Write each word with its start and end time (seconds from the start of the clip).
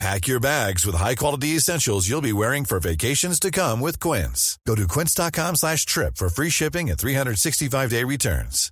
Pack 0.00 0.26
your 0.26 0.40
bags 0.40 0.84
with 0.84 0.96
high-quality 0.96 1.56
essentials 1.56 2.08
you'll 2.08 2.20
be 2.20 2.32
wearing 2.32 2.64
for 2.64 2.80
vacations 2.80 3.38
to 3.40 3.50
come 3.50 3.80
with 3.80 3.98
Quince. 4.00 4.58
Go 4.66 4.74
to 4.74 4.86
quince.com 4.88 5.56
slash 5.56 5.86
trip 5.86 6.16
for 6.16 6.28
free 6.28 6.50
shipping 6.50 6.90
and 6.90 6.98
365-day 6.98 8.04
returns. 8.04 8.70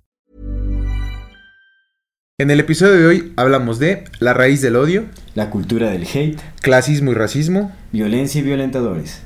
En 2.39 2.49
el 2.49 2.59
episodio 2.59 2.97
de 2.97 3.05
hoy 3.05 3.33
hablamos 3.37 3.77
de 3.77 4.05
la 4.19 4.33
raíz 4.33 4.61
del 4.61 4.75
odio, 4.75 5.05
La 5.35 5.49
cultura 5.51 5.91
del 5.91 6.03
hate, 6.03 6.41
clasismo 6.61 7.11
y 7.11 7.13
racismo, 7.13 7.71
violencia 7.91 8.41
y 8.41 8.43
violentadores. 8.43 9.21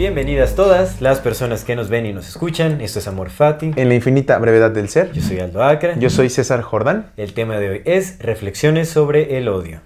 Bienvenidas 0.00 0.54
todas 0.54 1.02
las 1.02 1.18
personas 1.18 1.62
que 1.62 1.76
nos 1.76 1.90
ven 1.90 2.06
y 2.06 2.14
nos 2.14 2.26
escuchan. 2.26 2.80
Esto 2.80 3.00
es 3.00 3.06
Amor 3.06 3.28
Fati. 3.28 3.72
en 3.76 3.88
la 3.90 3.94
infinita 3.94 4.38
brevedad 4.38 4.70
del 4.70 4.88
ser. 4.88 5.12
Yo 5.12 5.20
soy 5.20 5.40
Aldo 5.40 5.62
Acra. 5.62 5.94
Yo 5.98 6.08
soy 6.08 6.30
César 6.30 6.62
Jordán. 6.62 7.10
El 7.18 7.34
tema 7.34 7.58
de 7.58 7.68
hoy 7.68 7.82
es 7.84 8.18
reflexiones 8.18 8.88
sobre 8.88 9.36
el 9.36 9.46
odio. 9.48 9.82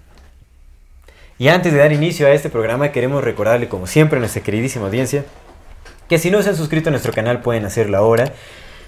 Y 1.37 1.49
antes 1.49 1.73
de 1.73 1.81
dar 1.81 1.91
inicio 1.91 2.29
a 2.29 2.31
este 2.31 2.49
programa, 2.49 2.93
queremos 2.93 3.25
recordarle, 3.25 3.69
como 3.69 3.89
siempre, 3.89 4.19
a 4.19 4.21
nuestra 4.21 4.41
queridísima 4.41 4.87
audiencia, 4.87 5.25
que 6.09 6.21
si 6.21 6.31
no 6.31 6.41
se 6.43 6.51
han 6.51 6.57
suscrito 6.57 6.91
a 6.91 6.93
nuestro 6.93 7.13
canal 7.13 7.41
pueden 7.41 7.65
hacerlo 7.65 7.99
ahora. 7.99 8.33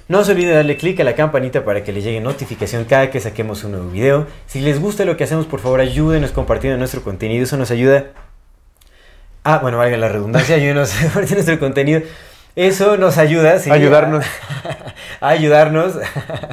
No 0.07 0.23
se 0.23 0.31
olviden 0.31 0.51
de 0.51 0.57
darle 0.59 0.77
clic 0.77 1.01
a 1.01 1.03
la 1.03 1.17
campanita 1.17 1.65
para 1.65 1.83
que 1.83 1.93
les 1.93 2.05
llegue 2.05 2.21
notificación 2.21 2.85
cada 2.85 3.11
que 3.11 3.19
saquemos 3.19 3.65
un 3.65 3.73
nuevo 3.73 3.91
video. 3.91 4.29
Si 4.47 4.61
les 4.61 4.81
gusta 4.81 5.05
lo 5.05 5.17
que 5.17 5.25
hacemos, 5.25 5.47
por 5.47 5.59
favor 5.59 5.81
ayúdenos 5.81 6.31
compartiendo 6.31 6.79
nuestro 6.79 7.03
contenido. 7.03 7.43
Eso 7.43 7.57
nos 7.57 7.73
ayuda. 7.73 8.13
Ah, 9.49 9.61
bueno, 9.63 9.79
valga 9.79 9.97
la 9.97 10.09
redundancia, 10.09 10.57
ayúdenos 10.57 10.93
a 10.99 11.03
compartir 11.05 11.35
nuestro 11.35 11.61
contenido. 11.61 12.03
Eso 12.57 12.97
nos 12.97 13.17
ayuda. 13.17 13.61
sí, 13.61 13.71
Ayudarnos. 13.71 14.25
A, 14.25 14.29
a 15.29 15.29
ayudarnos. 15.29 15.93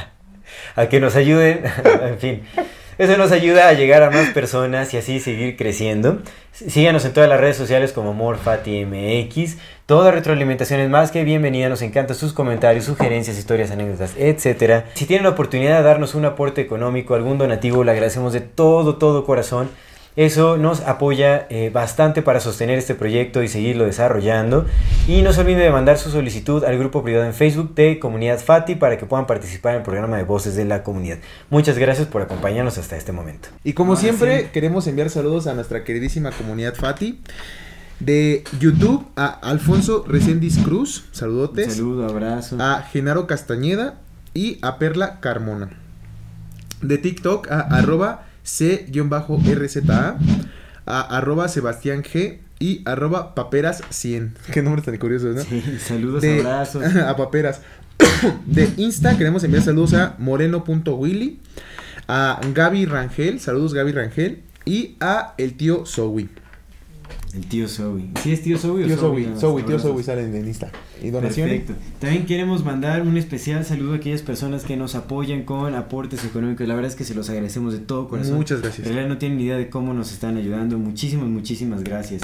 A 0.76 0.88
que 0.88 1.00
nos 1.00 1.16
ayuden. 1.16 1.64
En 2.04 2.20
fin. 2.20 2.44
Eso 2.98 3.18
nos 3.18 3.32
ayuda 3.32 3.70
a 3.70 3.74
llegar 3.74 4.02
a 4.04 4.10
más 4.12 4.30
personas 4.30 4.94
y 4.94 4.98
así 4.98 5.20
seguir 5.20 5.56
creciendo. 5.56 6.20
Síganos 6.52 7.06
en 7.06 7.14
todas 7.14 7.30
las 7.30 7.40
redes 7.40 7.58
sociales 7.58 7.94
como 7.94 8.14
MorFatiMX. 8.14 9.58
Toda 9.88 10.12
retroalimentación 10.12 10.80
es 10.80 10.90
más 10.90 11.12
que 11.12 11.24
bienvenida. 11.24 11.70
Nos 11.70 11.82
encantan 11.82 12.16
sus 12.16 12.34
comentarios, 12.34 12.86
sugerencias, 12.86 13.38
historias, 13.38 13.72
anécdotas, 13.72 14.14
etc. 14.18 14.86
Si 14.94 15.06
tienen 15.06 15.24
la 15.24 15.30
oportunidad 15.30 15.78
de 15.78 15.84
darnos 15.84 16.14
un 16.16 16.26
aporte 16.26 16.62
económico, 16.62 17.16
algún 17.16 17.40
donativo, 17.40 17.84
le 17.84 17.92
agradecemos 17.92 18.34
de 18.34 18.42
todo, 18.42 18.98
todo 18.98 19.26
corazón. 19.26 19.70
Eso 20.16 20.58
nos 20.58 20.82
apoya 20.82 21.48
eh, 21.50 21.72
bastante 21.74 22.22
para 22.22 22.40
sostener 22.40 22.78
este 22.78 22.94
proyecto 22.94 23.42
y 23.42 23.48
seguirlo 23.48 23.86
desarrollando. 23.86 24.66
Y 25.08 25.22
no 25.24 25.34
se 25.34 25.42
olviden 25.42 25.60
de 25.62 25.72
mandar 25.72 25.98
su 25.98 26.12
solicitud 26.12 26.64
al 26.64 26.78
grupo 26.78 27.04
privado 27.04 27.26
en 27.26 27.34
Facebook 27.34 27.74
de 27.74 27.98
Comunidad 28.00 28.40
Fati 28.40 28.76
para 28.76 28.98
que 28.98 29.06
puedan 29.08 29.26
participar 29.26 29.72
en 29.74 29.78
el 29.80 29.84
programa 29.84 30.18
de 30.18 30.24
voces 30.24 30.56
de 30.56 30.66
la 30.66 30.84
comunidad. 30.84 31.18
Muchas 31.50 31.78
gracias 31.80 32.08
por 32.08 32.22
acompañarnos 32.22 32.78
hasta 32.78 32.96
este 32.96 33.12
momento. 33.12 33.50
Y 33.64 33.74
como 33.74 33.94
Ahora 33.94 34.02
siempre, 34.02 34.42
sí. 34.42 34.48
queremos 34.54 34.86
enviar 34.88 35.10
saludos 35.10 35.48
a 35.48 35.56
nuestra 35.56 35.84
queridísima 35.84 36.32
comunidad 36.32 36.76
Fati. 36.76 37.20
De 38.00 38.44
YouTube 38.60 39.06
a 39.16 39.28
Alfonso 39.28 40.04
Reséndiz 40.08 40.58
Cruz, 40.58 41.06
saludotes. 41.12 41.74
saludo, 41.76 42.06
abrazo. 42.10 42.58
A 42.60 42.82
Genaro 42.82 43.28
Castañeda 43.28 43.96
y 44.34 44.58
a 44.62 44.78
Perla 44.78 45.20
Carmona. 45.22 45.70
De 46.82 46.98
TikTok 46.98 47.50
a 47.50 47.62
arroba 47.62 48.26
C-RZA, 48.44 50.18
a 50.86 51.02
arroba 51.18 51.48
Sebastián 51.48 52.04
G 52.04 52.40
y 52.60 52.82
arroba 52.86 53.36
Paperas 53.36 53.82
100. 53.90 54.36
Qué 54.52 54.62
nombre 54.62 54.82
tan 54.82 54.98
curioso, 54.98 55.28
¿no? 55.30 55.42
Sí, 55.42 55.62
saludos, 55.80 56.22
De- 56.22 56.40
abrazos. 56.40 56.84
a 56.96 57.16
Paperas. 57.16 57.62
De 58.46 58.70
Insta 58.78 59.18
queremos 59.18 59.44
enviar 59.44 59.64
saludos 59.64 59.94
a 59.94 60.16
moreno.willy, 60.18 61.40
a 62.08 62.40
Gaby 62.54 62.86
Rangel, 62.86 63.40
saludos 63.40 63.74
Gaby 63.74 63.92
Rangel, 63.92 64.42
y 64.66 64.96
a 65.00 65.34
el 65.38 65.56
tío 65.56 65.86
Zoe. 65.86 66.28
El 67.34 67.48
tío 67.48 67.68
Zoe. 67.68 68.10
¿Sí 68.22 68.32
es 68.32 68.44
tío 68.44 68.60
Zoe 68.60 68.84
o 68.84 68.88
Tío 68.88 68.96
Zoe, 68.96 69.22
Nada 69.22 69.32
más, 69.32 69.42
Zoe, 69.42 69.64
tío. 69.64 69.80
Zoe 69.80 70.04
salen 70.04 70.36
en 70.36 70.48
Insta. 70.48 70.72
¿Y 71.02 71.10
donaciones? 71.10 71.62
Perfecto. 71.62 71.82
También 72.00 72.26
queremos 72.28 72.64
mandar 72.64 73.02
un 73.02 73.18
especial 73.18 73.66
saludo 73.66 73.94
a 73.94 73.96
aquellas 73.96 74.22
personas 74.22 74.64
que 74.64 74.78
nos 74.78 74.94
apoyan 74.94 75.44
con 75.44 75.74
aportes 75.74 76.24
económicos. 76.26 76.68
La 76.68 76.76
verdad 76.76 76.92
es 76.92 76.96
que 76.96 77.06
se 77.06 77.16
los 77.16 77.30
agradecemos 77.30 77.74
de 77.74 77.80
todo 77.80 78.08
corazón. 78.08 78.36
Muchas 78.36 78.62
gracias. 78.62 78.86
En 78.86 78.94
realidad 78.94 79.10
no 79.10 79.18
tienen 79.18 79.40
ni 79.40 79.46
idea 79.46 79.58
de 79.58 79.68
cómo 79.70 79.96
nos 79.96 80.12
están 80.12 80.38
ayudando. 80.38 80.78
Muchísimas, 80.78 81.28
muchísimas 81.28 81.84
gracias. 81.84 82.22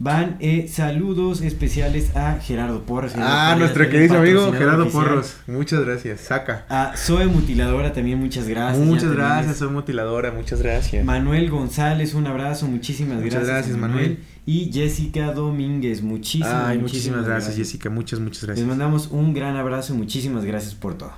Van 0.00 0.36
eh, 0.38 0.68
saludos 0.72 1.40
especiales 1.40 2.14
a 2.14 2.38
Gerardo 2.40 2.82
Porras. 2.84 3.12
Gerardo 3.14 3.32
Ah, 3.32 3.44
Porras, 3.54 3.58
nuestro 3.58 3.88
querido 3.90 4.18
amigo 4.18 4.52
Gerardo 4.52 4.82
oficial. 4.84 5.04
Porros. 5.04 5.36
Muchas 5.48 5.80
gracias. 5.84 6.20
Saca. 6.20 6.64
A 6.68 6.92
Zoe 6.96 7.26
Mutiladora 7.26 7.92
también 7.92 8.18
muchas 8.20 8.46
gracias. 8.46 8.86
muchas 8.86 9.10
gracias, 9.10 9.56
soy 9.56 9.70
mutiladora. 9.70 10.30
Muchas 10.30 10.62
gracias. 10.62 11.04
Manuel 11.04 11.50
González, 11.50 12.14
un 12.14 12.28
abrazo, 12.28 12.66
muchísimas 12.68 13.16
Muchas 13.16 13.30
gracias. 13.44 13.48
gracias, 13.48 13.74
a 13.74 13.78
Manuel. 13.78 14.20
Y 14.46 14.70
Jessica 14.72 15.32
Domínguez, 15.32 16.00
muchísimas, 16.02 16.54
Ay, 16.68 16.78
muchísimas 16.78 17.26
gracias, 17.26 17.56
Jessica. 17.56 17.90
Muchas, 17.90 18.20
muchas 18.20 18.42
Les 18.42 18.46
gracias. 18.50 18.66
mandamos 18.68 19.08
un 19.08 19.34
gran 19.34 19.56
abrazo 19.56 19.94
y 19.94 19.96
muchísimas 19.98 20.44
gracias 20.44 20.74
por 20.76 20.94
todo. 20.96 21.12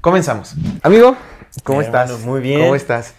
Comenzamos. 0.00 0.54
Amigo, 0.82 1.14
¿cómo 1.62 1.82
estás? 1.82 2.20
muy 2.24 2.40
bien. 2.40 2.60
¿Cómo 2.62 2.74
estás? 2.74 3.12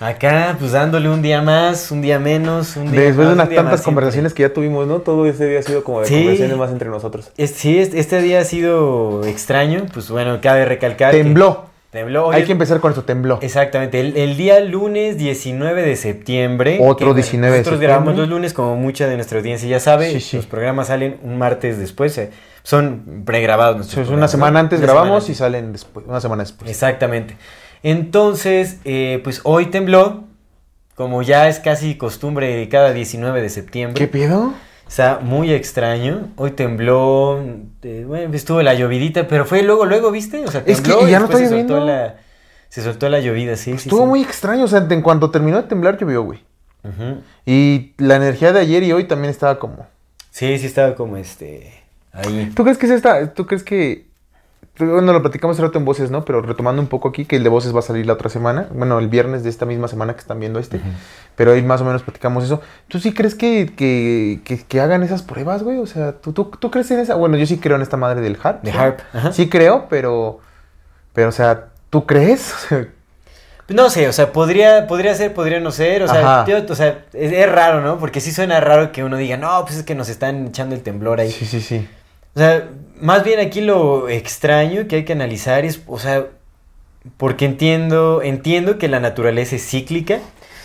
Acá, 0.00 0.54
pues 0.60 0.70
dándole 0.72 1.08
un 1.08 1.22
día 1.22 1.42
más, 1.42 1.90
un 1.90 2.00
día 2.02 2.20
menos, 2.20 2.76
un 2.76 2.92
día 2.92 3.00
Después 3.00 3.16
más, 3.16 3.26
de 3.28 3.32
unas 3.34 3.44
un 3.46 3.50
día 3.50 3.56
tantas 3.62 3.78
más, 3.80 3.84
conversaciones 3.84 4.32
que 4.32 4.42
ya 4.44 4.52
tuvimos, 4.52 4.86
¿no? 4.86 5.00
Todo 5.00 5.26
ese 5.26 5.46
día 5.48 5.58
ha 5.58 5.62
sido 5.62 5.82
como 5.82 6.00
de 6.02 6.06
Sí. 6.06 6.14
conversaciones 6.14 6.56
más 6.56 6.70
entre 6.70 6.88
nosotros. 6.88 7.32
Es- 7.36 7.50
sí, 7.50 7.78
es- 7.78 7.92
este 7.94 8.22
día 8.22 8.38
ha 8.40 8.44
sido 8.44 9.24
extraño, 9.24 9.86
pues 9.92 10.08
bueno, 10.08 10.38
cabe 10.40 10.64
recalcar. 10.66 11.10
que- 11.12 11.18
Tembló. 11.24 11.64
tembló. 11.90 12.26
Hoy 12.28 12.36
Hay 12.36 12.40
es- 12.42 12.46
que 12.46 12.52
empezar 12.52 12.78
con 12.78 12.92
esto, 12.92 13.02
tembló. 13.04 13.40
Exactamente, 13.42 13.98
el, 13.98 14.16
el 14.16 14.36
día 14.36 14.60
lunes 14.60 15.16
19 15.18 15.82
de 15.82 15.96
septiembre. 15.96 16.78
Otro 16.80 17.08
que, 17.08 17.14
19 17.22 17.54
de 17.56 17.60
Nosotros 17.62 17.80
grabamos 17.80 18.08
septiembre. 18.10 18.20
los 18.20 18.28
lunes, 18.36 18.52
como 18.54 18.76
mucha 18.76 19.08
de 19.08 19.16
nuestra 19.16 19.38
audiencia 19.38 19.68
ya 19.68 19.80
sabe. 19.80 20.12
Sí, 20.12 20.20
sí. 20.20 20.36
Los 20.36 20.46
programas 20.46 20.88
salen 20.88 21.18
un 21.24 21.38
martes 21.38 21.76
después. 21.78 22.16
eh, 22.18 22.30
son 22.62 23.22
pregrabados 23.24 23.96
Eso 23.96 24.12
una 24.12 24.28
semana 24.28 24.60
antes 24.60 24.78
Una 24.80 24.86
grabamos 24.92 25.24
semana 25.24 25.32
y 25.32 25.34
salen 25.34 25.72
después, 25.72 26.04
una 26.06 26.20
semana 26.20 26.42
después. 26.42 26.70
Exactamente. 26.70 27.34
Entonces, 27.82 28.78
eh, 28.84 29.20
pues 29.24 29.40
hoy 29.44 29.66
tembló, 29.66 30.24
como 30.94 31.22
ya 31.22 31.48
es 31.48 31.60
casi 31.60 31.96
costumbre 31.96 32.68
cada 32.68 32.92
19 32.92 33.40
de 33.40 33.48
septiembre. 33.50 33.98
¿Qué 33.98 34.08
pedo? 34.08 34.52
Está 34.88 35.20
muy 35.22 35.52
extraño. 35.52 36.30
Hoy 36.36 36.52
tembló, 36.52 37.40
eh, 37.82 38.04
bueno, 38.06 38.34
estuvo 38.34 38.62
la 38.62 38.74
llovidita, 38.74 39.28
pero 39.28 39.44
fue 39.44 39.62
luego, 39.62 39.84
luego, 39.84 40.10
¿viste? 40.10 40.44
O 40.44 40.50
sea, 40.50 40.62
Es 40.66 40.80
que 40.80 40.90
tembló 40.90 41.06
y 41.06 41.10
ya 41.10 41.18
no 41.18 41.26
está 41.26 41.38
se 41.38 41.48
soltó 41.48 41.74
lloviendo. 41.74 41.86
la, 41.86 42.16
se 42.68 42.82
soltó 42.82 43.08
la 43.08 43.20
llovida, 43.20 43.56
sí, 43.56 43.72
sí, 43.72 43.88
Estuvo 43.88 44.02
sí. 44.02 44.06
muy 44.06 44.22
extraño, 44.22 44.64
o 44.64 44.68
sea, 44.68 44.86
en 44.88 45.02
cuanto 45.02 45.30
terminó 45.30 45.58
de 45.58 45.68
temblar 45.68 45.98
llovió, 45.98 46.22
güey. 46.22 46.40
Y 47.44 47.92
la 47.98 48.16
energía 48.16 48.52
de 48.52 48.60
ayer 48.60 48.82
y 48.82 48.92
hoy 48.92 49.04
también 49.04 49.30
estaba 49.30 49.58
como... 49.58 49.86
Sí, 50.30 50.58
sí 50.58 50.66
estaba 50.66 50.94
como 50.94 51.16
este, 51.16 51.72
ahí. 52.12 52.50
¿Tú 52.54 52.62
crees 52.62 52.78
que 52.78 52.86
es 52.86 52.92
esta? 52.92 53.34
¿Tú 53.34 53.46
crees 53.46 53.62
que... 53.62 54.07
Bueno, 54.78 55.12
lo 55.12 55.20
platicamos 55.22 55.56
hace 55.56 55.62
rato 55.66 55.78
en 55.78 55.84
voces, 55.84 56.10
¿no? 56.10 56.24
Pero 56.24 56.40
retomando 56.42 56.80
un 56.80 56.88
poco 56.88 57.08
aquí, 57.08 57.24
que 57.24 57.36
el 57.36 57.42
de 57.42 57.48
voces 57.48 57.74
va 57.74 57.80
a 57.80 57.82
salir 57.82 58.06
la 58.06 58.12
otra 58.14 58.30
semana. 58.30 58.68
Bueno, 58.72 58.98
el 58.98 59.08
viernes 59.08 59.42
de 59.42 59.50
esta 59.50 59.66
misma 59.66 59.88
semana 59.88 60.14
que 60.14 60.20
están 60.20 60.38
viendo 60.40 60.58
este. 60.58 60.80
Pero 61.36 61.52
ahí 61.52 61.62
más 61.62 61.80
o 61.80 61.84
menos 61.84 62.02
platicamos 62.02 62.44
eso. 62.44 62.60
¿Tú 62.88 62.98
sí 63.00 63.12
crees 63.12 63.34
que, 63.34 63.72
que, 63.76 64.40
que- 64.44 64.62
que 64.64 64.80
hagan 64.80 65.02
esas 65.02 65.22
pruebas, 65.22 65.62
güey? 65.62 65.78
O 65.78 65.86
sea, 65.86 66.12
¿tú, 66.12 66.32
tú, 66.32 66.50
tú 66.58 66.70
crees 66.70 66.90
en 66.90 67.00
esa? 67.00 67.14
Bueno, 67.16 67.36
yo 67.36 67.46
sí 67.46 67.58
creo 67.58 67.76
en 67.76 67.82
esta 67.82 67.96
madre 67.96 68.20
del 68.20 68.38
HARP. 68.42 68.62
De 68.62 68.72
¿sí? 68.72 68.76
HARP, 68.78 69.00
ajá. 69.12 69.32
Sí 69.32 69.48
creo, 69.48 69.86
pero... 69.88 70.40
Pero, 71.12 71.28
o 71.30 71.32
sea, 71.32 71.66
¿tú 71.90 72.06
crees? 72.06 72.52
O 72.54 72.58
sea, 72.68 72.86
No 73.68 73.90
sé, 73.90 74.08
o 74.08 74.12
sea, 74.12 74.32
podría, 74.32 74.86
podría 74.86 75.14
ser, 75.14 75.34
podría 75.34 75.58
no 75.60 75.70
ser, 75.72 76.08
sea, 76.08 76.44
o 76.68 76.74
sea, 76.74 77.04
es, 77.12 77.32
es 77.32 77.52
raro, 77.52 77.80
¿no? 77.80 77.98
Porque 77.98 78.20
sí 78.20 78.32
suena 78.32 78.60
raro 78.60 78.92
que 78.92 79.02
uno 79.04 79.16
diga, 79.16 79.36
no, 79.36 79.64
pues 79.64 79.78
es 79.78 79.82
que 79.82 79.94
nos 79.94 80.08
están 80.08 80.46
echando 80.46 80.74
el 80.74 80.82
temblor 80.82 81.20
ahí. 81.20 81.30
sí, 81.30 81.44
sí, 81.44 81.60
sí. 81.60 81.88
O 82.34 82.38
sea, 82.38 82.64
más 83.00 83.24
bien 83.24 83.40
aquí 83.40 83.60
lo 83.60 84.08
extraño 84.08 84.86
que 84.88 84.96
hay 84.96 85.04
que 85.04 85.12
analizar 85.12 85.64
es, 85.64 85.80
o 85.86 85.98
sea, 85.98 86.26
porque 87.16 87.44
entiendo, 87.46 88.22
entiendo 88.22 88.78
que 88.78 88.88
la 88.88 89.00
naturaleza 89.00 89.56
es 89.56 89.66
cíclica, 89.66 90.16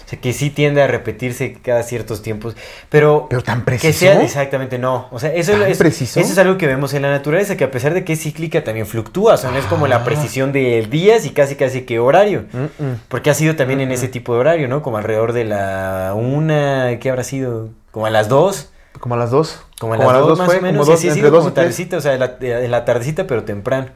o 0.06 0.10
sea, 0.10 0.20
que 0.20 0.34
sí 0.34 0.50
tiende 0.50 0.82
a 0.82 0.88
repetirse 0.88 1.54
cada 1.54 1.82
ciertos 1.84 2.22
tiempos, 2.22 2.58
pero, 2.90 3.28
Pero 3.30 3.42
tan 3.42 3.60
que 3.60 3.66
preciso. 3.66 4.00
sea 4.00 4.22
exactamente 4.22 4.78
no, 4.78 5.08
o 5.12 5.20
sea, 5.20 5.34
eso 5.34 5.54
¿Tan 5.54 5.62
es, 5.72 5.78
preciso? 5.78 6.20
eso 6.20 6.34
es 6.34 6.38
algo 6.38 6.58
que 6.58 6.68
vemos 6.68 6.94
en 6.94 7.04
la 7.04 7.10
naturaleza, 7.12 7.56
que 7.56 7.64
a 7.64 7.72
pesar 7.72 7.94
de 7.94 8.04
que 8.04 8.14
es 8.14 8.22
cíclica 8.22 8.64
también 8.66 8.86
fluctúa, 8.86 9.36
o 9.36 9.38
sea, 9.38 9.50
no 9.52 9.58
es 9.58 9.66
como 9.66 9.86
Ah. 9.86 9.90
la 9.90 10.04
precisión 10.04 10.52
de 10.52 10.86
días 10.90 11.26
y 11.26 11.30
casi 11.30 11.56
casi 11.56 11.84
que 11.84 12.00
horario. 12.00 12.44
Mm, 12.52 12.84
mm. 12.84 13.00
Porque 13.08 13.30
ha 13.30 13.34
sido 13.34 13.56
también 13.56 13.80
en 13.80 13.92
ese 13.94 14.10
tipo 14.10 14.34
de 14.34 14.40
horario, 14.42 14.68
¿no? 14.68 14.82
Como 14.82 14.98
alrededor 14.98 15.32
de 15.32 15.46
la 15.46 16.14
una, 16.16 17.00
¿qué 17.00 17.10
habrá 17.10 17.24
sido? 17.24 17.70
Como 17.92 18.06
a 18.06 18.10
las 18.10 18.28
dos. 18.28 18.72
Como 19.00 19.16
a 19.16 19.18
las 19.18 19.32
2. 19.32 19.62
Como 19.80 19.94
a 19.94 19.98
las 19.98 20.08
2 20.08 20.38
más 20.38 20.48
fue, 20.48 20.58
o 20.58 20.62
menos. 20.62 20.86
como 20.88 20.98
sí, 20.98 21.08
dos, 21.08 21.16
sí, 21.16 21.22
como 21.22 21.32
2 21.32 21.44
y 21.44 21.46
3. 21.48 21.54
tardecita, 21.56 21.98
o 21.98 22.02
sea, 22.02 22.14
en 22.14 22.20
la, 22.20 22.36
en 22.40 22.72
la 22.72 22.86
tardecita, 22.86 23.28
pero 23.28 23.44
temprano. 23.44 23.88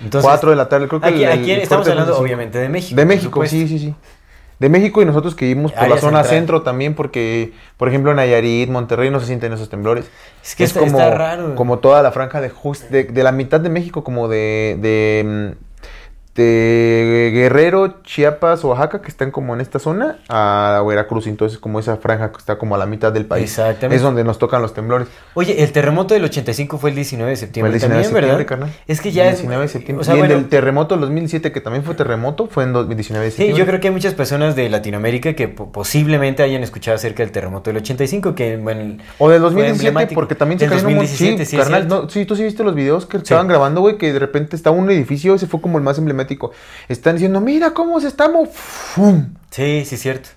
Entonces, 0.00 0.26
4 0.28 0.50
de 0.50 0.56
la 0.56 0.68
tarde, 0.68 0.88
creo 0.88 1.00
que 1.00 1.06
aquí, 1.08 1.24
el- 1.24 1.30
el 1.32 1.38
aquí 1.40 1.50
estamos 1.52 1.88
hablando 1.88 2.18
obviamente 2.18 2.58
de 2.58 2.68
México. 2.68 2.96
De 2.96 3.04
México, 3.06 3.46
sí, 3.46 3.66
sí, 3.68 3.78
sí. 3.78 3.94
De 4.58 4.70
México 4.70 5.02
y 5.02 5.04
nosotros 5.04 5.34
que 5.34 5.44
vivimos 5.44 5.72
por 5.72 5.82
Área 5.82 5.96
la 5.96 6.00
zona 6.00 6.18
central. 6.22 6.38
centro 6.38 6.62
también, 6.62 6.94
porque, 6.94 7.52
por 7.76 7.88
ejemplo, 7.88 8.10
en 8.12 8.16
Nayarit, 8.16 8.70
Monterrey 8.70 9.10
no 9.10 9.20
se 9.20 9.26
sienten 9.26 9.52
esos 9.52 9.68
temblores. 9.68 10.06
Es 10.42 10.54
que 10.54 10.64
está, 10.64 10.80
está 10.82 11.10
raro. 11.10 11.54
como 11.56 11.78
toda 11.78 12.02
la 12.02 12.10
franja 12.10 12.40
de, 12.40 12.48
just- 12.48 12.88
de, 12.88 13.04
de 13.04 13.22
la 13.22 13.32
mitad 13.32 13.60
de 13.60 13.68
México, 13.68 14.02
como 14.02 14.28
de, 14.28 14.78
de, 14.80 15.54
mm, 15.58 15.64
de 16.36 17.30
Guerrero, 17.32 18.02
Chiapas, 18.02 18.62
Oaxaca, 18.64 19.00
que 19.02 19.08
están 19.08 19.30
como 19.30 19.54
en 19.54 19.60
esta 19.60 19.78
zona, 19.78 20.18
a 20.28 20.82
Veracruz. 20.86 21.26
Entonces, 21.26 21.58
como 21.58 21.80
esa 21.80 21.96
franja 21.96 22.30
que 22.32 22.38
está 22.38 22.56
como 22.58 22.74
a 22.74 22.78
la 22.78 22.86
mitad 22.86 23.12
del 23.12 23.24
país. 23.26 23.44
Exactamente. 23.50 23.96
Es 23.96 24.02
donde 24.02 24.22
nos 24.24 24.38
tocan 24.38 24.62
los 24.62 24.74
temblores. 24.74 25.08
Oye, 25.34 25.62
el 25.62 25.72
terremoto 25.72 26.14
del 26.14 26.24
85 26.24 26.78
fue 26.78 26.90
el 26.90 26.96
19 26.96 27.30
de 27.30 27.36
Fue 27.36 27.40
septiembre 27.46 27.68
el 27.72 27.80
19 27.80 27.98
de 27.98 28.04
septiembre, 28.04 28.30
¿verdad? 28.32 28.46
carnal. 28.46 28.72
Es 28.86 29.00
que 29.00 29.12
ya 29.12 29.24
El 29.24 29.30
es- 29.30 29.36
19 29.38 29.62
de 29.62 29.68
septiembre. 29.68 30.00
o 30.02 30.04
sea, 30.04 30.14
y 30.14 30.18
el 30.18 30.20
bueno, 30.26 30.34
del 30.34 30.48
terremoto 30.48 30.94
del 30.94 31.00
2007, 31.02 31.52
que 31.52 31.60
también 31.60 31.84
fue 31.84 31.94
terremoto, 31.94 32.46
fue 32.46 32.64
en 32.64 32.72
do- 32.72 32.84
19 32.84 33.24
de 33.24 33.30
Sí, 33.30 33.36
septiembre. 33.38 33.58
yo 33.64 33.66
creo 33.66 33.80
que 33.80 33.88
hay 33.88 33.94
muchas 33.94 34.14
personas 34.14 34.54
de 34.56 34.68
Latinoamérica 34.68 35.34
que 35.34 35.48
po- 35.48 35.72
posiblemente 35.72 36.42
hayan 36.42 36.62
escuchado 36.62 36.94
acerca 36.96 37.22
del 37.22 37.32
terremoto 37.32 37.70
del 37.70 37.78
85, 37.78 38.34
que 38.34 38.56
bueno, 38.56 38.96
O 39.18 39.28
del 39.28 39.38
fue 39.40 39.50
2017, 39.50 39.88
emblemático. 39.88 40.14
porque 40.20 40.34
también 40.34 40.58
se 40.58 40.66
cayeron 40.66 40.86
un 40.88 40.94
mon- 40.96 41.04
2017, 41.04 41.44
sí, 41.44 41.56
es 41.56 41.62
carnal, 41.62 41.88
no, 41.88 42.08
sí, 42.08 42.24
tú 42.26 42.36
sí 42.36 42.42
viste 42.44 42.62
los 42.62 42.74
videos 42.74 43.06
que 43.06 43.16
estaban 43.18 43.48
grabando, 43.48 43.80
güey, 43.80 43.96
que 43.98 44.12
de 44.12 44.18
repente 44.18 44.54
estaba 44.56 44.76
un 44.76 44.90
edificio, 44.90 45.34
ese 45.34 45.46
fue 45.46 45.60
como 45.60 45.78
el 45.78 45.84
más 45.84 45.98
emblemático. 45.98 46.25
Están 46.88 47.14
diciendo, 47.14 47.40
mira 47.40 47.70
cómo 47.72 48.00
se 48.00 48.08
estamos. 48.08 48.48
¡Fum! 48.52 49.34
Sí, 49.50 49.84
sí, 49.86 49.96
cierto. 49.96 50.28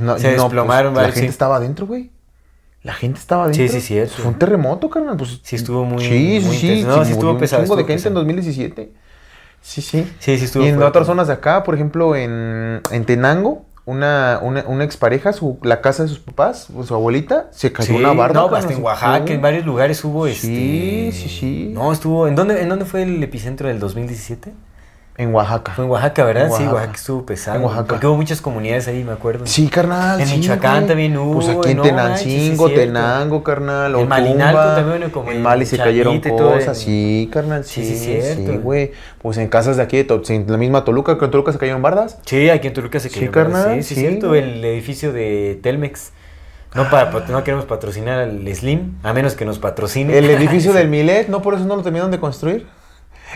No, 0.00 0.18
Se 0.18 0.36
no, 0.36 0.42
desplomaron 0.44 0.92
pues, 0.94 1.06
La 1.06 1.12
gente 1.12 1.28
sí. 1.28 1.30
estaba 1.32 1.56
adentro, 1.56 1.86
güey. 1.86 2.10
La 2.82 2.94
gente 2.94 3.18
estaba 3.20 3.52
Sí, 3.52 3.60
adentro. 3.60 3.80
sí, 3.80 3.86
cierto. 3.86 4.14
Fue 4.16 4.26
un 4.26 4.38
terremoto, 4.38 4.90
carnal. 4.90 5.16
Pues, 5.16 5.40
Sí, 5.42 5.56
estuvo 5.56 5.84
muy- 5.84 6.02
Sí, 6.04 6.40
muy 6.44 6.54
sí, 6.54 6.60
sí. 6.60 6.72
intenso. 6.78 6.96
No, 6.96 7.04
sí 7.04 7.12
estuvo 7.12 7.30
un 7.32 7.38
pesado, 7.38 7.62
chingo 7.62 7.76
de 7.76 7.82
gente 7.82 7.92
en 7.92 7.96
pesado. 7.98 8.14
2017. 8.14 8.92
Sí, 9.60 9.80
sí. 9.82 10.12
Sí, 10.18 10.38
sí 10.38 10.44
estuvo 10.44 10.64
Y 10.64 10.68
en 10.68 10.74
fuerte. 10.74 10.88
otras 10.88 11.06
zonas 11.06 11.28
de 11.28 11.34
acá, 11.34 11.62
por 11.62 11.74
ejemplo, 11.76 12.16
en, 12.16 12.80
en 12.90 13.04
Tenango, 13.04 13.64
una, 13.84 14.40
una, 14.42 14.64
una 14.66 14.82
expareja, 14.84 15.32
su, 15.32 15.58
la 15.62 15.80
casa 15.80 16.02
de 16.02 16.08
sus 16.08 16.18
papás, 16.18 16.66
pues, 16.74 16.88
su 16.88 16.94
abuelita, 16.94 17.48
se 17.52 17.72
cayó 17.72 17.86
Sí, 17.88 17.94
una 17.94 18.12
barda. 18.12 18.40
no, 18.40 18.46
hasta 18.54 18.70
en 18.72 18.76
se 18.78 18.82
Oaxaca, 18.82 19.22
fue. 19.24 19.34
en 19.34 19.42
varios 19.42 19.64
lugares 19.64 20.04
hubo 20.04 20.26
Sí, 20.26 20.32
este... 21.08 21.12
sí, 21.12 21.28
sí. 21.28 21.70
No, 21.72 21.92
estuvo... 21.92 22.26
¿En 22.26 22.34
dónde, 22.34 22.60
¿En 22.62 22.68
dónde 22.68 22.84
fue 22.84 23.02
el 23.04 23.22
epicentro 23.22 23.68
del 23.68 23.78
2017? 23.78 24.52
En 25.18 25.34
Oaxaca. 25.34 25.72
Fue 25.74 25.84
en 25.84 25.90
Oaxaca, 25.90 26.24
¿verdad? 26.24 26.44
En 26.44 26.48
Sí, 26.48 26.54
Oaxaca. 26.54 26.72
Oaxaca 26.74 26.96
estuvo 26.96 27.26
pesado. 27.26 27.58
En 27.58 27.64
Oaxaca. 27.64 27.86
Porque 27.86 28.06
hubo 28.06 28.16
muchas 28.16 28.40
comunidades 28.40 28.88
ahí, 28.88 29.04
me 29.04 29.12
acuerdo. 29.12 29.46
Sí, 29.46 29.68
carnal. 29.68 30.20
En 30.22 30.26
sí, 30.26 30.36
Michoacán 30.38 30.76
güey. 30.76 30.86
también 30.88 31.16
hubo, 31.18 31.34
Pues 31.34 31.48
aquí 31.50 31.70
en 31.72 31.76
no 31.76 31.82
Tenancingo, 31.82 32.68
sí. 32.68 32.74
Tenango, 32.74 33.44
carnal. 33.44 33.94
En 33.96 34.08
Malinalco 34.08 34.74
también, 34.74 35.10
como 35.10 35.30
En 35.30 35.42
Mali 35.42 35.66
se 35.66 35.76
cayeron 35.76 36.18
cosas, 36.20 36.78
sí, 36.78 37.28
carnal. 37.30 37.64
Sí, 37.64 37.84
Sí, 37.84 37.96
sí, 37.96 38.20
sí, 38.22 38.34
cierto. 38.36 38.60
güey. 38.62 38.92
Pues 39.20 39.36
en 39.36 39.48
casas 39.48 39.76
de 39.76 39.82
aquí, 39.82 40.02
de 40.02 40.22
en 40.28 40.46
la 40.50 40.56
misma 40.56 40.84
Toluca, 40.84 41.18
que 41.18 41.24
en 41.26 41.30
Toluca 41.30 41.52
se 41.52 41.58
cayeron 41.58 41.82
bardas. 41.82 42.18
Sí, 42.24 42.48
aquí 42.48 42.68
en 42.68 42.72
Toluca 42.72 42.98
se 42.98 43.10
Sí, 43.10 43.20
cayó. 43.20 43.32
carnal, 43.32 43.74
Sí, 43.76 43.82
sí, 43.82 43.94
sí, 43.94 44.00
cierto. 44.00 44.34
El 44.34 44.64
edificio 44.64 45.12
de 45.12 45.60
Telmex. 45.62 46.12
No, 46.74 46.88
para, 46.88 47.10
no 47.28 47.44
queremos 47.44 47.66
patrocinar 47.66 48.18
al 48.18 48.48
Slim, 48.54 48.94
a 49.02 49.12
menos 49.12 49.34
que 49.34 49.44
nos 49.44 49.58
patrocine. 49.58 50.16
El 50.16 50.30
edificio 50.30 50.72
del 50.72 50.88
Milet, 50.88 51.28
no 51.28 51.42
por 51.42 51.52
eso 51.52 51.66
no 51.66 51.76
lo 51.76 51.82
terminaron 51.82 52.10
de 52.10 52.18
construir. 52.18 52.66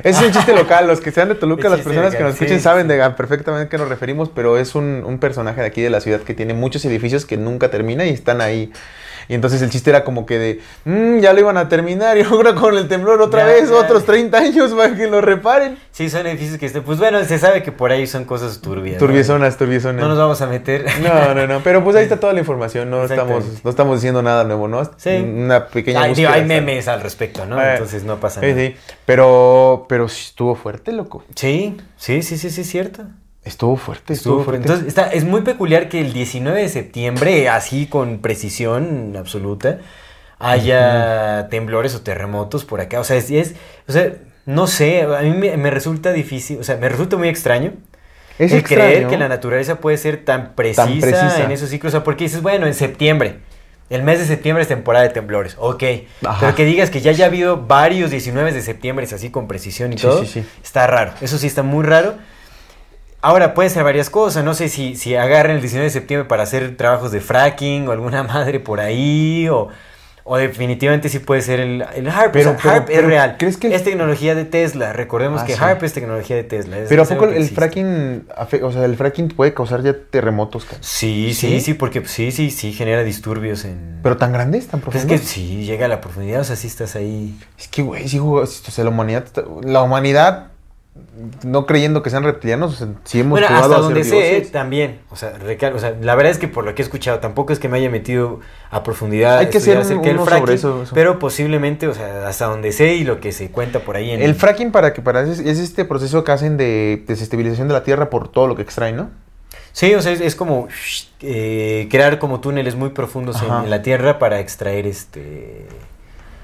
Ese 0.03 0.21
es 0.21 0.27
un 0.27 0.33
chiste 0.33 0.55
local, 0.55 0.87
los 0.87 1.01
que 1.01 1.11
sean 1.11 1.29
de 1.29 1.35
Toluca, 1.35 1.69
las 1.69 1.81
personas 1.81 2.15
que 2.15 2.23
nos 2.23 2.35
escuchen 2.35 2.59
sí, 2.59 2.63
saben 2.63 2.89
de 2.89 2.99
perfectamente 3.11 3.67
a 3.67 3.69
qué 3.69 3.79
nos 3.79 3.89
referimos, 3.89 4.29
pero 4.29 4.59
es 4.59 4.75
un, 4.75 5.05
un 5.07 5.19
personaje 5.19 5.61
de 5.61 5.67
aquí 5.67 5.81
de 5.81 5.91
la 5.91 6.01
ciudad 6.01 6.21
que 6.21 6.35
tiene 6.35 6.55
muchos 6.55 6.85
edificios 6.85 7.25
que 7.25 7.37
nunca 7.37 7.71
termina 7.71 8.05
y 8.05 8.11
están 8.11 8.41
ahí. 8.41 8.73
Y 9.29 9.35
entonces 9.35 9.61
el 9.63 9.71
chiste 9.71 9.91
era 9.91 10.05
como 10.05 10.25
que 10.27 10.39
de, 10.39 10.61
"Mm, 10.85 11.19
ya 11.19 11.33
lo 11.33 11.41
iban 11.41 11.57
a 11.57 11.69
terminar 11.69 12.17
y 12.19 12.23
ahora 12.23 12.55
con 12.55 12.77
el 12.77 12.89
temblor 12.89 13.21
otra 13.23 13.41
Ya, 13.41 13.47
vez, 13.47 13.69
ya. 13.71 13.77
otros 13.77 14.05
30 14.05 14.39
años 14.39 14.73
para 14.73 14.95
que 14.95 15.07
lo 15.07 15.21
reparen. 15.21 15.79
Sí, 15.91 16.09
son 16.11 16.27
edificios 16.27 16.59
que 16.59 16.67
están. 16.67 16.83
Pues 16.83 16.99
bueno, 16.99 17.23
se 17.25 17.39
sabe 17.39 17.63
que 17.63 17.73
por 17.73 17.91
ahí 17.91 18.07
son 18.07 18.25
cosas 18.25 18.61
turbias. 18.61 18.95
¿no? 19.01 19.07
Turbiezonas, 19.07 19.57
turbiezonas. 19.57 20.01
No 20.03 20.09
nos 20.09 20.19
vamos 20.19 20.41
a 20.43 20.47
meter. 20.47 20.85
No, 21.03 21.35
no, 21.35 21.47
no, 21.47 21.61
pero 21.65 21.83
pues 21.83 21.97
ahí 21.97 22.05
está 22.05 22.19
toda 22.21 22.33
la 22.33 22.41
información, 22.41 22.91
no 22.91 23.05
estamos, 23.05 23.45
no 23.65 23.71
estamos 23.71 23.97
diciendo 23.97 24.23
nada 24.23 24.45
nuevo, 24.45 24.69
¿no? 24.69 24.83
Sí. 24.97 25.11
Una 25.17 25.67
pequeña 25.67 26.03
Ay, 26.03 26.15
digo, 26.15 26.29
hay 26.31 26.43
está- 26.43 26.49
memes 26.55 26.89
al 26.89 27.01
respecto, 27.01 27.47
¿no? 27.47 27.61
Eh, 27.61 27.73
Entonces 27.75 28.05
no 28.05 28.17
pasa 28.21 28.41
Sí, 28.41 28.47
nada. 28.49 28.59
sí, 28.61 28.77
pero, 29.05 29.87
pero 29.89 30.09
sí 30.09 30.25
estuvo 30.29 30.55
fuerte, 30.55 30.93
loco. 30.93 31.25
Sí, 31.35 31.77
sí, 31.97 32.23
sí, 32.23 32.37
sí, 32.39 32.51
sí, 32.51 32.65
cierto. 32.65 33.05
Estuvo 33.47 33.77
fuerte, 33.77 34.13
estuvo, 34.13 34.35
Estuvo, 34.41 34.45
fuerte. 34.45 34.63
entonces, 34.67 34.87
está, 34.89 35.07
es 35.09 35.25
muy 35.25 35.41
peculiar 35.43 35.89
que 35.89 36.01
el 36.01 36.13
19 36.13 36.61
de 36.63 36.69
septiembre, 36.69 37.49
así 37.49 37.87
con 37.87 38.19
precisión 38.19 39.15
absoluta, 39.17 39.79
haya 40.39 41.49
temblores 41.51 41.95
o 41.95 42.01
terremotos 42.03 42.65
por 42.65 42.81
acá. 42.81 43.01
O 43.01 43.05
sea, 43.05 43.17
es, 43.17 43.31
es- 43.31 43.55
o 43.89 43.93
sea, 43.93 44.13
no 44.45 44.67
sé, 44.67 45.03
a 45.03 45.23
mí 45.23 45.31
me, 45.31 45.57
me 45.57 45.71
resulta 45.71 46.13
difícil, 46.13 46.59
o 46.61 46.65
sea, 46.65 46.77
me 46.77 46.89
resulta 46.89 47.17
muy 47.17 47.29
extraño. 47.29 47.73
es 48.39 48.53
el 48.53 48.59
extraño. 48.59 48.83
creer 48.85 49.07
que 49.09 49.17
la 49.19 49.29
naturaleza 49.29 49.77
puede 49.81 49.97
ser 49.97 50.25
tan 50.25 50.55
precisa, 50.55 50.85
precisa. 50.87 51.45
en 51.45 51.51
esos 51.51 51.69
ciclos. 51.71 51.91
O 51.93 51.97
sea, 51.97 52.05
porque 52.05 52.25
dices, 52.25 52.43
bueno, 52.43 52.67
en 52.67 52.75
septiembre. 52.75 53.39
El 53.89 54.03
mes 54.03 54.19
de 54.19 54.25
septiembre 54.27 54.63
es 54.63 54.69
temporada 54.69 55.05
de 55.05 55.11
temblores, 55.15 55.55
ok. 55.61 55.83
Ajá. 56.25 56.39
Pero 56.41 56.55
que 56.57 56.65
digas 56.65 56.91
que 56.91 57.01
ya 57.01 57.13
haya 57.13 57.27
habido 57.27 57.57
varios 57.69 58.11
19 58.11 58.53
de 58.53 58.61
septiembre 58.61 59.07
así 59.13 59.31
con 59.31 59.47
precisión 59.47 59.93
y 59.93 59.97
Sí, 59.99 60.03
todo, 60.03 60.23
sí, 60.25 60.27
sí. 60.27 60.45
está 60.61 60.89
raro. 60.89 61.13
Eso 61.21 61.39
sí 61.39 61.47
está 61.47 61.63
muy 61.63 61.85
raro. 61.85 62.15
Ahora, 63.27 63.55
pueden 63.55 63.71
ser 63.71 63.83
varias 63.83 64.09
cosas. 64.09 64.45
No 64.45 64.55
sé 64.55 64.69
si, 64.69 64.95
si 64.95 65.17
agarren 65.17 65.57
el 65.57 65.61
19 65.61 65.85
de 65.85 65.91
septiembre 65.91 66.29
para 66.29 66.45
hacer 66.45 66.77
trabajos 66.77 67.11
de 67.11 67.21
fracking 67.21 67.89
o 67.89 67.93
alguna 67.93 68.23
madre 68.35 68.61
por 68.61 68.79
ahí. 68.81 69.49
O, 69.49 69.69
o 70.29 70.37
definitivamente 70.39 71.09
sí 71.09 71.21
puede 71.21 71.41
ser 71.41 71.61
el, 71.61 71.85
el 71.95 72.09
HARP. 72.09 72.33
Pero- 72.33 72.51
o 72.51 72.53
sea, 72.55 72.61
pero- 72.63 72.75
HARP 72.75 72.87
pero, 72.87 73.01
es 73.01 73.07
real. 73.07 73.37
¿crees 73.39 73.57
que 73.57 73.67
el- 73.69 73.73
Es 73.73 73.85
tecnología 73.85 74.35
de 74.35 74.45
Tesla. 74.45 74.93
Recordemos 74.93 75.43
Ah, 75.43 75.45
que 75.45 75.55
sí. 75.55 75.59
HARP 75.63 75.83
es 75.85 75.93
tecnología 75.93 76.35
de 76.37 76.45
Tesla. 76.45 76.79
Es- 76.79 76.89
Pero 76.89 77.03
¿a 77.03 77.07
poco 77.07 77.25
el 77.27 77.35
existe. 77.35 77.55
fracking, 77.57 78.27
o 78.63 78.73
sea, 78.73 78.85
el 78.85 78.97
fracking 78.97 79.29
puede 79.29 79.55
causar 79.55 79.83
ya 79.83 79.95
terremotos, 80.11 80.65
cara? 80.65 80.79
Sí, 80.83 81.33
sí, 81.35 81.49
¿Sí? 81.49 81.61
sí, 81.61 81.75
porque 81.75 82.05
sí, 82.07 82.31
sí, 82.33 82.51
sí 82.51 82.73
genera 82.73 83.03
disturbios 83.05 83.65
en... 83.65 84.01
Pero 84.03 84.17
tan 84.17 84.33
grandes, 84.33 84.67
tan 84.69 84.81
Pues 84.81 84.97
es 84.97 85.03
profundos. 85.03 85.21
que 85.21 85.27
sí, 85.35 85.65
llega 85.65 85.87
a 85.87 85.89
la 85.89 86.01
profundidad, 86.01 86.41
o 86.41 86.45
sea, 86.45 86.55
sí 86.57 86.67
estás 86.69 86.95
ahí. 86.97 87.37
Es 87.59 87.67
que, 87.69 87.83
güey, 87.83 88.09
sí, 88.09 88.19
o 88.21 88.45
sea, 88.47 88.85
la 88.85 88.91
humanidad, 88.91 89.25
la 89.63 89.83
humanidad, 89.83 90.49
no 91.45 91.65
creyendo 91.65 92.03
que 92.03 92.11
sean 92.11 92.25
reptilianos, 92.25 92.75
o 92.75 92.77
sea, 92.77 92.89
sí 93.05 93.21
hemos 93.21 93.33
Bueno, 93.41 93.47
jugado 93.47 93.65
hasta 93.65 93.77
ser 93.77 93.83
donde 93.95 94.05
sé, 94.05 94.37
eh, 94.37 94.41
también. 94.53 94.99
O 95.11 95.17
sea, 95.17 95.39
recal- 95.39 95.75
o 95.75 95.79
sea, 95.79 95.95
la 96.01 96.15
verdad 96.15 96.31
es 96.33 96.39
que 96.39 96.47
por 96.49 96.65
lo 96.65 96.75
que 96.75 96.83
he 96.83 96.85
escuchado, 96.85 97.21
tampoco 97.21 97.53
es 97.53 97.59
que 97.59 97.69
me 97.69 97.79
haya 97.79 97.89
metido 97.89 98.41
a 98.71 98.83
profundidad. 98.83 99.39
Hay 99.39 99.47
que 99.49 99.59
un- 99.59 99.79
acerca 99.79 100.03
del 100.03 100.19
fracking, 100.21 100.39
sobre 100.41 100.55
eso, 100.55 100.83
eso. 100.83 100.95
Pero 100.95 101.19
posiblemente, 101.19 101.89
o 101.89 101.95
sea, 101.95 102.29
hasta 102.29 102.47
donde 102.47 102.73
sé 102.73 102.95
y 102.97 103.05
lo 103.05 103.21
que 103.21 103.33
se 103.33 103.51
cuenta 103.51 103.81
por 103.81 103.97
ahí 103.97 104.11
en... 104.11 104.21
El 104.21 104.35
fracking 104.35 104.73
para 104.73 104.93
que 104.93 105.01
para 105.01 105.23
es, 105.23 105.39
es 105.39 105.59
este 105.59 105.85
proceso 105.87 106.23
que 106.23 106.33
hacen 106.33 106.57
de 106.59 107.03
desestabilización 107.07 107.67
de 107.69 107.75
la 107.75 107.83
tierra 107.83 108.11
por 108.11 108.29
todo 108.29 108.47
lo 108.47 108.55
que 108.57 108.63
extraen, 108.63 108.97
¿no? 108.97 109.11
Sí, 109.73 109.95
o 109.95 110.03
sea, 110.03 110.13
es, 110.13 110.21
es 110.21 110.35
como 110.37 110.69
eh, 111.21 111.89
crear 111.91 112.19
como 112.19 112.41
túneles 112.41 112.77
muy 112.77 112.91
profundos 112.91 113.43
en 113.43 113.69
la 113.71 113.83
tierra 113.83 114.19
para 114.19 114.41
extraer 114.41 114.87
este... 114.87 115.67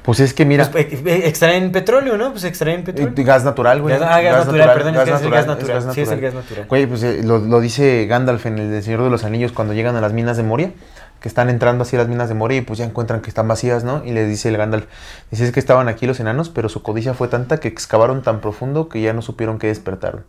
Pues 0.02 0.18
es 0.18 0.34
que 0.34 0.44
mira, 0.44 0.68
pues, 0.70 0.86
eh, 0.86 1.02
eh, 1.06 1.22
extraen 1.26 1.70
petróleo, 1.70 2.16
¿no? 2.16 2.32
Pues 2.32 2.42
extraen 2.44 2.82
petróleo. 2.82 3.14
eh, 3.16 3.22
gas 3.24 3.44
natural, 3.44 3.80
güey. 3.80 3.96
Gas- 3.96 4.08
ah, 4.10 4.20
gas 4.20 4.46
natural, 4.46 4.72
perdón, 4.74 4.94
es 4.96 5.00
el 5.22 5.30
gas 5.30 5.46
natural. 5.46 5.78
es 5.88 5.94
Sí, 5.94 6.00
es 6.00 6.10
el 6.10 6.20
gas 6.20 6.34
natural. 6.34 6.66
Güey, 6.68 6.86
pues 6.86 7.02
eh, 7.04 7.20
lo, 7.22 7.38
lo 7.38 7.60
dice 7.60 8.06
Gandalf 8.06 8.46
en 8.46 8.58
el 8.58 8.82
Señor 8.82 9.04
de 9.04 9.10
los 9.10 9.22
Anillos 9.24 9.52
cuando 9.52 9.74
llegan 9.74 9.94
a 9.94 10.00
las 10.00 10.12
minas 10.12 10.36
de 10.36 10.42
Moria, 10.42 10.72
que 11.20 11.28
están 11.28 11.48
entrando 11.50 11.82
así 11.82 11.94
a 11.94 12.00
las 12.00 12.08
minas 12.08 12.28
de 12.28 12.34
Moria 12.34 12.58
y 12.58 12.60
pues 12.62 12.80
ya 12.80 12.84
encuentran 12.84 13.20
que 13.20 13.30
están 13.30 13.46
vacías, 13.46 13.84
¿no? 13.84 14.02
Y 14.04 14.10
le 14.10 14.26
dice 14.26 14.48
el 14.48 14.56
Gandalf, 14.56 14.86
dice 15.30 15.44
es 15.44 15.52
que 15.52 15.60
estaban 15.60 15.86
aquí 15.88 16.06
los 16.08 16.18
enanos, 16.18 16.48
pero 16.48 16.68
su 16.68 16.82
codicia 16.82 17.14
fue 17.14 17.28
tanta 17.28 17.58
que 17.58 17.68
excavaron 17.68 18.22
tan 18.22 18.40
profundo 18.40 18.88
que 18.88 19.00
ya 19.00 19.12
no 19.12 19.22
supieron 19.22 19.60
que 19.60 19.68
despertaron. 19.68 20.24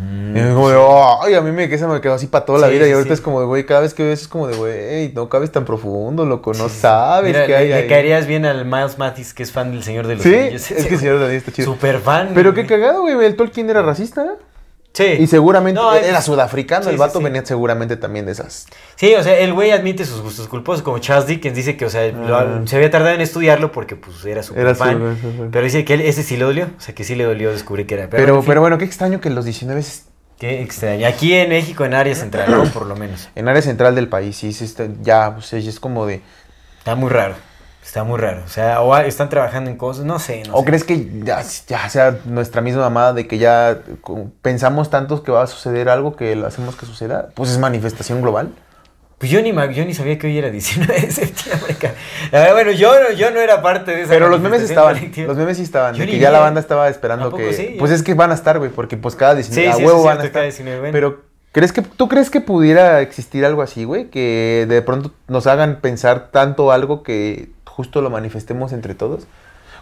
Mm, 0.00 0.36
Y 0.36 0.40
es 0.40 0.52
como 0.54 0.68
de, 0.70 0.76
ay, 1.22 1.34
a 1.34 1.40
mí 1.40 1.52
me, 1.52 1.68
que 1.68 1.78
se 1.78 1.86
me 1.86 2.00
quedó 2.00 2.14
así 2.14 2.26
para 2.26 2.44
toda 2.44 2.58
la 2.58 2.66
Sí, 2.68 2.74
vida. 2.74 2.84
sí, 2.84 2.90
y 2.90 2.92
ahorita 2.94 3.08
sí. 3.08 3.14
es 3.14 3.20
como 3.20 3.40
de, 3.40 3.46
güey, 3.46 3.64
cada 3.66 3.80
vez 3.80 3.94
que 3.94 4.02
ves 4.04 4.22
es 4.22 4.28
como 4.28 4.46
de, 4.48 4.56
güey, 4.56 5.12
no 5.12 5.28
cabes 5.28 5.52
tan 5.52 5.64
profundo, 5.64 6.24
loco, 6.26 6.52
no 6.54 6.68
sí, 6.68 6.74
sí. 6.74 6.80
sabes 6.80 7.28
Mira, 7.32 7.46
qué 7.46 7.52
le- 7.52 7.56
hay 7.58 7.68
le 7.68 7.74
ahí. 7.74 7.88
caerías 7.88 8.26
bien 8.26 8.44
al 8.44 8.64
Miles 8.64 8.98
Mathis, 8.98 9.32
que 9.34 9.42
es 9.44 9.52
fan 9.52 9.70
del 9.70 9.82
Señor 9.84 10.06
de 10.06 10.14
los 10.16 10.22
Sí, 10.24 10.34
Anillos. 10.34 10.70
es 10.70 10.86
que 10.86 10.94
el 10.94 11.00
señor 11.00 11.18
de 11.18 11.24
Anillos 11.26 11.42
está 11.42 11.52
chido. 11.52 11.72
Super 11.72 12.00
fan. 12.00 12.30
Pero 12.34 12.52
qué 12.54 12.66
cagado, 12.66 13.02
güey, 13.02 13.14
el 13.24 13.36
Tolkien 13.36 13.70
era 13.70 13.82
racista. 13.82 14.34
Sí. 14.94 15.04
Y 15.18 15.26
seguramente 15.26 15.80
No, 15.80 15.92
era 15.92 16.18
es- 16.20 16.24
sudafricano, 16.24 16.84
sí, 16.84 16.90
el 16.90 16.96
vato 16.96 17.18
sí. 17.18 17.24
venía 17.24 17.44
seguramente 17.44 17.96
también 17.96 18.26
de 18.26 18.32
esas. 18.32 18.66
Sí, 18.94 19.12
o 19.14 19.22
sea, 19.24 19.36
el 19.38 19.52
güey 19.52 19.72
admite 19.72 20.04
sus 20.04 20.20
gustos 20.22 20.46
culposos, 20.48 20.82
como 20.82 20.98
Charles 21.00 21.26
Dickens 21.26 21.56
dice 21.56 21.76
que, 21.76 21.84
o 21.84 21.90
sea, 21.90 22.06
lo- 22.12 22.36
Ah. 22.38 22.62
se 22.64 22.76
había 22.76 22.90
tardado 22.92 23.12
en 23.14 23.20
estudiarlo 23.20 23.72
porque, 23.72 23.96
pues, 23.96 24.24
era 24.24 24.42
super 24.44 24.62
Era 24.62 24.74
su- 24.74 24.84
fan. 24.84 25.18
su- 25.20 25.32
su- 25.44 25.50
Pero 25.50 25.64
dice 25.64 25.84
que 25.84 25.94
él, 25.94 26.00
ese 26.02 26.22
sí 26.22 26.36
le 26.36 26.44
dolió, 26.44 26.66
o 26.78 26.80
sea, 26.80 26.94
que 26.94 27.02
sí 27.04 27.16
le 27.16 27.24
dolió 27.24 27.50
descubrir 27.50 27.86
que 27.86 27.94
era. 27.94 28.08
Pero, 28.08 28.36
en 28.36 28.40
fin, 28.42 28.48
pero 28.48 28.60
bueno, 28.60 28.78
qué 28.78 28.84
extraño 28.84 29.20
que 29.20 29.30
los 29.30 29.44
19 29.44 29.80
es 29.80 30.06
Qué 30.38 30.62
extraño. 30.62 31.06
Aquí 31.06 31.32
en 31.32 31.48
México, 31.48 31.84
en 31.84 31.94
área 31.94 32.14
central, 32.14 32.50
¿no? 32.50 32.64
Por 32.64 32.86
lo 32.86 32.96
menos. 32.96 33.28
en 33.34 33.48
área 33.48 33.62
central 33.62 33.94
del 33.94 34.08
país, 34.08 34.36
sí, 34.36 34.52
sí 34.52 34.64
está- 34.64 34.88
ya, 35.00 35.32
pues 35.34 35.52
es 35.54 35.66
es 35.66 35.78
como 35.80 36.06
de... 36.06 36.22
Está 36.78 36.94
muy 36.96 37.08
raro. 37.08 37.34
Está 37.84 38.02
muy 38.02 38.18
raro. 38.18 38.42
O 38.44 38.48
sea, 38.48 38.80
o 38.80 38.96
están 38.96 39.28
trabajando 39.28 39.70
en 39.70 39.76
cosas, 39.76 40.04
no 40.06 40.18
sé, 40.18 40.42
no 40.48 40.54
¿O 40.54 40.60
sé. 40.60 40.64
crees 40.64 40.84
que 40.84 41.06
ya, 41.22 41.42
ya 41.68 41.88
sea 41.88 42.16
nuestra 42.24 42.60
misma 42.62 42.80
mamada 42.82 43.12
de 43.12 43.26
que 43.28 43.38
ya 43.38 43.78
pensamos 44.42 44.88
tantos 44.90 45.20
que 45.20 45.30
va 45.30 45.42
a 45.42 45.46
suceder 45.46 45.88
algo 45.88 46.16
que 46.16 46.34
lo 46.34 46.46
hacemos 46.46 46.76
que 46.76 46.86
suceda? 46.86 47.28
Pues 47.34 47.50
es 47.50 47.58
manifestación 47.58 48.22
global. 48.22 48.48
Pues 49.18 49.30
yo 49.30 49.40
ni, 49.42 49.52
yo 49.52 49.84
ni 49.84 49.94
sabía 49.94 50.18
que 50.18 50.26
hoy 50.26 50.38
era 50.38 50.50
19 50.50 50.92
de 51.00 51.10
septiembre. 51.10 51.76
bueno, 52.52 52.72
yo, 52.72 52.92
no- 53.00 53.12
yo 53.12 53.30
no 53.30 53.40
era 53.40 53.62
parte 53.62 53.92
de 53.94 54.02
esa 54.02 54.10
Pero 54.10 54.28
los 54.28 54.40
memes 54.40 54.62
estaban, 54.62 54.94
colectiva. 54.96 55.28
los 55.28 55.36
memes 55.36 55.56
sí 55.56 55.62
estaban, 55.62 55.96
de 55.96 56.06
que 56.06 56.18
ya 56.18 56.30
la 56.30 56.40
banda 56.40 56.60
estaba 56.60 56.88
esperando 56.88 57.26
¿A 57.26 57.30
poco 57.30 57.42
que... 57.42 57.52
sí? 57.52 57.76
Pues 57.78 57.92
es 57.92 58.02
que 58.02 58.14
van 58.14 58.32
a 58.32 58.34
estar, 58.34 58.58
güey, 58.58 58.70
porque 58.70 58.96
pues 58.96 59.14
cada 59.14 59.34
19, 59.34 59.62
Sí, 59.66 59.72
a 59.72 59.76
sí, 59.76 59.84
huevo 59.84 60.02
van 60.02 60.18
a 60.18 60.24
estar. 60.24 60.32
cada 60.32 60.44
19. 60.44 60.90
Pero, 60.90 61.22
¿crees 61.52 61.72
que, 61.72 61.82
¿tú 61.82 62.08
crees 62.08 62.28
que 62.28 62.40
pudiera 62.40 63.00
existir 63.02 63.44
algo 63.46 63.62
así, 63.62 63.84
güey? 63.84 64.10
Que 64.10 64.66
de 64.68 64.82
pronto 64.82 65.12
nos 65.28 65.46
hagan 65.46 65.80
pensar 65.80 66.30
tanto 66.32 66.72
algo 66.72 67.02
que 67.02 67.50
justo 67.74 68.00
lo 68.00 68.10
manifestemos 68.10 68.72
entre 68.72 68.94
todos. 68.94 69.26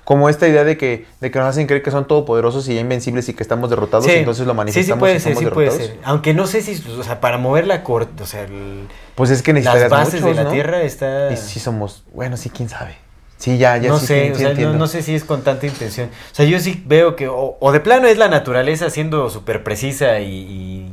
Como 0.04 0.28
esta 0.28 0.48
idea 0.48 0.64
de 0.64 0.76
que, 0.76 1.06
de 1.20 1.30
que 1.30 1.38
nos 1.38 1.46
hacen 1.48 1.68
creer 1.68 1.82
que 1.82 1.92
son 1.92 2.08
todopoderosos 2.08 2.68
y 2.68 2.76
invencibles 2.76 3.28
y 3.28 3.34
que 3.34 3.42
estamos 3.44 3.70
derrotados, 3.70 4.06
y 4.08 4.10
entonces 4.10 4.46
lo 4.48 4.54
manifestamos 4.54 4.86
Sí, 4.86 4.92
sí 4.94 4.98
puede 4.98 5.14
y 5.16 5.20
ser, 5.20 5.36
sí 5.36 5.46
puede 5.46 5.66
derrotados. 5.68 5.90
ser. 5.92 6.00
Aunque 6.02 6.34
no 6.34 6.46
sé 6.48 6.60
si, 6.60 6.82
o 6.98 7.02
sea, 7.04 7.20
para 7.20 7.38
mover 7.38 7.68
la 7.68 7.84
corte, 7.84 8.24
o 8.24 8.26
sea, 8.26 8.42
el- 8.42 8.88
Pues 9.14 9.30
es 9.30 9.42
que 9.42 9.52
las 9.52 9.62
necesitarías 9.62 9.90
bases 9.90 10.20
muchos, 10.22 10.36
de 10.36 10.42
la 10.42 10.48
¿no? 10.48 10.50
Tierra 10.54 10.82
está... 10.82 11.30
Y 11.32 11.36
sí 11.36 11.60
somos, 11.60 12.02
bueno, 12.12 12.36
sí, 12.36 12.50
quién 12.50 12.68
sabe. 12.68 12.96
Sí, 13.36 13.58
ya, 13.58 13.76
ya 13.76 13.90
no 13.90 13.98
sí, 14.00 14.06
sé, 14.06 14.24
sí, 14.26 14.32
o 14.32 14.34
sí 14.34 14.42
sea, 14.42 14.54
no, 14.54 14.72
no 14.74 14.86
sé 14.88 15.02
si 15.02 15.14
es 15.14 15.22
con 15.24 15.42
tanta 15.42 15.66
intención. 15.66 16.08
O 16.32 16.34
sea, 16.34 16.46
yo 16.46 16.58
sí 16.58 16.82
veo 16.86 17.14
que 17.14 17.28
o, 17.28 17.56
o 17.60 17.72
de 17.72 17.78
plano 17.80 18.08
es 18.08 18.18
la 18.18 18.28
naturaleza 18.28 18.90
siendo 18.90 19.30
súper 19.30 19.62
precisa 19.62 20.18
y, 20.20 20.32
y, 20.32 20.92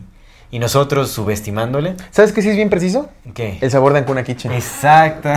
y 0.51 0.60
nosotros 0.60 1.10
subestimándole. 1.12 1.96
¿Sabes 2.12 2.32
qué 2.32 2.41
sí 2.44 2.50
es 2.50 2.56
bien 2.56 2.70
preciso? 2.70 3.10
¿Qué? 3.34 3.58
El 3.62 3.72
sabor 3.72 3.94
de 3.94 4.00
Ancuna 4.00 4.24
Kitchen. 4.24 4.51
Exacto. 4.51 5.29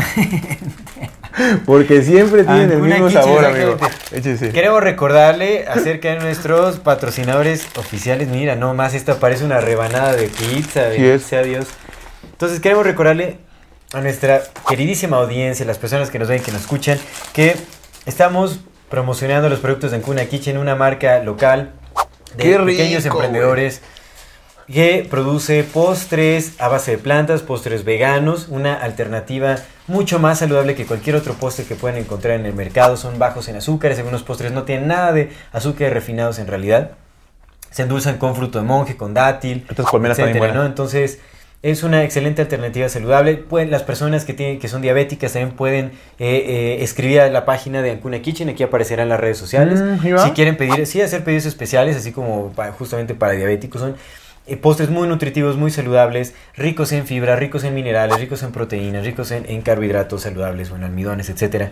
Porque 1.67 2.03
siempre 2.03 2.45
tienen 2.45 2.73
el 2.73 2.81
mismo 2.81 3.11
sabor, 3.11 3.45
amigo. 3.45 3.77
Échese. 4.11 4.51
Queremos 4.51 4.83
recordarle 4.83 5.67
acerca 5.67 6.11
de 6.11 6.21
nuestros 6.21 6.79
patrocinadores 6.79 7.67
oficiales. 7.77 8.29
Mira, 8.29 8.57
no 8.57 8.75
más, 8.75 8.95
esta 8.95 9.19
parece 9.19 9.45
una 9.45 9.61
rebanada 9.61 10.15
de 10.15 10.29
pizza. 10.29 10.91
Sí 10.91 10.99
bendito 10.99 11.15
es. 11.15 11.23
sea 11.23 11.43
Dios. 11.43 11.67
Entonces 12.31 12.61
queremos 12.61 12.85
recordarle 12.85 13.39
a 13.93 14.01
nuestra 14.01 14.43
queridísima 14.69 15.19
audiencia, 15.19 15.67
las 15.67 15.79
personas 15.79 16.11
que 16.11 16.19
nos 16.19 16.29
ven, 16.29 16.43
que 16.43 16.53
nos 16.53 16.63
escuchan, 16.63 16.99
que 17.33 17.57
estamos 18.07 18.61
promocionando 18.89 19.49
los 19.49 19.61
productos 19.61 19.91
de 19.91 19.99
Ancuna 19.99 20.25
Kitchen, 20.27 20.59
una 20.59 20.75
marca 20.75 21.23
local 21.23 21.73
de 22.37 22.45
Qué 22.45 22.59
pequeños 22.59 23.05
rico, 23.05 23.17
emprendedores 23.17 23.83
que 24.67 25.07
produce 25.11 25.65
postres 25.65 26.53
a 26.61 26.69
base 26.69 26.93
de 26.93 26.99
plantas, 26.99 27.43
postres 27.43 27.85
veganos, 27.85 28.49
una 28.49 28.75
alternativa 28.75 29.57
mucho 29.89 30.19
más 30.19 30.39
saludable 30.39 30.75
que 30.75 30.87
cualquier 30.87 31.17
otro 31.17 31.35
postre 31.35 31.65
que 31.65 31.75
pueden 31.75 31.99
encontrar 31.99 32.39
en 32.39 32.47
el 32.47 32.55
mercado. 32.55 32.97
Son 32.97 33.19
bajos 33.19 33.49
en 33.49 33.57
azúcares, 33.57 33.99
algunos 33.99 34.23
postres 34.23 34.53
no 34.53 34.63
tienen 34.63 34.89
nada 34.89 35.13
de 35.13 35.31
azúcares 35.53 35.93
refinados 35.93 36.39
en 36.39 36.47
realidad. 36.47 36.93
Se 37.71 37.83
endulzan 37.83 38.19
con 38.19 38.35
fruto 38.37 38.59
de 38.59 38.65
monje, 38.65 38.97
con 38.97 39.15
dátil, 39.15 39.65
también 39.85 40.13
etcétera. 40.35 40.47
¿no? 40.61 40.67
Entonces, 40.67 41.21
es 41.63 41.85
una 41.85 42.03
excelente 42.05 42.43
alternativa 42.43 42.89
saludable. 42.89 43.35
Pueden, 43.37 43.71
las 43.71 43.83
personas 43.83 44.25
que, 44.25 44.35
tienen, 44.35 44.59
que 44.59 44.69
son 44.69 44.83
diabéticas 44.83 45.33
también 45.33 45.55
pueden 45.57 45.87
eh, 46.19 46.45
eh, 46.47 46.79
escribir 46.83 47.21
a 47.21 47.31
la 47.31 47.45
página 47.45 47.81
de 47.83 47.93
Ancuna 47.93 48.21
Kitchen. 48.21 48.49
Aquí 48.49 48.63
aparecerán 48.65 49.09
las 49.09 49.21
redes 49.21 49.39
sociales. 49.39 49.81
Mm, 49.81 50.19
si 50.25 50.31
quieren 50.33 50.57
pedir, 50.57 50.87
sí, 50.87 51.01
hacer 51.01 51.23
pedidos 51.25 51.47
especiales, 51.47 51.97
así 51.97 52.11
como 52.13 52.51
para- 52.53 52.73
justamente 52.73 53.15
para 53.15 53.33
diabéticos. 53.35 53.81
Son 53.81 53.95
postres 54.61 54.91
muy 54.91 55.09
nutritivos, 55.09 55.57
muy 55.57 55.71
saludables, 55.71 56.35
ricos 56.57 56.93
en 56.93 57.07
fibra, 57.07 57.37
ricos 57.37 57.65
en 57.65 57.75
minerales, 57.75 58.19
ricos 58.21 58.43
en 58.43 58.53
proteínas, 58.53 59.05
ricos 59.05 59.31
en, 59.31 59.49
en 59.49 59.63
carbohidratos 59.63 60.23
saludables, 60.23 60.71
bueno, 60.71 60.87
almidones, 60.87 61.31
etcétera. 61.31 61.71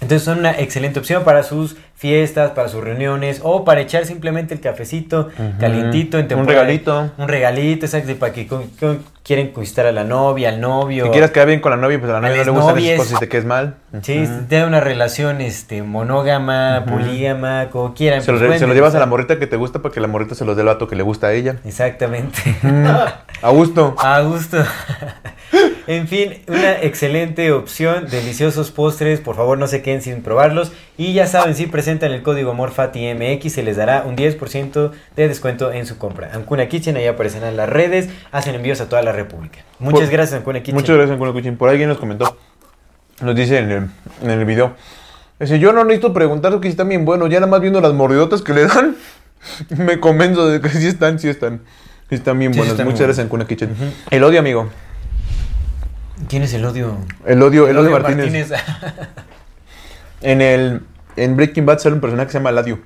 Entonces 0.00 0.22
son 0.22 0.38
una 0.38 0.58
excelente 0.58 0.98
opción 0.98 1.24
para 1.24 1.42
sus 1.42 1.76
fiestas, 2.04 2.52
para 2.52 2.66
sus 2.68 2.82
reuniones 2.82 3.40
o 3.44 3.62
para 3.62 3.82
echar 3.82 4.06
simplemente 4.06 4.54
el 4.54 4.60
cafecito 4.60 5.28
calientito 5.60 6.16
en 6.16 6.22
Un 6.24 6.28
temporada. 6.28 6.62
regalito. 6.62 7.10
Un 7.18 7.28
regalito, 7.28 7.84
exacto, 7.84 8.14
para 8.16 8.32
que 8.32 8.46
con- 8.46 8.68
con- 8.80 9.04
quieren 9.22 9.52
conquistar 9.52 9.84
a 9.84 9.92
la 9.92 10.02
novia, 10.02 10.48
al 10.48 10.62
novio. 10.62 11.04
Si 11.04 11.10
quieras 11.10 11.30
quedar 11.30 11.48
bien 11.48 11.60
con 11.60 11.70
la 11.70 11.76
novia, 11.76 11.98
pues 12.00 12.10
a 12.10 12.14
la 12.14 12.20
novia 12.22 12.38
no 12.38 12.44
le 12.44 12.50
gustan 12.52 12.78
esas 12.78 12.96
cosas 12.96 13.12
y 13.12 13.20
te 13.20 13.28
quedes 13.28 13.44
mal. 13.44 13.74
Sí, 14.00 14.22
Ujú. 14.22 14.44
tener 14.48 14.66
una 14.66 14.80
relación 14.80 15.42
este, 15.42 15.82
monógama, 15.82 16.86
polígama, 16.88 17.68
como 17.70 17.92
quieran. 17.92 18.22
Se 18.22 18.32
pues, 18.32 18.58
se 18.58 18.66
lo 18.66 18.72
llevas 18.72 18.94
a 18.94 18.98
la 18.98 19.04
morrita 19.06 19.38
que 19.38 19.46
te 19.46 19.56
gusta 19.56 19.80
para 19.82 19.92
que 19.92 20.00
la 20.00 20.06
morrita 20.08 20.34
se 20.34 20.46
los 20.46 20.56
dé 20.56 20.62
el 20.62 20.68
vato 20.68 20.88
que 20.88 20.96
le 20.96 21.02
gusta 21.02 21.26
a 21.26 21.32
ella. 21.34 21.56
Exactamente. 21.66 22.38
A 23.42 23.50
gusto. 23.50 23.94
A 24.02 24.20
gusto. 24.22 24.56
en 25.86 26.08
fin, 26.08 26.38
una 26.48 26.80
excelente 26.80 27.52
opción, 27.52 28.06
deliciosos 28.08 28.70
postres, 28.70 29.20
por 29.20 29.36
favor 29.36 29.58
no 29.58 29.66
se 29.66 29.82
queden 29.82 30.00
sin 30.02 30.22
probarlos. 30.22 30.72
Y 31.00 31.14
ya 31.14 31.26
saben, 31.26 31.54
si 31.54 31.64
presentan 31.66 32.12
el 32.12 32.22
código 32.22 32.50
AMORFATIMX 32.50 33.50
se 33.50 33.62
les 33.62 33.78
dará 33.78 34.02
un 34.02 34.16
10% 34.18 34.90
de 35.16 35.28
descuento 35.28 35.72
en 35.72 35.86
su 35.86 35.96
compra. 35.96 36.32
Ancuna 36.34 36.68
Kitchen, 36.68 36.94
ahí 36.94 37.06
aparecerán 37.06 37.56
las 37.56 37.70
redes, 37.70 38.10
hacen 38.32 38.54
envíos 38.54 38.82
a 38.82 38.88
toda 38.90 39.00
la 39.00 39.10
República. 39.12 39.60
Muchas 39.78 40.00
Por- 40.02 40.10
gracias 40.10 40.38
Ancuna 40.38 40.58
Kitchen. 40.58 40.74
Muchas 40.74 40.94
gracias, 40.96 41.14
Ancuna 41.14 41.32
Kitchen. 41.32 41.56
Por 41.56 41.70
alguien 41.70 41.88
nos 41.88 41.96
comentó. 41.96 42.36
Nos 43.22 43.34
dice 43.34 43.56
en 43.60 43.70
el, 43.70 43.86
en 44.22 44.30
el 44.30 44.44
video. 44.44 44.74
Dice, 45.38 45.58
yo 45.58 45.72
no 45.72 45.84
necesito 45.84 46.12
preguntar 46.12 46.52
que 46.60 46.68
si 46.68 46.72
están 46.72 46.90
bien 46.90 47.06
buenos. 47.06 47.30
Ya 47.30 47.40
nada 47.40 47.50
más 47.50 47.62
viendo 47.62 47.80
las 47.80 47.94
mordidotas 47.94 48.42
que 48.42 48.52
le 48.52 48.66
dan, 48.66 48.94
me 49.78 50.00
convenzo 50.00 50.48
de 50.50 50.60
que 50.60 50.68
sí 50.68 50.86
están, 50.86 51.18
sí 51.18 51.30
están. 51.30 51.62
Sí 52.10 52.16
están 52.16 52.38
bien 52.38 52.52
Sí, 52.52 52.56
sí 52.56 52.58
buenas. 52.58 52.72
están 52.72 52.86
Muchas 52.86 53.00
gracias, 53.06 53.24
Ancuna 53.24 53.46
Kitchen. 53.46 53.74
El 54.10 54.22
odio, 54.22 54.38
amigo. 54.38 54.68
¿Quién 56.28 56.42
es 56.42 56.52
el 56.52 56.62
odio? 56.66 56.98
El 57.24 57.42
odio, 57.42 57.68
el 57.68 57.78
odio 57.78 57.90
Martínez. 57.90 58.50
En 60.22 60.42
el 60.42 60.82
en 61.16 61.36
Breaking 61.36 61.66
Bad 61.66 61.78
sale 61.78 61.94
un 61.94 62.00
personaje 62.00 62.26
que 62.26 62.32
se 62.32 62.38
llama 62.38 62.50
Eladio. 62.50 62.78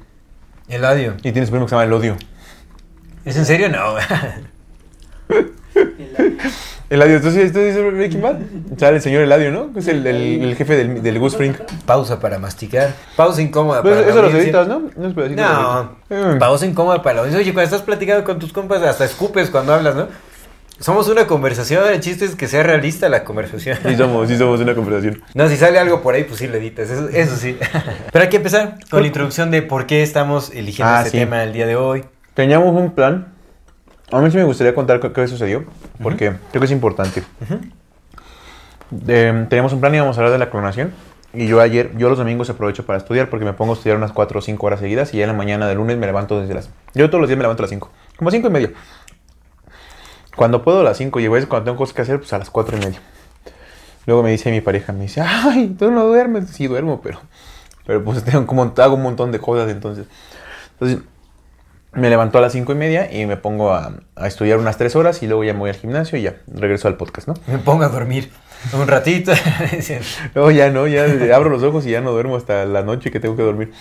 el 0.68 0.84
odio. 0.84 1.14
Y 1.22 1.32
tiene 1.32 1.44
su 1.46 1.50
primo 1.52 1.66
que 1.66 1.70
se 1.70 1.74
llama 1.76 1.84
El 1.84 1.92
Odio. 1.92 2.16
¿Es 3.24 3.36
en 3.36 3.44
serio? 3.46 3.68
No. 3.68 3.94
Eladio, 6.90 7.20
¿tú 7.20 7.30
sí 7.30 7.40
esto 7.40 7.58
dice 7.58 7.80
Breaking 7.90 8.20
Bad? 8.22 8.36
Sale 8.76 8.96
el 8.96 9.02
señor 9.02 9.22
Eladio, 9.22 9.50
¿no? 9.50 9.70
Es 9.76 9.88
el, 9.88 10.06
el- 10.06 10.42
el 10.44 10.54
jefe 10.54 10.76
del, 10.76 11.02
del 11.02 11.18
Goose 11.18 11.36
Frink. 11.36 11.56
Pausa 11.86 12.20
para 12.20 12.38
masticar. 12.38 12.92
Pausa 13.16 13.40
incómoda 13.42 13.80
Pues 13.82 13.94
para 13.94 14.06
la 14.06 14.12
eso 14.12 14.22
los 14.22 14.30
audiencia. 14.32 14.60
editas, 14.60 14.68
¿no? 14.68 14.90
No, 14.96 15.90
de- 16.08 16.34
Eh. 16.34 16.36
pausa 16.38 16.66
incómoda 16.66 17.02
para 17.02 17.14
la 17.14 17.20
audiencia. 17.22 17.40
Oye, 17.42 17.52
cuando 17.54 17.64
estás 17.64 17.82
platicando 17.82 18.22
con 18.24 18.38
tus 18.38 18.52
compas, 18.52 18.82
hasta 18.82 19.04
escupes 19.06 19.50
cuando 19.50 19.72
hablas, 19.74 19.94
¿no? 19.96 20.08
Somos 20.80 21.08
una 21.08 21.26
conversación, 21.26 21.86
el 21.88 22.00
chiste 22.00 22.24
es 22.24 22.34
que 22.34 22.48
sea 22.48 22.62
realista 22.62 23.08
la 23.08 23.24
conversación. 23.24 23.78
Sí 23.86 23.96
somos, 23.96 24.28
sí 24.28 24.36
somos 24.36 24.60
una 24.60 24.74
conversación. 24.74 25.22
No, 25.34 25.48
si 25.48 25.56
sale 25.56 25.78
algo 25.78 26.02
por 26.02 26.14
ahí, 26.14 26.24
pues 26.24 26.40
sí 26.40 26.46
lo 26.48 26.56
editas, 26.56 26.90
eso, 26.90 27.08
eso 27.08 27.36
sí. 27.36 27.56
Pero 28.12 28.22
hay 28.24 28.28
que 28.28 28.36
empezar 28.36 28.76
con 28.90 29.00
la 29.00 29.06
introducción 29.06 29.50
de 29.50 29.62
por 29.62 29.86
qué 29.86 30.02
estamos 30.02 30.50
eligiendo 30.50 30.92
Ah, 30.92 30.98
este 30.98 31.10
sí. 31.12 31.18
tema 31.18 31.42
el 31.44 31.52
día 31.52 31.66
de 31.66 31.76
hoy. 31.76 32.04
Teníamos 32.34 32.74
un 32.74 32.92
plan. 32.92 33.28
A 34.10 34.20
mí 34.20 34.30
sí 34.30 34.36
me 34.36 34.44
gustaría 34.44 34.74
contar 34.74 35.00
qué, 35.00 35.12
qué 35.12 35.26
sucedió, 35.28 35.64
porque 36.02 36.32
creo 36.50 36.60
que 36.60 36.66
es 36.66 36.70
importante. 36.72 37.22
Eh, 39.08 39.46
teníamos 39.48 39.72
un 39.72 39.80
plan 39.80 39.92
y 39.94 39.96
íbamos 39.96 40.16
a 40.16 40.20
hablar 40.20 40.32
de 40.32 40.38
la 40.38 40.50
clonación. 40.50 40.92
Y 41.32 41.48
yo 41.48 41.60
ayer, 41.60 41.90
yo 41.96 42.08
los 42.08 42.18
domingos 42.18 42.48
aprovecho 42.50 42.86
para 42.86 42.96
estudiar 42.98 43.28
porque 43.28 43.44
me 43.44 43.52
pongo 43.54 43.72
a 43.72 43.76
estudiar 43.76 43.96
unas 43.96 44.12
4 44.12 44.38
o 44.38 44.42
5 44.42 44.66
horas 44.66 44.78
seguidas 44.78 45.12
y 45.14 45.16
ya 45.18 45.24
en 45.24 45.30
la 45.30 45.36
mañana 45.36 45.66
del 45.66 45.78
lunes 45.78 45.96
me 45.98 46.06
levanto 46.06 46.40
desde 46.40 46.54
las... 46.54 46.70
Yo 46.94 47.08
todos 47.10 47.20
los 47.20 47.28
días 47.28 47.36
me 47.36 47.42
levanto 47.42 47.62
a 47.62 47.64
las 47.64 47.70
5, 47.70 47.90
como 48.16 48.30
5 48.30 48.46
y 48.46 48.50
media. 48.50 48.70
Cuando 50.36 50.62
puedo 50.62 50.80
a 50.80 50.82
las 50.82 50.96
5 50.98 51.20
y 51.20 51.26
a 51.26 51.30
veces 51.30 51.48
cuando 51.48 51.66
tengo 51.66 51.78
cosas 51.78 51.94
que 51.94 52.02
hacer, 52.02 52.18
pues 52.18 52.32
a 52.32 52.38
las 52.38 52.50
4 52.50 52.76
y 52.76 52.80
media. 52.80 53.00
Luego 54.06 54.22
me 54.22 54.30
dice 54.30 54.50
mi 54.50 54.60
pareja, 54.60 54.92
me 54.92 55.02
dice, 55.02 55.20
ay, 55.22 55.74
tú 55.78 55.90
no 55.90 56.04
duermes. 56.06 56.50
Sí, 56.50 56.66
duermo, 56.66 57.00
pero, 57.02 57.20
pero 57.86 58.04
pues 58.04 58.22
tengo 58.24 58.46
como, 58.46 58.72
hago 58.76 58.94
un 58.94 59.02
montón 59.02 59.32
de 59.32 59.38
cosas 59.38 59.70
entonces. 59.70 60.06
Entonces, 60.72 60.98
me 61.92 62.10
levanto 62.10 62.38
a 62.38 62.40
las 62.40 62.52
5 62.52 62.72
y 62.72 62.74
media 62.74 63.12
y 63.12 63.26
me 63.26 63.36
pongo 63.36 63.72
a, 63.72 63.94
a 64.16 64.26
estudiar 64.26 64.58
unas 64.58 64.76
3 64.76 64.96
horas 64.96 65.22
y 65.22 65.26
luego 65.26 65.44
ya 65.44 65.52
me 65.52 65.60
voy 65.60 65.70
al 65.70 65.76
gimnasio 65.76 66.18
y 66.18 66.22
ya 66.22 66.36
regreso 66.48 66.88
al 66.88 66.96
podcast, 66.96 67.28
¿no? 67.28 67.34
Me 67.46 67.58
pongo 67.58 67.84
a 67.84 67.88
dormir 67.88 68.30
un 68.72 68.88
ratito. 68.88 69.32
Luego 70.34 70.50
ya 70.50 70.70
no, 70.70 70.86
ya 70.86 71.04
abro 71.34 71.50
los 71.50 71.62
ojos 71.62 71.86
y 71.86 71.90
ya 71.90 72.00
no 72.00 72.12
duermo 72.12 72.36
hasta 72.36 72.64
la 72.64 72.82
noche 72.82 73.10
que 73.10 73.20
tengo 73.20 73.36
que 73.36 73.42
dormir. 73.42 73.72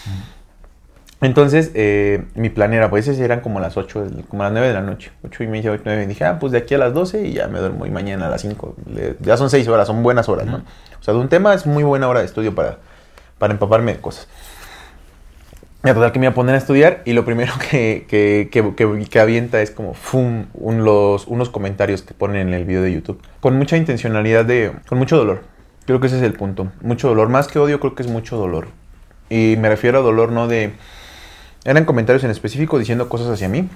Entonces, 1.22 1.72
eh, 1.74 2.26
mi 2.36 2.50
plan 2.50 2.74
era, 2.74 2.90
pues, 2.90 3.08
eran 3.08 3.40
como 3.40 3.62
las 3.62 3.78
8, 3.78 4.04
del- 4.04 4.26
como 4.26 4.44
las 4.44 4.52
9 4.52 4.68
de 4.68 4.74
la 4.74 4.82
noche. 4.82 5.12
8 5.24 5.44
y 5.44 5.48
media, 5.48 5.72
8, 5.72 5.84
9. 5.86 6.04
Y 6.04 6.08
dije, 6.08 6.26
ah, 6.26 6.38
pues 6.38 6.52
de 6.52 6.58
aquí 6.58 6.74
a 6.74 6.78
las 6.78 6.94
12 6.94 7.22
y 7.26 7.34
ya 7.34 7.48
me 7.48 7.60
duermo. 7.60 7.86
Y 7.86 7.92
mañana 7.92 8.28
a 8.28 8.30
las 8.30 8.42
5. 8.42 8.76
Le- 8.94 9.16
ya 9.22 9.38
son 9.38 9.50
6 9.50 9.68
horas, 9.70 9.88
son 9.88 10.04
buenas 10.04 10.28
horas, 10.28 10.48
¿no? 10.48 10.58
O 11.00 11.04
sea, 11.04 11.14
de 11.14 11.20
un 11.22 11.30
tema 11.30 11.54
es 11.54 11.66
muy 11.66 11.84
buena 11.84 12.10
hora 12.10 12.20
de 12.20 12.26
estudio 12.26 12.54
para, 12.54 12.80
para 13.38 13.54
empaparme 13.54 13.94
de 13.94 14.02
cosas. 14.02 14.28
Ya, 15.84 15.94
total 15.94 16.12
que 16.14 16.20
me 16.20 16.26
iba 16.26 16.32
a 16.32 16.36
poner 16.36 16.56
a 16.56 16.58
estudiar 16.58 17.02
y 17.06 17.12
lo 17.14 17.26
primero 17.26 17.54
que, 17.72 18.06
que, 18.10 18.50
que, 18.52 18.74
que- 18.76 19.06
que 19.10 19.20
avienta 19.20 19.62
es 19.62 19.72
como 19.72 19.94
fum, 19.94 20.46
un- 20.54 20.84
los, 20.84 21.28
unos 21.28 21.50
comentarios 21.50 22.02
que 22.02 22.14
ponen 22.14 22.50
en 22.50 22.54
el 22.54 22.66
video 22.66 22.82
de 22.82 22.92
YouTube. 22.94 23.22
Con 23.40 23.58
mucha 23.58 23.78
intencionalidad 23.78 24.44
de... 24.46 24.74
con 24.88 24.98
mucho 24.98 25.18
dolor. 25.18 25.42
Creo 25.86 26.00
que 26.02 26.08
ese 26.08 26.18
es 26.18 26.24
el 26.24 26.34
punto. 26.34 26.72
Mucho 26.82 27.08
dolor. 27.10 27.30
Más 27.30 27.48
que 27.48 27.60
odio, 27.60 27.80
creo 27.80 27.96
que 27.96 28.04
es 28.04 28.10
mucho 28.10 28.38
dolor. 28.38 28.68
Y 29.30 29.56
me 29.58 29.70
refiero 29.70 30.00
a 30.00 30.02
dolor 30.02 30.32
no 30.34 30.48
de... 30.50 30.74
Eran 31.66 31.86
comentarios 31.86 32.24
en 32.24 32.32
específico 32.32 32.78
diciendo 32.78 33.10
cosas 33.10 33.28
hacia 33.30 33.48
mí. 33.50 33.70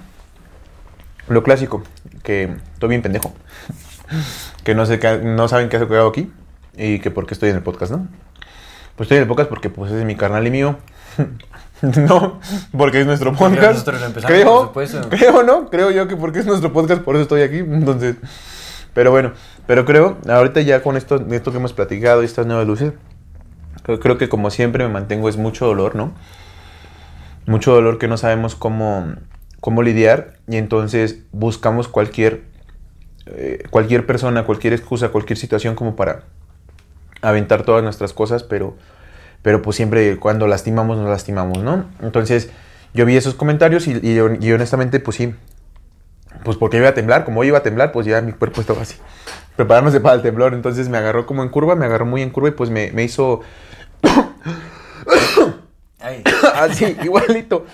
Lo 1.28 1.42
clásico, 1.42 1.82
que 2.22 2.54
estoy 2.74 2.88
bien 2.90 3.02
pendejo. 3.02 3.32
que 4.64 4.74
no, 4.74 4.86
sé 4.86 4.98
qué- 4.98 5.18
no 5.22 5.48
saben 5.48 5.68
qué 5.68 5.76
hago 5.76 6.08
aquí 6.08 6.30
y 6.76 6.98
que 7.00 7.10
por 7.10 7.26
qué 7.26 7.34
estoy 7.34 7.50
en 7.50 7.56
el 7.56 7.62
podcast, 7.62 7.92
¿no? 7.92 8.06
Pues 8.96 9.06
estoy 9.06 9.18
en 9.18 9.22
el 9.22 9.28
podcast 9.28 9.48
porque 9.48 9.70
pues 9.70 9.92
es 9.92 10.04
mi 10.04 10.16
carnal 10.16 10.46
y 10.46 10.50
mío. 10.50 10.78
no, 11.82 12.40
porque 12.76 13.00
es 13.00 13.06
nuestro 13.06 13.32
podcast. 13.34 13.78
lo 13.78 14.26
creo, 14.26 14.72
creo, 15.08 15.42
¿no? 15.42 15.70
Creo 15.70 15.90
yo 15.90 16.08
que 16.08 16.16
porque 16.16 16.40
es 16.40 16.46
nuestro 16.46 16.72
podcast, 16.72 17.02
por 17.02 17.14
eso 17.16 17.22
estoy 17.22 17.42
aquí. 17.42 17.58
Entonces, 17.58 18.16
Pero 18.94 19.10
bueno, 19.10 19.32
pero 19.66 19.84
creo, 19.84 20.18
ahorita 20.28 20.60
ya 20.62 20.82
con 20.82 20.96
esto, 20.96 21.24
esto 21.30 21.50
que 21.52 21.58
hemos 21.58 21.72
platicado 21.72 22.22
y 22.22 22.24
estas 22.24 22.46
nuevas 22.46 22.66
luces, 22.66 22.92
creo, 23.82 24.00
creo 24.00 24.18
que 24.18 24.28
como 24.28 24.50
siempre 24.50 24.86
me 24.86 24.92
mantengo 24.92 25.28
es 25.28 25.36
mucho 25.36 25.66
dolor, 25.66 25.94
¿no? 25.94 26.12
Mucho 27.48 27.72
dolor 27.72 27.96
que 27.96 28.08
no 28.08 28.18
sabemos 28.18 28.54
cómo, 28.54 29.14
cómo 29.60 29.82
lidiar 29.82 30.34
y 30.48 30.58
entonces 30.58 31.20
buscamos 31.32 31.88
cualquier, 31.88 32.42
eh, 33.24 33.62
cualquier 33.70 34.04
persona, 34.04 34.44
cualquier 34.44 34.74
excusa, 34.74 35.08
cualquier 35.08 35.38
situación 35.38 35.74
como 35.74 35.96
para 35.96 36.24
aventar 37.22 37.62
todas 37.62 37.82
nuestras 37.82 38.12
cosas, 38.12 38.42
pero, 38.42 38.76
pero 39.40 39.62
pues 39.62 39.76
siempre 39.76 40.18
cuando 40.18 40.46
lastimamos 40.46 40.98
nos 40.98 41.08
lastimamos, 41.08 41.62
¿no? 41.62 41.86
Entonces 42.02 42.50
yo 42.92 43.06
vi 43.06 43.16
esos 43.16 43.32
comentarios 43.32 43.88
y, 43.88 44.20
honestamente 44.20 45.00
pues 45.00 45.16
sí, 45.16 45.34
pues 46.44 46.58
porque 46.58 46.76
iba 46.76 46.88
a 46.90 46.94
temblar, 46.94 47.24
como 47.24 47.44
iba 47.44 47.56
a 47.56 47.62
temblar, 47.62 47.92
pues 47.92 48.06
ya 48.06 48.20
mi 48.20 48.32
cuerpo 48.32 48.60
estaba 48.60 48.82
así, 48.82 48.96
preparándose 49.56 50.00
para 50.00 50.16
el 50.16 50.20
temblor, 50.20 50.52
entonces 50.52 50.90
me 50.90 50.98
agarró 50.98 51.24
como 51.24 51.42
en 51.42 51.48
curva, 51.48 51.76
me 51.76 51.86
agarró 51.86 52.04
muy 52.04 52.20
en 52.20 52.28
curva 52.28 52.50
y 52.50 52.52
pues 52.52 52.68
me, 52.68 52.92
me 52.92 53.04
hizo 53.04 53.40
Así, 56.54 56.96
igualito. 57.02 57.66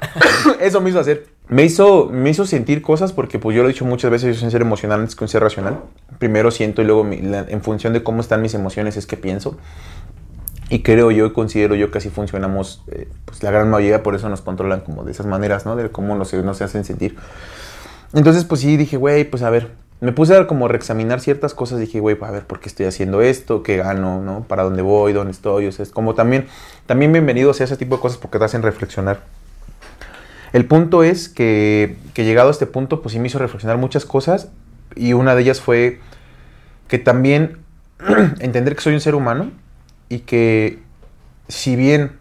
Eso 0.60 0.80
me 0.80 0.90
hizo 0.90 1.00
hacer. 1.00 1.26
Me 1.48 1.64
hizo, 1.64 2.08
me 2.10 2.30
hizo 2.30 2.44
sentir 2.44 2.82
cosas 2.82 3.12
porque 3.12 3.38
pues 3.38 3.56
yo 3.56 3.62
lo 3.62 3.68
he 3.68 3.72
dicho 3.72 3.84
muchas 3.84 4.10
veces, 4.10 4.34
yo 4.34 4.40
soy 4.40 4.50
ser 4.50 4.62
emocional 4.62 5.00
antes 5.00 5.14
que 5.14 5.24
un 5.24 5.28
ser 5.28 5.42
racional. 5.42 5.80
Primero 6.18 6.50
siento 6.50 6.82
y 6.82 6.84
luego 6.84 7.06
en 7.08 7.62
función 7.62 7.92
de 7.92 8.02
cómo 8.02 8.20
están 8.20 8.42
mis 8.42 8.54
emociones 8.54 8.96
es 8.96 9.06
que 9.06 9.16
pienso. 9.16 9.56
Y 10.68 10.82
creo 10.82 11.12
yo 11.12 11.26
y 11.26 11.32
considero 11.32 11.76
yo 11.76 11.92
que 11.92 11.98
así 11.98 12.10
funcionamos, 12.10 12.82
eh, 12.90 13.08
pues 13.24 13.42
la 13.44 13.52
gran 13.52 13.70
mayoría 13.70 14.02
por 14.02 14.16
eso 14.16 14.28
nos 14.28 14.40
controlan 14.40 14.80
como 14.80 15.04
de 15.04 15.12
esas 15.12 15.26
maneras, 15.26 15.64
¿no? 15.64 15.76
De 15.76 15.90
cómo 15.90 16.16
nos, 16.16 16.32
nos 16.32 16.60
hacen 16.60 16.84
sentir. 16.84 17.16
Entonces 18.12 18.44
pues 18.44 18.62
sí, 18.62 18.76
dije, 18.76 18.96
güey, 18.96 19.24
pues 19.24 19.44
a 19.44 19.50
ver, 19.50 19.70
me 20.00 20.12
puse 20.12 20.36
a 20.36 20.46
como 20.46 20.68
reexaminar 20.68 21.20
ciertas 21.20 21.54
cosas, 21.54 21.80
dije, 21.80 22.00
güey, 22.00 22.16
a 22.20 22.30
ver, 22.30 22.44
¿por 22.44 22.60
qué 22.60 22.68
estoy 22.68 22.86
haciendo 22.86 23.22
esto? 23.22 23.62
¿Qué 23.62 23.78
gano? 23.78 24.20
¿No? 24.20 24.44
¿Para 24.46 24.62
dónde 24.62 24.82
voy? 24.82 25.12
¿Dónde 25.12 25.32
estoy? 25.32 25.66
O 25.66 25.72
sea, 25.72 25.82
es 25.82 25.90
como 25.90 26.14
también, 26.14 26.46
también 26.86 27.12
bienvenido 27.12 27.54
sea 27.54 27.64
ese 27.64 27.76
tipo 27.76 27.96
de 27.96 28.02
cosas 28.02 28.18
porque 28.18 28.38
te 28.38 28.44
hacen 28.44 28.62
reflexionar. 28.62 29.20
El 30.52 30.66
punto 30.66 31.02
es 31.02 31.28
que, 31.28 31.96
que 32.14 32.24
llegado 32.24 32.48
a 32.48 32.52
este 32.52 32.66
punto, 32.66 33.00
pues 33.00 33.14
sí 33.14 33.18
me 33.18 33.28
hizo 33.28 33.38
reflexionar 33.38 33.78
muchas 33.78 34.04
cosas 34.04 34.48
y 34.94 35.12
una 35.14 35.34
de 35.34 35.42
ellas 35.42 35.60
fue 35.60 36.00
que 36.88 36.98
también 36.98 37.58
entender 38.40 38.76
que 38.76 38.82
soy 38.82 38.94
un 38.94 39.00
ser 39.00 39.14
humano 39.14 39.50
y 40.08 40.20
que 40.20 40.78
si 41.48 41.74
bien 41.74 42.12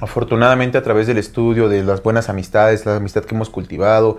afortunadamente 0.00 0.78
a 0.78 0.82
través 0.82 1.06
del 1.06 1.18
estudio, 1.18 1.68
de 1.68 1.82
las 1.82 2.02
buenas 2.02 2.28
amistades, 2.28 2.86
la 2.86 2.96
amistad 2.96 3.24
que 3.24 3.34
hemos 3.34 3.50
cultivado, 3.50 4.18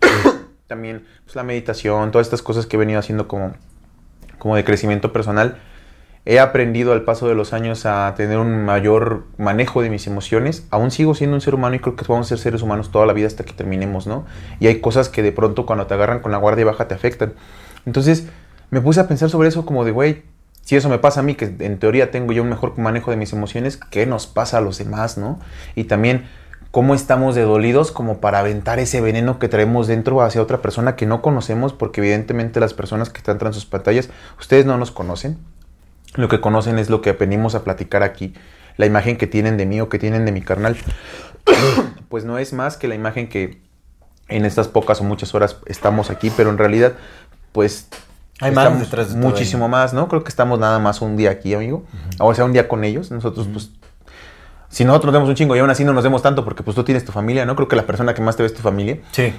también 0.70 1.04
pues, 1.24 1.34
la 1.34 1.42
meditación, 1.42 2.12
todas 2.12 2.28
estas 2.28 2.42
cosas 2.42 2.64
que 2.64 2.76
he 2.76 2.78
venido 2.78 3.00
haciendo 3.00 3.26
como, 3.26 3.54
como 4.38 4.54
de 4.54 4.62
crecimiento 4.62 5.12
personal, 5.12 5.58
he 6.24 6.38
aprendido 6.38 6.92
al 6.92 7.02
paso 7.02 7.26
de 7.26 7.34
los 7.34 7.52
años 7.52 7.86
a 7.86 8.14
tener 8.16 8.38
un 8.38 8.64
mayor 8.64 9.24
manejo 9.36 9.82
de 9.82 9.90
mis 9.90 10.06
emociones. 10.06 10.68
Aún 10.70 10.92
sigo 10.92 11.16
siendo 11.16 11.34
un 11.34 11.40
ser 11.40 11.56
humano 11.56 11.74
y 11.74 11.80
creo 11.80 11.96
que 11.96 12.04
vamos 12.06 12.26
a 12.26 12.28
ser 12.28 12.38
seres 12.38 12.62
humanos 12.62 12.92
toda 12.92 13.04
la 13.04 13.12
vida 13.12 13.26
hasta 13.26 13.44
que 13.44 13.52
terminemos, 13.52 14.06
¿no? 14.06 14.26
Y 14.60 14.68
hay 14.68 14.80
cosas 14.80 15.08
que 15.08 15.22
de 15.22 15.32
pronto 15.32 15.66
cuando 15.66 15.88
te 15.88 15.94
agarran 15.94 16.20
con 16.20 16.30
la 16.30 16.38
guardia 16.38 16.64
baja 16.64 16.86
te 16.86 16.94
afectan. 16.94 17.32
Entonces 17.84 18.28
me 18.70 18.80
puse 18.80 19.00
a 19.00 19.08
pensar 19.08 19.28
sobre 19.28 19.48
eso 19.48 19.66
como 19.66 19.84
de, 19.84 19.90
güey, 19.90 20.22
si 20.62 20.76
eso 20.76 20.88
me 20.88 20.98
pasa 20.98 21.18
a 21.18 21.22
mí, 21.24 21.34
que 21.34 21.46
en 21.46 21.80
teoría 21.80 22.12
tengo 22.12 22.32
yo 22.32 22.44
un 22.44 22.48
mejor 22.48 22.78
manejo 22.78 23.10
de 23.10 23.16
mis 23.16 23.32
emociones, 23.32 23.76
¿qué 23.76 24.06
nos 24.06 24.28
pasa 24.28 24.58
a 24.58 24.60
los 24.60 24.78
demás, 24.78 25.18
no? 25.18 25.40
Y 25.74 25.84
también 25.84 26.28
cómo 26.70 26.94
estamos 26.94 27.34
de 27.34 27.42
dolidos 27.42 27.90
como 27.90 28.18
para 28.18 28.38
aventar 28.38 28.78
ese 28.78 29.00
veneno 29.00 29.38
que 29.38 29.48
traemos 29.48 29.86
dentro 29.86 30.22
hacia 30.22 30.42
otra 30.42 30.62
persona 30.62 30.96
que 30.96 31.06
no 31.06 31.22
conocemos, 31.22 31.72
porque 31.72 32.00
evidentemente 32.00 32.60
las 32.60 32.74
personas 32.74 33.10
que 33.10 33.18
están 33.18 33.38
tras 33.38 33.54
sus 33.54 33.66
pantallas, 33.66 34.08
ustedes 34.38 34.66
no 34.66 34.78
nos 34.78 34.90
conocen. 34.90 35.38
Lo 36.14 36.28
que 36.28 36.40
conocen 36.40 36.78
es 36.78 36.90
lo 36.90 37.02
que 37.02 37.12
venimos 37.12 37.54
a 37.54 37.64
platicar 37.64 38.02
aquí, 38.02 38.34
la 38.76 38.86
imagen 38.86 39.16
que 39.16 39.26
tienen 39.26 39.56
de 39.56 39.66
mí 39.66 39.80
o 39.80 39.88
que 39.88 39.98
tienen 39.98 40.24
de 40.24 40.32
mi 40.32 40.42
carnal. 40.42 40.76
pues 42.08 42.24
no 42.24 42.38
es 42.38 42.52
más 42.52 42.76
que 42.76 42.88
la 42.88 42.94
imagen 42.94 43.28
que 43.28 43.60
en 44.28 44.44
estas 44.44 44.68
pocas 44.68 45.00
o 45.00 45.04
muchas 45.04 45.34
horas 45.34 45.56
estamos 45.66 46.10
aquí, 46.10 46.30
pero 46.36 46.50
en 46.50 46.58
realidad, 46.58 46.94
pues 47.52 47.88
Hay 48.40 48.52
más 48.52 48.78
detrás 48.78 49.12
de 49.12 49.20
muchísimo 49.20 49.68
más, 49.68 49.92
¿no? 49.92 50.08
Creo 50.08 50.22
que 50.22 50.28
estamos 50.28 50.58
nada 50.58 50.78
más 50.78 51.02
un 51.02 51.16
día 51.16 51.30
aquí, 51.30 51.52
amigo. 51.52 51.84
O 52.20 52.32
sea, 52.34 52.44
un 52.44 52.52
día 52.52 52.68
con 52.68 52.84
ellos. 52.84 53.10
Nosotros, 53.10 53.48
pues, 53.52 53.70
si 54.70 54.84
nosotros 54.86 55.12
nos 55.12 55.20
vemos 55.20 55.28
un 55.28 55.34
chingo 55.34 55.54
y 55.54 55.58
aún 55.58 55.68
así 55.68 55.84
no 55.84 55.92
nos 55.92 56.04
vemos 56.04 56.22
tanto 56.22 56.44
porque 56.44 56.62
pues 56.62 56.74
tú 56.74 56.84
tienes 56.84 57.04
tu 57.04 57.12
familia, 57.12 57.44
¿no? 57.44 57.54
Creo 57.56 57.68
que 57.68 57.76
la 57.76 57.86
persona 57.86 58.14
que 58.14 58.22
más 58.22 58.36
te 58.36 58.42
ve 58.42 58.46
es 58.46 58.54
tu 58.54 58.62
familia. 58.62 58.98
sí, 59.12 59.34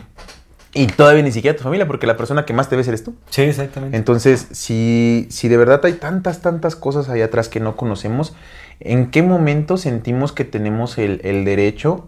Y 0.74 0.88
todavía 0.88 1.24
ni 1.24 1.32
siquiera 1.32 1.58
tu 1.58 1.64
familia 1.64 1.88
porque 1.88 2.06
la 2.08 2.16
persona 2.18 2.46
que 2.46 2.54
más 2.54 2.70
te 2.70 2.76
ves 2.76 2.88
eres 2.88 3.04
tú. 3.04 3.16
sí, 3.30 3.42
exactamente. 3.42 3.98
Entonces, 3.98 4.48
si, 4.52 5.28
si 5.32 5.48
de 5.48 5.58
verdad 5.58 5.82
hay 5.84 5.94
tantas, 5.94 6.42
tantas 6.42 6.76
cosas 6.76 7.10
ahí 7.10 7.22
atrás 7.22 7.50
que 7.50 7.60
no 7.60 7.76
conocemos, 7.76 8.34
¿en 8.80 9.10
qué 9.12 9.24
momento 9.24 9.78
sentimos 9.78 10.32
que 10.32 10.44
tenemos 10.46 10.98
el, 10.98 11.20
el 11.24 11.44
derecho 11.46 12.08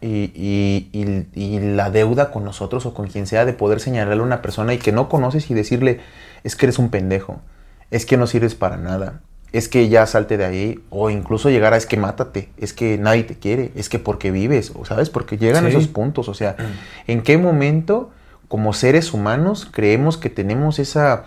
y, 0.00 0.32
y- 0.34 0.88
y- 0.92 1.26
y 1.34 1.60
la 1.60 1.90
deuda 1.90 2.30
con 2.30 2.42
nosotros 2.44 2.86
o 2.86 2.94
con 2.94 3.06
quien 3.08 3.26
sea 3.26 3.44
de 3.44 3.52
poder 3.52 3.80
señalarle 3.80 4.22
a 4.22 4.26
una 4.26 4.42
persona 4.42 4.72
y 4.74 4.78
que 4.78 4.92
no 4.92 5.08
conoces 5.08 5.50
y 5.50 5.54
decirle, 5.54 6.00
es 6.42 6.56
que 6.56 6.66
eres 6.66 6.78
un 6.78 6.88
pendejo, 6.88 7.40
es 7.90 8.06
que 8.06 8.16
no 8.16 8.26
sirves 8.26 8.54
para 8.54 8.76
nada, 8.78 9.20
es 9.52 9.68
que 9.68 9.88
ya 9.88 10.06
salte 10.06 10.36
de 10.36 10.44
ahí, 10.44 10.80
o 10.90 11.10
incluso 11.10 11.50
llegar 11.50 11.74
a 11.74 11.76
es 11.76 11.86
que 11.86 11.96
mátate, 11.96 12.48
es 12.56 12.72
que 12.72 12.98
nadie 12.98 13.24
te 13.24 13.34
quiere, 13.36 13.72
es 13.74 13.88
que 13.88 13.98
porque 13.98 14.30
vives, 14.30 14.72
o 14.74 14.84
sabes, 14.84 15.10
porque 15.10 15.38
llegan 15.38 15.64
Sí. 15.64 15.70
esos 15.70 15.88
puntos, 15.88 16.28
o 16.28 16.34
sea, 16.34 16.56
¿en 17.06 17.22
qué 17.22 17.36
momento 17.38 18.10
como 18.48 18.72
seres 18.72 19.12
humanos 19.12 19.68
creemos 19.70 20.16
que 20.16 20.30
tenemos 20.30 20.78
esa 20.78 21.24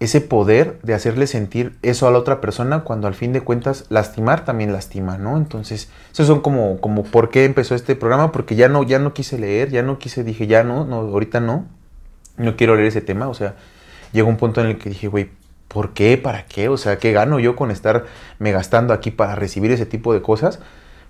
ese 0.00 0.20
poder 0.20 0.80
de 0.82 0.92
hacerle 0.92 1.26
sentir 1.26 1.76
eso 1.82 2.06
a 2.06 2.10
la 2.10 2.18
otra 2.18 2.40
persona 2.40 2.80
cuando 2.80 3.06
al 3.06 3.14
fin 3.14 3.32
de 3.32 3.40
cuentas 3.42 3.86
lastimar 3.90 4.44
también 4.44 4.72
lastima, 4.72 5.16
¿no? 5.18 5.36
Entonces, 5.38 5.88
esos 6.12 6.26
son 6.26 6.40
como, 6.40 6.80
como 6.80 7.04
por 7.04 7.30
qué 7.30 7.44
empezó 7.44 7.74
este 7.74 7.94
programa, 7.94 8.32
porque 8.32 8.56
ya 8.56 8.68
no, 8.68 8.82
ya 8.82 8.98
no 8.98 9.14
quise 9.14 9.38
leer, 9.38 9.70
ya 9.70 9.82
no 9.82 9.98
quise, 9.98 10.24
dije, 10.24 10.46
ya 10.46 10.64
no, 10.64 10.84
no, 10.84 10.96
ahorita 10.96 11.40
no, 11.40 11.64
no 12.36 12.56
quiero 12.56 12.74
leer 12.74 12.88
ese 12.88 13.00
tema, 13.00 13.28
o 13.28 13.34
sea, 13.34 13.54
llegó 14.12 14.28
un 14.28 14.36
punto 14.36 14.60
en 14.60 14.66
el 14.66 14.78
que 14.78 14.90
dije, 14.90 15.06
güey, 15.08 15.30
¿por 15.68 15.92
qué? 15.92 16.16
¿Para 16.18 16.46
qué? 16.46 16.68
O 16.68 16.76
sea, 16.76 16.98
¿qué 16.98 17.12
gano 17.12 17.38
yo 17.38 17.56
con 17.56 17.70
estar 17.70 18.04
me 18.38 18.52
gastando 18.52 18.92
aquí 18.94 19.10
para 19.10 19.34
recibir 19.34 19.70
ese 19.72 19.86
tipo 19.86 20.12
de 20.14 20.22
cosas? 20.22 20.60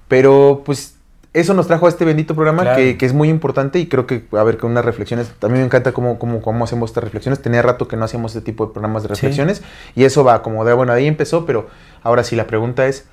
Pero 0.09 0.63
pues 0.65 0.97
eso 1.33 1.53
nos 1.53 1.67
trajo 1.67 1.87
a 1.87 1.89
este 1.89 2.05
bendito 2.05 2.35
programa 2.35 2.63
Claro. 2.63 2.77
que, 2.79 2.97
que 2.97 3.07
es 3.07 3.13
muy 3.13 3.29
importante 3.29 3.81
y 3.81 3.87
creo 3.89 4.07
que, 4.07 4.25
a 4.33 4.43
ver, 4.45 4.57
con 4.57 4.71
unas 4.71 4.85
reflexiones, 4.85 5.33
también 5.41 5.63
me 5.63 5.67
encanta 5.67 5.93
cómo, 5.93 6.19
cómo, 6.19 6.41
cómo 6.41 6.65
hacemos 6.65 6.91
estas 6.91 7.03
reflexiones. 7.03 7.43
Tenía 7.43 7.61
rato 7.61 7.89
que 7.89 7.97
no 7.97 8.05
hacíamos 8.05 8.37
este 8.37 8.45
tipo 8.45 8.67
de 8.67 8.73
programas 8.73 9.03
de 9.03 9.09
reflexiones 9.09 9.63
y 9.97 10.05
eso 10.05 10.23
va 10.23 10.43
como 10.43 10.65
de, 10.65 10.73
bueno, 10.75 10.93
ahí 10.93 11.07
empezó, 11.07 11.45
pero 11.45 11.69
ahora 12.03 12.23
sí 12.23 12.37
la 12.37 12.47
pregunta 12.47 12.87
es, 12.87 13.07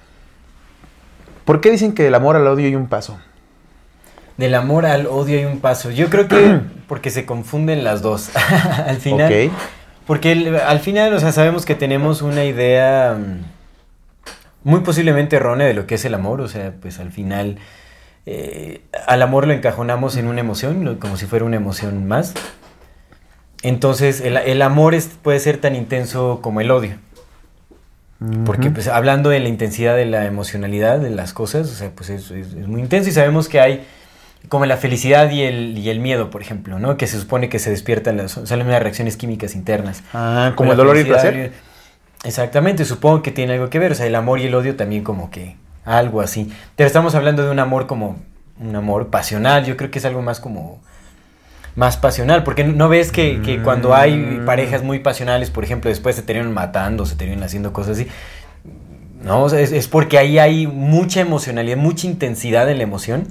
¿por 1.45 1.61
qué 1.61 1.71
dicen 1.71 1.93
que 1.93 2.03
del 2.03 2.13
amor 2.13 2.35
al 2.35 2.45
odio 2.45 2.67
hay 2.67 2.75
un 2.75 2.87
paso? 2.87 3.17
Del 4.37 4.53
amor 4.55 4.85
al 4.85 5.07
odio 5.07 5.39
hay 5.39 5.45
un 5.45 5.59
paso. 5.59 5.89
Yo 5.89 6.09
creo 6.09 6.27
que 6.27 6.59
porque 6.87 7.09
se 7.09 7.25
confunden 7.25 7.83
las 7.83 8.01
dos. 8.03 8.29
al 8.87 8.97
final. 8.97 9.31
Ok. 9.31 9.51
Porque 10.11 10.31
el- 10.33 10.55
al 10.57 10.79
final, 10.79 11.13
o 11.13 11.19
sea, 11.19 11.31
sabemos 11.31 11.65
que 11.65 11.73
tenemos 11.75 12.21
una 12.21 12.43
idea 12.43 13.17
mm, 13.17 14.69
muy 14.69 14.81
posiblemente 14.81 15.37
errónea 15.37 15.65
de 15.67 15.73
lo 15.73 15.87
que 15.87 15.95
es 15.95 16.03
el 16.05 16.13
amor. 16.13 16.41
O 16.41 16.47
sea, 16.49 16.73
pues 16.81 16.99
al 16.99 17.11
final 17.11 17.57
eh, 18.25 18.81
al 19.07 19.21
amor 19.21 19.47
lo 19.47 19.53
encajonamos 19.53 20.17
en 20.17 20.27
una 20.27 20.41
emoción, 20.41 20.97
como 20.97 21.15
si 21.17 21.25
fuera 21.27 21.45
una 21.45 21.55
emoción 21.55 22.07
más. 22.07 22.33
Entonces, 23.63 24.21
el, 24.21 24.37
el 24.37 24.61
amor 24.61 24.95
es- 24.95 25.07
puede 25.21 25.39
ser 25.39 25.57
tan 25.57 25.75
intenso 25.75 26.39
como 26.41 26.61
el 26.61 26.71
odio. 26.71 26.97
Porque 28.45 28.69
pues 28.69 28.87
hablando 28.87 29.29
de 29.31 29.39
la 29.39 29.47
intensidad 29.49 29.95
de 29.95 30.05
la 30.05 30.25
emocionalidad 30.25 30.99
de 30.99 31.09
las 31.09 31.33
cosas, 31.33 31.71
o 31.71 31.73
sea, 31.73 31.89
pues 31.95 32.09
es, 32.11 32.29
es- 32.31 32.53
es 32.53 32.67
muy 32.67 32.81
intenso 32.81 33.09
y 33.09 33.13
sabemos 33.13 33.47
que 33.49 33.59
hay 33.59 33.87
como 34.49 34.65
la 34.65 34.77
felicidad 34.77 35.29
y 35.31 35.41
el, 35.43 35.77
y 35.77 35.89
el 35.89 35.99
miedo, 35.99 36.29
por 36.29 36.41
ejemplo, 36.41 36.79
¿no? 36.79 36.97
Que 36.97 37.07
se 37.07 37.19
supone 37.19 37.47
que 37.49 37.59
se 37.59 37.69
despiertan 37.69 38.17
las, 38.17 38.31
salen 38.43 38.67
unas 38.67 38.81
reacciones 38.81 39.17
químicas 39.17 39.55
internas. 39.55 40.03
Ah, 40.13 40.53
como 40.55 40.71
el 40.71 40.77
dolor 40.77 40.97
y 40.97 41.01
el 41.01 41.07
placer. 41.07 41.51
Exactamente, 42.23 42.85
supongo 42.85 43.23
que 43.23 43.31
tiene 43.31 43.53
algo 43.53 43.69
que 43.69 43.79
ver, 43.79 43.93
o 43.93 43.95
sea, 43.95 44.05
el 44.05 44.15
amor 44.15 44.39
y 44.39 44.45
el 44.45 44.53
odio 44.55 44.75
también 44.75 45.03
como 45.03 45.31
que 45.31 45.55
algo 45.85 46.21
así. 46.21 46.51
Pero 46.75 46.85
estamos 46.87 47.15
hablando 47.15 47.43
de 47.43 47.49
un 47.49 47.59
amor 47.59 47.87
como 47.87 48.17
un 48.59 48.75
amor 48.75 49.07
pasional, 49.09 49.65
yo 49.65 49.75
creo 49.75 49.89
que 49.89 49.99
es 49.99 50.05
algo 50.05 50.21
más 50.21 50.39
como 50.39 50.79
más 51.73 51.95
pasional, 51.97 52.43
porque 52.43 52.63
no 52.65 52.89
ves 52.89 53.11
que, 53.11 53.41
que 53.41 53.61
cuando 53.63 53.95
hay 53.95 54.15
Mm. 54.15 54.45
parejas 54.45 54.83
muy 54.83 54.99
pasionales, 54.99 55.49
por 55.49 55.63
ejemplo, 55.63 55.89
después 55.89 56.15
se 56.17 56.21
terminan 56.21 56.53
matando, 56.53 57.05
se 57.05 57.15
terminan 57.15 57.43
haciendo 57.43 57.71
cosas 57.73 57.97
así. 57.97 58.07
No, 59.23 59.43
o 59.43 59.49
sea, 59.49 59.59
es, 59.61 59.71
es 59.71 59.87
porque 59.87 60.17
ahí 60.17 60.37
hay 60.37 60.67
mucha 60.67 61.21
emocionalidad, 61.21 61.77
mucha 61.77 62.07
intensidad 62.07 62.69
en 62.69 62.77
la 62.77 62.83
emoción. 62.83 63.27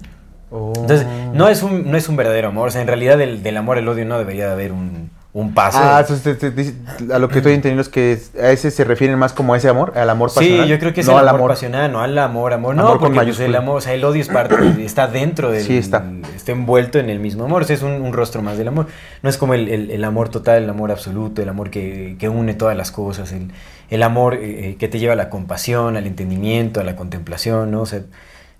Oh. 0.51 0.73
Entonces, 0.77 1.07
no 1.33 1.49
es 1.49 1.63
un, 1.63 1.91
no 1.91 1.97
es 1.97 2.09
un 2.09 2.17
verdadero 2.17 2.49
amor. 2.49 2.69
O 2.69 2.71
sea, 2.71 2.81
en 2.81 2.89
realidad 2.89 3.17
del, 3.19 3.43
del 3.43 3.57
amor 3.57 3.79
al 3.79 3.87
odio 3.89 4.05
no 4.05 4.19
debería 4.19 4.47
de 4.47 4.53
haber 4.53 4.73
un, 4.73 5.11
un 5.33 5.55
paso. 5.55 5.79
Ah, 5.81 6.01
entonces 6.01 6.39
te- 6.39 7.15
a 7.15 7.21
lo 7.21 7.29
que 7.29 7.39
estoy 7.39 7.53
entendiendo 7.55 7.83
es 7.83 7.89
que 7.89 8.19
a 8.43 8.51
ese 8.51 8.73
se 8.73 8.83
refieren 8.83 9.17
más 9.17 9.33
como 9.33 9.55
a 9.55 9.59
ese 9.59 9.69
amor, 9.69 9.93
al 9.97 10.11
amor 10.11 10.33
pasional. 10.35 10.65
Sí, 10.65 10.69
yo 10.71 10.79
creo 10.81 10.93
que 10.93 11.03
es 11.03 11.07
no 11.07 11.21
el 11.21 11.29
amor, 11.29 11.51
pasional, 11.51 11.93
no 11.93 12.01
al 12.01 12.19
amor, 12.19 12.53
amor. 12.53 12.75
No, 12.75 12.83
Amor 12.83 12.99
porque 12.99 13.21
pues, 13.21 13.39
el 13.39 13.55
amor, 13.55 13.77
o 13.77 13.81
sea, 13.81 13.95
el 13.95 14.03
odio 14.05 14.21
es 14.21 14.29
parte, 14.29 14.57
está 14.85 15.07
dentro 15.07 15.53
del... 15.53 15.63
Sí, 15.63 15.79
está. 15.79 16.05
Está 16.35 16.51
envuelto 16.51 16.99
en 16.99 17.11
el 17.11 17.21
mismo 17.21 17.45
amor, 17.45 17.63
o 17.63 17.65
sea, 17.65 17.77
es 17.77 17.83
un, 17.83 17.93
un 17.93 18.13
rostro 18.13 18.43
más 18.43 18.59
del 18.59 18.67
amor. 18.67 18.89
No 19.23 19.31
es 19.31 19.37
como 19.37 19.55
el, 19.55 19.69
el- 19.69 19.91
el 19.93 20.03
amor 20.05 20.31
total, 20.31 20.65
el 20.65 20.69
amor 20.71 20.91
absoluto, 20.91 21.43
el 21.43 21.49
amor 21.49 21.71
que, 21.71 22.17
que 22.19 22.29
une 22.29 22.55
todas 22.55 22.77
las 22.77 22.91
cosas, 22.91 23.31
el, 23.31 23.53
el 23.89 24.03
amor 24.03 24.35
eh, 24.41 24.75
que 24.81 24.89
te 24.89 24.99
lleva 24.99 25.13
a 25.13 25.17
la 25.17 25.31
compasión, 25.31 25.97
al 25.97 26.09
entendimiento, 26.09 26.81
a 26.81 26.85
la 26.85 26.97
contemplación, 26.97 27.71
¿no? 27.71 27.83
O 27.83 27.87
sea, 27.87 28.01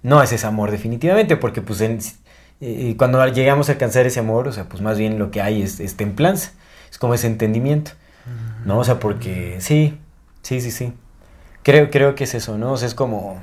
no 0.03 0.23
es 0.23 0.33
ese 0.33 0.47
amor 0.47 0.71
definitivamente, 0.71 1.37
porque 1.37 1.63
pues 1.63 1.81
en- 1.81 1.99
eh, 2.61 2.95
cuando 2.99 3.27
llegamos 3.29 3.69
a 3.69 3.73
alcanzar 3.73 4.07
ese 4.07 4.21
amor, 4.21 4.49
o 4.49 4.53
sea, 4.53 4.65
pues 4.65 4.83
más 4.83 4.99
bien 4.99 5.19
lo 5.19 5.31
que 5.31 5.41
hay 5.43 5.63
es, 5.63 5.81
es 5.81 5.97
templanza, 5.97 6.53
es 6.91 6.99
como 6.99 7.15
ese 7.15 7.27
entendimiento, 7.27 7.93
¿no? 8.65 8.79
O 8.79 8.85
sea, 8.85 8.99
porque 8.99 9.57
sí, 9.61 9.99
sí, 10.43 10.61
sí, 10.61 10.71
sí. 10.71 10.93
Creo, 11.63 11.91
creo 11.91 12.15
que 12.15 12.25
es 12.25 12.35
eso, 12.35 12.57
¿no? 12.59 12.73
O 12.73 12.77
sea, 12.77 12.89
es 12.89 12.95
como... 12.95 13.41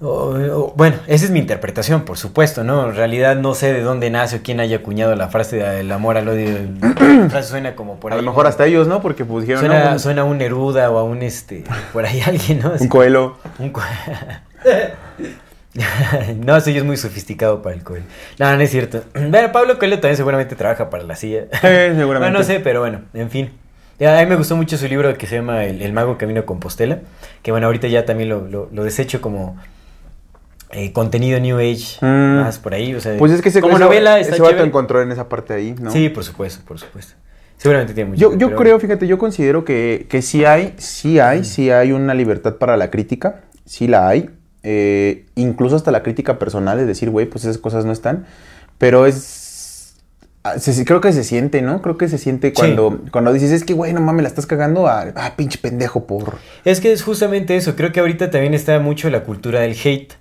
o- 0.00 0.06
o- 0.06 0.74
bueno, 0.76 0.96
esa 1.06 1.24
es 1.24 1.30
mi 1.30 1.38
interpretación, 1.38 2.02
por 2.04 2.18
supuesto, 2.18 2.64
¿no? 2.64 2.88
En 2.88 2.94
realidad 2.96 3.36
no 3.36 3.54
sé 3.54 3.72
de 3.72 3.80
dónde 3.82 4.10
nace 4.10 4.36
o 4.36 4.42
quién 4.42 4.60
haya 4.60 4.76
acuñado 4.78 5.14
la 5.14 5.28
frase 5.28 5.56
del 5.56 5.90
amor 5.92 6.16
al 6.18 6.28
odio. 6.28 6.48
La 6.80 7.28
frase 7.30 7.48
suena 7.50 7.74
como 7.76 7.96
por 8.00 8.12
A 8.12 8.16
ahí. 8.16 8.20
lo 8.22 8.30
mejor 8.30 8.46
hasta 8.46 8.66
ellos, 8.66 8.86
¿no? 8.88 9.00
Porque 9.00 9.24
pues 9.24 9.42
dijeron, 9.46 9.60
Suena, 9.64 9.84
no, 9.86 9.92
un, 9.92 9.98
suena 10.00 10.22
a 10.22 10.24
un 10.24 10.38
Neruda 10.38 10.90
o 10.90 10.98
a 10.98 11.04
un, 11.04 11.22
este, 11.22 11.64
por 11.92 12.04
ahí 12.04 12.20
alguien, 12.26 12.58
¿no? 12.60 12.72
Así- 12.74 12.84
un 12.84 12.88
coelo. 12.90 13.38
un 13.58 13.70
co- 13.70 13.80
no, 16.44 16.56
eso 16.56 16.70
ya 16.70 16.78
es 16.78 16.84
muy 16.84 16.96
sofisticado 16.96 17.62
para 17.62 17.74
el 17.74 17.82
Coelho. 17.82 18.04
No, 18.38 18.56
no 18.56 18.62
es 18.62 18.70
cierto. 18.70 19.02
Bueno, 19.14 19.50
Pablo 19.52 19.78
Coelho 19.78 19.98
también 20.00 20.16
seguramente 20.16 20.54
trabaja 20.56 20.90
para 20.90 21.02
la 21.02 21.16
CIA. 21.16 21.46
Seguramente. 21.60 22.04
Bueno, 22.04 22.30
no 22.30 22.44
sé, 22.44 22.60
pero 22.60 22.80
bueno, 22.80 23.02
en 23.12 23.30
fin. 23.30 23.50
A 24.00 24.20
mí 24.20 24.26
me 24.26 24.36
gustó 24.36 24.56
mucho 24.56 24.76
su 24.76 24.88
libro 24.88 25.16
que 25.16 25.26
se 25.26 25.36
llama 25.36 25.64
El, 25.64 25.80
El 25.82 25.92
Mago 25.92 26.18
Camino 26.18 26.40
a 26.40 26.46
Compostela. 26.46 26.98
Que 27.42 27.50
bueno, 27.52 27.66
ahorita 27.66 27.86
ya 27.88 28.04
también 28.04 28.28
lo, 28.28 28.46
lo, 28.48 28.68
lo 28.72 28.84
desecho 28.84 29.20
como 29.20 29.56
eh, 30.72 30.92
contenido 30.92 31.38
New 31.40 31.58
Age. 31.58 31.98
Mm. 32.00 32.40
Más 32.40 32.58
por 32.58 32.74
ahí. 32.74 32.94
O 32.94 33.00
sea, 33.00 33.16
Pues 33.16 33.32
es 33.32 33.40
que 33.40 33.48
ese, 33.50 33.60
como 33.60 33.74
ese- 33.76 33.84
novela 33.84 34.18
ese 34.18 34.30
está 34.30 34.42
vato 34.42 34.50
chévere. 34.54 34.68
encontró 34.68 35.00
en 35.02 35.12
esa 35.12 35.28
parte 35.28 35.54
ahí, 35.54 35.74
¿no? 35.80 35.90
Sí, 35.90 36.08
por 36.08 36.24
supuesto, 36.24 36.64
por 36.66 36.78
supuesto. 36.78 37.14
Seguramente 37.56 37.94
tiene 37.94 38.10
mucho. 38.10 38.20
Yo, 38.20 38.36
yo 38.36 38.48
pero 38.48 38.58
creo, 38.58 38.80
fíjate, 38.80 39.06
yo 39.06 39.16
considero 39.16 39.64
que, 39.64 40.06
que 40.10 40.22
sí 40.22 40.44
hay, 40.44 40.74
sí 40.78 41.20
hay, 41.20 41.44
sí 41.44 41.70
hay 41.70 41.92
una 41.92 42.12
libertad 42.14 42.56
para 42.56 42.76
la 42.76 42.90
crítica, 42.90 43.42
sí 43.64 43.86
la 43.86 44.08
hay, 44.08 44.28
eh, 44.64 45.26
incluso 45.36 45.76
hasta 45.76 45.92
la 45.92 46.02
crítica 46.02 46.38
personal, 46.38 46.80
es 46.80 46.86
decir, 46.88 47.10
güey, 47.10 47.26
pues 47.26 47.44
esas 47.44 47.58
cosas 47.58 47.84
no 47.84 47.92
están, 47.92 48.24
pero 48.78 49.06
es, 49.06 49.94
ah, 50.42 50.58
se- 50.58 50.84
creo 50.84 51.00
que 51.00 51.12
se 51.12 51.22
siente, 51.22 51.62
¿no? 51.62 51.80
Creo 51.82 51.96
que 51.96 52.08
se 52.08 52.18
siente 52.18 52.52
cuando, 52.52 52.98
cuando 53.12 53.32
dices, 53.32 53.52
es 53.52 53.62
que, 53.64 53.74
güey, 53.74 53.92
no 53.92 54.00
mames, 54.00 54.22
la 54.24 54.28
estás 54.28 54.46
cagando, 54.46 54.86
a, 54.88 55.02
ah, 55.14 55.34
pinche 55.36 55.58
pendejo, 55.58 56.06
por... 56.06 56.38
Es 56.64 56.80
que 56.80 56.92
es 56.92 57.02
justamente 57.02 57.56
eso. 57.56 57.76
Creo 57.76 57.92
que 57.92 58.00
ahorita 58.00 58.30
también 58.30 58.54
está 58.54 58.78
mucho 58.80 59.08
la 59.10 59.22
cultura 59.22 59.60
del 59.60 59.76
hate. 59.82 60.14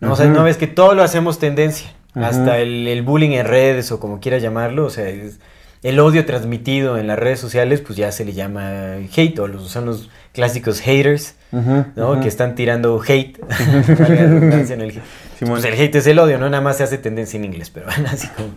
¿no? 0.00 0.14
O 0.14 0.16
sea, 0.16 0.26
no 0.26 0.42
ves 0.42 0.56
que 0.56 0.66
todo 0.66 0.94
lo 0.94 1.02
hacemos 1.04 1.38
tendencia. 1.38 1.92
Hasta 2.14 2.58
el, 2.58 2.88
el 2.88 3.02
bullying 3.02 3.30
en 3.30 3.46
redes 3.46 3.90
o 3.92 4.00
como 4.00 4.18
quieras 4.20 4.42
llamarlo. 4.42 4.84
O 4.86 4.90
sea, 4.90 5.08
es- 5.08 5.38
el 5.82 5.98
odio 5.98 6.24
transmitido 6.26 6.96
en 6.98 7.06
las 7.08 7.18
redes 7.18 7.40
sociales, 7.40 7.80
pues 7.80 7.96
ya 7.96 8.10
se 8.12 8.24
le 8.24 8.32
llama 8.32 8.96
hate. 9.16 9.38
O 9.38 9.46
los, 9.48 9.68
son 9.70 9.86
los 9.86 10.10
clásicos 10.32 10.80
haters, 10.80 11.34
¿no? 11.52 12.20
Que 12.20 12.28
están 12.28 12.54
tirando 12.54 13.00
hate. 13.06 13.38
En 14.72 14.80
el. 14.80 15.02
Pues 15.40 15.64
el 15.64 15.74
hate 15.74 15.96
es 15.96 16.06
el 16.06 16.18
odio, 16.18 16.38
¿no? 16.38 16.48
Nada 16.48 16.62
más 16.62 16.76
se 16.76 16.84
hace 16.84 16.98
tendencia 16.98 17.36
en 17.36 17.44
inglés, 17.44 17.70
pero 17.70 17.86
así 18.10 18.28
como. 18.28 18.50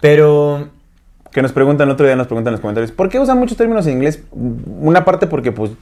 Pero. 0.00 0.70
Que 1.32 1.42
nos 1.42 1.52
preguntan, 1.52 1.90
otro 1.90 2.06
día 2.06 2.16
nos 2.16 2.26
preguntan 2.26 2.52
en 2.52 2.52
los 2.52 2.60
comentarios, 2.62 2.90
¿por 2.90 3.10
qué 3.10 3.20
usan 3.20 3.38
muchos 3.38 3.58
términos 3.58 3.86
en 3.86 3.94
inglés? 3.94 4.22
Una 4.32 5.04
parte 5.04 5.26
porque, 5.26 5.52
pues, 5.52 5.72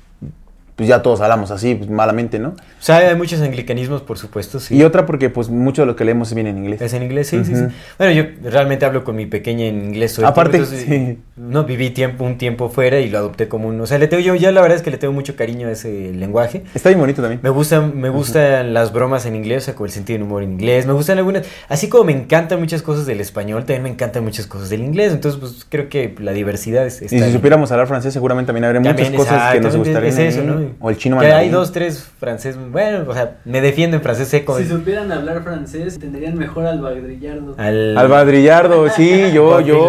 pues 0.77 0.91
ya 0.91 1.01
todos 1.01 1.23
hablamos 1.23 1.51
así, 1.51 1.75
pues, 1.75 1.89
malamente, 1.89 2.39
¿no? 2.39 2.51
O 2.51 2.55
sea, 2.81 2.99
hay 2.99 3.17
muchos 3.17 3.41
anglicanismos, 3.41 4.03
por 4.03 4.19
supuesto, 4.19 4.61
sí. 4.61 4.77
Y 4.77 4.83
otra 4.85 5.07
porque, 5.07 5.31
pues, 5.31 5.49
mucho 5.49 5.83
de 5.83 5.87
lo 5.87 5.97
que 5.97 6.05
leemos 6.05 6.35
viene 6.35 6.51
en 6.51 6.59
inglés. 6.59 6.83
¿Es 6.83 6.93
en 6.93 7.03
inglés? 7.03 7.29
Sí, 7.29 7.43
sí, 7.47 7.57
sí. 7.57 7.65
Bueno, 7.97 8.13
yo 8.13 8.51
realmente 8.51 8.85
hablo 8.85 9.03
con 9.03 9.17
mi 9.17 9.25
pequeña 9.25 9.65
en 9.65 9.87
inglés. 9.87 10.19
el 10.19 10.27
Aparte, 10.27 10.59
tiempo, 10.59 10.71
entonces, 10.75 11.17
sí. 11.17 11.19
No, 11.37 11.65
viví 11.65 11.91
tiempo, 11.91 12.25
un 12.25 12.37
tiempo 12.37 12.69
fuera 12.69 13.01
y 13.01 13.09
lo 13.09 13.17
adopté 13.17 13.49
como 13.49 13.69
un... 13.69 13.81
O 13.81 13.87
sea, 13.87 13.99
le 13.99 14.07
tengo, 14.07 14.23
yo 14.23 14.35
ya 14.35 14.53
la 14.53 14.61
verdad 14.61 14.77
es 14.77 14.83
que 14.83 14.91
le 14.91 14.99
tengo 14.99 15.15
mucho 15.15 15.35
cariño 15.35 15.69
a 15.69 15.71
ese 15.71 16.13
lenguaje. 16.13 16.63
Está 16.75 16.91
bien 16.91 17.01
bonito 17.01 17.23
también. 17.23 17.41
Me 17.43 17.49
gustan, 17.49 17.99
me 17.99 18.11
gustan 18.11 18.75
las 18.75 18.93
bromas 18.93 19.25
en 19.25 19.35
inglés, 19.35 19.63
o 19.63 19.65
sea, 19.67 19.75
con 19.75 19.87
el 19.87 19.93
sentido 19.93 20.19
del 20.19 20.27
humor 20.27 20.43
en 20.43 20.53
inglés. 20.53 20.87
Me 20.87 20.93
gustan 20.93 21.17
algunas... 21.17 21.47
Así 21.71 21.89
como 21.89 22.05
me 22.05 22.13
encantan 22.13 22.61
muchas 22.61 22.83
cosas 22.83 23.07
del 23.07 23.23
español, 23.23 23.61
también 23.61 23.83
me 23.83 23.89
encantan 23.89 24.25
muchas 24.25 24.47
cosas 24.47 24.69
del 24.69 24.83
inglés. 24.83 25.15
Entonces, 25.15 25.41
pues, 25.41 25.67
creo 25.67 25.89
que 25.89 26.15
la 26.19 26.33
diversidad 26.33 26.87
es... 26.87 27.01
Y 27.01 27.09
si 27.09 27.23
ahí. 27.23 27.33
supiéramos 27.33 27.73
hablar 27.73 27.87
francés, 27.87 28.13
seguramente 28.13 28.49
también 28.49 28.65
habría 28.65 28.81
muchas 28.81 29.11
cosas 29.11 29.55
que 29.55 29.61
nos 29.61 29.75
gustarían. 29.75 30.13
es 30.13 30.19
eso, 30.19 30.41
ahí. 30.43 30.66
¿No? 30.67 30.75
O 30.81 30.91
el 30.91 30.97
chino 30.97 31.19
Que 31.19 31.33
hay 31.33 31.49
dos, 31.49 31.73
tres 31.73 32.07
francés... 32.19 32.57
Bueno, 32.71 33.05
o 33.09 33.15
sea, 33.15 33.39
me 33.45 33.61
defiendo 33.61 33.97
en 33.97 34.03
francés 34.03 34.29
seco. 34.29 34.59
Si 34.59 34.67
supieran 34.67 35.11
hablar 35.13 35.43
francés, 35.43 35.95
entenderían 35.95 36.37
mejor 36.37 36.67
al 36.67 36.81
Bagdrillardo. 36.81 37.55
Al... 37.59 37.97
Al 37.97 38.09
Badrillardo, 38.09 38.89
sí, 38.91 39.31
yo, 39.33 39.61
yo, 39.61 39.89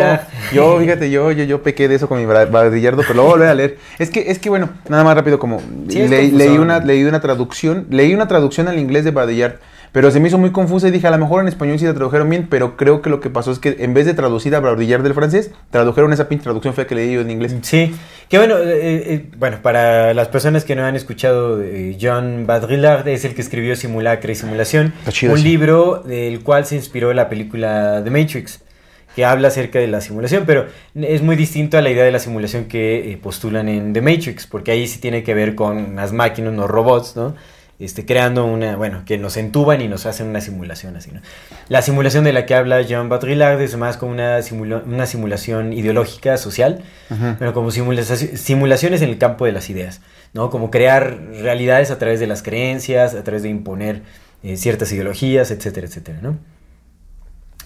yo, 0.53 0.79
fíjate, 0.79 1.09
yo, 1.09 1.31
yo, 1.31 1.43
yo 1.43 1.63
pequé 1.63 1.87
de 1.87 1.95
eso 1.95 2.07
con 2.07 2.19
mi 2.19 2.25
Badrillardo, 2.25 3.01
pero 3.01 3.15
lo 3.15 3.23
voy 3.23 3.29
a 3.29 3.33
volver 3.33 3.49
a 3.49 3.53
leer. 3.53 3.77
Es 3.99 4.09
que, 4.09 4.31
es 4.31 4.39
que 4.39 4.49
bueno, 4.49 4.69
nada 4.89 5.03
más 5.03 5.15
rápido, 5.15 5.39
como 5.39 5.61
Sí, 5.89 6.07
leí, 6.07 6.57
una, 6.57 6.79
leí 6.79 7.03
una 7.03 7.19
traducción, 7.19 7.87
leí 7.89 8.13
una 8.13 8.27
traducción 8.27 8.67
al 8.67 8.79
inglés 8.79 9.03
de 9.03 9.11
Badillard, 9.11 9.55
pero 9.97 10.11
se 10.11 10.19
me 10.19 10.27
hizo 10.27 10.37
muy 10.37 10.51
confusa 10.51 10.87
y 10.87 10.91
dije, 10.91 11.07
a 11.07 11.09
lo 11.09 11.17
mejor 11.17 11.41
en 11.41 11.47
español 11.47 11.79
sí 11.79 11.85
la 11.85 11.95
tradujeron 11.95 12.29
bien, 12.29 12.45
pero 12.51 12.77
creo 12.77 13.01
que 13.01 13.09
lo 13.09 13.19
que 13.19 13.31
pasó 13.31 13.51
es 13.51 13.57
que 13.57 13.77
en 13.79 13.95
vez 13.95 14.05
de 14.05 14.13
traducir 14.13 14.53
a 14.53 14.59
Badillard 14.59 15.01
del 15.01 15.15
francés, 15.15 15.49
tradujeron 15.71 16.13
esa 16.13 16.29
pinche 16.29 16.43
traducción 16.43 16.75
fea 16.75 16.85
que 16.85 16.93
leí 16.93 17.13
yo 17.13 17.21
en 17.21 17.31
inglés. 17.31 17.55
Sí, 17.63 17.95
que 18.29 18.37
bueno, 18.37 18.59
eh, 18.59 19.13
eh, 19.15 19.25
bueno, 19.37 19.57
para 19.63 20.13
las 20.13 20.27
personas 20.27 20.65
que 20.65 20.75
no 20.75 20.85
han 20.85 20.95
escuchado, 20.95 21.63
eh, 21.63 21.97
John 21.99 22.45
Baudrillard 22.45 23.07
es 23.07 23.25
el 23.25 23.33
que 23.33 23.41
escribió 23.41 23.75
Simulacra 23.75 24.31
y 24.31 24.35
Simulación, 24.35 24.93
chido 25.09 25.33
un 25.33 25.39
ese. 25.39 25.47
libro 25.47 26.03
del 26.05 26.43
cual 26.43 26.67
se 26.67 26.75
inspiró 26.75 27.11
la 27.15 27.27
película 27.27 27.99
The 28.03 28.11
Matrix, 28.11 28.61
que 29.15 29.25
habla 29.25 29.47
acerca 29.47 29.79
de 29.79 29.87
la 29.87 29.99
simulación, 29.99 30.43
pero 30.45 30.67
es 30.93 31.23
muy 31.23 31.35
distinto 31.35 31.75
a 31.75 31.81
la 31.81 31.89
idea 31.89 32.03
de 32.03 32.11
la 32.11 32.19
simulación 32.19 32.65
que 32.65 33.13
eh, 33.13 33.17
postulan 33.17 33.67
en 33.67 33.93
The 33.93 34.03
Matrix, 34.03 34.45
porque 34.45 34.69
ahí 34.69 34.87
sí 34.87 34.99
tiene 34.99 35.23
que 35.23 35.33
ver 35.33 35.55
con 35.55 35.95
las 35.95 36.13
máquinas, 36.13 36.53
los 36.53 36.69
robots, 36.69 37.15
¿no? 37.15 37.33
Este, 37.79 38.05
creando 38.07 38.43
una, 38.45 38.75
bueno, 38.75 39.03
que 39.05 39.19
nos 39.19 39.37
entuban 39.37 39.81
y 39.81 39.87
nos 39.87 40.07
hacen 40.07 40.27
una 40.27 40.41
simulación 40.41 40.95
así, 40.95 41.11
¿no? 41.11 41.21
La 41.69 41.83
simulación 41.83 42.23
de 42.23 42.33
la 42.33 42.47
que 42.47 42.55
habla 42.55 42.81
John 42.89 43.07
Baudrillard 43.07 43.61
es 43.61 43.77
más 43.77 43.97
como 43.97 44.11
una, 44.13 44.39
simula- 44.41 44.81
una 44.83 45.05
simulación 45.05 45.73
ideológica, 45.73 46.37
social, 46.37 46.81
bueno, 47.09 47.53
como 47.53 47.69
simula- 47.69 48.01
simulaciones 48.03 49.03
en 49.03 49.09
el 49.09 49.19
campo 49.19 49.45
de 49.45 49.51
las 49.51 49.69
ideas, 49.69 50.01
¿no? 50.33 50.49
Como 50.49 50.71
crear 50.71 51.19
realidades 51.41 51.91
a 51.91 51.99
través 51.99 52.19
de 52.19 52.25
las 52.25 52.41
creencias, 52.41 53.13
a 53.13 53.23
través 53.23 53.43
de 53.43 53.49
imponer 53.49 54.01
eh, 54.41 54.57
ciertas 54.57 54.91
ideologías, 54.91 55.51
etcétera, 55.51 55.85
etcétera, 55.85 56.17
¿no? 56.23 56.35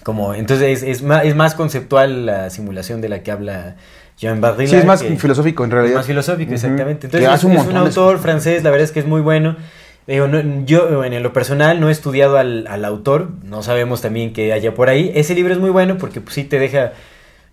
Como, 0.02 0.34
entonces 0.34 0.82
es, 0.82 0.88
es 0.96 1.02
más, 1.02 1.24
es 1.24 1.34
más 1.36 1.54
conceptual 1.54 2.26
la 2.26 2.50
simulación 2.50 3.00
de 3.00 3.08
la 3.08 3.22
que 3.22 3.30
habla 3.30 3.76
Jean 4.18 4.40
Baudrillard. 4.40 4.70
Sí, 4.74 4.76
es 4.76 4.84
más 4.84 5.02
que- 5.02 5.16
filosófico 5.16 5.64
en 5.64 5.70
es 5.70 5.74
realidad. 5.74 5.96
más 5.96 6.06
filosófico, 6.06 6.52
exactamente. 6.52 7.06
Entonces 7.06 7.30
es, 7.32 7.44
un 7.44 7.52
es 7.52 7.66
autor 7.76 8.18
francés, 8.18 8.62
la 8.64 8.70
verdad 8.70 8.84
es 8.84 8.92
que 8.92 9.00
es 9.00 9.06
muy 9.06 9.20
bueno. 9.20 9.56
Digo, 10.06 10.26
no- 10.26 10.64
yo 10.66 11.04
en 11.04 11.22
lo 11.22 11.32
personal 11.32 11.80
no 11.80 11.88
he 11.88 11.92
estudiado 11.92 12.36
al, 12.38 12.66
al 12.66 12.84
autor, 12.84 13.30
no 13.44 13.62
sabemos 13.62 14.00
también 14.02 14.32
que 14.32 14.52
haya 14.52 14.74
por 14.74 14.88
ahí. 14.88 15.12
Ese 15.14 15.34
libro 15.34 15.52
es 15.52 15.60
muy 15.60 15.70
bueno 15.70 15.96
porque 15.98 16.20
pues, 16.20 16.34
sí 16.34 16.44
te 16.44 16.58
deja 16.58 16.92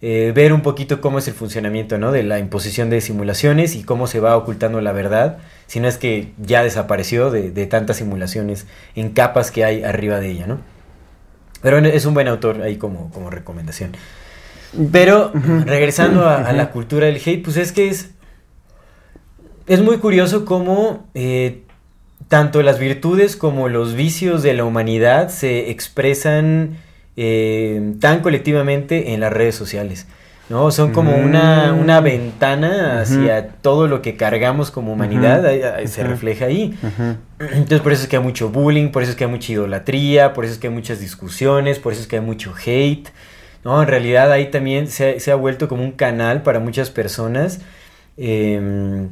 eh, 0.01 0.31
ver 0.33 0.51
un 0.53 0.62
poquito 0.62 0.99
cómo 1.01 1.19
es 1.19 1.27
el 1.27 1.33
funcionamiento 1.35 1.97
¿no? 1.99 2.12
de 2.12 2.23
la 2.23 2.39
imposición 2.39 2.89
de 2.89 3.01
simulaciones 3.01 3.75
y 3.75 3.83
cómo 3.83 4.07
se 4.07 4.19
va 4.19 4.35
ocultando 4.35 4.81
la 4.81 4.93
verdad, 4.93 5.38
si 5.67 5.79
no 5.79 5.88
es 5.88 5.97
que 5.97 6.31
ya 6.39 6.63
desapareció 6.63 7.29
de, 7.31 7.51
de 7.51 7.67
tantas 7.67 7.97
simulaciones 7.97 8.65
en 8.95 9.09
capas 9.09 9.51
que 9.51 9.63
hay 9.65 9.83
arriba 9.83 10.19
de 10.19 10.31
ella, 10.31 10.47
¿no? 10.47 10.57
Pero 11.62 11.77
es 11.79 12.05
un 12.05 12.13
buen 12.13 12.29
autor 12.29 12.62
ahí 12.63 12.77
como, 12.77 13.12
como 13.12 13.29
recomendación. 13.29 13.91
Pero 14.93 15.33
regresando 15.65 16.23
a, 16.25 16.38
a 16.47 16.53
la 16.53 16.71
cultura 16.71 17.07
del 17.07 17.17
hate, 17.17 17.43
pues 17.43 17.57
es 17.57 17.73
que 17.73 17.89
es, 17.89 18.12
es 19.67 19.81
muy 19.81 19.97
curioso 19.97 20.45
cómo 20.45 21.07
eh, 21.13 21.63
tanto 22.30 22.62
las 22.63 22.80
virtudes 22.80 23.36
como 23.36 23.68
los 23.68 23.96
vicios 23.96 24.42
de 24.44 24.54
la 24.54 24.63
humanidad 24.63 25.28
se 25.30 25.70
expresan 25.72 26.78
eh, 27.18 27.96
tan 28.00 28.22
colectivamente 28.22 29.13
en 29.13 29.20
las 29.20 29.34
redes 29.34 29.56
sociales. 29.56 30.08
¿no? 30.48 30.72
Son 30.72 30.94
como 30.94 31.15
una, 31.15 31.74
Mm. 31.74 31.80
una 31.80 32.00
ventana 32.02 33.02
hacia 33.02 33.50
todo 33.50 33.88
lo 33.88 34.02
que 34.02 34.15
cargamos 34.18 34.72
como 34.72 34.94
humanidad, 34.94 35.44
se 35.86 36.04
refleja 36.04 36.46
ahí. 36.46 36.76
Entonces 37.39 37.82
por 37.82 37.92
eso 37.92 38.02
es 38.04 38.08
que 38.10 38.15
hay 38.18 38.24
mucho 38.24 38.50
bullying, 38.50 38.89
por 38.89 39.04
eso 39.04 39.12
es 39.12 39.15
que 39.15 39.26
hay 39.26 39.30
mucha 39.30 39.52
idolatría, 39.52 40.34
por 40.34 40.46
eso 40.46 40.54
es 40.56 40.60
que 40.60 40.65
hay 40.68 40.74
muchas 40.74 41.00
discusiones, 41.00 41.78
por 41.78 41.94
eso 41.94 42.02
es 42.02 42.08
que 42.08 42.15
hay 42.15 42.24
mucho 42.24 42.54
hate. 42.65 43.10
No, 43.63 43.80
en 43.82 43.88
realidad 43.88 44.32
ahí 44.32 44.50
también 44.50 44.88
se, 44.88 45.18
ha- 45.18 45.20
se 45.20 45.32
ha 45.32 45.36
vuelto 45.36 45.68
como 45.68 45.84
un 45.84 45.92
canal 45.92 46.42
para 46.42 46.60
muchas 46.60 46.89
personas 46.89 47.60
eh, 48.18 49.08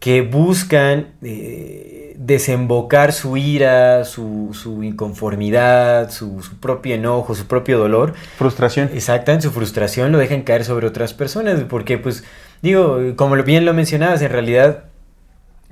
que 0.00 0.22
buscan 0.22 1.08
eh, 1.22 2.14
desembocar 2.18 3.12
su 3.12 3.36
ira, 3.36 4.04
su, 4.04 4.50
su 4.52 4.82
inconformidad, 4.82 6.10
su, 6.10 6.42
su 6.42 6.56
propio 6.56 6.94
enojo, 6.94 7.34
su 7.34 7.46
propio 7.46 7.78
dolor. 7.78 8.14
Frustración. 8.36 8.90
Exacta, 8.94 9.32
en 9.32 9.42
su 9.42 9.50
frustración 9.52 10.10
lo 10.10 10.18
dejan 10.18 10.42
caer 10.42 10.64
sobre 10.64 10.86
otras 10.86 11.12
personas, 11.12 11.60
porque 11.68 11.98
pues 11.98 12.24
digo, 12.62 12.98
como 13.14 13.36
bien 13.42 13.66
lo 13.66 13.74
mencionabas, 13.74 14.22
en 14.22 14.30
realidad 14.30 14.84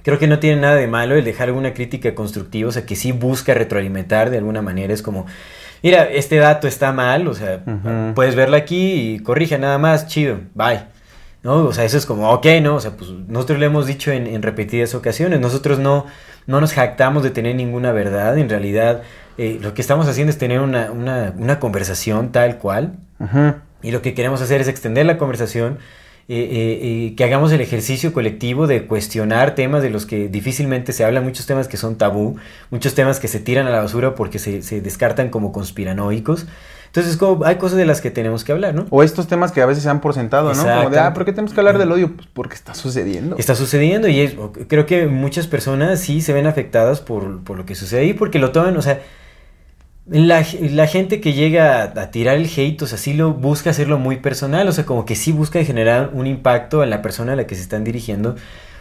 creo 0.02 0.18
que 0.18 0.26
no 0.26 0.38
tiene 0.38 0.60
nada 0.60 0.76
de 0.76 0.86
malo 0.86 1.16
el 1.16 1.24
dejar 1.24 1.48
alguna 1.48 1.72
crítica 1.72 2.14
constructiva, 2.14 2.68
o 2.68 2.72
sea, 2.72 2.84
que 2.86 2.96
sí 2.96 3.12
busca 3.12 3.54
retroalimentar 3.54 4.30
de 4.30 4.38
alguna 4.38 4.60
manera, 4.60 4.92
es 4.92 5.02
como, 5.02 5.26
mira, 5.82 6.04
este 6.04 6.36
dato 6.36 6.68
está 6.68 6.92
mal, 6.92 7.28
o 7.28 7.34
sea, 7.34 7.62
puedes 8.14 8.34
verlo 8.34 8.56
aquí 8.56 9.14
y 9.14 9.18
corrige 9.20 9.58
nada 9.58 9.78
más, 9.78 10.06
chido, 10.06 10.38
bye. 10.54 10.97
¿No? 11.42 11.64
O 11.66 11.72
sea, 11.72 11.85
eso 11.85 11.96
es 11.96 12.05
como, 12.05 12.31
ok, 12.31 12.46
¿no? 12.62 12.74
O 12.77 12.81
sea, 12.81 12.96
pues 12.96 13.11
nosotros 13.11 13.61
lo 13.61 13.66
hemos 13.66 13.87
dicho 13.87 14.11
en, 14.11 14.27
en 14.27 14.42
repetidas 14.42 14.94
ocasiones, 14.94 15.38
nosotros 15.40 15.79
no, 15.79 16.07
no 16.46 16.61
nos 16.61 16.72
jactamos 16.72 17.22
de 17.22 17.31
tener 17.31 17.55
ninguna 17.55 17.92
verdad, 17.92 18.37
en 18.38 18.48
realidad 18.48 19.03
eh, 19.38 19.59
lo 19.62 19.72
que 19.72 19.81
estamos 19.81 20.09
haciendo 20.09 20.33
es 20.33 20.38
tener 20.38 20.61
una, 20.61 20.90
una, 20.90 21.33
una 21.37 21.61
conversación 21.61 22.33
tal 22.33 22.59
cual, 22.59 22.94
y 23.83 23.92
lo 23.92 24.03
que 24.03 24.14
queremos 24.14 24.42
hacer 24.42 24.61
es 24.61 24.68
extender 24.68 25.07
la 25.07 25.16
conversación, 25.16 25.79
eh, 26.31 26.37
eh, 26.37 26.79
eh, 26.83 27.14
que 27.16 27.24
hagamos 27.24 27.53
el 27.53 27.62
ejercicio 27.62 28.12
colectivo 28.12 28.66
de 28.66 28.87
cuestionar 28.87 29.55
temas 29.55 29.83
de 29.83 29.88
los 29.88 30.05
que 30.05 30.29
difícilmente 30.29 30.92
se 30.92 31.03
habla, 31.03 31.22
muchos 31.22 31.46
temas 31.46 31.68
que 31.68 31.79
son 31.79 31.96
tabú, 31.96 32.37
muchos 32.70 32.94
temas 32.94 33.18
que 33.18 33.29
se 33.29 33.40
tiran 33.40 33.66
a 33.66 33.70
la 33.70 33.81
basura 33.81 34.14
porque 34.14 34.38
se, 34.38 34.61
se 34.61 34.83
descartan 34.83 35.31
como 35.31 35.53
conspiranoicos. 35.53 36.46
Entonces, 36.88 37.16
como, 37.16 37.44
hay 37.44 37.57
cosas 37.57 37.79
de 37.79 37.87
las 37.87 38.01
que 38.01 38.11
tenemos 38.11 38.44
que 38.44 38.53
hablar, 38.53 38.74
¿no? 38.74 38.87
O 38.90 39.03
estos 39.03 39.29
temas 39.29 39.53
que 39.53 39.61
a 39.62 39.66
veces 39.66 39.83
se 39.85 39.88
han 39.90 40.01
por 40.01 40.14
sentado, 40.14 40.53
¿no? 40.55 40.62
Como 40.79 40.90
de, 40.90 40.98
ah, 40.98 41.14
¿por 41.14 41.24
qué 41.24 41.33
tenemos 41.33 41.53
que 41.55 41.61
hablar 41.61 41.79
del 41.79 41.92
odio? 41.92 42.16
Pues 42.16 42.29
porque 42.33 42.55
está 42.55 42.74
sucediendo. 42.74 43.37
Está 43.38 43.55
sucediendo 43.55 44.09
y 44.09 44.20
es- 44.20 44.35
creo 44.68 44.87
que 44.87 45.07
muchas 45.07 45.46
personas 45.46 46.01
sí 46.01 46.20
se 46.20 46.33
ven 46.33 46.46
afectadas 46.46 47.01
por, 47.01 47.44
por 47.44 47.57
lo 47.59 47.66
que 47.66 47.74
sucede 47.74 48.01
ahí 48.01 48.14
porque 48.14 48.38
lo 48.38 48.51
toman, 48.53 48.77
o 48.77 48.83
sea, 48.83 49.01
la, 50.11 50.44
la 50.61 50.87
gente 50.87 51.20
que 51.20 51.35
llega 51.35 51.83
a, 51.83 52.01
a 52.03 52.11
tirar 52.11 52.37
el 52.38 52.46
hate, 52.57 52.81
o 52.81 52.87
sea, 52.87 52.96
sí 52.96 53.12
lo 53.12 53.35
busca 53.35 53.70
hacerlo 53.70 53.98
muy 53.98 54.16
personal, 54.16 54.66
o 54.66 54.72
sea, 54.72 54.87
como 54.87 55.05
que 55.05 55.14
sí 55.14 55.33
busca 55.33 55.62
generar 55.64 56.11
un 56.14 56.27
impacto 56.27 56.83
en 56.83 56.88
la 56.90 57.03
persona 57.03 57.35
a 57.35 57.37
la 57.37 57.46
que 57.46 57.55
se 57.55 57.61
están 57.62 57.85
dirigiendo 57.85 58.35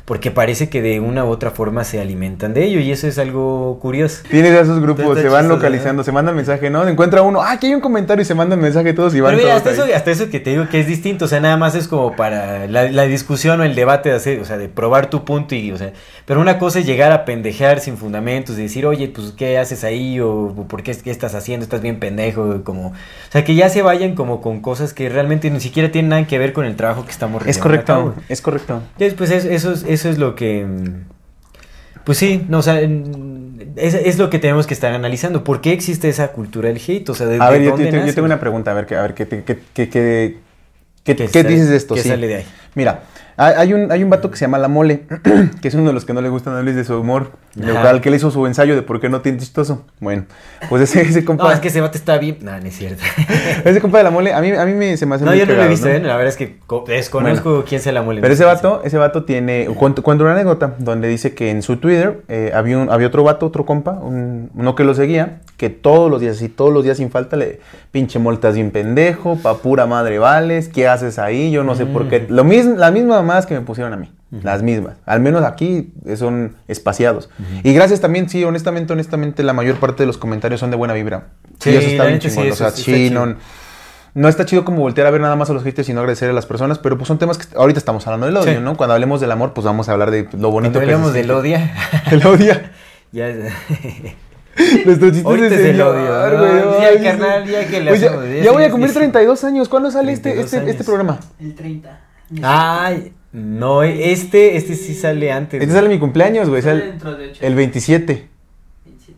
porque 0.08 0.32
parece 0.32 0.70
que 0.70 0.82
de 0.82 1.02
una 1.02 1.26
u 1.26 1.28
otra 1.28 1.52
forma 1.52 1.84
se 1.84 2.00
alimentan 2.00 2.54
de 2.54 2.63
ello 2.63 2.80
y 2.80 2.93
eso 2.93 3.08
es 3.08 3.20
algo 3.20 3.78
curioso. 3.82 4.24
Tienes 4.30 4.54
a 4.54 4.62
esos 4.62 4.80
grupos, 4.80 5.04
se 5.20 5.28
van 5.28 5.41
chistoso, 5.41 5.58
localizando, 5.58 6.00
¿no? 6.00 6.04
se 6.06 6.13
mandan 6.13 6.34
mensaje, 6.34 6.70
¿no? 6.70 6.88
Encuentra 6.88 7.24
uno, 7.24 7.41
ah, 7.41 7.52
aquí 7.52 7.67
hay 7.67 7.76
un 7.76 7.82
comentario 7.82 8.22
y 8.22 8.26
se 8.26 8.34
mandan 8.34 8.62
mensaje 8.62 8.93
todos 8.93 9.13
y 9.15 9.20
van 9.20 9.36
Pero 9.36 9.43
mira, 9.43 9.60
todos 9.60 9.67
hasta 9.67 9.84
ahí. 9.84 9.89
eso, 9.89 9.98
hasta 9.98 10.12
eso 10.12 10.30
que 10.30 10.39
te 10.39 10.52
digo 10.52 10.70
que 10.70 10.80
es 10.80 10.88
distinto, 10.88 11.26
o 11.26 11.28
sea, 11.28 11.41
nada 11.41 11.58
más 11.58 11.76
es 11.76 11.89
como 11.89 12.15
para 12.15 12.67
la, 12.67 12.89
la 12.89 13.04
discusión 13.04 13.60
o 13.60 13.65
el 13.65 13.76
debate 13.76 14.08
de 14.08 14.15
hacer, 14.15 14.39
o 14.39 14.46
sea, 14.46 14.58
de 14.58 14.70
probar 14.70 15.10
tu 15.10 15.26
punto 15.26 15.56
y, 15.56 15.74
o 15.74 15.78
sea, 15.78 15.91
pero 16.26 16.39
una 16.39 16.58
cosa 16.58 16.80
es 16.80 16.86
llegar 16.86 17.12
a 17.12 17.26
pendejear 17.26 17.82
sin 17.82 17.98
fundamentos 17.98 18.58
y 18.58 18.62
decir, 18.62 18.86
oye, 18.86 19.10
pues, 19.10 19.34
¿qué 19.36 19.58
haces 19.58 19.84
ahí? 19.84 20.22
O, 20.22 20.54
¿por 20.70 20.84
qué, 20.84 20.96
qué 20.96 21.12
estás 21.12 21.36
haciendo? 21.36 21.65
Estás 21.65 21.82
bien 21.82 22.00
pendejo, 22.00 22.63
como, 22.63 22.88
o 22.88 22.93
sea, 23.30 23.43
que 23.43 23.56
ya 23.56 23.67
se 23.67 23.82
vayan 23.82 24.15
como 24.15 24.39
con 24.39 24.62
cosas 24.62 24.93
que 24.93 25.10
realmente 25.10 25.50
ni 25.50 25.60
siquiera 25.60 25.91
tienen 25.91 26.10
nada 26.10 26.28
que 26.28 26.38
ver 26.38 26.54
con 26.54 26.63
el 26.63 26.78
trabajo 26.78 27.04
que 27.04 27.12
estamos 27.12 27.46
Es 27.46 27.58
a 27.58 27.60
cabo. 27.60 27.63
correcto, 27.63 28.15
es 28.30 28.41
correcto. 28.41 28.82
Entonces, 28.98 29.13
pues, 29.15 29.32
eso, 29.32 29.50
eso, 29.50 29.74
es, 29.74 29.96
eso 29.97 30.10
es 30.10 30.17
lo 30.17 30.36
que, 30.36 30.65
pues 32.03 32.17
sí, 32.17 32.45
no, 32.47 32.60
o 32.60 32.62
sea, 32.62 32.79
es, 32.81 33.93
es 33.93 34.17
lo 34.17 34.29
que 34.29 34.39
tenemos 34.39 34.65
que 34.67 34.73
estar 34.73 34.93
analizando. 34.93 35.43
¿Por 35.43 35.60
qué 35.62 35.73
existe 35.73 36.07
esa 36.10 36.29
cultura 36.31 36.69
del 36.69 36.81
hate? 36.86 37.10
O 37.10 37.13
sea, 37.15 37.27
¿de, 37.27 37.38
A 37.41 37.45
de 37.47 37.51
ver, 37.51 37.62
yo, 37.63 37.69
dónde 37.71 37.86
yo 37.86 37.91
tengo- 37.91 38.05
yo 38.05 38.13
tengo 38.15 38.25
una 38.25 38.39
pregunta, 38.39 38.71
a 38.71 38.73
ver, 38.75 38.93
a 38.95 39.01
ver, 39.01 39.13
¿qué, 39.13 39.27
qué, 39.27 39.43
qué, 39.43 39.55
qué, 39.73 39.89
qué- 39.89 39.89
qué- 41.03 41.15
¿Qué 41.15 41.15
qué 41.15 41.27
sale- 41.27 41.49
dices 41.49 41.69
de 41.69 41.75
esto? 41.77 41.95
qué 41.95 42.03
Sí. 42.03 42.10
sale 42.10 42.27
de 42.27 42.36
ahí? 42.38 42.45
Mira, 42.75 43.03
hay 43.38 43.73
un, 43.73 43.91
hay 43.91 44.04
un 44.04 44.10
vato 44.10 44.32
que 44.32 44.38
se 44.38 44.45
llama 44.45 44.58
La 44.58 44.67
Mole, 44.67 45.04
que 45.62 45.67
es 45.67 45.73
uno 45.76 45.88
de 45.88 45.93
los 45.93 46.06
que 46.06 46.13
no 46.13 46.21
le 46.21 46.30
gusta 46.30 46.58
hablar 46.58 46.73
de 46.73 46.84
su 46.84 47.00
humor, 47.00 47.32
de 47.56 47.71
Ajá. 47.71 47.89
al 47.89 48.02
que 48.02 48.10
le 48.10 48.17
hizo 48.17 48.32
su 48.32 48.45
ensayo 48.47 48.76
de 48.76 48.82
por 48.82 49.00
qué 49.00 49.10
no 49.10 49.21
tiene 49.21 49.38
chistoso. 49.38 49.86
Bueno, 50.00 50.26
pues 50.69 50.82
ese, 50.84 51.02
ese 51.02 51.23
compa, 51.26 51.43
No, 51.45 51.52
es 51.52 51.60
que 51.60 51.67
ese 51.67 51.82
bate 51.82 51.97
está 51.97 52.17
bien. 52.17 52.38
No, 52.41 52.52
no 52.60 52.65
es 52.65 52.76
cierto. 52.76 53.04
ese 53.65 53.80
compa 53.82 54.00
de 54.00 54.04
La 54.06 54.12
Mole, 54.12 54.34
a 54.34 54.41
mí, 54.41 54.52
a 54.52 54.65
mí 54.65 54.73
me, 54.73 54.97
se 54.97 55.06
me 55.06 55.15
hace 55.15 55.26
No, 55.26 55.32
muy 55.32 55.39
yo 55.39 55.45
no 55.45 55.54
lo 55.54 55.63
he 55.63 55.67
visto, 55.67 55.88
¿no? 55.88 55.93
¿eh? 55.93 56.00
La 56.00 56.15
verdad 56.17 56.30
es 56.30 56.38
que 56.38 56.58
co- 56.65 56.84
desconozco 56.88 57.63
quién 57.67 57.80
se 57.82 57.91
la 57.91 58.02
mole. 58.02 58.21
Pero 58.21 58.34
ese 58.34 58.43
vato, 58.45 58.82
ese 58.84 58.97
vato 58.97 59.23
tiene, 59.23 59.67
cuento, 59.76 60.02
cuento 60.04 60.23
una 60.23 60.34
anécdota 60.34 60.73
donde 60.80 61.08
dice 61.08 61.34
que 61.36 61.52
en 61.52 61.62
su 61.62 61.78
Twitter 61.78 62.21
eh, 62.30 62.52
había, 62.56 62.78
un, 62.78 62.89
había 62.89 63.08
otro 63.08 63.23
vato, 63.23 63.45
otro 63.45 63.65
compa, 63.65 63.91
un- 63.91 64.50
uno 64.56 64.76
que 64.76 64.84
lo 64.84 64.93
seguía, 64.95 65.41
que 65.58 65.69
todos 65.69 66.10
los 66.12 66.21
días, 66.21 66.41
y 66.41 66.50
todos 66.50 66.73
los 66.73 66.84
días 66.84 66.97
sin 66.97 67.10
falta, 67.12 67.36
le 67.38 67.60
pinche 67.91 68.19
moltas 68.19 68.56
bien 68.56 68.69
pendejo, 68.71 69.38
pa 69.38 69.58
pura 69.58 69.86
madre 69.88 70.19
vales, 70.19 70.69
¿qué 70.69 70.88
haces 70.88 71.17
ahí? 71.19 71.52
Yo 71.52 71.63
no 71.63 71.76
sé 71.76 71.86
por 71.86 72.08
qué. 72.10 72.26
Lo 72.30 72.43
mismo, 72.43 72.76
la 72.76 72.91
misma 72.91 73.21
más 73.27 73.45
que 73.45 73.53
me 73.53 73.61
pusieron 73.61 73.93
a 73.93 73.97
mí, 73.97 74.11
las 74.41 74.63
mismas. 74.63 74.95
Al 75.05 75.19
menos 75.19 75.43
aquí 75.43 75.93
son 76.15 76.55
espaciados. 76.67 77.29
Y 77.63 77.73
gracias 77.73 78.01
también, 78.01 78.27
sí, 78.29 78.43
honestamente, 78.43 78.93
honestamente, 78.93 79.43
la 79.43 79.53
mayor 79.53 79.75
parte 79.77 80.01
de 80.03 80.07
los 80.07 80.17
comentarios 80.17 80.59
son 80.59 80.71
de 80.71 80.77
buena 80.77 80.93
vibra. 80.95 81.27
Sí, 81.59 81.69
y 81.69 81.75
eso 81.75 81.87
está 81.89 82.03
la 82.03 82.09
bien 82.09 82.19
neta 82.23 82.29
sí, 82.29 82.49
o 82.49 82.55
sea, 82.55 83.11
no, 83.11 83.35
no 84.13 84.27
está 84.29 84.45
chido 84.45 84.65
como 84.65 84.79
voltear 84.79 85.05
a 85.05 85.11
ver 85.11 85.21
nada 85.21 85.35
más 85.35 85.49
a 85.51 85.53
los 85.53 85.63
haters, 85.63 85.85
sino 85.85 85.99
agradecer 85.99 86.29
a 86.29 86.33
las 86.33 86.45
personas, 86.47 86.79
pero 86.79 86.97
pues 86.97 87.07
son 87.07 87.19
temas 87.19 87.37
que 87.37 87.55
ahorita 87.55 87.77
estamos 87.77 88.07
hablando 88.07 88.25
del 88.25 88.37
odio, 88.37 88.53
Sí. 88.53 88.59
¿no? 88.59 88.75
Cuando 88.75 88.93
hablemos 88.95 89.21
del 89.21 89.31
amor, 89.31 89.53
pues 89.53 89.65
vamos 89.65 89.89
a 89.89 89.91
hablar 89.93 90.09
de 90.09 90.27
lo 90.37 90.49
bonito 90.49 90.79
Cuando 90.79 91.03
que 91.03 91.07
es. 91.09 91.13
del 91.27 91.31
odio. 91.31 91.57
El 92.11 92.25
odio. 92.25 92.53
ya. 93.11 93.27
Nuestro 94.85 95.11
chiste 95.11 95.27
Ahorita 95.27 95.49
de 95.49 95.53
es 95.55 95.61
el 95.61 95.67
señor, 95.73 95.95
odio, 95.95 96.05
¿no? 96.37 96.77
ay, 96.79 96.95
Ya, 97.03 97.11
carnal, 97.11 97.45
ya 97.47 97.67
que 97.67 97.79
le 97.79 97.99
ya 97.99 98.11
ya 98.43 98.51
voy 98.51 98.63
a 98.63 98.71
cumplir 98.71 98.89
sí, 98.89 98.93
sí. 98.95 98.99
32 99.01 99.43
años. 99.43 99.69
¿Cuándo 99.69 99.91
sale 99.91 100.11
este, 100.11 100.31
32 100.31 100.53
este, 100.53 100.71
este 100.71 100.83
programa? 100.83 101.19
El 101.39 101.53
30. 101.53 101.99
Ay, 102.43 103.13
no, 103.31 103.83
este, 103.83 104.57
este 104.57 104.75
sí 104.75 104.93
sale 104.93 105.31
antes. 105.31 105.61
Este 105.61 105.73
sale 105.73 105.89
mi 105.89 105.99
cumpleaños, 105.99 106.49
güey. 106.49 106.61
Sale 106.61 106.79
sale 106.79 106.91
dentro 106.91 107.15
de 107.15 107.29
8. 107.31 107.39
el 107.45 107.55
27. 107.55 108.27
27. 108.85 109.17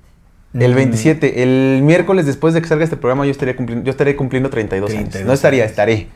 El 0.53 0.71
Mm. 0.71 0.75
27. 0.75 1.43
El 1.43 1.81
miércoles 1.83 2.25
después 2.25 2.53
de 2.53 2.61
que 2.61 2.67
salga 2.67 2.83
este 2.83 2.97
programa 2.97 3.25
yo 3.25 3.31
estaría 3.31 3.55
cumpliendo, 3.55 3.85
yo 3.85 3.91
estaré 3.91 4.15
cumpliendo 4.15 4.49
32, 4.49 4.89
años. 4.91 5.03
32 5.09 5.27
No 5.27 5.33
estaría, 5.33 5.63
años. 5.63 5.71
estaré. 5.71 6.07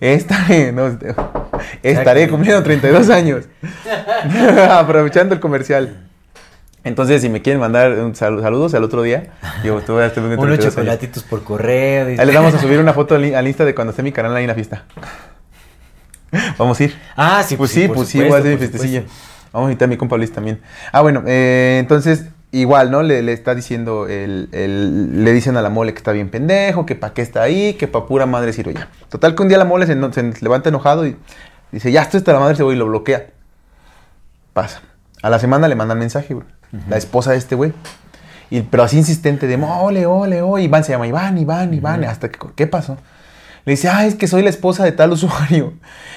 Estaré, 0.00 0.72
no, 0.72 0.98
estaré 1.82 2.28
cumpliendo 2.28 2.62
32 2.62 3.08
años. 3.10 3.44
Aprovechando 4.70 5.34
el 5.34 5.40
comercial. 5.40 6.02
Entonces, 6.84 7.20
si 7.22 7.28
me 7.28 7.42
quieren 7.42 7.58
mandar 7.60 7.90
un 7.92 8.14
sal- 8.14 8.40
saludos 8.42 8.74
al 8.74 8.84
otro 8.84 9.02
día, 9.02 9.32
yo 9.64 9.80
te 9.80 9.90
voy 9.90 10.02
a 10.02 10.06
Unos 10.14 10.14
32 10.14 10.48
años. 10.60 10.64
chocolatitos 10.74 11.22
por 11.24 11.42
correo. 11.42 12.06
dice. 12.06 12.20
Ahí 12.20 12.26
les 12.26 12.36
vamos 12.36 12.54
a 12.54 12.58
subir 12.60 12.78
una 12.78 12.92
foto 12.92 13.14
al, 13.16 13.34
al 13.34 13.48
Insta 13.48 13.64
de 13.64 13.74
cuando 13.74 13.90
esté 13.90 14.02
mi 14.04 14.12
canal 14.12 14.36
ahí 14.36 14.44
en 14.44 14.48
la 14.48 14.54
fiesta. 14.54 14.84
Vamos 16.58 16.78
a 16.80 16.84
ir. 16.84 16.94
Ah, 17.16 17.42
sí, 17.46 17.56
Pues 17.56 17.70
sí, 17.70 17.86
por 17.86 17.96
pues 17.96 18.08
sí, 18.08 18.18
voy 18.22 18.32
a 18.32 18.38
hacer 18.38 18.58
mi. 18.58 19.04
Vamos 19.52 19.68
a 19.68 19.72
invitar 19.72 19.86
a 19.86 19.88
mi 19.88 19.96
compa 19.96 20.16
Luis 20.16 20.32
también. 20.32 20.60
Ah, 20.92 21.00
bueno, 21.02 21.22
eh, 21.26 21.78
entonces, 21.80 22.26
igual, 22.52 22.90
¿no? 22.90 23.02
Le, 23.02 23.22
le 23.22 23.32
está 23.32 23.54
diciendo, 23.54 24.06
el, 24.06 24.48
el- 24.52 25.24
le 25.24 25.32
dicen 25.32 25.56
a 25.56 25.62
la 25.62 25.70
mole 25.70 25.92
que 25.92 25.98
está 25.98 26.12
bien 26.12 26.28
pendejo, 26.28 26.84
que 26.84 26.94
pa' 26.94 27.14
qué 27.14 27.22
está 27.22 27.42
ahí, 27.42 27.74
que 27.74 27.88
pa' 27.88 28.06
pura 28.06 28.26
madre 28.26 28.52
Ciro 28.52 28.70
ya. 28.70 28.88
Total 29.08 29.34
que 29.34 29.42
un 29.42 29.48
día 29.48 29.56
la 29.58 29.64
mole 29.64 29.86
se, 29.86 29.94
se 30.12 30.32
levanta 30.42 30.68
enojado 30.68 31.06
y 31.06 31.16
dice, 31.72 31.90
ya 31.92 32.02
esto 32.02 32.16
está 32.18 32.32
la 32.32 32.40
madre 32.40 32.54
ese 32.54 32.62
güey 32.64 32.76
y 32.76 32.78
lo 32.78 32.86
bloquea. 32.86 33.26
Pasa. 34.52 34.82
A 35.22 35.30
la 35.30 35.38
semana 35.38 35.68
le 35.68 35.74
mandan 35.74 35.98
mensaje, 35.98 36.34
güey. 36.34 36.46
La 36.90 36.96
esposa 36.96 37.32
de 37.32 37.38
este 37.38 37.54
güey. 37.54 37.72
Y, 38.50 38.60
pero 38.62 38.82
así 38.82 38.98
insistente 38.98 39.46
de, 39.46 39.56
ole, 39.56 40.06
ole, 40.06 40.42
ole. 40.42 40.62
Iván 40.62 40.84
se 40.84 40.92
llama 40.92 41.06
Iván, 41.06 41.38
Iván, 41.38 41.72
Iván. 41.72 42.04
Hasta 42.04 42.28
que, 42.28 42.38
¿qué 42.54 42.66
pasó? 42.66 42.96
Le 43.66 43.72
dice, 43.72 43.88
ah, 43.88 44.06
es 44.06 44.14
que 44.14 44.28
soy 44.28 44.42
la 44.42 44.48
esposa 44.48 44.84
de 44.84 44.92
tal 44.92 45.12
usuario. 45.12 45.74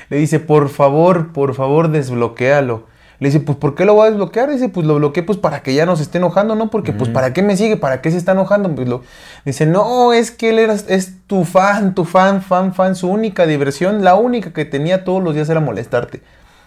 Le 0.09 0.17
dice, 0.17 0.39
por 0.39 0.69
favor, 0.69 1.33
por 1.33 1.55
favor, 1.55 1.89
desbloquéalo. 1.89 2.85
Le 3.19 3.27
dice, 3.27 3.41
pues, 3.41 3.57
¿por 3.57 3.75
qué 3.75 3.83
lo 3.83 3.95
voy 3.95 4.07
a 4.07 4.11
desbloquear? 4.11 4.49
Dice, 4.49 4.69
pues, 4.69 4.85
lo 4.85 4.95
bloqueé, 4.95 5.23
pues, 5.23 5.37
para 5.37 5.61
que 5.61 5.73
ya 5.73 5.85
no 5.85 5.95
se 5.97 6.03
esté 6.03 6.19
enojando, 6.19 6.55
¿no? 6.55 6.69
Porque, 6.69 6.93
pues, 6.93 7.09
¿para 7.09 7.33
qué 7.33 7.41
me 7.41 7.57
sigue? 7.57 7.75
¿Para 7.75 8.01
qué 8.01 8.11
se 8.11 8.17
está 8.17 8.31
enojando? 8.31 8.73
Pues, 8.73 8.87
lo... 8.87 9.01
Dice, 9.43 9.65
no, 9.65 10.13
es 10.13 10.31
que 10.31 10.51
él 10.51 10.59
era, 10.59 10.73
es 10.73 11.27
tu 11.27 11.43
fan, 11.43 11.95
tu 11.95 12.05
fan, 12.05 12.41
fan, 12.41 12.73
fan. 12.73 12.95
Su 12.95 13.09
única 13.09 13.45
diversión, 13.45 14.05
la 14.05 14.15
única 14.15 14.53
que 14.53 14.63
tenía 14.63 15.03
todos 15.03 15.21
los 15.21 15.33
días 15.33 15.49
era 15.49 15.59
molestarte. 15.59 16.21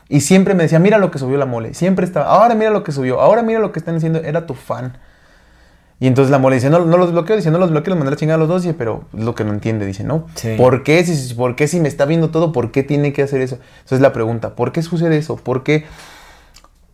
Y 0.09 0.21
siempre 0.21 0.53
me 0.53 0.65
decía, 0.65 0.79
mira 0.79 0.99
lo 0.99 1.11
que 1.11 1.19
subió 1.19 1.39
la 1.39 1.47
mole. 1.47 1.73
Siempre 1.73 2.05
estaba, 2.05 2.27
ahora 2.27 2.55
mira 2.55 2.71
lo 2.71 2.85
que 2.85 2.93
subió, 2.93 3.21
ahora 3.21 3.43
mira 3.43 3.61
lo 3.61 3.73
que 3.73 3.79
están 3.79 3.97
haciendo. 3.97 4.19
Era 4.19 4.47
tu 4.47 4.53
fan. 4.53 4.99
Y 6.03 6.09
entonces 6.09 6.33
la 6.33 6.41
mole 6.41 6.57
dice, 6.57 6.69
no, 6.69 6.85
no 6.85 6.97
los 6.97 7.13
bloqueo, 7.13 7.37
dice, 7.37 7.53
no 7.53 7.59
los 7.59 7.71
bloqueo, 7.71 7.91
los 7.91 7.99
mandé 8.01 8.09
a 8.09 8.11
la 8.11 8.17
chingada 8.17 8.35
a 8.35 8.39
los 8.41 8.49
dos, 8.49 8.65
dice, 8.65 8.75
pero 8.75 9.05
es 9.17 9.23
lo 9.23 9.37
que 9.37 9.45
no 9.45 9.53
entiende, 9.53 9.87
dice, 9.87 10.03
no. 10.03 10.27
Sí. 10.35 10.57
¿Por 10.57 10.83
qué? 10.83 11.05
Si, 11.05 11.33
¿Por 11.33 11.55
qué 11.55 11.69
si 11.69 11.79
me 11.79 11.87
está 11.87 12.07
viendo 12.07 12.31
todo? 12.31 12.51
¿Por 12.51 12.73
qué 12.73 12.83
tiene 12.83 13.13
que 13.13 13.23
hacer 13.23 13.41
eso? 13.41 13.61
Esa 13.87 13.95
es 13.95 14.01
la 14.01 14.13
pregunta. 14.13 14.57
¿Por 14.57 14.73
qué 14.73 14.83
sucede 14.83 15.17
eso? 15.17 15.37
¿Por 15.37 15.63
qué? 15.63 15.85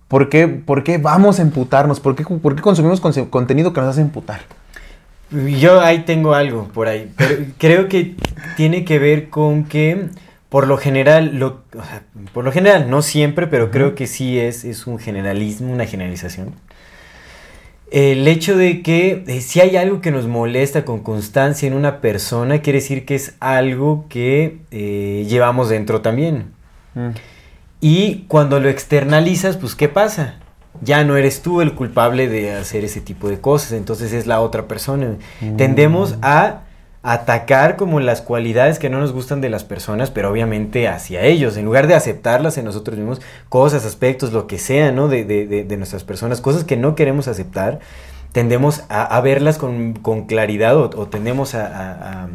¿Por 0.08 0.28
qué, 0.28 0.46
por 0.46 0.84
qué 0.84 0.98
vamos 0.98 1.38
a 1.38 1.42
emputarnos? 1.42 2.00
¿Por 2.00 2.16
qué, 2.16 2.24
por 2.24 2.54
qué 2.54 2.60
consumimos 2.60 3.00
contenido 3.30 3.72
que 3.72 3.80
nos 3.80 3.88
hace 3.88 4.02
emputar? 4.02 4.42
Yo 5.58 5.80
ahí 5.80 6.00
tengo 6.00 6.34
algo 6.34 6.68
por 6.68 6.86
ahí, 6.86 7.10
pero 7.16 7.46
creo 7.56 7.88
que 7.88 8.14
tiene 8.58 8.84
que 8.84 8.98
ver 8.98 9.30
con 9.30 9.64
que 9.64 10.10
por 10.50 10.66
lo 10.66 10.76
general, 10.76 11.38
lo, 11.38 11.62
o 11.74 11.82
sea, 11.82 12.02
por 12.34 12.44
lo 12.44 12.52
general, 12.52 12.90
no 12.90 13.00
siempre, 13.00 13.46
pero 13.46 13.70
creo 13.70 13.94
que 13.94 14.06
sí 14.06 14.38
es, 14.38 14.66
es 14.66 14.86
un 14.86 14.98
generalismo, 14.98 15.72
una 15.72 15.86
generalización. 15.86 16.52
El 17.90 18.28
hecho 18.28 18.56
de 18.56 18.82
que 18.82 19.24
eh, 19.26 19.40
si 19.40 19.60
hay 19.60 19.76
algo 19.76 20.00
que 20.00 20.10
nos 20.10 20.26
molesta 20.26 20.84
con 20.84 21.00
constancia 21.00 21.66
en 21.66 21.74
una 21.74 22.00
persona, 22.00 22.60
quiere 22.60 22.80
decir 22.80 23.06
que 23.06 23.14
es 23.14 23.34
algo 23.40 24.04
que 24.08 24.58
eh, 24.70 25.26
llevamos 25.28 25.70
dentro 25.70 26.02
también. 26.02 26.52
Mm. 26.94 27.10
Y 27.80 28.24
cuando 28.28 28.60
lo 28.60 28.68
externalizas, 28.68 29.56
pues 29.56 29.74
¿qué 29.74 29.88
pasa? 29.88 30.36
Ya 30.82 31.02
no 31.04 31.16
eres 31.16 31.42
tú 31.42 31.60
el 31.60 31.74
culpable 31.74 32.28
de 32.28 32.52
hacer 32.52 32.84
ese 32.84 33.00
tipo 33.00 33.28
de 33.28 33.40
cosas, 33.40 33.72
entonces 33.72 34.12
es 34.12 34.26
la 34.26 34.40
otra 34.40 34.68
persona. 34.68 35.16
Mm. 35.40 35.56
Tendemos 35.56 36.16
a 36.20 36.62
atacar 37.02 37.76
como 37.76 38.00
las 38.00 38.20
cualidades 38.22 38.78
que 38.78 38.90
no 38.90 38.98
nos 38.98 39.12
gustan 39.12 39.40
de 39.40 39.50
las 39.50 39.64
personas, 39.64 40.10
pero 40.10 40.30
obviamente 40.30 40.88
hacia 40.88 41.22
ellos, 41.22 41.56
en 41.56 41.64
lugar 41.64 41.86
de 41.86 41.94
aceptarlas 41.94 42.58
en 42.58 42.64
nosotros 42.64 42.98
mismos, 42.98 43.20
cosas, 43.48 43.84
aspectos, 43.84 44.32
lo 44.32 44.46
que 44.46 44.58
sea, 44.58 44.90
¿no? 44.92 45.08
De, 45.08 45.24
de, 45.24 45.46
de, 45.46 45.64
de 45.64 45.76
nuestras 45.76 46.04
personas, 46.04 46.40
cosas 46.40 46.64
que 46.64 46.76
no 46.76 46.94
queremos 46.96 47.28
aceptar, 47.28 47.78
tendemos 48.32 48.82
a, 48.88 49.04
a 49.04 49.20
verlas 49.20 49.58
con, 49.58 49.94
con, 49.94 50.26
claridad 50.26 50.76
o, 50.76 50.90
o 50.96 51.06
tendemos 51.06 51.54
a, 51.54 52.24
a, 52.24 52.28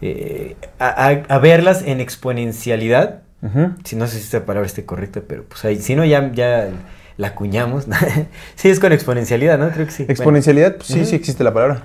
eh, 0.00 0.56
a, 0.78 1.38
verlas 1.38 1.82
en 1.82 2.00
exponencialidad. 2.00 3.22
Uh 3.42 3.48
-huh. 3.48 3.74
Si 3.84 3.96
no 3.96 4.06
sé 4.06 4.16
si 4.16 4.24
esta 4.24 4.46
palabra 4.46 4.66
esté 4.66 4.84
correcta, 4.84 5.20
pero 5.26 5.44
pues 5.44 5.64
ahí, 5.64 5.80
si 5.80 5.94
no 5.94 6.04
ya, 6.04 6.32
ya 6.32 6.68
la 7.16 7.28
acuñamos. 7.28 7.86
sí, 8.54 8.68
es 8.68 8.80
con 8.80 8.92
exponencialidad, 8.92 9.58
¿no? 9.58 9.70
Creo 9.70 9.86
que 9.86 9.92
sí. 9.92 10.06
Exponencialidad, 10.08 10.68
bueno. 10.68 10.78
pues 10.78 10.88
sí, 10.88 11.00
uh 11.00 11.02
-huh. 11.02 11.06
sí 11.06 11.16
existe 11.16 11.44
la 11.44 11.52
palabra. 11.52 11.82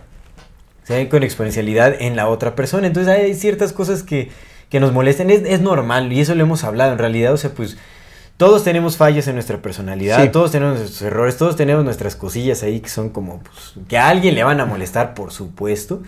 Se 0.92 1.10
con 1.10 1.24
exponencialidad 1.24 1.96
en 2.00 2.16
la 2.16 2.28
otra 2.28 2.56
persona. 2.56 2.88
Entonces 2.88 3.14
hay 3.14 3.34
ciertas 3.34 3.74
cosas 3.74 4.04
que, 4.04 4.30
que 4.70 4.80
nos 4.80 4.92
molestan. 4.92 5.30
Es, 5.30 5.44
es, 5.46 5.62
normal 5.62 6.12
y 6.14 6.22
eso 6.22 6.36
lo 6.36 6.44
hemos 6.44 6.64
hablado. 6.64 6.94
En 6.94 6.98
realidad, 6.98 7.34
o 7.34 7.38
sea, 7.38 7.52
pues 7.52 7.78
todos 8.38 8.64
tenemos 8.64 8.98
fallas 8.98 9.28
en 9.28 9.36
nuestra 9.36 9.62
personalidad, 9.62 10.24
sí. 10.24 10.30
todos 10.30 10.52
tenemos 10.52 10.80
nuestros 10.80 11.02
errores, 11.04 11.38
todos 11.38 11.56
tenemos 11.56 11.86
nuestras 11.86 12.16
cosillas 12.16 12.64
ahí 12.64 12.80
que 12.80 12.90
son 12.90 13.10
como, 13.10 13.40
pues, 13.40 13.76
que 13.88 14.00
a 14.00 14.10
alguien 14.10 14.34
le 14.34 14.44
van 14.44 14.60
a 14.60 14.66
molestar, 14.66 15.14
por 15.14 15.32
supuesto, 15.32 16.02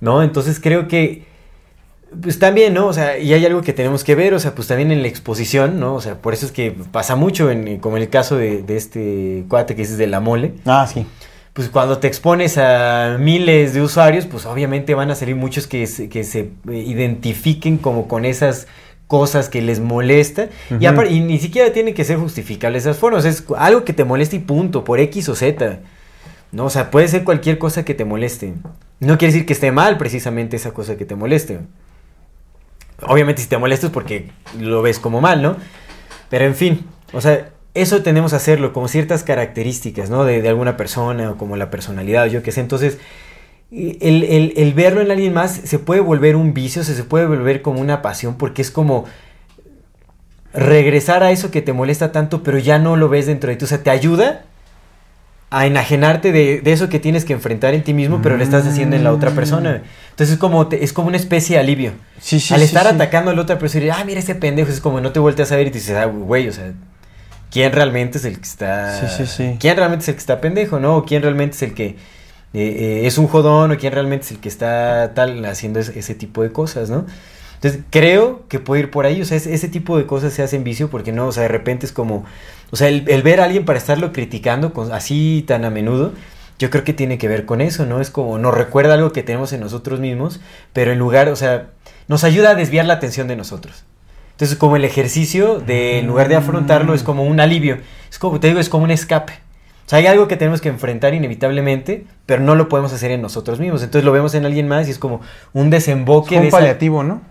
¿no? 0.00 0.24
Entonces 0.24 0.58
creo 0.58 0.88
que, 0.88 1.24
pues 2.20 2.40
también, 2.40 2.74
¿no? 2.74 2.88
O 2.88 2.92
sea, 2.92 3.18
y 3.18 3.32
hay 3.32 3.46
algo 3.46 3.62
que 3.62 3.72
tenemos 3.72 4.02
que 4.02 4.16
ver, 4.16 4.34
o 4.34 4.40
sea, 4.40 4.56
pues 4.56 4.66
también 4.66 4.90
en 4.90 5.02
la 5.02 5.08
exposición, 5.08 5.78
¿no? 5.78 5.94
O 5.94 6.00
sea, 6.00 6.16
por 6.16 6.34
eso 6.34 6.46
es 6.46 6.52
que 6.52 6.74
pasa 6.90 7.14
mucho, 7.14 7.48
en, 7.48 7.78
como 7.78 7.96
en 7.96 8.02
el 8.02 8.08
caso 8.08 8.36
de, 8.36 8.62
de 8.62 8.76
este 8.76 9.44
cuate 9.48 9.76
que 9.76 9.82
dices 9.82 9.98
de 9.98 10.08
la 10.08 10.18
mole. 10.18 10.54
Ah, 10.66 10.88
sí 10.92 11.06
pues 11.58 11.70
cuando 11.70 11.98
te 11.98 12.06
expones 12.06 12.56
a 12.56 13.16
miles 13.18 13.74
de 13.74 13.82
usuarios, 13.82 14.26
pues 14.26 14.46
obviamente 14.46 14.94
van 14.94 15.10
a 15.10 15.16
salir 15.16 15.34
muchos 15.34 15.66
que 15.66 15.88
se, 15.88 16.08
que 16.08 16.22
se 16.22 16.52
identifiquen 16.70 17.78
como 17.78 18.06
con 18.06 18.24
esas 18.24 18.68
cosas 19.08 19.48
que 19.48 19.60
les 19.60 19.80
molesta 19.80 20.50
uh 20.70 20.74
-huh. 20.74 21.10
y, 21.10 21.14
y, 21.16 21.20
ni 21.20 21.40
siquiera 21.40 21.72
tienen 21.72 21.94
que 21.94 22.04
ser 22.04 22.16
justificables 22.16 22.84
esas 22.84 22.98
formas, 22.98 23.24
es 23.24 23.42
algo 23.56 23.82
que 23.82 23.92
te 23.92 24.04
moleste 24.04 24.36
y 24.36 24.38
punto, 24.38 24.84
por 24.84 25.00
X 25.00 25.28
o 25.30 25.34
Z. 25.34 25.80
No, 26.52 26.66
o 26.66 26.70
sea, 26.70 26.92
puede 26.92 27.08
ser 27.08 27.24
cualquier 27.24 27.58
cosa 27.58 27.84
que 27.84 27.92
te 27.92 28.04
moleste. 28.04 28.54
No 29.00 29.18
quiere 29.18 29.32
decir 29.32 29.44
que 29.44 29.52
esté 29.52 29.72
mal 29.72 29.98
precisamente 29.98 30.54
esa 30.54 30.70
cosa 30.70 30.96
que 30.96 31.06
te 31.06 31.16
moleste. 31.16 31.58
Obviamente 33.02 33.42
si 33.42 33.48
te 33.48 33.58
molesta 33.58 33.88
es 33.88 33.92
porque 33.92 34.30
lo 34.60 34.80
ves 34.80 35.00
como 35.00 35.20
mal, 35.20 35.42
¿no? 35.42 35.56
Pero 36.30 36.44
en 36.44 36.54
fin, 36.54 36.84
o 37.12 37.20
sea, 37.20 37.48
eso 37.82 38.02
tenemos 38.02 38.32
que 38.32 38.36
hacerlo, 38.36 38.72
como 38.72 38.88
ciertas 38.88 39.22
características, 39.22 40.10
¿no? 40.10 40.24
De, 40.24 40.42
de, 40.42 40.48
alguna 40.48 40.76
persona, 40.76 41.30
o 41.30 41.36
como 41.36 41.56
la 41.56 41.70
personalidad, 41.70 42.24
o 42.24 42.26
yo 42.26 42.42
qué 42.42 42.52
sé. 42.52 42.60
Entonces, 42.60 42.98
el, 43.70 44.24
el, 44.24 44.52
el, 44.56 44.74
verlo 44.74 45.00
en 45.00 45.10
alguien 45.10 45.34
más 45.34 45.52
se 45.52 45.78
puede 45.78 46.00
volver 46.00 46.36
un 46.36 46.54
vicio, 46.54 46.84
se, 46.84 46.94
se 46.94 47.04
puede 47.04 47.26
volver 47.26 47.62
como 47.62 47.80
una 47.80 48.02
pasión, 48.02 48.36
porque 48.36 48.62
es 48.62 48.70
como 48.70 49.04
regresar 50.52 51.22
a 51.22 51.30
eso 51.30 51.50
que 51.50 51.62
te 51.62 51.72
molesta 51.72 52.12
tanto, 52.12 52.42
pero 52.42 52.58
ya 52.58 52.78
no 52.78 52.96
lo 52.96 53.08
ves 53.08 53.26
dentro 53.26 53.50
de 53.50 53.56
ti. 53.56 53.64
O 53.64 53.68
sea, 53.68 53.82
te 53.82 53.90
ayuda 53.90 54.44
a 55.50 55.66
enajenarte 55.66 56.30
de, 56.30 56.60
de 56.60 56.72
eso 56.72 56.88
que 56.88 56.98
tienes 56.98 57.24
que 57.24 57.32
enfrentar 57.32 57.72
en 57.72 57.82
ti 57.82 57.94
mismo, 57.94 58.20
pero 58.22 58.36
lo 58.36 58.42
estás 58.42 58.66
haciendo 58.66 58.96
en 58.96 59.04
la 59.04 59.12
otra 59.12 59.30
persona. 59.30 59.82
Entonces 60.10 60.34
es 60.34 60.38
como, 60.38 60.68
te, 60.68 60.84
es 60.84 60.92
como 60.92 61.08
una 61.08 61.16
especie 61.16 61.56
de 61.56 61.60
alivio. 61.60 61.92
Sí, 62.20 62.38
sí, 62.38 62.52
Al 62.52 62.60
estar 62.60 62.82
sí, 62.82 62.94
atacando 62.94 63.30
a 63.30 63.34
la 63.34 63.40
otra 63.40 63.58
persona 63.58 63.86
y 63.86 63.88
ah, 63.88 64.02
mira 64.04 64.20
ese 64.20 64.34
pendejo, 64.34 64.70
es 64.70 64.80
como 64.80 65.00
no 65.00 65.12
te 65.12 65.20
volteas 65.20 65.50
a 65.52 65.56
ver 65.56 65.68
y 65.68 65.70
te 65.70 65.78
dices, 65.78 65.96
ah, 65.96 66.04
güey, 66.04 66.48
o 66.48 66.52
sea, 66.52 66.72
quién 67.50 67.72
realmente 67.72 68.18
es 68.18 68.24
el 68.24 68.36
que 68.36 68.44
está. 68.44 69.00
Sí, 69.00 69.06
sí, 69.16 69.26
sí. 69.26 69.56
¿Quién 69.60 69.76
realmente 69.76 70.02
es 70.02 70.08
el 70.08 70.14
que 70.14 70.20
está 70.20 70.40
pendejo, 70.40 70.80
no? 70.80 70.96
O 70.96 71.04
quién 71.04 71.22
realmente 71.22 71.56
es 71.56 71.62
el 71.62 71.74
que 71.74 71.86
eh, 71.86 71.96
eh, 72.54 73.06
es 73.06 73.18
un 73.18 73.26
jodón, 73.28 73.72
o 73.72 73.76
quién 73.76 73.92
realmente 73.92 74.24
es 74.24 74.32
el 74.32 74.40
que 74.40 74.48
está 74.48 75.12
tal 75.14 75.44
haciendo 75.44 75.80
ese, 75.80 75.98
ese, 75.98 76.14
tipo 76.14 76.42
de 76.42 76.52
cosas, 76.52 76.90
¿no? 76.90 77.06
Entonces, 77.56 77.82
creo 77.90 78.46
que 78.48 78.60
puede 78.60 78.82
ir 78.82 78.90
por 78.90 79.04
ahí, 79.04 79.20
o 79.20 79.24
sea, 79.24 79.36
ese, 79.36 79.52
ese 79.52 79.68
tipo 79.68 79.98
de 79.98 80.06
cosas 80.06 80.32
se 80.32 80.42
hacen 80.42 80.64
vicio 80.64 80.90
porque 80.90 81.12
no, 81.12 81.26
o 81.26 81.32
sea, 81.32 81.42
de 81.42 81.48
repente 81.48 81.86
es 81.86 81.92
como, 81.92 82.24
o 82.70 82.76
sea, 82.76 82.88
el, 82.88 83.04
el 83.08 83.22
ver 83.22 83.40
a 83.40 83.44
alguien 83.44 83.64
para 83.64 83.78
estarlo 83.78 84.12
criticando 84.12 84.72
con, 84.72 84.92
así 84.92 85.44
tan 85.46 85.64
a 85.64 85.70
menudo, 85.70 86.12
yo 86.58 86.70
creo 86.70 86.84
que 86.84 86.92
tiene 86.92 87.18
que 87.18 87.28
ver 87.28 87.44
con 87.44 87.60
eso, 87.60 87.86
¿no? 87.86 88.00
Es 88.00 88.10
como, 88.10 88.38
nos 88.38 88.54
recuerda 88.54 88.94
algo 88.94 89.12
que 89.12 89.22
tenemos 89.22 89.52
en 89.52 89.60
nosotros 89.60 90.00
mismos, 90.00 90.40
pero 90.72 90.92
en 90.92 90.98
lugar, 90.98 91.28
o 91.28 91.36
sea, 91.36 91.68
nos 92.08 92.24
ayuda 92.24 92.50
a 92.50 92.54
desviar 92.54 92.86
la 92.86 92.94
atención 92.94 93.28
de 93.28 93.36
nosotros. 93.36 93.84
Entonces, 94.38 94.56
como 94.56 94.76
el 94.76 94.84
ejercicio 94.84 95.58
de, 95.58 95.98
en 95.98 96.06
lugar 96.06 96.28
de 96.28 96.36
afrontarlo, 96.36 96.94
es 96.94 97.02
como 97.02 97.24
un 97.24 97.40
alivio. 97.40 97.78
Es 98.08 98.20
como, 98.20 98.38
te 98.38 98.46
digo, 98.46 98.60
es 98.60 98.68
como 98.68 98.84
un 98.84 98.92
escape. 98.92 99.32
O 99.32 99.88
sea, 99.88 99.98
hay 99.98 100.06
algo 100.06 100.28
que 100.28 100.36
tenemos 100.36 100.60
que 100.60 100.68
enfrentar 100.68 101.12
inevitablemente, 101.12 102.04
pero 102.24 102.40
no 102.40 102.54
lo 102.54 102.68
podemos 102.68 102.92
hacer 102.92 103.10
en 103.10 103.20
nosotros 103.20 103.58
mismos. 103.58 103.82
Entonces 103.82 104.04
lo 104.04 104.12
vemos 104.12 104.36
en 104.36 104.46
alguien 104.46 104.68
más 104.68 104.86
y 104.86 104.92
es 104.92 105.00
como 105.00 105.22
un 105.54 105.70
desemboque. 105.70 106.36
Es 106.36 106.38
un 106.38 106.44
de 106.44 106.50
paliativo, 106.52 107.02
esa... 107.02 107.08
¿no? 107.08 107.22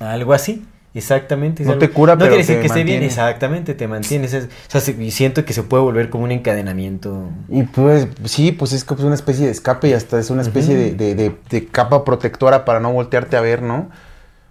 Algo 0.00 0.32
así. 0.32 0.66
Exactamente. 0.92 1.62
No 1.62 1.78
te 1.78 1.88
cura, 1.90 2.14
no 2.14 2.18
pero 2.18 2.30
quiere 2.30 2.42
decir 2.42 2.56
te 2.56 2.62
que 2.62 2.66
esté 2.66 2.82
bien, 2.82 3.04
exactamente, 3.04 3.74
te 3.74 3.86
mantienes. 3.86 4.32
Es, 4.32 4.46
o 4.46 4.80
sea, 4.80 4.94
y 4.98 5.10
siento 5.12 5.44
que 5.44 5.52
se 5.52 5.62
puede 5.62 5.84
volver 5.84 6.10
como 6.10 6.24
un 6.24 6.32
encadenamiento. 6.32 7.28
Y 7.48 7.62
pues, 7.62 8.08
sí, 8.24 8.50
pues 8.50 8.72
es 8.72 8.82
como 8.82 9.06
una 9.06 9.14
especie 9.14 9.46
de 9.46 9.52
escape 9.52 9.88
y 9.88 9.92
hasta 9.92 10.18
es 10.18 10.30
una 10.30 10.42
especie 10.42 10.74
uh 10.74 10.78
-huh. 10.78 10.96
de, 10.96 11.14
de, 11.14 11.14
de, 11.14 11.36
de, 11.48 11.66
capa 11.66 12.02
protectora 12.02 12.64
para 12.64 12.80
no 12.80 12.92
voltearte 12.92 13.36
a 13.36 13.40
ver, 13.40 13.62
¿no? 13.62 13.88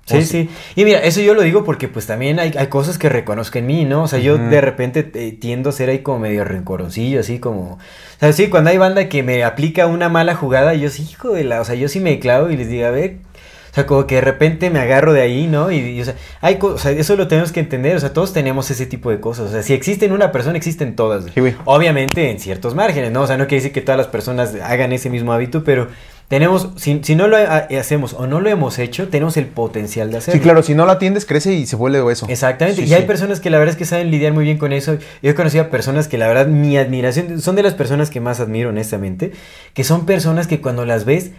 Sí, 0.06 0.22
sí, 0.22 0.26
sí. 0.26 0.50
Y 0.76 0.86
mira, 0.86 1.00
eso 1.00 1.20
yo 1.20 1.34
lo 1.34 1.42
digo 1.42 1.64
porque 1.64 1.88
pues 1.88 2.06
también 2.06 2.40
hay, 2.40 2.54
hay 2.56 2.68
cosas 2.68 3.00
que 3.00 3.10
reconozco 3.10 3.58
en 3.58 3.66
mí, 3.66 3.86
¿no? 3.86 4.04
O 4.04 4.08
sea, 4.08 4.20
yo 4.20 4.36
uh 4.36 4.38
-huh. 4.38 4.50
de 4.50 4.62
repente 4.62 5.12
eh, 5.16 5.32
tiendo 5.32 5.72
a 5.72 5.74
ser 5.74 5.90
ahí 5.90 6.00
como 6.00 6.20
medio 6.20 6.44
rencorosillo, 6.44 7.20
así 7.20 7.40
como... 7.40 7.74
O 7.74 7.80
sea, 8.20 8.32
sí, 8.32 8.48
cuando 8.48 8.70
hay 8.70 8.78
banda 8.78 9.10
que 9.10 9.24
me 9.24 9.44
aplica 9.44 9.88
una 9.88 10.08
mala 10.08 10.36
jugada, 10.36 10.76
yo 10.76 10.90
sí, 10.90 11.08
hijo 11.10 11.32
de 11.32 11.44
la... 11.44 11.60
O 11.60 11.66
sea, 11.66 11.74
yo 11.74 11.90
sí 11.90 12.00
me 12.00 12.20
clavo 12.20 12.52
y 12.52 12.58
les 12.58 12.70
digo, 12.70 12.86
a 12.86 12.92
ver... 12.92 13.18
O 13.72 13.76
sea, 13.76 13.86
como 13.88 14.08
que 14.08 14.16
de 14.16 14.22
repente 14.22 14.70
me 14.70 14.80
agarro 14.80 15.12
de 15.12 15.20
ahí, 15.20 15.48
¿no? 15.48 15.70
Y, 15.70 15.80
y 15.80 16.02
o, 16.02 16.06
sea, 16.06 16.16
hay 16.40 16.58
o 16.62 16.78
sea, 16.78 16.92
eso 16.92 17.18
lo 17.18 17.28
tenemos 17.28 17.52
que 17.52 17.60
entender. 17.60 17.98
O 17.98 18.00
sea, 18.00 18.14
todos 18.14 18.32
tenemos 18.32 18.72
ese 18.72 18.86
tipo 18.86 19.10
de 19.10 19.20
cosas. 19.20 19.50
O 19.50 19.52
sea, 19.52 19.64
si 19.64 19.74
existe 19.74 20.06
en 20.06 20.14
una 20.14 20.32
persona, 20.32 20.56
existen 20.56 20.96
todas. 20.96 21.26
Sí, 21.26 21.42
Obviamente 21.66 22.32
en 22.32 22.40
ciertos 22.40 22.74
márgenes, 22.74 23.12
¿no? 23.12 23.24
O 23.24 23.28
sea, 23.28 23.36
no 23.36 23.48
quiere 23.48 23.64
decir 23.64 23.74
que 23.74 23.82
todas 23.82 23.98
las 23.98 24.08
personas 24.08 24.56
hagan 24.64 24.94
ese 24.94 25.10
mismo 25.10 25.34
hábito, 25.34 25.66
pero 25.66 25.90
tenemos, 26.28 26.70
si, 26.76 27.02
si, 27.04 27.16
no 27.16 27.28
lo 27.28 27.38
hacemos 27.38 28.14
o 28.14 28.26
no 28.26 28.42
lo 28.42 28.50
hemos 28.50 28.80
hecho, 28.80 29.10
tenemos 29.10 29.38
el 29.38 29.46
potencial 29.46 30.12
de 30.12 30.18
hacerlo. 30.18 30.40
Sí, 30.40 30.44
claro, 30.44 30.64
si 30.64 30.74
no 30.74 30.86
lo 30.86 30.92
atiendes, 30.92 31.26
crece 31.26 31.54
y 31.54 31.68
se 31.68 31.76
vuelve 31.76 32.12
eso. 32.12 32.26
Exactamente, 32.28 32.82
sí, 32.82 32.86
y 32.86 32.90
sí. 32.90 32.94
hay 32.96 33.04
personas 33.04 33.40
que 33.40 33.52
la 33.52 33.60
verdad 33.60 33.74
es 33.74 33.78
que 33.78 33.86
saben 33.86 34.10
lidiar 34.10 34.34
muy 34.34 34.44
bien 34.44 34.58
con 34.58 34.74
eso. 34.74 34.98
Yo 35.22 35.32
he 35.32 35.36
conocido 35.36 35.66
a 35.66 35.70
personas 35.70 36.08
que 36.08 36.18
la 36.18 36.28
verdad, 36.28 36.48
mi 36.48 36.78
admiración, 36.78 37.42
son 37.42 37.56
de 37.56 37.64
las 37.64 37.76
personas 37.76 38.10
que 38.10 38.22
más 38.22 38.40
admiro, 38.40 38.70
honestamente, 38.70 39.34
que 39.74 39.84
son 39.84 40.06
personas 40.08 40.48
que 40.48 40.62
cuando 40.62 40.84
las 40.86 41.06
ves, 41.06 41.32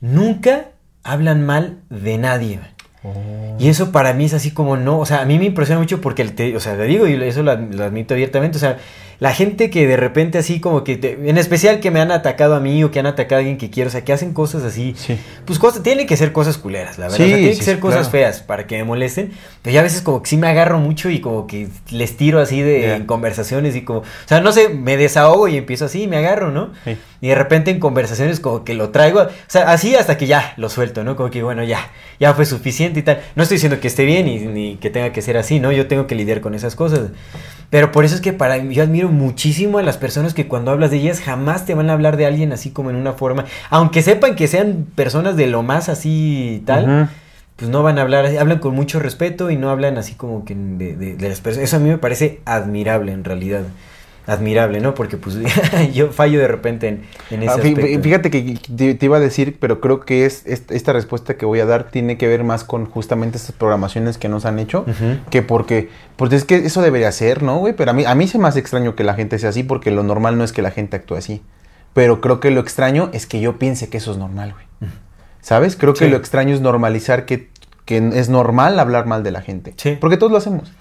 nunca 0.00 0.66
hablan 1.02 1.46
mal 1.46 1.78
de 1.88 2.18
nadie. 2.18 2.60
Oh. 3.02 3.56
Y 3.58 3.68
eso 3.68 3.92
para 3.92 4.12
mí 4.12 4.26
es 4.26 4.34
así 4.34 4.50
como 4.50 4.76
no, 4.76 4.98
o 4.98 5.06
sea, 5.06 5.20
a 5.20 5.24
mí 5.24 5.38
me 5.38 5.46
impresiona 5.46 5.78
mucho 5.78 6.00
porque, 6.00 6.24
te, 6.24 6.56
o 6.56 6.60
sea, 6.60 6.74
le 6.74 6.84
digo 6.84 7.06
y 7.06 7.14
eso 7.22 7.42
lo, 7.42 7.54
lo 7.56 7.84
admito 7.84 8.14
abiertamente, 8.14 8.56
o 8.56 8.60
sea, 8.60 8.78
la 9.24 9.32
gente 9.32 9.70
que 9.70 9.86
de 9.86 9.96
repente 9.96 10.36
así 10.36 10.60
como 10.60 10.84
que, 10.84 10.98
te, 10.98 11.12
en 11.12 11.38
especial 11.38 11.80
que 11.80 11.90
me 11.90 11.98
han 11.98 12.10
atacado 12.10 12.54
a 12.54 12.60
mí 12.60 12.84
o 12.84 12.90
que 12.90 12.98
han 12.98 13.06
atacado 13.06 13.36
a 13.36 13.38
alguien 13.38 13.56
que 13.56 13.70
quiero, 13.70 13.88
o 13.88 13.90
sea, 13.90 14.04
que 14.04 14.12
hacen 14.12 14.34
cosas 14.34 14.64
así, 14.64 14.92
sí. 14.98 15.18
pues 15.46 15.58
cosas, 15.58 15.82
tienen 15.82 16.06
que 16.06 16.14
ser 16.18 16.30
cosas 16.30 16.58
culeras, 16.58 16.98
la 16.98 17.06
verdad, 17.06 17.16
sí, 17.16 17.22
o 17.22 17.26
sea, 17.28 17.36
tienen 17.36 17.54
sí, 17.54 17.58
que 17.58 17.64
ser 17.64 17.80
cosas 17.80 18.10
claro. 18.10 18.10
feas 18.10 18.42
para 18.42 18.66
que 18.66 18.76
me 18.76 18.84
molesten, 18.84 19.32
pero 19.62 19.72
ya 19.72 19.80
a 19.80 19.82
veces 19.82 20.02
como 20.02 20.22
que 20.22 20.28
sí 20.28 20.36
me 20.36 20.46
agarro 20.46 20.78
mucho 20.78 21.08
y 21.08 21.22
como 21.22 21.46
que 21.46 21.68
les 21.88 22.18
tiro 22.18 22.38
así 22.38 22.60
de 22.60 22.80
yeah. 22.80 22.96
en 22.96 23.06
conversaciones 23.06 23.74
y 23.76 23.80
como, 23.80 24.00
o 24.00 24.04
sea, 24.26 24.42
no 24.42 24.52
sé, 24.52 24.68
me 24.68 24.98
desahogo 24.98 25.48
y 25.48 25.56
empiezo 25.56 25.86
así, 25.86 26.06
me 26.06 26.18
agarro, 26.18 26.50
¿no? 26.50 26.72
Sí. 26.84 26.98
Y 27.22 27.28
de 27.28 27.34
repente 27.34 27.70
en 27.70 27.80
conversaciones 27.80 28.40
como 28.40 28.62
que 28.62 28.74
lo 28.74 28.90
traigo, 28.90 29.22
o 29.22 29.30
sea, 29.46 29.72
así 29.72 29.96
hasta 29.96 30.18
que 30.18 30.26
ya 30.26 30.52
lo 30.58 30.68
suelto, 30.68 31.02
¿no? 31.02 31.16
Como 31.16 31.30
que 31.30 31.42
bueno, 31.42 31.64
ya, 31.64 31.90
ya 32.20 32.34
fue 32.34 32.44
suficiente 32.44 33.00
y 33.00 33.02
tal. 33.02 33.22
No 33.36 33.44
estoy 33.44 33.56
diciendo 33.56 33.80
que 33.80 33.88
esté 33.88 34.04
bien 34.04 34.28
y, 34.28 34.40
ni 34.40 34.76
que 34.76 34.90
tenga 34.90 35.10
que 35.12 35.22
ser 35.22 35.38
así, 35.38 35.60
¿no? 35.60 35.72
Yo 35.72 35.86
tengo 35.86 36.06
que 36.06 36.14
lidiar 36.14 36.42
con 36.42 36.54
esas 36.54 36.76
cosas. 36.76 37.08
Pero 37.74 37.90
por 37.90 38.04
eso 38.04 38.14
es 38.14 38.20
que 38.20 38.32
para 38.32 38.56
yo 38.58 38.84
admiro 38.84 39.08
muchísimo 39.08 39.78
a 39.78 39.82
las 39.82 39.98
personas 39.98 40.32
que 40.32 40.46
cuando 40.46 40.70
hablas 40.70 40.92
de 40.92 40.98
ellas 40.98 41.20
jamás 41.20 41.66
te 41.66 41.74
van 41.74 41.90
a 41.90 41.94
hablar 41.94 42.16
de 42.16 42.24
alguien 42.24 42.52
así 42.52 42.70
como 42.70 42.90
en 42.90 42.94
una 42.94 43.14
forma, 43.14 43.46
aunque 43.68 44.00
sepan 44.00 44.36
que 44.36 44.46
sean 44.46 44.86
personas 44.94 45.36
de 45.36 45.48
lo 45.48 45.64
más 45.64 45.88
así 45.88 46.62
tal. 46.66 46.84
Uh 46.84 46.88
-huh. 46.88 47.08
Pues 47.56 47.72
no 47.72 47.82
van 47.82 47.98
a 47.98 48.02
hablar, 48.02 48.26
hablan 48.38 48.60
con 48.60 48.76
mucho 48.76 49.00
respeto 49.00 49.50
y 49.50 49.56
no 49.56 49.70
hablan 49.70 49.98
así 49.98 50.14
como 50.14 50.44
que 50.44 50.54
de, 50.54 50.94
de, 50.94 51.16
de 51.16 51.28
las 51.28 51.40
personas. 51.40 51.68
Eso 51.68 51.78
a 51.78 51.80
mí 51.80 51.88
me 51.88 51.98
parece 51.98 52.42
admirable 52.44 53.10
en 53.10 53.24
realidad 53.24 53.62
admirable, 54.26 54.80
¿no? 54.80 54.94
Porque 54.94 55.16
pues 55.16 55.36
yo 55.92 56.10
fallo 56.12 56.38
de 56.40 56.48
repente 56.48 56.88
en, 56.88 57.02
en 57.30 57.42
ese 57.42 57.50
ah, 57.52 57.54
aspecto. 57.56 58.02
Fíjate 58.02 58.30
que 58.30 58.58
te, 58.76 58.94
te, 58.94 59.06
iba 59.06 59.16
a 59.18 59.20
decir, 59.20 59.58
pero 59.60 59.80
creo 59.80 60.00
que 60.00 60.24
es, 60.24 60.46
es, 60.46 60.64
esta 60.70 60.92
respuesta 60.92 61.36
que 61.36 61.44
voy 61.46 61.60
a 61.60 61.66
dar 61.66 61.90
tiene 61.90 62.16
que 62.16 62.26
ver 62.26 62.44
más 62.44 62.64
con 62.64 62.86
justamente 62.86 63.36
estas 63.38 63.52
programaciones 63.52 64.16
que 64.18 64.28
nos 64.28 64.44
han 64.46 64.58
hecho, 64.58 64.84
uh 64.86 64.90
-huh. 64.90 65.24
que 65.30 65.42
porque, 65.42 65.90
porque 66.16 66.36
es 66.36 66.44
que 66.44 66.56
eso 66.56 66.80
debería 66.82 67.12
ser, 67.12 67.42
¿no, 67.42 67.58
güey? 67.58 67.74
Pero 67.74 67.90
a 67.90 67.94
mí, 67.94 68.04
a 68.04 68.14
mí 68.14 68.26
se 68.28 68.38
me 68.38 68.48
hace 68.48 68.58
extraño 68.60 68.94
que 68.96 69.04
la 69.04 69.14
gente 69.14 69.38
sea 69.38 69.50
así, 69.50 69.62
porque 69.62 69.90
lo 69.90 70.02
normal 70.02 70.38
no 70.38 70.44
es 70.44 70.52
que 70.52 70.62
la 70.62 70.70
gente 70.70 70.96
actúe 70.96 71.16
así. 71.16 71.42
Pero 71.92 72.20
creo 72.20 72.40
que 72.40 72.50
lo 72.50 72.60
extraño 72.60 73.10
es 73.12 73.26
que 73.26 73.40
yo 73.40 73.58
piense 73.58 73.88
que 73.88 73.98
eso 73.98 74.10
es 74.12 74.18
normal, 74.18 74.52
güey. 74.54 74.64
Uh 74.80 74.84
-huh. 74.86 74.98
¿Sabes? 75.42 75.76
Creo 75.76 75.94
sí. 75.94 76.04
que 76.06 76.10
lo 76.10 76.16
extraño 76.16 76.54
es 76.54 76.60
normalizar 76.62 77.26
que, 77.26 77.50
que 77.84 77.98
es 78.14 78.28
normal 78.30 78.80
hablar 78.80 79.04
mal 79.06 79.22
de 79.22 79.30
la 79.30 79.42
gente. 79.42 79.74
Sí. 79.76 79.96
Porque 80.00 80.16
todos 80.16 80.32
lo 80.32 80.38
hacemos. 80.38 80.72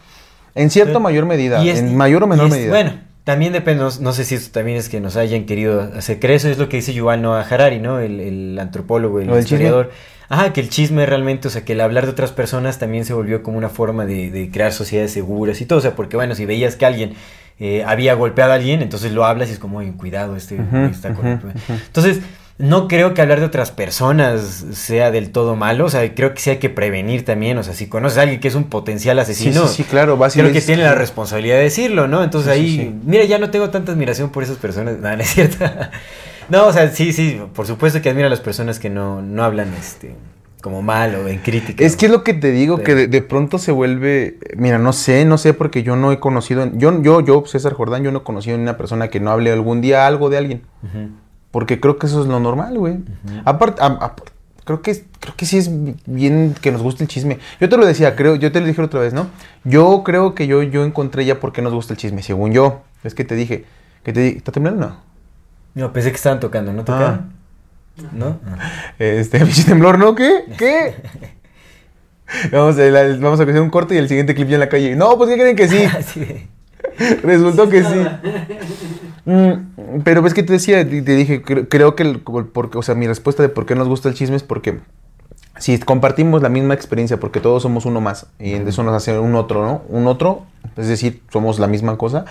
En 0.56 0.70
cierta 0.70 1.00
mayor 1.00 1.26
medida, 1.26 1.64
es- 1.64 1.80
en 1.80 1.98
mayor 1.98 2.24
o 2.24 2.28
menor 2.28 2.46
es- 2.48 2.52
medida. 2.54 2.70
Bueno, 2.70 2.92
también 3.24 3.54
depende, 3.54 3.84
no, 3.84 3.90
no 4.02 4.14
sé 4.14 4.26
si 4.26 4.36
esto 4.36 4.52
también 4.52 4.78
es 4.78 4.90
que 4.90 5.00
nos 5.00 5.16
hayan 5.16 5.46
querido 5.46 5.92
hacer 5.96 6.20
creer, 6.20 6.38
eso 6.38 6.50
es 6.50 6.58
lo 6.58 6.68
que 6.70 6.78
dice 6.78 6.94
Yuval 6.94 7.22
Noah 7.22 7.42
Harari, 7.50 7.80
¿no? 7.80 8.00
El, 8.00 8.20
el 8.20 8.60
antropólogo, 8.60 9.20
el 9.20 9.28
chisme. 9.28 9.40
historiador. 9.40 9.92
Ajá, 10.30 10.52
que 10.54 10.62
el 10.62 10.70
chisme 10.70 11.06
realmente, 11.06 11.48
o 11.48 11.52
sea, 11.52 11.64
que 11.64 11.74
el 11.74 11.82
hablar 11.82 12.06
de 12.06 12.12
otras 12.12 12.32
personas 12.32 12.80
también 12.80 13.06
se 13.06 13.14
volvió 13.14 13.44
como 13.44 13.58
una 13.58 13.70
forma 13.70 14.06
de, 14.06 14.32
de 14.32 14.50
crear 14.50 14.72
sociedades 14.72 15.12
seguras 15.12 15.62
y 15.62 15.66
todo, 15.66 15.80
o 15.80 15.82
sea, 15.82 15.96
porque 15.96 16.16
bueno, 16.16 16.36
si 16.36 16.46
veías 16.46 16.76
que 16.76 16.86
alguien 16.86 17.14
eh, 17.60 17.84
había 17.86 18.14
golpeado 18.16 18.52
a 18.52 18.56
alguien, 18.56 18.82
entonces 18.82 19.12
lo 19.12 19.26
hablas 19.26 19.50
y 19.50 19.54
es 19.54 19.60
como, 19.60 19.78
oye, 19.78 19.94
cuidado, 19.94 20.36
este 20.36 20.60
está 20.92 21.12
ujú. 21.12 21.52
Entonces, 21.88 22.20
no 22.58 22.88
creo 22.88 23.14
que 23.14 23.22
hablar 23.22 23.40
de 23.40 23.46
otras 23.48 23.72
personas 23.72 24.42
sea 24.74 25.10
del 25.12 25.32
todo 25.32 25.56
malo, 25.56 25.86
o 25.86 25.90
sea, 25.90 26.14
creo 26.14 26.34
que 26.34 26.40
sí 26.42 26.52
hay 26.52 26.58
que 26.58 26.70
prevenir 26.70 27.26
también, 27.26 27.58
o 27.58 27.64
sea, 27.64 27.74
si 27.74 27.88
conoces 27.88 28.20
a 28.20 28.22
alguien 28.22 28.40
que 28.40 28.48
es 28.48 28.56
un 28.56 28.66
potencial 28.66 29.18
asesino, 29.20 29.68
sí, 29.68 29.78
sí, 29.78 29.84
claro, 29.84 30.18
vas 30.18 30.34
creo 30.34 30.52
que 30.52 30.62
tiene 30.62 30.84
la 30.84 30.96
responsabilidad 30.96 31.58
de 31.58 31.64
decirlo, 31.64 32.08
¿no? 32.08 32.24
Entonces 32.24 32.52
ahí, 32.52 32.96
mira, 33.06 33.24
ya 33.26 33.40
no 33.40 33.50
tengo 33.50 33.70
tanta 33.70 33.92
admiración 33.92 34.30
por 34.30 34.44
esas 34.44 34.58
personas, 34.58 34.98
no, 35.02 35.16
no 35.16 35.22
es 35.24 35.30
cierto. 35.30 35.66
no, 36.50 36.68
o 36.68 36.74
sea, 36.74 36.90
sí, 36.92 37.12
sí, 37.12 37.42
por 37.56 37.66
supuesto 37.66 38.02
que 38.02 38.10
admiro 38.10 38.28
a 38.28 38.30
las 38.30 38.42
personas 38.42 38.80
que 38.80 38.90
no, 38.90 39.22
no 39.22 39.44
hablan 39.44 39.74
este 39.74 40.16
como 40.62 40.82
mal 40.82 41.14
o 41.16 41.28
en 41.28 41.40
crítica. 41.40 41.84
Es 41.84 41.98
que 41.98 42.06
es 42.06 42.12
lo 42.12 42.24
que 42.24 42.34
te 42.34 42.52
digo, 42.52 42.78
Pero- 42.78 42.86
que 42.86 42.96
de, 42.96 43.08
de 43.08 43.22
pronto 43.22 43.58
se 43.58 43.74
vuelve, 43.74 44.38
mira, 44.56 44.78
no 44.78 44.94
sé, 44.94 45.26
no 45.26 45.38
sé, 45.38 45.54
porque 45.54 45.84
yo 45.84 45.98
no 45.98 46.14
he 46.14 46.20
conocido, 46.22 46.72
yo, 46.76 47.02
yo, 47.02 47.20
yo, 47.20 47.44
César 47.46 47.74
Jordán, 47.74 48.04
yo 48.04 48.14
no 48.14 48.20
he 48.20 48.24
conocido 48.24 48.56
a 48.56 48.60
una 48.60 48.78
persona 48.78 49.10
que 49.10 49.20
no 49.20 49.32
hable 49.32 49.52
algún 49.52 49.82
día 49.82 50.08
algo 50.08 50.30
de 50.30 50.38
alguien, 50.38 50.62
porque 51.54 51.80
creo 51.80 51.98
que 51.98 52.08
eso 52.08 52.20
es 52.22 52.28
lo 52.28 52.42
normal, 52.42 52.78
güey. 52.78 52.96
ujú. 52.96 53.42
Aparte, 53.46 53.82
creo 54.66 54.82
que, 54.82 55.06
creo 55.20 55.36
que 55.38 55.46
sí 55.46 55.58
es 55.60 55.70
bien 56.06 56.56
que 56.60 56.72
nos 56.72 56.82
guste 56.82 57.04
el 57.04 57.08
chisme. 57.10 57.38
Yo 57.62 57.70
te 57.70 57.78
lo 57.78 57.86
decía, 57.86 58.16
creo, 58.16 58.36
yo 58.36 58.52
te 58.52 58.60
lo 58.60 58.66
dije 58.66 58.82
otra 58.82 59.00
vez, 59.00 59.14
¿no? 59.14 59.28
Yo 59.64 60.02
creo 60.04 60.34
que 60.36 60.48
yo, 60.48 60.64
yo 60.64 60.84
encontré 60.84 61.24
ya 61.26 61.40
por 61.40 61.54
qué 61.54 61.62
nos 61.62 61.74
gusta 61.74 61.94
el 61.94 61.98
chisme, 62.00 62.24
según 62.24 62.52
yo. 62.54 62.82
Es 63.04 63.14
que 63.14 63.24
te 63.24 63.36
dije, 63.36 63.66
que 64.04 64.12
te 64.14 64.20
dije, 64.22 64.38
¿está 64.38 64.52
temblando? 64.52 64.88
No. 64.88 64.98
No, 65.76 65.94
pensé 65.94 66.10
que 66.10 66.16
estaban 66.18 66.40
tocando, 66.40 66.74
¿no 66.74 66.84
tocaron? 66.84 67.34
¿No? 68.12 68.40
Ah. 68.48 68.94
Este, 69.00 69.40
pinche 69.46 69.64
temblor, 69.64 70.00
¿no? 70.00 70.16
¿Qué? 70.16 70.46
¿Qué? 70.58 70.96
Vamos 72.52 72.78
a, 72.80 72.82
la- 72.84 73.18
vamos 73.20 73.40
a 73.40 73.44
hacer 73.44 73.62
un 73.62 73.70
corte 73.70 73.94
y 73.94 73.98
el 74.00 74.08
siguiente 74.08 74.34
clip 74.34 74.48
ya 74.48 74.56
en 74.56 74.62
la 74.62 74.70
calle. 74.70 74.96
No, 74.96 75.16
pues 75.18 75.30
¿qué 75.30 75.36
creen 75.38 75.56
que 75.56 75.68
sí? 75.68 75.86
Sí. 76.14 76.48
Resultó 77.24 77.70
que 77.70 77.84
sí. 77.84 78.06
Mm, 79.26 80.02
pero 80.04 80.22
ves 80.22 80.34
que 80.34 80.44
te 80.44 80.54
decía, 80.54 80.84
te 80.88 81.02
dije, 81.02 81.42
cre- 81.44 81.68
creo 81.70 81.96
que, 81.96 82.04
el, 82.04 82.20
porque, 82.20 82.78
o 82.78 82.82
sea, 82.82 82.96
mi 82.96 83.08
respuesta 83.08 83.42
de 83.44 83.50
por 83.50 83.66
qué 83.66 83.76
nos 83.76 83.88
gusta 83.88 84.10
el 84.10 84.16
chisme 84.16 84.36
es 84.36 84.44
porque 84.44 84.80
si 85.60 85.78
compartimos 85.80 86.42
la 86.42 86.50
misma 86.50 86.74
experiencia, 86.74 87.20
porque 87.20 87.40
todos 87.40 87.64
somos 87.64 87.86
uno 87.86 88.02
más, 88.02 88.28
y 88.40 88.54
eso 88.54 88.84
nos 88.84 88.96
hace 88.96 89.18
un 89.20 89.36
otro, 89.36 89.66
¿no? 89.66 89.84
Un 89.88 90.08
otro, 90.08 90.44
es 90.76 90.88
decir, 90.88 91.22
somos 91.32 91.60
la 91.60 91.68
misma 91.68 91.98
cosa. 91.98 92.26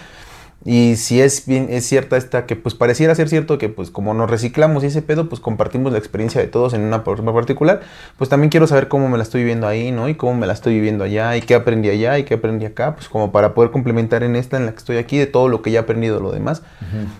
Y 0.64 0.94
si 0.94 1.20
es 1.20 1.44
bien, 1.46 1.66
es 1.70 1.84
cierta 1.86 2.16
esta 2.16 2.46
que 2.46 2.54
pues 2.54 2.76
pareciera 2.76 3.14
ser 3.16 3.28
cierto 3.28 3.58
que 3.58 3.68
pues 3.68 3.90
como 3.90 4.14
nos 4.14 4.30
reciclamos 4.30 4.84
y 4.84 4.86
ese 4.86 5.02
pedo, 5.02 5.28
pues 5.28 5.40
compartimos 5.40 5.90
la 5.90 5.98
experiencia 5.98 6.40
de 6.40 6.46
todos 6.46 6.72
en 6.72 6.82
una 6.82 7.00
forma 7.00 7.34
particular, 7.34 7.80
pues 8.16 8.30
también 8.30 8.48
quiero 8.48 8.68
saber 8.68 8.86
cómo 8.86 9.08
me 9.08 9.16
la 9.16 9.24
estoy 9.24 9.40
viviendo 9.40 9.66
ahí, 9.66 9.90
¿no? 9.90 10.08
Y 10.08 10.14
cómo 10.14 10.34
me 10.34 10.46
la 10.46 10.52
estoy 10.52 10.74
viviendo 10.74 11.02
allá, 11.02 11.36
y 11.36 11.40
qué 11.42 11.56
aprendí 11.56 11.88
allá, 11.90 12.16
y 12.18 12.24
qué 12.24 12.34
aprendí 12.34 12.64
acá, 12.64 12.94
pues 12.94 13.08
como 13.08 13.32
para 13.32 13.54
poder 13.54 13.72
complementar 13.72 14.22
en 14.22 14.36
esta 14.36 14.56
en 14.56 14.66
la 14.66 14.72
que 14.72 14.78
estoy 14.78 14.98
aquí 14.98 15.18
de 15.18 15.26
todo 15.26 15.48
lo 15.48 15.62
que 15.62 15.72
ya 15.72 15.80
he 15.80 15.82
aprendido 15.82 16.20
lo 16.20 16.30
demás. 16.30 16.62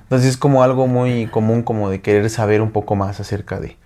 Entonces 0.05 0.29
es 0.31 0.37
como 0.37 0.63
algo 0.63 0.87
muy 0.87 1.27
común 1.27 1.63
como 1.65 1.91
de 1.91 2.01
querer 2.01 2.31
saber 2.31 2.63
un 2.63 2.71
poco 2.71 2.95
más 2.95 3.19
acerca 3.19 3.59
de, 3.59 3.77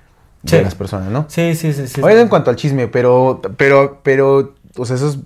de 0.43 0.59
Sí. 0.59 0.61
las 0.63 0.75
personas, 0.75 1.09
¿no? 1.11 1.25
Sí, 1.29 1.55
sí, 1.55 1.73
sí. 1.73 1.89
sí. 1.89 2.03
Oye, 2.03 2.21
en 2.21 2.29
cuanto 2.29 2.51
al 2.51 2.57
chisme, 2.57 2.89
pero, 2.89 3.41
pero, 3.57 4.01
pero, 4.03 4.53
o 4.77 4.85
sea, 4.85 4.97
eso 4.97 5.09
es, 5.09 5.19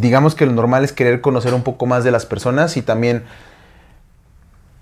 digamos 0.00 0.34
que 0.34 0.46
lo 0.46 0.52
normal 0.52 0.82
es 0.82 0.92
querer 0.92 1.20
conocer 1.20 1.52
un 1.52 1.62
poco 1.62 1.84
más 1.84 2.04
de 2.04 2.10
las 2.10 2.24
personas 2.24 2.78
y 2.78 2.82
también 2.82 3.24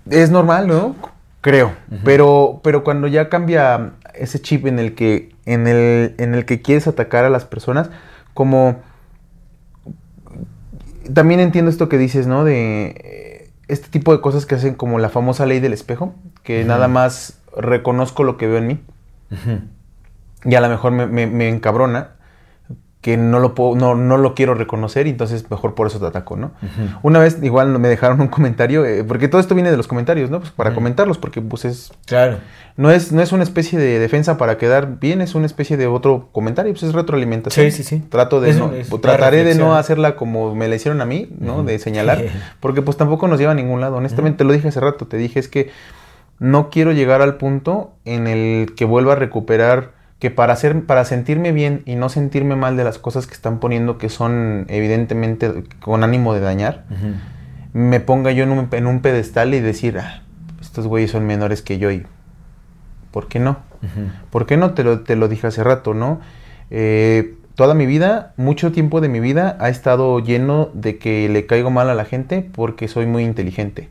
es 0.09 0.29
normal, 0.31 0.67
¿no? 0.67 0.95
Creo. 1.41 1.73
Pero, 2.03 2.59
pero 2.63 2.83
cuando 2.83 3.07
ya 3.07 3.29
cambia 3.29 3.91
ese 4.15 4.39
chip 4.41 4.65
en 4.65 4.79
el 4.79 4.95
que, 4.95 5.35
en 5.45 5.67
el, 5.67 6.15
en 6.17 6.33
el 6.33 6.45
que 6.45 6.61
quieres 6.61 6.87
atacar 6.87 7.23
a 7.25 7.29
las 7.29 7.45
personas, 7.45 7.89
como 8.33 8.77
también 11.13 11.39
entiendo 11.39 11.69
esto 11.69 11.87
que 11.89 11.97
dices, 11.97 12.27
¿no? 12.27 12.43
De 12.43 12.87
eh, 12.97 13.49
este 13.67 13.89
tipo 13.89 14.11
de 14.11 14.21
cosas 14.21 14.45
que 14.45 14.55
hacen 14.55 14.73
como 14.75 14.97
la 14.99 15.09
famosa 15.09 15.45
ley 15.45 15.59
del 15.59 15.73
espejo, 15.73 16.15
que 16.43 16.63
nada 16.65 16.87
más 16.87 17.39
reconozco 17.57 18.23
lo 18.23 18.37
que 18.37 18.47
veo 18.47 18.57
en 18.57 18.67
mí 18.67 18.79
y 20.43 20.55
a 20.55 20.61
lo 20.61 20.69
mejor 20.69 20.91
me, 20.91 21.07
me- 21.07 21.27
me 21.27 21.49
encabrona 21.49 22.11
que 23.05 23.17
no 23.17 23.39
lo 23.39 23.53
puedo, 23.53 23.75
no, 23.75 23.93
no 23.93 24.17
lo 24.17 24.33
quiero 24.33 24.55
reconocer 24.55 25.05
y 25.05 25.11
entonces 25.11 25.51
mejor 25.51 25.75
por 25.75 25.85
eso 25.85 25.99
te 25.99 26.07
ataco, 26.07 26.37
¿no? 26.37 26.53
Una 27.03 27.19
vez 27.19 27.37
igual 27.43 27.67
me 27.77 27.87
dejaron 27.87 28.19
un 28.19 28.29
comentario, 28.29 28.83
eh, 28.83 29.03
porque 29.03 29.27
todo 29.27 29.39
esto 29.39 29.53
viene 29.53 29.69
de 29.69 29.77
los 29.77 29.87
comentarios, 29.87 30.31
¿no? 30.31 30.39
Pues 30.39 30.49
para 30.49 30.73
comentarlos, 30.73 31.19
porque 31.19 31.39
pues 31.39 31.65
es, 31.65 31.93
Claro. 32.07 32.39
no 32.77 32.89
es, 32.89 33.11
no 33.11 33.21
es 33.21 33.31
una 33.31 33.43
especie 33.43 33.77
de 33.77 33.99
defensa 33.99 34.39
para 34.39 34.57
quedar 34.57 34.99
bien, 34.99 35.21
es 35.21 35.35
una 35.35 35.45
especie 35.45 35.77
de 35.77 35.85
otro 35.85 36.29
comentario, 36.31 36.73
pues 36.73 36.81
es 36.81 36.93
retroalimentación. 36.93 37.69
Sí, 37.69 37.83
sí, 37.83 37.83
sí. 37.83 38.03
Trato 38.09 38.41
de 38.41 38.55
no, 38.55 38.73
es 38.73 38.89
trataré 38.89 39.43
de 39.43 39.53
no 39.53 39.75
hacerla 39.75 40.15
como 40.15 40.55
me 40.55 40.67
la 40.67 40.73
hicieron 40.73 40.99
a 40.99 41.05
mí, 41.05 41.29
¿no? 41.37 41.63
De 41.63 41.77
señalar, 41.77 42.23
porque 42.59 42.81
pues 42.81 42.97
tampoco 42.97 43.27
nos 43.27 43.37
lleva 43.37 43.51
a 43.51 43.55
ningún 43.55 43.81
lado. 43.81 43.97
Honestamente, 43.97 44.39
te 44.39 44.45
lo 44.45 44.53
dije 44.53 44.69
hace 44.69 44.79
rato, 44.79 45.05
te 45.05 45.17
dije 45.17 45.39
es 45.39 45.47
que 45.47 45.69
no 46.39 46.71
quiero 46.71 46.91
llegar 46.91 47.21
al 47.21 47.35
punto 47.37 47.93
en 48.03 48.25
el 48.25 48.73
que 48.75 48.85
vuelva 48.85 49.13
a 49.13 49.15
recuperar 49.15 49.93
que 50.19 50.31
para 50.31 50.53
hacer 50.53 50.85
para 50.85 51.03
sentirme 51.05 51.51
bien 51.51 51.81
y 51.85 51.95
no 51.95 52.09
sentirme 52.09 52.55
mal 52.55 52.77
de 52.77 52.83
las 52.83 52.97
cosas 52.97 53.27
que 53.27 53.33
están 53.33 53.59
poniendo 53.59 53.97
que 53.97 54.09
son 54.09 54.65
evidentemente 54.69 55.63
con 55.81 56.03
ánimo 56.03 56.33
de 56.33 56.39
dañar, 56.39 56.85
me 57.73 57.99
ponga 57.99 58.31
yo 58.31 58.43
en 58.43 58.51
un, 58.51 58.67
en 58.71 58.87
un 58.87 59.01
pedestal 59.01 59.53
y 59.53 59.59
decir, 59.59 59.97
ah, 59.99 60.21
estos 60.61 60.87
güeyes 60.87 61.11
son 61.11 61.25
menores 61.25 61.61
que 61.61 61.77
yo 61.77 61.91
y 61.91 62.05
¿por 63.11 63.27
qué 63.27 63.39
no? 63.39 63.57
¿Por 64.31 64.45
qué 64.45 64.57
no? 64.57 64.73
Te 64.73 64.83
lo, 64.83 65.01
te 65.01 65.15
lo 65.15 65.27
dije 65.27 65.47
hace 65.47 65.63
rato, 65.63 65.93
¿no? 65.93 66.19
Eh, 66.71 67.35
toda 67.55 67.73
mi 67.75 67.85
vida, 67.85 68.33
mucho 68.37 68.71
tiempo 68.71 68.99
de 69.01 69.09
mi 69.09 69.19
vida 69.19 69.57
ha 69.59 69.69
estado 69.69 70.19
lleno 70.19 70.69
de 70.73 70.97
que 70.97 71.29
le 71.29 71.45
caigo 71.45 71.69
mal 71.69 71.89
a 71.89 71.93
la 71.93 72.05
gente 72.05 72.41
porque 72.53 72.87
soy 72.87 73.05
muy 73.05 73.23
inteligente, 73.23 73.89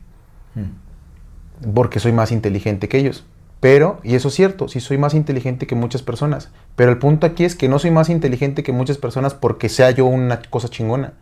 Ujú. 0.55 1.71
porque 1.73 1.99
soy 1.99 2.11
más 2.11 2.31
inteligente 2.31 2.89
que 2.89 2.97
ellos. 2.97 3.25
Pero, 3.65 3.99
y 4.03 4.13
eso 4.13 4.27
es 4.27 4.35
cierto, 4.35 4.67
sí 4.67 4.79
soy 4.79 4.99
más 4.99 5.15
inteligente 5.15 5.65
que 5.65 5.73
muchas 5.73 6.03
personas. 6.03 6.51
Pero 6.75 6.91
el 6.91 6.99
punto 6.99 7.25
aquí 7.25 7.45
es 7.45 7.55
que 7.55 7.67
no 7.67 7.79
soy 7.79 7.89
más 7.89 8.09
inteligente 8.09 8.61
que 8.61 8.71
muchas 8.71 8.99
personas 8.99 9.33
porque 9.33 9.69
sea 9.69 9.89
yo 9.89 10.05
una 10.05 10.39
cosa 10.51 10.67
chingona. 10.67 11.13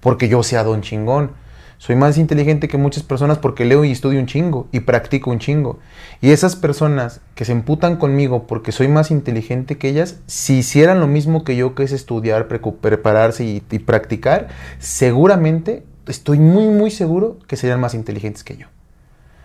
Porque 0.00 0.28
yo 0.28 0.42
sea 0.42 0.64
don 0.64 0.82
chingón. 0.82 1.30
Soy 1.76 1.94
más 1.94 2.18
inteligente 2.18 2.66
que 2.66 2.78
muchas 2.78 3.04
personas 3.04 3.38
porque 3.38 3.64
leo 3.64 3.84
y 3.84 3.92
estudio 3.92 4.18
un 4.18 4.26
chingo 4.26 4.66
y 4.72 4.80
practico 4.80 5.30
un 5.30 5.38
chingo. 5.38 5.78
Y 6.20 6.32
esas 6.32 6.56
personas 6.56 7.20
que 7.36 7.44
se 7.44 7.52
emputan 7.52 7.94
conmigo 7.94 8.48
porque 8.48 8.72
soy 8.72 8.88
más 8.88 9.12
inteligente 9.12 9.78
que 9.78 9.88
ellas, 9.88 10.16
si 10.26 10.58
hicieran 10.58 10.98
lo 10.98 11.06
mismo 11.06 11.44
que 11.44 11.54
yo, 11.54 11.76
que 11.76 11.84
es 11.84 11.92
estudiar, 11.92 12.48
prepararse 12.48 13.44
y, 13.44 13.62
y 13.70 13.78
practicar, 13.78 14.48
seguramente, 14.80 15.84
estoy 16.08 16.40
muy, 16.40 16.66
muy 16.70 16.90
seguro 16.90 17.38
que 17.46 17.54
serían 17.54 17.78
más 17.78 17.94
inteligentes 17.94 18.42
que 18.42 18.56
yo. 18.56 18.66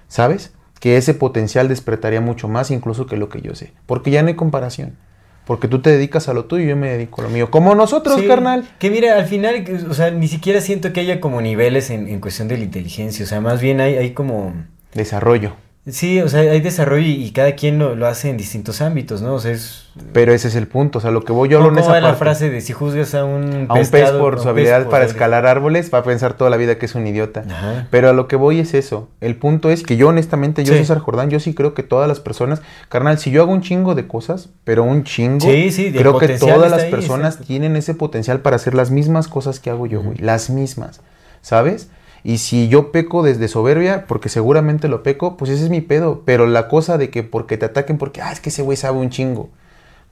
¿Sabes? 0.07 0.51
Que 0.83 0.97
ese 0.97 1.13
potencial 1.13 1.69
despertaría 1.69 2.19
mucho 2.19 2.49
más 2.49 2.69
incluso 2.69 3.05
que 3.05 3.15
lo 3.15 3.29
que 3.29 3.39
yo 3.39 3.55
sé. 3.55 3.71
Porque 3.85 4.11
ya 4.11 4.21
no 4.21 4.27
hay 4.27 4.33
comparación. 4.33 4.97
Porque 5.45 5.69
tú 5.69 5.79
te 5.79 5.89
dedicas 5.89 6.27
a 6.27 6.33
lo 6.33 6.43
tuyo 6.43 6.65
y 6.65 6.67
yo 6.67 6.75
me 6.75 6.89
dedico 6.91 7.21
a 7.21 7.23
lo 7.23 7.29
mío. 7.29 7.49
Como 7.49 7.73
nosotros, 7.73 8.19
Sí, 8.19 8.27
carnal. 8.27 8.67
Que 8.79 8.89
mira, 8.89 9.15
al 9.15 9.25
final, 9.25 9.63
o 9.89 9.93
sea, 9.93 10.11
ni 10.11 10.27
siquiera 10.27 10.59
siento 10.59 10.91
que 10.91 10.99
haya 10.99 11.21
como 11.21 11.39
niveles 11.39 11.89
en, 11.89 12.09
en 12.09 12.19
cuestión 12.19 12.49
de 12.49 12.57
la 12.57 12.65
inteligencia. 12.65 13.23
O 13.23 13.27
sea, 13.29 13.39
más 13.39 13.61
bien 13.61 13.79
hay, 13.79 13.95
hay 13.95 14.11
como. 14.11 14.53
Desarrollo. 14.93 15.53
Sí, 15.85 16.21
o 16.21 16.29
sea, 16.29 16.39
hay 16.39 16.61
desarrollo 16.61 17.05
y, 17.05 17.11
y 17.25 17.31
cada 17.31 17.55
quien 17.55 17.77
lo, 17.77 17.93
lo 17.93 18.07
hace 18.07 18.29
en 18.29 18.37
distintos 18.37 18.79
ámbitos, 18.79 19.21
¿no? 19.21 19.33
O 19.33 19.39
sea, 19.39 19.51
es. 19.51 19.89
Pero 20.13 20.33
ese 20.33 20.47
es 20.47 20.55
el 20.55 20.65
punto. 20.65 20.99
O 20.99 21.01
sea, 21.01 21.11
lo 21.11 21.25
que 21.25 21.33
voy 21.33 21.49
yo 21.49 21.57
hablo 21.57 21.69
¿Cómo 21.69 21.79
en 21.79 21.83
esa 21.83 21.91
va 21.91 21.99
la 21.99 22.13
frase 22.13 22.49
de 22.49 22.61
si 22.61 22.71
juzgas 22.71 23.13
a 23.15 23.25
un 23.25 23.65
a 23.67 23.73
un 23.73 23.87
pez 23.87 24.11
por 24.11 24.39
su 24.39 24.47
habilidad 24.47 24.87
para 24.89 25.03
escalar 25.03 25.45
árboles 25.45 25.93
va 25.93 25.97
a 25.97 26.03
pensar 26.03 26.35
toda 26.35 26.49
la 26.49 26.55
vida 26.55 26.77
que 26.77 26.85
es 26.85 26.95
un 26.95 27.05
idiota. 27.05 27.43
Ajá. 27.49 27.87
Pero 27.91 28.09
a 28.09 28.13
lo 28.13 28.29
que 28.29 28.37
voy 28.37 28.59
es 28.59 28.73
eso. 28.73 29.09
El 29.19 29.35
punto 29.35 29.69
es 29.69 29.83
que 29.83 29.97
yo 29.97 30.07
honestamente, 30.07 30.63
yo 30.63 30.71
Sí. 30.71 30.79
César 30.79 30.99
Jordán, 30.99 31.29
yo 31.29 31.41
sí 31.41 31.53
creo 31.53 31.73
que 31.73 31.83
todas 31.83 32.07
las 32.07 32.21
personas, 32.21 32.61
carnal, 32.87 33.19
si 33.19 33.31
yo 33.31 33.41
hago 33.41 33.51
un 33.51 33.61
chingo 33.61 33.93
de 33.93 34.07
cosas, 34.07 34.47
pero 34.63 34.85
un 34.85 35.03
chingo, 35.03 35.41
Sí, 35.41 35.69
sí, 35.69 35.91
creo 35.91 36.17
que 36.17 36.29
todas 36.29 36.71
las 36.71 36.83
ahí, 36.83 36.91
personas 36.91 37.33
exacto. 37.33 37.47
tienen 37.47 37.75
ese 37.75 37.93
potencial 37.93 38.39
para 38.39 38.55
hacer 38.55 38.73
las 38.73 38.89
mismas 38.89 39.27
cosas 39.27 39.59
que 39.59 39.69
hago 39.69 39.85
yo, 39.85 40.01
güey, 40.01 40.17
las 40.17 40.49
mismas, 40.49 41.01
¿sabes? 41.41 41.89
Y 42.23 42.37
si 42.37 42.69
yo 42.69 42.91
peco 42.91 43.21
desde 43.21 43.47
soberbia, 43.47 44.05
porque 44.07 44.29
seguramente 44.29 44.87
lo 44.87 45.03
peco, 45.03 45.35
pues 45.35 45.51
ese 45.51 45.65
es 45.65 45.69
mi 45.69 45.81
pedo. 45.81 46.21
Pero 46.25 46.47
la 46.47 46.67
cosa 46.67 46.97
de 46.97 47.09
que 47.09 47.23
porque 47.23 47.57
te 47.57 47.65
ataquen, 47.65 47.97
porque, 47.97 48.21
ah, 48.21 48.31
es 48.31 48.39
que 48.39 48.49
ese 48.49 48.61
güey 48.61 48.77
sabe 48.77 48.97
un 48.97 49.09
chingo. 49.09 49.49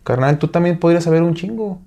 Carnal, 0.03 0.37
tú 0.37 0.49
también 0.49 0.77
podrías 0.77 1.05
saber 1.05 1.23
un 1.23 1.35
chingo. 1.35 1.79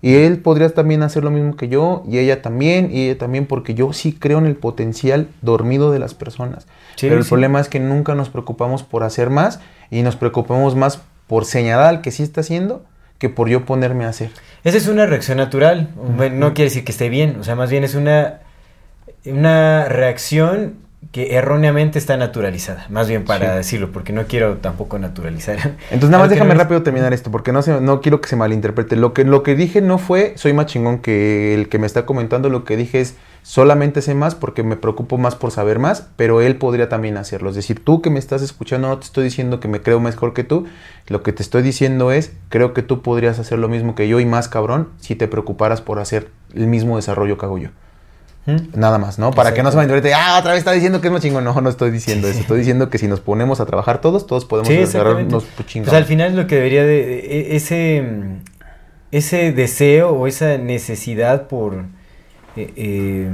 Y 0.00 0.14
él 0.14 0.38
podría 0.38 0.68
también 0.68 1.02
hacer 1.02 1.24
lo 1.24 1.30
mismo 1.30 1.56
que 1.56 1.68
yo, 1.68 2.04
y 2.06 2.18
ella 2.18 2.40
también, 2.40 2.90
y 2.92 3.06
ella 3.06 3.18
también, 3.18 3.46
porque 3.46 3.74
yo 3.74 3.92
sí 3.92 4.12
creo 4.12 4.38
en 4.38 4.46
el 4.46 4.54
potencial 4.54 5.28
dormido 5.42 5.90
de 5.90 5.98
las 5.98 6.14
personas. 6.14 6.66
Sí, 6.94 7.06
Pero 7.08 7.16
el 7.16 7.24
sí. 7.24 7.30
problema 7.30 7.58
es 7.58 7.68
que 7.68 7.80
nunca 7.80 8.14
nos 8.14 8.28
preocupamos 8.28 8.84
por 8.84 9.02
hacer 9.02 9.30
más 9.30 9.60
y 9.90 10.02
nos 10.02 10.14
preocupamos 10.14 10.76
más 10.76 11.00
por 11.26 11.46
señalar 11.46 11.86
al 11.86 12.00
que 12.00 12.10
sí 12.10 12.22
está 12.22 12.42
haciendo 12.42 12.84
que 13.18 13.28
por 13.28 13.48
yo 13.48 13.64
ponerme 13.64 14.04
a 14.04 14.10
hacer. 14.10 14.30
Esa 14.62 14.76
es 14.76 14.86
una 14.86 15.06
reacción 15.06 15.38
natural. 15.38 15.90
No 16.32 16.54
quiere 16.54 16.70
decir 16.70 16.84
que 16.84 16.92
esté 16.92 17.08
bien. 17.08 17.36
O 17.40 17.44
sea, 17.44 17.56
más 17.56 17.68
bien 17.70 17.82
es 17.82 17.96
una 17.96 18.40
una 19.26 19.86
reacción 19.88 20.74
que 21.12 21.36
erróneamente 21.36 21.98
está 21.98 22.16
naturalizada, 22.18 22.84
más 22.90 23.08
bien 23.08 23.24
para 23.24 23.52
Sí. 23.52 23.56
decirlo, 23.56 23.92
porque 23.92 24.12
no 24.12 24.24
quiero 24.26 24.58
tampoco 24.58 24.98
naturalizar. 24.98 25.56
Entonces 25.90 26.10
nada 26.10 26.24
más 26.24 26.30
déjame 26.30 26.52
no 26.54 26.60
rápido 26.60 26.82
terminar 26.82 27.14
esto, 27.14 27.30
porque 27.30 27.50
no, 27.50 27.62
se- 27.62 27.80
no 27.80 28.00
quiero 28.02 28.20
que 28.20 28.28
se 28.28 28.36
malinterprete. 28.36 28.94
Lo 28.96 29.14
que, 29.14 29.24
lo 29.24 29.42
que 29.42 29.54
dije 29.54 29.80
no 29.80 29.96
fue 29.98 30.34
soy 30.36 30.52
más 30.52 30.66
chingón 30.66 30.98
que 30.98 31.54
el 31.54 31.68
que 31.70 31.78
me 31.78 31.86
está 31.86 32.04
comentando, 32.04 32.50
lo 32.50 32.64
que 32.64 32.76
dije 32.76 33.00
es 33.00 33.16
solamente 33.42 34.02
sé 34.02 34.14
más 34.14 34.34
porque 34.34 34.62
me 34.62 34.76
preocupo 34.76 35.16
más 35.16 35.34
por 35.34 35.50
saber 35.50 35.78
más, 35.78 36.08
pero 36.16 36.42
él 36.42 36.56
podría 36.56 36.90
también 36.90 37.16
hacerlo. 37.16 37.48
Es 37.50 37.56
decir, 37.56 37.82
tú 37.82 38.02
que 38.02 38.10
me 38.10 38.18
estás 38.18 38.42
escuchando 38.42 38.88
no 38.88 38.98
te 38.98 39.06
estoy 39.06 39.24
diciendo 39.24 39.60
que 39.60 39.68
me 39.68 39.80
creo 39.80 40.00
mejor 40.00 40.34
que 40.34 40.44
tú, 40.44 40.66
lo 41.06 41.22
que 41.22 41.32
te 41.32 41.42
estoy 41.42 41.62
diciendo 41.62 42.12
es 42.12 42.32
creo 42.50 42.74
que 42.74 42.82
tú 42.82 43.00
podrías 43.00 43.38
hacer 43.38 43.58
lo 43.58 43.68
mismo 43.68 43.94
que 43.94 44.08
yo 44.08 44.20
y 44.20 44.26
más 44.26 44.48
cabrón 44.48 44.90
si 44.98 45.14
te 45.14 45.26
preocuparas 45.28 45.80
por 45.80 46.00
hacer 46.00 46.28
el 46.54 46.66
mismo 46.66 46.96
desarrollo 46.96 47.38
que 47.38 47.46
hago 47.46 47.56
yo. 47.56 47.70
¿Mm? 48.48 48.78
Nada 48.80 48.96
más, 48.98 49.18
¿no? 49.18 49.30
Para 49.30 49.52
que 49.52 49.62
no 49.62 49.70
se 49.70 49.76
Exacto. 49.76 49.92
malinterprete, 49.92 50.14
ah, 50.14 50.38
otra 50.38 50.52
vez 50.52 50.60
está 50.60 50.72
diciendo 50.72 51.00
que 51.02 51.08
es 51.08 51.12
más 51.12 51.20
chingón. 51.22 51.44
No, 51.44 51.60
no 51.60 51.68
estoy 51.68 51.90
diciendo 51.90 52.28
eso. 52.28 52.40
Estoy 52.40 52.58
diciendo 52.60 52.88
que 52.88 52.96
si 52.96 53.06
nos 53.06 53.20
ponemos 53.20 53.60
a 53.60 53.66
trabajar 53.66 54.00
todos, 54.00 54.26
todos 54.26 54.46
podemos 54.46 54.68
Sí, 54.68 54.78
unos 54.78 55.44
Pues 55.54 55.66
chingados. 55.68 55.94
al 55.94 56.04
final 56.06 56.34
lo 56.34 56.46
que 56.46 56.54
debería 56.56 56.82
de... 56.82 57.18
e- 57.20 57.56
Ese, 57.56 58.00
mm, 58.02 58.38
ese 59.12 59.52
deseo 59.52 60.10
o 60.10 60.26
esa 60.26 60.56
necesidad 60.58 61.46
por 61.48 61.84
eh, 62.56 62.72
eh, 62.76 63.30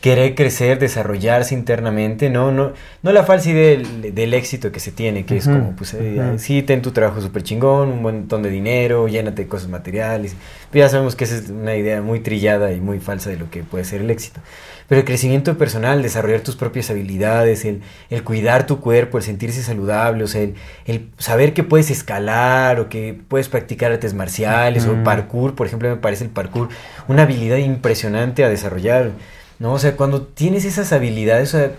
querer 0.00 0.36
crecer, 0.36 0.78
desarrollarse 0.78 1.54
internamente, 1.54 2.30
no, 2.30 2.52
no, 2.52 2.72
no 3.02 3.12
la 3.12 3.24
falsa 3.24 3.50
idea 3.50 3.70
del, 3.70 4.14
del 4.14 4.32
éxito 4.32 4.70
que 4.70 4.78
se 4.78 4.92
tiene, 4.92 5.24
que 5.24 5.36
es 5.38 5.46
como, 5.46 5.74
pues, 5.74 5.94
eh, 5.94 6.34
sí, 6.38 6.62
ten 6.62 6.82
tu 6.82 6.92
trabajo 6.92 7.20
súper 7.20 7.42
chingón, 7.42 7.88
un 7.88 8.02
montón 8.02 8.42
de 8.44 8.50
dinero, 8.50 9.08
llénate 9.08 9.42
de 9.42 9.48
cosas 9.48 9.68
materiales. 9.68 10.36
Pero 10.70 10.84
ya 10.84 10.88
sabemos 10.88 11.16
que 11.16 11.24
esa 11.24 11.36
es 11.36 11.48
una 11.50 11.74
idea 11.74 12.00
muy 12.00 12.20
trillada 12.20 12.70
y 12.72 12.80
muy 12.80 13.00
falsa 13.00 13.30
de 13.30 13.38
lo 13.38 13.50
que 13.50 13.64
puede 13.64 13.84
ser 13.84 14.00
el 14.02 14.10
éxito. 14.10 14.40
Pero 14.88 15.00
el 15.00 15.04
crecimiento 15.04 15.58
personal, 15.58 16.00
desarrollar 16.00 16.40
tus 16.40 16.56
propias 16.56 16.90
habilidades, 16.90 17.64
el, 17.64 17.82
el 18.08 18.22
cuidar 18.22 18.66
tu 18.66 18.80
cuerpo, 18.80 19.18
el 19.18 19.24
sentirse 19.24 19.62
saludable, 19.62 20.22
o 20.24 20.28
sea, 20.28 20.42
el, 20.42 20.54
el 20.86 21.08
saber 21.18 21.52
que 21.54 21.62
puedes 21.64 21.90
escalar 21.90 22.78
o 22.80 22.88
que 22.88 23.18
puedes 23.28 23.48
practicar 23.48 23.92
artes 23.92 24.14
marciales 24.14 24.86
o 24.86 24.92
Ujú. 24.92 25.02
parkour, 25.02 25.54
por 25.56 25.66
ejemplo, 25.66 25.90
me 25.90 25.96
parece 25.96 26.24
el 26.24 26.30
parkour 26.30 26.68
una 27.08 27.24
habilidad 27.24 27.58
impresionante 27.58 28.44
a 28.44 28.48
desarrollar, 28.48 29.10
¿no? 29.58 29.72
O 29.72 29.78
sea, 29.78 29.96
cuando 29.96 30.22
tienes 30.22 30.64
esas 30.64 30.92
habilidades, 30.92 31.54
o 31.54 31.58
sea, 31.58 31.72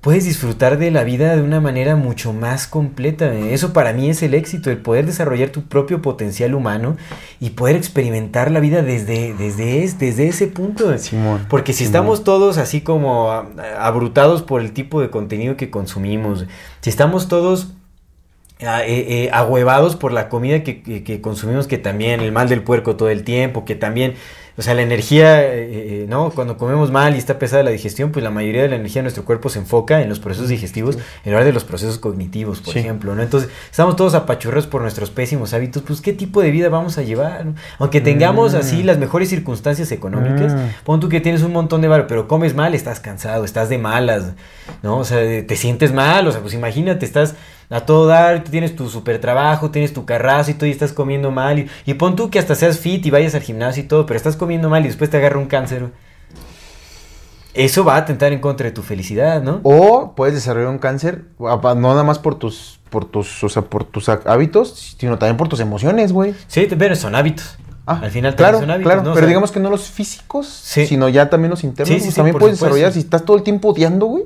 puedes 0.00 0.24
disfrutar 0.24 0.78
de 0.78 0.90
la 0.90 1.04
vida 1.04 1.36
de 1.36 1.42
una 1.42 1.60
manera 1.60 1.94
mucho 1.94 2.32
más 2.32 2.66
completa. 2.66 3.32
Eso 3.32 3.72
para 3.72 3.92
mí 3.92 4.10
es 4.10 4.20
el 4.24 4.34
éxito, 4.34 4.68
el 4.70 4.78
poder 4.78 5.06
desarrollar 5.06 5.50
tu 5.50 5.62
propio 5.62 6.02
potencial 6.02 6.54
humano 6.56 6.96
y 7.38 7.50
poder 7.50 7.76
experimentar 7.76 8.50
la 8.50 8.58
vida 8.58 8.82
desde, 8.82 9.32
desde, 9.34 9.84
es- 9.84 10.00
desde 10.00 10.26
ese 10.26 10.48
punto. 10.48 10.98
Simón. 10.98 11.46
Porque 11.48 11.72
si 11.72 11.84
Simón. 11.84 11.88
estamos 11.90 12.24
todos 12.24 12.58
así 12.58 12.80
como 12.80 13.30
abrutados 13.78 14.42
por 14.42 14.60
el 14.60 14.72
tipo 14.72 15.00
de 15.00 15.08
contenido 15.10 15.56
que 15.56 15.70
consumimos, 15.70 16.46
si 16.80 16.90
estamos 16.90 17.28
todos 17.28 17.68
ah, 18.66 18.82
eh, 18.84 19.24
eh, 19.26 19.30
ahuevados 19.32 19.94
por 19.94 20.10
la 20.12 20.28
comida 20.28 20.64
que, 20.64 20.82
que- 20.82 21.04
que 21.04 21.20
consumimos, 21.20 21.68
que 21.68 21.78
también 21.78 22.20
el 22.20 22.32
mal 22.32 22.48
del 22.48 22.62
puerco 22.64 22.96
todo 22.96 23.08
el 23.08 23.22
tiempo, 23.22 23.64
que 23.64 23.76
también, 23.76 24.14
o 24.56 24.62
sea, 24.62 24.74
la 24.74 24.82
energía, 24.82 25.42
eh, 25.42 25.68
eh, 26.02 26.06
¿no? 26.08 26.30
Cuando 26.30 26.56
comemos 26.58 26.90
mal 26.90 27.14
y 27.14 27.18
está 27.18 27.38
pesada 27.38 27.62
la 27.62 27.70
digestión, 27.70 28.10
pues 28.12 28.22
la 28.22 28.30
mayoría 28.30 28.62
de 28.62 28.68
la 28.68 28.76
energía 28.76 29.00
de 29.00 29.04
nuestro 29.04 29.24
cuerpo 29.24 29.48
se 29.48 29.58
enfoca 29.60 30.02
en 30.02 30.08
los 30.08 30.18
procesos 30.20 30.48
digestivos 30.48 30.98
en 31.24 31.32
lugar 31.32 31.44
de 31.44 31.52
los 31.52 31.64
procesos 31.64 31.98
cognitivos, 31.98 32.60
por 32.60 32.74
Sí. 32.74 32.80
ejemplo, 32.80 33.14
¿no? 33.14 33.22
Entonces, 33.22 33.50
estamos 33.70 33.96
todos 33.96 34.14
apachurrados 34.14 34.66
por 34.66 34.82
nuestros 34.82 35.10
pésimos 35.10 35.54
hábitos, 35.54 35.82
pues, 35.82 36.00
¿qué 36.00 36.12
tipo 36.12 36.42
de 36.42 36.50
vida 36.50 36.68
vamos 36.68 36.98
a 36.98 37.02
llevar? 37.02 37.46
Aunque 37.78 38.00
tengamos 38.00 38.54
Mm. 38.54 38.56
así 38.58 38.82
las 38.82 38.98
mejores 38.98 39.28
circunstancias 39.28 39.90
económicas, 39.92 40.52
Mm. 40.52 40.58
Pon 40.84 41.00
tú 41.00 41.08
que 41.08 41.20
tienes 41.20 41.42
un 41.42 41.52
montón 41.52 41.80
de 41.80 41.88
varo, 41.88 42.06
pero 42.06 42.28
comes 42.28 42.54
mal, 42.54 42.74
estás 42.74 43.00
cansado, 43.00 43.44
estás 43.44 43.68
de 43.68 43.78
malas, 43.78 44.32
¿no? 44.82 44.98
O 44.98 45.04
sea, 45.04 45.18
te 45.46 45.56
sientes 45.56 45.92
mal, 45.92 46.26
o 46.26 46.32
sea, 46.32 46.40
pues 46.40 46.54
imagínate, 46.54 47.06
estás 47.06 47.34
a 47.72 47.86
todo 47.86 48.06
dar, 48.06 48.44
tú 48.44 48.50
tienes 48.50 48.76
tu 48.76 48.88
super 48.88 49.20
trabajo, 49.20 49.70
tienes 49.70 49.92
tu 49.92 50.04
carrazo 50.04 50.50
y 50.50 50.54
todo 50.54 50.66
y 50.66 50.70
estás 50.70 50.92
comiendo 50.92 51.30
mal. 51.30 51.58
Y, 51.58 51.70
y 51.86 51.94
pon 51.94 52.14
tú 52.16 52.30
que 52.30 52.38
hasta 52.38 52.54
seas 52.54 52.78
fit 52.78 53.04
y 53.06 53.10
vayas 53.10 53.34
al 53.34 53.42
gimnasio 53.42 53.82
y 53.82 53.86
todo, 53.86 54.06
pero 54.06 54.16
estás 54.16 54.36
comiendo 54.36 54.68
mal 54.68 54.84
y 54.84 54.88
después 54.88 55.10
te 55.10 55.16
agarra 55.16 55.38
un 55.38 55.46
cáncer. 55.46 55.90
Eso 57.54 57.84
va 57.84 57.96
a 57.96 57.98
atentar 57.98 58.32
en 58.32 58.40
contra 58.40 58.64
de 58.66 58.72
tu 58.72 58.82
felicidad, 58.82 59.42
¿no? 59.42 59.60
O 59.62 60.14
puedes 60.16 60.34
desarrollar 60.34 60.70
un 60.70 60.78
cáncer, 60.78 61.24
no 61.38 61.74
nada 61.74 62.02
más 62.02 62.18
por 62.18 62.36
tus, 62.36 62.80
por 62.88 63.04
tus, 63.04 63.44
o 63.44 63.48
sea, 63.50 63.62
por 63.62 63.84
tus 63.84 64.08
hábitos, 64.08 64.96
sino 64.98 65.18
también 65.18 65.36
por 65.36 65.48
tus 65.48 65.60
emociones, 65.60 66.12
güey. 66.12 66.34
Sí, 66.46 66.66
pero 66.78 66.96
son 66.96 67.14
hábitos. 67.14 67.58
Ah, 67.84 67.98
Al 68.02 68.10
final 68.10 68.36
claro, 68.36 68.58
también 68.58 68.68
son 68.68 68.70
hábitos, 68.70 68.86
claro, 68.92 69.02
¿no? 69.02 69.10
O 69.10 69.14
pero 69.14 69.24
sea, 69.26 69.28
digamos 69.28 69.50
que 69.52 69.60
no 69.60 69.68
los 69.68 69.82
físicos, 69.90 70.46
Sí. 70.46 70.86
sino 70.86 71.08
ya 71.10 71.28
también 71.28 71.50
los 71.50 71.62
internos. 71.64 71.88
Sí, 71.88 71.94
sí, 72.00 72.04
pues 72.06 72.14
sí, 72.14 72.16
también 72.16 72.32
por 72.34 72.40
puedes 72.42 72.58
desarrollar 72.58 72.92
si 72.92 73.00
estás 73.00 73.24
todo 73.24 73.36
el 73.36 73.42
tiempo 73.42 73.68
odiando, 73.68 74.06
güey. 74.06 74.24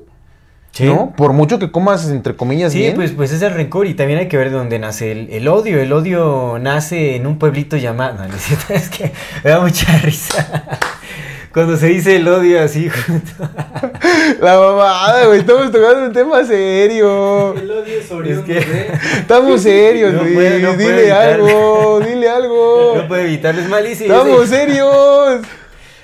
Sí. 0.77 0.85
¿No? 0.85 1.15
Por 1.17 1.33
mucho 1.33 1.59
que 1.59 1.71
comas, 1.71 2.09
entre 2.11 2.37
comillas, 2.37 2.73
Sí, 2.73 2.81
bien. 2.81 2.95
pues, 2.95 3.13
pues 3.13 3.33
es 3.33 3.41
el 3.41 3.53
rencor 3.55 3.87
y 3.87 3.95
también 3.95 4.19
hay 4.19 4.29
que 4.29 4.37
ver 4.37 4.51
de 4.51 4.57
dónde 4.57 4.79
nace 4.79 5.11
el, 5.13 5.29
el 5.31 5.49
odio. 5.49 5.81
El 5.81 5.93
odio 5.93 6.59
nace 6.61 7.17
en 7.17 7.27
un 7.27 7.39
pueblito 7.39 7.77
llamado... 7.77 8.19
No, 8.19 8.29
no 8.29 8.35
es 8.75 8.89
que 8.91 9.11
me 9.43 9.51
da 9.51 9.61
mucha 9.61 9.97
risa. 9.99 10.65
Cuando 11.53 11.79
se 11.79 11.87
dice 11.87 12.17
el 12.17 12.29
odio 12.29 12.61
así... 12.63 12.91
La 14.41 14.59
mamada, 14.59 15.25
güey, 15.27 15.41
estamos 15.41 15.71
tocando 15.73 16.07
un 16.07 16.13
tema 16.13 16.45
serio. 16.45 17.55
El 17.57 17.71
odio 17.71 17.99
es 18.25 18.39
que- 18.41 18.93
Estamos 19.21 19.63
serios, 19.63 20.13
No 20.13 20.21
güey. 20.21 20.35
puede- 20.35 20.61
no 20.61 20.75
puede 20.75 20.93
dile 21.01 21.13
algo, 21.13 22.01
dile 22.05 22.29
algo. 22.29 22.95
No 22.97 23.09
puedo 23.09 23.23
evitarlo, 23.23 23.63
es 23.63 23.69
malísimo. 23.71 24.15
Estamos 24.15 24.49
serios. 24.49 25.41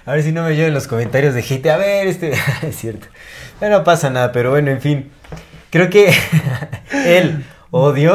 A 0.06 0.12
ver 0.12 0.22
si 0.22 0.32
no 0.32 0.42
me 0.42 0.56
lleven 0.56 0.74
los 0.74 0.86
comentarios 0.88 1.34
de 1.34 1.40
hate. 1.48 1.66
A 1.68 1.76
ver, 1.76 2.06
este... 2.06 2.32
es 2.62 2.76
cierto. 2.76 3.06
Pero 3.60 3.78
no 3.78 3.84
pasa 3.84 4.10
nada, 4.10 4.32
pero 4.32 4.50
bueno, 4.50 4.70
en 4.70 4.80
fin. 4.80 5.10
Creo 5.70 5.88
que 5.90 6.12
el 7.06 7.44
odio 7.70 8.14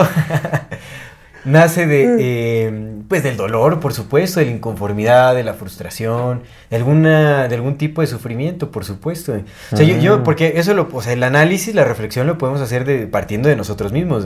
nace 1.46 1.88
de, 1.88 2.16
eh, 2.20 2.92
pues 3.08 3.24
del 3.24 3.38
dolor, 3.38 3.80
por 3.80 3.94
supuesto, 3.94 4.40
de 4.42 4.48
la 4.48 4.52
inconformidad, 4.52 5.34
de 5.34 5.44
la 5.44 5.54
frustración, 5.54 6.44
de 6.70 6.76
alguna, 6.76 7.48
de 7.48 7.56
algún 7.56 7.78
tipo 7.78 8.02
de 8.02 8.08
sufrimiento, 8.08 8.70
por 8.70 8.84
supuesto. 8.86 9.34
O 9.72 9.78
sea, 9.78 9.86
yo, 9.86 9.98
yo, 9.98 10.20
Mm. 10.20 10.24
porque 10.24 10.54
eso 10.58 10.74
lo, 10.74 10.90
o 10.92 11.02
sea, 11.02 11.14
el 11.14 11.24
análisis, 11.24 11.74
la 11.74 11.86
reflexión 11.86 12.28
lo 12.28 12.38
podemos 12.38 12.62
hacer 12.62 12.84
de, 12.86 13.08
partiendo 13.08 13.48
de 13.50 13.56
nosotros 13.56 13.92
mismos. 13.94 14.26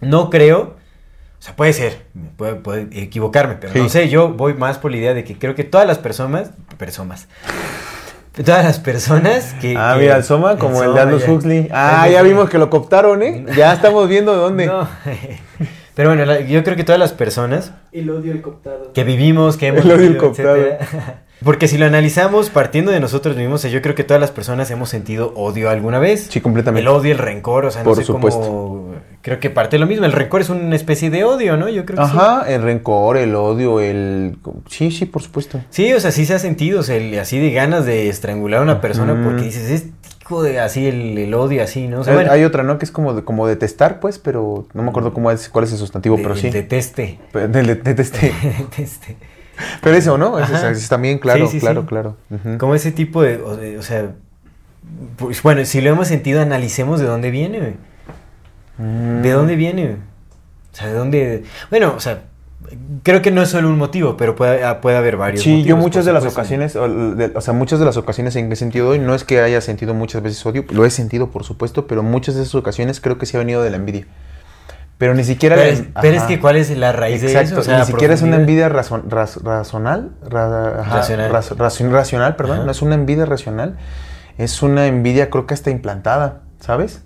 No 0.00 0.30
creo, 0.30 0.76
o 1.40 1.42
sea, 1.42 1.56
puede 1.56 1.72
ser, 1.72 2.02
puede, 2.36 2.54
puede 2.56 2.82
equivocarme, 3.02 3.54
pero 3.58 3.72
Sí. 3.72 3.78
no 3.80 3.88
sé, 3.88 4.08
yo 4.10 4.28
voy 4.28 4.52
más 4.54 4.76
por 4.78 4.90
la 4.90 4.98
idea 4.98 5.14
de 5.14 5.24
que 5.24 5.38
creo 5.38 5.54
que 5.54 5.64
todas 5.64 5.86
las 5.86 5.96
personas, 5.98 6.50
personas, 6.76 7.28
todas 8.44 8.64
las 8.64 8.78
personas 8.78 9.54
que... 9.60 9.74
Ah, 9.76 9.94
que- 9.96 10.02
mira, 10.02 10.16
el 10.16 10.24
Soma 10.24 10.56
como 10.58 10.82
el 10.82 10.92
de 10.94 11.00
Soma, 11.00 11.00
Aldous. 11.02 11.28
Huxley. 11.28 11.68
Ah, 11.72 12.08
ya 12.08 12.22
vimos 12.22 12.48
que 12.50 12.58
lo 12.58 12.68
cooptaron, 12.70 13.22
¿eh? 13.22 13.44
Ya 13.56 13.72
estamos 13.72 14.08
viendo 14.08 14.32
de 14.32 14.38
dónde. 14.38 14.66
No. 14.70 14.86
Pero 15.94 16.10
bueno, 16.10 16.24
la- 16.24 16.40
yo 16.40 16.62
creo 16.64 16.76
que 16.76 16.84
todas 16.84 16.98
las 17.00 17.12
personas 17.12 17.72
El 17.92 18.08
odio 18.10 18.32
el 18.32 18.40
cooptado. 18.40 18.92
que 18.94 19.04
vivimos, 19.04 19.56
que 19.56 19.66
hemos 19.66 19.84
El 19.84 19.90
odio 19.90 19.98
vivido, 19.98 20.20
cooptado. 20.20 20.56
etcétera. 20.56 21.22
Porque 21.44 21.68
si 21.68 21.78
lo 21.78 21.86
analizamos 21.86 22.48
partiendo 22.50 22.90
de 22.92 23.00
nosotros 23.00 23.36
mismos, 23.36 23.62
yo 23.64 23.82
creo 23.82 23.94
que 23.94 24.04
todas 24.04 24.20
las 24.20 24.30
personas 24.30 24.70
hemos 24.70 24.88
sentido 24.90 25.32
odio 25.36 25.68
alguna 25.68 25.98
vez. 25.98 26.28
Sí, 26.30 26.40
completamente. 26.40 26.82
El 26.82 26.88
odio, 26.88 27.12
el 27.12 27.18
rencor, 27.18 27.64
o 27.66 27.70
sea, 27.70 27.82
no 27.82 27.88
Por 27.88 27.96
sé 27.96 28.04
supuesto. 28.04 28.40
cómo... 28.40 28.89
Creo 29.22 29.38
que 29.38 29.50
parte 29.50 29.76
de 29.76 29.80
lo 29.80 29.86
mismo. 29.86 30.06
El 30.06 30.12
rencor 30.12 30.40
es 30.40 30.48
una 30.48 30.74
especie 30.74 31.10
de 31.10 31.24
odio, 31.24 31.56
¿no? 31.58 31.68
Yo 31.68 31.84
creo 31.84 31.98
que 31.98 32.04
sí. 32.10 32.10
Ajá, 32.16 32.44
el 32.48 32.62
rencor, 32.62 33.18
el 33.18 33.34
odio, 33.34 33.80
el... 33.80 34.38
Sí, 34.68 34.90
sí, 34.90 35.04
por 35.04 35.22
supuesto. 35.22 35.60
Sí, 35.68 35.92
o 35.92 36.00
sea, 36.00 36.10
sí 36.10 36.24
se 36.24 36.34
ha 36.34 36.38
sentido, 36.38 36.80
o 36.80 36.82
sea, 36.82 36.96
el- 36.96 37.18
así 37.18 37.38
de 37.38 37.50
ganas 37.52 37.84
de 37.84 38.08
estrangular 38.08 38.60
a 38.60 38.62
una 38.62 38.80
persona 38.80 39.20
porque 39.22 39.42
dices, 39.42 39.70
es 39.70 39.86
hijo 40.22 40.42
de 40.42 40.58
así 40.60 40.86
el, 40.86 41.18
el 41.18 41.34
odio 41.34 41.62
así, 41.62 41.86
¿no? 41.86 42.00
O 42.00 42.04
sea, 42.04 42.12
hay, 42.12 42.16
bueno, 42.18 42.32
hay 42.32 42.44
otra, 42.44 42.62
¿no? 42.62 42.78
Que 42.78 42.84
es 42.86 42.90
como, 42.92 43.12
de, 43.12 43.22
como 43.24 43.46
detestar, 43.46 44.00
pues, 44.00 44.18
pero 44.18 44.66
no 44.72 44.82
me 44.82 44.88
acuerdo 44.88 45.12
cómo 45.12 45.30
es, 45.30 45.48
cuál 45.50 45.64
es 45.66 45.72
el 45.72 45.78
sustantivo, 45.78 46.16
de- 46.16 46.22
pero 46.22 46.36
sí. 46.36 46.48
deteste. 46.50 47.18
Del 47.34 47.66
de- 47.66 47.74
deteste. 47.74 48.32
Deteste. 48.58 49.16
Pero 49.82 49.96
eso, 49.96 50.16
¿no? 50.16 50.38
Es 50.38 50.88
también, 50.88 51.18
claro, 51.18 51.46
Sí, 51.46 51.54
sí, 51.54 51.60
claro, 51.60 51.84
claro. 51.84 52.16
Como 52.58 52.74
ese 52.74 52.90
tipo 52.92 53.20
de, 53.22 53.36
o, 53.42 53.56
de- 53.56 53.76
o 53.76 53.82
sea, 53.82 54.12
pues 55.16 55.42
bueno, 55.42 55.62
si 55.66 55.82
lo 55.82 55.90
hemos 55.90 56.08
sentido, 56.08 56.40
analicemos 56.40 57.00
de 57.00 57.06
dónde 57.06 57.30
viene, 57.30 57.58
güey. 57.58 57.74
Mm. 58.80 59.22
¿De 59.22 59.30
dónde 59.32 59.56
viene? 59.56 59.96
O 60.72 60.76
sea, 60.76 60.86
¿de 60.88 60.94
dónde? 60.94 61.44
Bueno, 61.70 61.94
o 61.96 62.00
sea, 62.00 62.22
creo 63.02 63.20
que 63.22 63.30
no 63.30 63.42
es 63.42 63.48
solo 63.50 63.68
un 63.68 63.76
motivo, 63.78 64.16
pero 64.16 64.36
puede, 64.36 64.64
ah, 64.64 64.80
puede 64.80 64.96
haber 64.96 65.16
varios 65.16 65.42
Sí, 65.42 65.50
motivos, 65.50 65.68
yo 65.68 65.76
muchas 65.76 66.04
de 66.04 66.12
las 66.12 66.24
ocasiones, 66.24 66.76
o, 66.76 66.88
de- 67.14 67.32
o 67.34 67.40
sea, 67.40 67.52
muchas 67.54 67.78
de 67.78 67.84
las 67.84 67.96
ocasiones 67.96 68.36
en 68.36 68.48
que 68.48 68.54
he 68.54 68.56
sentido 68.56 68.88
hoy, 68.88 68.98
no 68.98 69.14
es 69.14 69.24
que 69.24 69.40
haya 69.40 69.60
sentido 69.60 69.92
muchas 69.94 70.22
veces 70.22 70.44
odio, 70.46 70.64
lo 70.70 70.84
he 70.84 70.90
sentido 70.90 71.30
por 71.30 71.44
supuesto, 71.44 71.86
pero 71.86 72.02
muchas 72.02 72.36
de 72.36 72.42
esas 72.42 72.54
ocasiones 72.54 73.00
creo 73.00 73.18
que 73.18 73.26
sí 73.26 73.36
ha 73.36 73.40
venido 73.40 73.62
de 73.62 73.70
la 73.70 73.76
envidia. 73.76 74.06
Pero 74.98 75.14
ni 75.14 75.24
siquiera... 75.24 75.56
Pero, 75.56 75.70
es, 75.70 75.84
pero 76.00 76.14
es 76.14 76.18
ajá. 76.20 76.28
que, 76.28 76.40
¿cuál 76.40 76.56
es 76.56 76.70
la 76.76 76.92
raíz 76.92 77.22
Exacto, 77.22 77.38
de 77.38 77.44
eso? 77.52 77.60
O 77.60 77.64
sea, 77.64 77.78
ni 77.80 77.86
siquiera 77.86 78.12
es 78.14 78.20
una 78.22 78.36
envidia 78.36 78.68
razon- 78.68 79.04
raz- 79.08 79.42
razonal, 79.42 80.10
ra- 80.28 80.80
ajá, 80.82 80.96
Racional. 80.98 81.32
raz- 81.32 81.56
racional, 81.56 82.36
perdón, 82.36 82.56
Ajá. 82.58 82.64
no 82.66 82.70
es 82.70 82.82
una 82.82 82.96
envidia 82.96 83.24
racional, 83.24 83.78
es 84.36 84.62
una 84.62 84.86
envidia 84.86 85.30
creo 85.30 85.46
que 85.46 85.54
hasta 85.54 85.70
implantada, 85.70 86.42
¿sabes? 86.60 87.02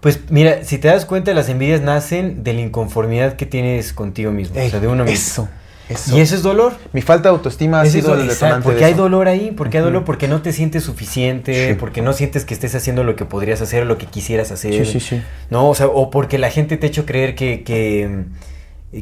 Pues 0.00 0.20
mira, 0.30 0.64
si 0.64 0.78
te 0.78 0.88
das 0.88 1.04
cuenta, 1.04 1.32
las 1.34 1.48
envidias 1.48 1.82
nacen 1.82 2.42
de 2.42 2.54
la 2.54 2.60
inconformidad 2.62 3.34
que 3.36 3.44
tienes 3.46 3.92
contigo 3.92 4.30
mismo, 4.32 4.58
o 4.58 4.68
sea, 4.68 4.80
de 4.80 4.86
uno 4.88 5.04
mismo. 5.04 5.14
Eso. 5.14 5.48
Eso. 5.90 6.16
Y 6.16 6.20
eso 6.20 6.36
es 6.36 6.42
dolor. 6.42 6.72
Mi 6.92 7.02
falta 7.02 7.24
de 7.24 7.34
autoestima 7.34 7.80
ha 7.80 7.84
Es 7.84 7.90
sido 7.92 8.14
eso, 8.14 8.22
el 8.22 8.28
detonante 8.28 8.62
porque 8.62 8.78
de 8.78 8.84
hay 8.86 8.92
eso. 8.92 9.02
dolor 9.02 9.26
ahí, 9.26 9.50
porque 9.56 9.78
hay 9.78 9.82
dolor, 9.84 10.04
porque 10.04 10.28
no 10.28 10.40
te 10.40 10.52
sientes 10.52 10.84
suficiente, 10.84 11.70
Sí. 11.70 11.74
porque 11.74 12.00
no 12.00 12.12
sientes 12.12 12.44
que 12.44 12.54
estés 12.54 12.76
haciendo 12.76 13.02
lo 13.02 13.16
que 13.16 13.24
podrías 13.24 13.60
hacer, 13.60 13.84
lo 13.86 13.98
que 13.98 14.06
quisieras 14.06 14.52
hacer. 14.52 14.86
Sí, 14.86 14.92
sí, 14.92 15.00
sí. 15.00 15.22
¿no? 15.50 15.68
O 15.68 15.74
sea, 15.74 15.88
o 15.88 16.08
porque 16.10 16.38
la 16.38 16.48
gente 16.50 16.76
te 16.76 16.86
ha 16.86 16.88
hecho 16.90 17.04
creer 17.06 17.34
que, 17.34 17.64
que, 17.64 18.24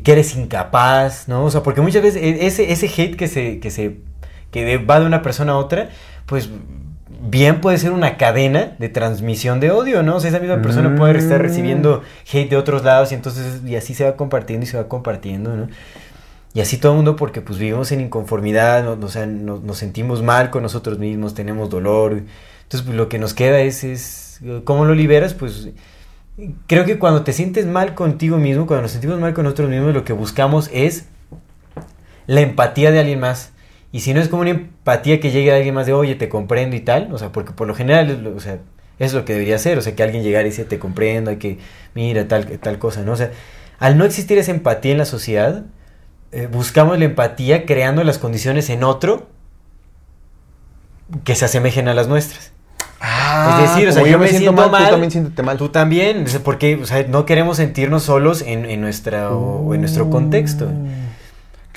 que 0.02 0.12
eres 0.12 0.34
incapaz, 0.34 1.28
¿no? 1.28 1.44
O 1.44 1.50
sea, 1.50 1.62
porque 1.62 1.82
muchas 1.82 2.02
veces 2.02 2.22
e- 2.22 2.46
ese, 2.46 2.72
ese 2.72 2.86
hate 2.86 3.16
que 3.16 3.28
se, 3.28 3.60
que 3.60 3.70
se, 3.70 3.96
que 4.50 4.78
va 4.78 4.98
de 4.98 5.04
una 5.04 5.20
persona 5.20 5.52
a 5.52 5.56
otra, 5.58 5.90
pues 6.24 6.48
bien 7.20 7.60
puede 7.60 7.78
ser 7.78 7.92
una 7.92 8.16
cadena 8.16 8.76
de 8.78 8.88
transmisión 8.88 9.60
de 9.60 9.70
odio, 9.70 10.02
¿no? 10.02 10.16
O 10.16 10.20
sea, 10.20 10.30
esa 10.30 10.38
misma 10.38 10.62
persona 10.62 10.94
puede 10.96 11.18
estar 11.18 11.40
recibiendo 11.42 12.02
hate 12.32 12.50
de 12.50 12.56
otros 12.56 12.84
lados 12.84 13.10
y 13.12 13.14
entonces, 13.14 13.62
y 13.66 13.76
así 13.76 13.94
se 13.94 14.04
va 14.04 14.16
compartiendo 14.16 14.64
y 14.64 14.68
se 14.68 14.76
va 14.76 14.88
compartiendo, 14.88 15.56
¿no? 15.56 15.68
Y 16.54 16.60
así 16.60 16.76
todo 16.78 16.92
el 16.92 16.96
mundo 16.96 17.16
porque 17.16 17.40
pues 17.40 17.58
vivimos 17.58 17.92
en 17.92 18.00
inconformidad, 18.00 18.82
no- 18.84 19.04
o 19.04 19.08
sea, 19.10 19.26
no- 19.26 19.60
nos 19.62 19.78
sentimos 19.78 20.22
mal 20.22 20.50
con 20.50 20.62
nosotros 20.62 20.98
mismos, 20.98 21.34
tenemos 21.34 21.70
dolor. 21.70 22.12
Entonces 22.62 22.82
pues, 22.86 22.96
lo 22.96 23.08
que 23.08 23.18
nos 23.18 23.34
queda 23.34 23.60
es, 23.60 23.84
es, 23.84 24.40
¿cómo 24.64 24.84
lo 24.84 24.94
liberas? 24.94 25.34
Pues 25.34 25.68
creo 26.66 26.84
que 26.84 26.98
cuando 26.98 27.22
te 27.22 27.32
sientes 27.32 27.66
mal 27.66 27.94
contigo 27.94 28.38
mismo, 28.38 28.66
cuando 28.66 28.82
nos 28.82 28.92
sentimos 28.92 29.18
mal 29.20 29.34
con 29.34 29.44
nosotros 29.44 29.68
mismos, 29.70 29.92
lo 29.94 30.04
que 30.04 30.12
buscamos 30.12 30.70
es 30.72 31.06
la 32.26 32.40
empatía 32.42 32.90
de 32.90 33.00
alguien 33.00 33.20
más. 33.20 33.52
Y 33.92 34.00
si 34.00 34.12
no 34.12 34.20
es 34.20 34.28
como 34.28 34.42
una 34.42 34.50
empatía 34.50 35.18
que 35.20 35.30
llegue 35.30 35.50
de 35.50 35.56
alguien 35.56 35.74
más 35.74 35.86
de, 35.86 35.92
oye, 35.94 36.14
te 36.14 36.28
comprendo 36.28 36.76
y 36.76 36.80
tal, 36.80 37.12
o 37.12 37.18
sea, 37.18 37.32
porque 37.32 37.52
por 37.52 37.66
lo 37.66 37.74
general, 37.74 38.10
es 38.10 38.18
lo- 38.18 38.36
o 38.36 38.40
sea, 38.40 38.58
es 38.98 39.14
lo 39.14 39.24
que 39.24 39.32
debería 39.32 39.58
ser, 39.58 39.78
o 39.78 39.80
sea, 39.82 39.94
que 39.94 40.02
alguien 40.02 40.22
llegara 40.22 40.46
y 40.46 40.50
dice, 40.50 40.64
te 40.64 40.78
comprendo, 40.78 41.30
hay 41.30 41.36
que, 41.38 41.58
mira, 41.94 42.28
tal, 42.28 42.46
tal 42.58 42.78
cosa, 42.78 43.02
¿no? 43.02 43.12
O 43.12 43.16
sea, 43.16 43.30
al 43.78 43.96
no 43.96 44.04
existir 44.04 44.36
esa 44.38 44.50
empatía 44.50 44.92
en 44.92 44.98
la 44.98 45.04
sociedad, 45.04 45.64
eh, 46.32 46.48
buscamos 46.50 46.98
la 46.98 47.06
empatía 47.06 47.64
creando 47.64 48.04
las 48.04 48.18
condiciones 48.18 48.68
en 48.70 48.84
otro 48.84 49.28
que 51.24 51.34
se 51.34 51.44
asemejen 51.46 51.88
a 51.88 51.94
las 51.94 52.08
nuestras. 52.08 52.52
Ah, 53.00 53.60
es 53.62 53.70
decir, 53.70 53.88
o 53.88 53.92
sea, 53.92 54.02
yo, 54.02 54.18
me 54.18 54.26
siento, 54.28 54.52
mal, 54.52 54.84
tú 54.84 54.90
también 54.90 55.10
siéntete 55.12 55.42
mal. 55.42 55.56
Tú 55.56 55.68
también, 55.68 56.24
porque 56.44 56.76
o 56.82 56.84
sea, 56.86 57.04
no 57.08 57.24
queremos 57.24 57.56
sentirnos 57.58 58.02
solos 58.02 58.42
en, 58.42 58.64
en 58.66 58.80
nuestra, 58.80 59.30
o 59.30 59.72
en 59.74 59.80
nuestro 59.80 60.10
contexto. 60.10 60.68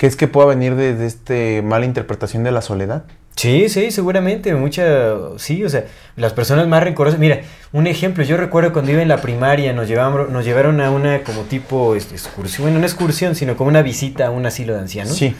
¿Qué 0.02 0.08
es 0.08 0.16
que 0.16 0.26
pueda 0.26 0.48
venir 0.48 0.74
de, 0.74 0.96
de 0.96 1.06
este 1.06 1.62
mala 1.62 1.86
interpretación 1.86 2.42
de 2.42 2.50
la 2.50 2.60
soledad? 2.60 3.04
Sí, 3.36 3.68
sí, 3.68 3.92
seguramente, 3.92 4.52
mucha, 4.52 5.14
sí, 5.36 5.62
o 5.62 5.68
sea, 5.68 5.84
las 6.16 6.32
personas 6.32 6.66
más 6.66 6.82
rencorosas, 6.82 7.20
mira, 7.20 7.42
un 7.72 7.86
ejemplo, 7.86 8.24
yo 8.24 8.36
recuerdo 8.36 8.72
cuando 8.72 8.90
iba 8.90 9.00
en 9.00 9.06
la 9.06 9.18
primaria, 9.18 9.72
nos 9.72 9.86
llevaron, 9.86 10.32
nos 10.32 10.44
llevaron 10.44 10.80
a 10.80 10.90
una 10.90 11.22
como 11.22 11.42
tipo 11.42 11.94
excursión, 11.94 12.64
bueno, 12.64 12.80
no 12.80 12.84
excursión, 12.84 13.36
sino 13.36 13.56
como 13.56 13.70
una 13.70 13.82
visita 13.82 14.26
a 14.26 14.30
un 14.32 14.44
asilo 14.44 14.74
de 14.74 14.80
ancianos. 14.80 15.14
Sí. 15.14 15.36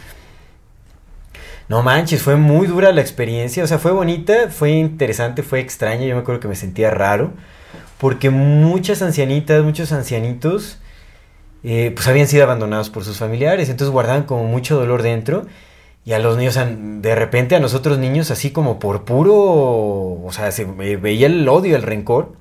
No 1.67 1.83
manches, 1.83 2.21
fue 2.21 2.37
muy 2.37 2.65
dura 2.65 2.93
la 2.93 3.01
experiencia, 3.01 3.65
o 3.65 3.67
sea, 3.67 3.79
fue 3.79 3.91
bonita, 3.91 4.47
fue 4.49 4.69
interesante, 4.71 5.43
fue 5.43 5.59
extraña, 5.59 6.05
yo 6.05 6.15
me 6.15 6.21
acuerdo 6.21 6.39
que 6.39 6.47
me 6.47 6.55
sentía 6.55 6.89
raro, 6.89 7.33
porque 7.97 8.29
muchas 8.29 9.01
ancianitas, 9.01 9.61
muchos 9.61 9.91
ancianitos, 9.91 10.79
eh, 11.63 11.91
pues 11.95 12.07
habían 12.07 12.27
sido 12.27 12.43
abandonados 12.43 12.89
por 12.89 13.03
sus 13.05 13.17
familiares, 13.17 13.69
entonces 13.69 13.91
guardaban 13.91 14.23
como 14.23 14.43
mucho 14.45 14.75
dolor 14.77 15.01
dentro, 15.01 15.45
y 16.05 16.11
a 16.13 16.19
los 16.19 16.37
niños, 16.37 16.57
o 16.57 16.59
sea, 16.61 16.69
de 16.75 17.15
repente 17.15 17.55
a 17.55 17.59
nosotros 17.59 17.97
niños, 17.97 18.29
así 18.31 18.51
como 18.51 18.77
por 18.79 19.03
puro, 19.05 19.33
o 19.35 20.29
sea, 20.31 20.51
se 20.51 20.65
ve- 20.65 20.97
veía 20.97 21.27
el 21.27 21.47
odio, 21.47 21.75
el 21.77 21.81
rencor, 21.83 22.33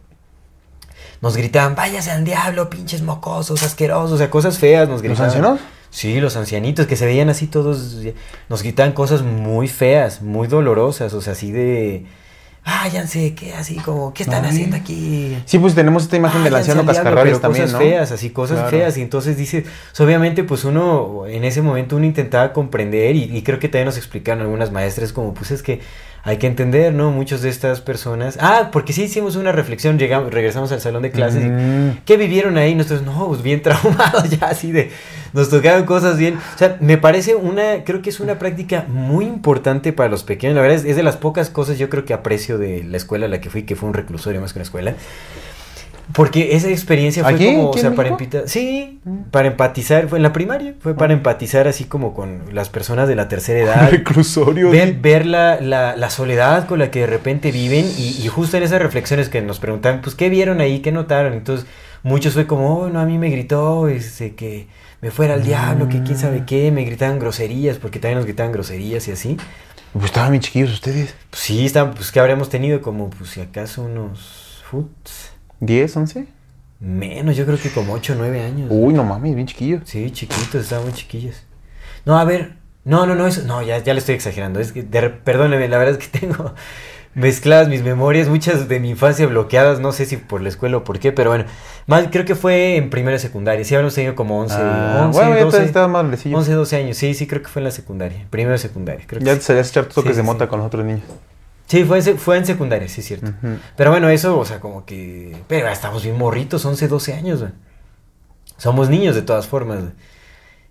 nos 1.20 1.36
gritaban, 1.36 1.76
váyase 1.76 2.10
al 2.10 2.24
diablo, 2.24 2.68
pinches 2.68 3.02
mocosos, 3.02 3.62
asquerosos, 3.62 4.12
o 4.12 4.18
sea, 4.18 4.30
cosas 4.30 4.58
feas 4.58 4.88
nos 4.88 4.96
¿Los 4.96 5.02
gritaban. 5.02 5.26
ancianos? 5.26 5.60
Sí, 5.90 6.20
los 6.20 6.36
ancianitos 6.36 6.86
que 6.86 6.96
se 6.96 7.06
veían 7.06 7.28
así 7.28 7.46
todos, 7.46 7.98
nos 8.48 8.62
gritaban 8.62 8.92
cosas 8.92 9.22
muy 9.22 9.68
feas, 9.68 10.22
muy 10.22 10.48
dolorosas, 10.48 11.12
o 11.14 11.20
sea, 11.20 11.34
así 11.34 11.52
de, 11.52 12.06
váyanse, 12.64 13.34
¿qué? 13.34 13.54
Así 13.54 13.76
como, 13.76 14.12
¿qué 14.14 14.22
están 14.22 14.44
haciendo 14.44 14.76
aquí? 14.76 15.36
Sí, 15.46 15.58
pues 15.58 15.74
tenemos 15.74 16.04
esta 16.04 16.16
imagen 16.16 16.42
del 16.44 16.52
Váyanse 16.52 16.72
anciano 16.72 16.86
cascarrabias 16.86 17.38
pero 17.38 17.40
también, 17.40 17.64
cosas 17.64 17.80
¿no? 17.80 17.86
feas, 17.86 18.12
así 18.12 18.30
cosas 18.30 18.58
Claro. 18.58 18.70
feas, 18.70 18.96
y 18.98 19.02
entonces 19.02 19.36
dice, 19.36 19.64
o 19.92 19.94
sea, 19.94 20.06
obviamente 20.06 20.44
pues 20.44 20.64
uno, 20.64 21.24
en 21.26 21.44
ese 21.44 21.62
momento 21.62 21.96
uno 21.96 22.06
intentaba 22.06 22.52
comprender, 22.52 23.16
y, 23.16 23.24
y 23.36 23.42
creo 23.42 23.58
que 23.58 23.68
también 23.68 23.86
nos 23.86 23.96
explicaron 23.96 24.42
algunas 24.42 24.70
maestras 24.70 25.12
como, 25.12 25.34
pues 25.34 25.50
es 25.50 25.62
que 25.62 25.80
hay 26.24 26.36
que 26.36 26.46
entender, 26.46 26.94
¿no? 26.94 27.10
Muchas 27.10 27.42
de 27.42 27.48
estas 27.48 27.80
personas, 27.80 28.38
ah, 28.40 28.68
porque 28.72 28.92
sí 28.92 29.02
hicimos 29.02 29.34
una 29.34 29.50
reflexión, 29.50 29.98
llegamos, 29.98 30.32
regresamos 30.32 30.70
al 30.70 30.80
salón 30.80 31.02
de 31.02 31.10
clases, 31.10 31.42
y, 31.44 31.48
Mm. 31.48 31.98
¿Qué 32.06 32.16
vivieron 32.16 32.58
ahí? 32.58 32.76
Nosotros, 32.76 33.02
no, 33.02 33.26
pues 33.26 33.42
bien 33.42 33.60
traumados 33.62 34.30
ya, 34.30 34.46
así 34.46 34.70
de, 34.70 34.92
nos 35.32 35.50
tocaron 35.50 35.84
cosas 35.84 36.18
bien. 36.18 36.36
O 36.54 36.58
sea, 36.58 36.76
me 36.80 36.96
parece 36.96 37.34
una, 37.34 37.82
creo 37.84 38.02
que 38.02 38.10
es 38.10 38.20
una 38.20 38.38
práctica 38.38 38.84
muy 38.88 39.24
importante 39.24 39.92
para 39.92 40.08
los 40.08 40.22
pequeños. 40.22 40.54
La 40.54 40.62
verdad 40.62 40.76
es, 40.76 40.84
es 40.84 40.94
de 40.94 41.02
las 41.02 41.16
pocas 41.16 41.50
cosas 41.50 41.76
yo 41.78 41.88
creo 41.90 42.04
que 42.04 42.14
aprecio 42.14 42.51
de 42.58 42.82
la 42.84 42.96
escuela 42.96 43.26
a 43.26 43.28
la 43.28 43.40
que 43.40 43.50
fui, 43.50 43.62
que 43.64 43.76
fue 43.76 43.88
un 43.88 43.94
reclusorio 43.94 44.40
más 44.40 44.52
que 44.52 44.58
una 44.58 44.64
escuela. 44.64 44.94
Porque 46.14 46.56
esa 46.56 46.68
experiencia 46.68 47.22
fue 47.22 47.32
¿Aquí? 47.34 47.46
como, 47.46 47.68
o 47.68 47.70
¿Aquí 47.70 47.80
sea, 47.80 47.92
para 47.94 48.08
empatizar, 48.10 48.48
sí, 48.48 49.00
para 49.30 49.48
empatizar, 49.48 50.08
fue 50.08 50.18
en 50.18 50.24
la 50.24 50.32
primaria, 50.32 50.74
fue 50.80 50.94
para 50.94 51.14
empatizar 51.14 51.68
así 51.68 51.84
como 51.84 52.12
con 52.12 52.42
las 52.52 52.68
personas 52.68 53.08
de 53.08 53.14
la 53.14 53.28
tercera 53.28 53.60
edad. 53.64 53.90
Reclusorio. 53.90 54.68
ver, 54.70 54.94
ver 54.94 55.24
la, 55.24 55.58
la- 55.60 55.96
la 55.96 56.10
soledad 56.10 56.66
con 56.66 56.80
la 56.80 56.90
que 56.90 57.00
de 57.00 57.06
repente 57.06 57.50
viven 57.50 57.86
y, 57.96 58.20
y 58.22 58.28
justo 58.28 58.56
en 58.56 58.64
esas 58.64 58.82
reflexiones 58.82 59.28
que 59.30 59.40
nos 59.40 59.58
preguntan, 59.58 60.00
pues, 60.02 60.14
¿qué 60.14 60.28
vieron 60.28 60.60
ahí? 60.60 60.80
¿Qué 60.80 60.92
notaron? 60.92 61.32
Entonces, 61.32 61.66
muchos 62.02 62.34
fue 62.34 62.46
como, 62.46 62.80
oh, 62.80 62.88
no, 62.90 63.00
a 63.00 63.06
mí 63.06 63.16
me 63.16 63.30
gritó 63.30 63.88
este, 63.88 64.34
que 64.34 64.66
me 65.00 65.10
fuera 65.12 65.34
al 65.34 65.44
diablo, 65.44 65.88
que 65.88 66.02
quién 66.02 66.18
sabe 66.18 66.42
qué, 66.46 66.70
me 66.72 66.84
gritaban 66.84 67.20
groserías, 67.20 67.78
porque 67.78 68.00
también 68.00 68.16
nos 68.18 68.26
gritaban 68.26 68.52
groserías 68.52 69.08
y 69.08 69.12
así. 69.12 69.36
Pues 69.92 70.06
estaban 70.06 70.30
bien 70.30 70.42
chiquillos 70.42 70.72
ustedes. 70.72 71.14
Pues 71.30 71.42
sí, 71.42 71.66
están, 71.66 71.94
pues, 71.94 72.10
que 72.12 72.20
habríamos 72.20 72.48
tenido? 72.48 72.80
Como, 72.80 73.10
pues, 73.10 73.30
si 73.30 73.40
acaso 73.40 73.82
unos, 73.82 74.62
futs, 74.70 75.32
¿10, 75.60 75.96
11? 75.96 76.26
menos, 76.80 77.36
yo 77.36 77.46
creo 77.46 77.58
que 77.60 77.70
como 77.70 77.92
8 77.92 78.14
o 78.14 78.16
9 78.16 78.42
años. 78.42 78.66
Uy, 78.70 78.92
no 78.92 79.04
mames, 79.04 79.34
bien 79.36 79.46
chiquillos. 79.46 79.82
Sí, 79.84 80.10
chiquitos, 80.10 80.62
estaban 80.62 80.84
muy 80.84 80.92
chiquillos. 80.94 81.36
No, 82.04 82.18
a 82.18 82.24
ver, 82.24 82.54
no, 82.84 83.06
no, 83.06 83.14
no, 83.14 83.28
eso, 83.28 83.42
no, 83.42 83.62
ya, 83.62 83.78
ya 83.78 83.92
le 83.94 84.00
estoy 84.00 84.16
exagerando. 84.16 84.58
Es 84.58 84.72
que, 84.72 84.82
de- 84.82 85.10
perdóneme, 85.10 85.68
la 85.68 85.78
verdad 85.78 86.00
es 86.00 86.08
que 86.08 86.18
tengo 86.20 86.54
mezcladas 87.14 87.68
mis 87.68 87.82
memorias, 87.82 88.28
muchas 88.28 88.68
de 88.68 88.80
mi 88.80 88.90
infancia 88.90 89.26
bloqueadas, 89.26 89.80
no 89.80 89.92
sé 89.92 90.06
si 90.06 90.16
por 90.16 90.40
la 90.40 90.48
escuela 90.48 90.78
o 90.78 90.84
por 90.84 90.98
qué, 90.98 91.12
pero 91.12 91.30
bueno, 91.30 91.44
más 91.86 92.08
creo 92.10 92.24
que 92.24 92.34
fue 92.34 92.76
en 92.76 92.88
primera 92.90 93.18
secundaria. 93.18 93.64
Sí, 93.64 93.74
habíamos 93.74 93.94
tenido 93.94 94.14
como 94.14 94.40
11, 94.40 94.54
Ah, 94.58 95.02
11, 95.06 95.18
bueno, 95.18 95.36
ya 95.36 95.44
12, 95.44 95.64
estaba 95.64 95.88
grandecillo. 95.92 96.36
11, 96.38 96.52
12 96.52 96.76
años. 96.76 96.96
Sí, 96.96 97.14
sí, 97.14 97.26
creo 97.26 97.42
que 97.42 97.48
fue 97.48 97.60
en 97.60 97.64
la 97.64 97.70
secundaria, 97.70 98.26
primero 98.30 98.54
y 98.54 98.58
secundaria. 98.58 99.04
Creo 99.06 99.18
que 99.20 99.26
Ya 99.26 99.32
sí. 99.34 99.38
te 99.40 99.44
salías 99.44 99.66
a 99.66 99.70
echar 99.70 99.84
toques 99.86 100.02
Sí, 100.02 100.08
de 100.22 100.26
sí, 100.26 100.38
sí. 100.38 100.46
con 100.46 100.58
los 100.58 100.66
otros 100.66 100.84
niños. 100.84 101.02
Sí, 101.66 101.84
fue 101.84 102.02
fue 102.02 102.36
en 102.38 102.46
secundaria, 102.46 102.88
sí, 102.88 103.00
es 103.00 103.06
cierto. 103.06 103.26
Ujú. 103.28 103.56
Pero 103.76 103.90
bueno, 103.90 104.08
eso, 104.08 104.38
o 104.38 104.44
sea, 104.44 104.60
como 104.60 104.84
que. 104.84 105.36
Pero 105.48 105.68
estamos 105.68 106.02
bien 106.02 106.18
morritos, 106.18 106.64
11, 106.64 106.88
12 106.88 107.14
años, 107.14 107.40
güey. 107.40 107.52
Somos 108.56 108.88
niños 108.90 109.14
de 109.14 109.22
todas 109.22 109.46
formas, 109.46 109.80
güey. 109.80 109.92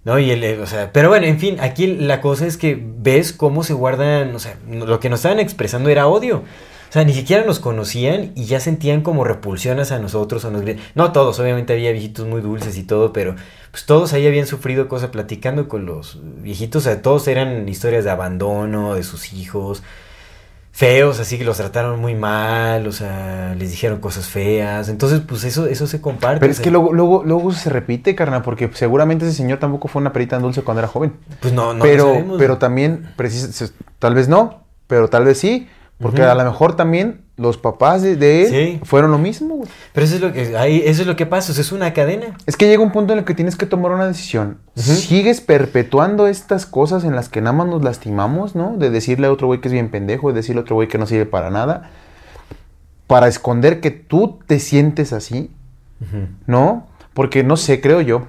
¿No? 0.04 0.18
Y 0.18 0.32
el, 0.32 0.60
o 0.60 0.66
sea, 0.66 0.92
pero 0.92 1.10
bueno, 1.10 1.28
en 1.28 1.40
fin, 1.40 1.58
aquí 1.60 1.86
la 1.88 2.22
cosa 2.22 2.48
es 2.48 2.58
que 2.58 2.82
ves 2.82 3.34
cómo 3.34 3.64
se 3.64 3.74
guardan, 3.74 4.36
o 4.36 4.40
sea, 4.40 4.58
lo 4.68 5.00
que 5.00 5.10
nos 5.10 5.20
estaban 5.20 5.40
expresando 5.40 5.90
era 5.90 6.08
odio. 6.08 6.44
O 6.92 6.94
sea, 6.94 7.06
ni 7.06 7.14
siquiera 7.14 7.46
nos 7.46 7.60
conocían 7.60 8.34
y 8.36 8.44
ya 8.44 8.60
sentían 8.60 9.00
como 9.00 9.24
repulsión 9.24 9.80
hacia 9.80 9.98
nosotros. 10.00 10.44
O 10.44 10.52
nos 10.52 10.64
no 10.94 11.12
todos, 11.14 11.40
obviamente 11.40 11.72
había 11.72 11.94
viejitos 11.94 12.28
muy 12.28 12.42
dulces 12.42 12.78
y 12.78 12.84
todo, 12.84 13.14
pero 13.14 13.36
pues 13.72 13.86
todos 13.86 14.12
ahí 14.12 14.28
habían 14.28 14.46
sufrido 14.46 14.90
cosas 14.90 15.10
platicando 15.10 15.70
con 15.70 15.86
los 15.86 16.20
viejitos. 16.22 16.86
O 16.86 16.90
sea, 16.90 17.02
todos 17.02 17.30
eran 17.30 17.70
historias 17.70 18.04
de 18.04 18.10
abandono 18.10 18.96
de 18.96 19.04
sus 19.04 19.32
hijos, 19.32 19.84
feos, 20.72 21.20
así 21.20 21.38
que 21.38 21.44
los 21.44 21.58
trataron 21.58 22.00
muy 22.00 22.16
mal, 22.16 22.88
o 22.88 22.92
sea, 22.92 23.54
les 23.58 23.70
dijeron 23.72 24.00
cosas 24.00 24.28
feas. 24.28 24.90
Entonces, 24.90 25.22
pues 25.28 25.44
eso, 25.44 25.68
eso 25.68 25.86
se 25.86 26.02
comparte. 26.02 26.40
Pero 26.40 26.50
o 26.50 26.52
es 26.52 26.58
sea, 26.58 26.64
que 26.64 26.72
luego, 26.72 26.94
luego, 26.94 27.24
luego 27.26 27.52
se 27.52 27.70
repite, 27.70 28.16
carnal, 28.16 28.42
porque 28.42 28.70
seguramente 28.74 29.26
ese 29.26 29.36
señor 29.36 29.60
tampoco 29.60 29.88
fue 29.88 30.02
una 30.02 30.14
perita 30.14 30.38
tan 30.38 30.44
dulce 30.44 30.62
cuando 30.64 30.80
era 30.80 30.88
joven. 30.88 31.14
Pues 31.42 31.54
no, 31.54 31.74
no 31.74 31.84
pero, 31.84 32.24
pero 32.38 32.58
también, 32.58 33.12
precis- 33.18 33.74
tal 34.00 34.16
vez 34.16 34.28
no, 34.30 34.64
pero 34.88 35.10
tal 35.10 35.26
vez 35.26 35.38
sí, 35.40 35.68
porque 36.00 36.24
a 36.24 36.34
lo 36.34 36.44
mejor 36.46 36.76
también 36.76 37.21
los 37.38 37.58
papás 37.58 38.02
de, 38.04 38.16
de 38.18 38.42
él 38.44 38.48
Sí. 38.50 38.80
fueron 38.84 39.10
lo 39.12 39.18
mismo. 39.18 39.56
güey. 39.56 39.70
Pero 39.94 40.06
eso 40.06 40.16
es 40.16 40.22
lo 40.22 40.32
que, 40.34 40.56
ahí, 40.58 40.84
eso 40.86 41.02
es 41.02 41.08
lo 41.08 41.16
que 41.16 41.26
pasa, 41.26 41.52
o 41.52 41.56
sea, 41.56 41.62
es 41.62 41.72
una 41.72 41.94
cadena. 41.94 42.36
Es 42.46 42.56
que 42.58 42.68
llega 42.68 42.84
un 42.84 42.92
punto 42.92 43.14
en 43.14 43.20
el 43.20 43.26
que 43.26 43.34
tienes 43.34 43.56
que 43.56 43.66
tomar 43.66 43.92
una 43.92 44.08
decisión. 44.08 44.58
Sigues 44.76 45.42
perpetuando 45.42 46.28
estas 46.28 46.66
cosas 46.66 47.04
en 47.04 47.16
las 47.16 47.30
que 47.30 47.42
nada 47.42 47.54
más 47.56 47.68
nos 47.68 47.84
lastimamos, 47.84 48.56
¿no? 48.56 48.78
De 48.78 48.90
decirle 48.92 49.28
a 49.28 49.32
otro 49.32 49.48
güey 49.48 49.60
que 49.62 49.70
es 49.70 49.74
bien 49.74 49.90
pendejo, 49.90 50.30
de 50.30 50.36
decirle 50.36 50.60
a 50.60 50.64
otro 50.64 50.76
güey 50.76 50.88
que 50.88 50.98
no 50.98 51.08
sirve 51.08 51.26
para 51.26 51.50
nada, 51.50 51.90
para 53.08 53.28
esconder 53.28 53.80
que 53.82 53.92
tú 53.92 54.40
te 54.48 54.60
sientes 54.60 55.12
así, 55.14 55.50
¿no? 56.48 56.88
Porque 57.14 57.44
no 57.44 57.58
sé, 57.58 57.82
creo 57.82 58.02
yo. 58.02 58.28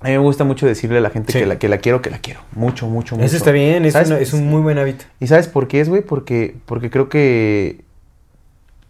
A 0.00 0.04
mí 0.08 0.10
me 0.12 0.18
gusta 0.18 0.44
mucho 0.44 0.66
decirle 0.66 0.98
a 0.98 1.00
la 1.00 1.10
gente 1.10 1.32
Sí. 1.32 1.38
que, 1.38 1.46
la, 1.46 1.58
que 1.58 1.68
la 1.68 1.78
quiero, 1.78 2.02
que 2.02 2.10
la 2.10 2.18
quiero. 2.18 2.40
Mucho, 2.52 2.86
mucho, 2.86 3.16
mucho. 3.16 3.24
Eso 3.26 3.36
está 3.36 3.50
bien, 3.50 3.84
es, 3.86 3.94
es 3.96 4.32
un 4.34 4.46
muy 4.48 4.60
buen 4.60 4.78
hábito. 4.78 5.06
¿Y 5.20 5.26
sabes 5.26 5.48
por 5.48 5.68
qué 5.68 5.80
es, 5.80 5.88
güey? 5.88 6.02
Porque, 6.02 6.54
porque 6.66 6.90
creo 6.90 7.08
que. 7.08 7.84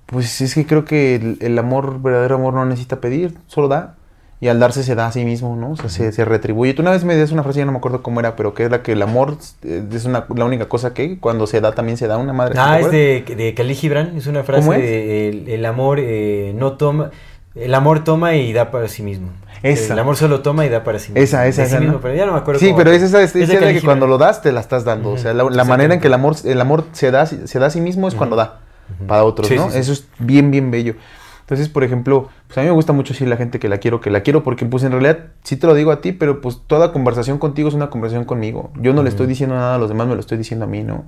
Pues 0.07 0.41
es 0.41 0.55
que 0.55 0.67
creo 0.67 0.85
que 0.85 1.17
el, 1.17 1.39
el 1.41 1.59
amor, 1.59 2.01
verdadero 2.01 2.37
amor, 2.37 2.55
no 2.55 2.65
necesita 2.65 3.01
pedir, 3.01 3.35
solo 3.49 3.67
da. 3.69 3.95
y 4.41 4.49
al 4.49 4.61
darse 4.61 4.83
se 4.85 4.95
da 4.95 5.07
a 5.09 5.13
sí 5.13 5.25
mismo, 5.25 5.57
¿no? 5.57 5.71
O 5.73 5.77
sea, 5.77 5.89
se, 5.89 6.13
se 6.13 6.25
retribuye. 6.25 6.75
Tú 6.75 6.83
una 6.83 6.91
vez 6.93 7.05
me 7.05 7.15
decías 7.15 7.33
una 7.33 7.43
frase, 7.43 7.59
ya 7.61 7.65
no 7.65 7.73
me 7.73 7.79
acuerdo 7.79 8.03
cómo 8.03 8.21
era, 8.21 8.37
pero 8.37 8.55
que 8.55 8.65
era 8.65 8.83
que 8.83 8.93
el 8.93 9.03
amor 9.03 9.39
eh, 9.65 9.83
es 9.93 10.05
una, 10.05 10.27
la 10.37 10.45
única 10.45 10.69
cosa 10.69 10.93
que 10.95 11.19
cuando 11.19 11.47
se 11.47 11.61
da 11.61 11.73
también 11.73 11.97
se 11.97 12.07
da 12.07 12.19
una 12.19 12.33
madre. 12.33 12.55
¿te 12.55 12.61
Ah, 12.61 12.79
es 12.79 12.91
de, 12.91 13.25
de 13.37 13.55
Khalil 13.55 13.75
Gibran, 13.77 14.17
es 14.17 14.27
una 14.27 14.45
frase 14.45 14.71
de 14.71 15.29
el, 15.31 15.49
el 15.49 15.65
amor 15.65 15.99
eh, 16.01 16.53
no 16.55 16.75
toma, 16.75 17.11
el 17.55 17.75
amor 17.75 18.05
toma 18.05 18.35
y 18.37 18.53
da 18.53 18.71
para 18.71 18.87
sí 18.89 19.03
mismo. 19.03 19.31
Esa. 19.63 19.95
El 19.95 19.99
amor 19.99 20.17
solo 20.17 20.41
toma 20.43 20.67
y 20.67 20.69
da 20.69 20.85
para 20.85 20.99
sí 20.99 21.11
mismo. 21.13 21.25
Esa, 21.25 21.47
esa, 21.47 21.63
De 21.63 21.69
sí 21.69 21.73
esa, 21.75 21.81
mismo, 21.81 21.95
¿no? 21.95 22.01
pero 22.03 22.15
ya 22.15 22.27
no 22.27 22.33
me 22.35 22.39
acuerdo 22.39 22.61
Sí, 22.61 22.67
cómo- 22.67 22.77
pero 22.79 22.93
es 22.93 23.03
esa 23.03 23.23
es, 23.23 23.33
de 23.33 23.47
que 23.47 23.81
cuando 23.83 24.07
lo 24.07 24.19
das, 24.19 24.43
te 24.43 24.53
la 24.53 24.61
estás 24.61 24.85
dando. 24.85 25.11
O 25.13 25.19
sea, 25.19 25.33
la, 25.35 25.45
la 25.51 25.65
manera 25.65 25.95
en 25.95 26.01
que 26.01 26.07
el 26.09 26.15
amor, 26.15 26.37
el 26.45 26.61
amor 26.61 26.85
se, 26.93 27.11
da, 27.11 27.25
se 27.27 27.59
da 27.59 27.67
a 27.67 27.71
sí 27.71 27.81
mismo 27.81 28.07
es 28.07 28.15
cuando 28.15 28.37
da 28.37 28.61
para 29.07 29.25
otros, 29.25 29.49
Sí, 29.49 29.57
¿no? 29.57 29.71
sí. 29.71 29.79
Eso 29.79 29.93
es 29.93 30.07
bien, 30.19 30.51
bien 30.51 30.71
bello. 30.71 30.95
Entonces, 31.41 31.69
por 31.69 31.85
ejemplo, 31.85 32.29
pues 32.49 32.59
a 32.59 32.63
mí 32.63 32.67
me 32.67 32.73
gusta 32.73 32.93
mucho 32.93 33.13
decir 33.13 33.29
la 33.29 33.37
gente 33.37 33.61
que 33.61 33.69
la 33.69 33.79
quiero, 33.79 34.01
que 34.01 34.11
la 34.11 34.23
quiero, 34.23 34.43
porque 34.43 34.67
pues 34.67 34.83
en 34.83 34.91
realidad 34.91 35.27
sí 35.45 35.57
te 35.57 35.69
lo 35.69 35.75
digo 35.75 35.93
a 35.93 36.01
ti, 36.01 36.11
pero 36.11 36.41
pues 36.41 36.61
toda 36.67 36.93
conversación 36.93 37.39
contigo 37.39 37.69
es 37.69 37.75
una 37.75 37.89
conversación 37.89 38.25
conmigo. 38.25 38.73
Yo 38.81 38.93
no 38.93 39.05
le 39.05 39.11
estoy 39.11 39.29
diciendo 39.29 39.55
nada 39.55 39.77
a 39.77 39.79
los 39.79 39.89
demás, 39.89 40.09
me 40.09 40.15
lo 40.15 40.21
estoy 40.21 40.39
diciendo 40.39 40.65
a 40.65 40.69
mí, 40.69 40.83
¿no? 40.83 41.05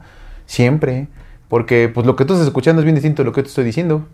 Siempre. 0.46 1.08
Porque 1.48 1.90
pues 1.92 2.06
lo 2.06 2.14
que 2.14 2.24
tú 2.24 2.34
estás 2.34 2.46
escuchando 2.46 2.80
es 2.80 2.84
bien 2.84 2.94
distinto 2.94 3.22
de 3.22 3.26
lo 3.26 3.32
que 3.32 3.40
yo 3.40 3.44
te 3.44 3.48
estoy 3.48 3.64
diciendo. 3.64 4.06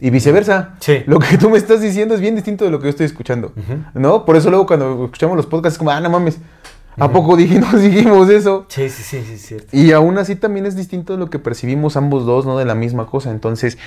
Y 0.00 0.10
viceversa. 0.10 0.74
Sí. 0.80 1.02
Lo 1.06 1.18
que 1.18 1.38
tú 1.38 1.50
me 1.50 1.58
estás 1.58 1.80
diciendo 1.80 2.14
es 2.14 2.20
bien 2.20 2.34
distinto 2.34 2.64
de 2.64 2.70
lo 2.70 2.78
que 2.78 2.84
yo 2.84 2.90
estoy 2.90 3.06
escuchando. 3.06 3.52
¿No? 3.94 4.24
Por 4.24 4.36
eso 4.36 4.48
luego 4.50 4.66
cuando 4.66 5.04
escuchamos 5.04 5.36
los 5.36 5.46
podcasts 5.46 5.74
es 5.74 5.78
como, 5.78 5.90
ah, 5.90 6.00
no 6.00 6.08
mames. 6.10 6.38
¿A 6.98 7.10
poco 7.12 7.36
dijimos, 7.36 7.72
dijimos 7.80 8.28
eso? 8.30 8.66
Sí, 8.68 8.88
sí, 8.88 9.02
sí, 9.02 9.22
sí, 9.24 9.32
es 9.34 9.42
cierto. 9.42 9.76
Y 9.76 9.92
aún 9.92 10.18
así 10.18 10.36
también 10.36 10.66
es 10.66 10.76
distinto 10.76 11.12
de 11.12 11.18
lo 11.18 11.30
que 11.30 11.38
percibimos 11.38 11.96
ambos 11.96 12.26
dos, 12.26 12.46
¿no? 12.46 12.58
De 12.58 12.64
la 12.64 12.74
misma 12.74 13.06
cosa. 13.06 13.30
Entonces, 13.30 13.78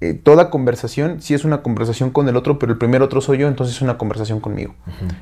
eh, 0.00 0.14
toda 0.14 0.50
conversación 0.50 1.20
sí 1.20 1.34
es 1.34 1.44
una 1.44 1.62
conversación 1.62 2.10
con 2.10 2.28
el 2.28 2.36
otro, 2.36 2.58
pero 2.58 2.72
el 2.72 2.78
primer 2.78 3.02
otro 3.02 3.20
soy 3.20 3.38
yo, 3.38 3.48
entonces 3.48 3.76
es 3.76 3.82
una 3.82 3.98
conversación 3.98 4.40
conmigo. 4.40 4.74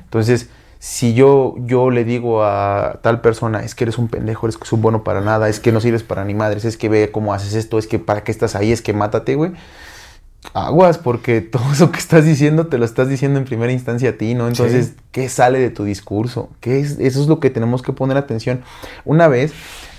Entonces, 0.03 0.49
si 0.79 1.13
yo, 1.13 1.55
yo 1.59 1.89
le 1.89 2.03
digo 2.03 2.43
a 2.43 2.99
tal 3.01 3.21
persona, 3.21 3.63
es 3.63 3.73
que 3.73 3.85
eres 3.85 3.97
un 3.97 4.07
pendejo, 4.07 4.45
eres 4.45 4.57
que 4.57 4.65
es 4.65 4.73
un 4.73 4.81
bueno 4.81 5.03
para 5.03 5.21
nada, 5.21 5.49
es 5.49 5.59
que 5.59 5.71
no 5.71 5.81
sirves 5.81 6.03
para 6.03 6.23
ni 6.25 6.35
madres, 6.35 6.65
es 6.65 6.77
que 6.77 6.89
ve 6.89 7.11
cómo 7.11 7.33
haces 7.33 7.55
esto, 7.55 7.79
es 7.79 7.87
que 7.87 7.97
para 7.97 8.23
qué 8.23 8.31
estás 8.31 8.55
ahí, 8.55 8.71
es 8.71 8.81
que 8.81 8.93
mátate, 8.93 9.35
güey. 9.35 9.53
Aguas, 10.53 10.97
porque 10.97 11.41
todo 11.41 11.71
eso 11.71 11.91
que 11.91 11.99
estás 11.99 12.25
diciendo 12.25 12.67
te 12.67 12.77
lo 12.77 12.85
estás 12.85 13.09
diciendo 13.09 13.39
en 13.39 13.45
primera 13.45 13.71
instancia 13.71 14.09
a 14.09 14.13
ti, 14.13 14.33
¿no? 14.33 14.47
Entonces, 14.47 14.87
Sí. 14.87 14.93
¿qué 15.11 15.29
sale 15.29 15.59
de 15.59 15.69
tu 15.69 15.83
discurso? 15.83 16.49
¿Qué 16.61 16.79
es? 16.79 16.97
Eso 16.99 17.21
es 17.21 17.27
lo 17.27 17.39
que 17.39 17.49
tenemos 17.49 17.81
que 17.81 17.93
poner 17.93 18.17
atención. 18.17 18.61
Una 19.05 19.27
vez 19.27 19.51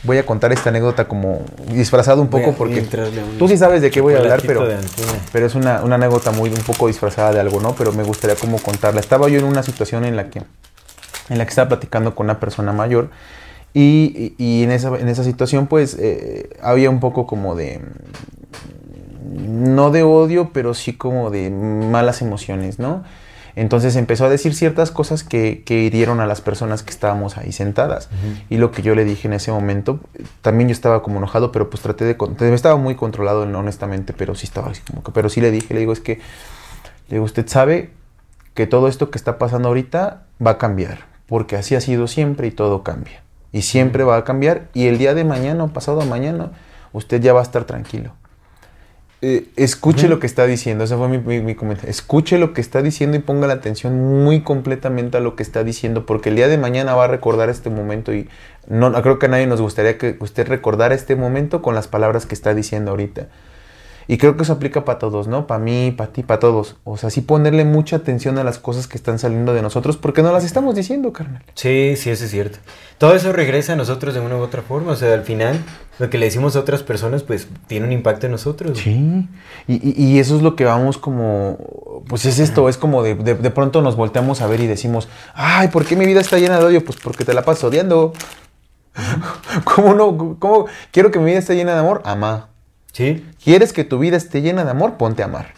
voy 0.05 0.19
a 0.19 0.25
contar 0.25 0.53
esta 0.53 0.71
anécdota 0.71 1.09
como 1.09 1.41
disfrazado 1.73 2.23
un 2.23 2.29
poco 2.29 2.51
a- 2.51 2.55
porque 2.55 2.81
un 2.81 3.39
tú 3.39 3.49
sí 3.49 3.57
sabes 3.57 3.83
de 3.83 3.91
qué 3.91 4.01
voy 4.01 4.15
a 4.15 4.19
hablar, 4.19 4.43
pero, 4.47 4.67
pero 5.33 5.47
es 5.47 5.55
una, 5.57 5.83
una 5.83 5.97
anécdota 5.97 6.31
muy 6.31 6.51
un 6.51 6.63
poco 6.63 6.87
disfrazada 6.87 7.33
de 7.33 7.41
algo, 7.41 7.61
¿no? 7.61 7.75
Pero 7.75 7.93
me 7.93 8.05
gustaría 8.05 8.37
como 8.37 8.59
contarla. 8.59 9.01
Estaba 9.01 9.29
yo 9.29 9.39
en 9.41 9.45
una 9.45 9.63
situación 9.65 10.05
en 10.05 10.15
la 10.17 10.31
que 10.31 10.43
en 11.31 11.37
la 11.37 11.45
que 11.45 11.51
estaba 11.51 11.69
platicando 11.69 12.15
con 12.15 12.27
una 12.27 12.41
persona 12.41 12.73
mayor 12.73 13.11
y, 13.75 14.35
y- 14.39 14.43
y 14.43 14.63
en, 14.63 14.71
esa, 14.71 14.97
en 14.97 15.09
esa 15.09 15.25
situación 15.25 15.67
pues 15.67 15.95
eh, 16.01 16.49
había 16.63 16.89
un 16.91 17.01
poco 17.01 17.27
como 17.27 17.55
de 17.55 17.81
no 19.29 19.91
de 19.91 20.03
odio, 20.03 20.51
pero 20.53 20.75
sí 20.75 20.93
como 20.95 21.31
de 21.31 21.51
malas 21.51 22.23
emociones, 22.23 22.79
¿no? 22.79 23.03
Entonces 23.57 23.97
empezó 23.97 24.25
a 24.25 24.29
decir 24.29 24.55
ciertas 24.55 24.93
cosas 24.93 25.25
que, 25.25 25.65
que 25.67 25.81
hirieron 25.83 26.21
a 26.21 26.27
las 26.27 26.41
personas 26.41 26.85
que 26.85 26.91
estábamos 26.91 27.37
ahí 27.37 27.51
sentadas. 27.51 28.09
Y 28.49 28.59
lo 28.59 28.71
que 28.71 28.83
yo 28.83 28.95
le 28.95 29.05
dije 29.05 29.27
en 29.27 29.35
ese 29.35 29.51
momento, 29.51 29.99
también 30.43 30.69
yo 30.69 30.73
estaba 30.73 31.03
como 31.03 31.19
enojado, 31.19 31.51
pero 31.51 31.69
pues 31.69 31.83
traté 31.83 32.05
de... 32.05 32.17
con- 32.17 32.37
Estaba 32.41 32.77
muy 32.77 32.95
controlado, 32.95 33.43
honestamente, 33.43 34.13
pero 34.13 34.37
sí 34.37 34.47
estaba 34.47 34.69
así 34.71 34.81
como 34.83 35.03
que... 35.03 35.11
Pero 35.11 35.29
sí 35.29 35.41
le 35.41 35.51
dije, 35.51 35.75
le 35.75 35.81
digo, 35.81 35.93
es 35.93 35.99
que... 36.01 36.15
Le 37.09 37.17
digo, 37.17 37.25
usted 37.25 37.49
sabe 37.49 37.91
que 38.55 38.69
todo 38.69 38.87
esto 38.87 39.11
que 39.11 39.19
está 39.19 39.39
pasando 39.39 39.69
ahorita 39.69 40.23
va 40.45 40.53
a 40.53 40.59
cambiar, 40.59 41.07
porque 41.27 41.57
así 41.57 41.75
ha 41.75 41.81
sido 41.81 42.07
siempre 42.07 42.47
y 42.47 42.51
todo 42.53 42.85
cambia. 42.85 43.23
Y 43.51 43.63
siempre 43.63 44.05
va 44.05 44.19
a 44.19 44.25
cambiar 44.25 44.69
y 44.75 44.87
el 44.87 44.99
día 44.99 45.15
de 45.15 45.25
mañana 45.25 45.65
o 45.65 45.69
pasado 45.69 46.03
mañana 46.03 46.53
usted 46.93 47.21
ya 47.21 47.33
va 47.33 47.41
a 47.41 47.43
estar 47.43 47.65
tranquilo. 47.65 48.13
Eh, 49.21 49.49
escuche 49.57 50.07
lo 50.09 50.21
que 50.21 50.29
está 50.29 50.47
diciendo, 50.47 50.85
ese 50.85 50.97
fue 50.97 51.09
mi, 51.09 51.19
mi- 51.19 51.41
mi 51.41 51.57
comentario. 51.57 51.91
Escuche 51.91 52.39
lo 52.39 52.53
que 52.53 52.61
está 52.61 52.83
diciendo 52.83 53.17
y 53.17 53.21
ponga 53.21 53.49
la 53.49 53.55
atención 53.55 53.99
muy 54.25 54.43
completamente 54.43 55.17
a 55.17 55.21
lo 55.21 55.35
que 55.35 55.43
está 55.43 55.65
diciendo, 55.65 56.07
porque 56.07 56.29
el 56.29 56.37
día 56.37 56.47
de 56.47 56.57
mañana 56.57 56.95
va 56.95 57.05
a 57.05 57.09
recordar 57.09 57.49
este 57.51 57.69
momento 57.69 58.15
y 58.15 58.29
no 58.69 58.91
no 58.91 59.03
creo 59.03 59.19
que 59.19 59.27
a 59.27 59.29
nadie 59.31 59.49
nos 59.49 59.61
gustaría 59.61 59.99
que 59.99 60.17
usted 60.21 60.47
recordara 60.47 60.95
este 60.95 61.17
momento 61.17 61.63
con 61.63 61.75
las 61.75 61.89
palabras 61.89 62.27
que 62.27 62.35
está 62.37 62.55
diciendo 62.55 62.93
ahorita. 62.93 63.27
Y 64.11 64.17
creo 64.17 64.37
que 64.39 64.43
eso 64.43 64.55
aplica 64.55 64.87
para 64.87 64.99
todos, 64.99 65.29
¿no? 65.29 65.47
Para 65.47 65.61
mí, 65.63 65.93
para 65.95 66.11
ti, 66.11 66.23
para 66.23 66.41
todos. 66.41 66.77
O 66.85 66.97
sea, 66.97 67.11
sí 67.11 67.21
ponerle 67.21 67.67
mucha 67.67 67.97
atención 67.97 68.39
a 68.39 68.43
las 68.45 68.59
cosas 68.59 68.87
que 68.87 68.97
están 68.97 69.19
saliendo 69.19 69.53
de 69.53 69.61
nosotros 69.61 69.99
porque 69.99 70.23
no 70.23 70.33
las 70.33 70.45
estamos 70.45 70.75
diciendo, 70.75 71.13
carnal. 71.13 71.43
Sí, 71.55 71.95
sí, 71.97 72.09
eso 72.09 72.25
es 72.25 72.31
cierto. 72.31 72.59
Todo 72.97 73.15
eso 73.15 73.33
regresa 73.35 73.75
a 73.75 73.77
nosotros 73.77 74.15
de 74.15 74.21
una 74.21 74.37
u 74.37 74.41
otra 74.41 74.63
forma. 74.63 74.93
O 74.93 74.97
sea, 74.97 75.13
al 75.13 75.25
final, 75.25 75.63
lo 75.99 76.09
que 76.09 76.17
le 76.17 76.25
decimos 76.25 76.57
a 76.57 76.61
otras 76.61 76.83
personas, 76.83 77.23
pues 77.23 77.49
tiene 77.67 77.85
un 77.87 77.93
impacto 77.93 78.25
en 78.25 78.33
nosotros. 78.33 78.79
Sí. 78.79 79.29
Y, 79.67 79.75
y- 79.75 79.95
y 80.15 80.19
eso 80.21 80.37
es 80.37 80.43
lo 80.43 80.57
que 80.57 80.65
vamos 80.65 80.97
como. 80.97 82.03
Pues 82.09 82.25
es 82.25 82.39
esto, 82.39 82.71
es 82.71 82.79
como 82.79 83.03
de, 83.03 83.15
de, 83.15 83.35
de 83.35 83.51
pronto 83.51 83.83
nos 83.83 83.95
volteamos 83.97 84.41
a 84.41 84.47
ver 84.47 84.61
y 84.61 84.67
decimos, 84.67 85.07
ay, 85.35 85.69
¿por 85.69 85.85
qué 85.85 85.97
mi 85.97 86.07
vida 86.07 86.21
está 86.23 86.39
llena 86.39 86.59
de 86.59 86.65
odio? 86.65 86.83
Pues 86.83 86.97
porque 87.03 87.27
te 87.27 87.35
la 87.35 87.43
pasas 87.45 87.65
odiando. 87.65 88.15
¿Cómo 89.65 89.93
no? 89.95 90.37
¿Cómo? 90.39 90.67
Quiero 90.93 91.11
que 91.11 91.19
mi 91.19 91.27
vida 91.27 91.39
esté 91.39 91.55
llena 91.55 91.75
de 91.75 91.81
amor, 91.81 92.01
ama. 92.07 92.49
Sí. 92.99 93.25
¿Quieres 93.45 93.73
que 93.73 93.85
tu 93.85 94.01
vida 94.01 94.17
esté 94.17 94.43
llena 94.43 94.65
de 94.65 94.73
amor? 94.73 94.97
Ponte 94.97 95.23
a 95.23 95.27
amar. 95.27 95.55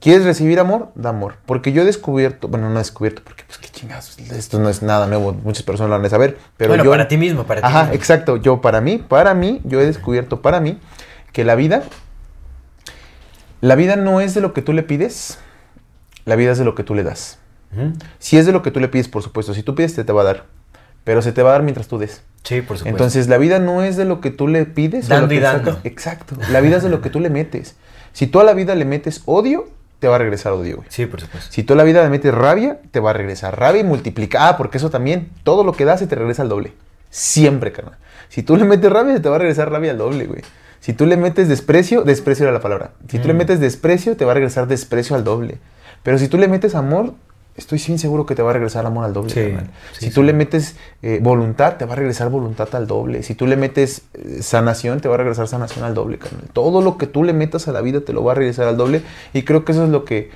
¿Quieres 0.00 0.24
recibir 0.24 0.58
amor? 0.58 0.88
Da 0.96 1.10
amor. 1.10 1.36
Porque 1.46 1.70
yo 1.70 1.82
he 1.82 1.84
descubierto, 1.84 2.48
bueno, 2.48 2.68
no 2.68 2.74
he 2.74 2.78
descubierto, 2.78 3.22
porque 3.22 3.44
pues 3.46 3.58
qué 3.58 3.68
chingados, 3.68 4.18
esto 4.18 4.58
no 4.58 4.68
es 4.68 4.82
nada 4.82 5.06
nuevo, 5.06 5.32
muchas 5.32 5.62
personas 5.62 5.90
lo 5.90 5.94
han 5.94 6.02
de 6.02 6.10
saber, 6.10 6.36
pero 6.56 6.70
bueno, 6.70 6.82
yo... 6.82 6.90
para 6.90 7.06
ti 7.06 7.16
mismo, 7.16 7.44
para 7.44 7.60
ti 7.60 7.66
Ajá, 7.68 7.82
mismo. 7.82 7.94
exacto, 7.94 8.38
yo 8.38 8.60
para 8.60 8.80
mí, 8.80 8.98
para 8.98 9.34
mí, 9.34 9.60
yo 9.62 9.80
he 9.80 9.86
descubierto 9.86 10.42
para 10.42 10.58
mí 10.58 10.80
que 11.32 11.44
la 11.44 11.54
vida, 11.54 11.84
la 13.60 13.76
vida 13.76 13.94
no 13.94 14.20
es 14.20 14.34
de 14.34 14.40
lo 14.40 14.52
que 14.52 14.60
tú 14.60 14.72
le 14.72 14.82
pides, 14.82 15.38
la 16.24 16.34
vida 16.34 16.50
es 16.50 16.58
de 16.58 16.64
lo 16.64 16.74
que 16.74 16.82
tú 16.82 16.96
le 16.96 17.04
das. 17.04 17.38
Si 18.18 18.36
es 18.36 18.46
de 18.46 18.52
lo 18.52 18.62
que 18.62 18.72
tú 18.72 18.80
le 18.80 18.88
pides, 18.88 19.06
por 19.06 19.22
supuesto, 19.22 19.54
si 19.54 19.62
tú 19.62 19.76
pides, 19.76 19.94
te, 19.94 20.02
te 20.02 20.12
va 20.12 20.22
a 20.22 20.24
dar, 20.24 20.46
pero 21.04 21.22
se 21.22 21.30
te 21.30 21.44
va 21.44 21.50
a 21.50 21.52
dar 21.52 21.62
mientras 21.62 21.86
tú 21.86 21.98
des. 21.98 22.22
Sí, 22.44 22.60
por 22.60 22.76
supuesto. 22.78 22.88
Entonces, 22.88 23.26
la 23.28 23.38
vida 23.38 23.58
no 23.58 23.82
es 23.82 23.96
de 23.96 24.04
lo 24.04 24.20
que 24.20 24.30
tú 24.30 24.46
le 24.48 24.64
pides. 24.66 25.06
o 25.06 25.08
Dando 25.08 25.22
lo 25.26 25.28
que 25.30 25.34
y 25.36 25.40
dando. 25.40 25.70
sacas. 25.72 25.84
Exacto. 25.86 26.36
La 26.50 26.60
vida 26.60 26.76
es 26.76 26.82
de 26.82 26.90
lo 26.90 27.00
que 27.00 27.10
tú 27.10 27.18
le 27.20 27.30
metes. 27.30 27.74
Si 28.12 28.26
tú 28.26 28.38
a 28.40 28.44
la 28.44 28.52
vida 28.54 28.74
le 28.74 28.84
metes 28.84 29.22
odio, 29.24 29.66
te 29.98 30.08
va 30.08 30.16
a 30.16 30.18
regresar 30.18 30.52
odio, 30.52 30.76
güey. 30.76 30.88
Sí, 30.90 31.06
por 31.06 31.20
supuesto. 31.20 31.50
Si 31.50 31.62
tú 31.62 31.72
a 31.72 31.76
la 31.76 31.84
vida 31.84 32.02
le 32.04 32.10
metes 32.10 32.32
rabia, 32.34 32.78
te 32.90 33.00
va 33.00 33.10
a 33.10 33.12
regresar 33.14 33.58
rabia 33.58 33.80
y 33.80 33.84
multiplica. 33.84 34.48
Ah, 34.48 34.56
porque 34.58 34.76
eso 34.78 34.90
también, 34.90 35.30
todo 35.42 35.64
lo 35.64 35.72
que 35.72 35.84
das 35.86 36.00
se 36.00 36.06
te 36.06 36.14
regresa 36.14 36.42
al 36.42 36.48
doble. 36.50 36.72
Siempre, 37.10 37.72
carnal. 37.72 37.96
Si 38.28 38.42
tú 38.42 38.56
le 38.56 38.64
metes 38.64 38.90
rabia, 38.92 39.14
se 39.14 39.20
te 39.20 39.28
va 39.28 39.36
a 39.36 39.38
regresar 39.38 39.70
rabia 39.70 39.92
al 39.92 39.98
doble, 39.98 40.26
güey. 40.26 40.42
Si 40.80 40.92
tú 40.92 41.06
le 41.06 41.16
metes 41.16 41.48
desprecio, 41.48 42.02
desprecio 42.02 42.44
era 42.44 42.52
la 42.52 42.60
palabra. 42.60 42.90
Si 43.08 43.18
tú 43.18 43.26
le 43.28 43.34
Mm. 43.34 43.38
metes 43.38 43.60
desprecio, 43.60 44.16
te 44.16 44.24
va 44.26 44.32
a 44.32 44.34
regresar 44.34 44.66
desprecio 44.66 45.16
al 45.16 45.24
doble. 45.24 45.58
Pero 46.02 46.18
si 46.18 46.28
tú 46.28 46.36
le 46.36 46.46
metes 46.48 46.74
amor, 46.74 47.14
estoy 47.56 47.80
bien 47.86 47.98
seguro 47.98 48.26
que 48.26 48.34
te 48.34 48.42
va 48.42 48.50
a 48.50 48.52
regresar 48.54 48.84
amor 48.86 49.04
al 49.04 49.12
doble, 49.12 49.30
Sí, 49.32 49.56
si 49.98 50.10
tú 50.10 50.20
sí. 50.22 50.26
le 50.26 50.32
metes 50.32 50.76
eh, 51.02 51.20
voluntad, 51.22 51.76
te 51.76 51.84
va 51.84 51.92
a 51.92 51.96
regresar 51.96 52.28
voluntad 52.30 52.68
al 52.74 52.86
doble. 52.86 53.22
Si 53.22 53.34
tú 53.34 53.46
le 53.46 53.56
metes 53.56 54.02
eh, 54.14 54.42
sanación, 54.42 55.00
te 55.00 55.08
va 55.08 55.14
a 55.14 55.18
regresar 55.18 55.46
sanación 55.48 55.84
al 55.84 55.94
doble, 55.94 56.18
carnal. 56.18 56.44
Todo 56.52 56.82
lo 56.82 56.98
que 56.98 57.06
tú 57.06 57.22
le 57.24 57.32
metas 57.32 57.68
a 57.68 57.72
la 57.72 57.80
vida 57.80 58.00
te 58.00 58.12
lo 58.12 58.24
va 58.24 58.32
a 58.32 58.34
regresar 58.34 58.66
al 58.66 58.76
doble. 58.76 59.02
Y 59.32 59.42
creo 59.42 59.64
que 59.64 59.72
eso 59.72 59.84
es 59.84 59.90
lo 59.90 60.04
que 60.04 60.30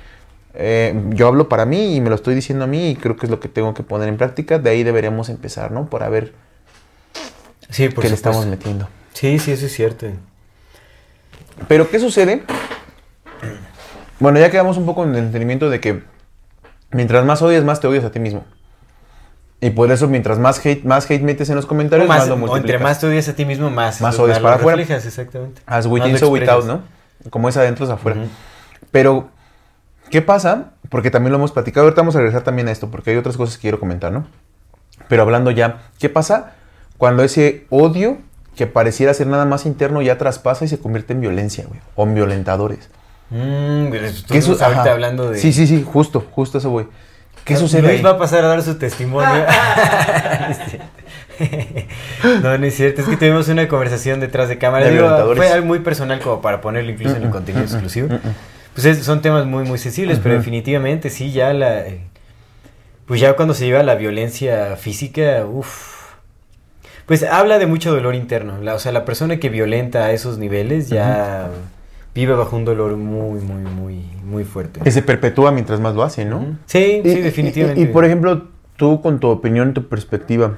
eh, 0.55 0.99
yo 1.09 1.27
hablo 1.27 1.49
para 1.49 1.65
mí 1.65 1.95
y 1.95 2.01
me 2.01 2.09
lo 2.09 2.15
estoy 2.15 2.35
diciendo 2.35 2.63
a 2.63 2.67
mí 2.67 2.89
y 2.91 2.95
creo 2.95 3.15
que 3.17 3.25
es 3.25 3.29
lo 3.29 3.39
que 3.39 3.49
tengo 3.49 3.73
que 3.73 3.83
poner 3.83 4.07
en 4.09 4.17
práctica. 4.17 4.57
De 4.59 4.69
ahí 4.69 4.83
deberíamos 4.83 5.29
empezar, 5.29 5.71
¿no? 5.71 5.89
Para 5.89 6.09
ver 6.09 6.33
Sí, 7.69 7.87
qué 7.89 8.07
le 8.09 8.15
estamos 8.15 8.45
metiendo. 8.47 8.87
Sí, 9.13 9.37
sí, 9.39 9.51
eso 9.51 9.65
es 9.67 9.73
cierto. 9.73 10.07
Pero 11.67 11.89
¿qué 11.89 11.99
sucede? 11.99 12.43
Bueno, 14.19 14.39
ya 14.39 14.49
quedamos 14.49 14.77
un 14.77 14.85
poco 14.85 15.03
en 15.03 15.11
el 15.11 15.17
entendimiento 15.25 15.69
de 15.69 15.79
que 15.79 16.01
mientras 16.91 17.25
más 17.25 17.41
odias, 17.41 17.63
más 17.63 17.79
te 17.79 17.87
odias 17.87 18.03
a 18.05 18.11
ti 18.11 18.19
mismo. 18.19 18.43
Y 19.61 19.71
por 19.71 19.91
eso, 19.91 20.07
mientras 20.07 20.39
más 20.39 20.65
hate, 20.65 20.85
más 20.85 21.09
hate 21.09 21.21
metes 21.21 21.49
en 21.49 21.57
los 21.57 21.65
comentarios, 21.65 22.05
O 22.05 22.09
más, 22.09 22.19
más, 22.19 22.27
lo 22.29 22.33
o 22.35 22.37
entre 22.37 22.49
multiplicas. 22.51 22.81
más 22.81 22.99
te 22.99 23.07
odias 23.07 23.27
a 23.27 23.35
ti 23.35 23.45
mismo, 23.45 23.69
más, 23.69 23.99
Más 23.99 24.17
odias 24.17 24.39
para 24.39 24.55
afuera. 24.55 24.81
exactamente. 24.81 25.61
As 25.65 25.85
Más 25.85 25.93
within, 25.93 26.17
so 26.17 26.29
without. 26.29 26.65
¿no? 26.65 26.81
Como 27.29 27.49
es 27.49 27.57
adentro, 27.57 27.83
es 27.85 27.91
afuera. 27.91 28.21
Pero, 28.91 29.29
¿qué 30.09 30.21
pasa? 30.21 30.71
Porque 30.89 31.11
también 31.11 31.31
lo 31.33 31.37
hemos 31.37 31.51
platicado. 31.51 31.85
Ahorita 31.85 32.01
vamos 32.01 32.15
a 32.15 32.19
regresar 32.19 32.43
también 32.43 32.69
a 32.69 32.71
esto, 32.71 32.89
porque 32.89 33.11
hay 33.11 33.17
otras 33.17 33.35
cosas 33.35 33.57
que 33.57 33.61
quiero 33.63 33.79
comentar, 33.81 34.13
¿no? 34.13 34.27
Pero 35.09 35.23
hablando 35.23 35.51
ya, 35.51 35.81
¿qué 35.99 36.07
pasa 36.09 36.53
cuando 36.97 37.23
ese 37.23 37.65
odio 37.69 38.17
que 38.55 38.65
pareciera 38.65 39.13
ser 39.13 39.27
nada 39.27 39.43
más 39.45 39.65
interno 39.65 40.01
ya 40.01 40.17
traspasa 40.17 40.63
y 40.63 40.67
se 40.69 40.79
convierte 40.79 41.11
en 41.13 41.19
violencia, 41.21 41.65
güey? 41.67 41.81
O 41.95 42.03
en 42.03 42.15
violentadores. 42.15 42.89
Mm, 43.31 43.91
¿Qué 43.91 44.05
estuvimos 44.07 44.57
su- 44.57 44.63
ahorita 44.63 44.91
hablando 44.91 45.29
de... 45.31 45.37
Sí, 45.39 45.53
sí, 45.53 45.67
sí, 45.67 45.83
justo, 45.85 46.25
justo 46.31 46.57
eso, 46.57 46.69
güey. 46.71 46.87
¿Qué 47.45 47.55
sucede 47.55 47.81
Luis 47.81 47.95
ahí? 47.95 48.01
va 48.01 48.11
a 48.11 48.17
pasar 48.17 48.43
a 48.45 48.47
dar 48.49 48.61
su 48.61 48.75
testimonio. 48.77 49.29
no, 52.43 52.57
no 52.57 52.65
es 52.65 52.75
cierto. 52.75 53.01
Es 53.01 53.07
que 53.07 53.17
tuvimos 53.17 53.47
una 53.47 53.67
conversación 53.67 54.19
detrás 54.19 54.49
de 54.49 54.57
cámara. 54.57 54.85
De 54.85 54.91
Digo, 54.91 55.35
fue 55.35 55.49
algo 55.49 55.65
muy 55.65 55.79
personal 55.79 56.19
como 56.19 56.41
para 56.41 56.61
ponerlo 56.61 56.91
incluso 56.91 57.15
en 57.15 57.23
el 57.23 57.29
contenido 57.29 57.63
exclusivo. 57.63 58.09
Pues 58.73 58.85
es- 58.85 59.03
son 59.03 59.21
temas 59.21 59.45
muy, 59.45 59.63
muy 59.63 59.77
sensibles, 59.77 60.19
pero 60.21 60.35
definitivamente 60.35 61.09
sí, 61.09 61.31
ya 61.31 61.53
la... 61.53 61.79
eh, 61.87 62.01
pues 63.05 63.19
ya 63.19 63.33
cuando 63.33 63.53
se 63.53 63.65
lleva 63.65 63.79
a 63.79 63.83
la 63.83 63.95
violencia 63.95 64.75
física, 64.75 65.45
uff. 65.45 65.97
Pues 67.05 67.23
habla 67.23 67.57
de 67.57 67.65
mucho 67.65 67.91
dolor 67.93 68.13
interno. 68.15 68.59
La- 68.61 68.75
o 68.75 68.79
sea, 68.79 68.91
la 68.91 69.05
persona 69.05 69.37
que 69.37 69.49
violenta 69.49 70.05
a 70.05 70.11
esos 70.11 70.37
niveles 70.37 70.89
ya 70.89 71.47
vive 72.15 72.33
bajo 72.35 72.55
un 72.55 72.65
dolor 72.65 72.97
muy, 72.97 73.39
muy, 73.41 73.61
muy, 73.63 74.05
muy 74.23 74.43
fuerte. 74.43 74.79
Que 74.81 74.91
se 74.91 75.01
perpetúa 75.01 75.51
mientras 75.51 75.79
más 75.79 75.95
lo 75.95 76.03
hace, 76.03 76.25
¿no? 76.25 76.57
Sí, 76.65 77.01
Y- 77.03 77.09
sí, 77.09 77.21
definitivamente. 77.21 77.81
Y, 77.81 77.85
y, 77.85 77.87
por 77.87 78.05
ejemplo, 78.05 78.47
tú 78.75 79.01
con 79.01 79.19
tu 79.19 79.27
opinión, 79.29 79.73
tu 79.73 79.87
perspectiva, 79.87 80.57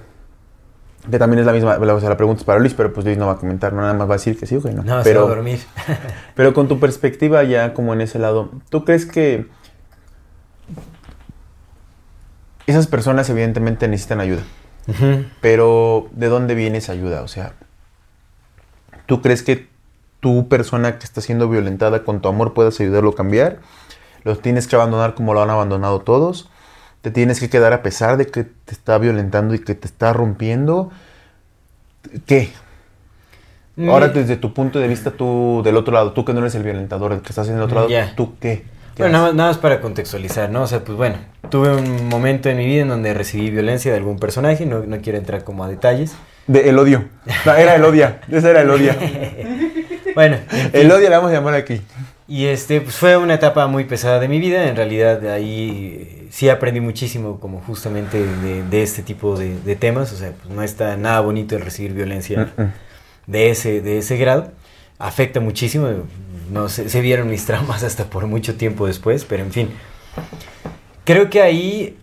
que 1.10 1.18
también 1.20 1.40
es 1.40 1.46
la 1.46 1.52
misma, 1.54 1.78
o 1.78 2.00
sea, 2.00 2.10
la 2.10 2.18
pregunta 2.18 2.42
es 2.42 2.46
para 2.46 2.60
Luis, 2.60 2.74
pero 2.74 2.94
pues 2.94 3.06
Luis 3.06 3.18
no 3.18 3.26
va 3.28 3.34
a 3.34 3.38
comentar, 3.38 3.74
no 3.74 3.82
nada 3.82 3.94
más 3.94 4.08
va 4.08 4.14
a 4.14 4.18
decir 4.18 4.38
que 4.38 4.46
sí 4.46 4.56
o 4.56 4.62
que 4.62 4.72
no. 4.72 4.84
no, 4.84 4.90
se 4.92 4.94
va 4.98 5.04
pero, 5.04 5.26
a 5.26 5.30
dormir. 5.30 5.60
pero 6.36 6.54
con 6.54 6.68
tu 6.68 6.80
perspectiva 6.80 7.44
ya 7.44 7.74
como 7.74 7.94
en 7.94 8.02
ese 8.02 8.20
lado, 8.20 8.52
¿tú 8.70 8.86
crees 8.86 9.06
que 9.06 9.48
esas 12.68 12.88
personas 12.88 13.30
evidentemente 13.30 13.88
necesitan 13.88 14.20
ayuda? 14.20 14.44
Pero 15.42 16.10
¿de 16.12 16.28
dónde 16.28 16.54
viene 16.56 16.80
esa 16.80 16.92
ayuda? 16.94 17.22
O 17.22 17.28
sea, 17.28 17.54
¿tú 19.06 19.22
crees 19.22 19.42
que 19.44 19.70
tu 20.22 20.48
persona 20.48 20.98
que 20.98 21.04
está 21.04 21.20
siendo 21.20 21.50
violentada 21.50 22.04
con 22.04 22.22
tu 22.22 22.30
amor 22.30 22.54
puedas 22.54 22.80
ayudarlo 22.80 23.10
a 23.10 23.16
cambiar? 23.16 23.60
¿Los 24.24 24.42
tienes 24.42 24.68
que 24.68 24.76
abandonar 24.76 25.16
como 25.16 25.34
lo 25.34 25.42
han 25.42 25.50
abandonado 25.50 26.00
todos? 26.00 26.50
¿Te 27.02 27.12
tienes 27.12 27.40
que 27.40 27.50
quedar 27.50 27.74
a 27.74 27.82
pesar 27.82 28.18
de 28.18 28.28
que 28.28 28.44
te 28.44 28.72
está 28.72 28.98
violentando 29.00 29.56
y 29.56 29.60
que 29.60 29.76
te 29.76 29.88
está 29.88 30.14
rompiendo? 30.14 30.92
¿Qué? 32.26 32.52
Ahora 33.90 34.08
Mm, 34.08 34.14
desde 34.14 34.36
tu 34.36 34.54
punto 34.54 34.80
de 34.80 34.88
vista, 34.88 35.12
tú 35.12 35.62
del 35.64 35.78
otro 35.78 35.94
lado, 35.94 36.12
tú 36.12 36.24
que 36.24 36.34
no 36.34 36.40
eres 36.42 36.54
el 36.56 36.64
violentador, 36.64 37.14
el 37.14 37.22
que 37.22 37.30
estás 37.30 37.48
en 37.48 37.56
el 37.56 37.62
otro 37.62 37.88
lado. 37.88 38.12
¿tú 38.16 38.36
qué? 38.40 38.66
¿Qué 38.96 39.04
Bueno, 39.04 39.14
nada 39.14 39.26
más, 39.28 39.36
nada 39.36 39.50
más 39.50 39.58
para 39.58 39.82
contextualizar, 39.82 40.50
¿no? 40.50 40.64
O 40.64 40.68
sea, 40.68 40.84
pues 40.84 40.98
bueno, 40.98 41.16
tuve 41.50 41.74
un 41.76 42.10
momento 42.10 42.50
en 42.50 42.58
mi 42.58 42.66
vida 42.66 42.82
en 42.82 42.90
donde 42.90 43.14
recibí 43.14 43.50
violencia 43.50 43.92
de 43.92 43.98
algún 43.98 44.20
personaje, 44.20 44.66
no, 44.66 44.82
no 44.82 45.02
quiero 45.02 45.18
entrar 45.18 45.44
como 45.44 45.64
a 45.64 45.70
detalles. 45.70 46.14
De 46.46 46.70
el 46.70 46.78
odio. 46.78 47.06
No, 47.46 47.54
era 47.56 47.76
el 47.76 47.84
odia. 47.86 48.22
Ese 48.30 48.50
era 48.50 48.62
el 48.62 48.70
odia. 48.70 48.98
Bueno, 50.16 50.38
en 50.52 50.72
fin. 50.72 50.82
El 50.82 50.92
odia 50.92 51.10
le 51.10 51.16
vamos 51.16 51.32
a 51.32 51.34
llamar 51.34 51.54
aquí. 51.54 51.82
Y 52.28 52.46
este, 52.46 52.80
pues 52.82 52.96
fue 52.96 53.18
una 53.18 53.34
etapa 53.34 53.68
muy 53.68 53.84
pesada 53.84 54.20
de 54.20 54.28
mi 54.28 54.40
vida. 54.40 54.68
En 54.68 54.76
realidad, 54.76 55.26
ahí 55.32 55.98
eh, 56.02 56.28
sí 56.32 56.48
aprendí 56.50 56.80
muchísimo, 56.80 57.40
como 57.40 57.60
justamente 57.62 58.26
de, 58.26 58.64
de 58.64 58.84
este 58.84 59.04
tipo 59.04 59.38
de, 59.38 59.60
de 59.60 59.76
temas. 59.76 60.14
O 60.14 60.16
sea, 60.18 60.32
pues 60.32 60.54
no 60.54 60.64
está 60.64 60.96
nada 60.98 61.20
bonito 61.22 61.56
el 61.56 61.62
recibir 61.62 61.94
violencia 61.94 62.52
Mm, 62.56 62.62
mm. 62.62 62.74
de 63.28 63.50
ese, 63.50 63.82
de 63.82 63.98
ese 63.98 64.18
grado. 64.18 64.52
Afecta 64.98 65.40
muchísimo. 65.40 65.90
No 66.52 66.70
sé, 66.70 66.90
se 66.90 67.02
vieron 67.02 67.30
mis 67.30 67.46
traumas 67.48 67.84
hasta 67.84 68.06
por 68.06 68.28
mucho 68.28 68.56
tiempo 68.56 68.88
después, 68.88 69.26
pero 69.26 69.44
en 69.44 69.52
fin. 69.52 69.70
Creo 71.04 71.30
que 71.30 71.42
ahí. 71.42 71.98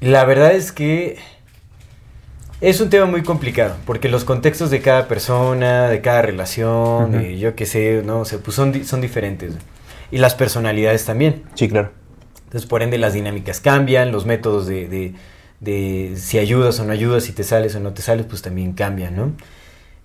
La 0.00 0.24
verdad 0.24 0.52
es 0.52 0.72
que. 0.72 1.18
Es 2.66 2.80
un 2.80 2.88
tema 2.88 3.04
muy 3.04 3.22
complicado, 3.22 3.76
porque 3.84 4.08
los 4.08 4.24
contextos 4.24 4.70
de 4.70 4.80
cada 4.80 5.06
persona, 5.06 5.88
de 5.88 6.00
cada 6.00 6.22
relación, 6.22 7.22
yo 7.36 7.54
qué 7.54 7.66
sé, 7.66 8.02
¿no? 8.04 8.20
O 8.20 8.24
sea, 8.24 8.38
pues 8.38 8.54
son, 8.56 8.72
di- 8.72 8.84
son 8.84 9.02
diferentes. 9.02 9.52
Y 10.10 10.16
las 10.16 10.34
personalidades 10.34 11.04
también. 11.04 11.42
Sí, 11.54 11.68
claro. 11.68 11.90
Entonces, 12.44 12.66
por 12.66 12.82
ende, 12.82 12.96
las 12.96 13.12
dinámicas 13.12 13.60
cambian, 13.60 14.12
los 14.12 14.24
métodos 14.24 14.66
de, 14.66 14.88
de- 14.88 15.12
de 15.60 16.14
si 16.16 16.38
ayudas 16.38 16.80
o 16.80 16.84
no 16.86 16.92
ayudas, 16.92 17.24
si 17.24 17.32
te 17.32 17.44
sales 17.44 17.74
o 17.74 17.80
no 17.80 17.92
te 17.92 18.00
sales, 18.00 18.24
pues 18.26 18.40
también 18.40 18.72
cambian, 18.72 19.14
¿no? 19.14 19.32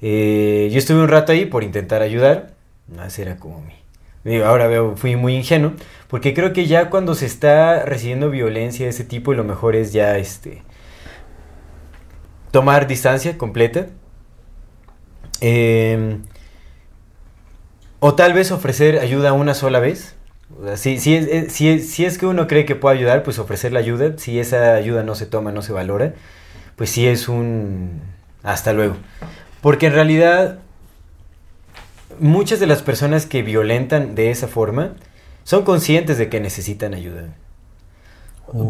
Eh, 0.02 0.68
yo 0.72 0.80
estuve 0.80 1.00
un 1.02 1.08
rato 1.08 1.32
ahí 1.32 1.46
por 1.46 1.64
intentar 1.64 2.02
ayudar. 2.02 2.52
Ese 3.08 3.22
era 3.22 3.38
como 3.38 3.62
mi... 3.62 3.74
digo, 4.30 4.44
ahora 4.46 4.68
veo, 4.68 4.98
fui 4.98 5.16
muy 5.16 5.36
ingenuo, 5.36 5.74
porque 6.10 6.34
creo 6.34 6.52
que 6.52 6.66
ya 6.66 6.90
cuando 6.90 7.16
se 7.16 7.26
está 7.26 7.86
recibiendo 7.86 8.30
violencia 8.30 8.86
de 8.86 8.90
ese 8.90 9.06
tipo, 9.06 9.34
lo 9.34 9.46
mejor 9.46 9.78
es 9.78 9.94
ya, 9.94 10.18
este... 10.18 10.62
Tomar 12.52 12.88
distancia 12.88 13.38
completa. 13.38 13.88
Eh, 15.42 16.18
o 18.00 18.16
tal 18.16 18.34
vez 18.34 18.52
ofrecer 18.52 19.00
ayuda 19.00 19.34
una 19.34 19.54
sola 19.54 19.80
vez. 19.80 20.16
Si, 20.76 21.00
si, 21.00 21.16
es, 21.16 21.28
es- 21.28 21.54
si, 21.54 21.80
si 21.80 22.06
es 22.06 22.18
que 22.18 22.26
uno 22.26 22.48
cree 22.48 22.66
que 22.66 22.76
puede 22.76 22.98
ayudar, 22.98 23.24
pues 23.24 23.40
ofrecer 23.40 23.72
la 23.72 23.80
ayuda. 23.80 24.18
Si 24.18 24.40
esa 24.40 24.74
ayuda 24.74 25.04
no 25.04 25.16
se 25.16 25.26
toma, 25.26 25.52
no 25.52 25.62
se 25.62 25.74
valora, 25.74 26.14
pues 26.76 26.90
sí 26.90 27.08
es 27.08 27.28
un 27.30 28.02
hasta 28.44 28.74
luego. 28.74 28.96
Porque 29.62 29.88
en 29.88 29.94
realidad 29.94 30.60
muchas 32.20 32.60
de 32.60 32.68
las 32.68 32.82
personas 32.82 33.26
que 33.26 33.44
violentan 33.44 34.16
de 34.16 34.32
esa 34.32 34.48
forma 34.48 34.96
son 35.44 35.64
conscientes 35.64 36.18
de 36.18 36.30
que 36.30 36.40
necesitan 36.40 36.94
ayuda. 36.94 37.30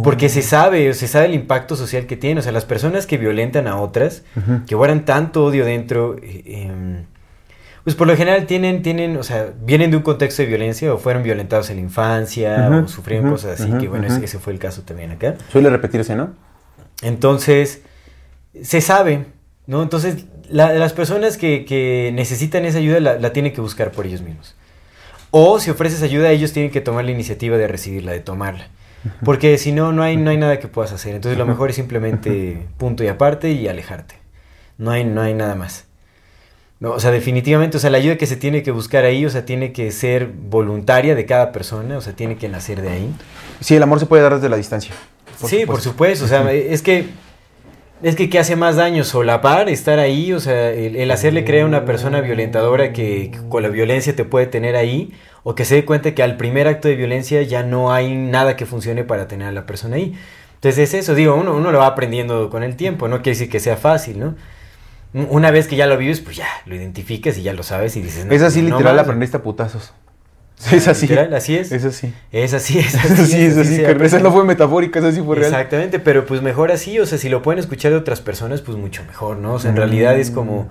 Porque 0.04 0.30
se 0.30 0.42
sabe, 0.42 0.94
se 0.94 1.08
sabe 1.08 1.26
el 1.28 1.34
impacto 1.34 1.76
social 1.76 2.06
que 2.06 2.18
tiene. 2.18 2.40
O 2.40 2.44
sea, 2.44 2.52
las 2.52 2.66
personas 2.66 3.08
que 3.08 3.18
violentan 3.18 3.68
a 3.68 3.78
otras, 3.80 4.24
que 4.66 4.76
guardan 4.76 5.06
tanto 5.06 5.46
odio 5.46 5.66
dentro, 5.66 6.16
eh, 6.22 6.44
em, 6.46 7.06
pues 7.84 7.96
por 7.96 8.08
lo 8.08 8.16
general 8.18 8.46
tienen, 8.46 8.82
tienen, 8.82 9.16
o 9.18 9.24
sea, 9.24 9.54
vienen 9.62 9.90
de 9.92 9.98
un 9.98 10.04
contexto 10.04 10.42
de 10.42 10.48
violencia 10.48 10.94
o 10.94 10.98
fueron 10.98 11.24
violentados 11.24 11.70
en 11.70 11.78
la 11.78 11.82
infancia 11.84 12.68
o 12.84 12.88
sufrieron 12.88 13.26
cosas 13.32 13.60
así, 13.62 13.72
que 13.80 13.88
bueno, 13.88 14.06
ese, 14.08 14.26
ese 14.26 14.40
fue 14.40 14.54
el 14.54 14.60
caso 14.60 14.82
también 14.84 15.12
acá. 15.12 15.36
Suele 15.52 15.70
repetirse, 15.70 16.16
¿no? 16.16 16.32
Entonces, 17.02 17.82
se 18.62 18.82
sabe, 18.82 19.26
¿no? 19.68 19.82
Entonces, 19.82 20.26
la- 20.50 20.74
las 20.74 20.94
personas 20.94 21.38
que, 21.38 21.64
que 21.66 22.12
necesitan 22.14 22.66
esa 22.66 22.80
ayuda 22.80 23.00
la, 23.00 23.16
la 23.20 23.32
tienen 23.34 23.54
que 23.54 23.62
buscar 23.62 23.92
por 23.92 24.06
ellos 24.06 24.22
mismos. 24.22 24.56
O 25.32 25.60
si 25.60 25.70
ofreces 25.70 26.02
ayuda, 26.02 26.32
ellos 26.32 26.52
tienen 26.54 26.72
que 26.72 26.82
tomar 26.82 27.06
la 27.06 27.12
iniciativa 27.12 27.58
de 27.58 27.68
recibirla, 27.68 28.12
de 28.12 28.20
tomarla. 28.20 28.68
Porque 29.24 29.58
si 29.58 29.72
no, 29.72 29.92
no 29.92 30.04
hay, 30.04 30.18
no 30.18 30.30
hay 30.30 30.38
nada 30.38 30.60
que 30.60 30.68
puedas 30.68 30.92
hacer. 30.92 31.16
Entonces, 31.16 31.38
lo 31.38 31.46
mejor 31.46 31.70
es 31.70 31.76
simplemente 31.76 32.68
punto 32.78 33.04
y 33.04 33.08
aparte 33.08 33.52
y 33.52 33.68
alejarte. 33.68 34.16
No 34.78 34.92
hay, 34.92 35.04
no 35.04 35.22
hay 35.22 35.34
nada 35.34 35.56
más. 35.56 35.86
No, 36.80 36.92
o 36.92 37.00
sea, 37.00 37.12
definitivamente, 37.12 37.76
o 37.76 37.80
sea, 37.80 37.90
la 37.90 37.98
ayuda 37.98 38.18
que 38.18 38.26
se 38.26 38.38
tiene 38.38 38.64
que 38.64 38.72
buscar 38.72 39.04
ahí, 39.04 39.26
o 39.26 39.30
sea, 39.30 39.44
tiene 39.44 39.74
que 39.74 39.92
ser 39.92 40.28
voluntaria 40.28 41.14
de 41.14 41.26
cada 41.26 41.52
persona, 41.52 41.98
o 41.98 42.02
sea, 42.02 42.14
tiene 42.14 42.38
que 42.38 42.48
nacer 42.48 42.82
de 42.82 42.90
ahí. 42.90 43.14
Sí, 43.60 43.76
el 43.76 43.84
amor 43.84 44.00
se 44.00 44.06
puede 44.06 44.24
dar 44.24 44.36
desde 44.36 44.48
la 44.48 44.56
distancia. 44.56 44.94
sí, 45.46 45.66
por 45.66 45.82
supuesto. 45.82 46.26
O 46.26 46.28
sea, 46.28 46.50
es 46.52 46.82
que. 46.82 47.08
Es 48.02 48.16
que 48.16 48.30
¿qué 48.30 48.40
hace 48.40 48.56
más 48.56 48.78
daño? 48.78 49.04
Solapar, 49.04 49.68
estar 49.68 50.00
ahí, 50.00 50.32
o 50.32 50.40
sea, 50.40 50.72
el, 50.72 50.96
el 50.96 51.12
hacerle 51.12 51.44
creer 51.44 51.64
a 51.64 51.66
una 51.66 51.84
persona 51.84 52.22
violentadora 52.22 52.94
que, 52.94 53.32
que 53.32 53.40
con 53.50 53.62
la 53.62 53.70
violencia 53.70 54.16
te 54.16 54.24
puede 54.24 54.46
tener 54.48 54.78
ahí, 54.78 55.14
o 55.44 55.54
que 55.54 55.66
se 55.66 55.76
dé 55.76 55.86
cuenta 55.86 56.16
que 56.16 56.24
al 56.24 56.38
primer 56.38 56.68
acto 56.68 56.88
de 56.88 56.96
violencia 56.96 57.42
ya 57.42 57.62
no 57.64 57.92
hay 57.92 58.16
nada 58.16 58.56
que 58.56 58.66
funcione 58.66 59.04
para 59.04 59.28
tener 59.28 59.50
a 59.50 59.52
la 59.52 59.66
persona 59.66 59.98
ahí. 59.98 60.16
Entonces 60.56 60.80
es 60.80 60.94
eso, 60.94 61.14
digo, 61.14 61.36
uno, 61.36 61.54
uno 61.56 61.72
lo 61.72 61.80
va 61.80 61.88
aprendiendo 61.88 62.50
con 62.50 62.64
el 62.64 62.76
tiempo, 62.78 63.08
no 63.10 63.18
quiere 63.18 63.32
decir 63.32 63.50
que 63.50 63.60
sea 63.60 63.76
fácil, 63.76 64.20
¿no? 64.20 64.36
Una 65.14 65.52
vez 65.52 65.68
que 65.68 65.76
ya 65.76 65.88
lo 65.88 65.98
vives, 65.98 66.22
pues 66.22 66.38
ya, 66.38 66.48
lo 66.66 66.76
identificas 66.76 67.38
y 67.38 67.42
ya 67.44 67.54
lo 67.54 67.64
sabes 67.64 67.96
y 67.98 68.02
dices... 68.02 68.26
no, 68.26 68.34
Es 68.34 68.44
así, 68.44 68.62
no 68.62 68.78
literal, 68.78 68.96
más. 68.96 69.04
aprendiste 69.04 69.38
a 69.38 69.42
putazos. 69.44 69.94
Es 70.72 70.88
así. 70.88 71.08
Literal, 71.08 71.34
así 71.34 71.56
es. 71.56 71.72
Es 71.72 71.86
así. 71.86 72.14
Es 72.32 72.54
así, 72.54 72.80
es 72.80 72.94
Es 72.94 73.06
así. 73.12 73.22
así, 73.22 73.42
es 73.44 73.58
así. 73.58 73.76
que 73.78 73.86
aprende. 73.86 74.06
Esa 74.08 74.20
no 74.20 74.32
fue 74.32 74.44
metafórica, 74.44 75.00
esa 75.00 75.12
sí 75.12 75.22
fue 75.22 75.36
real. 75.38 75.52
Exactamente, 75.52 76.00
pero 76.00 76.26
pues 76.26 76.42
mejor 76.42 76.72
así, 76.72 77.00
o 77.00 77.06
sea, 77.06 77.18
si 77.18 77.30
lo 77.30 77.42
pueden 77.42 77.60
escuchar 77.60 77.92
de 77.92 77.98
otras 77.98 78.20
personas, 78.22 78.62
pues 78.62 78.78
mucho 78.78 79.04
mejor, 79.06 79.38
¿no? 79.38 79.54
O 79.54 79.60
sea, 79.60 79.72
en 79.72 79.78
realidad 79.78 80.18
es 80.20 80.32
como... 80.32 80.68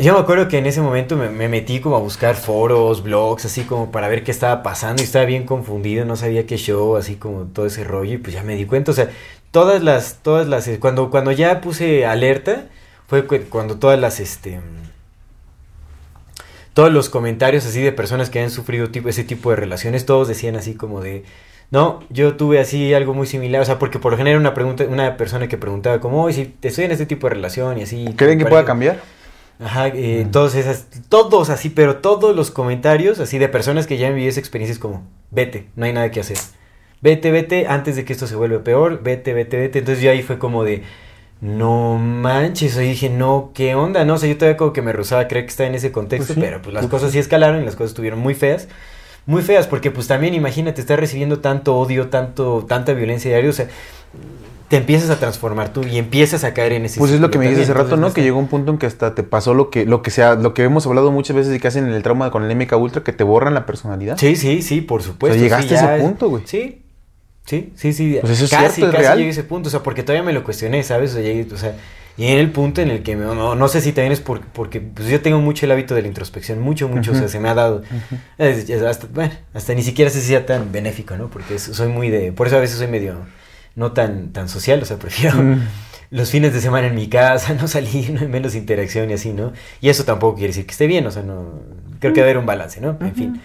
Yo 0.00 0.14
me 0.14 0.20
acuerdo 0.20 0.48
que 0.48 0.56
en 0.56 0.64
ese 0.64 0.80
momento 0.80 1.14
me, 1.14 1.28
me 1.28 1.46
metí 1.48 1.80
como 1.80 1.96
a 1.96 1.98
buscar 1.98 2.36
foros, 2.36 3.02
blogs, 3.02 3.44
así 3.44 3.64
como 3.64 3.90
para 3.92 4.08
ver 4.08 4.24
qué 4.24 4.30
estaba 4.30 4.62
pasando 4.62 5.02
y 5.02 5.04
estaba 5.04 5.26
bien 5.26 5.44
confundido, 5.44 6.06
no 6.06 6.16
sabía 6.16 6.46
qué 6.46 6.56
show, 6.56 6.96
así 6.96 7.16
como 7.16 7.44
todo 7.44 7.66
ese 7.66 7.84
rollo 7.84 8.14
y 8.14 8.18
pues 8.18 8.32
ya 8.34 8.42
me 8.42 8.56
di 8.56 8.64
cuenta, 8.64 8.92
o 8.92 8.94
sea, 8.94 9.10
todas 9.50 9.82
las, 9.82 10.20
todas 10.22 10.48
las, 10.48 10.70
cuando, 10.80 11.10
cuando 11.10 11.32
ya 11.32 11.60
puse 11.60 12.06
alerta, 12.06 12.64
fue 13.08 13.26
cu- 13.26 13.40
cuando 13.50 13.76
todas 13.78 14.00
las, 14.00 14.20
este, 14.20 14.58
todos 16.74 16.92
los 16.92 17.08
comentarios 17.08 17.64
así 17.64 17.80
de 17.80 17.92
personas 17.92 18.28
que 18.30 18.40
han 18.40 18.50
sufrido 18.50 18.90
tipo, 18.90 19.08
ese 19.08 19.24
tipo 19.24 19.50
de 19.50 19.56
relaciones, 19.56 20.04
todos 20.04 20.28
decían 20.28 20.56
así 20.56 20.74
como 20.74 21.00
de, 21.00 21.24
no, 21.70 22.02
yo 22.10 22.36
tuve 22.36 22.60
así 22.60 22.92
algo 22.92 23.14
muy 23.14 23.26
similar, 23.26 23.62
o 23.62 23.64
sea, 23.64 23.78
porque 23.78 23.98
por 23.98 24.12
lo 24.12 24.18
general 24.18 24.40
una 24.40 24.54
pregunta, 24.54 24.84
una 24.84 25.16
persona 25.16 25.48
que 25.48 25.56
preguntaba 25.56 26.00
como, 26.00 26.24
oye, 26.24 26.34
si 26.34 26.54
estoy 26.62 26.84
en 26.84 26.92
este 26.92 27.06
tipo 27.06 27.28
de 27.28 27.34
relación 27.34 27.78
y 27.78 27.82
así. 27.82 28.04
¿Creen 28.16 28.38
que 28.38 28.46
pueda 28.46 28.64
cambiar? 28.64 29.00
Ajá, 29.60 29.88
eh, 29.88 30.26
todos 30.30 30.56
esas, 30.56 30.86
todos 31.08 31.48
así, 31.48 31.70
pero 31.70 31.98
todos 31.98 32.34
los 32.34 32.50
comentarios 32.50 33.20
así 33.20 33.38
de 33.38 33.48
personas 33.48 33.86
que 33.86 33.96
ya 33.96 34.08
han 34.08 34.14
vivido 34.14 34.30
esa 34.30 34.40
experiencia 34.40 34.72
es 34.72 34.80
como, 34.80 35.06
vete, 35.30 35.68
no 35.76 35.86
hay 35.86 35.92
nada 35.92 36.10
que 36.10 36.20
hacer. 36.20 36.36
Vete, 37.00 37.30
vete, 37.30 37.66
antes 37.68 37.94
de 37.96 38.04
que 38.04 38.12
esto 38.12 38.26
se 38.26 38.34
vuelva 38.34 38.64
peor, 38.64 39.02
vete, 39.02 39.32
vete, 39.32 39.58
vete. 39.58 39.78
Entonces 39.78 40.02
yo 40.02 40.10
ahí 40.10 40.22
fue 40.22 40.38
como 40.38 40.64
de, 40.64 40.82
no 41.44 41.98
manches, 41.98 42.74
y 42.76 42.80
dije, 42.80 43.10
no, 43.10 43.50
¿qué 43.54 43.74
onda? 43.74 44.04
No, 44.06 44.14
o 44.14 44.18
sea, 44.18 44.30
yo 44.30 44.38
todavía 44.38 44.56
como 44.56 44.72
que 44.72 44.80
me 44.80 44.92
rozaba 44.94 45.28
creer 45.28 45.44
que 45.44 45.50
estaba 45.50 45.68
en 45.68 45.74
ese 45.74 45.92
contexto, 45.92 46.28
Pues 46.32 46.36
sí, 46.36 46.40
pero 46.40 46.62
pues 46.62 46.72
las 46.72 46.84
pues 46.86 46.90
cosas 46.90 47.12
sí 47.12 47.18
escalaron 47.18 47.60
y 47.60 47.64
las 47.66 47.76
cosas 47.76 47.90
estuvieron 47.90 48.18
muy 48.18 48.34
feas. 48.34 48.66
Muy 49.26 49.42
feas, 49.42 49.66
porque 49.66 49.90
pues 49.90 50.06
también 50.06 50.32
imagínate, 50.34 50.80
estar 50.80 50.98
recibiendo 50.98 51.40
tanto 51.40 51.76
odio, 51.76 52.08
tanto, 52.08 52.64
tanta 52.66 52.92
violencia 52.94 53.30
diaria, 53.30 53.50
o 53.50 53.52
sea, 53.52 53.68
te 54.68 54.78
empiezas 54.78 55.10
a 55.10 55.16
transformar 55.18 55.72
tú 55.72 55.82
y 55.82 55.98
empiezas 55.98 56.44
a 56.44 56.54
caer 56.54 56.72
en 56.72 56.86
ese 56.86 56.98
Pues 56.98 57.10
es 57.12 57.20
lo 57.20 57.30
que 57.30 57.38
me 57.38 57.46
dices 57.48 57.64
hace 57.64 57.74
rato, 57.74 57.96
¿no? 57.96 58.06
Que 58.06 58.08
está- 58.08 58.22
llegó 58.22 58.38
un 58.38 58.48
punto 58.48 58.72
en 58.72 58.78
que 58.78 58.86
hasta 58.86 59.14
te 59.14 59.22
pasó 59.22 59.52
lo 59.52 59.68
que, 59.70 59.84
lo 59.84 60.00
que 60.00 60.10
sea, 60.10 60.34
lo 60.36 60.54
que 60.54 60.62
hemos 60.64 60.86
hablado 60.86 61.12
muchas 61.12 61.36
veces 61.36 61.54
y 61.54 61.60
que 61.60 61.68
hacen 61.68 61.86
en 61.86 61.92
el 61.92 62.02
trauma 62.02 62.30
con 62.30 62.42
el 62.44 62.50
MK 62.56 62.74
Ultra, 62.78 63.02
que 63.04 63.12
te 63.12 63.22
borran 63.24 63.52
la 63.54 63.66
personalidad. 63.66 64.16
Sí, 64.16 64.36
sí, 64.36 64.62
sí, 64.62 64.80
por 64.80 65.00
O 65.00 65.04
supuesto. 65.04 65.34
sea, 65.34 65.42
llegaste 65.42 65.68
sí, 65.68 65.84
a 65.84 65.94
ese 65.96 65.96
es- 65.96 66.02
punto, 66.08 66.28
güey. 66.30 66.42
Sí. 66.46 66.80
Sí, 67.46 67.72
sí, 67.76 67.92
sí. 67.92 68.18
Pues 68.20 68.32
eso 68.34 68.44
es 68.46 68.50
casi, 68.50 68.80
es 68.82 68.86
casi 68.90 69.02
real. 69.02 69.18
llegué 69.18 69.28
a 69.28 69.32
ese 69.32 69.44
punto. 69.44 69.68
O 69.68 69.70
sea, 69.70 69.82
porque 69.82 70.02
todavía 70.02 70.22
me 70.24 70.32
lo 70.32 70.44
cuestioné, 70.44 70.82
¿sabes? 70.82 71.10
O 71.10 71.14
sea, 71.14 71.22
llegué- 71.22 71.52
o 71.52 71.56
sea, 71.58 71.76
y 72.16 72.26
en 72.26 72.38
el 72.38 72.50
punto 72.50 72.80
en 72.80 72.90
el 72.90 73.02
que 73.02 73.16
me- 73.16 73.24
no, 73.24 73.54
no 73.54 73.68
sé 73.68 73.80
si 73.80 73.92
también 73.92 74.12
es 74.12 74.20
por- 74.20 74.40
porque 74.40 74.80
pues 74.80 75.08
yo 75.08 75.20
tengo 75.20 75.40
mucho 75.40 75.66
el 75.66 75.72
hábito 75.72 75.94
de 75.94 76.02
la 76.02 76.08
introspección, 76.08 76.60
mucho, 76.60 76.88
mucho, 76.88 77.12
o 77.12 77.14
sea, 77.14 77.28
se 77.28 77.40
me 77.40 77.48
ha 77.48 77.54
dado. 77.54 77.82
Es- 78.38 78.70
es 78.70 78.82
hasta, 78.82 79.08
bueno, 79.12 79.32
hasta 79.52 79.74
ni 79.74 79.82
siquiera 79.82 80.10
sé 80.10 80.20
si 80.20 80.28
sea 80.28 80.46
tan 80.46 80.72
benéfico, 80.72 81.16
¿no? 81.16 81.28
Porque 81.28 81.58
soy 81.58 81.88
muy 81.88 82.08
de. 82.10 82.32
Por 82.32 82.46
eso 82.46 82.56
a 82.56 82.60
veces 82.60 82.78
soy 82.78 82.88
medio. 82.88 83.16
No 83.76 83.92
tan, 83.92 84.32
tan 84.32 84.48
social, 84.48 84.80
o 84.80 84.84
sea, 84.86 84.96
prefiero 84.98 85.36
los 86.10 86.30
fines 86.30 86.54
de 86.54 86.60
semana 86.60 86.86
en 86.86 86.94
mi 86.94 87.08
casa, 87.08 87.54
no 87.60 87.66
salir, 87.68 88.12
no 88.12 88.20
hay 88.20 88.28
menos 88.28 88.54
interacción 88.54 89.10
y 89.10 89.14
así, 89.14 89.32
¿no? 89.32 89.52
Y 89.80 89.88
eso 89.90 90.04
tampoco 90.04 90.36
quiere 90.36 90.48
decir 90.48 90.64
que 90.64 90.70
esté 90.72 90.86
bien, 90.86 91.06
o 91.06 91.10
sea, 91.10 91.22
no. 91.24 91.60
Creo 91.98 92.12
que 92.12 92.20
debe 92.20 92.30
haber 92.30 92.38
un 92.38 92.46
balance, 92.46 92.80
¿no? 92.80 92.96
En 93.00 93.14
fin. 93.14 93.40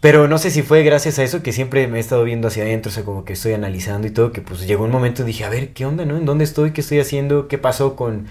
Pero 0.00 0.28
no 0.28 0.38
sé 0.38 0.50
si 0.50 0.62
fue 0.62 0.84
gracias 0.84 1.18
a 1.18 1.24
eso 1.24 1.42
que 1.42 1.52
siempre 1.52 1.88
me 1.88 1.98
he 1.98 2.00
estado 2.00 2.22
viendo 2.22 2.48
hacia 2.48 2.62
adentro, 2.62 2.90
o 2.90 2.92
sea, 2.92 3.04
como 3.04 3.24
que 3.24 3.32
estoy 3.32 3.52
analizando 3.52 4.06
y 4.06 4.10
todo, 4.10 4.30
que 4.30 4.40
pues 4.40 4.66
llegó 4.66 4.84
un 4.84 4.92
momento 4.92 5.22
y 5.22 5.26
dije, 5.26 5.44
a 5.44 5.48
ver, 5.48 5.72
¿qué 5.72 5.86
onda, 5.86 6.04
no? 6.04 6.16
¿En 6.16 6.24
dónde 6.24 6.44
estoy? 6.44 6.70
¿Qué 6.70 6.82
estoy 6.82 7.00
haciendo? 7.00 7.48
¿Qué 7.48 7.58
pasó 7.58 7.96
con, 7.96 8.28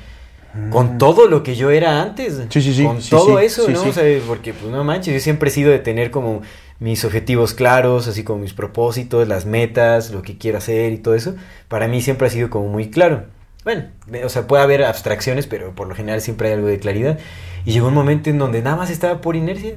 con 0.72 0.98
todo 0.98 1.28
lo 1.28 1.44
que 1.44 1.56
yo 1.56 1.70
era 1.70 2.02
antes? 2.02 2.36
Mm. 2.36 2.50
Sí, 2.50 2.62
sí, 2.62 2.74
sí, 2.74 2.84
Con 2.86 3.02
sí, 3.02 3.10
todo 3.10 3.40
sí, 3.40 3.46
eso, 3.46 3.66
sí, 3.66 3.74
¿no? 3.74 3.84
O 3.84 3.92
sea, 3.92 4.04
porque 4.28 4.54
pues 4.54 4.72
no 4.72 4.84
manches, 4.86 5.14
yo 5.14 5.20
siempre 5.20 5.50
he 5.50 5.52
sido 5.52 5.72
de 5.72 5.80
tener 5.80 6.10
como 6.10 6.42
mis 6.80 7.04
objetivos 7.04 7.54
claros, 7.54 8.08
así 8.08 8.24
como 8.24 8.40
mis 8.40 8.54
propósitos, 8.54 9.28
las 9.28 9.46
metas, 9.46 10.12
lo 10.12 10.22
que 10.22 10.38
quiero 10.38 10.60
hacer 10.60 10.94
y 10.94 10.98
todo 11.00 11.16
eso. 11.16 11.36
Para 11.68 11.90
mí 11.90 12.02
siempre 12.02 12.28
ha 12.28 12.30
sido 12.30 12.50
como 12.50 12.70
muy 12.70 12.90
claro. 12.90 13.26
Bueno, 13.66 13.88
o 14.24 14.30
sea, 14.30 14.48
puede 14.48 14.64
haber 14.64 14.86
abstracciones, 14.86 15.48
pero 15.48 15.76
por 15.76 15.90
lo 15.90 15.96
general 15.96 16.22
siempre 16.22 16.48
hay 16.48 16.54
algo 16.54 16.68
de 16.68 16.80
claridad. 16.80 17.20
Y 17.66 17.74
llegó 17.74 17.90
un 17.90 17.94
momento 17.94 18.30
en 18.30 18.38
donde 18.38 18.62
nada 18.62 18.78
más 18.78 18.90
estaba 18.90 19.20
por 19.20 19.36
inercia. 19.36 19.76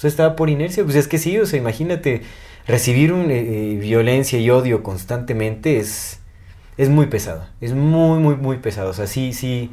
O 0.00 0.02
sea, 0.02 0.08
estaba 0.08 0.34
por 0.34 0.48
inercia. 0.48 0.82
Pues 0.82 0.96
es 0.96 1.08
que 1.08 1.18
sí, 1.18 1.38
o 1.38 1.44
sea, 1.44 1.58
imagínate, 1.58 2.22
recibir 2.66 3.12
un, 3.12 3.30
eh, 3.30 3.74
eh, 3.74 3.78
violencia 3.78 4.38
y 4.38 4.48
odio 4.48 4.82
constantemente 4.82 5.76
es, 5.76 6.20
es 6.78 6.88
muy 6.88 7.04
pesado. 7.04 7.46
Es 7.60 7.74
muy, 7.74 8.18
muy, 8.18 8.36
muy 8.36 8.56
pesado. 8.56 8.88
O 8.88 8.94
sea, 8.94 9.06
sí, 9.06 9.34
sí, 9.34 9.70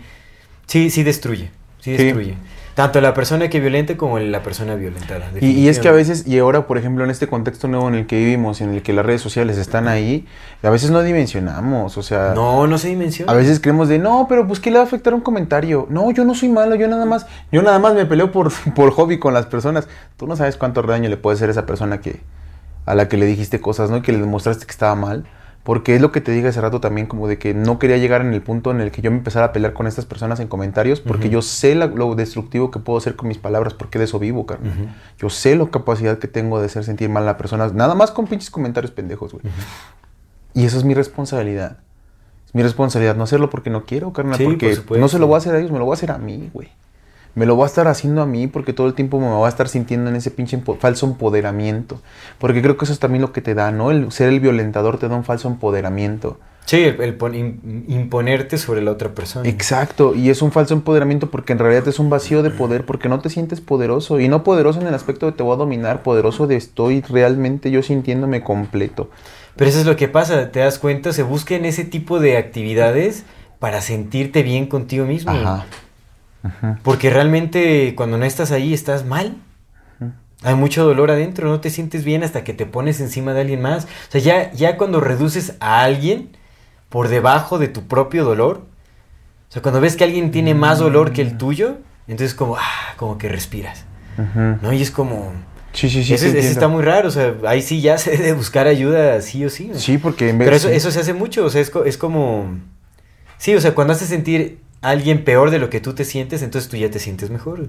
sí, 0.65 0.89
sí 0.89 1.03
destruye. 1.03 1.49
Sí 1.79 1.95
Sí. 1.97 2.33
Tanto 2.77 3.01
la 3.01 3.15
persona 3.15 3.49
que 3.49 3.59
violente 3.59 3.97
como 3.97 4.19
la 4.19 4.43
persona 4.43 4.75
violentada. 4.75 5.31
Y, 5.41 5.47
y 5.47 5.67
es 5.67 5.79
que 5.79 5.87
a 5.89 5.91
veces, 5.91 6.27
y 6.27 6.37
ahora 6.37 6.67
por 6.67 6.77
ejemplo 6.77 7.03
en 7.03 7.09
este 7.09 7.25
contexto 7.27 7.67
nuevo 7.67 7.87
en 7.87 7.95
el 7.95 8.05
que 8.05 8.17
vivimos, 8.17 8.61
en 8.61 8.71
el 8.75 8.83
que 8.83 8.93
las 8.93 9.03
redes 9.03 9.19
sociales 9.19 9.57
están 9.57 9.87
ahí, 9.87 10.27
a 10.61 10.69
veces 10.69 10.91
no 10.91 11.01
dimensionamos, 11.01 11.97
o 11.97 12.03
sea, 12.03 12.33
No, 12.35 12.67
no 12.67 12.77
se 12.77 12.89
dimensiona. 12.89 13.31
a 13.31 13.35
veces 13.35 13.59
creemos 13.59 13.89
de, 13.89 13.97
no, 13.97 14.27
pero 14.29 14.45
pues 14.45 14.59
¿qué 14.59 14.69
le 14.69 14.77
va 14.77 14.83
a 14.83 14.85
afectar 14.85 15.15
un 15.15 15.21
comentario? 15.21 15.87
No, 15.89 16.11
yo 16.11 16.23
no 16.23 16.35
soy 16.35 16.49
malo, 16.49 16.75
yo 16.75 16.87
nada 16.87 17.05
más, 17.05 17.25
yo 17.51 17.63
nada 17.63 17.79
más 17.79 17.95
me 17.95 18.05
peleo 18.05 18.31
por, 18.31 18.51
por 18.75 18.91
hobby 18.91 19.17
con 19.17 19.33
las 19.33 19.47
personas. 19.47 19.87
Tú 20.15 20.27
no 20.27 20.35
sabes 20.35 20.55
cuánto 20.55 20.83
daño 20.83 21.09
le 21.09 21.17
puede 21.17 21.33
hacer 21.35 21.49
a 21.49 21.53
esa 21.53 21.65
persona 21.65 21.99
que, 21.99 22.21
a 22.85 22.93
la 22.93 23.07
que 23.07 23.17
le 23.17 23.25
dijiste 23.25 23.59
cosas, 23.59 23.89
¿no? 23.89 23.97
Y 23.97 24.01
que 24.03 24.11
le 24.11 24.19
demostraste 24.19 24.67
que 24.67 24.71
estaba 24.71 24.93
mal. 24.93 25.25
Porque 25.67 25.95
es 25.95 26.01
lo 26.01 26.13
que 26.13 26.21
te 26.21 26.31
dije 26.31 26.47
hace 26.47 26.61
rato 26.61 26.79
también, 26.79 27.07
como 27.07 27.27
de 27.27 27.37
que 27.37 27.53
no 27.53 27.77
quería 27.77 27.97
llegar 27.97 28.21
en 28.21 28.33
el 28.33 28.41
punto 28.41 28.71
en 28.71 28.79
el 28.79 28.89
que 28.89 29.01
yo 29.01 29.11
me 29.11 29.17
empezara 29.17 29.47
a 29.47 29.51
pelear 29.51 29.73
con 29.73 29.85
estas 29.85 30.05
personas 30.05 30.39
en 30.39 30.47
comentarios, 30.47 31.01
porque 31.01 31.27
yo 31.29 31.41
sé 31.41 31.75
la- 31.75 31.87
lo 31.87 32.15
destructivo 32.15 32.71
que 32.71 32.79
puedo 32.79 32.97
hacer 32.97 33.17
con 33.17 33.27
mis 33.27 33.37
palabras, 33.37 33.73
porque 33.73 33.99
de 33.99 34.05
eso 34.05 34.17
vivo, 34.17 34.45
carnal. 34.45 34.95
Yo 35.19 35.29
sé 35.29 35.57
la 35.57 35.65
capacidad 35.67 36.19
que 36.19 36.29
tengo 36.29 36.61
de 36.61 36.67
hacer 36.67 36.85
sentir 36.85 37.09
mal 37.09 37.23
a 37.23 37.25
las 37.25 37.35
personas, 37.35 37.73
nada 37.73 37.95
más 37.95 38.11
con 38.11 38.27
pinches 38.27 38.49
comentarios 38.49 38.91
pendejos, 38.91 39.33
güey. 39.33 39.43
Y 40.53 40.63
eso 40.63 40.77
es 40.77 40.85
mi 40.85 40.93
responsabilidad. 40.93 41.79
Es 42.45 42.55
mi 42.55 42.63
responsabilidad 42.63 43.17
no 43.17 43.25
hacerlo 43.25 43.49
porque 43.49 43.69
no 43.69 43.83
quiero, 43.83 44.13
carnal, 44.13 44.37
Sí, 44.37 44.43
porque 44.45 44.67
no 45.01 45.09
se 45.09 45.19
lo 45.19 45.27
voy 45.27 45.35
a 45.35 45.37
hacer 45.39 45.53
a 45.53 45.59
ellos, 45.59 45.71
me 45.71 45.79
lo 45.79 45.85
voy 45.85 45.93
a 45.93 45.97
hacer 45.97 46.11
a 46.11 46.17
mí, 46.17 46.49
güey. 46.53 46.69
Me 47.37 47.45
lo 47.45 47.55
voy 47.55 47.63
a 47.63 47.67
estar 47.67 47.87
haciendo 47.87 48.21
a 48.21 48.25
mí 48.25 48.47
porque 48.47 48.73
todo 48.73 48.87
el 48.87 48.93
tiempo 48.95 49.19
me 49.19 49.27
voy 49.27 49.45
a 49.45 49.49
estar 49.49 49.69
sintiendo 49.69 50.09
en 50.09 50.15
ese 50.15 50.31
pinche 50.31 50.59
falso 50.79 51.05
empoderamiento. 51.05 52.01
Porque 52.39 52.61
creo 52.61 52.77
que 52.77 52.85
eso 52.85 52.93
es 52.93 52.99
también 52.99 53.21
lo 53.21 53.31
que 53.31 53.41
te 53.41 53.53
da, 53.53 53.71
¿no? 53.71 53.91
El 53.91 54.11
ser 54.11 54.29
el 54.29 54.39
violentador 54.39 54.97
te 54.97 55.07
da 55.07 55.15
un 55.15 55.23
falso 55.23 55.47
empoderamiento. 55.47 56.39
Sí, 56.65 56.83
el, 56.83 56.99
el 56.99 57.13
pon- 57.15 57.33
im- 57.33 57.83
imponerte 57.87 58.57
sobre 58.57 58.81
la 58.81 58.91
otra 58.91 59.09
persona. 59.15 59.47
Exacto, 59.47 60.15
y 60.15 60.29
es 60.29 60.41
un 60.41 60.51
falso 60.51 60.73
empoderamiento 60.73 61.29
porque 61.29 61.53
en 61.53 61.59
realidad 61.59 61.87
es 61.87 61.99
un 61.99 62.09
vacío 62.09 62.43
de 62.43 62.49
poder 62.49 62.85
porque 62.85 63.07
no 63.07 63.19
te 63.21 63.29
sientes 63.29 63.61
poderoso 63.61 64.19
y 64.19 64.27
no 64.27 64.43
poderoso 64.43 64.81
en 64.81 64.87
el 64.87 64.93
aspecto 64.93 65.27
de 65.27 65.31
te 65.31 65.43
voy 65.43 65.53
a 65.53 65.57
dominar, 65.57 66.03
poderoso 66.03 66.45
de 66.47 66.57
estoy 66.57 67.01
realmente 67.07 67.71
yo 67.71 67.83
sintiéndome 67.83 68.41
completo. 68.43 69.09
Pero 69.55 69.69
eso 69.69 69.79
es 69.79 69.85
lo 69.85 69.95
que 69.95 70.07
pasa, 70.09 70.51
te 70.51 70.59
das 70.59 70.77
cuenta, 70.77 71.13
se 71.13 71.23
buscan 71.23 71.63
ese 71.65 71.85
tipo 71.85 72.19
de 72.19 72.35
actividades 72.35 73.23
para 73.59 73.79
sentirte 73.81 74.43
bien 74.43 74.65
contigo 74.65 75.05
mismo. 75.05 75.31
Ajá. 75.31 75.65
Porque 76.83 77.09
realmente 77.09 77.93
cuando 77.95 78.17
no 78.17 78.25
estás 78.25 78.51
ahí 78.51 78.73
estás 78.73 79.05
mal. 79.05 79.35
Hay 80.43 80.53
mucho 80.53 80.85
dolor 80.85 81.09
adentro, 81.09 81.47
no 81.49 81.59
te 81.61 81.71
sientes 81.71 82.03
bien 82.03 82.23
hasta 82.23 82.43
que 82.43 82.53
te 82.53 82.67
pones 82.67 82.99
encima 83.01 83.33
de 83.33 83.41
alguien 83.41 83.59
más. 83.61 83.85
O 83.85 84.11
sea, 84.11 84.21
ya, 84.21 84.51
ya 84.53 84.77
cuando 84.77 84.99
reduces 84.99 85.55
a 85.59 85.81
alguien 85.81 86.29
por 86.89 87.07
debajo 87.07 87.57
de 87.57 87.67
tu 87.67 87.87
propio 87.87 88.23
dolor, 88.23 88.61
o 89.49 89.51
sea, 89.51 89.63
cuando 89.63 89.81
ves 89.81 89.95
que 89.95 90.03
alguien 90.03 90.29
tiene 90.29 90.53
más 90.53 90.77
dolor 90.77 91.11
que 91.11 91.23
el 91.23 91.37
tuyo, 91.39 91.77
entonces 92.07 92.35
como, 92.35 92.55
ah, 92.55 92.93
como 92.97 93.17
que 93.17 93.29
respiras. 93.29 93.85
¿no? 94.61 94.71
Y 94.73 94.81
es 94.83 94.91
como, 94.91 95.31
Sí, 95.73 95.89
sí, 95.89 96.03
sí. 96.03 96.13
entiendo. 96.13 96.39
está 96.39 96.67
muy 96.67 96.83
raro, 96.83 97.07
o 97.07 97.11
sea, 97.11 97.33
ahí 97.47 97.61
sí 97.63 97.81
ya 97.81 97.97
se 97.97 98.11
debe 98.11 98.33
buscar 98.33 98.67
ayuda 98.67 99.19
sí 99.21 99.43
o 99.43 99.49
sí. 99.49 99.69
¿no? 99.69 99.75
Sí, 99.79 99.97
porque 99.97 100.29
en 100.29 100.37
vez 100.37 100.45
Pero 100.45 100.55
eso, 100.57 100.69
eso 100.69 100.91
se 100.91 100.99
hace 100.99 101.13
mucho, 101.13 101.45
o 101.45 101.49
sea, 101.49 101.61
es, 101.61 101.71
co- 101.71 101.83
es 101.83 101.97
como... 101.97 102.59
Sí, 103.39 103.55
o 103.55 103.61
sea, 103.61 103.73
cuando 103.73 103.93
haces 103.93 104.07
sentir 104.09 104.59
alguien 104.81 105.23
peor 105.23 105.51
de 105.51 105.59
lo 105.59 105.69
que 105.69 105.79
tú 105.79 105.93
te 105.93 106.05
sientes, 106.05 106.41
entonces 106.41 106.69
tú 106.69 106.77
ya 106.77 106.89
te 106.91 106.99
sientes 106.99 107.29
mejor. 107.29 107.67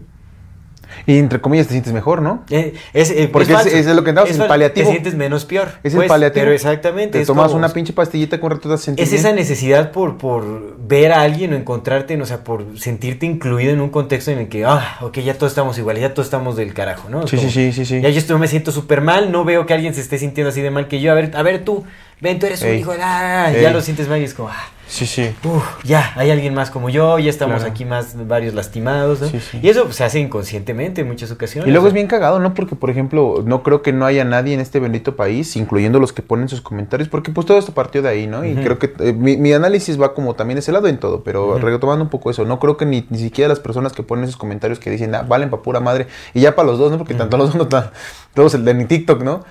Y 1.07 1.19
entre 1.19 1.39
comillas 1.43 1.67
te 1.67 1.73
sientes 1.73 1.93
mejor, 1.93 2.23
¿no? 2.23 2.45
Eh, 2.49 2.73
es, 2.95 3.11
eh, 3.11 3.29
Porque 3.31 3.53
es- 3.53 3.67
es 3.67 3.87
lo 3.87 4.03
que 4.05 4.09
andamos, 4.11 4.31
el 4.31 4.47
paliativo. 4.47 4.87
Te 4.87 4.93
sientes 4.93 5.15
menos 5.15 5.45
peor. 5.45 5.69
Es 5.83 5.93
el 5.93 5.99
pues, 5.99 6.09
paliativo. 6.09 6.45
Pero 6.45 6.53
exactamente. 6.55 7.13
Te 7.13 7.21
es 7.21 7.27
tomas 7.27 7.49
como- 7.49 7.59
una 7.59 7.69
pinche 7.75 7.93
pastillita 7.93 8.41
con 8.41 8.51
rato 8.53 8.75
sentir 8.79 9.05
Es 9.05 9.13
esa 9.13 9.33
necesidad 9.33 9.93
por, 9.93 10.17
por 10.17 10.79
ver 10.79 11.13
a 11.13 11.21
alguien 11.21 11.53
o 11.53 11.57
encontrarte, 11.57 12.21
o 12.21 12.25
sea, 12.25 12.43
por 12.43 12.79
sentirte 12.79 13.27
incluido 13.27 13.71
en 13.73 13.83
un 13.83 13.91
contexto 13.91 14.31
en 14.31 14.39
el 14.39 14.49
que, 14.49 14.65
ah, 14.65 14.97
ok, 15.03 15.19
ya 15.19 15.35
todos 15.35 15.53
estamos 15.53 15.77
iguales, 15.77 16.01
ya 16.01 16.15
todos 16.15 16.27
estamos 16.27 16.57
del 16.57 16.73
carajo, 16.73 17.11
¿no? 17.11 17.27
Sí, 17.27 17.37
sí, 17.37 17.43
como, 17.43 17.51
sí, 17.51 17.73
sí, 17.73 17.85
sí. 17.85 18.01
Ya 18.01 18.09
yo 18.09 18.19
estoy, 18.19 18.39
me 18.39 18.49
siento 18.49 18.73
súper 18.73 19.03
mal, 19.03 19.31
no 19.31 19.45
veo 19.45 19.67
que 19.67 19.75
alguien 19.75 19.95
se 19.95 20.01
esté 20.01 20.17
sintiendo 20.19 20.49
así 20.49 20.63
de 20.63 20.71
mal 20.71 20.89
que 20.89 21.01
yo. 21.03 21.13
A 21.13 21.15
ver, 21.15 21.33
a 21.37 21.43
ver 21.43 21.65
tú, 21.67 21.85
ven, 22.23 22.39
tú 22.39 22.47
eres 22.47 22.63
un 22.63 22.75
hijo. 22.75 22.93
Ey. 22.95 23.61
Ya 23.63 23.71
lo 23.71 23.83
sientes 23.83 24.09
mal 24.09 24.21
y 24.23 24.25
es 24.25 24.33
como, 24.33 24.49
ah, 24.49 24.71
Sí, 24.89 25.07
sí. 25.07 25.35
Uf, 25.45 25.85
ya, 25.85 26.13
hay 26.17 26.31
alguien 26.31 26.55
más 26.55 26.71
como 26.71 26.89
yo, 26.89 27.19
ya 27.19 27.29
estamos 27.29 27.57
Claro. 27.59 27.71
aquí 27.71 27.85
más, 27.85 28.27
varios 28.27 28.55
lastimados, 28.55 29.21
¿no? 29.21 29.29
Sí, 29.29 29.39
sí. 29.39 29.61
Y 29.63 29.69
eso 29.69 29.85
pues, 29.85 29.97
se 29.97 30.05
hace 30.05 30.19
inconscientemente 30.19 31.03
en 31.03 31.09
muchas 31.09 31.31
ocasiones. 31.31 31.69
Y 31.69 31.73
luego 31.73 31.89
es 31.89 31.93
bien 31.93 32.07
cagado, 32.07 32.39
¿no? 32.41 32.55
Porque, 32.55 32.75
por 32.75 32.89
ejemplo, 32.89 33.43
no 33.45 33.63
creo 33.63 33.83
que 33.83 33.93
no 33.93 34.07
haya 34.07 34.25
nadie 34.25 34.55
en 34.55 34.61
este 34.61 34.81
bendito 34.81 35.15
país, 35.15 35.55
incluyendo 35.57 36.01
los 36.01 36.15
que 36.15 36.23
ponen 36.23 36.49
sus 36.49 36.63
comentarios, 36.63 37.09
porque 37.11 37.31
pues 37.31 37.47
todo 37.47 37.59
esto 37.59 37.73
partió 37.75 38.01
de 38.01 38.09
ahí, 38.09 38.27
¿no? 38.27 38.47
Y 38.47 38.55
creo 38.55 38.79
que 38.79 38.95
eh, 39.01 39.13
mi, 39.13 39.37
mi 39.37 39.53
análisis 39.53 40.01
va 40.01 40.15
como 40.15 40.35
también 40.35 40.57
ese 40.59 40.73
lado 40.73 40.89
en 40.89 40.99
todo, 40.99 41.23
pero 41.23 41.59
retomando 41.59 42.03
un 42.03 42.11
poco 42.11 42.31
eso, 42.31 42.47
no 42.47 42.59
creo 42.59 42.79
que 42.79 42.87
ni, 42.87 43.07
ni 43.11 43.19
siquiera 43.19 43.49
las 43.49 43.61
personas 43.61 43.93
que 43.93 44.03
ponen 44.03 44.25
esos 44.25 44.37
comentarios 44.39 44.79
que 44.79 44.89
dicen, 44.91 45.15
ah, 45.15 45.23
valen 45.23 45.51
pa' 45.51 45.61
pura 45.63 45.81
madre, 45.81 46.07
y 46.33 46.41
ya 46.41 46.55
para 46.57 46.67
los 46.69 46.79
dos, 46.79 46.91
¿no? 46.91 46.97
Porque 46.97 47.13
tanto 47.15 47.37
los 47.37 47.49
dos, 47.49 47.57
no 47.57 47.69
tan- 47.69 47.91
todos 48.33 48.55
el 48.55 48.65
de 48.65 48.71
en 48.71 48.89
TikTok, 48.89 49.23
¿no? 49.23 49.45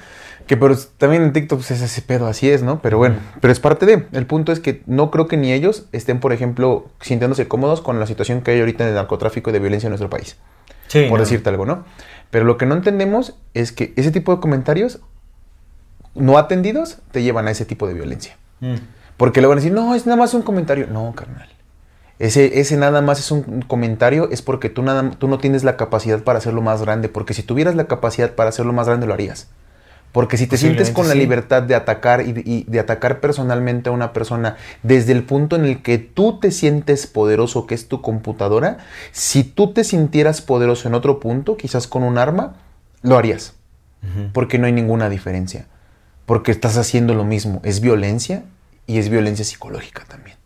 Que 0.48 0.58
pero 0.58 0.78
también 0.98 1.24
en 1.24 1.34
TikTok 1.34 1.60
pues, 1.60 1.72
es 1.72 1.82
ese 1.82 2.02
pedo, 2.02 2.28
así 2.28 2.50
es, 2.50 2.64
¿no? 2.64 2.82
Pero 2.82 2.98
bueno, 2.98 3.18
pero 3.42 3.52
es 3.52 3.60
parte 3.60 3.86
de. 3.86 4.06
El 4.14 4.26
punto 4.26 4.52
es 4.52 4.60
que 4.60 4.82
no 4.86 5.12
creo 5.12 5.28
que 5.28 5.38
ni 5.38 5.52
ellos 5.52 5.86
estén, 5.92 6.20
por 6.20 6.32
ejemplo, 6.32 6.88
sintiéndose 7.02 7.48
cómodos 7.48 7.82
con 7.82 8.00
la 8.00 8.08
situación 8.08 8.42
que 8.42 8.52
hay 8.52 8.60
ahorita 8.62 8.84
en 8.84 8.90
el 8.90 8.96
narcotráfico 8.96 9.50
y 9.50 9.54
de 9.54 9.60
violencia 9.60 9.88
en 9.88 9.92
nuestro 9.92 10.10
país 10.10 10.38
sí, 10.88 11.06
por 11.10 11.20
no. 11.20 11.24
decirte 11.24 11.50
algo, 11.50 11.66
¿no? 11.66 11.86
Pero 12.32 12.46
lo 12.46 12.58
que 12.58 12.66
no 12.66 12.76
entendemos 12.76 13.36
es 13.54 13.72
que 13.72 13.94
ese 13.96 14.12
tipo 14.12 14.34
de 14.34 14.42
comentarios 14.42 15.00
no 16.16 16.38
atendidos 16.38 16.98
te 17.12 17.24
llevan 17.24 17.48
a 17.48 17.52
ese 17.52 17.66
tipo 17.66 17.88
de 17.88 17.94
violencia. 17.94 18.38
Mm. 18.60 18.76
Porque 19.18 19.42
le 19.42 19.48
van 19.48 19.58
a 19.58 19.62
decir, 19.62 19.74
no, 19.74 19.96
es 19.96 20.06
nada 20.06 20.18
más 20.18 20.34
un 20.34 20.42
comentario. 20.42 20.88
No, 20.88 21.14
carnal. 21.16 21.50
Ese, 22.20 22.60
ese 22.60 22.78
nada 22.78 23.02
más 23.02 23.20
es 23.20 23.32
un 23.32 23.62
comentario, 23.62 24.30
es 24.32 24.42
porque 24.42 24.70
tú, 24.70 24.82
nada, 24.82 25.12
tú 25.12 25.28
no 25.28 25.38
tienes 25.38 25.64
la 25.64 25.78
capacidad 25.78 26.24
para 26.24 26.40
hacerlo 26.40 26.62
más 26.62 26.82
grande. 26.82 27.10
Porque 27.10 27.34
si 27.34 27.44
tuvieras 27.44 27.76
la 27.76 27.86
capacidad 27.86 28.34
para 28.34 28.50
hacerlo 28.50 28.74
más 28.74 28.88
grande, 28.88 29.08
lo 29.08 29.14
harías. 29.14 29.48
Porque 30.12 30.38
si 30.38 30.48
te 30.48 30.58
sientes 30.58 30.90
con 30.90 31.08
la 31.08 31.14
sí. 31.14 31.20
libertad 31.20 31.62
de 31.64 31.76
atacar 31.76 32.22
y 32.22 32.34
de, 32.34 32.42
y 32.44 32.64
de 32.68 32.80
atacar 32.80 33.20
personalmente 33.20 33.90
a 33.90 33.92
una 33.92 34.14
persona 34.14 34.58
desde 34.82 35.12
el 35.12 35.24
punto 35.24 35.56
en 35.56 35.66
el 35.66 35.84
que 35.84 36.00
tú 36.00 36.40
te 36.40 36.50
sientes 36.50 37.06
poderoso, 37.06 37.68
que 37.68 37.76
es 37.76 37.88
tu 37.88 38.02
computadora, 38.02 38.80
si 39.12 39.44
tú 39.44 39.74
te 39.74 39.84
sintieras 39.84 40.42
poderoso 40.42 40.88
en 40.88 40.96
otro 40.96 41.20
punto, 41.20 41.56
quizás 41.56 41.88
con 41.88 42.04
un 42.04 42.18
arma, 42.18 42.56
lo 43.04 43.18
harías. 43.18 43.54
Porque 44.34 44.58
no 44.58 44.66
hay 44.68 44.72
ninguna 44.72 45.10
diferencia. 45.10 45.68
Porque 46.26 46.52
estás 46.52 46.78
haciendo 46.78 47.14
lo 47.14 47.26
mismo. 47.26 47.62
Es 47.64 47.82
violencia 47.82 48.44
y 48.86 49.00
es 49.00 49.10
violencia 49.10 49.44
psicológica 49.44 50.06
también. 50.08 50.38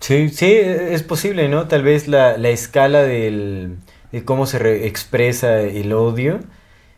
Sí, 0.00 0.30
sí, 0.30 0.46
es 0.46 1.02
posible, 1.02 1.48
¿no? 1.48 1.68
Tal 1.68 1.82
vez 1.82 2.08
la, 2.08 2.38
la 2.38 2.48
escala 2.48 3.02
del, 3.02 3.76
de 4.12 4.24
cómo 4.24 4.46
se 4.46 4.58
re- 4.58 4.86
expresa 4.86 5.60
el 5.60 5.92
odio 5.92 6.40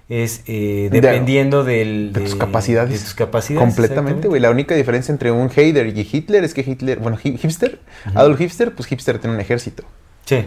es 0.09 0.43
eh, 0.47 0.89
De- 0.91 1.01
dependiendo 1.01 1.65
del, 1.65 2.13
De 2.13 2.21
tus 2.23 2.35
capacidades. 2.35 2.93
De 2.93 2.99
tus 3.05 3.15
capacidades. 3.15 3.67
Completamente, 3.75 4.29
güey. 4.29 4.41
La 4.41 4.51
única 4.51 4.75
diferencia 4.75 5.13
entre 5.13 5.31
un 5.31 5.51
hater 5.51 5.87
y 5.87 6.09
Hitler 6.11 6.45
es 6.45 6.55
que 6.55 6.63
Hitler, 6.63 6.99
bueno, 6.99 7.19
hi- 7.23 7.37
hipster, 7.37 7.79
Ujú. 8.09 8.19
Adolf 8.19 8.39
Hipster, 8.39 8.73
pues 8.75 8.89
Hipster 8.89 9.19
tiene 9.19 9.35
un 9.37 9.41
ejército. 9.41 9.83
Sí. 10.25 10.47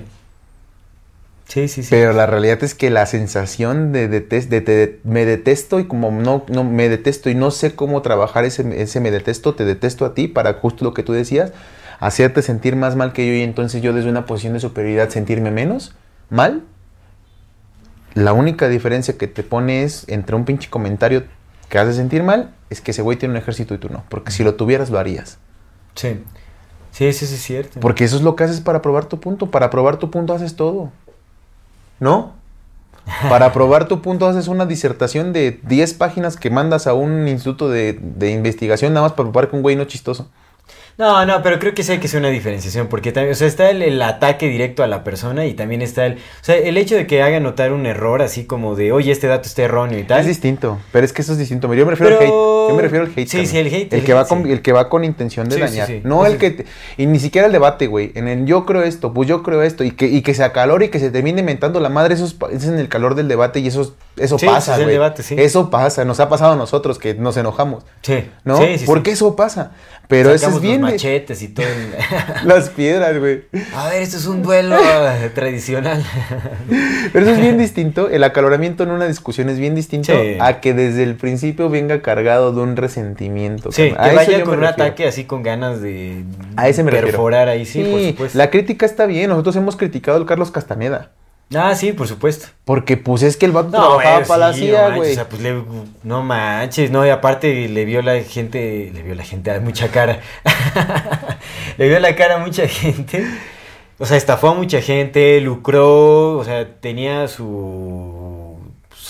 Sí, 1.48 1.68
sí, 1.68 1.84
sí. 1.84 1.90
Pero 1.92 2.14
la 2.14 2.26
realidad 2.28 2.64
es 2.64 2.74
que 2.76 2.90
la 2.90 3.06
sensación 3.06 3.92
de, 3.92 4.10
detes- 4.10 4.48
de 4.48 4.62
te- 4.62 5.00
me 5.04 5.26
detesto 5.26 5.80
y 5.82 5.86
como 5.86 6.10
no, 6.10 6.46
no 6.50 6.64
me 6.64 6.88
detesto 6.88 7.30
y 7.30 7.36
no 7.36 7.52
sé 7.52 7.76
cómo 7.76 8.02
trabajar 8.02 8.46
ese, 8.46 8.82
ese 8.82 9.02
me 9.02 9.12
detesto, 9.12 9.54
te 9.54 9.66
detesto 9.66 10.06
a 10.06 10.14
ti 10.14 10.30
para 10.30 10.54
justo 10.54 10.86
lo 10.86 10.94
que 10.94 11.04
tú 11.04 11.12
decías, 11.12 11.52
hacerte 12.00 12.42
sentir 12.42 12.78
más 12.78 12.96
mal 12.96 13.12
que 13.12 13.28
yo 13.28 13.34
y 13.34 13.42
entonces 13.42 13.82
yo 13.82 13.92
desde 13.92 14.10
una 14.10 14.26
posición 14.26 14.54
de 14.54 14.62
superioridad 14.62 15.10
sentirme 15.10 15.52
menos 15.52 15.94
mal. 16.30 16.64
La 18.14 18.34
única 18.34 18.68
diferencia 18.68 19.18
que 19.18 19.28
te 19.28 19.44
pone 19.44 19.84
es 19.84 20.06
entre 20.08 20.36
un 20.36 20.46
pinche 20.46 20.70
comentario 20.70 21.24
que 21.70 21.80
hace 21.80 21.94
sentir 21.94 22.24
mal 22.24 22.54
es 22.70 22.82
que 22.82 22.92
ese 22.92 23.02
güey 23.02 23.18
tiene 23.18 23.34
un 23.34 23.38
ejército 23.38 23.74
y 23.74 23.78
tú 23.78 23.90
no. 23.90 24.04
Porque 24.10 24.32
si 24.32 24.44
lo 24.44 24.56
tuvieras 24.56 24.90
lo 24.90 25.00
harías. 25.00 25.38
Sí. 25.96 26.22
Sí, 26.92 27.14
sí, 27.14 27.26
sí, 27.26 27.36
es 27.36 27.42
cierto. 27.42 27.80
Porque 27.80 28.04
eso 28.04 28.18
es 28.18 28.22
lo 28.22 28.36
que 28.36 28.44
haces 28.44 28.60
para 28.60 28.82
probar 28.82 29.06
tu 29.06 29.20
punto. 29.20 29.50
Para 29.50 29.70
probar 29.70 29.98
tu 29.98 30.12
punto 30.12 30.34
haces 30.34 30.56
todo. 30.56 30.92
¿No? 32.00 32.34
Para 33.30 33.54
probar 33.54 33.88
tu 33.88 34.02
punto 34.02 34.28
haces 34.28 34.48
una 34.48 34.66
disertación 34.66 35.34
de 35.34 35.60
10 35.64 35.94
páginas 35.96 36.38
que 36.38 36.50
mandas 36.50 36.88
a 36.88 36.94
un 36.94 37.28
instituto 37.28 37.70
de, 37.70 37.94
de 37.94 38.32
investigación 38.32 38.94
nada 38.94 39.08
más 39.08 39.14
para 39.14 39.32
probar 39.32 39.50
que 39.50 39.56
un 39.56 39.62
güey 39.62 39.76
no 39.76 39.84
es 39.84 39.88
chistoso. 39.88 40.30
No, 41.02 41.26
no, 41.26 41.42
pero 41.42 41.58
creo 41.58 41.74
que 41.74 41.82
sí 41.82 41.92
hay 41.94 41.98
que 41.98 42.06
hacer 42.06 42.20
una 42.20 42.30
diferenciación, 42.30 42.86
porque 42.88 43.12
también, 43.12 43.32
o 43.34 43.36
sea, 43.36 43.48
está 43.48 43.72
el, 43.72 43.82
el 43.82 44.00
ataque 44.04 44.48
directo 44.48 44.84
a 44.84 44.88
la 44.88 45.04
persona 45.04 45.48
y 45.48 45.56
también 45.56 45.82
está 45.82 46.06
el, 46.06 46.14
o 46.14 46.18
sea, 46.44 46.56
el 46.56 46.78
hecho 46.78 46.96
de 46.96 47.08
que 47.08 47.24
haga 47.24 47.40
notar 47.40 47.74
un 47.74 47.88
error 47.88 48.22
así 48.22 48.46
como 48.46 48.76
de, 48.76 48.92
oye, 48.92 49.12
este 49.12 49.26
dato 49.26 49.48
está 49.48 49.64
erróneo 49.64 49.98
y 49.98 50.04
tal. 50.04 50.20
Es 50.22 50.28
distinto, 50.28 50.78
pero 50.92 51.04
es 51.04 51.12
que 51.12 51.24
eso 51.24 51.32
es 51.32 51.40
distinto. 51.40 51.74
Yo 51.74 51.86
me 51.86 51.92
refiero 51.92 52.18
Pero- 52.20 52.20
al 52.20 52.26
hate. 52.28 52.70
Yo 52.72 52.76
me 52.76 52.82
refiero 52.84 53.06
al 53.06 53.12
hate. 53.12 53.28
Sí, 53.28 53.38
carnal. 53.38 53.48
sí, 53.48 53.58
el 53.58 53.68
hate, 53.68 53.94
El, 53.94 54.00
el 54.00 54.06
que, 54.06 54.14
va 54.14 54.20
hate, 54.22 54.30
con, 54.30 54.44
sí. 54.44 54.52
el 54.52 54.62
que 54.62 54.72
va 54.74 54.90
con 54.90 55.04
intención 55.04 55.50
de 55.50 55.56
Sí, 55.56 55.62
dañar. 55.62 55.88
sí. 55.88 56.02
No 56.04 56.26
el 56.28 56.38
que... 56.38 56.52
te- 56.52 56.66
y 56.98 57.06
ni 57.08 57.20
siquiera 57.20 57.48
el 57.48 57.52
debate, 57.52 57.88
güey. 57.88 58.12
En 58.14 58.28
el 58.28 58.46
yo 58.46 58.66
creo 58.68 58.84
esto, 58.84 59.12
pues 59.14 59.28
yo 59.28 59.42
creo 59.44 59.64
esto. 59.64 59.84
Y 59.84 59.92
que, 59.92 60.06
y 60.06 60.22
que 60.22 60.34
se 60.36 60.44
acalore 60.44 60.86
y 60.86 60.90
que 60.90 61.00
se 61.00 61.10
termine 61.10 61.40
inventando 61.40 61.80
la 61.80 61.90
madre. 61.90 62.14
Eso 62.14 62.26
es, 62.26 62.36
es 62.54 62.66
en 62.66 62.78
el 62.78 62.88
calor 62.90 63.16
del 63.16 63.28
debate 63.28 63.60
y 63.60 63.68
eso, 63.68 63.96
eso 64.18 64.38
pasa, 64.38 64.78
güey. 64.78 64.98
Eso 65.38 65.70
pasa. 65.72 66.06
Nos 66.06 66.20
ha 66.20 66.30
pasado 66.30 66.54
a 66.54 66.56
nosotros 66.56 67.00
que 67.00 67.16
nos 67.16 67.36
enojamos. 67.38 67.84
Sí, 68.04 68.24
¿No? 68.46 68.58
sí, 68.58 68.78
sí, 68.78 68.86
Porque 68.86 69.10
sí. 69.10 69.16
eso 69.16 69.36
pasa. 69.36 69.72
Pero 70.12 70.32
eso 70.32 70.50
es 70.50 70.62
bien... 70.62 70.82
los 70.82 70.92
machetes 70.92 71.42
y 71.42 71.48
todo. 71.48 71.66
el- 71.66 72.48
Las 72.48 72.70
piedras, 72.70 73.18
güey. 73.18 73.44
A 73.76 73.88
ver, 73.90 74.02
esto 74.04 74.18
es 74.18 74.28
un 74.28 74.44
duelo 74.44 74.78
tradicional. 75.34 76.04
Pero 77.14 77.26
eso 77.26 77.34
es 77.36 77.40
bien 77.42 77.58
distinto. 77.58 78.10
El 78.10 78.24
acaloramiento 78.24 78.84
en 78.84 78.92
una 78.92 79.08
discusión 79.08 79.50
es 79.50 79.58
bien 79.58 79.74
distinto 79.74 80.12
Sí. 80.12 80.38
a 80.40 80.60
que 80.62 80.74
desde 80.74 81.04
el 81.04 81.16
principio 81.16 81.70
venga 81.70 82.02
cargado 82.02 82.52
de 82.54 82.62
un 82.62 82.76
resentimiento. 82.76 83.72
Sí. 83.72 83.94
A 83.98 84.10
que 84.10 84.16
vaya 84.16 84.44
con 84.44 84.60
un 84.60 84.66
ataque 84.66 85.08
así 85.08 85.24
con 85.24 85.42
ganas 85.44 85.82
de 85.82 86.24
A 86.58 86.68
ese 86.70 86.84
me 86.84 86.92
refiero. 86.92 87.08
perforar 87.08 87.48
ahí, 87.48 87.66
sí, 87.66 87.84
por 87.84 88.02
supuesto. 88.02 88.38
La 88.38 88.50
crítica 88.50 88.86
está 88.86 89.06
bien. 89.06 89.30
Nosotros 89.30 89.56
hemos 89.56 89.76
criticado 89.76 90.18
al 90.18 90.26
Carlos 90.26 90.52
Castaneda. 90.52 91.12
Ah, 91.54 91.76
sí, 91.76 91.92
por 91.92 92.08
supuesto. 92.08 92.48
Porque 92.64 92.98
pues 92.98 93.24
es 93.24 93.36
que 93.36 93.46
el 93.46 93.52
vato 93.52 93.72
trabajaba 93.72 94.16
güey, 94.16 94.28
para 94.28 94.48
la 94.48 94.54
sí, 94.54 94.62
no 94.62 94.68
CIA, 94.68 94.96
güey. 94.96 95.12
O 95.12 95.16
sea, 95.16 95.28
pues 95.28 95.42
le, 95.42 95.64
no 96.04 96.24
manches, 96.24 96.92
no, 96.92 97.06
y 97.06 97.10
aparte 97.10 97.68
le 97.68 97.86
vio 97.86 98.02
la 98.02 98.22
gente, 98.22 98.92
le 98.94 99.02
vio 99.02 99.16
la 99.16 99.24
gente 99.24 99.52
a 99.52 99.60
mucha 99.60 99.90
cara. 99.90 100.22
le 101.78 101.88
vio 101.90 102.00
la 102.00 102.16
cara 102.16 102.36
a 102.36 102.38
mucha 102.38 102.68
gente. 102.68 103.26
O 104.00 104.06
sea, 104.06 104.18
estafó 104.18 104.50
a 104.50 104.54
mucha 104.54 104.82
gente, 104.82 105.40
lucró, 105.42 106.38
o 106.38 106.44
sea, 106.44 106.80
tenía 106.80 107.28
su 107.28 108.21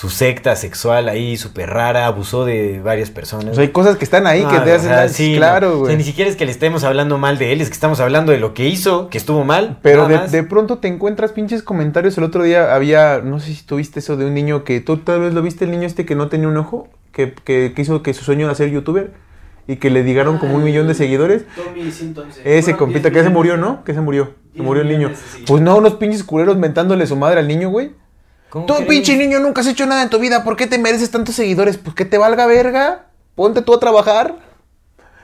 su 0.02 0.10
secta 0.10 0.56
sexual 0.56 1.08
ahí 1.08 1.36
súper 1.36 1.70
rara, 1.70 2.06
abusó 2.06 2.44
de 2.44 2.80
varias 2.80 3.10
personas. 3.10 3.52
O 3.52 3.54
sea, 3.54 3.62
hay 3.62 3.68
cosas 3.70 3.96
que 3.96 4.04
están 4.04 4.26
ahí 4.26 4.40
que 4.40 4.56
Ah, 4.56 4.64
te 4.64 4.72
o 4.72 4.74
hacen 4.74 5.08
sí, 5.10 5.30
no. 5.34 5.36
claro, 5.38 5.68
O 5.68 5.72
sea, 5.72 5.78
güey. 5.84 5.96
ni 5.96 6.02
siquiera 6.02 6.28
es 6.28 6.34
que 6.34 6.44
le 6.44 6.50
estemos 6.50 6.82
hablando 6.82 7.18
mal 7.18 7.38
de 7.38 7.52
él, 7.52 7.60
es 7.60 7.68
que 7.68 7.74
estamos 7.74 8.00
hablando 8.00 8.32
de 8.32 8.38
lo 8.40 8.52
que 8.52 8.66
hizo, 8.66 9.08
que 9.10 9.16
estuvo 9.16 9.44
mal. 9.44 9.78
Pero 9.80 10.08
de, 10.08 10.18
de 10.26 10.42
pronto 10.42 10.78
te 10.78 10.88
encuentras 10.88 11.30
pinches 11.30 11.62
comentarios. 11.62 12.18
El 12.18 12.24
otro 12.24 12.42
día 12.42 12.74
había, 12.74 13.20
no 13.22 13.38
sé 13.38 13.54
si 13.54 13.62
tuviste 13.64 14.00
eso 14.00 14.16
de 14.16 14.24
un 14.26 14.34
niño 14.34 14.64
que 14.64 14.80
tú 14.80 14.96
tal 14.96 15.20
vez 15.20 15.34
lo 15.34 15.40
viste, 15.42 15.66
el 15.66 15.70
niño 15.70 15.86
este 15.86 16.04
que 16.04 16.16
no 16.16 16.26
tenía 16.26 16.48
un 16.48 16.56
ojo, 16.56 16.88
que, 17.12 17.32
que, 17.32 17.72
que 17.72 17.82
hizo 17.82 18.02
que 18.02 18.12
su 18.12 18.24
sueño 18.24 18.46
era 18.46 18.56
ser 18.56 18.70
youtuber 18.70 19.12
y 19.68 19.76
que 19.76 19.90
le 19.90 20.02
digaron 20.02 20.38
como 20.38 20.56
un 20.56 20.64
millón 20.64 20.88
de 20.88 20.94
seguidores. 20.94 21.44
Tommy 21.54 21.92
111. 21.92 22.58
Ese 22.58 22.76
compita 22.76 23.10
10 23.10 23.12
que 23.22 23.28
se 23.28 23.32
murió. 23.32 23.56
¿no? 23.56 23.84
Que 23.84 23.94
se 23.94 24.00
murió. 24.00 24.32
Se 24.50 24.54
10 24.54 24.64
murió 24.66 24.82
el 24.82 24.88
niño. 24.88 25.12
Pues 25.46 25.62
no, 25.62 25.76
unos 25.76 25.94
pinches 25.94 26.24
culeros 26.24 26.56
mentándole 26.56 27.06
su 27.06 27.14
madre 27.14 27.38
al 27.38 27.46
niño, 27.46 27.70
güey. 27.70 27.92
¿Cómo 28.52 28.66
Tú, 28.66 28.74
crees? 28.74 28.88
pinche 28.90 29.16
niño, 29.16 29.40
nunca 29.40 29.62
has 29.62 29.66
hecho 29.66 29.86
nada 29.86 30.02
en 30.02 30.10
tu 30.10 30.18
vida. 30.18 30.44
¿Por 30.44 30.56
qué 30.56 30.66
te 30.66 30.76
mereces 30.76 31.10
tantos 31.10 31.34
seguidores? 31.36 31.78
Pues 31.78 31.96
que 31.96 32.04
te 32.04 32.18
valga 32.18 32.44
verga. 32.44 33.06
Ponte 33.34 33.62
tú 33.62 33.72
a 33.72 33.80
trabajar. 33.80 34.36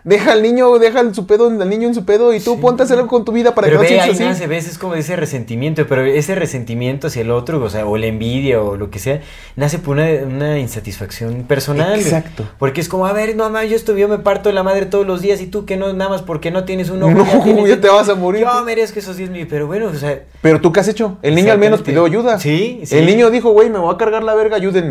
Deja 0.04 0.32
al 0.32 0.42
niño, 0.42 0.78
deja 0.78 1.00
el 1.00 1.14
su 1.14 1.26
pedo, 1.26 1.48
al 1.48 1.68
niño 1.68 1.88
en 1.88 1.94
su 1.94 2.04
pedo 2.04 2.32
y 2.32 2.40
tú 2.40 2.60
ponte 2.60 2.82
a 2.82 2.84
hacer 2.84 2.96
algo 2.96 3.08
con 3.08 3.24
tu 3.24 3.32
vida 3.32 3.54
para 3.54 3.66
pero 3.66 3.80
que 3.80 3.84
no 3.84 3.90
ve, 3.90 4.04
sientas 4.04 4.20
nace, 4.20 4.44
así. 4.44 4.46
ves, 4.50 4.68
es 4.68 4.78
como 4.78 4.94
ese 4.94 5.16
resentimiento, 5.16 5.86
pero 5.88 6.04
ese 6.04 6.34
resentimiento 6.34 7.08
hacia 7.08 7.22
el 7.22 7.30
otro, 7.30 7.62
o 7.62 7.68
sea, 7.70 7.86
o 7.86 7.96
la 7.96 8.06
envidia 8.06 8.62
o 8.62 8.76
lo 8.76 8.90
que 8.90 8.98
sea, 8.98 9.20
nace 9.56 9.78
por 9.78 9.96
una, 9.96 10.08
una 10.26 10.58
insatisfacción 10.58 11.42
personal. 11.44 11.98
Exacto. 11.98 12.48
Porque 12.58 12.80
es 12.80 12.88
como, 12.88 13.06
a 13.06 13.12
ver, 13.12 13.36
no, 13.36 13.44
mamá, 13.44 13.64
yo 13.64 13.76
estoy, 13.76 14.00
yo 14.00 14.08
me 14.08 14.18
parto 14.18 14.50
la 14.52 14.62
madre 14.62 14.86
todos 14.86 15.06
los 15.06 15.20
días 15.20 15.40
y 15.40 15.46
tú 15.46 15.64
que 15.66 15.76
no, 15.76 15.92
nada 15.92 16.10
más 16.10 16.22
porque 16.22 16.50
no 16.50 16.64
tienes 16.64 16.90
un 16.90 17.02
ojo. 17.02 17.12
No, 17.12 17.24
tienes- 17.42 17.68
ya 17.68 17.80
te 17.80 17.88
vas 17.88 18.08
a 18.08 18.14
morir. 18.14 18.42
Yo 18.42 18.64
merezco 18.64 18.98
esos 18.98 19.16
10 19.16 19.30
mil, 19.30 19.46
pero 19.46 19.66
bueno, 19.66 19.86
o 19.86 19.94
sea. 19.94 20.22
Pero 20.40 20.60
tú, 20.60 20.72
¿qué 20.72 20.80
has 20.80 20.88
hecho? 20.88 21.18
El 21.22 21.34
niño 21.34 21.52
al 21.52 21.58
menos 21.58 21.82
pidió 21.82 22.04
ayuda. 22.04 22.38
Sí, 22.38 22.80
sí. 22.84 22.96
El 22.96 23.06
niño 23.06 23.30
dijo, 23.30 23.50
güey, 23.50 23.68
me 23.70 23.78
voy 23.78 23.94
a 23.94 23.98
cargar 23.98 24.22
la 24.22 24.34
verga, 24.34 24.56
ayúdenme. 24.56 24.90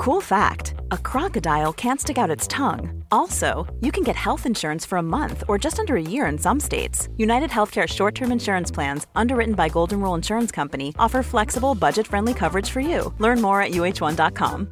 Cool 0.00 0.22
fact 0.22 0.72
a 0.92 0.96
crocodile 0.96 1.74
can't 1.74 2.00
stick 2.00 2.16
out 2.16 2.30
its 2.30 2.46
tongue. 2.46 3.04
Also, 3.10 3.66
you 3.80 3.92
can 3.92 4.02
get 4.02 4.16
health 4.16 4.46
insurance 4.46 4.86
for 4.86 4.96
a 4.96 5.02
month 5.02 5.44
or 5.46 5.58
just 5.58 5.78
under 5.78 5.94
a 5.94 6.00
year 6.00 6.24
in 6.24 6.38
some 6.38 6.58
states. 6.58 7.10
United 7.18 7.50
Healthcare 7.50 7.86
short 7.86 8.14
term 8.14 8.32
insurance 8.32 8.70
plans, 8.70 9.06
underwritten 9.14 9.54
by 9.54 9.68
Golden 9.68 10.00
Rule 10.00 10.14
Insurance 10.14 10.50
Company, 10.50 10.94
offer 10.98 11.22
flexible, 11.22 11.74
budget 11.74 12.06
friendly 12.06 12.32
coverage 12.32 12.70
for 12.70 12.80
you. 12.80 13.12
Learn 13.18 13.42
more 13.42 13.60
at 13.60 13.72
uh1.com. 13.72 14.68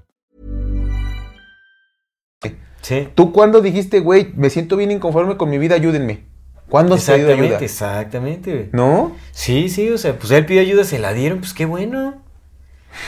Sí. 2.80 3.08
¿Tú 3.14 3.30
cuándo 3.30 3.60
dijiste, 3.60 4.00
güey, 4.00 4.32
me 4.34 4.48
siento 4.48 4.78
bien 4.78 4.90
inconforme 4.90 5.36
con 5.36 5.50
mi 5.50 5.58
vida, 5.58 5.74
ayúdenme? 5.74 6.24
¿Cuándo 6.70 6.94
has 6.94 7.04
pedido 7.04 7.34
ayuda? 7.34 7.58
Exactamente, 7.58 7.64
exactamente. 7.66 8.70
¿No? 8.72 9.14
Sí, 9.32 9.68
sí, 9.68 9.90
o 9.90 9.98
sea, 9.98 10.18
pues 10.18 10.30
él 10.30 10.46
pidió 10.46 10.62
ayuda, 10.62 10.84
se 10.84 10.98
la 10.98 11.12
dieron, 11.12 11.40
pues 11.40 11.52
qué 11.52 11.66
bueno. 11.66 12.26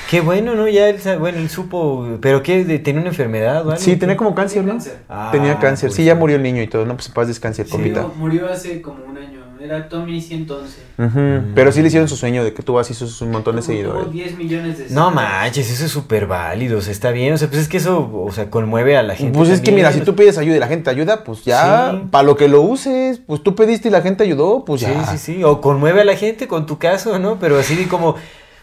Qué 0.08 0.20
bueno, 0.20 0.54
¿no? 0.54 0.68
Ya 0.68 0.88
él, 0.88 0.98
bueno, 1.18 1.38
él 1.38 1.48
supo, 1.48 2.18
pero 2.20 2.42
¿qué? 2.42 2.64
De- 2.64 2.78
¿Tenía 2.78 3.00
una 3.00 3.10
enfermedad 3.10 3.66
o 3.66 3.70
algo? 3.70 3.76
Sí, 3.76 3.96
tenía 3.96 4.16
como 4.16 4.34
cáncer, 4.34 4.62
¿no? 4.64 4.72
cáncer. 4.72 4.98
Ah, 5.08 5.30
tenía 5.32 5.58
cáncer. 5.58 5.88
pues 5.88 5.96
Sí, 5.96 6.04
ya 6.04 6.14
murió 6.14 6.36
el 6.36 6.42
niño 6.42 6.62
y 6.62 6.66
todo. 6.66 6.84
No, 6.84 6.94
pues 6.96 7.08
paz 7.08 7.28
descanse 7.28 7.62
el 7.62 7.68
Sí, 7.68 7.72
compita. 7.72 8.02
No, 8.02 8.08
murió 8.16 8.48
hace 8.50 8.80
como 8.82 9.04
un 9.04 9.16
año. 9.18 9.40
Era 9.60 9.90
Tommy 9.90 10.22
111. 10.22 10.78
Ujú, 10.96 11.52
Pero 11.54 11.70
sí 11.70 11.82
le 11.82 11.88
hicieron 11.88 12.08
su 12.08 12.16
sueño 12.16 12.42
de 12.42 12.54
que 12.54 12.62
tuvo 12.62 12.78
así 12.78 12.94
sus 12.94 13.20
un 13.20 13.30
montón 13.30 13.56
de 13.56 13.62
seguidores. 13.62 14.04
tuvo 14.04 14.10
10 14.12 14.38
millones 14.38 14.78
de 14.78 14.84
No 14.84 14.88
seguidores. 15.10 15.14
manches, 15.14 15.70
eso 15.70 15.84
es 15.84 15.90
súper 15.90 16.26
válido, 16.26 16.78
o 16.78 16.80
sea, 16.80 16.92
está 16.92 17.10
bien, 17.10 17.34
o 17.34 17.36
sea, 17.36 17.46
pues 17.48 17.60
es 17.60 17.68
que 17.68 17.76
eso, 17.76 18.10
o 18.24 18.32
sea, 18.32 18.48
conmueve 18.48 18.96
a 18.96 19.02
la 19.02 19.14
gente. 19.16 19.36
Pues 19.36 19.50
es 19.50 19.60
que 19.60 19.70
mira, 19.70 19.92
si 19.92 20.00
tú 20.00 20.16
pides 20.16 20.38
ayuda 20.38 20.56
y 20.56 20.60
la 20.60 20.66
gente 20.66 20.84
te 20.84 20.90
ayuda, 20.90 21.24
pues 21.24 21.44
ya, 21.44 21.90
Sí. 21.92 22.06
para 22.10 22.22
lo 22.22 22.36
que 22.38 22.48
lo 22.48 22.62
uses, 22.62 23.20
pues 23.26 23.42
tú 23.42 23.54
pediste 23.54 23.88
y 23.88 23.90
la 23.90 24.00
gente 24.00 24.24
ayudó, 24.24 24.64
pues 24.64 24.80
Sí, 24.80 24.86
ya. 24.86 25.04
sí, 25.08 25.18
sí, 25.18 25.44
o 25.44 25.60
conmueve 25.60 26.00
a 26.00 26.04
la 26.04 26.16
gente 26.16 26.48
con 26.48 26.64
tu 26.64 26.78
caso, 26.78 27.18
¿no? 27.18 27.38
Pero 27.38 27.58
así 27.58 27.76
de 27.76 27.86
como, 27.86 28.14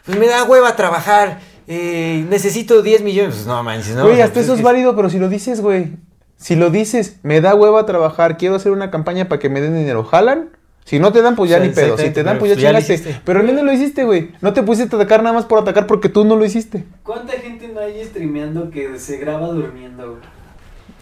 pues 0.08 0.18
me 0.18 0.28
da 0.28 0.44
hueva 0.46 0.76
trabajar, 0.76 1.40
eh, 1.68 2.26
necesito 2.30 2.82
10 2.82 3.04
millones, 3.04 3.36
pues 3.36 3.46
no 3.46 3.62
manches, 3.62 3.96
¿no? 3.96 4.04
Güey, 4.04 4.22
hasta 4.22 4.36
pues 4.36 4.46
eso 4.46 4.56
es 4.56 4.64
válido, 4.64 4.96
pero 4.96 5.10
si 5.10 5.20
lo 5.20 5.30
dices, 5.30 5.62
güey. 5.62 5.92
Si 6.38 6.56
lo 6.56 6.70
dices, 6.70 7.18
me 7.24 7.42
da 7.42 7.54
hueva 7.54 7.86
trabajar, 7.86 8.38
quiero 8.38 8.56
hacer 8.56 8.72
una 8.72 8.90
campaña 8.90 9.28
para 9.28 9.40
que 9.40 9.50
me 9.50 9.60
den 9.60 9.76
dinero, 9.76 10.04
¿jalan? 10.04 10.50
Si 10.86 11.00
no 11.00 11.12
te 11.12 11.22
dan, 11.22 11.36
pues 11.36 11.50
ya 11.50 11.58
O 11.58 11.60
sea, 11.60 11.68
ni 11.68 11.74
pedo. 11.74 11.98
Si 11.98 12.12
te 12.12 12.24
dan, 12.24 12.40
pues 12.40 12.50
ya 12.52 12.56
pues 12.72 12.88
ya 12.88 12.96
chingaste. 12.96 13.22
Pero 13.26 13.44
ni 13.44 13.52
no 13.52 13.62
lo 13.62 13.74
hiciste, 13.74 14.06
güey. 14.06 14.32
No 14.40 14.54
te 14.54 14.64
pusiste 14.64 14.96
a 14.96 15.00
atacar 15.00 15.22
nada 15.22 15.36
más 15.36 15.44
por 15.44 15.60
atacar 15.60 15.86
porque 15.86 16.08
tú 16.08 16.24
no 16.24 16.38
lo 16.38 16.46
hiciste. 16.46 16.86
¿Cuánta 17.04 17.34
gente 17.34 17.68
no 17.68 17.82
hay 17.82 18.02
streameando 18.06 18.70
que 18.70 18.98
se 18.98 19.18
graba 19.18 19.48
durmiendo? 19.48 20.12
güey? 20.12 20.37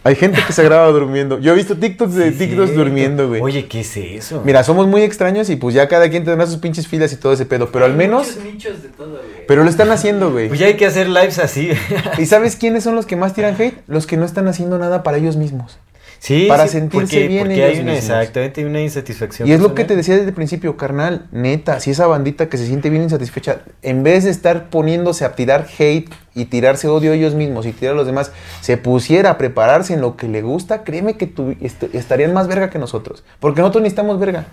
Hay 0.06 0.14
gente 0.14 0.40
que 0.46 0.54
se 0.54 0.64
graba 0.64 0.88
durmiendo. 0.92 1.40
Yo 1.40 1.54
he 1.54 1.56
visto 1.56 1.76
TikToks 1.76 2.14
de 2.14 2.32
Sí, 2.32 2.38
TikToks 2.38 2.76
durmiendo, 2.76 3.28
güey. 3.28 3.42
Oye, 3.42 3.66
¿qué 3.66 3.80
es 3.80 3.98
eso? 3.98 4.44
Mira, 4.46 4.64
somos 4.64 4.86
muy 4.86 5.02
extraños 5.02 5.50
y 5.50 5.56
pues 5.56 5.74
ya 5.74 5.88
cada 5.88 6.08
quien 6.12 6.24
tendrá 6.24 6.46
sus 6.46 6.58
pinches 6.58 6.88
filas 6.88 7.12
y 7.12 7.16
todo 7.16 7.34
ese 7.34 7.48
pedo. 7.48 7.72
Pero 7.72 7.86
al 7.86 7.96
menos. 7.96 8.28
Muchos 8.28 8.44
nichos 8.44 8.84
de 8.84 8.90
todo, 8.90 9.10
güey. 9.10 9.48
Pero 9.48 9.64
lo 9.64 9.70
están 9.72 9.90
haciendo, 9.90 10.32
güey. 10.32 10.48
Pues 10.48 10.60
ya 10.60 10.68
hay 10.68 10.78
que 10.78 10.86
hacer 10.86 11.10
lives 11.10 11.40
así. 11.40 11.72
¿Y 12.20 12.28
sabes 12.28 12.56
quiénes 12.56 12.84
son 12.84 12.94
los 12.94 13.08
que 13.08 13.16
más 13.16 13.34
tiran 13.34 13.60
hate? 13.60 13.82
Los 13.88 14.06
que 14.06 14.16
no 14.16 14.26
están 14.26 14.48
haciendo 14.48 14.78
nada 14.78 15.02
para 15.02 15.18
ellos 15.18 15.38
mismos. 15.38 15.80
Sí, 16.26 16.46
para 16.50 16.64
sí, 16.68 16.70
sentirse 16.80 17.06
porque, 17.06 17.28
bien 17.28 17.40
porque 17.44 17.54
ellos 17.56 17.68
hay 17.78 17.82
una, 17.84 17.92
mismos. 17.94 18.10
exactamente, 18.10 18.62
hay 18.62 18.66
una 18.68 18.82
insatisfacción. 18.82 19.48
Y 19.48 19.52
es 19.52 19.60
lo 19.60 19.76
que 19.76 19.86
te 19.86 19.96
decía 19.96 20.16
desde 20.16 20.30
el 20.30 20.34
principio, 20.34 20.76
carnal, 20.76 21.28
neta, 21.32 21.80
si 21.80 21.92
esa 21.92 22.08
bandita 22.08 22.50
que 22.50 22.58
se 22.58 22.66
siente 22.66 22.90
bien 22.90 23.04
insatisfecha, 23.04 23.60
en 23.84 24.02
vez 24.02 24.24
de 24.24 24.32
estar 24.32 24.70
poniéndose 24.70 25.24
a 25.24 25.36
tirar 25.36 25.68
hate 25.78 26.10
y 26.34 26.46
tirarse 26.46 26.88
odio 26.88 27.12
a 27.12 27.16
ellos 27.16 27.36
mismos 27.36 27.66
y 27.68 27.74
tirar 27.74 27.94
a 27.94 27.98
los 27.98 28.08
demás, 28.08 28.32
se 28.62 28.78
pusiera 28.78 29.30
a 29.30 29.38
prepararse 29.38 29.94
en 29.94 30.02
lo 30.02 30.18
que 30.18 30.28
le 30.28 30.42
gusta, 30.42 30.84
créeme 30.84 31.16
que 31.16 31.28
tu- 31.28 31.56
est- 31.62 31.94
estarían 31.94 32.34
más 32.34 32.48
verga 32.48 32.72
que 32.72 32.80
nosotros. 32.80 33.24
Porque 33.40 33.62
nosotros 33.62 33.84
necesitamos 33.84 34.20
verga. 34.20 34.46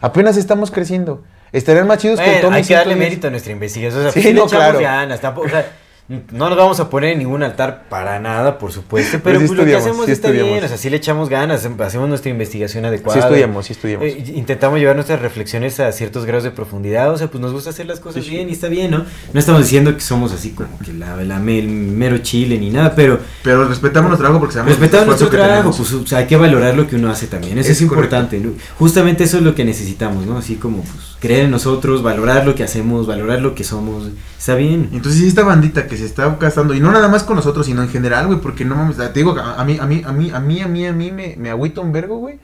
Apenas 0.00 0.36
estamos 0.36 0.70
creciendo. 0.70 1.24
Estarían 1.50 1.86
más 1.86 1.98
chidos 1.98 2.20
que 2.20 2.26
Bueno, 2.26 2.40
tomen 2.42 2.56
hay 2.58 2.62
que 2.64 2.74
darle 2.74 2.94
110. 2.94 2.98
mérito 3.10 3.26
a 3.26 3.30
nuestra 3.30 3.52
investigación. 3.52 4.06
O 4.06 4.12
sea, 4.12 4.22
Sí, 4.22 4.32
no, 4.32 4.46
claro. 4.46 4.78
ganas. 4.78 5.20
Tampoco, 5.20 5.46
o 5.48 5.50
sea, 5.50 5.66
no 6.08 6.48
nos 6.48 6.56
vamos 6.56 6.80
a 6.80 6.88
poner 6.88 7.12
en 7.12 7.18
ningún 7.18 7.42
altar 7.42 7.84
para 7.90 8.18
nada, 8.18 8.58
por 8.58 8.72
supuesto. 8.72 9.18
Pero 9.22 9.24
Pero 9.24 9.40
sí 9.40 9.46
pues, 9.48 9.58
lo 9.58 9.64
que 9.66 9.76
hacemos 9.76 10.06
sí 10.06 10.12
está 10.12 10.30
bien. 10.30 10.64
O 10.64 10.68
sea, 10.68 10.78
sí 10.78 10.88
le 10.88 10.96
echamos 10.96 11.28
ganas. 11.28 11.68
Hacemos 11.80 12.08
nuestra 12.08 12.30
investigación 12.30 12.86
adecuada. 12.86 13.20
Sí 13.20 13.26
estudiamos, 13.26 13.66
sí 13.66 13.72
estudiamos. 13.74 14.06
Eh, 14.06 14.32
intentamos 14.34 14.78
llevar 14.78 14.96
nuestras 14.96 15.20
reflexiones 15.20 15.78
a 15.80 15.92
ciertos 15.92 16.24
grados 16.24 16.44
de 16.44 16.50
profundidad. 16.50 17.12
O 17.12 17.18
sea, 17.18 17.26
pues 17.26 17.42
nos 17.42 17.52
gusta 17.52 17.70
hacer 17.70 17.84
las 17.84 18.00
cosas 18.00 18.26
bien 18.26 18.48
y 18.48 18.52
está 18.52 18.68
bien, 18.68 18.90
¿no? 18.90 19.04
No 19.34 19.38
estamos 19.38 19.60
diciendo 19.60 19.94
que 19.94 20.00
somos 20.00 20.32
así 20.32 20.52
como 20.52 20.78
que 20.78 20.94
la, 20.94 21.14
la 21.16 21.36
el 21.36 21.68
mero 21.68 22.18
chile 22.18 22.58
ni 22.58 22.70
nada, 22.70 22.94
pero 22.94 23.20
Pero 23.42 23.68
respetamos 23.68 24.08
nuestro 24.08 24.24
trabajo 24.24 24.40
porque 24.40 24.54
sabemos 24.54 24.78
Respetando 24.78 25.06
nuestro 25.06 25.28
trabajo, 25.28 25.72
pues 25.76 25.92
o 25.92 26.06
sea, 26.06 26.18
hay 26.18 26.26
que 26.26 26.36
valorar 26.36 26.74
lo 26.74 26.86
que 26.86 26.96
uno 26.96 27.10
hace 27.10 27.26
también. 27.26 27.58
Eso 27.58 27.72
es, 27.72 27.82
importante. 27.82 28.38
¿no? 28.38 28.52
Justamente 28.78 29.24
eso 29.24 29.36
es 29.36 29.42
lo 29.42 29.54
que 29.54 29.64
necesitamos, 29.64 30.24
¿no? 30.24 30.38
Así 30.38 30.56
como 30.56 30.82
pues, 30.82 31.17
creer 31.20 31.44
en 31.46 31.50
nosotros, 31.50 32.02
valorar 32.02 32.46
lo 32.46 32.54
que 32.54 32.64
hacemos, 32.64 33.06
valorar 33.06 33.40
lo 33.40 33.54
que 33.54 33.64
somos. 33.64 34.08
Está 34.38 34.54
bien. 34.54 34.90
Entonces, 34.92 35.22
esta 35.22 35.42
bandita 35.42 35.86
que 35.86 35.96
se 35.96 36.04
está 36.04 36.36
gastando, 36.40 36.74
y 36.74 36.80
no 36.80 36.90
nada 36.92 37.08
más 37.08 37.24
con 37.24 37.36
nosotros, 37.36 37.66
sino 37.66 37.82
en 37.82 37.88
general, 37.88 38.26
güey, 38.26 38.40
porque 38.40 38.64
no 38.64 38.76
mames, 38.76 38.96
te 38.96 39.12
digo, 39.12 39.36
a 39.38 39.60
a 39.60 39.64
mí, 39.64 39.78
a 39.80 39.86
mí, 39.86 40.02
a 40.06 40.12
mí, 40.12 40.30
a 40.30 40.40
mí, 40.40 40.60
a 40.62 40.68
mí, 40.68 40.86
a 40.86 40.92
mí 40.92 41.12
me, 41.12 41.36
me 41.36 41.50
agüita 41.50 41.80
un 41.80 41.92
vergo, 41.92 42.18
güey, 42.18 42.38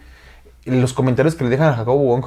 los 0.65 0.93
comentarios 0.93 1.35
que 1.35 1.45
le 1.45 1.51
dejan 1.51 1.69
a 1.69 1.77
Jacobo 1.77 2.05
Wong. 2.05 2.27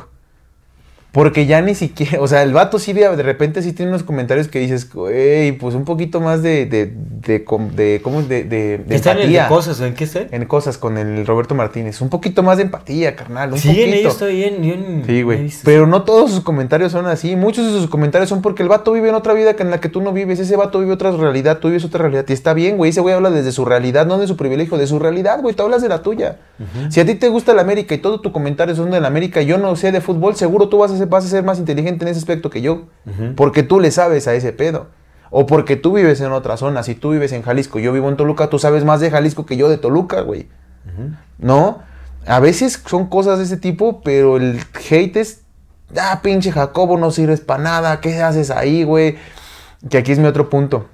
Porque 1.13 1.45
ya 1.47 1.61
ni 1.61 1.73
siquiera, 1.73 2.19
o 2.21 2.27
sea, 2.27 2.43
el 2.43 2.53
vato 2.53 2.77
sí 2.79 2.93
de, 2.93 3.15
de 3.15 3.23
repente 3.23 3.61
sí 3.63 3.73
tiene 3.73 3.89
unos 3.91 4.03
comentarios 4.03 4.47
que 4.49 4.59
dices, 4.59 4.91
güey, 4.93 5.53
pues 5.53 5.73
un 5.73 5.84
poquito 5.85 6.19
más 6.21 6.43
de, 6.43 6.65
de, 6.65 6.91
de, 6.95 7.43
¿cómo? 7.43 7.71
De, 8.21 8.43
de, 8.43 8.77
de 8.77 8.95
¿Está 8.95 9.11
en 9.13 9.17
el 9.17 9.23
empatía. 9.23 9.47
cosas 9.47 9.79
en 9.81 9.93
qué 9.95 10.03
está? 10.03 10.21
En 10.29 10.45
cosas 10.45 10.77
con 10.77 10.97
el 10.97 11.25
Roberto 11.25 11.55
Martínez. 11.55 12.01
Un 12.01 12.09
poquito 12.09 12.43
más 12.43 12.57
de 12.57 12.63
empatía, 12.63 13.15
carnal. 13.15 13.53
Un 13.53 13.57
Sí, 13.59 13.69
en 13.81 13.89
poquito. 13.91 14.09
estoy 14.09 14.35
bien. 14.35 14.63
Yo 14.63 14.73
en- 14.73 15.03
Sí, 15.05 15.21
güey. 15.23 15.49
Pero 15.63 15.88
no 15.88 16.03
todos 16.03 16.29
sus 16.31 16.41
comentarios 16.41 16.91
son 16.91 17.07
así. 17.07 17.35
Muchos 17.35 17.65
de 17.65 17.79
sus 17.79 17.89
comentarios 17.89 18.29
son 18.29 18.41
porque 18.41 18.61
el 18.61 18.69
vato 18.69 18.91
vive 18.93 19.09
en 19.09 19.15
otra 19.15 19.34
vida 19.34 19.55
que 19.55 19.63
en 19.63 19.71
la 19.71 19.79
que 19.79 19.89
tú 19.89 20.01
no 20.01 20.11
vives. 20.13 20.39
Ese 20.39 20.55
vato 20.55 20.79
vive 20.79 20.91
otra 20.93 21.11
realidad, 21.11 21.57
tú 21.59 21.69
vives 21.69 21.84
otra 21.85 22.01
realidad. 22.03 22.25
Y 22.27 22.34
está 22.34 22.53
bien, 22.53 22.77
güey. 22.77 22.89
Ese 22.91 23.01
güey 23.01 23.15
habla 23.15 23.31
desde 23.31 23.51
su 23.51 23.65
realidad, 23.65 24.05
no 24.05 24.19
de 24.19 24.27
su 24.27 24.38
privilegio, 24.38 24.77
de 24.77 24.85
su 24.85 24.99
realidad, 24.99 25.41
güey. 25.41 25.55
Tú 25.55 25.63
hablas 25.63 25.81
de 25.81 25.89
la 25.89 26.03
tuya. 26.03 26.38
Si 26.89 26.99
a 26.99 27.05
ti 27.05 27.15
te 27.15 27.29
gusta 27.29 27.53
la 27.53 27.61
América 27.61 27.95
y 27.95 27.99
todo 27.99 28.19
tu 28.19 28.31
comentario 28.31 28.75
son 28.75 28.91
de 28.91 28.99
la 28.99 29.07
América, 29.07 29.41
yo 29.41 29.57
no 29.57 29.75
sé 29.75 29.91
de 29.91 30.01
fútbol, 30.01 30.35
seguro 30.35 30.69
tú 30.69 30.79
vas 30.79 30.91
a 30.91 30.96
ser, 30.97 31.07
vas 31.07 31.25
a 31.25 31.27
ser 31.27 31.43
más 31.43 31.59
inteligente 31.59 32.05
en 32.05 32.09
ese 32.09 32.19
aspecto 32.19 32.49
que 32.49 32.61
yo. 32.61 32.87
Porque 33.35 33.63
tú 33.63 33.79
le 33.79 33.91
sabes 33.91 34.27
a 34.27 34.33
ese 34.33 34.53
pedo. 34.53 34.87
O 35.29 35.45
porque 35.45 35.75
tú 35.75 35.93
vives 35.93 36.21
en 36.21 36.31
otra 36.31 36.57
zona. 36.57 36.83
Si 36.83 36.95
tú 36.95 37.11
vives 37.11 37.31
en 37.31 37.41
Jalisco 37.41 37.79
yo 37.79 37.91
vivo 37.91 38.09
en 38.09 38.17
Toluca, 38.17 38.49
tú 38.49 38.59
sabes 38.59 38.85
más 38.85 38.99
de 38.99 39.11
Jalisco 39.11 39.45
que 39.45 39.57
yo 39.57 39.69
de 39.69 39.77
Toluca, 39.77 40.21
güey. 40.21 40.47
¿no? 41.37 41.79
A 42.25 42.39
veces 42.39 42.81
son 42.85 43.07
cosas 43.07 43.37
de 43.37 43.45
ese 43.45 43.57
tipo, 43.57 44.01
pero 44.01 44.37
el 44.37 44.59
hate 44.89 45.17
es, 45.17 45.41
ah, 45.97 46.19
pinche 46.21 46.51
Jacobo, 46.51 46.97
no 46.97 47.11
sirves 47.11 47.41
para 47.41 47.63
nada, 47.63 48.01
¿qué 48.01 48.21
haces 48.21 48.51
ahí, 48.51 48.83
güey? 48.83 49.17
Que 49.89 49.97
aquí 49.97 50.11
es 50.11 50.19
mi 50.19 50.25
otro 50.25 50.49
punto, 50.49 50.87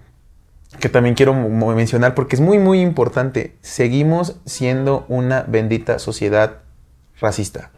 que 0.79 0.89
también 0.89 1.15
quiero 1.15 1.33
mencionar 1.33 2.13
porque 2.13 2.35
es 2.35 2.41
muy, 2.41 2.59
muy 2.59 2.81
importante. 2.81 3.57
Seguimos 3.61 4.35
siendo 4.45 5.05
una 5.07 5.43
bendita 5.43 5.97
sociedad 5.97 6.57
racista. 7.19 7.71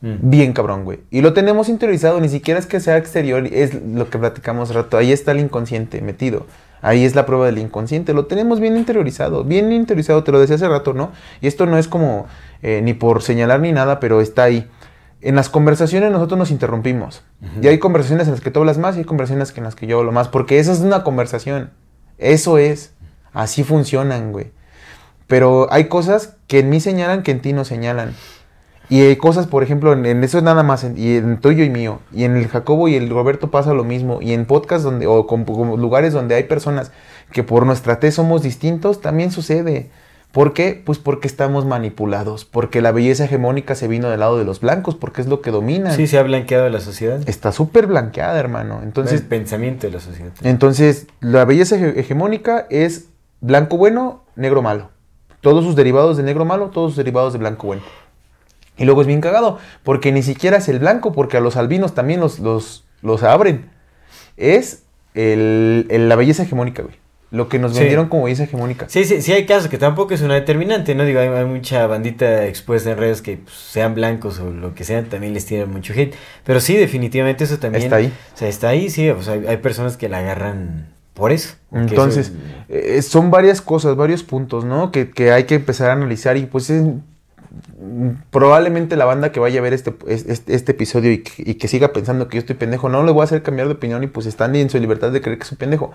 Mm. 0.00 0.30
Bien 0.30 0.52
cabrón, 0.52 0.84
güey. 0.84 1.00
Y 1.10 1.20
lo 1.20 1.32
tenemos 1.32 1.68
interiorizado, 1.68 2.20
ni 2.20 2.28
siquiera 2.28 2.60
es 2.60 2.66
que 2.66 2.80
sea 2.80 2.96
exterior, 2.96 3.46
es 3.46 3.74
lo 3.82 4.08
que 4.10 4.18
platicamos 4.18 4.74
rato. 4.74 4.96
Ahí 4.96 5.12
está 5.12 5.32
el 5.32 5.40
inconsciente 5.40 6.00
metido. 6.00 6.46
Ahí 6.80 7.04
es 7.04 7.14
la 7.14 7.26
prueba 7.26 7.46
del 7.46 7.58
inconsciente. 7.58 8.14
Lo 8.14 8.26
tenemos 8.26 8.60
bien 8.60 8.76
interiorizado, 8.76 9.44
bien 9.44 9.72
interiorizado, 9.72 10.22
te 10.22 10.30
lo 10.30 10.38
decía 10.38 10.56
hace 10.56 10.68
rato, 10.68 10.92
¿no? 10.94 11.10
Y 11.40 11.48
esto 11.48 11.66
no 11.66 11.76
es 11.76 11.88
como 11.88 12.26
eh, 12.62 12.80
ni 12.82 12.94
por 12.94 13.22
señalar 13.22 13.60
ni 13.60 13.72
nada, 13.72 13.98
pero 13.98 14.20
está 14.20 14.44
ahí. 14.44 14.68
En 15.20 15.34
las 15.34 15.48
conversaciones 15.48 16.12
nosotros 16.12 16.38
nos 16.38 16.52
interrumpimos. 16.52 17.24
Y 17.60 17.66
hay 17.66 17.78
conversaciones 17.78 18.28
en 18.28 18.34
las 18.34 18.40
que 18.40 18.52
tú 18.52 18.60
hablas 18.60 18.78
más 18.78 18.94
y 18.94 19.00
hay 19.00 19.04
conversaciones 19.04 19.52
en 19.56 19.64
las 19.64 19.74
que 19.74 19.88
yo 19.88 19.98
hablo 19.98 20.12
más, 20.12 20.28
porque 20.28 20.60
esa 20.60 20.72
es 20.72 20.78
una 20.78 21.02
conversación. 21.02 21.70
Eso 22.18 22.58
es. 22.58 22.92
Así 23.32 23.64
funcionan, 23.64 24.30
güey. 24.30 24.52
Pero 25.26 25.66
hay 25.72 25.84
cosas 25.84 26.36
que 26.46 26.60
en 26.60 26.70
mí 26.70 26.80
señalan 26.80 27.24
que 27.24 27.32
en 27.32 27.42
ti 27.42 27.52
no 27.52 27.64
señalan. 27.64 28.14
Y 28.90 29.02
hay 29.02 29.16
cosas, 29.16 29.46
por 29.46 29.62
ejemplo, 29.62 29.92
en, 29.92 30.06
en 30.06 30.24
eso 30.24 30.38
es 30.38 30.44
nada 30.44 30.62
más, 30.62 30.82
en, 30.84 30.96
y 30.96 31.16
en 31.16 31.38
tuyo 31.40 31.62
y 31.64 31.70
mío. 31.70 31.98
Y 32.12 32.24
en 32.24 32.36
el 32.36 32.48
Jacobo 32.48 32.88
y 32.88 32.94
el 32.94 33.10
Roberto 33.10 33.50
pasa 33.50 33.74
lo 33.74 33.84
mismo. 33.84 34.20
Y 34.22 34.32
en 34.32 34.46
podcast 34.46 34.82
donde, 34.84 35.06
o 35.06 35.26
con, 35.26 35.44
con 35.44 35.80
lugares 35.80 36.12
donde 36.14 36.34
hay 36.34 36.44
personas 36.44 36.90
que 37.32 37.42
por 37.42 37.66
nuestra 37.66 38.00
tez 38.00 38.14
somos 38.14 38.42
distintos, 38.42 39.00
también 39.02 39.30
sucede. 39.30 39.90
¿Por 40.32 40.52
qué? 40.52 40.80
Pues 40.84 40.98
porque 40.98 41.26
estamos 41.26 41.64
manipulados. 41.66 42.44
Porque 42.46 42.80
la 42.82 42.92
belleza 42.92 43.24
hegemónica 43.24 43.74
se 43.74 43.88
vino 43.88 44.08
del 44.10 44.20
lado 44.20 44.38
de 44.38 44.44
los 44.44 44.60
blancos, 44.60 44.94
porque 44.94 45.20
es 45.22 45.26
lo 45.26 45.40
que 45.42 45.50
dominan. 45.50 45.94
Sí, 45.94 46.06
se 46.06 46.18
ha 46.18 46.22
blanqueado 46.22 46.68
la 46.70 46.80
sociedad. 46.80 47.20
Está 47.26 47.52
súper 47.52 47.86
blanqueada, 47.86 48.38
hermano. 48.38 48.80
Entonces, 48.82 49.20
el 49.22 49.26
pensamiento 49.26 49.86
de 49.86 49.92
la 49.94 50.00
sociedad. 50.00 50.32
entonces, 50.44 51.06
la 51.20 51.44
belleza 51.44 51.76
hege- 51.76 51.98
hegemónica 51.98 52.66
es 52.70 53.08
blanco 53.40 53.76
bueno, 53.78 54.24
negro 54.36 54.62
malo. 54.62 54.90
Todos 55.40 55.64
sus 55.64 55.76
derivados 55.76 56.16
de 56.16 56.22
negro 56.24 56.44
malo, 56.44 56.66
todos 56.70 56.90
sus 56.92 56.96
derivados 56.96 57.32
de 57.32 57.38
blanco 57.38 57.66
bueno. 57.66 57.82
Y 58.78 58.84
luego 58.84 59.00
es 59.02 59.06
bien 59.06 59.20
cagado, 59.20 59.58
porque 59.82 60.12
ni 60.12 60.22
siquiera 60.22 60.56
es 60.58 60.68
el 60.68 60.78
blanco, 60.78 61.12
porque 61.12 61.36
a 61.36 61.40
los 61.40 61.56
albinos 61.56 61.94
también 61.94 62.20
los, 62.20 62.38
los, 62.38 62.84
los 63.02 63.22
abren. 63.22 63.66
Es 64.36 64.84
el, 65.14 65.86
el- 65.90 66.08
la 66.08 66.16
belleza 66.16 66.44
hegemónica, 66.44 66.82
güey. 66.82 66.94
Lo 67.30 67.50
que 67.50 67.58
nos 67.58 67.72
Sí. 67.72 67.80
vendieron 67.80 68.08
como 68.08 68.24
belleza 68.24 68.44
hegemónica. 68.44 68.86
Sí, 68.88 69.04
sí, 69.04 69.20
sí 69.20 69.32
hay 69.32 69.44
casos 69.44 69.68
que 69.68 69.76
tampoco 69.76 70.14
es 70.14 70.22
una 70.22 70.32
determinante, 70.34 70.94
¿no? 70.94 71.04
Digo, 71.04 71.20
hay, 71.20 71.28
hay 71.28 71.44
mucha 71.44 71.86
bandita 71.86 72.46
expuesta 72.46 72.90
en 72.92 72.96
redes 72.96 73.20
que 73.20 73.36
pues, 73.36 73.54
sean 73.54 73.94
blancos 73.94 74.38
o 74.38 74.50
lo 74.50 74.74
que 74.74 74.84
sean, 74.84 75.06
también 75.10 75.34
les 75.34 75.44
tiran 75.44 75.70
mucho 75.70 75.92
hate. 75.92 76.14
Pero 76.44 76.60
sí, 76.60 76.74
definitivamente 76.76 77.44
eso 77.44 77.58
también... 77.58 77.82
Está 77.84 77.96
ahí. 77.96 78.10
O 78.34 78.36
sea, 78.38 78.48
está 78.48 78.68
ahí, 78.70 78.88
sí. 78.88 79.08
Hay, 79.10 79.46
hay 79.46 79.56
personas 79.58 79.98
que 79.98 80.08
la 80.08 80.20
agarran 80.20 80.86
por 81.12 81.30
eso. 81.32 81.56
Entonces, 81.70 82.32
eh, 82.70 83.02
son 83.02 83.30
varias 83.30 83.60
cosas, 83.60 83.94
varios 83.94 84.22
puntos, 84.22 84.64
¿no? 84.64 84.90
Que, 84.90 85.10
que 85.10 85.30
hay 85.32 85.44
que 85.44 85.56
empezar 85.56 85.90
a 85.90 85.92
analizar 85.94 86.38
y 86.38 86.46
pues 86.46 86.70
es- 86.70 86.84
probablemente 88.30 88.96
la 88.96 89.04
banda 89.04 89.32
que 89.32 89.40
vaya 89.40 89.60
a 89.60 89.62
ver 89.62 89.72
este, 89.72 89.94
es- 90.06 90.26
este, 90.46 90.72
episodio 90.72 91.12
y 91.12 91.18
que, 91.22 91.68
siga 91.68 91.92
pensando 91.92 92.28
que 92.28 92.36
yo 92.36 92.40
estoy 92.40 92.56
pendejo, 92.56 92.88
no 92.88 93.02
le 93.02 93.12
voy 93.12 93.22
a 93.22 93.24
hacer 93.24 93.42
cambiar 93.42 93.68
de 93.68 93.74
opinión 93.74 94.02
y 94.02 94.06
pues 94.06 94.26
están 94.26 94.54
en 94.56 94.70
su 94.70 94.78
libertad 94.78 95.10
de 95.12 95.20
creer 95.20 95.38
que 95.38 95.44
soy 95.44 95.58
pendejo. 95.58 95.92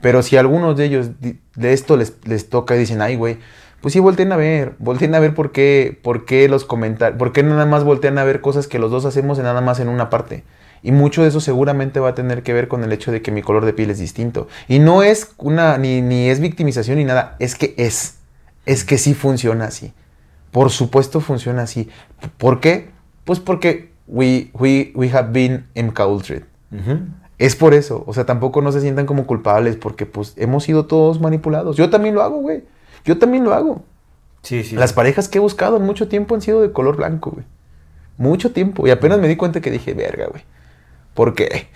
Pero 0.00 0.22
si 0.22 0.36
algunos 0.36 0.76
de 0.76 0.84
ellos 0.84 1.10
de 1.20 1.72
esto 1.72 1.96
les, 1.96 2.14
les 2.24 2.48
toca 2.48 2.76
y 2.76 2.80
dicen, 2.80 3.00
ay, 3.02 3.16
güey, 3.16 3.38
pues 3.80 3.92
sí, 3.92 4.00
volteen 4.00 4.32
a 4.32 4.36
ver, 4.36 4.74
volteen 4.78 5.14
a 5.14 5.20
ver 5.20 5.34
por 5.34 5.52
qué, 5.52 5.98
por 6.02 6.24
qué 6.24 6.48
los 6.48 6.64
comentarios, 6.64 7.18
por 7.18 7.32
qué 7.32 7.42
nada 7.42 7.66
más 7.66 7.84
voltean 7.84 8.18
a 8.18 8.24
ver 8.24 8.40
cosas 8.40 8.66
que 8.66 8.78
los 8.78 8.90
dos 8.90 9.04
hacemos 9.04 9.38
en 9.38 9.44
nada 9.44 9.60
más 9.60 9.80
en 9.80 9.88
una 9.88 10.10
parte. 10.10 10.44
Y 10.82 10.92
mucho 10.92 11.22
de 11.22 11.28
eso 11.28 11.40
seguramente 11.40 12.00
va 12.00 12.10
a 12.10 12.14
tener 12.14 12.42
que 12.42 12.52
ver 12.52 12.68
con 12.68 12.84
el 12.84 12.92
hecho 12.92 13.10
de 13.10 13.22
que 13.22 13.30
mi 13.32 13.42
color 13.42 13.64
de 13.64 13.72
piel 13.72 13.90
es 13.90 13.98
distinto. 13.98 14.46
Y 14.68 14.78
no 14.78 15.02
es 15.02 15.30
una, 15.38 15.78
ni, 15.78 16.00
ni 16.00 16.28
es 16.28 16.38
victimización 16.40 16.98
ni 16.98 17.04
nada, 17.04 17.36
es 17.38 17.54
que 17.54 17.74
es. 17.76 18.16
Es 18.66 18.84
que 18.84 18.98
sí 18.98 19.14
funciona 19.14 19.66
así. 19.66 19.92
Por 20.56 20.70
supuesto 20.70 21.20
funciona 21.20 21.64
así. 21.64 21.90
¿Por 22.38 22.60
qué? 22.60 22.88
Pues 23.24 23.40
porque 23.40 23.90
we, 24.06 24.50
we, 24.54 24.90
we 24.94 25.10
have 25.10 25.30
been 25.30 25.66
encultured. 25.74 26.44
Ujú. 26.72 27.00
Es 27.36 27.54
por 27.54 27.74
eso. 27.74 28.04
O 28.06 28.14
sea, 28.14 28.24
tampoco 28.24 28.62
no 28.62 28.72
se 28.72 28.80
sientan 28.80 29.04
como 29.04 29.26
culpables 29.26 29.76
porque 29.76 30.06
pues 30.06 30.32
hemos 30.38 30.64
sido 30.64 30.86
todos 30.86 31.20
manipulados. 31.20 31.76
Yo 31.76 31.90
también 31.90 32.14
lo 32.14 32.22
hago, 32.22 32.40
güey. 32.40 32.64
Yo 33.04 33.18
también 33.18 33.44
lo 33.44 33.52
hago. 33.52 33.84
Sí, 34.40 34.64
sí. 34.64 34.76
Las 34.76 34.94
parejas 34.94 35.28
que 35.28 35.36
he 35.36 35.42
buscado 35.42 35.76
en 35.76 35.82
mucho 35.82 36.08
tiempo 36.08 36.34
han 36.34 36.40
sido 36.40 36.62
de 36.62 36.72
color 36.72 36.96
blanco, 36.96 37.32
güey. 37.32 37.44
Mucho 38.16 38.52
tiempo. 38.52 38.86
Y 38.86 38.90
apenas 38.90 39.18
me 39.18 39.28
di 39.28 39.36
cuenta 39.36 39.60
que 39.60 39.70
dije, 39.70 39.92
verga, 39.92 40.28
güey. 40.28 40.44
¿Por 41.12 41.34
qué? 41.34 41.66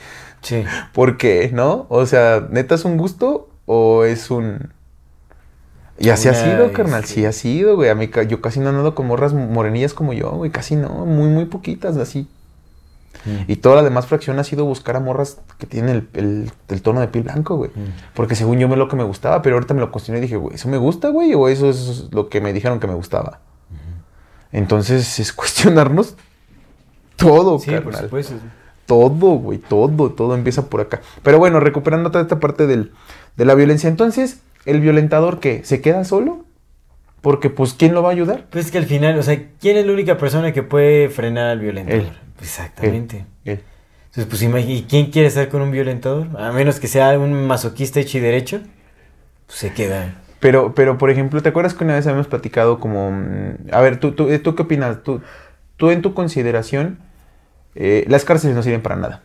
Sí. 0.40 0.64
¿Por 0.94 1.18
qué? 1.18 1.50
¿No? 1.52 1.84
O 1.90 2.06
sea, 2.06 2.48
¿neta 2.50 2.76
es 2.76 2.86
un 2.86 2.96
gusto 2.96 3.50
o 3.66 4.04
es 4.04 4.30
un... 4.30 4.72
Y 6.00 6.08
así 6.08 6.28
ha 6.28 6.32
Una, 6.32 6.40
sido, 6.42 6.72
carnal. 6.72 7.00
este- 7.04 7.14
Sí 7.14 7.24
ha 7.26 7.32
sido, 7.32 7.76
güey. 7.76 7.90
A 7.90 7.94
mí 7.94 8.10
yo 8.28 8.40
casi 8.40 8.58
no 8.58 8.70
ando 8.70 8.94
con 8.94 9.06
morras 9.06 9.32
morenillas 9.34 9.94
como 9.94 10.12
yo, 10.12 10.30
güey. 10.32 10.50
Casi 10.50 10.74
no. 10.74 10.88
Muy, 11.06 11.28
muy 11.28 11.44
poquitas, 11.44 11.96
así. 11.98 12.26
Mm. 13.26 13.50
Y 13.52 13.56
toda 13.56 13.76
la 13.76 13.82
demás 13.82 14.06
fracción 14.06 14.38
ha 14.38 14.44
sido 14.44 14.64
buscar 14.64 14.96
a 14.96 15.00
morras 15.00 15.38
que 15.58 15.66
tienen 15.66 15.90
el, 15.96 16.08
el- 16.14 16.52
el 16.68 16.80
tono 16.82 17.00
de 17.00 17.08
piel 17.08 17.24
blanco, 17.24 17.56
güey. 17.56 17.70
Mm. 17.74 18.14
Porque 18.14 18.34
según 18.34 18.58
yo 18.58 18.66
me 18.68 18.76
lo 18.76 18.88
que 18.88 18.96
me 18.96 19.04
gustaba, 19.04 19.42
pero 19.42 19.56
ahorita 19.56 19.74
me 19.74 19.80
lo 19.80 19.92
cuestioné 19.92 20.18
y 20.20 20.22
dije, 20.22 20.36
güey, 20.36 20.54
¿eso 20.54 20.68
me 20.70 20.78
gusta, 20.78 21.10
güey? 21.10 21.34
¿O 21.34 21.48
eso 21.48 21.68
es 21.68 22.08
lo 22.12 22.28
que 22.30 22.40
me 22.40 22.52
dijeron 22.54 22.80
que 22.80 22.86
me 22.86 22.94
gustaba? 22.94 23.40
Entonces 24.52 25.18
es 25.20 25.32
cuestionarnos 25.32 26.14
todo, 27.16 27.58
Sí, 27.58 27.70
por 27.72 27.84
carnal. 27.84 28.02
supuesto. 28.04 28.34
Todo, 28.86 29.34
güey, 29.36 29.58
todo, 29.58 30.10
todo 30.10 30.34
empieza 30.34 30.66
por 30.66 30.80
acá. 30.80 31.00
Pero 31.22 31.38
bueno, 31.38 31.60
recuperando 31.60 32.10
toda 32.10 32.22
esta 32.22 32.40
parte 32.40 32.66
del, 32.66 32.92
de 33.36 33.44
la 33.44 33.54
violencia. 33.54 33.88
Entonces, 33.88 34.40
¿el 34.64 34.80
violentador 34.80 35.40
qué? 35.40 35.62
¿Se 35.64 35.80
queda 35.80 36.04
solo? 36.04 36.44
Porque, 37.20 37.50
pues, 37.50 37.74
¿quién 37.74 37.92
lo 37.92 38.02
va 38.02 38.08
a 38.10 38.12
ayudar? 38.12 38.46
Pues 38.50 38.70
que 38.70 38.78
al 38.78 38.86
final, 38.86 39.18
o 39.18 39.22
sea, 39.22 39.38
¿quién 39.60 39.76
es 39.76 39.86
la 39.86 39.92
única 39.92 40.16
persona 40.16 40.52
que 40.52 40.62
puede 40.62 41.10
frenar 41.10 41.50
al 41.50 41.60
violentador? 41.60 42.02
Él. 42.02 42.12
Exactamente. 42.40 43.26
Él. 43.44 43.60
Entonces, 44.06 44.26
pues 44.26 44.42
imagínate, 44.42 44.72
¿y 44.72 44.82
quién 44.84 45.10
quiere 45.10 45.28
estar 45.28 45.48
con 45.48 45.62
un 45.62 45.70
violentador? 45.70 46.28
A 46.38 46.50
menos 46.52 46.80
que 46.80 46.88
sea 46.88 47.18
un 47.18 47.46
masoquista 47.46 48.00
hecho 48.00 48.18
y 48.18 48.20
derecho, 48.20 48.60
pues 49.46 49.58
se 49.58 49.72
queda. 49.72 50.14
Pero, 50.40 50.74
pero, 50.74 50.96
por 50.98 51.10
ejemplo, 51.10 51.42
¿te 51.42 51.50
acuerdas 51.50 51.74
que 51.74 51.84
una 51.84 51.94
vez 51.94 52.06
habíamos 52.06 52.26
platicado 52.26 52.80
como... 52.80 53.10
mm, 53.12 53.68
A 53.72 53.80
ver, 53.82 54.00
¿tú, 54.00 54.12
tú, 54.12 54.30
eh, 54.30 54.38
¿tú 54.38 54.54
qué 54.54 54.62
opinas? 54.62 55.02
¿Tú, 55.04 55.20
tú 55.76 55.90
en 55.90 56.00
tu 56.02 56.14
consideración, 56.14 56.98
eh, 57.74 58.04
las 58.08 58.24
cárceles 58.24 58.56
no 58.56 58.62
sirven 58.62 58.80
para 58.82 58.96
nada. 58.96 59.22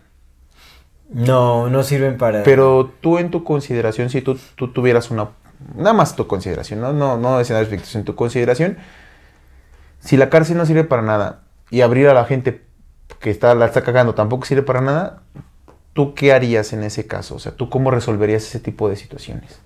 No, 1.09 1.69
no 1.69 1.83
sirven 1.83 2.17
para... 2.17 2.43
Pero 2.43 2.91
tú 3.01 3.17
en 3.17 3.31
tu 3.31 3.43
consideración, 3.43 4.09
si 4.09 4.21
tú, 4.21 4.37
tú 4.55 4.71
tuvieras 4.71 5.11
una... 5.11 5.29
Nada 5.75 5.93
más 5.93 6.15
tu 6.15 6.27
consideración, 6.27 6.81
no, 6.81 6.93
no, 6.93 7.17
no 7.17 7.39
escenarios 7.39 7.69
ficticios, 7.69 7.95
en 7.95 8.03
tu 8.03 8.15
consideración, 8.15 8.77
si 9.99 10.17
la 10.17 10.29
cárcel 10.29 10.57
no 10.57 10.65
sirve 10.65 10.83
para 10.83 11.01
nada 11.01 11.41
y 11.69 11.81
abrir 11.81 12.09
a 12.09 12.13
la 12.13 12.25
gente 12.25 12.61
que 13.19 13.31
está, 13.31 13.55
la 13.55 13.65
está 13.65 13.81
cagando 13.81 14.13
tampoco 14.13 14.45
sirve 14.45 14.63
para 14.63 14.81
nada, 14.81 15.21
¿tú 15.93 16.13
qué 16.13 16.33
harías 16.33 16.73
en 16.73 16.83
ese 16.83 17.07
caso? 17.07 17.35
O 17.35 17.39
sea, 17.39 17.53
¿tú 17.53 17.69
cómo 17.69 17.89
resolverías 17.89 18.43
ese 18.43 18.59
tipo 18.59 18.89
de 18.89 18.97
situaciones? 18.97 19.59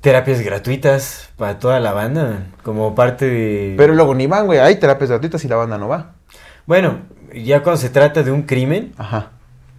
Terapias 0.00 0.40
gratuitas 0.40 1.30
para 1.36 1.58
toda 1.58 1.80
la 1.80 1.92
banda, 1.92 2.46
como 2.62 2.94
parte 2.94 3.26
de... 3.26 3.74
Pero 3.76 3.94
luego 3.94 4.14
ni 4.14 4.26
van, 4.26 4.46
güey, 4.46 4.58
hay 4.58 4.76
terapias 4.76 5.10
gratuitas 5.10 5.44
y 5.44 5.48
la 5.48 5.56
banda 5.56 5.78
no 5.78 5.88
va. 5.88 6.12
Bueno, 6.66 6.98
ya 7.34 7.62
cuando 7.62 7.80
se 7.80 7.88
trata 7.88 8.22
de 8.22 8.30
un 8.30 8.42
crimen, 8.42 8.92
Ajá. 8.98 9.30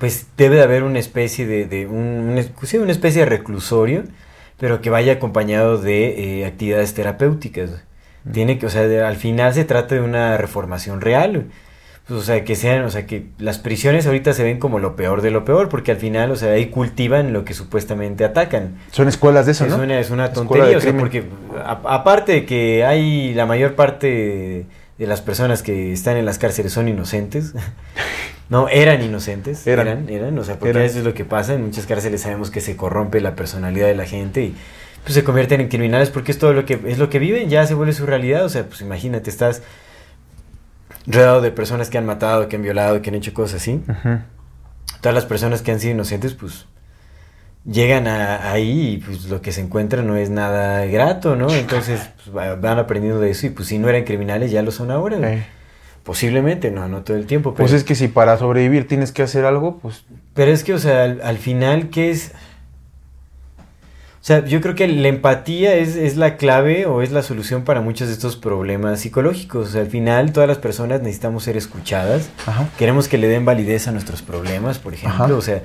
Pues 0.04 0.28
debe 0.36 0.58
de 0.58 0.64
haber 0.64 0.84
una 0.84 1.00
especie 1.00 1.48
de, 1.48 1.66
de 1.66 1.88
un, 1.88 1.96
una, 2.30 2.44
sí, 2.64 2.78
una 2.78 2.92
especie 2.92 3.22
de 3.22 3.26
reclusorio, 3.26 4.04
pero 4.60 4.82
que 4.82 4.90
vaya 4.90 5.14
acompañado 5.14 5.78
de 5.78 6.42
eh, 6.42 6.46
actividades 6.46 6.94
terapéuticas. 6.94 7.70
Tiene 8.30 8.60
que, 8.60 8.66
o 8.66 8.70
sea, 8.70 8.82
de- 8.86 9.02
al 9.02 9.16
final 9.16 9.54
se 9.54 9.64
trata 9.64 9.96
de 9.96 10.02
una 10.02 10.36
reformación 10.38 11.00
real. 11.00 11.46
Pues, 12.06 12.20
o 12.20 12.22
sea, 12.22 12.44
que 12.44 12.58
sean, 12.58 12.84
o 12.84 12.90
sea, 12.92 13.08
que 13.08 13.28
las 13.38 13.60
prisiones 13.60 14.06
ahorita 14.06 14.34
se 14.34 14.44
ven 14.44 14.60
como 14.60 14.78
lo 14.80 14.98
peor 14.98 15.22
de 15.22 15.32
lo 15.32 15.46
peor, 15.46 15.70
porque 15.70 15.92
al 15.92 15.98
final, 15.98 16.32
o 16.32 16.36
sea, 16.36 16.52
ahí 16.52 16.66
cultivan 16.66 17.32
lo 17.32 17.46
que 17.46 17.54
supuestamente 17.54 18.26
atacan. 18.26 18.76
Son 18.92 19.08
escuelas 19.08 19.46
de 19.46 19.54
eso, 19.54 19.64
es, 19.66 19.72
¿no? 19.72 19.82
una, 19.82 19.98
es 20.02 20.10
una 20.10 20.34
tontería, 20.34 20.78
o 20.78 20.82
sea, 20.82 20.98
porque 20.98 21.24
a- 21.64 21.80
aparte 21.86 22.34
de 22.34 22.46
que 22.46 22.84
hay 22.84 23.34
la 23.34 23.46
mayor 23.46 23.76
parte 23.76 24.66
de 24.98 25.08
las 25.08 25.22
personas 25.22 25.64
que 25.64 25.94
están 25.94 26.18
en 26.18 26.26
las 26.26 26.40
cárceles 26.40 26.74
son 26.74 26.90
inocentes, 26.90 27.54
no, 28.54 28.70
eran 28.70 29.02
inocentes, 29.04 29.68
Eran. 29.68 29.88
eran, 29.88 30.10
eran, 30.10 30.40
o 30.40 30.44
sea, 30.46 30.56
porque 30.60 30.70
Eran. 30.70 30.84
eso 30.84 31.00
es 31.00 31.04
lo 31.04 31.14
que 31.14 31.26
pasa, 31.26 31.54
en 31.56 31.66
muchas 31.66 31.86
cárceles 31.86 32.22
sabemos 32.22 32.50
que 32.52 32.62
se 32.62 32.78
corrompe 32.78 33.20
la 33.20 33.36
personalidad 33.36 33.88
de 33.88 33.96
la 33.96 34.06
gente 34.06 34.44
y 34.44 34.56
pues 35.04 35.16
se 35.16 35.24
convierten 35.26 35.60
en 35.60 35.68
criminales 35.68 36.10
porque 36.10 36.32
es 36.32 36.40
todo 36.40 36.54
lo 36.54 36.64
que 36.66 36.80
es 36.86 36.98
lo 36.98 37.10
que 37.10 37.20
viven, 37.20 37.50
ya 37.50 37.66
se 37.68 37.74
vuelve 37.74 37.92
su 37.94 38.06
realidad, 38.06 38.46
o 38.46 38.50
sea, 38.50 38.64
pues 38.66 38.80
imagínate, 38.82 39.30
estás 39.30 39.62
rodeado 41.06 41.42
de 41.42 41.52
personas 41.52 41.90
que 41.90 41.98
han 41.98 42.06
matado, 42.06 42.48
que 42.48 42.56
han 42.56 42.62
violado, 42.62 43.02
que 43.02 43.10
han 43.10 43.16
hecho 43.16 43.34
cosas 43.34 43.62
así 43.62 43.82
todas 45.02 45.14
las 45.16 45.26
personas 45.26 45.62
que 45.62 45.72
han 45.72 45.82
sido 45.82 45.94
inocentes, 45.96 46.34
pues 46.34 46.66
llegan 47.66 48.08
a- 48.08 48.52
ahí 48.52 48.92
y 48.94 48.98
pues 48.98 49.26
lo 49.26 49.42
que 49.42 49.52
se 49.52 49.60
encuentra 49.62 50.02
no 50.02 50.16
es 50.16 50.30
nada 50.30 50.86
grato, 50.86 51.36
¿no? 51.36 51.50
Entonces 51.54 52.00
pues, 52.24 52.36
va- 52.36 52.56
van 52.56 52.80
aprendiendo 52.80 53.20
de 53.20 53.32
eso 53.32 53.48
y 53.48 53.50
pues 53.50 53.68
si 53.68 53.80
no 53.80 53.90
eran 53.90 54.04
criminales 54.06 54.52
ya 54.52 54.62
lo 54.62 54.72
son 54.72 54.92
ahora. 54.92 55.18
Posiblemente, 56.04 56.70
no, 56.70 56.88
no 56.88 57.02
todo 57.04 57.16
el 57.18 57.26
tiempo. 57.26 57.54
Pero, 57.54 57.64
Pues 57.64 57.74
es 57.74 57.84
que 57.84 57.96
si 57.96 58.10
para 58.10 58.38
sobrevivir 58.38 58.88
tienes 58.88 59.12
que 59.12 59.24
hacer 59.24 59.46
algo, 59.46 59.78
pues 59.78 60.04
pero 60.34 60.52
es 60.52 60.64
que, 60.64 60.74
o 60.74 60.80
sea, 60.80 61.04
al, 61.04 61.22
al 61.22 61.38
final, 61.38 61.90
¿qué 61.90 62.12
es? 62.12 62.32
O 64.24 64.26
sea, 64.26 64.46
yo 64.46 64.62
creo 64.62 64.74
que 64.74 64.88
la 64.88 65.10
empatía 65.10 65.76
es, 65.76 65.98
es 65.98 66.16
la 66.16 66.38
clave 66.38 66.86
o 66.86 67.02
es 67.02 67.12
la 67.12 67.24
solución 67.24 67.64
para 67.66 67.82
muchos 67.82 68.08
de 68.08 68.14
estos 68.14 68.38
problemas 68.38 69.02
psicológicos. 69.02 69.68
O 69.68 69.72
sea, 69.74 69.82
al 69.82 69.88
final 69.88 70.32
todas 70.32 70.48
las 70.48 70.60
personas 70.60 71.02
necesitamos 71.02 71.44
ser 71.44 71.58
escuchadas. 71.58 72.30
Ajá. 72.46 72.70
Queremos 72.78 73.10
que 73.10 73.18
le 73.18 73.28
den 73.28 73.44
validez 73.44 73.90
a 73.90 73.92
nuestros 73.92 74.22
problemas, 74.22 74.80
por 74.80 74.94
ejemplo. 74.94 75.26
Ajá. 75.26 75.34
O 75.36 75.42
sea, 75.42 75.62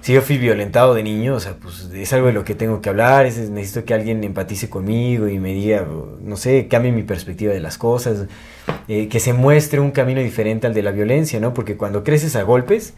si 0.00 0.12
yo 0.12 0.22
fui 0.22 0.38
violentado 0.38 0.94
de 0.94 1.02
niño, 1.02 1.34
o 1.34 1.40
sea, 1.40 1.54
pues 1.54 1.90
es 1.92 2.12
algo 2.12 2.28
de 2.28 2.32
lo 2.32 2.44
que 2.44 2.54
tengo 2.54 2.80
que 2.80 2.88
hablar. 2.88 3.26
es- 3.26 3.50
necesito 3.50 3.84
que 3.84 3.94
alguien 3.94 4.22
empatice 4.24 4.68
conmigo 4.70 5.28
y 5.28 5.38
me 5.38 5.52
diga, 5.52 5.86
no 6.22 6.36
sé, 6.36 6.68
cambie 6.68 6.92
mi 6.92 7.02
perspectiva 7.02 7.52
de 7.52 7.60
las 7.60 7.78
cosas. 7.78 8.26
eh, 8.86 9.08
que 9.08 9.20
se 9.20 9.32
muestre 9.34 9.80
un 9.80 9.90
camino 9.90 10.20
diferente 10.20 10.66
al 10.66 10.74
de 10.74 10.82
la 10.82 10.90
violencia, 10.92 11.40
¿no? 11.40 11.52
Porque 11.54 11.76
cuando 11.76 12.04
creces 12.04 12.36
a 12.36 12.42
golpes, 12.42 12.94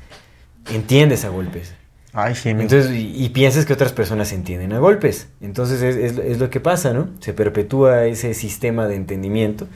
entiendes 0.72 1.24
a 1.24 1.28
golpes. 1.31 1.74
Ay, 2.12 2.35
sí, 2.35 2.48
Entonces, 2.51 2.90
y, 2.90 3.24
y 3.24 3.28
piensas 3.31 3.66
que 3.66 3.72
otras 3.72 3.93
personas 3.93 4.32
entienden 4.32 4.72
a 4.72 4.78
golpes. 4.81 5.28
Entonces 5.40 5.81
es, 5.82 5.97
es- 5.97 6.18
es 6.18 6.39
lo 6.39 6.51
que 6.51 6.59
pasa, 6.60 6.93
¿no? 6.93 7.09
Se 7.20 7.32
perpetúa 7.32 8.06
ese 8.06 8.35
sistema 8.35 8.86
de 8.89 8.97
entendimiento. 8.97 9.66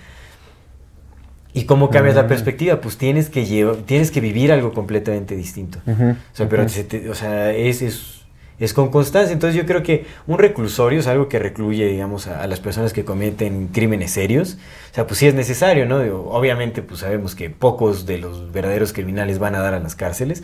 ¿Y 1.55 1.65
cómo 1.65 1.89
cambias 1.89 2.17
la 2.17 2.25
Mm. 2.25 2.29
perspectiva? 2.29 2.81
Pues 2.81 2.99
tienes 2.99 3.31
que, 3.31 3.47
llevar, 3.47 3.77
tienes 3.87 4.11
que 4.11 4.21
vivir 4.21 4.51
algo 4.53 4.73
completamente 4.75 5.37
distinto. 5.37 5.79
Ujú, 5.87 6.11
O 6.11 6.17
sea, 6.37 6.49
pero 6.49 6.69
se 6.69 6.83
te- 6.85 7.09
o 7.09 7.15
sea, 7.15 7.53
es, 7.53 7.81
es, 7.81 8.23
es 8.59 8.75
con 8.75 8.91
constancia. 8.91 9.33
Entonces 9.33 9.57
yo 9.57 9.65
creo 9.65 9.83
que 9.85 10.05
un 10.27 10.39
reclusorio 10.39 10.99
es 11.01 11.07
algo 11.07 11.29
que 11.29 11.39
recluye, 11.39 11.87
digamos, 11.87 12.27
a, 12.27 12.43
a 12.43 12.47
las 12.49 12.59
personas 12.61 12.93
que 12.93 13.05
cometen 13.05 13.69
crímenes 13.69 14.11
serios. 14.11 14.59
O 14.91 14.95
sea, 14.95 15.07
pues 15.07 15.19
sí 15.21 15.27
es 15.29 15.35
necesario, 15.35 15.87
¿no? 15.87 16.01
Digo, 16.01 16.29
obviamente, 16.33 16.83
pues 16.83 17.01
sabemos 17.01 17.35
que 17.37 17.51
pocos 17.51 18.05
de 18.05 18.19
los 18.19 18.51
verdaderos 18.53 18.93
criminales 18.93 19.39
van 19.39 19.55
a 19.55 19.61
dar 19.61 19.75
a 19.75 19.79
las 19.79 19.95
cárceles. 19.95 20.43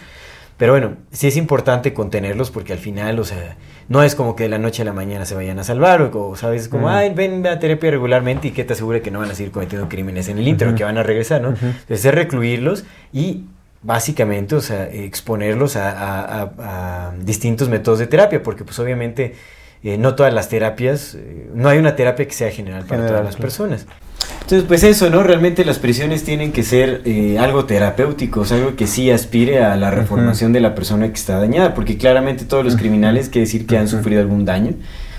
Pero 0.60 0.72
bueno, 0.74 0.96
sí 1.10 1.26
es 1.26 1.36
importante 1.36 1.92
contenerlos 1.94 2.50
porque 2.50 2.74
al 2.74 2.78
final, 2.78 3.18
o 3.18 3.24
sea, 3.24 3.56
no 3.88 4.02
es 4.02 4.14
como 4.14 4.36
que 4.36 4.42
de 4.44 4.50
la 4.50 4.58
noche 4.58 4.82
a 4.82 4.84
la 4.84 4.92
mañana 4.92 5.24
se 5.24 5.34
vayan 5.34 5.58
a 5.58 5.64
salvar 5.64 6.02
o, 6.02 6.28
o, 6.28 6.36
sabes, 6.36 6.68
como, 6.68 6.90
ay, 6.90 7.12
ven 7.14 7.44
a 7.46 7.58
terapia 7.58 7.90
regularmente 7.90 8.48
y 8.48 8.50
que 8.50 8.62
te 8.64 8.74
asegure 8.74 9.00
que 9.00 9.10
no 9.10 9.20
van 9.20 9.30
a 9.30 9.34
seguir 9.34 9.52
cometiendo 9.52 9.88
crímenes 9.88 10.28
en 10.28 10.36
el 10.38 10.46
intro, 10.46 10.68
Ujú. 10.68 10.76
que 10.76 10.84
van 10.84 10.98
a 10.98 11.02
regresar, 11.02 11.40
¿no? 11.40 11.48
Entonces 11.48 12.04
es 12.04 12.14
recluirlos 12.14 12.84
y 13.10 13.46
básicamente, 13.82 14.54
o 14.54 14.60
sea, 14.60 14.84
exponerlos 14.90 15.76
a, 15.76 15.90
a- 15.90 16.42
a- 16.42 17.08
a 17.08 17.12
distintos 17.24 17.70
métodos 17.70 17.98
de 17.98 18.06
terapia, 18.06 18.42
porque 18.42 18.62
pues 18.62 18.78
obviamente 18.78 19.34
eh, 19.82 19.96
no 19.98 20.14
todas 20.14 20.32
las 20.34 20.48
terapias, 20.48 21.14
eh, 21.14 21.48
no 21.54 21.68
hay 21.68 21.78
una 21.78 21.96
terapia 21.96 22.26
que 22.26 22.34
sea 22.34 22.50
general 22.50 22.82
para 22.84 23.02
General, 23.02 23.08
todas 23.08 23.24
las 23.24 23.36
personas. 23.36 23.86
Entonces, 24.42 24.64
pues 24.66 24.82
eso, 24.82 25.08
¿no? 25.10 25.22
Realmente 25.22 25.64
las 25.64 25.78
prisiones 25.78 26.24
tienen 26.24 26.52
que 26.52 26.62
ser 26.62 27.02
eh, 27.04 27.38
algo 27.38 27.64
terapéutico, 27.64 28.40
o 28.40 28.44
sea, 28.44 28.56
algo 28.58 28.76
que 28.76 28.86
sí 28.86 29.10
aspire 29.10 29.62
a 29.64 29.76
la 29.76 29.90
reformación 29.90 30.52
de 30.52 30.60
la 30.60 30.74
persona 30.74 31.06
que 31.08 31.14
está 31.14 31.38
dañada, 31.38 31.72
porque 31.74 31.96
claramente 31.96 32.44
todos 32.44 32.64
los 32.64 32.76
criminales 32.76 33.28
quiere 33.28 33.46
decir 33.46 33.66
que 33.66 33.78
han 33.78 33.88
sufrido 33.88 34.20
algún 34.20 34.44
daño 34.44 34.72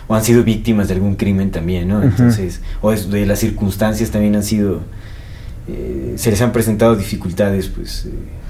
o 0.07 0.15
han 0.15 0.23
sido 0.23 0.43
víctimas 0.43 0.88
de 0.89 0.95
algún 0.95 1.15
crimen 1.15 1.49
también, 1.51 1.88
¿no? 1.88 2.03
Entonces, 2.03 2.61
o 2.81 2.91
es- 2.91 3.09
de 3.09 3.25
las 3.25 3.39
circunstancias 3.39 4.11
también 4.11 4.35
han 4.35 4.43
sido, 4.43 4.81
eh, 5.67 6.13
se 6.17 6.29
les 6.31 6.41
han 6.41 6.51
presentado 6.51 6.95
dificultades, 6.95 7.69
pues, 7.69 8.05
eh, 8.07 8.09
pues, 8.09 8.40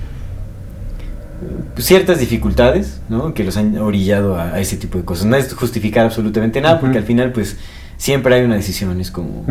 ciertas 1.77 2.19
dificultades, 2.19 3.01
¿no? 3.09 3.33
Que 3.33 3.43
los 3.43 3.57
han 3.57 3.77
orillado 3.77 4.35
a, 4.35 4.53
a 4.53 4.59
ese 4.59 4.77
tipo 4.77 4.97
de 4.97 5.05
cosas. 5.05 5.25
No 5.25 5.35
es 5.35 5.53
justificar 5.53 6.05
absolutamente 6.05 6.61
nada, 6.61 6.79
porque 6.79 6.97
al 6.97 7.03
final, 7.03 7.31
pues, 7.31 7.57
siempre 7.97 8.33
hay 8.33 8.43
una 8.43 8.55
decisión. 8.55 8.99
Es 8.99 9.11
como, 9.11 9.45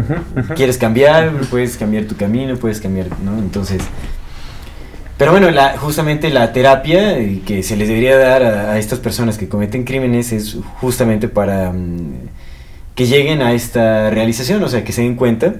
quieres 0.56 0.76
cambiar, 0.76 1.32
puedes 1.50 1.76
cambiar 1.76 2.04
tu 2.04 2.16
camino, 2.16 2.56
puedes 2.56 2.80
cambiar, 2.80 3.06
¿no? 3.24 3.38
Entonces, 3.38 3.82
pero 5.16 5.32
bueno, 5.32 5.50
la, 5.50 5.76
justamente 5.78 6.30
la 6.30 6.52
terapia 6.52 7.18
eh, 7.18 7.42
que 7.46 7.62
se 7.62 7.76
les 7.76 7.86
debería 7.88 8.16
dar 8.16 8.42
a, 8.42 8.72
a 8.72 8.78
estas 8.78 8.98
personas 8.98 9.38
que 9.38 9.48
cometen 9.48 9.84
crímenes 9.84 10.32
es 10.32 10.56
justamente 10.80 11.28
para 11.28 11.72
mm, 11.72 12.28
que 12.94 13.06
lleguen 13.06 13.42
a 13.42 13.52
esta 13.52 14.10
realización, 14.10 14.64
o 14.64 14.68
sea, 14.68 14.82
que 14.82 14.92
se 14.92 15.02
den 15.02 15.14
cuenta 15.14 15.54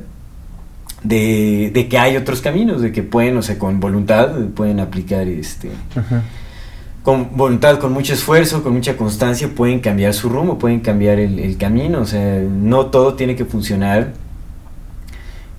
de, 1.02 1.70
de 1.72 1.89
que 1.89 1.98
hay 1.98 2.16
otros 2.16 2.40
caminos, 2.40 2.82
de 2.82 2.93
que 2.93 3.02
pueden, 3.02 3.36
o 3.36 3.43
sea, 3.43 3.59
con 3.59 3.81
voluntad 3.81 4.31
pueden 4.55 4.81
aplicar 4.81 5.27
este 5.28 5.70
con 7.02 7.35
voluntad, 7.36 7.78
con 7.78 7.93
mucho 7.93 8.12
esfuerzo, 8.12 8.62
con 8.62 8.74
mucha 8.74 8.97
constancia, 8.97 9.48
pueden 9.48 9.81
cambiar 9.81 10.12
su 10.12 10.28
rumbo, 10.28 10.59
pueden 10.59 10.81
cambiar 10.81 11.18
el, 11.18 11.39
el 11.39 11.56
camino. 11.56 12.01
O 12.01 12.05
sea, 12.05 12.40
no 12.40 12.86
todo 12.86 13.14
tiene 13.14 13.36
que 13.36 13.47
funcionar 13.47 14.12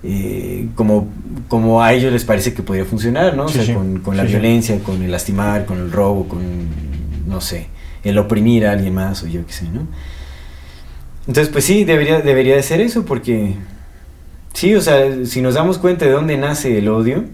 eh, 0.03 0.67
como, 0.73 1.09
como 1.47 1.83
a 1.83 1.93
ellos 1.93 2.11
les 2.11 2.25
parece 2.25 2.53
que 2.53 2.63
podría 2.63 2.85
funcionar, 2.85 3.35
¿no? 3.35 3.45
O 3.45 3.49
sea, 3.49 3.63
sí. 3.63 3.73
con, 3.73 3.99
con 3.99 4.17
la 4.17 4.23
sí. 4.23 4.29
violencia, 4.29 4.79
con 4.79 5.01
el 5.01 5.11
lastimar, 5.11 5.65
con 5.65 5.77
el 5.77 5.91
robo, 5.91 6.27
con, 6.27 6.41
no 7.27 7.39
sé, 7.39 7.67
el 8.03 8.17
oprimir 8.17 8.65
a 8.65 8.71
alguien 8.71 8.95
más 8.95 9.21
o 9.23 9.27
yo 9.27 9.45
qué 9.45 9.53
sé, 9.53 9.65
¿no? 9.65 9.87
Entonces, 11.27 11.49
pues 11.49 11.65
sí, 11.65 11.83
debería, 11.83 12.21
debería 12.21 12.55
de 12.55 12.63
ser 12.63 12.81
eso 12.81 13.05
porque, 13.05 13.55
sí, 14.53 14.75
o 14.75 14.81
sea, 14.81 15.25
si 15.25 15.41
nos 15.41 15.55
damos 15.55 15.77
cuenta 15.77 16.05
de 16.05 16.11
dónde 16.11 16.37
nace 16.37 16.77
el 16.77 16.87
odio, 16.89 17.25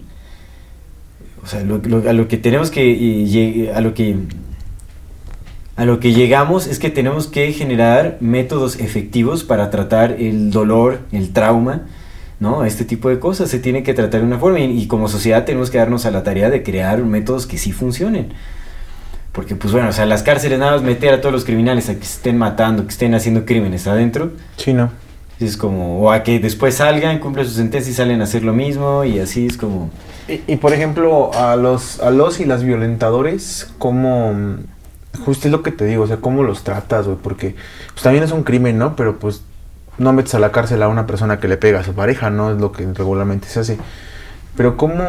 o 1.42 1.46
sea, 1.46 1.60
a 1.60 2.12
lo 2.12 2.28
que 2.28 2.36
tenemos 2.36 2.70
que 2.70 2.90
eh, 2.90 3.72
a 3.72 3.80
lo 3.80 3.94
que 3.94 4.16
a 5.76 5.84
lo 5.84 6.00
que 6.00 6.12
llegamos 6.12 6.66
es 6.66 6.78
que 6.80 6.90
tenemos 6.90 7.28
que 7.28 7.52
generar 7.52 8.18
métodos 8.20 8.80
efectivos 8.80 9.44
para 9.44 9.70
tratar 9.70 10.16
el 10.18 10.50
dolor, 10.50 11.00
el 11.12 11.32
trauma, 11.32 11.82
¿no? 12.40 12.64
Este 12.64 12.84
tipo 12.84 13.08
de 13.08 13.20
cosas 13.20 13.48
se 13.48 13.60
tiene 13.60 13.84
que 13.84 13.94
tratar 13.94 14.20
de 14.20 14.26
una 14.26 14.38
forma 14.38 14.58
y, 14.58 14.76
y 14.76 14.86
como 14.88 15.08
sociedad 15.08 15.44
tenemos 15.44 15.70
que 15.70 15.78
darnos 15.78 16.04
a 16.04 16.10
la 16.10 16.24
tarea 16.24 16.50
de 16.50 16.64
crear 16.64 17.04
métodos 17.04 17.46
que 17.46 17.58
sí 17.58 17.70
funcionen. 17.70 18.32
Porque 19.32 19.54
pues 19.54 19.72
bueno, 19.72 19.90
o 19.90 19.92
sea, 19.92 20.04
las 20.04 20.24
cárceles 20.24 20.58
nada 20.58 20.72
más 20.72 20.82
meter 20.82 21.14
a 21.14 21.20
todos 21.20 21.32
los 21.32 21.44
criminales 21.44 21.88
a 21.88 21.94
que 21.94 22.02
estén 22.02 22.36
matando, 22.36 22.82
que 22.82 22.90
estén 22.90 23.14
haciendo 23.14 23.44
crímenes 23.44 23.86
adentro, 23.86 24.32
Sí, 24.56 24.72
no. 24.72 24.90
Es 25.40 25.56
como, 25.56 26.00
o 26.00 26.10
a 26.10 26.22
que 26.22 26.40
después 26.40 26.74
salgan, 26.74 27.20
cumplen 27.20 27.46
su 27.46 27.52
sentencia 27.52 27.90
y 27.90 27.94
salen 27.94 28.20
a 28.20 28.24
hacer 28.24 28.42
lo 28.42 28.52
mismo 28.52 29.04
y 29.04 29.20
así 29.20 29.46
es 29.46 29.56
como... 29.56 29.90
Y, 30.26 30.42
y, 30.46 30.56
por 30.56 30.72
ejemplo, 30.72 31.32
a 31.32 31.56
los, 31.56 32.00
a 32.00 32.10
los 32.10 32.40
y 32.40 32.44
las 32.44 32.64
violentadores, 32.64 33.72
¿cómo, 33.78 34.34
justo 35.24 35.48
es 35.48 35.52
lo 35.52 35.62
que 35.62 35.72
te 35.72 35.84
digo, 35.84 36.04
o 36.04 36.06
sea, 36.06 36.18
cómo 36.18 36.42
los 36.42 36.64
tratas, 36.64 37.06
güey? 37.06 37.18
Porque 37.22 37.54
pues 37.92 38.02
también 38.02 38.24
es 38.24 38.32
un 38.32 38.42
crimen, 38.42 38.78
¿no? 38.78 38.96
Pero 38.96 39.18
pues 39.18 39.42
no 39.98 40.12
metes 40.12 40.34
a 40.34 40.38
la 40.38 40.52
cárcel 40.52 40.82
a 40.82 40.88
una 40.88 41.06
persona 41.06 41.40
que 41.40 41.48
le 41.48 41.56
pega 41.56 41.80
a 41.80 41.84
su 41.84 41.94
pareja, 41.94 42.30
¿no? 42.30 42.52
Es 42.52 42.58
lo 42.58 42.72
que 42.72 42.86
regularmente 42.92 43.48
se 43.48 43.60
hace. 43.60 43.78
Pero 44.56 44.76
cómo, 44.76 45.04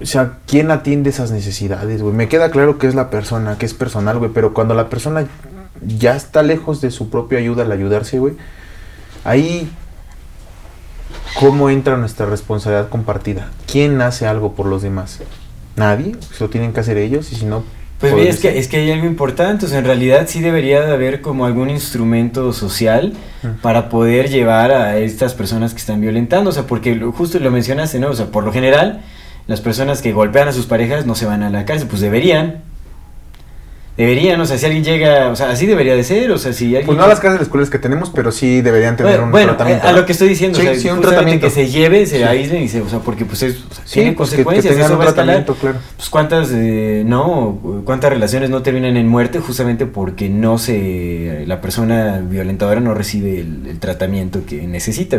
o 0.00 0.06
sea, 0.06 0.38
¿quién 0.46 0.70
atiende 0.70 1.10
esas 1.10 1.30
necesidades, 1.30 2.02
güey? 2.02 2.14
Me 2.14 2.28
queda 2.28 2.50
claro 2.50 2.78
que 2.78 2.86
es 2.86 2.94
la 2.94 3.10
persona, 3.10 3.56
que 3.58 3.66
es 3.66 3.74
personal, 3.74 4.18
güey, 4.18 4.30
pero 4.32 4.52
cuando 4.52 4.74
la 4.74 4.88
persona 4.88 5.26
ya 5.80 6.16
está 6.16 6.42
lejos 6.42 6.80
de 6.80 6.90
su 6.90 7.10
propia 7.10 7.38
ayuda 7.38 7.64
al 7.64 7.72
ayudarse, 7.72 8.18
güey, 8.18 8.34
ahí 9.26 9.70
¿Cómo 11.38 11.68
entra 11.68 11.98
nuestra 11.98 12.24
responsabilidad 12.26 12.88
compartida? 12.88 13.50
¿Quién 13.70 14.00
hace 14.00 14.26
algo 14.26 14.54
por 14.54 14.66
los 14.66 14.80
demás? 14.80 15.20
Nadie, 15.76 16.16
se 16.32 16.42
lo 16.42 16.48
tienen 16.48 16.72
que 16.72 16.80
hacer 16.80 16.96
ellos 16.96 17.30
y 17.32 17.36
si 17.36 17.44
no... 17.44 17.62
Pues 18.00 18.14
bien, 18.14 18.26
es 18.26 18.40
que, 18.40 18.58
es 18.58 18.68
que 18.68 18.78
hay 18.78 18.90
algo 18.90 19.06
importante, 19.06 19.64
o 19.64 19.68
sea, 19.68 19.78
en 19.78 19.86
realidad 19.86 20.26
sí 20.28 20.40
debería 20.40 20.82
de 20.82 20.92
haber 20.92 21.22
como 21.22 21.46
algún 21.46 21.70
instrumento 21.70 22.52
social 22.52 23.14
para 23.62 23.88
poder 23.88 24.28
llevar 24.28 24.70
a 24.70 24.98
estas 24.98 25.32
personas 25.32 25.72
que 25.72 25.80
están 25.80 26.02
violentando, 26.02 26.50
o 26.50 26.52
sea, 26.52 26.64
porque 26.64 26.94
lo, 26.94 27.10
justo 27.12 27.38
lo 27.38 27.50
mencionaste, 27.50 27.98
¿no? 27.98 28.10
O 28.10 28.14
sea, 28.14 28.26
por 28.26 28.44
lo 28.44 28.52
general, 28.52 29.02
las 29.46 29.62
personas 29.62 30.02
que 30.02 30.12
golpean 30.12 30.46
a 30.46 30.52
sus 30.52 30.66
parejas 30.66 31.06
no 31.06 31.14
se 31.14 31.24
van 31.24 31.42
a 31.42 31.48
la 31.48 31.64
cárcel, 31.64 31.88
pues 31.88 32.02
deberían, 32.02 32.62
Deberían, 33.96 34.38
o 34.38 34.44
sea, 34.44 34.58
si 34.58 34.66
alguien 34.66 34.84
llega, 34.84 35.30
o 35.30 35.36
sea, 35.36 35.48
así 35.48 35.64
debería 35.64 35.94
de 35.96 36.04
ser, 36.04 36.30
o 36.30 36.36
sea, 36.36 36.52
si 36.52 36.66
alguien... 36.66 36.84
Pues 36.84 36.98
no 36.98 37.06
las 37.06 37.18
cárceles 37.18 37.46
escuelas 37.46 37.70
que 37.70 37.78
tenemos, 37.78 38.10
pero 38.10 38.30
sí 38.30 38.60
deberían 38.60 38.94
tener 38.94 39.12
bueno, 39.12 39.24
un 39.24 39.30
bueno, 39.30 39.48
tratamiento. 39.56 39.88
a 39.88 39.92
lo 39.92 40.04
que 40.04 40.12
estoy 40.12 40.28
diciendo, 40.28 40.58
Sí, 40.60 40.66
o 40.66 40.70
sea, 40.70 40.78
sí, 40.80 40.88
un 40.90 41.00
tratamiento. 41.00 41.46
que 41.46 41.50
se 41.50 41.68
lleve, 41.68 42.04
se 42.04 42.18
Sí. 42.18 42.22
aíslen 42.22 42.62
y 42.62 42.68
se, 42.68 42.82
o 42.82 42.88
sea, 42.90 42.98
porque 42.98 43.24
pues 43.24 43.42
es, 43.42 43.54
o 43.70 43.74
sea, 43.74 43.84
Sí, 43.86 43.94
tienen 43.94 44.14
pues, 44.14 44.28
que- 44.30 44.36
que 44.36 44.44
consecuencias, 44.44 44.74
tengan 44.74 44.84
eso 44.90 44.94
un 44.94 45.00
va 45.00 45.04
a 45.04 45.08
escalar. 45.08 45.36
tratamiento, 45.46 45.54
claro. 45.54 45.78
Pues 45.96 46.10
cuántas, 46.10 46.50
eh, 46.52 47.04
no, 47.06 47.58
cuántas 47.86 48.10
relaciones 48.10 48.50
no 48.50 48.60
terminan 48.62 48.98
en 48.98 49.08
muerte 49.08 49.38
justamente 49.40 49.86
porque 49.86 50.28
no 50.28 50.58
se, 50.58 51.44
la 51.46 51.62
persona 51.62 52.20
violentadora 52.22 52.80
no 52.80 52.92
recibe 52.92 53.40
el, 53.40 53.66
el 53.66 53.78
tratamiento 53.78 54.40
que 54.46 54.66
necesita. 54.66 55.18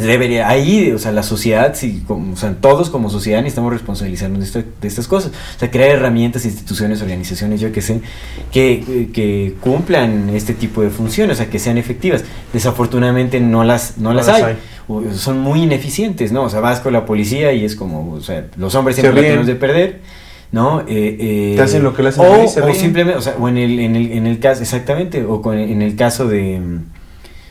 Debería, 0.00 0.48
ahí, 0.48 0.90
o 0.92 0.98
sea, 0.98 1.12
la 1.12 1.22
sociedad, 1.22 1.74
sí, 1.74 2.02
como- 2.06 2.32
o 2.32 2.36
sea, 2.36 2.54
todos 2.60 2.90
como 2.90 3.08
sociedad 3.10 3.38
necesitamos 3.40 3.72
responsabilizarnos 3.72 4.40
de, 4.40 4.44
esta- 4.46 4.64
de 4.80 4.88
estas 4.88 5.06
cosas. 5.08 5.32
O 5.56 5.58
sea, 5.58 5.70
crear 5.70 5.90
herramientas, 5.90 6.44
instituciones, 6.44 7.02
organizaciones, 7.02 7.60
yo 7.60 7.72
que 7.72 7.82
sé, 7.82 8.00
que, 8.52 9.08
que 9.12 9.54
cumplan 9.60 10.30
este 10.30 10.54
tipo 10.54 10.82
de 10.82 10.90
funciones, 10.90 11.36
o 11.36 11.38
sea, 11.42 11.50
que 11.50 11.58
sean 11.58 11.78
efectivas. 11.78 12.24
Desafortunadamente 12.52 13.40
no 13.40 13.64
las, 13.64 13.98
no 13.98 14.10
No 14.10 14.14
las 14.16 14.26
las 14.26 14.36
hay. 14.36 14.42
hay. 14.44 14.56
O- 14.88 15.02
Son 15.14 15.38
muy 15.40 15.62
ineficientes, 15.62 16.32
¿no? 16.32 16.42
O 16.44 16.50
sea, 16.50 16.60
vas 16.60 16.80
con 16.80 16.92
la 16.92 17.04
policía 17.06 17.52
y 17.52 17.64
es 17.64 17.76
como, 17.76 18.12
o 18.12 18.20
sea, 18.20 18.46
los 18.56 18.74
hombres 18.74 18.96
Se 18.96 19.02
siempre 19.02 19.20
ríen. 19.22 19.32
tenemos 19.32 19.46
de 19.46 19.54
perder. 19.54 20.00
¿No? 20.52 20.82
Eh, 20.82 20.84
eh, 20.88 21.52
Te 21.56 21.62
hacen 21.62 21.82
lo 21.82 21.92
que 21.92 22.04
le 22.04 22.10
hacen 22.10 22.24
a 22.24 22.28
o, 22.28 22.46
se 22.48 22.72
simplemente, 22.74 23.18
o 23.18 23.20
sea, 23.20 23.34
o 23.38 23.48
en 23.48 23.58
el, 23.58 23.80
en 23.80 23.96
el, 23.96 24.12
en 24.12 24.26
el 24.28 24.38
caso, 24.38 24.62
exactamente, 24.62 25.24
o 25.24 25.42
con, 25.42 25.58
en 25.58 25.82
el 25.82 25.96
caso 25.96 26.28
de, 26.28 26.60
mm, 26.60 26.80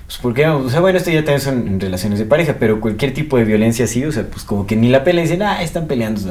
pues 0.07 0.19
porque, 0.21 0.45
o 0.45 0.69
sea, 0.69 0.81
bueno, 0.81 0.99
esto 0.99 1.09
ya 1.09 1.23
también 1.23 1.41
son 1.41 1.79
relaciones 1.79 2.19
de 2.19 2.25
pareja, 2.25 2.57
pero 2.59 2.79
cualquier 2.79 3.11
tipo 3.11 3.37
de 3.37 3.43
violencia 3.43 3.85
así, 3.85 4.05
o 4.05 4.11
sea, 4.11 4.23
pues 4.27 4.43
como 4.43 4.67
que 4.67 4.75
ni 4.75 4.89
la 4.89 5.03
pelean, 5.03 5.25
dicen, 5.25 5.41
ah, 5.41 5.63
están 5.63 5.87
peleando, 5.87 6.21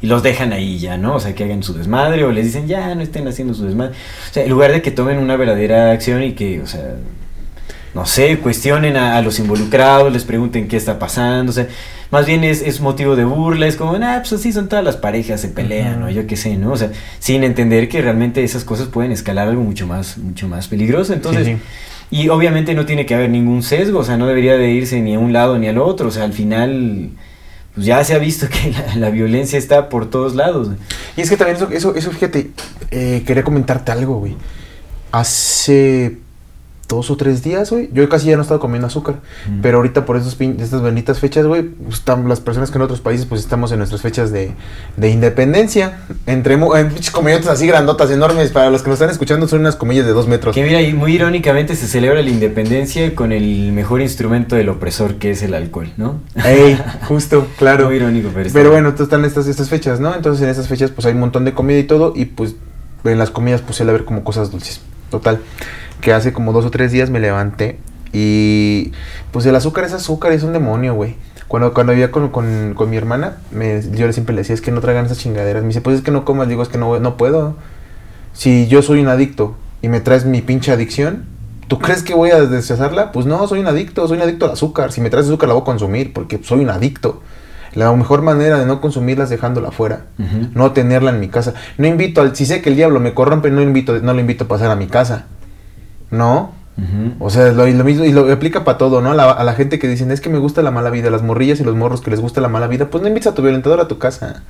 y 0.00 0.06
los 0.06 0.22
dejan 0.22 0.54
ahí 0.54 0.78
ya, 0.78 0.96
¿no? 0.96 1.16
O 1.16 1.20
sea, 1.20 1.34
que 1.34 1.44
hagan 1.44 1.62
su 1.62 1.74
desmadre, 1.74 2.24
o 2.24 2.32
les 2.32 2.46
dicen, 2.46 2.68
ya, 2.68 2.94
no 2.94 3.02
estén 3.02 3.28
haciendo 3.28 3.52
su 3.52 3.66
desmadre. 3.66 3.92
O 4.30 4.32
sea, 4.32 4.44
en 4.44 4.50
lugar 4.50 4.72
de 4.72 4.80
que 4.80 4.90
tomen 4.90 5.18
una 5.18 5.36
verdadera 5.36 5.92
acción 5.92 6.22
y 6.22 6.32
que, 6.32 6.62
o 6.62 6.66
sea, 6.66 6.94
no 7.94 8.06
sé, 8.06 8.38
cuestionen 8.38 8.96
a, 8.96 9.18
a 9.18 9.20
los 9.20 9.38
involucrados, 9.38 10.10
les 10.10 10.24
pregunten 10.24 10.66
qué 10.66 10.78
está 10.78 10.98
pasando, 10.98 11.50
o 11.50 11.54
sea, 11.54 11.68
más 12.10 12.24
bien 12.24 12.44
es, 12.44 12.62
es 12.62 12.80
motivo 12.80 13.14
de 13.14 13.26
burla, 13.26 13.66
es 13.66 13.76
como, 13.76 13.92
ah, 13.92 14.18
pues 14.20 14.32
así 14.32 14.52
son 14.52 14.70
todas 14.70 14.84
las 14.86 14.96
parejas, 14.96 15.38
se 15.42 15.48
pelean, 15.48 16.00
¿no? 16.00 16.08
Yo 16.08 16.26
qué 16.26 16.36
sé, 16.36 16.56
¿no? 16.56 16.72
O 16.72 16.76
sea, 16.78 16.90
sin 17.18 17.44
entender 17.44 17.90
que 17.90 18.00
realmente 18.00 18.42
esas 18.42 18.64
cosas 18.64 18.88
pueden 18.88 19.12
escalar 19.12 19.48
algo 19.48 19.62
mucho 19.62 19.86
más, 19.86 20.16
mucho 20.16 20.48
más 20.48 20.66
peligroso, 20.66 21.12
entonces... 21.12 21.44
sí. 21.46 21.56
Y 22.12 22.28
obviamente 22.28 22.74
no 22.74 22.84
tiene 22.84 23.06
que 23.06 23.14
haber 23.14 23.30
ningún 23.30 23.62
sesgo, 23.62 24.00
o 24.00 24.04
sea, 24.04 24.18
no 24.18 24.26
debería 24.26 24.58
de 24.58 24.70
irse 24.70 25.00
ni 25.00 25.14
a 25.14 25.18
un 25.18 25.32
lado 25.32 25.58
ni 25.58 25.66
al 25.66 25.78
otro, 25.78 26.08
o 26.08 26.10
sea, 26.10 26.24
al 26.24 26.34
final, 26.34 27.08
pues 27.74 27.86
ya 27.86 28.04
se 28.04 28.12
ha 28.12 28.18
visto 28.18 28.48
que 28.50 28.74
la, 28.98 29.08
violencia 29.08 29.58
está 29.58 29.88
por 29.88 30.10
todos 30.10 30.34
lados. 30.34 30.68
Y 31.16 31.22
es 31.22 31.30
que 31.30 31.38
también 31.38 31.56
eso, 31.56 31.70
eso, 31.70 31.94
eso 31.94 32.10
fíjate, 32.10 32.50
eh, 32.90 33.22
quería 33.26 33.42
comentarte 33.42 33.92
algo, 33.92 34.18
güey. 34.18 34.36
Hace 35.10 36.18
dos 36.88 37.10
o 37.10 37.16
tres 37.16 37.42
días, 37.42 37.70
güey, 37.70 37.88
yo 37.94 38.06
casi 38.08 38.26
ya 38.26 38.36
no 38.36 38.42
estaba 38.42 38.60
comiendo 38.60 38.86
azúcar. 38.86 39.16
Mm. 39.48 39.60
Pero 39.62 39.78
ahorita 39.78 40.04
por 40.04 40.16
esos 40.18 40.38
pin- 40.38 40.60
estas 40.60 40.82
benditas 40.82 41.18
fechas, 41.20 41.46
güey, 41.46 41.62
pues, 41.62 41.94
están 42.00 42.28
las 42.28 42.40
personas 42.40 42.70
que 42.70 42.76
en 42.76 42.82
otros 42.82 43.00
países, 43.00 43.24
pues 43.24 43.40
estamos 43.40 43.72
en 43.72 43.78
nuestras 43.78 44.02
fechas 44.02 44.30
de, 44.30 44.52
de 44.98 45.10
independencia. 45.10 46.00
Entre 46.26 46.54
en 46.54 46.60
comillotas 47.12 47.46
así 47.48 47.66
grandotas, 47.66 48.10
enormes. 48.10 48.50
Para 48.50 48.68
los 48.70 48.82
que 48.82 48.90
nos 48.90 48.96
están 48.96 49.08
escuchando, 49.10 49.48
son 49.48 49.60
unas 49.60 49.76
comillas 49.76 50.04
de 50.04 50.12
dos 50.12 50.28
metros. 50.28 50.54
Que 50.54 50.64
mira, 50.64 50.82
y 50.82 50.92
muy 50.92 51.14
irónicamente 51.14 51.76
se 51.76 51.86
celebra 51.86 52.20
la 52.22 52.28
independencia 52.30 53.14
con 53.14 53.32
el 53.32 53.72
mejor 53.72 54.02
instrumento 54.02 54.56
del 54.56 54.68
opresor, 54.68 55.14
que 55.14 55.30
es 55.30 55.42
el 55.42 55.54
alcohol, 55.54 55.90
¿no? 55.96 56.20
Ey, 56.44 56.78
justo, 57.08 57.46
claro. 57.58 57.86
Muy 57.86 57.96
irónico, 57.96 58.28
pero 58.34 58.50
Pero 58.52 58.64
bien. 58.64 58.72
bueno, 58.72 58.88
entonces 58.90 59.06
están 59.06 59.24
estas, 59.24 59.46
estas 59.46 59.68
fechas, 59.70 59.98
¿no? 60.00 60.14
Entonces 60.14 60.42
en 60.42 60.50
estas 60.50 60.68
fechas 60.68 60.90
pues 60.90 61.06
hay 61.06 61.14
un 61.14 61.20
montón 61.20 61.44
de 61.46 61.54
comida 61.54 61.78
y 61.78 61.84
todo 61.84 62.12
y 62.14 62.26
pues 62.26 62.54
en 63.04 63.18
las 63.18 63.30
comidas 63.30 63.62
pues 63.62 63.76
suele 63.76 63.90
haber 63.92 64.04
como 64.04 64.24
cosas 64.24 64.50
dulces. 64.50 64.80
Total, 65.10 65.40
que 66.02 66.12
hace 66.12 66.34
como 66.34 66.52
dos 66.52 66.66
o 66.66 66.70
tres 66.70 66.92
días 66.92 67.08
me 67.08 67.18
levanté 67.20 67.78
y 68.12 68.92
pues 69.30 69.46
el 69.46 69.56
azúcar 69.56 69.84
es 69.84 69.94
azúcar, 69.94 70.32
es 70.32 70.42
un 70.42 70.52
demonio, 70.52 70.92
güey. 70.94 71.16
Cuando, 71.48 71.72
cuando 71.72 71.92
vivía 71.92 72.10
con, 72.10 72.28
con, 72.30 72.74
con 72.74 72.90
mi 72.90 72.96
hermana, 72.96 73.36
me, 73.50 73.80
yo 73.92 74.10
siempre 74.12 74.34
le 74.34 74.40
decía, 74.42 74.54
es 74.54 74.60
que 74.60 74.70
no 74.70 74.80
tragan 74.80 75.06
esas 75.06 75.18
chingaderas. 75.18 75.62
Me 75.62 75.68
dice, 75.68 75.80
pues 75.80 75.96
es 75.96 76.02
que 76.02 76.10
no 76.10 76.24
comas, 76.24 76.48
digo, 76.48 76.62
es 76.62 76.68
que 76.68 76.78
no, 76.78 76.98
no 76.98 77.16
puedo. 77.16 77.54
Si 78.34 78.66
yo 78.68 78.82
soy 78.82 79.00
un 79.00 79.08
adicto 79.08 79.54
y 79.82 79.88
me 79.88 80.00
traes 80.00 80.24
mi 80.24 80.40
pinche 80.40 80.72
adicción, 80.72 81.24
¿tú 81.68 81.78
crees 81.78 82.02
que 82.02 82.14
voy 82.14 82.30
a 82.30 82.40
deshacerla? 82.40 83.12
Pues 83.12 83.26
no, 83.26 83.46
soy 83.46 83.60
un 83.60 83.66
adicto, 83.66 84.06
soy 84.08 84.16
un 84.16 84.22
adicto 84.22 84.46
al 84.46 84.52
azúcar. 84.52 84.92
Si 84.92 85.00
me 85.00 85.10
traes 85.10 85.26
azúcar 85.26 85.48
la 85.48 85.54
voy 85.54 85.62
a 85.62 85.66
consumir 85.66 86.12
porque 86.12 86.40
soy 86.42 86.60
un 86.60 86.70
adicto. 86.70 87.22
La 87.74 87.90
mejor 87.92 88.20
manera 88.22 88.58
de 88.58 88.66
no 88.66 88.80
consumirla 88.82 89.24
es 89.24 89.30
dejándola 89.30 89.68
afuera, 89.68 90.04
Ujú. 90.18 90.48
no 90.54 90.72
tenerla 90.72 91.10
en 91.10 91.20
mi 91.20 91.28
casa. 91.28 91.54
No 91.78 91.86
invito 91.86 92.20
al, 92.20 92.36
si 92.36 92.44
sé 92.44 92.60
que 92.60 92.68
el 92.68 92.76
diablo 92.76 93.00
me 93.00 93.14
corrompe, 93.14 93.50
no 93.50 93.62
invito, 93.62 93.98
no 94.00 94.12
lo 94.12 94.20
invito 94.20 94.44
a 94.44 94.48
pasar 94.48 94.70
a 94.70 94.76
mi 94.76 94.86
casa. 94.88 95.24
No, 96.12 96.52
o 97.18 97.30
sea, 97.30 97.52
lo, 97.52 97.66
lo 97.66 97.84
mismo, 97.84 98.04
y 98.04 98.12
lo 98.12 98.32
aplica 98.32 98.64
para 98.64 98.78
todo, 98.78 99.00
¿no? 99.00 99.10
A 99.10 99.14
la, 99.14 99.30
a 99.30 99.44
la 99.44 99.54
gente 99.54 99.78
que 99.78 99.88
dicen, 99.88 100.10
es 100.10 100.20
que 100.20 100.28
me 100.30 100.38
gusta 100.38 100.62
la 100.62 100.70
mala 100.70 100.90
vida, 100.90 101.10
las 101.10 101.22
morrillas 101.22 101.60
y 101.60 101.64
los 101.64 101.74
morros 101.74 102.00
que 102.00 102.10
les 102.10 102.20
gusta 102.20 102.40
la 102.40 102.48
mala 102.48 102.66
vida, 102.66 102.88
pues 102.90 103.02
no 103.02 103.08
invites 103.08 103.32
a 103.32 103.34
tu 103.34 103.42
violentador 103.42 103.80
a 103.80 103.88
tu 103.88 103.98
casa. 103.98 104.42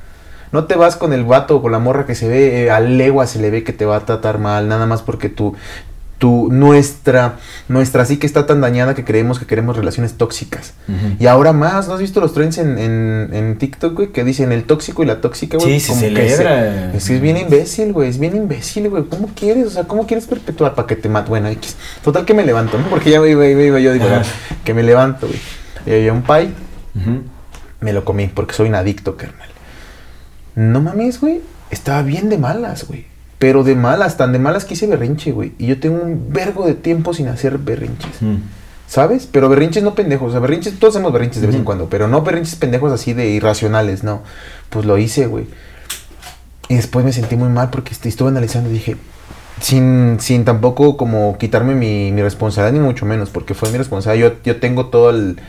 No 0.53 0.65
te 0.65 0.77
vas 0.77 0.97
con 0.97 1.13
el 1.13 1.25
vato 1.25 1.57
o 1.57 1.63
con 1.63 1.73
la 1.73 1.79
morra 1.79 2.05
que 2.05 2.15
se 2.15 2.29
ve, 2.29 2.65
eh, 2.65 2.71
a 2.71 2.79
legua 2.81 3.27
se 3.27 3.39
le 3.39 3.51
ve 3.51 3.65
que 3.65 3.73
te 3.73 3.87
va 3.87 3.97
a 3.97 4.01
tratar 4.01 4.39
mal, 4.39 4.69
nada 4.69 4.87
más 4.87 5.03
porque 5.03 5.31
tu, 5.31 5.55
tu, 6.23 6.53
nuestra, 6.53 7.39
nuestra 7.67 8.05
psique 8.05 8.29
está 8.29 8.47
tan 8.47 8.61
dañada 8.61 8.95
que 8.95 9.05
creemos 9.05 9.41
que 9.41 9.45
queremos 9.45 9.77
relaciones 9.77 10.13
tóxicas. 10.17 10.73
Y 11.19 11.27
ahora 11.27 11.53
más, 11.53 11.89
¿no 11.89 11.95
has 11.95 12.01
visto 12.01 12.21
los 12.21 12.33
trends 12.33 12.59
en, 12.59 12.79
en, 12.79 13.31
en 13.33 13.59
TikTok, 13.59 13.93
güey? 13.93 14.13
Que 14.13 14.23
dicen 14.23 14.53
el 14.53 14.63
tóxico 14.63 15.03
y 15.03 15.07
la 15.07 15.21
tóxica, 15.21 15.59
güey. 15.59 15.81
Sí, 15.81 15.93
se 15.93 15.99
celebra. 15.99 16.93
es 16.95 17.07
que 17.09 17.17
es 17.17 17.21
bien 17.21 17.39
imbécil, 17.39 17.93
güey. 17.93 18.09
Es 18.09 18.21
bien 18.21 18.37
imbécil, 18.37 18.89
güey. 18.89 19.03
¿Cómo 19.09 19.31
quieres? 19.35 19.67
O 19.67 19.71
sea, 19.71 19.83
¿cómo 19.83 20.07
quieres 20.07 20.27
perpetuar 20.27 20.77
para 20.77 20.87
que 20.87 20.95
te 20.95 21.09
mate? 21.09 21.29
Bueno, 21.29 21.49
X. 21.49 21.75
Total 22.05 22.25
que 22.25 22.35
me 22.35 22.45
levanto, 22.47 22.79
¿no? 22.79 22.87
Porque 22.89 23.11
ya 23.11 23.21
me 23.21 23.29
iba, 23.29 23.45
iba, 23.45 23.61
iba 23.61 23.81
yo. 23.81 23.93
Ajá. 23.93 24.23
Que 24.65 24.75
me 24.75 24.85
levanto, 24.85 25.27
güey. 25.27 25.41
Y 25.87 25.91
había 25.91 26.13
un 26.13 26.23
pie, 26.23 26.51
Ujú. 26.95 27.23
me 27.81 27.93
lo 27.93 28.05
comí 28.05 28.29
porque 28.29 28.55
soy 28.55 28.69
un 28.69 28.77
adicto, 28.77 29.17
carnal. 29.17 29.49
No 30.55 30.81
mames, 30.81 31.21
güey. 31.21 31.41
Estaba 31.73 32.03
bien 32.03 32.29
de 32.29 32.39
malas, 32.39 32.87
güey. 32.87 33.07
Pero 33.43 33.65
de 33.65 33.75
malas, 33.75 34.17
tan 34.17 34.31
de 34.31 34.39
malas 34.39 34.65
que 34.65 34.75
hice 34.75 34.87
berrinche, 34.87 35.33
güey. 35.33 35.51
Y 35.59 35.67
yo 35.67 35.81
tengo 35.81 36.01
un 36.01 36.27
vergo 36.33 36.65
de 36.65 36.75
tiempo 36.75 37.13
sin 37.13 37.27
hacer 37.27 37.59
berrinches. 37.59 38.23
Ujú. 38.23 38.37
¿Sabes? 38.87 39.27
Pero 39.27 39.49
berrinches 39.49 39.83
no 39.83 39.97
pendejos. 39.97 40.29
O 40.29 40.31
sea, 40.31 40.39
berrinches, 40.39 40.79
todos 40.79 40.95
hacemos 40.95 41.13
berrinches 41.13 41.41
de 41.41 41.49
vez 41.49 41.57
en 41.57 41.65
cuando. 41.65 41.89
Pero 41.89 42.07
no 42.07 42.23
berrinches 42.23 42.55
pendejos 42.55 42.93
así 42.93 43.15
de 43.15 43.31
irracionales, 43.31 44.05
no. 44.05 44.23
Pues 44.71 44.85
lo 44.87 44.97
hice, 44.97 45.27
güey. 45.27 45.47
Y 46.69 46.77
después 46.77 47.05
me 47.05 47.13
sentí 47.13 47.35
muy 47.35 47.49
mal 47.49 47.71
porque 47.71 47.91
est- 47.93 48.07
estuve 48.07 48.29
analizando 48.29 48.71
y 48.71 48.75
dije, 48.75 48.97
sin, 49.61 50.19
sin 50.21 50.45
tampoco 50.45 50.97
como 50.97 51.37
quitarme 51.37 51.75
mi, 51.75 52.13
mi 52.13 52.23
responsabilidad, 52.23 52.79
ni 52.81 52.87
mucho 52.87 53.07
menos, 53.07 53.31
porque 53.31 53.55
fue 53.55 53.71
mi 53.71 53.79
responsabilidad. 53.79 54.31
Yo, 54.31 54.37
yo 54.45 54.61
tengo 54.61 54.87
todo 54.87 55.11
el. 55.11 55.41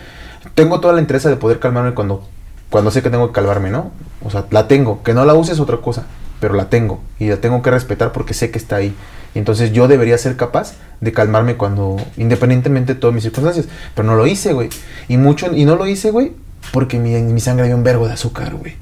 Tengo 0.56 0.80
toda 0.80 0.95
la 0.95 0.99
interés 0.99 1.24
de 1.24 1.36
poder 1.36 1.60
calmarme 1.60 1.94
cuando, 1.94 2.26
cuando 2.72 2.90
sé 2.90 3.03
que 3.03 3.11
tengo 3.11 3.28
que 3.28 3.34
calmarme, 3.34 3.70
¿no? 3.70 3.91
O 4.26 4.32
sea, 4.32 4.45
la 4.49 4.68
tengo. 4.68 5.03
Que 5.03 5.14
no 5.14 5.26
la 5.26 5.36
use 5.36 5.52
es 5.53 5.60
otra 5.60 5.78
cosa, 5.78 6.06
pero 6.44 6.56
la 6.56 6.70
tengo. 6.70 6.99
Y 7.20 7.30
la 7.30 7.38
tengo 7.38 7.61
que 7.61 7.72
respetar 7.72 8.11
porque 8.11 8.34
sé 8.34 8.52
que 8.52 8.57
está 8.57 8.76
ahí. 8.76 8.94
Y 9.34 9.40
entonces 9.40 9.72
yo 9.72 9.88
debería 9.88 10.18
ser 10.18 10.36
capaz 10.36 10.74
de 10.99 11.14
calmarme 11.14 11.56
cuando, 11.56 11.95
independientemente 12.18 12.95
de 12.95 12.99
todas 12.99 13.14
mis 13.14 13.24
circunstancias. 13.24 13.68
Pero 13.95 14.06
no 14.06 14.15
lo 14.18 14.28
hice, 14.28 14.52
güey. 14.52 14.68
Y 15.07 15.15
mucho, 15.15 15.56
y 15.56 15.64
no 15.64 15.78
lo 15.78 15.88
hice, 15.88 16.11
güey, 16.11 16.34
porque 16.74 16.99
mi, 16.99 17.15
en 17.15 17.34
mi 17.34 17.40
sangre 17.40 17.64
había 17.64 17.78
un 17.78 17.86
vergo 17.86 18.07
de 18.07 18.14
azúcar, 18.15 18.56
güey. 18.56 18.76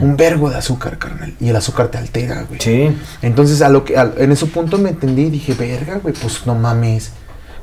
Un 0.00 0.16
vergo 0.16 0.48
de 0.48 0.58
azúcar, 0.58 0.96
carnal. 0.98 1.34
Y 1.40 1.48
el 1.48 1.56
azúcar 1.56 1.88
te 1.88 1.98
altera, 1.98 2.44
güey. 2.48 2.60
Sí. 2.60 2.96
Entonces, 3.20 3.60
a 3.62 3.68
lo 3.68 3.84
que, 3.84 3.94
en 3.96 4.30
ese 4.30 4.46
punto 4.46 4.78
me 4.78 4.90
entendí 4.90 5.22
y 5.22 5.30
dije, 5.30 5.54
verga, 5.54 5.98
güey, 6.00 6.14
pues 6.14 6.46
no 6.46 6.54
mames. 6.54 7.10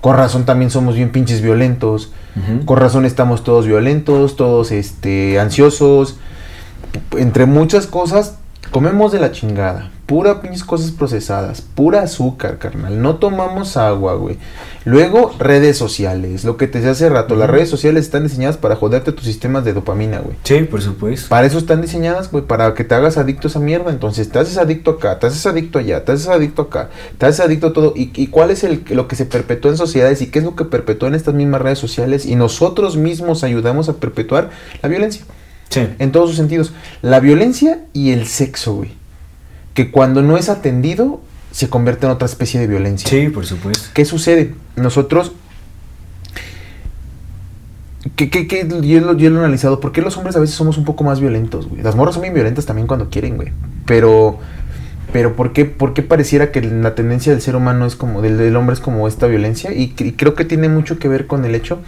Con 0.02 0.18
razón 0.18 0.44
también 0.44 0.70
somos 0.70 0.96
bien 0.96 1.14
pinches 1.14 1.42
violentos. 1.42 2.12
Con 2.66 2.78
razón 2.78 3.06
estamos 3.06 3.46
todos 3.46 3.68
violentos, 3.68 4.36
todos 4.36 4.74
este, 4.74 5.40
ansiosos. 5.40 6.18
Entre 7.18 7.46
muchas 7.46 7.88
cosas, 7.88 8.40
comemos 8.74 9.12
de 9.12 9.20
la 9.20 9.32
chingada. 9.32 9.92
Pura 10.08 10.42
pinches 10.42 10.64
cosas 10.64 10.92
procesadas. 10.92 11.62
Pura 11.62 12.02
azúcar, 12.02 12.58
carnal. 12.58 13.02
No 13.02 13.18
tomamos 13.18 13.78
agua, 13.78 14.16
güey. 14.16 14.38
Luego, 14.84 15.34
redes 15.40 15.78
sociales. 15.78 16.44
Lo 16.44 16.58
que 16.58 16.68
te 16.68 16.80
decía 16.80 16.92
hace 16.92 17.08
rato. 17.08 17.36
Las 17.36 17.50
redes 17.50 17.70
sociales 17.70 18.06
están 18.06 18.24
diseñadas 18.24 18.58
para 18.58 18.76
joderte 18.76 19.12
tus 19.12 19.26
sistemas 19.26 19.64
de 19.64 19.74
dopamina, 19.74 20.20
güey. 20.20 20.36
Sí, 20.44 20.60
por 20.64 20.82
supuesto. 20.82 21.30
Para 21.30 21.46
eso 21.46 21.60
están 21.60 21.82
diseñadas, 21.82 22.32
güey, 22.32 22.44
para 22.46 22.74
que 22.74 22.84
te 22.84 22.96
hagas 22.96 23.18
adicto 23.18 23.48
a 23.48 23.52
esa 23.52 23.60
mierda. 23.60 23.92
Entonces, 23.92 24.28
te 24.30 24.40
haces 24.40 24.58
adicto 24.58 24.92
acá, 24.92 25.20
te 25.20 25.28
haces 25.28 25.46
adicto 25.46 25.78
allá, 25.78 26.04
te 26.04 26.12
haces 26.12 26.28
adicto 26.28 26.64
acá, 26.64 26.90
te 27.18 27.28
haces 27.28 27.40
adicto 27.40 27.68
a 27.68 27.74
todo. 27.74 27.94
¿Y, 27.96 28.12
y 28.16 28.28
cuál 28.28 28.50
es 28.50 28.64
el, 28.64 28.84
lo 28.90 29.08
que 29.08 29.16
se 29.16 29.26
perpetúa 29.26 29.72
en 29.72 29.78
sociedades 29.78 30.22
y 30.24 30.32
qué 30.32 30.40
es 30.40 30.46
lo 30.46 30.56
que 30.56 30.66
perpetúa 30.66 31.10
en 31.10 31.16
estas 31.16 31.36
mismas 31.36 31.62
redes 31.62 31.80
sociales? 31.80 32.26
Y 32.26 32.36
nosotros 32.36 32.98
mismos 32.98 33.44
ayudamos 33.44 33.88
a 33.88 33.94
perpetuar 33.94 34.50
la 34.82 34.90
violencia. 34.90 35.24
Sí. 35.74 35.88
En 35.98 36.12
todos 36.12 36.30
sus 36.30 36.38
sentidos. 36.38 36.72
La 37.02 37.20
violencia 37.20 37.80
y 37.94 38.12
el 38.12 38.28
sexo, 38.28 38.76
güey. 38.76 38.92
Que 39.74 39.90
cuando 39.90 40.22
no 40.22 40.38
es 40.38 40.50
atendido, 40.50 41.20
se 41.52 41.68
convierte 41.68 42.06
en 42.06 42.12
otra 42.12 42.28
especie 42.28 42.60
de 42.60 42.68
violencia. 42.68 43.10
Sí, 43.10 43.30
por 43.30 43.48
supuesto. 43.48 43.90
¿Qué 43.94 44.06
sucede? 44.06 44.54
Nosotros. 44.76 45.32
¿Qué, 48.16 48.30
qué, 48.30 48.48
qué? 48.48 48.68
Yo, 48.84 49.00
lo, 49.00 49.18
yo 49.18 49.32
lo 49.32 49.38
he 49.38 49.40
analizado. 49.40 49.80
¿Por 49.80 49.92
qué 49.92 50.02
los 50.04 50.16
hombres 50.16 50.36
a 50.36 50.40
veces 50.40 50.56
somos 50.56 50.78
un 50.78 50.86
poco 50.86 51.04
más 51.04 51.20
violentos, 51.20 51.68
güey? 51.68 51.82
Las 51.82 51.96
morras 51.96 52.14
son 52.14 52.22
bien 52.22 52.36
violentas 52.36 52.68
también 52.68 52.86
cuando 52.88 53.10
quieren, 53.10 53.38
güey. 53.38 53.50
Pero. 53.88 54.38
Pero 55.12 55.36
¿por 55.36 55.54
qué, 55.54 55.66
por 55.66 55.94
qué 55.94 56.02
pareciera 56.02 56.52
que 56.52 56.62
la 56.62 56.96
tendencia 56.96 57.32
del 57.32 57.42
ser 57.42 57.56
humano 57.56 57.88
es 57.88 57.96
como. 57.96 58.22
Del, 58.22 58.38
del 58.38 58.56
hombre 58.56 58.76
es 58.76 58.80
como 58.80 59.08
esta 59.08 59.26
violencia? 59.26 59.74
Y, 59.74 59.96
y 59.98 60.12
creo 60.12 60.36
que 60.36 60.46
tiene 60.46 60.70
mucho 60.70 61.00
que 61.00 61.08
ver 61.08 61.26
con 61.26 61.46
el 61.46 61.56
hecho. 61.56 61.80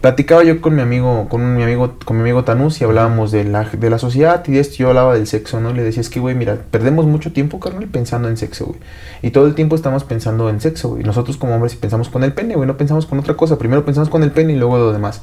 Platicaba 0.00 0.44
yo 0.44 0.60
con 0.60 0.74
mi 0.74 0.82
amigo, 0.82 1.28
con 1.28 1.56
mi 1.56 1.62
amigo, 1.62 1.94
con 2.04 2.16
mi 2.16 2.22
amigo 2.22 2.44
Tanús 2.44 2.80
y 2.80 2.84
hablábamos 2.84 3.32
de 3.32 3.44
la, 3.44 3.64
de 3.64 3.90
la 3.90 3.98
sociedad 3.98 4.44
y 4.46 4.52
de 4.52 4.60
esto 4.60 4.76
yo 4.76 4.88
hablaba 4.88 5.14
del 5.14 5.26
sexo, 5.26 5.60
¿no? 5.60 5.72
Le 5.72 5.82
decía, 5.82 6.00
es 6.00 6.10
que, 6.10 6.20
güey, 6.20 6.34
mira, 6.34 6.58
perdemos 6.70 7.06
mucho 7.06 7.32
tiempo, 7.32 7.58
carnal, 7.58 7.86
pensando 7.86 8.28
en 8.28 8.36
sexo, 8.36 8.66
güey. 8.66 8.78
Y 9.22 9.30
todo 9.30 9.46
el 9.46 9.54
tiempo 9.54 9.74
estamos 9.74 10.04
pensando 10.04 10.50
en 10.50 10.60
sexo, 10.60 10.90
güey. 10.90 11.02
Nosotros 11.02 11.36
como 11.38 11.54
hombres 11.54 11.74
pensamos 11.74 12.08
con 12.08 12.24
el 12.24 12.32
pene, 12.32 12.54
güey, 12.54 12.66
no 12.66 12.76
pensamos 12.76 13.06
con 13.06 13.18
otra 13.18 13.34
cosa. 13.34 13.58
Primero 13.58 13.84
pensamos 13.84 14.08
con 14.10 14.22
el 14.22 14.30
pene 14.30 14.52
y 14.52 14.56
luego 14.56 14.78
lo 14.78 14.92
demás, 14.92 15.22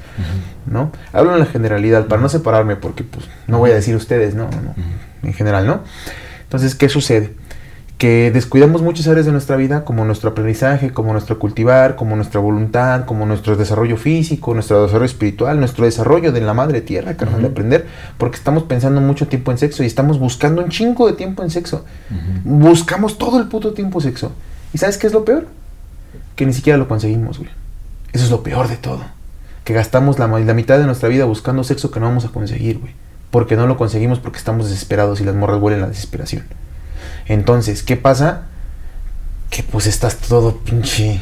¿no? 0.66 0.92
Hablo 1.14 1.34
en 1.34 1.40
la 1.40 1.46
generalidad, 1.46 2.08
para 2.08 2.22
no 2.22 2.28
separarme, 2.28 2.76
porque, 2.76 3.04
pues, 3.04 3.26
no 3.48 3.60
voy 3.60 3.72
a 3.72 3.76
decir 3.76 3.96
ustedes, 3.96 4.36
¿no? 4.36 4.50
no 4.50 4.74
en 5.24 5.34
general, 5.34 5.66
¿no? 5.66 5.82
Entonces, 6.44 6.76
¿qué 6.76 6.90
sucede? 6.90 7.34
Que 7.98 8.32
descuidamos 8.32 8.82
muchas 8.82 9.08
áreas 9.08 9.26
de 9.26 9.32
nuestra 9.32 9.56
vida, 9.56 9.86
como 9.86 10.04
nuestro 10.04 10.32
aprendizaje, 10.32 10.92
como 10.92 11.14
nuestro 11.14 11.40
cultivar, 11.40 11.96
como 11.96 12.16
nuestra 12.18 12.42
voluntad, 12.42 13.06
como 13.06 13.26
nuestro 13.26 13.56
desarrollo 13.56 13.96
físico, 13.98 14.54
nuestro 14.54 14.84
desarrollo 14.84 15.06
espiritual, 15.06 15.60
nuestro 15.60 15.86
desarrollo 15.86 16.32
de 16.34 16.42
la 16.42 16.54
madre 16.54 16.82
tierra, 16.82 17.14
carnal, 17.16 17.40
de 17.42 17.46
Ujú. 17.48 17.52
aprender, 17.54 17.88
porque 18.18 18.36
estamos 18.38 18.64
pensando 18.64 19.00
mucho 19.00 19.28
tiempo 19.28 19.52
en 19.52 19.58
sexo 19.58 19.84
y 19.84 19.86
estamos 19.86 20.20
buscando 20.20 20.62
un 20.64 20.70
chingo 20.70 21.08
de 21.08 21.14
tiempo 21.14 21.44
en 21.44 21.50
sexo. 21.50 21.86
Buscamos 22.44 23.18
todo 23.18 23.40
el 23.40 23.48
puto 23.48 23.74
tiempo 23.74 24.02
sexo. 24.02 24.34
¿Y 24.74 24.80
sabes 24.80 24.98
qué 24.98 25.08
es 25.08 25.14
lo 25.14 25.24
peor? 25.24 25.48
Que 26.36 26.46
ni 26.46 26.54
siquiera 26.54 26.78
lo 26.78 26.88
conseguimos, 26.88 27.38
güey. 27.38 27.50
Eso 28.12 28.26
es 28.26 28.32
lo 28.32 28.44
peor 28.44 28.68
de 28.68 28.76
todo. 28.78 29.02
Que 29.64 29.74
gastamos 29.74 30.20
la, 30.20 30.28
la 30.28 30.54
mitad 30.54 30.78
de 30.78 30.86
nuestra 30.86 31.08
vida 31.08 31.24
buscando 31.26 31.64
sexo 31.64 31.90
que 31.90 32.00
no 32.02 32.08
vamos 32.08 32.26
a 32.26 32.30
conseguir, 32.30 32.80
güey. 32.80 32.94
Porque 33.32 33.56
no 33.56 33.66
lo 33.66 33.78
conseguimos 33.78 34.20
porque 34.20 34.40
estamos 34.40 34.70
desesperados 34.70 35.22
y 35.22 35.24
las 35.24 35.36
morras 35.36 35.62
huelen 35.62 35.82
la 35.82 35.88
desesperación. 35.88 36.44
Entonces, 37.28 37.84
¿qué 37.84 37.96
pasa? 37.96 38.44
Que 39.50 39.64
pues 39.64 39.88
estás 39.88 40.18
todo 40.18 40.58
pinche. 40.58 41.22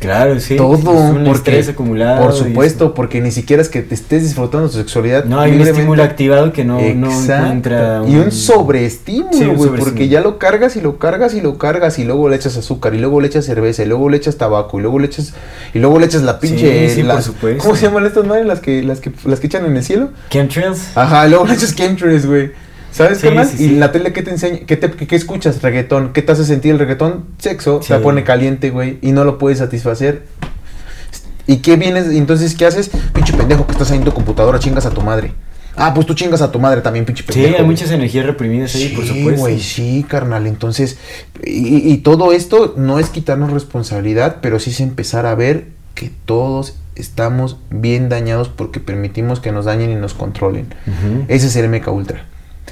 Claro, 0.00 0.38
sí. 0.38 0.56
todo. 0.56 0.76
Es 0.76 0.84
un 0.86 1.24
porque, 1.24 1.30
estrés 1.32 1.68
acumulado. 1.70 2.22
Por 2.22 2.32
supuesto, 2.32 2.94
porque 2.94 3.20
ni 3.20 3.32
siquiera 3.32 3.60
es 3.60 3.68
que 3.68 3.82
te 3.82 3.94
estés 3.96 4.22
disfrutando 4.22 4.68
tu 4.68 4.76
sexualidad. 4.78 5.24
No, 5.24 5.40
hay 5.40 5.52
un 5.56 5.60
estímulo 5.66 6.02
activado 6.04 6.52
que 6.52 6.64
no, 6.64 6.80
no 6.94 7.10
encuentra. 7.10 8.02
Y 8.06 8.14
un 8.16 8.30
sobreestímulo, 8.30 9.32
Sí, 9.36 9.44
güey, 9.46 9.70
porque 9.76 10.08
ya 10.08 10.20
lo 10.20 10.38
cargas 10.38 10.76
y 10.76 10.80
lo 10.80 10.98
cargas 10.98 11.34
y 11.34 11.40
lo 11.40 11.58
cargas 11.58 11.98
y 11.98 12.04
luego 12.04 12.28
le 12.28 12.36
echas 12.36 12.56
azúcar 12.56 12.94
y 12.94 12.98
luego 12.98 13.20
le 13.20 13.26
echas 13.26 13.44
cerveza 13.44 13.82
y 13.82 13.86
luego 13.86 14.08
le 14.08 14.18
echas 14.18 14.36
tabaco 14.36 14.78
y 14.78 14.82
luego 14.82 15.00
le 15.00 15.06
echas 15.06 15.34
y 15.74 15.80
luego 15.80 15.98
le 15.98 16.06
echas 16.06 16.22
la 16.22 16.38
pinche 16.38 16.88
Sí, 16.90 16.94
sí, 16.96 17.02
la- 17.02 17.14
por 17.14 17.22
supuesto. 17.24 17.62
¿Cómo 17.64 17.74
se 17.74 17.86
llaman 17.86 18.06
estas 18.06 18.24
madres 18.24 18.46
las 18.46 18.60
que 18.60 18.82
las 18.84 19.00
que 19.00 19.10
las 19.24 19.40
que 19.40 19.48
echan 19.48 19.66
en 19.66 19.76
el 19.76 19.82
cielo? 19.82 20.10
Chemtrails. 20.30 20.96
Ajá, 20.96 21.26
y 21.26 21.30
luego 21.30 21.44
le 21.46 21.54
echas 21.54 21.74
chemtrails, 21.74 22.24
güey. 22.24 22.52
¿Sabes, 22.92 23.18
Sí, 23.18 23.28
sí, 23.28 23.64
Y 23.64 23.68
sí. 23.68 23.76
la 23.76 23.92
tele, 23.92 24.12
¿qué 24.12 24.22
te 24.22 24.30
enseña? 24.30 24.60
¿Qué, 24.66 24.76
te, 24.76 24.90
qué, 24.90 25.14
escuchas? 25.16 25.62
Reggaetón. 25.62 26.12
¿Qué 26.12 26.22
te 26.22 26.32
hace 26.32 26.44
sentir 26.44 26.72
el 26.72 26.78
reggaetón? 26.78 27.26
Sexo. 27.38 27.80
Sí. 27.82 27.88
Te 27.92 27.98
pone 28.00 28.24
caliente, 28.24 28.70
güey. 28.70 28.98
Y 29.02 29.12
no 29.12 29.24
lo 29.24 29.38
puedes 29.38 29.58
satisfacer. 29.58 30.24
¿Y 31.46 31.58
qué 31.58 31.76
vienes? 31.76 32.06
Entonces, 32.08 32.54
¿qué 32.54 32.66
haces? 32.66 32.90
Pinche 33.14 33.32
pendejo 33.32 33.66
que 33.66 33.72
estás 33.72 33.90
ahí 33.90 33.98
en 33.98 34.04
tu 34.04 34.12
computadora, 34.12 34.58
chingas 34.58 34.84
a 34.86 34.90
tu 34.90 35.00
madre. 35.00 35.32
Ah, 35.76 35.94
pues 35.94 36.06
tú 36.06 36.14
chingas 36.14 36.42
a 36.42 36.50
tu 36.50 36.58
madre 36.58 36.80
también, 36.80 37.04
pinche 37.04 37.22
Sí, 37.22 37.28
pendejo. 37.32 37.46
hay 37.56 37.62
güey. 37.62 37.66
muchas 37.66 37.90
energías 37.92 38.26
reprimidas 38.26 38.74
ahí, 38.74 38.88
por 38.88 39.04
Sí, 39.04 39.16
supuesto. 39.18 39.40
güey, 39.42 39.60
sí, 39.60 40.04
carnal. 40.08 40.46
Entonces, 40.46 40.98
y, 41.44 41.90
y 41.92 41.98
todo 41.98 42.32
esto 42.32 42.74
no 42.76 42.98
es 42.98 43.10
quitarnos 43.10 43.52
responsabilidad, 43.52 44.38
pero 44.42 44.58
sí 44.58 44.70
es 44.70 44.80
empezar 44.80 45.24
a 45.24 45.34
ver 45.36 45.68
que 45.94 46.10
todos 46.26 46.74
estamos 46.96 47.58
bien 47.70 48.08
dañados 48.08 48.48
porque 48.48 48.80
permitimos 48.80 49.38
que 49.40 49.52
nos 49.52 49.66
dañen 49.66 49.90
y 49.90 49.94
nos 49.94 50.14
controlen. 50.14 50.66
Ese 51.28 51.46
es 51.46 51.54
el 51.56 51.68
MK 51.70 51.88
Ultra. 51.92 52.26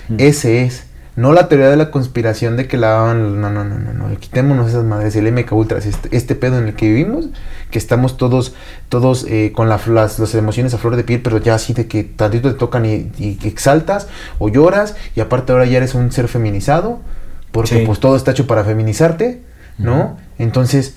Mm. 0.08 0.16
Ese 0.18 0.64
es. 0.64 0.84
No 1.16 1.32
la 1.32 1.48
teoría 1.48 1.70
de 1.70 1.76
la 1.76 1.90
conspiración 1.90 2.58
de 2.58 2.68
que 2.68 2.76
la 2.76 3.14
no, 3.14 3.48
no, 3.48 3.48
no, 3.50 3.64
no, 3.64 3.92
no, 3.94 4.18
quitémonos 4.18 4.68
esas 4.68 4.84
madres, 4.84 5.16
el 5.16 5.32
MK 5.32 5.50
Ultra, 5.52 5.78
es 5.78 5.86
este, 5.86 6.14
este 6.14 6.34
pedo 6.34 6.58
en 6.58 6.66
el 6.68 6.74
que 6.74 6.88
vivimos, 6.88 7.28
que 7.70 7.78
estamos 7.78 8.18
todos, 8.18 8.54
todos 8.90 9.24
eh, 9.26 9.50
con 9.56 9.70
la, 9.70 9.80
las, 9.86 10.18
las 10.18 10.34
emociones 10.34 10.74
a 10.74 10.78
flor 10.78 10.94
de 10.94 11.04
piel, 11.04 11.22
pero 11.22 11.38
ya 11.38 11.54
así 11.54 11.72
de 11.72 11.86
que 11.88 12.04
tantito 12.04 12.52
te 12.52 12.58
tocan 12.58 12.84
y, 12.84 13.10
exaltas 13.44 14.08
o 14.38 14.50
lloras, 14.50 14.94
y 15.14 15.20
aparte 15.20 15.52
ahora 15.52 15.64
ya 15.64 15.78
eres 15.78 15.94
un 15.94 16.12
ser 16.12 16.28
feminizado, 16.28 17.00
porque 17.50 17.78
Sí. 17.78 17.82
pues 17.86 17.98
todo 17.98 18.14
está 18.14 18.32
hecho 18.32 18.46
para 18.46 18.62
feminizarte, 18.64 19.40
¿no? 19.78 20.18
Entonces, 20.38 20.96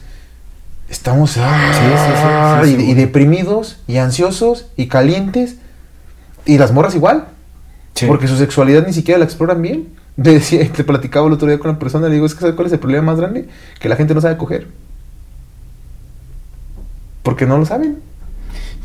estamos 0.89 1.37
ah, 1.37 2.59
sí, 2.61 2.75
sí, 2.75 2.83
y- 2.87 2.91
y 2.91 2.93
deprimidos, 2.93 3.79
y 3.87 3.99
ansiosos, 3.99 4.65
y 4.75 4.87
calientes, 4.87 5.55
y 6.45 6.57
las 6.57 6.73
morras 6.73 6.93
igual. 6.93 7.27
Sí. 7.99 8.05
Porque 8.05 8.27
su 8.27 8.37
sexualidad 8.37 8.85
ni 8.87 8.93
siquiera 8.93 9.17
la 9.17 9.25
exploran 9.25 9.61
bien. 9.61 9.87
Te 10.21 10.31
decía, 10.31 10.67
te 10.69 10.83
platicaba 10.83 11.27
el 11.27 11.33
otro 11.33 11.47
día 11.47 11.59
con 11.59 11.69
una 11.69 11.79
persona, 11.79 12.09
le 12.09 12.15
digo, 12.15 12.25
es 12.25 12.33
que 12.33 12.41
¿sabes 12.41 12.55
cuál 12.55 12.67
es 12.67 12.73
el 12.73 12.79
problema 12.79 13.03
más 13.03 13.19
grande? 13.19 13.47
Que 13.79 13.87
la 13.87 13.95
gente 13.95 14.13
no 14.13 14.19
sabe 14.19 14.35
coger. 14.35 14.67
Porque 17.23 17.45
no 17.45 17.57
lo 17.57 17.65
saben. 17.65 17.99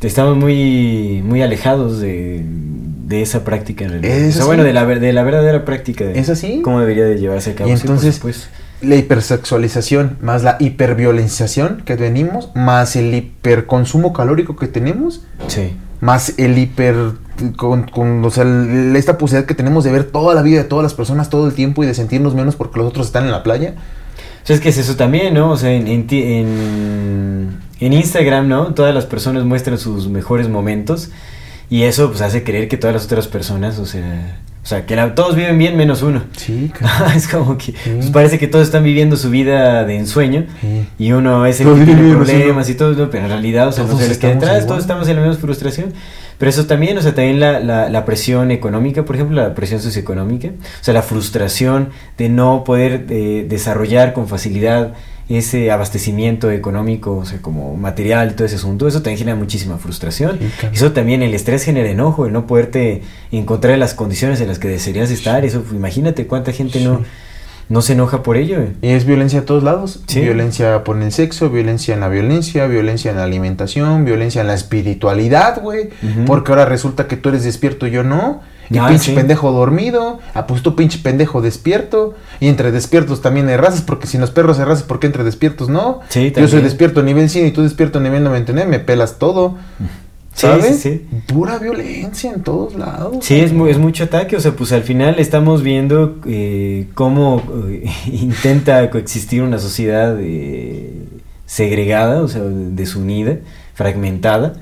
Estamos 0.01 0.37
muy, 0.37 1.23
muy 1.25 1.43
alejados 1.43 1.99
de, 1.99 2.45
de 2.45 3.23
esa 3.23 3.43
práctica 3.43 3.85
en 3.85 3.91
realidad. 3.93 4.29
O 4.29 4.33
sea, 4.33 4.45
bueno, 4.45 4.63
de 4.63 4.73
la, 4.73 4.85
de 4.85 5.13
la 5.13 5.23
verdadera 5.23 5.65
práctica. 5.65 6.05
De 6.05 6.19
Es 6.19 6.29
así. 6.29 6.61
Cómo 6.63 6.79
debería 6.81 7.05
de 7.05 7.19
llevarse 7.19 7.53
a 7.53 7.55
cabo. 7.55 7.71
Y 7.71 7.77
sí, 7.77 7.83
entonces, 7.83 8.17
supuesto. 8.17 8.47
la 8.83 8.97
hipersexualización, 8.97 10.19
más 10.21 10.43
la 10.43 10.57
hiperviolentización 10.61 11.83
que 11.87 11.97
venimos, 11.97 12.51
más 12.55 12.97
el 12.97 13.15
hiperconsumo 13.15 14.13
calórico 14.13 14.57
que 14.57 14.69
tenemos, 14.69 15.23
Sí. 15.49 15.73
Más 16.05 16.35
el 16.37 16.59
hiper 16.59 16.95
con, 17.57 17.85
con, 17.89 18.23
o 18.25 18.31
sea, 18.31 18.45
el- 18.45 18.95
esta 18.95 19.17
posibilidad 19.17 19.49
que 19.49 19.55
tenemos 19.55 19.85
de 19.85 19.91
ver 19.91 20.05
toda 20.05 20.35
la 20.35 20.43
vida 20.43 20.59
de 20.59 20.65
todas 20.65 20.83
las 20.83 20.93
personas 20.95 21.31
todo 21.31 21.47
el 21.47 21.55
tiempo 21.55 21.83
y 21.83 21.87
de 21.87 21.95
sentirnos 21.95 22.35
menos 22.35 22.57
porque 22.57 22.79
los 22.79 22.89
otros 22.89 23.07
están 23.07 23.25
en 23.25 23.31
la 23.33 23.43
playa. 23.43 23.75
O 24.43 24.47
sea, 24.47 24.55
es 24.57 24.61
que 24.61 24.69
es 24.69 24.77
eso 24.77 24.97
también, 24.97 25.33
¿no? 25.33 25.51
O 25.51 25.57
sea, 25.57 25.73
en, 25.73 25.87
en, 25.89 26.07
en, 26.11 27.57
en 27.81 27.93
Instagram, 27.95 28.47
¿no? 28.49 28.75
Todas 28.75 28.95
las 28.95 29.07
personas 29.07 29.45
muestran 29.45 29.79
sus 29.79 30.09
mejores 30.09 30.49
momentos 30.51 31.09
y 31.71 31.85
eso 31.85 32.09
pues 32.11 32.21
hace 32.21 32.45
creer 32.45 32.69
que 32.69 32.77
todas 32.77 32.93
las 32.95 33.07
otras 33.07 33.27
personas, 33.27 33.79
o 33.79 33.87
sea, 33.87 34.39
o 34.65 34.67
sea, 34.67 34.87
que 34.87 34.97
la- 34.97 35.15
todos 35.15 35.37
viven 35.37 35.59
bien 35.59 35.77
menos 35.77 36.03
uno. 36.03 36.23
Sí, 36.37 36.73
es 37.15 37.29
como 37.29 37.57
que 37.59 37.75
pues, 37.85 38.11
parece 38.11 38.39
que 38.39 38.49
todos 38.49 38.65
están 38.65 38.83
viviendo 38.83 39.17
su 39.17 39.29
vida 39.31 39.85
de 39.85 39.97
ensueño 39.97 40.47
Sí. 40.63 40.87
y 40.99 41.13
uno 41.13 41.45
es 41.47 41.61
el 41.61 41.67
Todos 41.67 41.81
que 41.81 41.85
tiene 41.85 42.15
problemas 42.15 42.69
y 42.71 42.75
todo, 42.75 42.93
¿no? 42.95 43.11
pero 43.11 43.25
en 43.25 43.31
realidad, 43.31 43.69
o 43.69 43.73
sea, 43.73 43.85
no 43.85 43.91
Todos 43.91 44.09
detrás, 44.09 44.33
igual. 44.43 44.67
todos 44.67 44.81
estamos 44.81 45.07
en 45.09 45.17
la 45.17 45.23
misma 45.23 45.39
frustración. 45.41 45.93
Pero 46.39 46.51
eso 46.51 46.67
también, 46.67 46.99
o 46.99 47.01
sea, 47.03 47.15
también 47.15 47.39
la, 47.39 47.61
la, 47.61 47.89
la 47.89 48.05
presión 48.05 48.51
económica, 48.51 49.05
por 49.05 49.15
ejemplo, 49.15 49.37
la 49.41 49.55
presión 49.55 49.81
socioeconómica, 49.81 50.49
o 50.49 50.83
sea, 50.85 50.93
la 50.93 51.03
frustración 51.03 51.91
de 52.19 52.29
no 52.29 52.65
poder 52.65 53.07
eh, 53.09 53.47
desarrollar 53.49 54.13
con 54.15 54.27
facilidad 54.27 54.95
ese 55.29 55.71
abastecimiento 55.71 56.51
económico, 56.51 57.17
o 57.17 57.25
sea, 57.25 57.41
como 57.41 57.77
material, 57.77 58.35
todo 58.35 58.47
ese 58.47 58.57
asunto, 58.57 58.87
eso 58.87 58.99
también 58.99 59.19
genera 59.19 59.37
muchísima 59.37 59.79
frustración. 59.79 60.39
Sí, 60.39 60.51
claro. 60.59 60.75
Eso 60.75 60.93
también, 60.93 61.23
el 61.23 61.35
estrés 61.35 61.65
genera 61.65 61.89
enojo, 61.89 62.27
el 62.27 62.33
no 62.33 62.47
poderte 62.47 63.03
encontrar 63.33 63.75
en 63.75 63.81
las 63.81 63.95
condiciones 63.95 64.41
en 64.41 64.49
las 64.49 64.59
que 64.59 64.69
desearías 64.69 65.11
estar, 65.11 65.45
eso, 65.45 65.65
imagínate 65.73 66.27
cuánta 66.27 66.53
gente 66.53 66.81
no, 66.81 67.03
no 67.69 67.83
se 67.83 67.95
enoja 67.95 68.23
por 68.23 68.37
ello. 68.37 68.59
Y 68.83 68.89
es 68.89 69.07
violencia 69.07 69.41
a 69.41 69.45
todos 69.45 69.63
lados. 69.63 70.03
Sí. 70.07 70.21
Violencia 70.21 70.85
por 70.85 71.01
el 71.01 71.13
sexo, 71.13 71.49
violencia 71.51 71.95
en 71.95 72.01
la 72.01 72.09
violencia, 72.09 72.67
violencia 72.67 73.11
en 73.11 73.17
la 73.17 73.25
alimentación, 73.25 74.05
violencia 74.05 74.43
en 74.43 74.49
la 74.49 74.55
espiritualidad, 74.55 75.63
güey. 75.63 75.89
Porque 76.27 76.53
ahora 76.53 76.67
resulta 76.67 77.07
que 77.09 77.17
tú 77.17 77.31
eres 77.31 77.45
despierto 77.45 77.87
y 77.87 77.91
yo 77.91 78.05
no. 78.05 78.43
Y 78.75 78.79
Ah, 78.79 78.89
pinche 78.89 79.11
sí. 79.11 79.13
pendejo 79.17 79.53
dormido. 79.53 80.19
Ah, 80.35 80.47
pues 80.47 80.63
tú 80.63 80.75
pinche 80.75 80.99
pendejo 80.99 81.41
despierto. 81.41 82.15
Y 82.41 82.49
entre 82.49 82.73
despiertos 82.73 83.23
también 83.23 83.49
hay 83.49 83.57
razas, 83.57 83.83
porque 83.83 84.07
si 84.07 84.19
los 84.19 84.31
perros 84.31 84.59
hay 84.59 84.65
razas, 84.67 84.83
¿por 84.85 84.99
qué 85.01 85.07
entre 85.07 85.25
despiertos 85.25 85.69
no? 85.69 86.01
Sí, 86.09 86.33
Yo 86.37 86.49
soy 86.49 86.61
despierto 86.63 87.01
a 87.01 87.03
nivel 87.03 87.29
100 87.31 87.47
y 87.47 87.51
tú 87.53 87.63
despierto 87.63 87.99
a 87.99 88.03
nivel 88.03 88.25
99, 88.25 88.69
me 88.71 88.79
pelas 88.81 89.19
todo. 89.19 89.57
¿Sabes? 90.37 90.81
sí, 90.81 91.07
sí. 91.11 91.19
Pura 91.33 91.59
violencia 91.59 92.33
en 92.33 92.43
todos 92.43 92.75
lados. 92.75 93.19
Sí, 93.25 93.39
es, 93.39 93.53
mu- 93.53 93.69
es 93.69 93.79
mucho 93.79 94.03
ataque, 94.03 94.35
o 94.37 94.41
sea, 94.41 94.51
pues 94.51 94.73
al 94.73 94.83
final 94.83 95.21
estamos 95.21 95.63
viendo 95.63 96.17
eh, 96.27 96.89
cómo 96.95 97.41
eh, 97.69 97.89
intenta 98.07 98.91
coexistir 98.91 99.43
una 99.45 99.59
sociedad 99.61 100.17
eh, 100.21 101.05
segregada, 101.47 102.21
o 102.23 102.27
sea, 102.27 102.43
desunida, 102.43 103.37
fragmentada. 103.75 104.55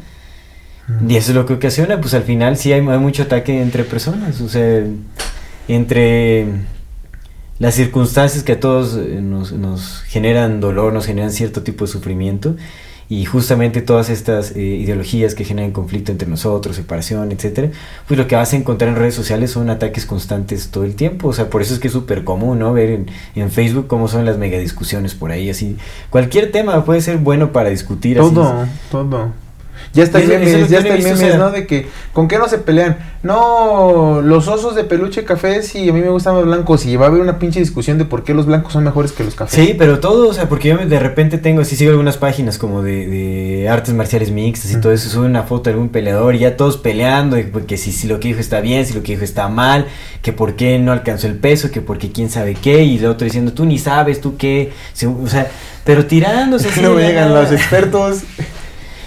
Y 1.09 1.17
eso 1.17 1.31
es 1.31 1.37
lo 1.37 1.47
que 1.47 1.55
ocasiona, 1.55 2.01
pues 2.01 2.13
al 2.15 2.25
final 2.25 2.57
sí 2.57 2.73
hay, 2.73 2.87
hay 2.87 2.99
mucho 2.99 3.23
ataque 3.23 3.63
entre 3.63 3.85
personas, 3.85 4.41
o 4.41 4.49
sea, 4.49 4.85
entre 5.69 6.47
las 7.59 7.75
circunstancias 7.75 8.43
que 8.43 8.53
a 8.53 8.61
todos 8.61 8.97
eh, 8.97 9.21
nos, 9.23 9.53
nos 9.53 10.03
generan 10.03 10.61
dolor, 10.61 10.93
nos 10.93 11.07
generan 11.07 11.31
cierto 11.31 11.63
tipo 11.63 11.87
de 11.87 11.93
sufrimiento, 11.93 12.57
y 13.13 13.27
justamente 13.27 13.83
todas 13.83 14.09
estas 14.09 14.57
eh, 14.57 14.61
ideologías 14.61 15.35
que 15.35 15.45
generan 15.45 15.73
conflicto 15.73 16.11
entre 16.13 16.27
nosotros, 16.27 16.77
separación, 16.77 17.31
etcétera, 17.31 17.69
pues 18.09 18.17
lo 18.17 18.27
que 18.27 18.37
vas 18.37 18.55
a 18.55 18.57
encontrar 18.57 18.89
en 18.89 18.97
redes 18.97 19.15
sociales 19.15 19.51
son 19.51 19.69
ataques 19.69 20.07
constantes 20.07 20.71
todo 20.71 20.85
el 20.85 20.95
tiempo. 20.95 21.29
O 21.29 21.33
sea, 21.35 21.51
por 21.51 21.61
eso 21.61 21.75
es 21.75 21.81
que 21.81 21.89
es 21.89 21.93
súper 21.93 22.25
común, 22.25 22.61
¿no? 22.61 22.73
Ver 22.73 22.89
en, 22.89 23.07
en 23.35 23.51
Facebook 23.51 23.87
cómo 23.87 24.09
son 24.09 24.25
las 24.25 24.39
mega 24.39 24.57
discusiones 24.57 25.15
por 25.15 25.31
ahí, 25.31 25.51
así. 25.51 25.77
Cualquier 26.09 26.53
tema 26.53 26.87
puede 26.87 27.03
ser 27.03 27.19
bueno 27.19 27.53
para 27.53 27.69
discutir. 27.69 28.19
así. 28.19 28.33
Todo, 28.33 28.67
todo. 28.91 29.33
Ya 29.95 30.05
está 30.05 30.21
Y 30.21 30.23
es 30.23 30.29
memes, 30.29 30.71
ya 30.71 30.79
está 30.79 30.95
visto, 30.95 31.17
memes, 31.17 31.37
¿no? 31.39 31.51
De 31.51 31.67
que, 31.67 31.87
¿con 32.13 32.27
qué 32.27 32.39
no 32.39 32.49
se 32.49 32.59
pelean? 32.59 32.97
No, 33.23 34.21
los 34.23 34.49
osos 34.49 34.75
de 34.75 34.85
peluche 34.85 35.25
café, 35.25 35.63
sí, 35.63 35.89
a 35.89 35.93
mí 35.93 36.01
me 36.01 36.09
gustan 36.09 36.35
los 36.35 36.45
blancos. 36.47 36.87
Y 36.87 36.97
va 36.97 37.07
a 37.07 37.09
haber 37.09 37.21
una 37.21 37.39
pinche 37.39 37.61
discusión 37.61 37.99
de 37.99 38.05
por 38.05 38.25
qué 38.25 38.33
los 38.35 38.47
blancos 38.47 38.73
son 38.73 38.85
mejores 38.85 39.13
que 39.13 39.23
los 39.23 39.35
cafés. 39.35 39.55
Sí, 39.55 39.75
pero 39.79 40.01
todo, 40.01 40.29
o 40.29 40.33
sea, 40.33 40.49
porque 40.49 40.69
yo 40.69 40.79
de 40.79 40.99
repente 40.99 41.39
tengo, 41.39 41.61
así 41.61 41.77
sigo 41.77 41.91
algunas 41.91 42.17
páginas 42.17 42.57
como 42.59 42.83
de, 42.83 43.07
de 43.07 43.69
artes 43.69 43.93
marciales 43.95 44.31
mixtas 44.31 44.73
y 44.73 44.77
Mm. 44.77 44.81
todo 44.81 44.93
eso, 44.93 45.09
sube 45.11 45.27
una 45.27 45.43
foto 45.43 45.65
de 45.65 45.75
algún 45.75 45.91
peleador 45.91 46.35
y 46.35 46.41
ya 46.41 46.57
todos 46.57 46.79
peleando, 46.79 47.39
y 47.39 47.45
que 47.67 47.77
si, 47.77 47.93
si 47.93 48.09
lo 48.09 48.19
que 48.19 48.29
dijo 48.29 48.41
está 48.41 48.61
bien, 48.61 48.87
si 48.87 48.95
lo 48.95 49.03
que 49.03 49.13
dijo 49.13 49.25
está 49.25 49.49
mal, 49.49 49.87
que 50.23 50.33
por 50.33 50.57
qué 50.57 50.79
no 50.79 50.93
alcanzó 50.93 51.27
el 51.27 51.37
peso, 51.37 51.71
que 51.71 51.81
porque 51.83 52.11
quién 52.13 52.31
sabe 52.31 52.55
qué, 52.55 52.83
y 52.83 52.97
el 52.99 53.07
otro 53.07 53.25
diciendo, 53.27 53.53
tú 53.53 53.65
ni 53.67 53.79
sabes, 53.79 54.21
tú 54.21 54.37
qué, 54.37 54.73
o 55.23 55.29
sea, 55.29 55.49
pero 55.85 56.07
tirándose 56.07 56.69
no 56.83 56.99
llegan 56.99 57.35
los 57.35 57.53
expertos. 57.53 58.21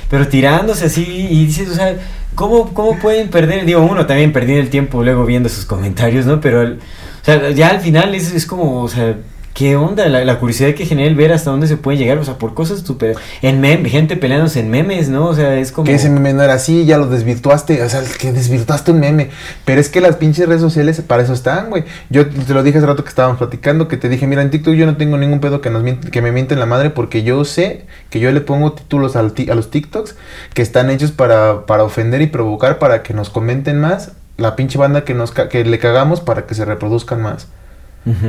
Pero 0.09 0.27
tirándose 0.27 0.85
así 0.85 1.03
y 1.03 1.45
dices, 1.45 1.69
o 1.69 1.75
sea, 1.75 1.95
¿cómo, 2.35 2.73
cómo 2.73 2.99
pueden 2.99 3.29
perder? 3.29 3.65
Digo, 3.65 3.81
uno 3.81 4.05
también 4.05 4.31
perdiendo 4.31 4.63
el 4.63 4.69
tiempo 4.69 5.03
luego 5.03 5.25
viendo 5.25 5.49
sus 5.49 5.65
comentarios, 5.65 6.25
¿no? 6.25 6.39
Pero, 6.39 6.63
o 6.63 6.77
sea, 7.23 7.49
ya 7.51 7.69
al 7.69 7.79
final 7.79 8.13
es, 8.13 8.31
es 8.31 8.45
como, 8.45 8.81
o 8.81 8.87
sea, 8.87 9.15
¿qué 9.55 9.77
onda? 9.77 10.09
La, 10.09 10.37
curiosidad 10.37 10.75
que 10.75 10.85
genera 10.85 11.07
el 11.07 11.15
ver 11.15 11.31
hasta 11.31 11.49
dónde 11.49 11.67
se 11.67 11.77
puede 11.77 11.97
llegar, 11.97 12.17
o 12.17 12.25
sea, 12.25 12.37
por 12.37 12.53
cosas 12.53 12.81
súper... 12.81 13.15
En 13.41 13.61
mem 13.61 13.85
gente 13.85 14.17
peleándose 14.17 14.59
en 14.59 14.69
memes, 14.69 15.07
¿no? 15.07 15.27
O 15.27 15.33
sea, 15.33 15.57
es 15.57 15.71
como... 15.71 15.85
Que 15.85 15.95
ese 15.95 16.09
meme 16.09 16.33
no 16.33 16.43
era 16.43 16.55
así, 16.55 16.85
ya 16.85 16.97
lo 16.97 17.07
desvirtuaste, 17.07 17.81
o 17.81 17.89
sea, 17.89 18.03
que 18.19 18.33
desvirtuaste 18.33 18.91
un 18.91 18.99
meme. 18.99 19.29
Pero 19.63 19.79
es 19.79 19.87
que 19.87 20.01
las 20.01 20.17
pinches 20.17 20.47
redes 20.47 20.61
sociales 20.61 21.01
para 21.07 21.23
eso 21.23 21.31
están, 21.31 21.69
güey. 21.69 21.85
Yo 22.09 22.27
te 22.27 22.53
lo 22.53 22.63
dije 22.63 22.79
hace 22.79 22.85
rato 22.85 23.05
que 23.05 23.09
estábamos 23.09 23.37
platicando, 23.37 23.87
que 23.87 23.95
te 23.95 24.09
dije, 24.09 24.27
mira, 24.27 24.41
en 24.41 24.51
TikTok 24.51 24.73
yo 24.73 24.85
no 24.85 24.97
tengo 24.97 25.17
ningún 25.17 25.39
pedo 25.39 25.61
que, 25.61 25.69
nos 25.69 25.83
que 26.11 26.21
me 26.21 26.33
mienten 26.33 26.59
la 26.59 26.65
madre, 26.65 26.89
porque 26.89 27.23
yo 27.23 27.45
sé 27.45 27.85
que 28.09 28.19
yo 28.19 28.29
le 28.33 28.41
pongo 28.41 28.73
títulos 28.73 29.15
a 29.15 29.23
los 29.23 29.71
TikToks 29.71 30.17
que 30.53 30.63
están 30.63 30.89
hechos 30.89 31.13
para, 31.13 31.65
para 31.65 31.85
ofender 31.85 32.21
y 32.21 32.27
provocar, 32.27 32.77
para 32.77 33.03
que 33.03 33.13
nos 33.13 33.29
comenten 33.29 33.79
más 33.79 34.11
la 34.35 34.57
pinche 34.57 34.77
banda 34.77 35.05
que, 35.05 35.13
nos 35.13 35.31
que 35.31 35.63
le 35.63 35.79
cagamos 35.79 36.19
para 36.19 36.45
que 36.45 36.55
se 36.55 36.65
reproduzcan 36.65 37.21
más. 37.21 37.47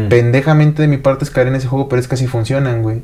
Pendejamente 0.08 0.82
de 0.82 0.88
mi 0.88 0.96
parte 0.96 1.24
es 1.24 1.30
caer 1.30 1.48
en 1.48 1.54
ese 1.56 1.66
juego, 1.68 1.88
pero 1.88 2.00
es 2.00 2.08
que 2.08 2.14
así 2.14 2.26
funcionan, 2.26 2.82
güey. 2.82 3.02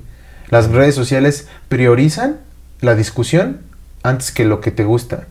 Las 0.48 0.70
redes 0.70 0.94
sociales 0.94 1.46
priorizan 1.68 2.36
la 2.80 2.94
discusión 2.94 3.58
antes 4.02 4.32
que 4.32 4.44
lo 4.44 4.60
que 4.60 4.70
te 4.70 4.84
gusta. 4.84 5.24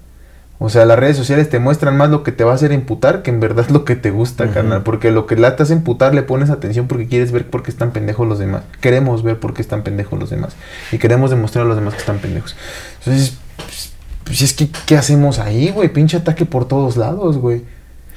O 0.63 0.69
sea, 0.69 0.85
las 0.85 0.99
redes 0.99 1.17
sociales 1.17 1.49
te 1.49 1.57
muestran 1.57 1.97
más 1.97 2.11
lo 2.11 2.21
que 2.21 2.31
te 2.31 2.43
va 2.43 2.51
a 2.51 2.55
hacer 2.55 2.71
imputar 2.71 3.23
que 3.23 3.31
en 3.31 3.39
verdad 3.39 3.67
lo 3.69 3.83
que 3.83 3.95
te 3.95 4.11
gusta, 4.11 4.43
Ujú. 4.45 4.53
carnal. 4.53 4.83
Porque 4.83 5.09
lo 5.09 5.25
que 5.25 5.35
la 5.35 5.55
te 5.55 5.63
hace 5.63 5.73
imputar 5.73 6.13
le 6.13 6.21
pones 6.21 6.51
atención 6.51 6.87
porque 6.87 7.07
quieres 7.07 7.31
ver 7.31 7.49
por 7.49 7.63
qué 7.63 7.71
están 7.71 7.89
pendejos 7.91 8.27
los 8.27 8.37
demás. 8.37 8.61
Queremos 8.79 9.23
ver 9.23 9.39
por 9.39 9.55
qué 9.55 9.63
están 9.63 9.81
pendejos 9.81 10.19
los 10.19 10.29
demás. 10.29 10.55
Y 10.91 10.99
queremos 10.99 11.31
demostrar 11.31 11.65
a 11.65 11.67
los 11.67 11.75
demás 11.77 11.95
que 11.95 12.01
están 12.01 12.19
pendejos. 12.19 12.55
Entonces, 12.99 13.37
pues, 13.57 13.91
pues 14.23 14.41
es 14.43 14.53
que, 14.53 14.69
¿qué 14.85 14.97
hacemos 14.97 15.39
ahí, 15.39 15.71
güey? 15.71 15.89
Pinche 15.89 16.17
ataque 16.17 16.45
por 16.45 16.67
todos 16.67 16.95
lados, 16.95 17.37
güey. 17.39 17.63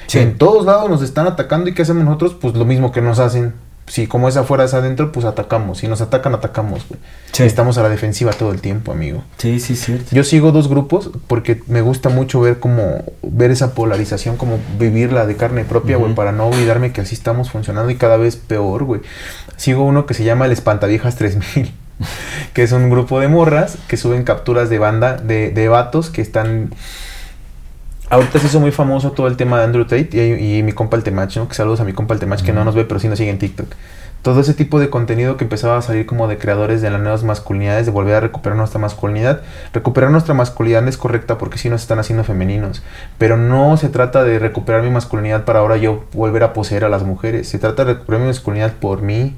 Sí. 0.07 0.19
En 0.19 0.37
todos 0.39 0.65
lados 0.67 0.91
nos 0.91 1.03
están 1.03 1.27
atacando 1.27 1.71
y 1.71 1.75
¿qué 1.75 1.83
hacemos 1.83 2.05
nosotros? 2.05 2.35
Pues 2.41 2.55
lo 2.55 2.65
mismo 2.65 2.93
que 2.93 3.01
nos 3.01 3.19
hacen. 3.19 3.55
Si 3.87 4.07
como 4.07 4.29
es 4.29 4.37
afuera 4.39 4.65
es 4.65 4.73
adentro, 4.73 5.13
pues 5.13 5.27
atacamos. 5.27 5.79
Si 5.79 5.89
nos 5.89 6.01
atacan, 6.01 6.35
atacamos, 6.35 6.87
güey. 6.89 6.99
Sí. 7.33 7.43
Estamos 7.43 7.77
a 7.77 7.83
la 7.83 7.91
defensiva 7.91 8.33
todo 8.33 8.51
el 8.51 8.63
tiempo, 8.63 8.93
amigo. 8.93 9.23
Sí, 9.37 9.61
sí, 9.61 9.77
cierto. 9.77 10.07
Yo 10.11 10.25
sigo 10.25 10.53
dos 10.53 10.69
grupos 10.69 11.11
porque 11.27 11.63
me 11.67 11.83
gusta 11.83 12.09
mucho 12.09 12.41
ver 12.41 12.61
cómo 12.61 13.05
ver 13.23 13.51
esa 13.51 13.75
polarización, 13.75 14.39
como 14.39 14.59
vivirla 14.79 15.27
de 15.27 15.37
carne 15.37 15.65
propia, 15.65 15.99
güey, 15.99 16.15
para 16.15 16.33
no 16.33 16.47
olvidarme 16.47 16.93
que 16.93 17.03
así 17.03 17.15
estamos 17.15 17.51
funcionando 17.51 17.91
y 17.91 17.97
cada 17.97 18.17
vez 18.17 18.37
peor, 18.37 18.85
güey. 18.85 19.03
Sigo 19.57 19.85
uno 19.85 20.07
que 20.07 20.15
se 20.15 20.25
llama 20.25 20.47
el 20.47 20.53
Espantaviejas 20.53 21.17
3000, 21.17 21.71
que 22.55 22.63
es 22.63 22.73
un 22.73 22.89
grupo 22.89 23.21
de 23.21 23.29
morras 23.29 23.77
que 23.87 23.99
suben 23.99 24.25
capturas 24.25 24.71
de 24.71 24.79
banda 24.79 25.17
de, 25.17 25.51
de 25.51 25.69
vatos 25.69 26.09
que 26.09 26.23
están 26.23 26.71
Ahorita 28.11 28.39
se 28.39 28.47
hizo 28.47 28.61
muy 28.61 28.71
famoso 28.71 29.13
todo 29.13 29.27
el 29.29 29.37
tema 29.37 29.59
de 29.59 29.65
Andrew 29.65 29.85
Tate 29.85 30.11
y, 30.13 30.59
y 30.59 30.63
mi 30.63 30.73
compa 30.73 30.97
el 30.97 31.03
Temach, 31.03 31.37
¿no? 31.37 31.49
Que 31.49 31.55
saludos 31.55 31.81
a 31.81 31.85
mi 31.85 31.93
compa 31.93 32.15
el 32.15 32.21
Temach 32.21 32.43
que 32.43 32.53
no 32.53 32.65
nos 32.65 32.75
ve, 32.75 32.85
pero 32.85 33.01
sí 33.01 33.09
nos 33.09 33.19
sigue 33.19 33.31
en 33.31 33.39
TikTok. 33.39 33.69
Todo 34.25 34.41
ese 34.41 34.55
tipo 34.55 34.81
de 34.81 34.89
contenido 34.89 35.37
que 35.37 35.45
empezaba 35.45 35.77
a 35.77 35.83
salir 35.83 36.07
como 36.07 36.29
de 36.29 36.39
creadores 36.39 36.81
de 36.81 36.89
las 36.89 36.99
nuevas 36.99 37.25
masculinidades, 37.25 37.85
de 37.85 37.93
volver 37.93 38.15
a 38.15 38.21
recuperar 38.21 38.57
nuestra 38.57 38.81
masculinidad. 38.81 39.43
Recuperar 39.75 40.11
nuestra 40.11 40.33
masculinidad 40.33 40.89
es 40.89 40.97
correcta 40.97 41.37
porque 41.37 41.59
sí 41.59 41.69
nos 41.69 41.83
están 41.83 41.99
haciendo 41.99 42.25
femeninos. 42.25 42.83
Pero 43.19 43.37
no 43.37 43.77
se 43.77 43.91
trata 43.91 44.25
de 44.25 44.39
recuperar 44.39 44.83
mi 44.83 44.89
masculinidad 44.89 45.45
para 45.45 45.59
ahora 45.59 45.77
yo 45.77 46.05
volver 46.15 46.43
a 46.43 46.55
poseer 46.55 46.85
a 46.85 46.89
las 46.89 47.03
mujeres. 47.03 47.49
Se 47.49 47.59
trata 47.59 47.85
de 47.85 47.93
recuperar 47.93 48.23
mi 48.23 48.29
masculinidad 48.29 48.73
por 48.73 49.03
mí, 49.03 49.37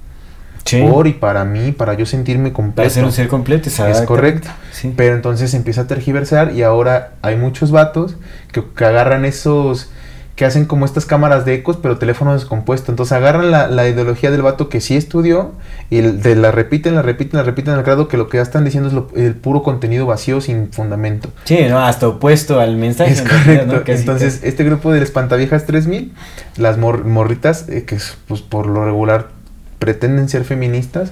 Sí. 0.66 0.82
por 0.82 1.06
y 1.06 1.12
para 1.14 1.44
mí, 1.44 1.72
para 1.72 1.94
yo 1.94 2.05
sentirme 2.05 2.52
completo. 2.52 2.76
Para 2.82 2.90
ser 2.90 3.05
un 3.05 3.12
ser 3.12 3.28
completo, 3.28 3.68
Es 3.70 4.02
correcto. 4.02 4.48
Sí. 4.72 4.93
Pero 4.97 5.14
entonces 5.14 5.55
empieza 5.55 5.82
a 5.82 5.86
tergiversar 5.86 6.52
y 6.52 6.62
ahora 6.62 7.12
hay 7.22 7.36
muchos 7.36 7.70
vatos 7.70 8.16
que, 8.52 8.62
que 8.76 8.84
agarran 8.84 9.24
esos, 9.24 9.90
que 10.34 10.44
hacen 10.44 10.66
como 10.66 10.84
estas 10.84 11.06
cámaras 11.06 11.44
de 11.47 11.55
ecos, 11.55 11.78
pero 11.80 11.97
teléfono 11.98 12.34
descompuesto. 12.34 12.93
Entonces 12.93 13.12
agarran 13.12 13.51
la, 13.51 13.68
la 13.68 13.88
ideología 13.88 14.30
del 14.30 14.43
vato 14.43 14.68
que 14.68 14.80
sí 14.82 14.97
estudió 14.97 15.52
y 15.88 16.01
de 16.02 16.34
la 16.36 16.51
repiten, 16.51 16.94
la 16.97 17.01
repiten, 17.02 17.38
la 17.38 17.44
repiten 17.44 17.72
al 17.72 17.84
grado 17.84 18.09
que 18.09 18.16
lo 18.18 18.28
que 18.28 18.36
ya 18.38 18.43
están 18.43 18.64
diciendo 18.64 18.88
es 18.88 18.94
lo- 18.94 19.09
el 19.16 19.34
puro 19.34 19.62
contenido 19.62 20.05
vacío 20.05 20.40
sin 20.43 20.72
fundamento. 20.72 21.30
Sí, 21.44 21.60
no, 21.70 21.78
hasta 21.78 22.09
opuesto 22.09 22.60
al 22.60 22.76
mensaje. 22.76 23.12
Es 23.12 23.22
correcto. 23.22 23.82
Entonces, 23.86 24.40
este 24.43 24.64
grupo 24.64 24.93
de 24.93 25.01
Espantaviejas 25.02 25.64
3000, 25.64 26.12
las 26.59 26.76
mor- 26.76 27.05
morritas, 27.06 27.68
eh, 27.70 27.84
que 27.86 27.94
es, 27.94 28.18
pues, 28.28 28.43
por 28.43 28.66
lo 28.66 28.84
regular 28.84 29.35
pretenden 29.78 30.28
ser 30.28 30.44
feministas, 30.44 31.11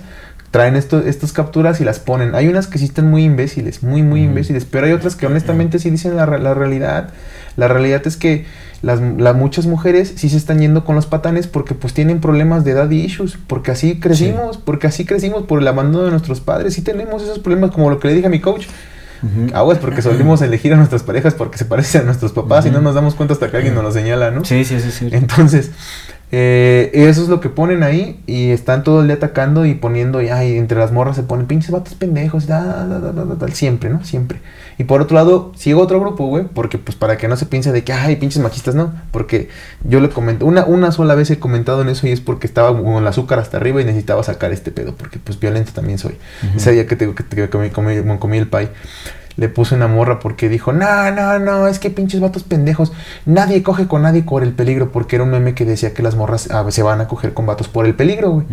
traen 0.51 0.77
esto, 0.77 1.01
estas 1.01 1.33
capturas 1.33 1.81
y 1.81 1.85
las 1.85 1.99
ponen. 1.99 2.35
Hay 2.35 2.49
unas 2.49 2.67
que 2.67 2.79
sí 2.79 2.85
están 2.85 3.11
muy 3.11 3.25
imbéciles, 3.25 3.83
muy, 3.83 4.03
muy 4.03 4.23
imbéciles, 4.23 4.65
pero 4.65 4.87
hay 4.87 4.93
otras 4.93 5.17
que 5.17 5.27
honestamente 5.27 5.79
sí 5.79 5.91
dicen 5.91 6.17
la, 6.17 6.27
la 6.27 6.55
realidad. 6.55 7.11
La 7.57 7.67
realidad 7.69 8.03
es 8.07 8.17
que 8.17 8.47
las, 8.83 9.01
la- 9.01 9.33
muchas 9.33 9.67
mujeres 9.67 10.13
sí 10.17 10.29
se 10.29 10.37
están 10.37 10.61
yendo 10.61 10.85
con 10.85 10.95
los 10.95 11.07
patanes 11.07 11.47
porque 11.49 11.75
pues 11.75 11.93
tienen 11.95 12.21
problemas 12.21 12.65
de 12.65 12.75
daddy 12.75 13.01
issues, 13.01 13.37
porque 13.47 13.71
así 13.73 13.99
crecimos, 13.99 14.59
porque 14.59 14.87
así 14.87 15.05
crecimos 15.05 15.45
por 15.45 15.61
el 15.61 15.67
abandono 15.67 16.05
de 16.05 16.11
nuestros 16.11 16.41
padres, 16.41 16.75
sí 16.75 16.83
tenemos 16.83 17.23
esos 17.23 17.39
problemas, 17.41 17.71
como 17.73 17.91
lo 17.91 17.99
que 17.99 18.09
le 18.09 18.15
dije 18.15 18.27
a 18.27 18.31
mi 18.31 18.41
coach. 18.41 18.67
Ujú. 19.23 19.57
Aguas 19.57 19.79
porque 19.79 20.03
solemos 20.03 20.43
elegir 20.43 20.75
a 20.75 20.77
nuestras 20.77 21.03
parejas 21.03 21.33
porque 21.35 21.57
se 21.57 21.65
parecen 21.65 22.03
a 22.03 22.05
nuestros 22.05 22.33
papás 22.33 22.67
y 22.67 22.71
no 22.71 22.81
nos 22.83 22.95
damos 22.95 23.15
cuenta 23.15 23.33
hasta 23.33 23.51
que 23.51 23.57
alguien 23.57 23.75
nos 23.75 23.83
lo 23.83 23.91
señala, 23.91 24.31
¿no? 24.31 24.45
Sí, 24.45 24.65
sí, 24.67 24.79
sí, 24.81 24.91
sí. 24.91 25.09
Entonces, 25.13 25.71
eh, 26.37 26.91
eso 26.93 27.23
es 27.23 27.29
lo 27.29 27.41
que 27.41 27.49
ponen 27.49 27.85
ahí 27.85 28.21
y 28.27 28.51
están 28.51 28.83
todo 28.83 29.03
el 29.03 29.07
día 29.07 29.17
atacando 29.17 29.65
y 29.67 29.75
poniendo, 29.75 30.21
y 30.21 30.31
ay, 30.31 30.57
entre 30.57 30.77
las 30.77 30.91
morras 30.91 31.15
se 31.15 31.23
ponen 31.23 31.47
pinches 31.47 31.71
vatos 31.71 31.95
pendejos, 31.95 32.49
da, 32.49 32.65
da, 32.65 32.99
da, 32.99 33.13
da, 33.13 33.25
da, 33.25 33.35
da, 33.37 33.49
siempre, 33.49 33.89
¿no? 33.89 34.05
Siempre. 34.05 34.41
Y 34.77 34.85
por 34.85 35.01
otro 35.01 35.15
lado, 35.15 35.53
sigo 35.55 35.81
otro 35.81 36.01
grupo, 36.01 36.27
güey, 36.27 36.47
porque 36.53 36.79
pues 36.79 36.97
para 36.97 37.17
que 37.17 37.29
no 37.29 37.37
se 37.37 37.47
piense 37.47 37.71
de 37.71 37.85
que, 37.85 37.93
ay, 37.93 38.17
pinches 38.17 38.43
machistas, 38.43 38.75
no, 38.75 38.93
porque 39.13 39.49
yo 39.85 40.01
le 40.01 40.09
comento, 40.09 40.45
una, 40.45 40.65
una 40.65 40.91
sola 40.91 41.15
vez 41.15 41.31
he 41.31 41.39
comentado 41.39 41.83
en 41.83 41.89
eso 41.89 42.07
y 42.09 42.11
es 42.11 42.21
porque 42.21 42.49
estaba 42.49 42.77
con 42.77 42.95
el 42.95 43.07
azúcar 43.07 43.39
hasta 43.39 43.59
arriba 43.59 43.81
y 43.81 43.85
necesitaba 43.85 44.23
sacar 44.25 44.51
este 44.51 44.73
pedo, 44.73 44.97
porque 44.97 45.21
pues 45.21 45.39
violento 45.39 45.71
también 45.73 45.99
soy. 45.99 46.17
Ujú. 46.43 46.57
Ese 46.57 46.73
día 46.73 46.87
que, 46.87 46.97
te, 46.97 47.15
que, 47.15 47.49
comí, 47.49 47.71
comí 47.71 48.39
el 48.39 48.49
pie 48.49 48.71
le 49.37 49.49
puse 49.49 49.75
una 49.75 49.89
morra 49.89 50.21
porque 50.21 50.49
dijo, 50.49 50.73
no, 50.73 51.11
no, 51.11 51.39
no, 51.39 51.67
es 51.67 51.79
que 51.79 51.91
pinches 51.91 52.21
vatos 52.21 52.45
pendejos, 52.45 52.93
nadie 53.27 53.63
coge 53.63 53.87
con 53.87 54.03
nadie 54.03 54.23
por 54.23 54.43
el 54.43 54.53
peligro, 54.53 54.93
porque 54.93 55.17
era 55.17 55.25
un 55.25 55.31
meme 55.31 55.55
que 55.55 55.65
decía 55.65 55.93
que 55.95 56.03
las 56.03 56.15
morras 56.17 56.49
ah, 56.51 56.65
se 56.71 56.83
van 56.83 57.01
a 57.01 57.09
coger 57.09 57.35
con 57.35 57.47
vatos 57.47 57.69
por 57.69 57.87
el 57.87 57.95
peligro, 57.95 58.31
güey. 58.31 58.47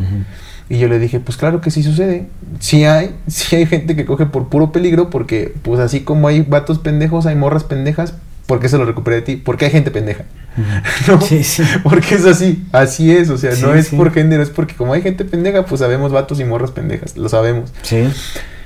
Y 0.69 0.79
yo 0.79 0.87
le 0.87 0.99
dije, 0.99 1.19
pues 1.19 1.37
claro 1.37 1.59
que 1.59 1.69
sí 1.69 1.83
sucede, 1.83 2.27
sí 2.59 2.85
hay, 2.85 3.15
sí 3.27 3.57
hay 3.57 3.65
gente 3.65 3.95
que 3.95 4.05
coge 4.05 4.25
por 4.25 4.47
puro 4.47 4.71
peligro, 4.71 5.09
porque 5.09 5.53
pues 5.63 5.79
así 5.81 6.01
como 6.01 6.27
hay 6.29 6.41
vatos 6.41 6.79
pendejos, 6.79 7.25
hay 7.25 7.35
morras 7.35 7.65
pendejas, 7.65 8.13
¿por 8.47 8.59
qué 8.59 8.69
se 8.69 8.77
lo 8.77 8.85
recuperé 8.85 9.17
de 9.17 9.21
ti? 9.21 9.35
Porque 9.35 9.65
hay 9.65 9.71
gente 9.71 9.91
pendeja. 9.91 10.23
¿no? 11.07 11.19
Sí, 11.21 11.43
sí. 11.43 11.63
Porque 11.83 12.15
es 12.15 12.25
así, 12.25 12.65
así 12.71 13.11
es, 13.15 13.29
o 13.29 13.37
sea, 13.37 13.51
no 13.51 13.73
Sí, 13.73 13.79
es 13.79 13.87
sí. 13.87 13.95
por 13.95 14.11
género, 14.13 14.41
es 14.41 14.49
porque 14.49 14.75
como 14.75 14.93
hay 14.93 15.01
gente 15.01 15.25
pendeja, 15.25 15.65
pues 15.65 15.79
sabemos 15.79 16.11
vatos 16.11 16.39
y 16.39 16.45
morras 16.45 16.71
pendejas, 16.71 17.17
lo 17.17 17.27
sabemos. 17.29 17.71
Sí. 17.81 18.09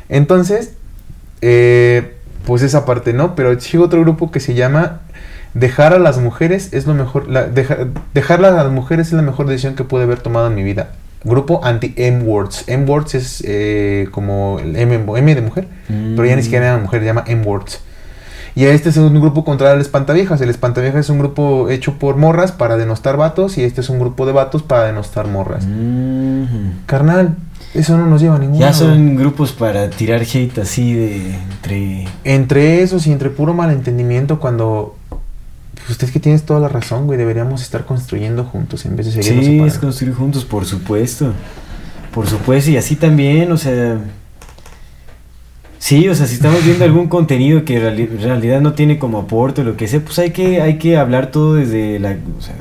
Entonces, 0.09 0.73
eh, 1.41 2.13
pues 2.45 2.61
esa 2.61 2.85
parte, 2.85 3.13
¿no? 3.13 3.35
Pero 3.35 3.59
sigue 3.59 3.83
otro 3.83 4.01
grupo 4.01 4.31
que 4.31 4.39
se 4.39 4.53
llama 4.53 5.01
Dejar 5.53 5.93
a 5.93 5.99
las 5.99 6.17
mujeres 6.19 6.73
es 6.73 6.85
lo 6.85 6.93
mejor, 6.93 7.29
la, 7.29 7.43
deja- 7.45 7.77
dejarla 8.13 8.49
a 8.49 8.51
las 8.51 8.71
mujeres 8.71 9.07
es 9.07 9.13
la 9.13 9.21
mejor 9.21 9.47
decisión 9.47 9.75
que 9.75 9.83
pude 9.85 10.03
haber 10.03 10.19
tomado 10.19 10.47
en 10.47 10.55
mi 10.55 10.63
vida. 10.63 10.89
Grupo 11.23 11.61
anti-M-Words. 11.63 12.65
M-Words 12.67 13.15
es 13.15 13.43
eh, 13.47 14.07
como 14.11 14.59
el 14.61 14.75
M, 14.75 14.93
M 15.17 15.35
de 15.35 15.41
mujer, 15.41 15.67
pero 15.87 16.25
ya 16.25 16.35
ni 16.35 16.43
siquiera 16.43 16.67
era 16.67 16.77
mujer, 16.77 16.99
se 16.99 17.05
llama 17.07 17.23
M-Words. 17.25 17.79
Y 18.53 18.65
este 18.65 18.89
es 18.89 18.97
un 18.97 19.19
grupo 19.19 19.43
contra 19.43 19.71
el 19.73 19.81
espantaviejas. 19.81 20.39
El 20.41 20.49
espantaviejas 20.49 21.01
es 21.05 21.09
un 21.09 21.19
grupo 21.19 21.69
hecho 21.69 21.93
por 21.99 22.15
morras 22.15 22.51
para 22.51 22.77
denostar 22.77 23.17
vatos 23.17 23.57
y 23.57 23.63
este 23.63 23.81
es 23.81 23.89
un 23.89 23.99
grupo 23.99 24.25
de 24.25 24.33
vatos 24.33 24.61
para 24.61 24.83
denostar 24.83 25.27
morras. 25.27 25.65
Mm. 25.65 26.83
Carnal, 26.85 27.35
eso 27.75 27.97
no 27.97 28.07
nos 28.07 28.21
lleva 28.21 28.35
a 28.35 28.39
ningún 28.39 28.57
Ya 28.57 28.73
son 28.73 29.15
grupos 29.15 29.51
para 29.51 29.89
tirar 29.89 30.21
hate 30.21 30.57
así 30.59 30.93
de 30.93 31.35
entre 31.35 32.07
Entre 32.23 32.81
esos 32.81 33.05
y 33.07 33.11
entre 33.11 33.29
puro 33.29 33.53
malentendimiento 33.53 34.39
cuando... 34.39 34.95
Pues 35.75 35.89
usted 35.89 36.07
es 36.07 36.13
que 36.13 36.19
tienes 36.19 36.43
toda 36.43 36.59
la 36.59 36.69
razón, 36.69 37.05
güey. 37.05 37.19
Deberíamos 37.19 37.61
estar 37.61 37.85
construyendo 37.85 38.43
juntos 38.45 38.85
en 38.85 38.95
vez 38.95 39.05
de 39.07 39.21
seguirnos 39.21 39.45
Sí, 39.45 39.59
es 39.59 39.77
construir 39.77 40.15
juntos, 40.15 40.43
por 40.43 40.65
supuesto. 40.65 41.31
Por 42.11 42.27
supuesto, 42.27 42.71
y 42.71 42.77
así 42.77 42.95
también, 42.95 43.51
o 43.51 43.57
sea. 43.57 43.99
Sí, 45.77 46.07
o 46.07 46.15
sea, 46.15 46.25
si 46.25 46.35
estamos 46.35 46.63
viendo 46.65 46.85
algún 46.85 47.07
contenido 47.07 47.65
que 47.65 47.75
en 47.75 48.19
realidad 48.21 48.61
no 48.61 48.73
tiene 48.73 48.97
como 48.97 49.19
aporte 49.19 49.61
o 49.61 49.63
lo 49.63 49.77
que 49.77 49.87
sea, 49.87 49.99
pues 49.99 50.17
hay 50.17 50.31
que, 50.31 50.59
hay 50.61 50.79
que 50.79 50.97
hablar 50.97 51.29
todo 51.29 51.53
desde 51.53 51.99
la, 51.99 52.17
o 52.39 52.41
sea, 52.41 52.55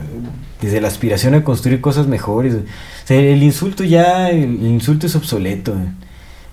desde 0.65 0.81
la 0.81 0.89
aspiración 0.89 1.35
a 1.35 1.45
construir 1.45 1.81
cosas 1.81 2.07
mejores. 2.07 2.55
O 2.55 2.59
sea, 3.05 3.19
el 3.19 3.43
insulto 3.43 3.85
ya, 3.85 4.31
el 4.31 4.67
insulto 4.67 5.07
es 5.07 5.17
obsoleto. 5.17 5.75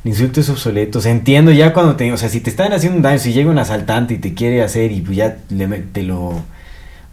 El 0.04 0.10
insulto 0.12 0.40
es 0.42 0.50
obsoleto. 0.50 1.00
O 1.00 1.02
sea, 1.02 1.12
entiendo 1.12 1.52
ya 1.52 1.74
cuando 1.74 1.96
te, 1.96 2.12
o 2.12 2.18
sea, 2.18 2.30
si 2.30 2.40
te 2.42 2.50
están 2.50 2.74
haciendo 2.74 2.98
un 2.98 3.04
daño, 3.04 3.20
si 3.20 3.34
llega 3.34 3.50
un 3.50 3.60
asaltante 3.60 4.16
y 4.16 4.18
te 4.18 4.34
quiere 4.34 4.62
hacer 4.62 4.92
y 4.92 5.02
pues 5.02 5.18
ya 5.18 5.38
te 5.38 6.04
lo 6.04 6.44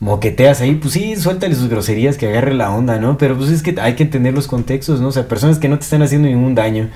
moqueteas 0.00 0.60
ahí, 0.60 0.74
pues 0.76 0.94
sí, 0.94 1.16
suéltale 1.16 1.54
sus 1.54 1.68
groserías, 1.68 2.16
que 2.16 2.28
agarre 2.28 2.54
la 2.54 2.70
onda, 2.70 2.98
¿no? 2.98 3.18
Pero 3.18 3.36
pues 3.36 3.50
es 3.50 3.62
que 3.62 3.74
hay 3.80 3.94
que 3.94 4.04
entender 4.04 4.32
los 4.32 4.46
contextos, 4.46 5.00
¿no? 5.00 5.08
O 5.08 5.12
sea, 5.12 5.26
personas 5.28 5.58
que 5.58 5.68
no 5.68 5.78
te 5.78 5.84
están 5.84 6.02
haciendo 6.02 6.28
ningún 6.28 6.54
daño. 6.54 6.88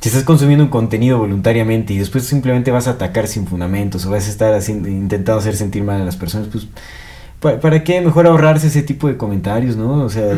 Si 0.00 0.08
estás 0.10 0.24
consumiendo 0.24 0.64
un 0.64 0.70
contenido 0.70 1.18
voluntariamente 1.18 1.94
y 1.94 1.98
después 1.98 2.24
simplemente 2.24 2.70
vas 2.70 2.88
a 2.88 2.92
atacar 2.92 3.26
sin 3.26 3.46
fundamentos 3.46 4.04
o 4.04 4.10
vas 4.10 4.26
a 4.26 4.30
estar 4.30 4.52
haciendo, 4.52 4.88
intentando 4.88 5.38
hacer 5.40 5.56
sentir 5.56 5.82
mal 5.82 6.02
a 6.02 6.04
las 6.04 6.16
personas, 6.16 6.48
pues 6.52 6.66
¿pa- 7.44 7.60
¿para 7.60 7.84
qué 7.84 8.00
mejor 8.00 8.26
ahorrarse 8.26 8.66
ese 8.66 8.82
tipo 8.82 9.06
de 9.06 9.16
comentarios, 9.16 9.76
¿no? 9.76 10.02
O 10.02 10.08
sea, 10.08 10.34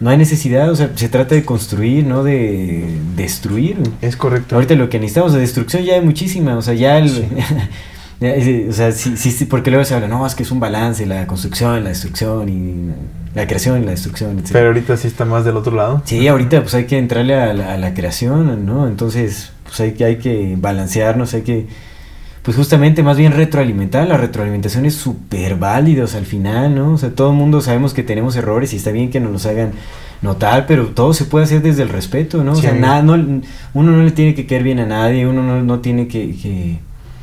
no 0.00 0.10
hay 0.10 0.16
necesidad, 0.16 0.70
o 0.70 0.74
sea, 0.76 0.90
se 0.94 1.08
trata 1.08 1.34
de 1.34 1.44
construir, 1.44 2.04
no 2.06 2.24
de 2.24 2.84
destruir. 3.14 3.76
Es 4.00 4.16
correcto. 4.16 4.54
Ahorita 4.56 4.74
lo 4.74 4.88
que 4.88 4.98
necesitamos 4.98 5.32
de 5.34 5.40
destrucción 5.40 5.84
ya 5.84 5.94
hay 5.94 6.00
muchísima, 6.00 6.56
o 6.56 6.62
sea, 6.62 6.74
ya 6.74 6.98
el... 6.98 7.26
eh, 8.22 8.66
o 8.68 8.72
sea, 8.72 8.92
sí, 8.92 9.16
sí, 9.16 9.30
sí, 9.30 9.44
porque 9.44 9.70
luego 9.70 9.84
se 9.84 9.94
habla, 9.94 10.08
no, 10.08 10.26
es 10.26 10.34
que 10.34 10.42
es 10.42 10.50
un 10.50 10.58
balance, 10.60 11.04
la 11.06 11.26
construcción, 11.26 11.84
la 11.84 11.90
destrucción 11.90 12.48
y 12.48 12.90
la 13.34 13.46
creación 13.46 13.82
y 13.82 13.84
la 13.84 13.92
destrucción, 13.92 14.38
etc. 14.38 14.48
Pero 14.52 14.66
ahorita 14.68 14.96
sí 14.96 15.06
está 15.06 15.24
más 15.24 15.44
del 15.44 15.56
otro 15.56 15.74
lado. 15.76 16.02
Sí, 16.04 16.26
ahorita 16.26 16.62
pues 16.62 16.74
hay 16.74 16.86
que 16.86 16.98
entrarle 16.98 17.34
a 17.34 17.52
la, 17.54 17.74
a 17.74 17.76
la 17.78 17.94
creación, 17.94 18.66
¿no? 18.66 18.88
Entonces, 18.88 19.52
pues 19.64 19.78
hay 19.80 19.92
que, 19.92 20.04
hay 20.04 20.16
que 20.16 20.56
balancearnos, 20.58 21.32
hay 21.34 21.42
que, 21.42 21.66
pues 22.42 22.56
justamente 22.56 23.02
más 23.02 23.16
bien 23.16 23.32
retroalimentar. 23.32 24.08
La 24.08 24.16
retroalimentación 24.16 24.86
es 24.86 24.94
súper 24.94 25.56
válida, 25.56 26.04
o 26.04 26.06
sea, 26.06 26.20
al 26.20 26.26
final, 26.26 26.74
¿no? 26.74 26.92
O 26.92 26.98
sea, 26.98 27.10
todo 27.10 27.30
el 27.30 27.36
mundo 27.36 27.60
sabemos 27.60 27.94
que 27.94 28.02
tenemos 28.02 28.36
errores 28.36 28.72
y 28.72 28.76
está 28.76 28.90
bien 28.90 29.10
que 29.10 29.20
nos 29.20 29.32
los 29.32 29.46
hagan 29.46 29.72
notar, 30.22 30.66
pero 30.66 30.86
todo 30.88 31.14
se 31.14 31.24
puede 31.24 31.44
hacer 31.44 31.62
desde 31.62 31.82
el 31.82 31.88
respeto, 31.88 32.44
¿no? 32.44 32.52
O 32.52 32.56
sea, 32.56 32.72
nada, 32.72 33.02
no, 33.02 33.14
uno 33.14 33.92
no 33.92 34.02
le 34.02 34.10
tiene 34.10 34.34
que 34.34 34.46
caer 34.46 34.62
bien 34.62 34.80
a 34.80 34.86
nadie, 34.86 35.26
uno 35.26 35.42
no, 35.42 35.62
no 35.62 35.80
tiene 35.80 36.08
que, 36.08 36.34
que 36.36 36.78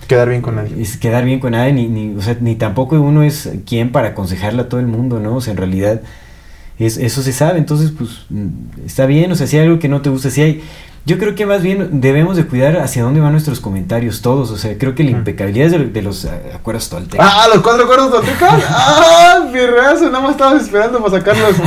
Quedar 0.07 0.29
bien 0.29 0.41
con 0.41 0.55
nadie. 0.55 0.81
es 0.81 0.95
quedar 0.95 1.25
bien 1.25 1.39
con 1.39 1.51
nadie, 1.51 1.73
ni, 1.73 1.87
ni, 1.87 2.15
o 2.15 2.21
sea, 2.21 2.37
ni 2.39 2.55
tampoco 2.55 2.99
uno 2.99 3.23
es 3.23 3.51
quien 3.65 3.91
para 3.91 4.09
aconsejarle 4.09 4.61
a 4.61 4.69
todo 4.69 4.79
el 4.79 4.87
mundo, 4.87 5.19
¿no? 5.19 5.35
O 5.35 5.41
sea, 5.41 5.51
en 5.51 5.57
realidad 5.57 6.01
es, 6.79 6.97
eso 6.97 7.21
se 7.21 7.33
sabe, 7.33 7.59
entonces 7.59 7.91
pues 7.91 8.25
mm, 8.29 8.85
está 8.85 9.05
bien, 9.05 9.31
o 9.31 9.35
sea, 9.35 9.47
si 9.47 9.57
hay 9.57 9.65
algo 9.65 9.79
que 9.79 9.89
no 9.89 10.01
te 10.01 10.09
gusta, 10.09 10.29
si 10.29 10.41
hay... 10.41 10.61
Yo 11.07 11.17
creo 11.17 11.35
que 11.35 11.45
más 11.45 11.61
bien 11.61 12.01
debemos 12.01 12.35
de 12.35 12.45
cuidar 12.45 12.75
hacia 12.77 13.01
dónde 13.01 13.21
van 13.21 13.31
nuestros 13.31 13.61
comentarios 13.61 14.21
todos, 14.21 14.51
o 14.51 14.57
sea, 14.57 14.77
creo 14.77 14.93
que 14.93 15.05
la 15.05 15.11
impecabilidad 15.11 15.67
es 15.67 15.71
de, 15.71 15.85
de 15.85 16.01
los 16.01 16.25
eh, 16.25 16.29
acuerdos 16.53 16.89
toltecas. 16.89 17.25
¡Ah, 17.27 17.47
los 17.53 17.63
cuatro 17.63 17.85
acuerdos 17.85 18.11
toltecas! 18.11 18.61
¡Ah, 18.69 19.47
pirrazo! 19.53 20.05
Nada 20.11 20.19
más 20.19 20.31
estabas 20.31 20.63
esperando 20.63 20.99
para 21.01 21.17
sacarlos. 21.17 21.55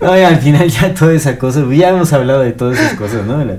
No, 0.00 0.16
y 0.16 0.20
al 0.22 0.38
final 0.40 0.68
ya 0.68 0.92
toda 0.92 1.14
esa 1.14 1.38
cosa, 1.38 1.64
ya 1.72 1.88
hemos 1.88 2.12
hablado 2.12 2.40
de 2.40 2.52
todas 2.52 2.78
esas 2.78 2.94
cosas, 2.94 3.24
¿no? 3.24 3.42
La, 3.42 3.56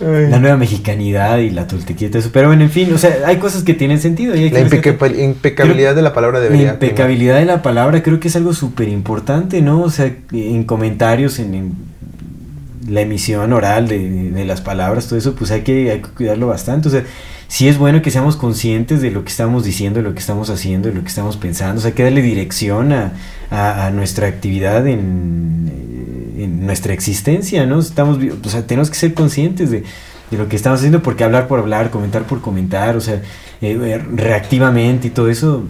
la 0.00 0.38
nueva 0.40 0.56
mexicanidad 0.56 1.38
y 1.38 1.50
la 1.50 1.66
todo 1.68 1.78
eso, 1.78 2.30
pero 2.32 2.48
bueno, 2.48 2.64
en 2.64 2.70
fin, 2.70 2.92
o 2.92 2.98
sea, 2.98 3.14
hay 3.26 3.36
cosas 3.36 3.62
que 3.62 3.74
tienen 3.74 4.00
sentido. 4.00 4.34
Y 4.34 4.44
hay 4.44 4.50
La 4.50 4.68
que- 4.68 5.22
impecabilidad 5.22 5.94
de 5.94 6.02
la 6.02 6.12
palabra 6.12 6.40
debería. 6.40 6.66
La 6.66 6.72
impecabilidad 6.72 7.36
de 7.38 7.44
la 7.44 7.62
palabra 7.62 8.02
creo 8.02 8.18
que 8.18 8.26
es 8.28 8.34
algo 8.36 8.52
súper 8.54 8.88
importante, 8.88 9.62
¿no? 9.62 9.82
O 9.82 9.90
sea, 9.90 10.10
en 10.32 10.64
comentarios, 10.64 11.38
en, 11.38 11.54
en 11.54 11.72
la 12.88 13.02
emisión 13.02 13.52
oral 13.52 13.88
de, 13.88 14.30
de 14.30 14.44
las 14.44 14.60
palabras, 14.60 15.06
todo 15.06 15.18
eso, 15.18 15.34
pues 15.34 15.50
hay 15.50 15.62
que, 15.62 16.02
cuidarlo 16.16 16.46
bastante. 16.46 16.88
O 16.88 16.90
sea, 16.90 17.04
sí 17.48 17.68
es 17.68 17.78
bueno 17.78 18.00
que 18.02 18.10
seamos 18.10 18.36
conscientes 18.36 19.02
de 19.02 19.10
lo 19.10 19.22
que 19.24 19.30
estamos 19.30 19.64
diciendo, 19.64 19.98
de 19.98 20.04
lo 20.08 20.14
que 20.14 20.20
estamos 20.20 20.48
haciendo, 20.50 20.88
de 20.88 20.94
lo 20.94 21.02
que 21.02 21.08
estamos 21.08 21.36
pensando. 21.36 21.78
O 21.78 21.82
sea, 21.82 21.88
hay 21.90 21.94
que 21.94 22.04
darle 22.04 22.22
dirección 22.22 22.92
a, 22.92 23.12
a- 23.50 23.90
nuestra 23.90 24.28
actividad 24.28 24.86
en, 24.86 25.70
eh, 26.38 26.44
en 26.44 26.66
nuestra 26.66 26.92
existencia, 26.94 27.66
¿no? 27.66 27.80
Estamos, 27.80 28.18
o 28.44 28.48
sea, 28.48 28.66
tenemos 28.66 28.88
que 28.90 28.96
ser 28.96 29.14
conscientes 29.14 29.70
de, 29.70 29.84
de 30.30 30.38
lo 30.38 30.48
que 30.48 30.56
estamos 30.56 30.78
haciendo, 30.78 31.02
porque 31.02 31.24
hablar 31.24 31.48
por 31.48 31.58
hablar, 31.58 31.90
comentar 31.90 32.22
por 32.22 32.40
comentar, 32.40 32.96
o 32.96 33.00
sea, 33.00 33.16
eh, 33.60 33.78
eh, 33.82 33.98
reactivamente 34.14 35.08
y 35.08 35.10
todo 35.10 35.28
eso, 35.28 35.64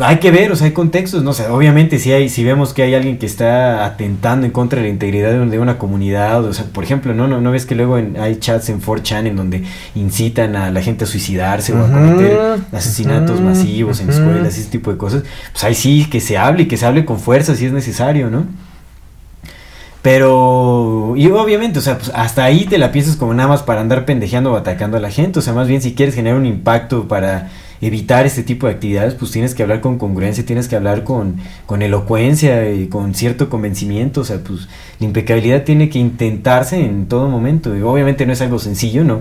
hay 0.00 0.18
que 0.18 0.30
ver, 0.30 0.52
o 0.52 0.56
sea, 0.56 0.66
hay 0.66 0.72
contextos, 0.72 1.24
no 1.24 1.30
o 1.30 1.34
sea, 1.34 1.52
obviamente 1.52 1.98
si 1.98 2.12
hay, 2.12 2.28
si 2.28 2.44
vemos 2.44 2.72
que 2.72 2.82
hay 2.82 2.94
alguien 2.94 3.18
que 3.18 3.26
está 3.26 3.84
atentando 3.84 4.46
en 4.46 4.52
contra 4.52 4.78
de 4.80 4.86
la 4.86 4.92
integridad 4.92 5.32
de, 5.32 5.58
una 5.58 5.78
comunidad, 5.78 6.44
o 6.44 6.54
sea, 6.54 6.66
por 6.66 6.84
ejemplo, 6.84 7.12
no, 7.12 7.26
no, 7.26 7.40
no 7.40 7.50
ves 7.50 7.66
que 7.66 7.74
luego 7.74 7.98
en- 7.98 8.16
hay 8.18 8.36
chats 8.36 8.68
en 8.68 8.80
4chan 8.80 9.26
en 9.26 9.36
donde 9.36 9.64
incitan 9.96 10.54
a 10.54 10.70
la 10.70 10.80
gente 10.80 11.04
a 11.04 11.06
suicidarse 11.06 11.72
o 11.72 11.84
a 11.84 11.90
cometer 11.90 12.38
asesinatos 12.72 13.40
masivos 13.40 14.00
en 14.00 14.10
escuelas, 14.10 14.56
ese 14.56 14.70
tipo 14.70 14.92
de 14.92 14.96
cosas, 14.96 15.24
pues 15.52 15.64
ahí 15.64 15.74
sí 15.74 16.06
que 16.08 16.20
se 16.20 16.38
hable 16.38 16.62
y 16.62 16.66
que 16.66 16.76
se 16.76 16.86
hable 16.86 17.04
con 17.04 17.18
fuerza 17.18 17.56
si 17.56 17.66
es 17.66 17.72
necesario, 17.72 18.30
¿no? 18.30 18.44
Pero, 20.02 21.14
y 21.16 21.26
obviamente, 21.28 21.78
o 21.78 21.82
sea, 21.82 21.96
pues 21.96 22.12
hasta 22.14 22.44
ahí 22.44 22.66
te 22.66 22.76
la 22.76 22.92
piensas 22.92 23.16
como 23.16 23.32
nada 23.32 23.48
más 23.48 23.62
para 23.62 23.80
andar 23.80 24.04
pendejeando 24.04 24.52
o 24.52 24.56
atacando 24.56 24.98
a 24.98 25.00
la 25.00 25.10
gente. 25.10 25.38
O 25.38 25.42
sea, 25.42 25.54
más 25.54 25.66
bien 25.66 25.80
si 25.80 25.94
quieres 25.94 26.14
generar 26.14 26.38
un 26.38 26.44
impacto 26.44 27.08
para 27.08 27.48
evitar 27.80 28.26
este 28.26 28.42
tipo 28.42 28.66
de 28.66 28.74
actividades, 28.74 29.14
pues 29.14 29.30
tienes 29.30 29.54
que 29.54 29.62
hablar 29.62 29.80
con 29.80 29.98
congruencia, 29.98 30.44
tienes 30.44 30.68
que 30.68 30.76
hablar 30.76 31.04
con, 31.04 31.36
con 31.66 31.82
elocuencia 31.82 32.70
y 32.70 32.88
con 32.88 33.14
cierto 33.14 33.48
convencimiento. 33.48 34.22
O 34.22 34.24
sea, 34.24 34.38
pues 34.38 34.68
la 35.00 35.06
impecabilidad 35.06 35.64
tiene 35.64 35.88
que 35.88 35.98
intentarse 35.98 36.80
en 36.84 37.06
todo 37.06 37.28
momento. 37.28 37.76
Y 37.76 37.82
obviamente 37.82 38.26
no 38.26 38.32
es 38.32 38.40
algo 38.40 38.58
sencillo, 38.58 39.04
¿no? 39.04 39.20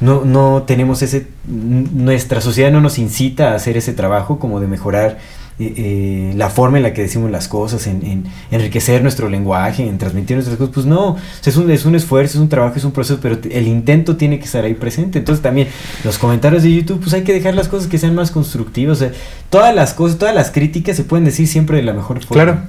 No, 0.00 0.24
no 0.24 0.64
tenemos 0.64 1.00
ese, 1.02 1.26
nuestra 1.46 2.42
sociedad 2.42 2.70
no 2.70 2.82
nos 2.82 2.98
incita 2.98 3.52
a 3.52 3.54
hacer 3.54 3.78
ese 3.78 3.94
trabajo 3.94 4.38
como 4.38 4.60
de 4.60 4.66
mejorar 4.66 5.18
eh, 5.58 5.72
eh, 5.76 6.32
la 6.36 6.50
forma 6.50 6.76
en 6.76 6.82
la 6.82 6.92
que 6.92 7.00
decimos 7.00 7.30
las 7.30 7.48
cosas, 7.48 7.86
en, 7.86 8.04
en 8.04 8.24
enriquecer 8.50 9.02
nuestro 9.02 9.30
lenguaje, 9.30 9.86
en 9.86 9.96
transmitir 9.96 10.36
nuestras 10.36 10.58
cosas, 10.58 10.74
pues 10.74 10.84
no, 10.84 11.12
o 11.12 11.18
sea, 11.40 11.50
es, 11.50 11.56
un, 11.56 11.70
es 11.70 11.86
un 11.86 11.94
esfuerzo, 11.94 12.36
es 12.36 12.42
un 12.42 12.50
trabajo, 12.50 12.76
es 12.76 12.84
un 12.84 12.92
proceso, 12.92 13.18
pero 13.22 13.38
el 13.50 13.66
intento 13.66 14.16
tiene 14.16 14.38
que 14.38 14.44
estar 14.44 14.64
ahí 14.64 14.74
presente. 14.74 15.18
Entonces 15.18 15.42
también 15.42 15.68
los 16.04 16.18
comentarios 16.18 16.62
de 16.62 16.74
YouTube, 16.74 17.00
pues 17.00 17.14
hay 17.14 17.22
que 17.22 17.32
dejar 17.32 17.54
las 17.54 17.68
cosas 17.68 17.88
que 17.88 17.96
sean 17.96 18.14
más 18.14 18.30
constructivas. 18.30 18.98
O 18.98 19.00
sea, 19.00 19.12
todas 19.48 19.74
las 19.74 19.94
cosas, 19.94 20.18
todas 20.18 20.34
las 20.34 20.50
críticas 20.50 20.94
se 20.94 21.04
pueden 21.04 21.24
decir 21.24 21.48
siempre 21.48 21.78
de 21.78 21.84
la 21.84 21.94
mejor 21.94 22.22
forma. 22.22 22.44
Claro. 22.44 22.60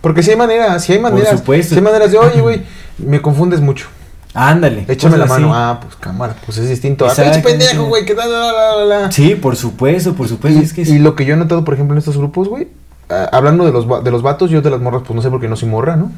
Porque 0.00 0.22
si 0.22 0.30
hay 0.30 0.36
maneras, 0.36 0.84
si 0.84 0.92
hay 0.92 1.00
maneras. 1.00 1.40
supuesto. 1.40 1.74
Si 1.74 1.80
hay 1.80 1.84
maneras 1.84 2.12
de, 2.12 2.18
oye, 2.18 2.40
güey, 2.42 2.62
me 2.98 3.20
confundes 3.20 3.60
mucho. 3.60 3.88
Ándale. 4.38 4.84
Échame 4.86 5.16
la 5.16 5.26
mano. 5.26 5.52
Ah, 5.54 5.78
pues 5.82 5.96
cámara, 5.96 6.36
pues 6.44 6.58
es 6.58 6.68
distinto. 6.68 7.06
Ah, 7.06 7.12
pinche 7.16 7.40
pendejo, 7.40 7.84
sí. 7.84 7.88
güey, 7.88 8.04
que 8.04 8.14
da, 8.14 8.26
la, 8.26 8.52
la, 8.52 8.84
la. 8.84 9.12
Sí, 9.12 9.34
por 9.34 9.56
supuesto, 9.56 10.14
por 10.14 10.28
supuesto. 10.28 10.60
Y, 10.60 10.62
es 10.62 10.72
que 10.74 10.82
y 10.82 10.98
lo 10.98 11.14
que 11.16 11.24
yo 11.24 11.34
he 11.34 11.36
notado, 11.38 11.64
por 11.64 11.72
ejemplo, 11.74 11.94
en 11.94 11.98
estos 11.98 12.18
grupos, 12.18 12.48
güey, 12.48 12.68
ah, 13.08 13.28
hablando 13.32 13.64
de 13.64 13.72
los, 13.72 13.86
de 14.04 14.10
los 14.10 14.20
vatos, 14.22 14.50
yo 14.50 14.60
de 14.60 14.70
las 14.70 14.80
morras, 14.80 15.02
pues 15.06 15.16
no 15.16 15.22
sé 15.22 15.30
por 15.30 15.40
qué 15.40 15.48
no 15.48 15.56
soy 15.56 15.68
morra, 15.70 15.96
¿no? 15.96 16.12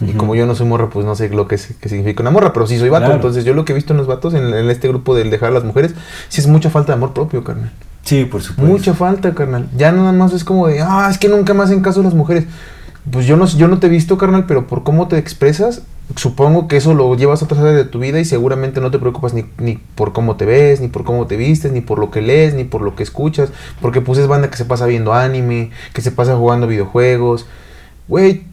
Y 0.00 0.12
como 0.12 0.34
yo 0.34 0.44
no 0.44 0.54
soy 0.54 0.66
morra, 0.66 0.90
pues 0.90 1.06
no 1.06 1.14
sé 1.16 1.30
lo 1.30 1.48
que, 1.48 1.54
es- 1.54 1.74
que 1.80 1.88
significa 1.88 2.22
una 2.22 2.30
morra, 2.30 2.52
pero 2.52 2.66
sí 2.66 2.78
soy 2.78 2.90
vato. 2.90 3.06
Claro. 3.06 3.14
Entonces, 3.14 3.44
yo 3.46 3.54
lo 3.54 3.64
que 3.64 3.72
he 3.72 3.74
visto 3.74 3.94
en 3.94 3.96
los 3.96 4.06
vatos, 4.06 4.34
en, 4.34 4.52
en 4.52 4.68
este 4.70 4.88
grupo 4.88 5.14
del 5.16 5.30
dejar 5.30 5.48
a 5.48 5.52
las 5.52 5.64
mujeres, 5.64 5.94
sí 6.28 6.40
es 6.42 6.46
mucha 6.46 6.68
falta 6.70 6.92
de 6.92 6.98
amor 6.98 7.14
propio, 7.14 7.42
carnal. 7.42 7.72
Sí, 8.04 8.26
por 8.26 8.42
supuesto. 8.42 8.70
Mucha 8.70 8.92
falta, 8.94 9.32
carnal. 9.34 9.66
Ya 9.76 9.90
nada 9.92 10.12
más 10.12 10.32
es 10.34 10.44
como 10.44 10.68
de, 10.68 10.82
ah, 10.82 11.08
es 11.10 11.16
que 11.18 11.28
nunca 11.30 11.54
me 11.54 11.62
hacen 11.64 11.80
caso 11.80 12.02
las 12.02 12.12
mujeres. 12.14 12.44
Pues 13.10 13.24
yo 13.26 13.36
no, 13.38 13.46
yo 13.46 13.68
no 13.68 13.78
te 13.78 13.86
he 13.86 13.90
visto, 13.90 14.18
carnal, 14.18 14.44
pero 14.46 14.66
por 14.66 14.82
cómo 14.84 15.08
te 15.08 15.16
expresas, 15.16 15.80
supongo 16.14 16.68
que 16.68 16.76
eso 16.76 16.94
lo 16.94 17.14
llevas 17.16 17.42
a 17.42 17.46
otras 17.46 17.60
áreas 17.60 17.76
de 17.76 17.84
tu 17.84 17.98
vida 17.98 18.20
y 18.20 18.24
seguramente 18.24 18.80
no 18.80 18.90
te 18.90 18.98
preocupas 18.98 19.34
ni, 19.34 19.44
ni 19.58 19.76
por 19.94 20.12
cómo 20.12 20.36
te 20.36 20.44
ves, 20.44 20.80
ni 20.80 20.88
por 20.88 21.04
cómo 21.04 21.26
te 21.26 21.36
vistes, 21.36 21.72
ni 21.72 21.80
por 21.80 21.98
lo 21.98 22.10
que 22.10 22.22
lees, 22.22 22.54
ni 22.54 22.64
por 22.64 22.82
lo 22.82 22.94
que 22.94 23.02
escuchas, 23.02 23.50
porque 23.80 24.00
pues 24.00 24.18
es 24.18 24.28
banda 24.28 24.48
que 24.48 24.56
se 24.56 24.64
pasa 24.64 24.86
viendo 24.86 25.12
anime, 25.12 25.70
que 25.92 26.02
se 26.02 26.12
pasa 26.12 26.36
jugando 26.36 26.68
videojuegos. 26.68 27.46
Güey, 28.08 28.44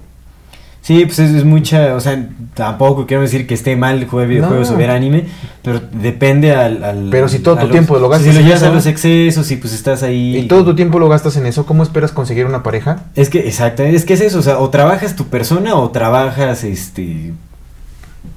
Sí, 0.84 1.06
pues 1.06 1.18
es, 1.20 1.32
es 1.32 1.46
mucha, 1.46 1.96
o 1.96 2.02
sea, 2.02 2.28
tampoco 2.56 3.08
quiero 3.08 3.24
decir 3.24 3.48
que 3.48 3.54
esté 3.54 3.78
mal 3.78 4.06
jugar 4.06 4.28
videojuegos 4.28 4.68
No. 4.70 4.76
o 4.76 4.78
ver 4.78 4.90
anime, 4.92 5.28
pero 5.62 5.80
depende 5.94 6.54
al... 6.54 6.84
al- 6.84 7.08
Pero 7.10 7.30
si 7.30 7.40
todo 7.40 7.56
tu 7.56 7.62
los- 7.62 7.72
tiempo 7.72 7.98
lo 8.00 8.10
gastas 8.10 8.28
Si 8.28 8.34
lo 8.34 8.42
en 8.42 8.48
llevas 8.48 8.64
a 8.64 8.70
los 8.70 8.86
excesos 8.86 9.50
y 9.50 9.56
pues 9.56 9.72
estás 9.74 10.04
ahí... 10.04 10.38
y 10.38 10.48
todo 10.50 10.66
tu 10.66 10.76
tiempo 10.76 11.00
lo 11.00 11.08
gastas 11.08 11.38
en 11.38 11.46
eso, 11.46 11.66
¿cómo 11.66 11.84
esperas 11.84 12.12
conseguir 12.12 12.46
una 12.46 12.64
pareja? 12.64 13.04
Es 13.16 13.30
que, 13.30 13.40
exacto, 13.48 13.82
es 13.84 14.04
que 14.04 14.14
es 14.16 14.20
eso, 14.20 14.40
o 14.40 14.42
sea, 14.42 14.60
o 14.60 14.70
trabajas 14.72 15.16
tu 15.16 15.28
persona 15.28 15.74
o 15.76 15.90
trabajas, 15.92 16.66
este... 16.66 17.32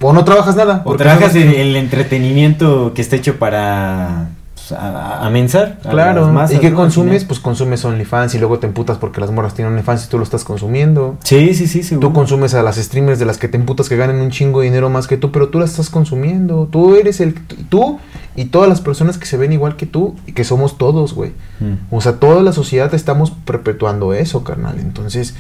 O 0.00 0.12
no 0.12 0.24
trabajas 0.24 0.54
nada. 0.54 0.82
O 0.84 0.94
trabajas 0.96 1.34
no- 1.34 1.40
el, 1.40 1.52
el 1.52 1.74
entretenimiento 1.76 2.92
que 2.94 3.02
está 3.02 3.16
hecho 3.16 3.40
para... 3.40 4.28
pues, 4.68 4.80
a, 4.80 5.24
a 5.24 5.30
mensar. 5.30 5.78
Claro, 5.82 6.32
masas, 6.32 6.56
¿y 6.56 6.60
qué 6.60 6.70
¿no? 6.70 6.76
Consumes? 6.76 7.24
Pues 7.24 7.40
consumes 7.40 7.84
OnlyFans 7.84 8.34
y 8.34 8.38
luego 8.38 8.58
te 8.58 8.66
emputas 8.66 8.98
porque 8.98 9.20
las 9.20 9.30
morras 9.30 9.54
tienen 9.54 9.72
OnlyFans 9.72 10.06
y 10.06 10.08
tú 10.08 10.18
lo 10.18 10.24
estás 10.24 10.44
consumiendo. 10.44 11.16
Sí, 11.22 11.54
sí, 11.54 11.66
sí, 11.66 11.82
seguro. 11.82 12.08
Tú 12.08 12.14
consumes 12.14 12.54
a 12.54 12.62
las 12.62 12.76
streamers 12.76 13.18
de 13.18 13.26
las 13.26 13.38
que 13.38 13.48
te 13.48 13.56
emputas 13.56 13.88
que 13.88 13.96
ganan 13.96 14.16
un 14.16 14.30
chingo 14.30 14.60
de 14.60 14.66
dinero 14.66 14.90
más 14.90 15.06
que 15.06 15.16
tú, 15.16 15.30
pero 15.30 15.48
tú 15.48 15.58
las 15.58 15.70
estás 15.70 15.90
consumiendo. 15.90 16.68
Tú 16.70 16.96
eres 16.96 17.20
el. 17.20 17.34
Tú 17.68 17.98
y 18.34 18.46
todas 18.46 18.68
las 18.68 18.80
personas 18.80 19.18
que 19.18 19.26
se 19.26 19.36
ven 19.36 19.52
igual 19.52 19.76
que 19.76 19.86
tú 19.86 20.14
y 20.26 20.32
que 20.32 20.44
somos 20.44 20.78
todos, 20.78 21.14
güey. 21.14 21.30
Mm. 21.60 21.94
O 21.94 22.00
sea, 22.00 22.14
toda 22.14 22.42
la 22.42 22.52
sociedad 22.52 22.92
estamos 22.94 23.30
perpetuando 23.30 24.14
eso, 24.14 24.44
carnal. 24.44 24.78
Entonces, 24.78 25.34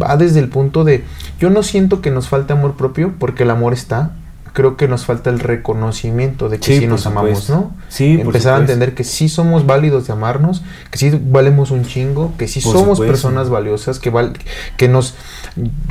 va 0.00 0.16
desde 0.16 0.40
el 0.40 0.48
punto 0.48 0.84
de. 0.84 1.04
Yo 1.38 1.50
no 1.50 1.62
siento 1.62 2.00
que 2.00 2.10
nos 2.10 2.28
falte 2.28 2.52
amor 2.52 2.74
propio 2.74 3.14
porque 3.18 3.42
el 3.42 3.50
amor 3.50 3.72
está. 3.72 4.12
Creo 4.52 4.76
que 4.76 4.88
nos 4.88 5.04
falta 5.04 5.30
el 5.30 5.38
reconocimiento 5.38 6.48
de 6.48 6.58
que 6.58 6.78
Sí, 6.80 6.86
nos 6.86 7.06
amamos, 7.06 7.44
supuesto. 7.44 7.54
¿no? 7.54 7.76
Sí, 7.88 8.16
por 8.18 8.26
Empezar 8.26 8.54
a 8.54 8.58
entender 8.58 8.94
que 8.94 9.04
sí 9.04 9.28
somos 9.28 9.64
válidos 9.64 10.06
de 10.08 10.12
amarnos, 10.12 10.62
que 10.90 10.98
sí 10.98 11.10
valemos 11.22 11.70
un 11.70 11.84
chingo, 11.84 12.32
que 12.36 12.48
sí 12.48 12.60
Por 12.60 12.72
somos 12.72 12.98
supuesto. 12.98 13.12
personas 13.12 13.48
valiosas, 13.48 13.98
que 14.00 14.10
val 14.10 14.32
que 14.76 14.88
nos 14.88 15.14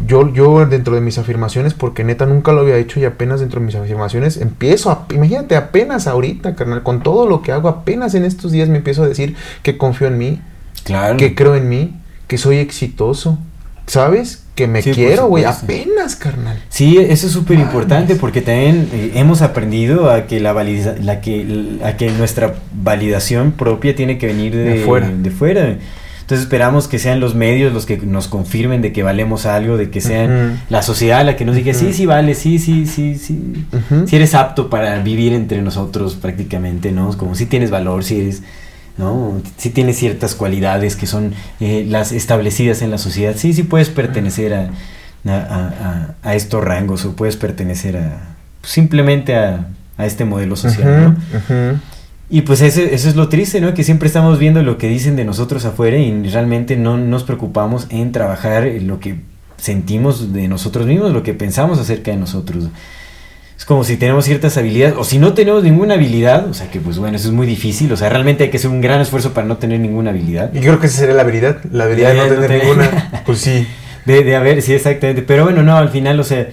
yo 0.05 0.31
yo 0.33 0.65
dentro 0.65 0.93
de 0.95 1.01
mis 1.01 1.17
afirmaciones 1.17 1.73
porque 1.73 2.03
neta 2.03 2.25
nunca 2.25 2.51
lo 2.51 2.61
había 2.61 2.77
hecho 2.77 2.99
y 2.99 3.05
apenas 3.05 3.39
dentro 3.39 3.59
de 3.59 3.65
mis 3.65 3.75
afirmaciones 3.75 4.37
empiezo 4.37 4.89
a 4.91 5.05
imagínate 5.13 5.55
apenas 5.55 6.07
ahorita, 6.07 6.55
carnal, 6.55 6.83
con 6.83 7.01
todo 7.01 7.27
lo 7.27 7.41
que 7.41 7.51
hago 7.51 7.69
apenas 7.69 8.13
en 8.15 8.25
estos 8.25 8.51
días 8.51 8.69
me 8.69 8.77
empiezo 8.77 9.03
a 9.03 9.07
decir 9.07 9.35
que 9.63 9.77
confío 9.77 10.07
en 10.07 10.17
mí, 10.17 10.41
Claro. 10.83 11.17
que 11.17 11.35
creo 11.35 11.55
en 11.55 11.67
mí, 11.69 11.95
que 12.27 12.37
soy 12.37 12.57
exitoso. 12.57 13.37
¿Sabes? 13.89 14.43
Que 14.55 14.67
me 14.67 14.81
Sí, 14.81 14.91
quiero, 14.91 15.27
güey, 15.27 15.45
apenas, 15.45 16.15
carnal. 16.15 16.61
Sí, 16.69 16.97
eso 16.97 17.27
es 17.27 17.33
súper 17.33 17.57
importante 17.59 18.15
porque 18.15 18.41
también 18.41 18.87
eh, 18.93 19.11
hemos 19.15 19.41
aprendido 19.41 20.11
a 20.11 20.27
que 20.27 20.39
la, 20.39 20.53
valida- 20.53 20.95
la 21.01 21.21
que 21.21 21.77
a 21.83 21.97
que 21.97 22.11
nuestra 22.11 22.55
validación 22.73 23.51
propia 23.53 23.95
tiene 23.95 24.17
que 24.17 24.27
venir 24.27 24.55
de, 24.55 24.63
De 24.63 24.85
fuera. 24.85 25.09
de 25.09 25.31
fuera. 25.31 25.77
Entonces 26.21 26.43
esperamos 26.45 26.87
que 26.87 26.99
sean 26.99 27.19
los 27.19 27.33
medios 27.33 27.73
los 27.73 27.87
que 27.87 27.97
nos 27.97 28.27
confirmen 28.27 28.83
de 28.83 28.91
que 28.93 29.01
valemos 29.01 29.47
algo, 29.47 29.77
de 29.77 29.89
que 29.89 29.99
sean 30.01 30.31
Ujú. 30.51 30.57
la 30.69 30.83
sociedad 30.83 31.25
la 31.25 31.35
que 31.35 31.43
nos 31.43 31.55
diga, 31.55 31.73
sí, 31.73 31.91
sí 31.91 32.05
vale, 32.05 32.35
sí, 32.35 32.59
sí, 32.59 32.85
sí, 32.85 33.15
sí. 33.17 33.65
Si 34.05 34.15
eres 34.15 34.35
apto 34.35 34.69
para 34.69 34.99
vivir 35.01 35.33
entre 35.33 35.63
nosotros 35.63 36.13
prácticamente, 36.13 36.91
¿no? 36.91 37.17
Como 37.17 37.33
si 37.33 37.47
tienes 37.47 37.71
valor, 37.71 38.03
si 38.03 38.19
eres, 38.19 38.43
¿no? 38.99 39.41
Si 39.57 39.71
tienes 39.71 39.97
ciertas 39.97 40.35
cualidades 40.35 40.95
que 40.95 41.07
son 41.07 41.33
eh, 41.59 41.85
las 41.87 42.11
establecidas 42.11 42.83
en 42.83 42.91
la 42.91 42.99
sociedad, 42.99 43.33
sí, 43.35 43.53
sí 43.53 43.63
puedes 43.63 43.89
pertenecer 43.89 44.53
a, 44.53 44.69
a, 45.25 45.33
a- 45.33 46.15
a 46.21 46.35
estos 46.35 46.63
rangos 46.63 47.05
o 47.05 47.15
puedes 47.15 47.35
pertenecer 47.37 47.97
a 47.97 48.35
simplemente 48.61 49.35
a, 49.35 49.67
a 49.97 50.05
este 50.05 50.25
modelo 50.25 50.55
social. 50.55 51.17
Y 52.31 52.41
pues 52.41 52.61
eso, 52.61 52.81
eso 52.81 53.09
es 53.09 53.15
lo 53.15 53.27
triste, 53.27 53.59
¿no? 53.59 53.73
Que 53.73 53.83
siempre 53.83 54.05
estamos 54.07 54.37
viendo 54.37 54.61
lo 54.61 54.77
que 54.77 54.87
dicen 54.87 55.15
de 55.15 55.25
nosotros 55.25 55.65
afuera 55.65 55.97
y 55.97 56.29
realmente 56.29 56.75
no 56.77 56.95
nos 56.97 57.23
preocupamos 57.23 57.87
en 57.89 58.11
trabajar 58.11 58.67
en 58.67 58.87
lo 58.87 58.99
que 58.99 59.15
sentimos 59.57 60.31
de 60.31 60.47
nosotros 60.47 60.85
mismos, 60.85 61.11
lo 61.11 61.23
que 61.23 61.33
pensamos 61.33 61.79
acerca 61.79 62.11
de 62.11 62.17
nosotros. 62.17 62.67
Es 63.59 63.65
como 63.65 63.83
si 63.83 63.97
tenemos 63.97 64.23
ciertas 64.23 64.57
habilidades, 64.57 64.95
o 64.97 65.03
si 65.03 65.19
no 65.19 65.33
tenemos 65.33 65.63
ninguna 65.63 65.95
habilidad, 65.95 66.47
o 66.47 66.53
sea 66.53 66.71
que 66.71 66.79
pues 66.79 66.97
bueno, 66.97 67.17
eso 67.17 67.27
es 67.27 67.33
muy 67.33 67.45
difícil, 67.45 67.91
o 67.91 67.97
sea, 67.97 68.07
realmente 68.07 68.45
hay 68.45 68.49
que 68.49 68.55
hacer 68.55 68.71
un 68.71 68.79
gran 68.79 69.01
esfuerzo 69.01 69.33
para 69.33 69.45
no 69.45 69.57
tener 69.57 69.81
ninguna 69.81 70.11
habilidad. 70.11 70.49
Y 70.53 70.61
creo 70.61 70.79
que 70.79 70.87
esa 70.87 70.99
sería 70.99 71.13
la 71.13 71.23
habilidad, 71.23 71.57
la 71.69 71.83
habilidad 71.83 72.11
de 72.11 72.15
no 72.15 72.35
no 72.35 72.41
tener 72.41 72.63
ninguna. 72.63 73.21
Pues 73.25 73.39
sí. 73.39 73.67
De, 74.05 74.23
de 74.23 74.35
haber, 74.37 74.61
sí, 74.61 74.73
exactamente. 74.73 75.23
Pero 75.23 75.43
bueno, 75.43 75.61
no, 75.61 75.75
al 75.75 75.89
final, 75.89 76.17
o 76.21 76.23
sea, 76.23 76.47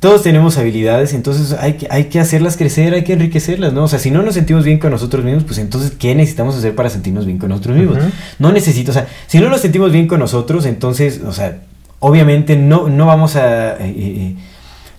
todos 0.00 0.22
tenemos 0.22 0.56
habilidades, 0.56 1.12
entonces 1.12 1.52
hay 1.60 1.74
que, 1.74 1.88
hay 1.90 2.04
que 2.04 2.20
hacerlas 2.20 2.56
crecer, 2.56 2.94
hay 2.94 3.04
que 3.04 3.12
enriquecerlas, 3.12 3.74
¿no? 3.74 3.84
O 3.84 3.88
sea, 3.88 3.98
si 3.98 4.10
no 4.10 4.22
nos 4.22 4.32
sentimos 4.34 4.64
bien 4.64 4.78
con 4.78 4.90
nosotros 4.90 5.26
mismos, 5.26 5.44
pues 5.44 5.58
entonces, 5.58 5.92
¿qué 5.98 6.14
necesitamos 6.14 6.56
hacer 6.56 6.74
para 6.74 6.88
sentirnos 6.88 7.26
bien 7.26 7.36
con 7.36 7.50
nosotros 7.50 7.76
mismos? 7.76 7.98
No 8.38 8.50
necesito, 8.50 8.92
o 8.92 8.94
sea, 8.94 9.06
si 9.26 9.40
no 9.40 9.50
nos 9.50 9.60
sentimos 9.60 9.92
bien 9.92 10.08
con 10.08 10.20
nosotros, 10.20 10.64
entonces, 10.64 11.20
o 11.26 11.34
sea, 11.34 11.58
obviamente 11.98 12.56
no, 12.56 12.88
no 12.88 13.04
vamos 13.04 13.36
a... 13.36 13.74
eh, 13.74 13.94
eh, 13.94 14.34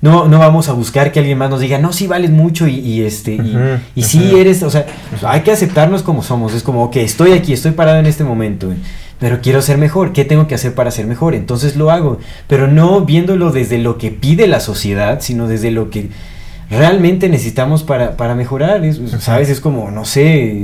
no, 0.09 0.27
no 0.27 0.39
vamos 0.39 0.69
a 0.69 0.73
buscar 0.73 1.11
que 1.11 1.19
alguien 1.19 1.37
más 1.37 1.49
nos 1.49 1.59
diga, 1.59 1.77
no, 1.77 1.93
sí 1.93 2.07
vales 2.07 2.31
mucho 2.31 2.67
y, 2.67 2.75
y, 2.79 3.01
este, 3.03 3.33
y, 3.95 4.01
sí 4.03 4.19
eres, 4.39 4.63
o 4.63 4.69
sea, 4.69 4.85
hay 5.25 5.41
que 5.41 5.51
aceptarnos 5.51 6.03
como 6.03 6.23
somos. 6.23 6.53
Es 6.53 6.63
como, 6.63 6.83
ok, 6.85 6.95
estoy 6.97 7.33
aquí, 7.33 7.53
estoy 7.53 7.71
parado 7.71 7.99
en 7.99 8.05
este 8.05 8.23
momento, 8.23 8.71
pero 9.19 9.39
quiero 9.41 9.61
ser 9.61 9.77
mejor. 9.77 10.13
¿Qué 10.13 10.25
tengo 10.25 10.47
que 10.47 10.55
hacer 10.55 10.73
para 10.73 10.91
ser 10.91 11.05
mejor? 11.07 11.35
Entonces 11.35 11.75
lo 11.75 11.91
hago, 11.91 12.19
pero 12.47 12.67
no 12.67 13.01
viéndolo 13.01 13.51
desde 13.51 13.77
lo 13.77 13.97
que 13.97 14.11
pide 14.11 14.47
la 14.47 14.59
sociedad, 14.59 15.19
sino 15.21 15.47
desde 15.47 15.71
lo 15.71 15.89
que 15.89 16.09
realmente 16.69 17.29
necesitamos 17.29 17.83
para, 17.83 18.17
para 18.17 18.35
mejorar. 18.35 18.83
es- 18.85 18.99
¿Sabes? 19.19 19.49
Es 19.49 19.59
como, 19.61 19.91
no 19.91 20.05
sé. 20.05 20.55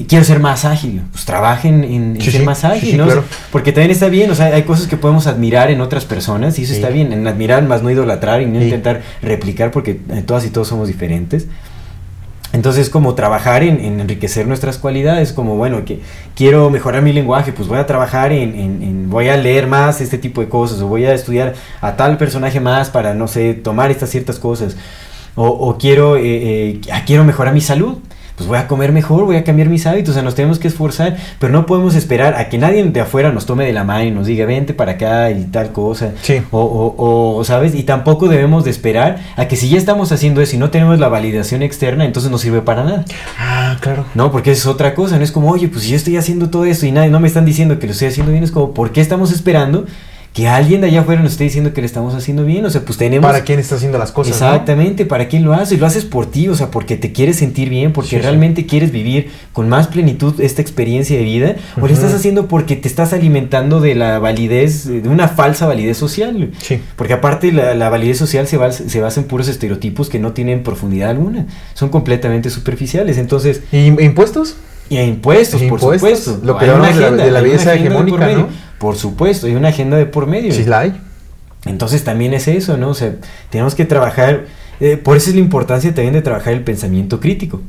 Eh, 0.00 0.04
Quiero 0.08 0.24
ser 0.24 0.40
más 0.40 0.64
ágil, 0.64 1.02
pues 1.12 1.24
trabajen 1.24 1.84
en, 1.84 2.16
en 2.16 2.20
Sí, 2.20 2.30
ser 2.30 2.40
sí, 2.40 2.46
más 2.46 2.64
ágil, 2.64 2.90
sí, 2.92 2.96
¿no? 2.96 3.04
Claro. 3.06 3.24
porque 3.52 3.72
también 3.72 3.90
está 3.90 4.08
bien, 4.08 4.30
o 4.30 4.34
sea, 4.34 4.46
hay 4.46 4.62
cosas 4.62 4.86
que 4.86 4.96
podemos 4.96 5.26
admirar 5.26 5.70
en 5.70 5.80
otras 5.80 6.04
personas 6.04 6.58
y 6.58 6.64
eso 6.64 6.74
está 6.74 6.88
bien, 6.88 7.12
en 7.12 7.26
admirar 7.26 7.62
más 7.64 7.82
no 7.82 7.90
idolatrar 7.90 8.42
y 8.42 8.46
no 8.46 8.62
intentar 8.62 9.02
replicar 9.22 9.70
porque 9.70 10.00
eh, 10.10 10.22
todas 10.26 10.44
y 10.46 10.50
todos 10.50 10.68
somos 10.68 10.88
diferentes. 10.88 11.46
Entonces, 12.52 12.88
como 12.88 13.16
trabajar 13.16 13.64
en, 13.64 13.80
en 13.80 13.98
enriquecer 13.98 14.46
nuestras 14.46 14.78
cualidades, 14.78 15.32
como 15.32 15.56
bueno, 15.56 15.84
que 15.84 15.98
quiero 16.36 16.70
mejorar 16.70 17.02
mi 17.02 17.12
lenguaje, 17.12 17.52
pues 17.52 17.66
voy 17.66 17.78
a 17.78 17.86
trabajar 17.86 18.30
en, 18.30 18.54
en- 18.54 18.82
en- 18.82 19.10
voy 19.10 19.28
a 19.28 19.36
leer 19.36 19.66
más 19.66 20.00
este 20.00 20.18
tipo 20.18 20.40
de 20.40 20.48
cosas, 20.48 20.80
o 20.80 20.86
voy 20.86 21.04
a 21.04 21.12
estudiar 21.14 21.54
a 21.80 21.96
tal 21.96 22.16
personaje 22.16 22.60
más 22.60 22.90
para, 22.90 23.12
no 23.12 23.26
sé, 23.26 23.54
tomar 23.54 23.90
estas 23.90 24.10
ciertas 24.10 24.38
cosas, 24.38 24.76
o, 25.34 25.48
o 25.48 25.78
quiero, 25.78 26.16
eh, 26.16 26.20
eh, 26.24 26.80
ah, 26.92 27.02
quiero 27.04 27.24
mejorar 27.24 27.52
mi 27.54 27.60
salud, 27.60 27.98
pues 28.36 28.48
voy 28.48 28.58
a 28.58 28.66
comer 28.66 28.90
mejor, 28.92 29.24
voy 29.24 29.36
a 29.36 29.44
cambiar 29.44 29.68
mis 29.68 29.86
hábitos, 29.86 30.10
o 30.10 30.12
sea, 30.14 30.22
nos 30.22 30.34
tenemos 30.34 30.58
que 30.58 30.66
esforzar, 30.68 31.16
pero 31.38 31.52
no 31.52 31.66
podemos 31.66 31.94
esperar 31.94 32.34
a 32.34 32.48
que 32.48 32.58
nadie 32.58 32.82
de 32.82 33.00
afuera 33.00 33.30
nos 33.30 33.46
tome 33.46 33.64
de 33.64 33.72
la 33.72 33.84
mano 33.84 34.04
y 34.04 34.10
nos 34.10 34.26
diga, 34.26 34.44
vente 34.44 34.74
para 34.74 34.92
acá 34.92 35.30
y 35.30 35.44
tal 35.44 35.70
cosa. 35.72 36.12
Sí. 36.22 36.42
O, 36.50 36.60
o- 36.60 37.36
o, 37.38 37.44
¿sabes? 37.44 37.74
Y 37.74 37.84
tampoco 37.84 38.26
debemos 38.28 38.64
de 38.64 38.70
esperar 38.70 39.18
a 39.36 39.46
que 39.46 39.54
si 39.56 39.68
ya 39.68 39.78
estamos 39.78 40.10
haciendo 40.10 40.40
eso 40.40 40.56
y 40.56 40.58
no 40.58 40.70
tenemos 40.70 40.98
la 40.98 41.08
validación 41.08 41.62
externa, 41.62 42.04
entonces 42.04 42.30
no 42.30 42.38
sirve 42.38 42.60
para 42.62 42.82
nada. 42.84 43.04
Ah, 43.38 43.76
claro. 43.80 44.04
No, 44.14 44.32
porque 44.32 44.50
es 44.50 44.66
otra 44.66 44.94
cosa, 44.94 45.16
no 45.16 45.22
es 45.24 45.30
como, 45.30 45.50
oye, 45.50 45.68
pues 45.68 45.84
si 45.84 45.90
yo 45.90 45.96
estoy 45.96 46.16
haciendo 46.16 46.50
todo 46.50 46.64
esto 46.64 46.86
y 46.86 46.92
nadie, 46.92 47.10
no 47.10 47.20
me 47.20 47.28
están 47.28 47.44
diciendo 47.44 47.78
que 47.78 47.86
lo 47.86 47.92
estoy 47.92 48.08
haciendo 48.08 48.32
bien, 48.32 48.42
es 48.42 48.50
como, 48.50 48.74
¿por 48.74 48.90
qué 48.90 49.00
estamos 49.00 49.30
esperando 49.32 49.86
que 50.34 50.48
alguien 50.48 50.80
de 50.80 50.88
allá 50.88 51.02
afuera 51.02 51.22
nos 51.22 51.30
esté 51.32 51.44
diciendo 51.44 51.72
que 51.72 51.80
le 51.80 51.86
estamos 51.86 52.12
haciendo 52.12 52.44
bien? 52.44 52.66
O 52.66 52.68
sea, 52.70 52.80
pues 52.84 52.98
tenemos... 52.98 53.24
¿Para 53.24 53.44
quién 53.44 53.60
está 53.60 53.76
haciendo 53.76 53.98
las 53.98 54.10
cosas? 54.10 54.40
no? 54.40 54.46
Exactamente, 54.48 55.06
¿para 55.06 55.28
quién 55.28 55.44
lo 55.44 55.54
haces? 55.54 55.78
Lo 55.78 55.86
haces 55.86 56.04
por 56.04 56.26
ti, 56.28 56.48
o 56.48 56.56
sea, 56.56 56.72
porque 56.72 56.96
te 56.96 57.12
quieres 57.12 57.36
sentir 57.36 57.70
bien, 57.70 57.92
porque 57.92 58.10
Sí, 58.10 58.16
sí. 58.16 58.22
realmente 58.22 58.66
quieres 58.66 58.90
vivir 58.90 59.30
con 59.52 59.68
más 59.68 59.86
plenitud 59.86 60.40
esta 60.40 60.60
experiencia 60.60 61.16
de 61.16 61.22
vida, 61.22 61.54
o 61.80 61.86
lo 61.86 61.92
estás 61.92 62.12
haciendo 62.12 62.48
porque 62.48 62.74
te 62.74 62.88
estás 62.88 63.12
alimentando 63.12 63.80
de 63.80 63.94
la 63.94 64.18
validez, 64.18 64.86
de 64.88 65.08
una 65.08 65.28
falsa 65.28 65.68
validez 65.68 65.96
social. 65.98 66.50
Sí. 66.60 66.80
Porque 66.96 67.12
aparte 67.12 67.52
la, 67.52 67.74
la 67.76 67.88
validez 67.88 68.18
social 68.18 68.48
se, 68.48 68.56
basa- 68.56 68.88
se 68.88 69.00
basa 69.00 69.20
en 69.20 69.28
puros 69.28 69.46
estereotipos 69.46 70.08
que 70.08 70.18
no 70.18 70.32
tienen 70.32 70.64
profundidad 70.64 71.10
alguna, 71.10 71.46
son 71.74 71.90
completamente 71.90 72.50
superficiales. 72.50 73.18
Entonces, 73.18 73.62
¿Y 73.70 73.86
impuestos? 73.86 74.56
Y 74.88 74.96
a 74.98 75.04
impuestos, 75.04 75.60
por 75.62 75.80
impuestos, 75.80 76.24
supuesto. 76.24 76.40
lo 76.46 76.58
que 76.58 76.66
hablamos 76.66 76.94
de 76.96 77.10
la- 77.10 77.24
de 77.24 77.30
la 77.30 77.40
belleza 77.40 77.70
por 77.70 77.78
hegemónica. 77.80 78.28
¿no? 78.32 78.48
Por 78.78 78.96
supuesto, 78.96 79.46
hay 79.46 79.54
una 79.54 79.68
agenda 79.68 79.96
de 79.96 80.06
por 80.06 80.26
medio. 80.26 80.52
Sí, 80.52 80.64
la 80.64 80.80
hay. 80.80 81.00
Entonces 81.66 82.04
también 82.04 82.34
es 82.34 82.46
eso, 82.48 82.76
¿no? 82.76 82.90
O 82.90 82.94
sea, 82.94 83.14
tenemos 83.50 83.74
que 83.74 83.84
trabajar, 83.86 84.44
eh, 84.80 84.96
por 84.98 85.16
eso 85.16 85.30
es 85.30 85.36
la 85.36 85.40
importancia 85.40 85.94
también 85.94 86.12
de 86.12 86.20
trabajar 86.22 86.52
el 86.52 86.60
pensamiento 86.62 87.20
crítico. 87.20 87.62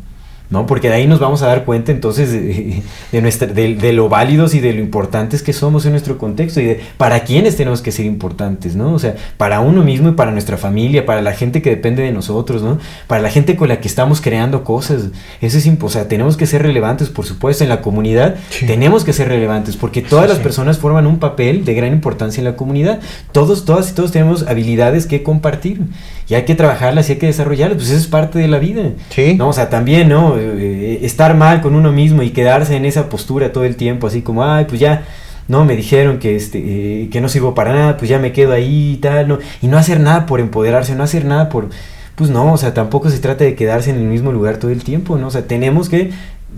¿No? 0.49 0.65
Porque 0.65 0.89
de 0.89 0.95
ahí 0.95 1.07
nos 1.07 1.19
vamos 1.19 1.41
a 1.41 1.47
dar 1.47 1.65
cuenta 1.65 1.91
entonces 1.91 2.31
de, 2.31 2.81
de 3.11 3.21
nuestra, 3.21 3.47
de, 3.47 3.75
de, 3.75 3.93
lo 3.93 4.09
válidos 4.09 4.55
y 4.55 4.59
de 4.59 4.73
lo 4.73 4.79
importantes 4.79 5.43
que 5.43 5.53
somos 5.53 5.85
en 5.85 5.91
nuestro 5.91 6.17
contexto 6.17 6.61
y 6.61 6.65
de 6.65 6.81
para 6.97 7.23
quiénes 7.23 7.55
tenemos 7.55 7.81
que 7.81 7.91
ser 7.91 8.05
importantes, 8.05 8.75
¿no? 8.75 8.93
O 8.93 8.99
sea, 8.99 9.15
para 9.37 9.59
uno 9.59 9.83
mismo 9.83 10.09
y 10.09 10.11
para 10.13 10.31
nuestra 10.31 10.57
familia, 10.57 11.05
para 11.05 11.21
la 11.21 11.33
gente 11.33 11.61
que 11.61 11.69
depende 11.69 12.03
de 12.03 12.11
nosotros, 12.11 12.61
¿no? 12.61 12.79
Para 13.07 13.21
la 13.21 13.29
gente 13.29 13.55
con 13.55 13.69
la 13.69 13.79
que 13.79 13.87
estamos 13.87 14.21
creando 14.21 14.63
cosas. 14.63 15.09
Eso 15.41 15.57
es 15.57 15.65
o 15.81 15.89
sea, 15.89 16.07
tenemos 16.07 16.37
que 16.37 16.45
ser 16.45 16.61
relevantes, 16.61 17.09
por 17.09 17.25
supuesto, 17.25 17.63
en 17.63 17.69
la 17.69 17.81
comunidad 17.81 18.35
sí. 18.49 18.65
tenemos 18.65 19.03
que 19.03 19.13
ser 19.13 19.27
relevantes 19.27 19.77
porque 19.77 20.01
todas 20.01 20.25
sí, 20.25 20.29
las 20.29 20.37
sí. 20.37 20.43
personas 20.43 20.77
forman 20.77 21.07
un 21.07 21.19
papel 21.19 21.65
de 21.65 21.73
gran 21.73 21.91
importancia 21.91 22.39
en 22.39 22.45
la 22.45 22.55
comunidad. 22.55 22.99
Todos, 23.31 23.65
todas 23.65 23.89
y 23.89 23.93
todos 23.93 24.11
tenemos 24.11 24.47
habilidades 24.47 25.05
que 25.05 25.23
compartir 25.23 25.81
y 26.27 26.33
hay 26.33 26.43
que 26.43 26.55
trabajarlas 26.55 27.09
y 27.09 27.13
hay 27.13 27.17
que 27.19 27.27
desarrollarlas, 27.27 27.77
pues 27.77 27.89
eso 27.89 27.99
es 27.99 28.07
parte 28.07 28.39
de 28.39 28.47
la 28.47 28.57
vida. 28.57 28.83
Sí. 29.09 29.35
¿no? 29.35 29.49
O 29.49 29.53
sea, 29.53 29.69
también, 29.69 30.09
¿no? 30.09 30.35
Eh, 30.37 30.99
estar 31.03 31.35
mal 31.35 31.61
con 31.61 31.75
uno 31.75 31.91
mismo 31.91 32.23
y 32.23 32.31
quedarse 32.31 32.75
en 32.75 32.85
esa 32.85 33.09
postura 33.09 33.51
todo 33.51 33.63
el 33.63 33.75
tiempo, 33.75 34.07
así 34.07 34.21
como, 34.21 34.43
ay, 34.43 34.65
pues 34.65 34.79
ya, 34.79 35.03
no, 35.47 35.63
me 35.65 35.75
dijeron 35.75 36.17
que, 36.17 36.35
este, 36.35 36.57
eh, 37.03 37.09
que 37.09 37.21
no 37.21 37.29
sirvo 37.29 37.53
para 37.53 37.73
nada, 37.73 37.97
pues 37.97 38.09
ya 38.09 38.17
me 38.17 38.31
quedo 38.31 38.53
ahí 38.53 38.93
y 38.93 38.97
tal, 38.97 39.27
¿no? 39.27 39.39
Y 39.61 39.67
no 39.67 39.77
hacer 39.77 39.99
nada 39.99 40.25
por 40.25 40.39
empoderarse, 40.39 40.95
no 40.95 41.03
hacer 41.03 41.25
nada 41.25 41.49
por... 41.49 41.69
Pues 42.15 42.29
no, 42.29 42.53
o 42.53 42.57
sea, 42.57 42.73
tampoco 42.73 43.09
se 43.09 43.19
trata 43.19 43.43
de 43.43 43.55
quedarse 43.55 43.89
en 43.89 43.97
el 43.97 44.05
mismo 44.05 44.31
lugar 44.31 44.57
todo 44.57 44.71
el 44.71 44.83
tiempo, 44.83 45.17
¿no? 45.17 45.27
O 45.27 45.31
sea, 45.31 45.47
tenemos 45.47 45.89
que 45.89 46.11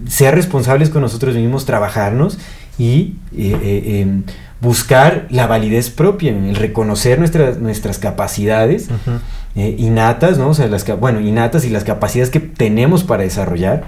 ser 0.07 0.35
responsables 0.35 0.91
con 0.91 1.01
nosotros 1.01 1.35
mismos, 1.35 1.65
trabajarnos 1.65 2.37
y 2.77 3.15
eh, 3.35 3.57
eh, 3.63 4.21
buscar 4.61 5.25
la 5.31 5.47
validez 5.47 5.89
propia, 5.89 6.31
el 6.31 6.55
reconocer 6.55 7.17
nuestras, 7.17 7.57
nuestras 7.57 7.97
capacidades 7.97 8.89
uh 8.89 8.93
-huh. 8.93 9.19
Eh, 9.57 9.75
innatas, 9.77 10.37
¿no? 10.37 10.49
O 10.49 10.53
sea, 10.53 10.67
las, 10.67 10.85
bueno, 10.99 11.19
innatas 11.19 11.65
y 11.65 11.69
las 11.69 11.83
capacidades 11.83 12.29
que 12.29 12.39
tenemos 12.39 13.03
para 13.03 13.23
desarrollar 13.23 13.85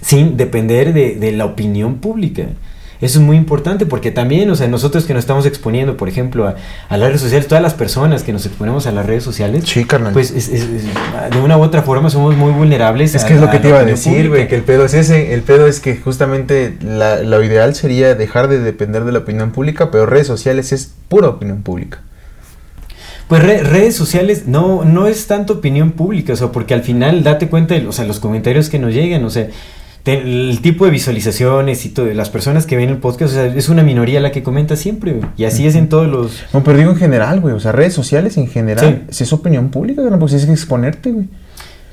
sin 0.00 0.36
depender 0.36 0.92
de, 0.92 1.16
de 1.16 1.32
la 1.32 1.44
opinión 1.44 1.96
pública. 1.96 2.46
Eso 3.00 3.18
es 3.18 3.24
muy 3.24 3.36
importante 3.36 3.84
porque 3.84 4.10
también, 4.10 4.50
o 4.50 4.56
sea, 4.56 4.68
nosotros 4.68 5.04
que 5.04 5.12
nos 5.12 5.20
estamos 5.24 5.44
exponiendo, 5.44 5.98
por 5.98 6.08
ejemplo, 6.08 6.48
a, 6.48 6.56
a, 6.88 6.96
las 6.96 7.08
redes 7.08 7.20
sociales, 7.20 7.46
todas 7.46 7.62
las 7.62 7.74
personas 7.74 8.22
que 8.22 8.32
nos 8.32 8.46
exponemos 8.46 8.86
a 8.86 8.92
las 8.92 9.04
redes 9.04 9.22
sociales, 9.22 9.64
sí, 9.66 9.84
carnal. 9.84 10.14
pues 10.14 10.30
es, 10.30 10.48
es, 10.48 10.62
es, 10.62 10.84
de 11.30 11.40
una 11.42 11.58
u 11.58 11.62
otra 11.62 11.82
forma 11.82 12.08
somos 12.08 12.34
muy 12.36 12.52
vulnerables. 12.52 13.14
Es 13.14 13.24
que 13.24 13.34
a, 13.34 13.36
es 13.36 13.42
lo 13.42 13.50
que 13.50 13.58
te 13.58 13.68
iba 13.68 13.80
a 13.80 13.84
decir, 13.84 14.30
güey, 14.30 14.48
que 14.48 14.54
el 14.54 14.62
pedo 14.62 14.86
es 14.86 14.94
ese, 14.94 15.34
el 15.34 15.42
pedo 15.42 15.66
es 15.66 15.80
que 15.80 15.96
justamente 15.98 16.78
la, 16.80 17.22
lo 17.22 17.42
ideal 17.44 17.74
sería 17.74 18.14
dejar 18.14 18.48
de 18.48 18.60
depender 18.60 19.04
de 19.04 19.12
la 19.12 19.18
opinión 19.18 19.50
pública, 19.50 19.90
pero 19.90 20.06
redes 20.06 20.26
sociales 20.26 20.72
es 20.72 20.90
pura 21.08 21.28
opinión 21.28 21.60
pública. 21.62 22.00
Pues 23.28 23.42
re 23.42 23.62
redes 23.62 23.96
sociales 23.96 24.44
no, 24.46 24.84
no 24.84 25.06
es 25.06 25.26
tanto 25.26 25.54
opinión 25.54 25.92
pública, 25.92 26.32
o 26.32 26.36
sea, 26.36 26.52
porque 26.52 26.74
al 26.74 26.82
final 26.82 27.24
date 27.24 27.48
cuenta 27.48 27.74
de 27.74 27.86
o 27.86 27.92
sea, 27.92 28.04
los 28.04 28.20
comentarios 28.20 28.70
que 28.70 28.78
nos 28.78 28.94
llegan, 28.94 29.24
o 29.24 29.30
sea, 29.30 29.48
el 30.04 30.60
tipo 30.62 30.84
de 30.84 30.92
visualizaciones 30.92 31.84
y 31.84 31.88
todo, 31.88 32.06
las 32.14 32.30
personas 32.30 32.66
que 32.66 32.76
ven 32.76 32.90
el 32.90 32.98
podcast, 32.98 33.32
o 33.32 33.34
sea, 33.34 33.46
es 33.46 33.68
una 33.68 33.82
minoría 33.82 34.20
la 34.20 34.30
que 34.30 34.44
comenta 34.44 34.76
siempre, 34.76 35.14
güey. 35.14 35.28
Y 35.36 35.44
así 35.44 35.66
es 35.66 35.74
en 35.74 35.88
todos 35.88 36.06
los... 36.06 36.44
No, 36.52 36.62
pero 36.62 36.78
digo 36.78 36.92
en 36.92 36.96
general, 36.96 37.40
güey, 37.40 37.54
o 37.54 37.60
sea, 37.60 37.72
redes 37.72 37.94
sociales 37.94 38.36
en 38.36 38.46
general, 38.46 39.02
sí. 39.08 39.14
si 39.16 39.24
es 39.24 39.32
opinión 39.32 39.70
pública, 39.70 40.02
no, 40.02 40.18
pues 40.20 40.32
es 40.32 40.46
que 40.46 40.52
exponerte, 40.52 41.10
güey. 41.10 41.26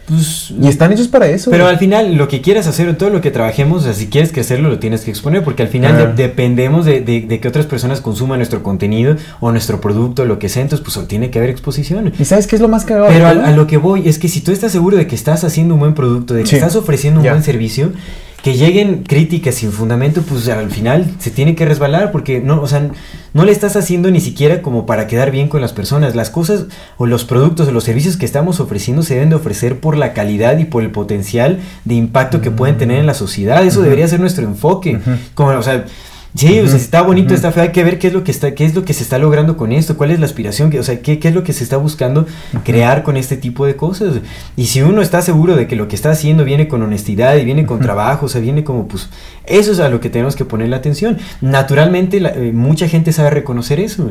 Pues, 0.07 0.53
y 0.61 0.67
están 0.67 0.91
hechos 0.91 1.07
para 1.07 1.27
eso. 1.27 1.49
Pero 1.49 1.67
al 1.67 1.77
final, 1.77 2.15
lo 2.15 2.27
que 2.27 2.41
quieras 2.41 2.67
hacer 2.67 2.89
en 2.89 2.97
todo 2.97 3.09
lo 3.09 3.21
que 3.21 3.31
trabajemos, 3.31 3.81
o 3.81 3.85
sea, 3.85 3.93
si 3.93 4.07
quieres 4.07 4.31
crecerlo, 4.31 4.69
lo 4.69 4.80
tienes 4.80 5.01
que 5.01 5.11
exponer, 5.11 5.43
porque 5.43 5.63
al 5.63 5.69
final 5.69 6.15
de, 6.15 6.23
dependemos 6.23 6.85
de, 6.85 7.01
de, 7.01 7.21
de, 7.21 7.39
que 7.39 7.47
otras 7.47 7.65
personas 7.65 8.01
consuman 8.01 8.39
nuestro 8.39 8.63
contenido 8.63 9.15
o 9.39 9.51
nuestro 9.51 9.80
producto, 9.80 10.25
lo 10.25 10.39
que 10.39 10.49
sea, 10.49 10.61
entonces 10.61 10.85
pues 10.85 11.07
tiene 11.07 11.30
que 11.30 11.39
haber 11.39 11.49
exposición. 11.49 12.11
¿Y 12.19 12.25
sabes 12.25 12.47
qué 12.47 12.55
es 12.55 12.61
lo 12.61 12.67
más 12.67 12.84
cagado? 12.84 13.07
Pero 13.07 13.27
a, 13.27 13.30
a, 13.30 13.51
lo 13.51 13.65
que 13.65 13.77
voy 13.77 14.07
es 14.07 14.19
que 14.19 14.27
si 14.27 14.41
tú 14.41 14.51
estás 14.51 14.71
seguro 14.71 14.97
de 14.97 15.07
que 15.07 15.15
estás 15.15 15.43
haciendo 15.43 15.75
un 15.75 15.80
buen 15.80 15.93
producto, 15.93 16.34
de 16.34 16.41
que 16.43 16.49
sí. 16.49 16.55
estás 16.55 16.75
ofreciendo 16.75 17.19
un 17.19 17.23
yeah. 17.23 17.34
buen 17.34 17.43
servicio, 17.43 17.91
que 18.44 18.56
lleguen 18.56 19.03
críticas 19.03 19.56
sin 19.56 19.72
fundamento, 19.72 20.22
pues 20.22 20.49
al 20.49 20.70
final 20.70 21.10
se 21.18 21.32
tiene 21.32 21.56
que 21.56 21.65
resbalar 21.65 22.11
porque 22.11 22.41
no, 22.41 22.61
o 22.61 22.68
sea, 22.68 22.90
no 23.34 23.45
le 23.45 23.53
estás 23.53 23.78
haciendo 23.78 24.11
ni 24.11 24.20
siquiera 24.20 24.61
como 24.61 24.86
para 24.86 25.07
quedar 25.07 25.32
bien 25.32 25.48
con 25.48 25.61
las 25.61 25.72
personas. 25.72 26.14
Las 26.14 26.30
cosas 26.30 26.65
o 26.98 27.06
los 27.06 27.24
productos 27.24 27.70
o 27.70 27.72
los 27.72 27.86
servicios 27.86 28.18
que 28.18 28.26
estamos 28.26 28.60
ofreciendo 28.60 29.02
se 29.02 29.14
deben 29.14 29.30
de 29.30 29.36
ofrecer 29.36 29.80
por 29.80 29.95
la 29.95 30.11
calidad 30.11 30.57
y 30.57 30.65
por 30.65 30.84
el 30.84 30.91
potencial 30.91 31.61
de 31.86 31.95
impacto 31.95 32.41
que 32.41 32.52
pueden 32.52 32.78
tener 32.78 32.99
en 32.99 33.06
la 33.06 33.14
sociedad. 33.14 33.64
Eso 33.64 33.80
uh 33.80 33.82
-huh. 33.82 33.86
debería 33.86 34.10
ser 34.10 34.20
nuestro 34.20 34.44
enfoque. 34.44 34.98
Uh 34.98 34.99
-huh. 34.99 35.18
Como, 35.36 35.52
o 35.52 35.64
sea, 35.64 35.86
Sí, 36.35 36.47
uh 36.47 36.64
-huh. 36.64 36.65
o 36.65 36.68
sea, 36.68 36.77
está 36.77 37.01
bonito, 37.03 37.27
uh 37.27 37.31
-huh. 37.31 37.35
está 37.35 37.51
feo, 37.51 37.64
hay 37.64 37.72
que 37.72 37.84
ver 37.84 37.99
qué 37.99 38.07
es 38.07 38.14
lo 38.14 38.23
que 38.23 38.31
está, 38.31 38.55
qué 38.55 38.65
es 38.65 38.73
lo 38.73 38.84
que 38.84 38.93
se 38.93 39.03
está 39.03 39.19
logrando 39.19 39.55
con 39.55 39.72
esto, 39.72 39.95
cuál 39.97 40.10
es 40.11 40.19
la 40.19 40.26
aspiración, 40.26 40.72
que, 40.72 40.80
o 40.80 40.84
sea, 40.84 40.99
qué, 40.99 41.19
qué 41.19 41.27
es 41.27 41.35
lo 41.35 41.43
que 41.43 41.53
se 41.53 41.64
está 41.64 41.77
buscando 41.77 42.22
uh 42.22 42.26
-huh. 42.26 42.64
crear 42.64 43.03
con 43.03 43.18
este 43.18 43.38
tipo 43.38 43.65
de 43.65 43.76
cosas. 43.76 44.15
Y 44.55 44.65
si 44.65 44.81
uno 44.81 45.01
está 45.01 45.22
seguro 45.22 45.55
de 45.55 45.68
que 45.68 45.76
lo 45.76 45.88
que 45.88 45.95
está 45.95 46.10
haciendo 46.11 46.43
viene 46.43 46.68
con 46.68 46.81
honestidad 46.81 47.35
y 47.38 47.45
viene 47.45 47.65
con 47.65 47.80
trabajo, 47.80 48.26
o 48.26 48.30
sea, 48.30 48.41
viene 48.41 48.64
como, 48.64 48.88
pues, 48.88 49.10
eso 49.45 49.72
es 49.72 49.80
a 49.80 49.89
lo 49.89 49.99
que 49.99 50.10
tenemos 50.10 50.35
que 50.35 50.45
poner 50.45 50.69
la 50.69 50.77
atención. 50.77 51.18
Naturalmente, 51.41 52.19
la, 52.19 52.30
eh, 52.30 52.51
mucha 52.51 52.88
gente 52.88 53.11
sabe 53.11 53.30
reconocer 53.30 53.80
eso. 53.80 54.10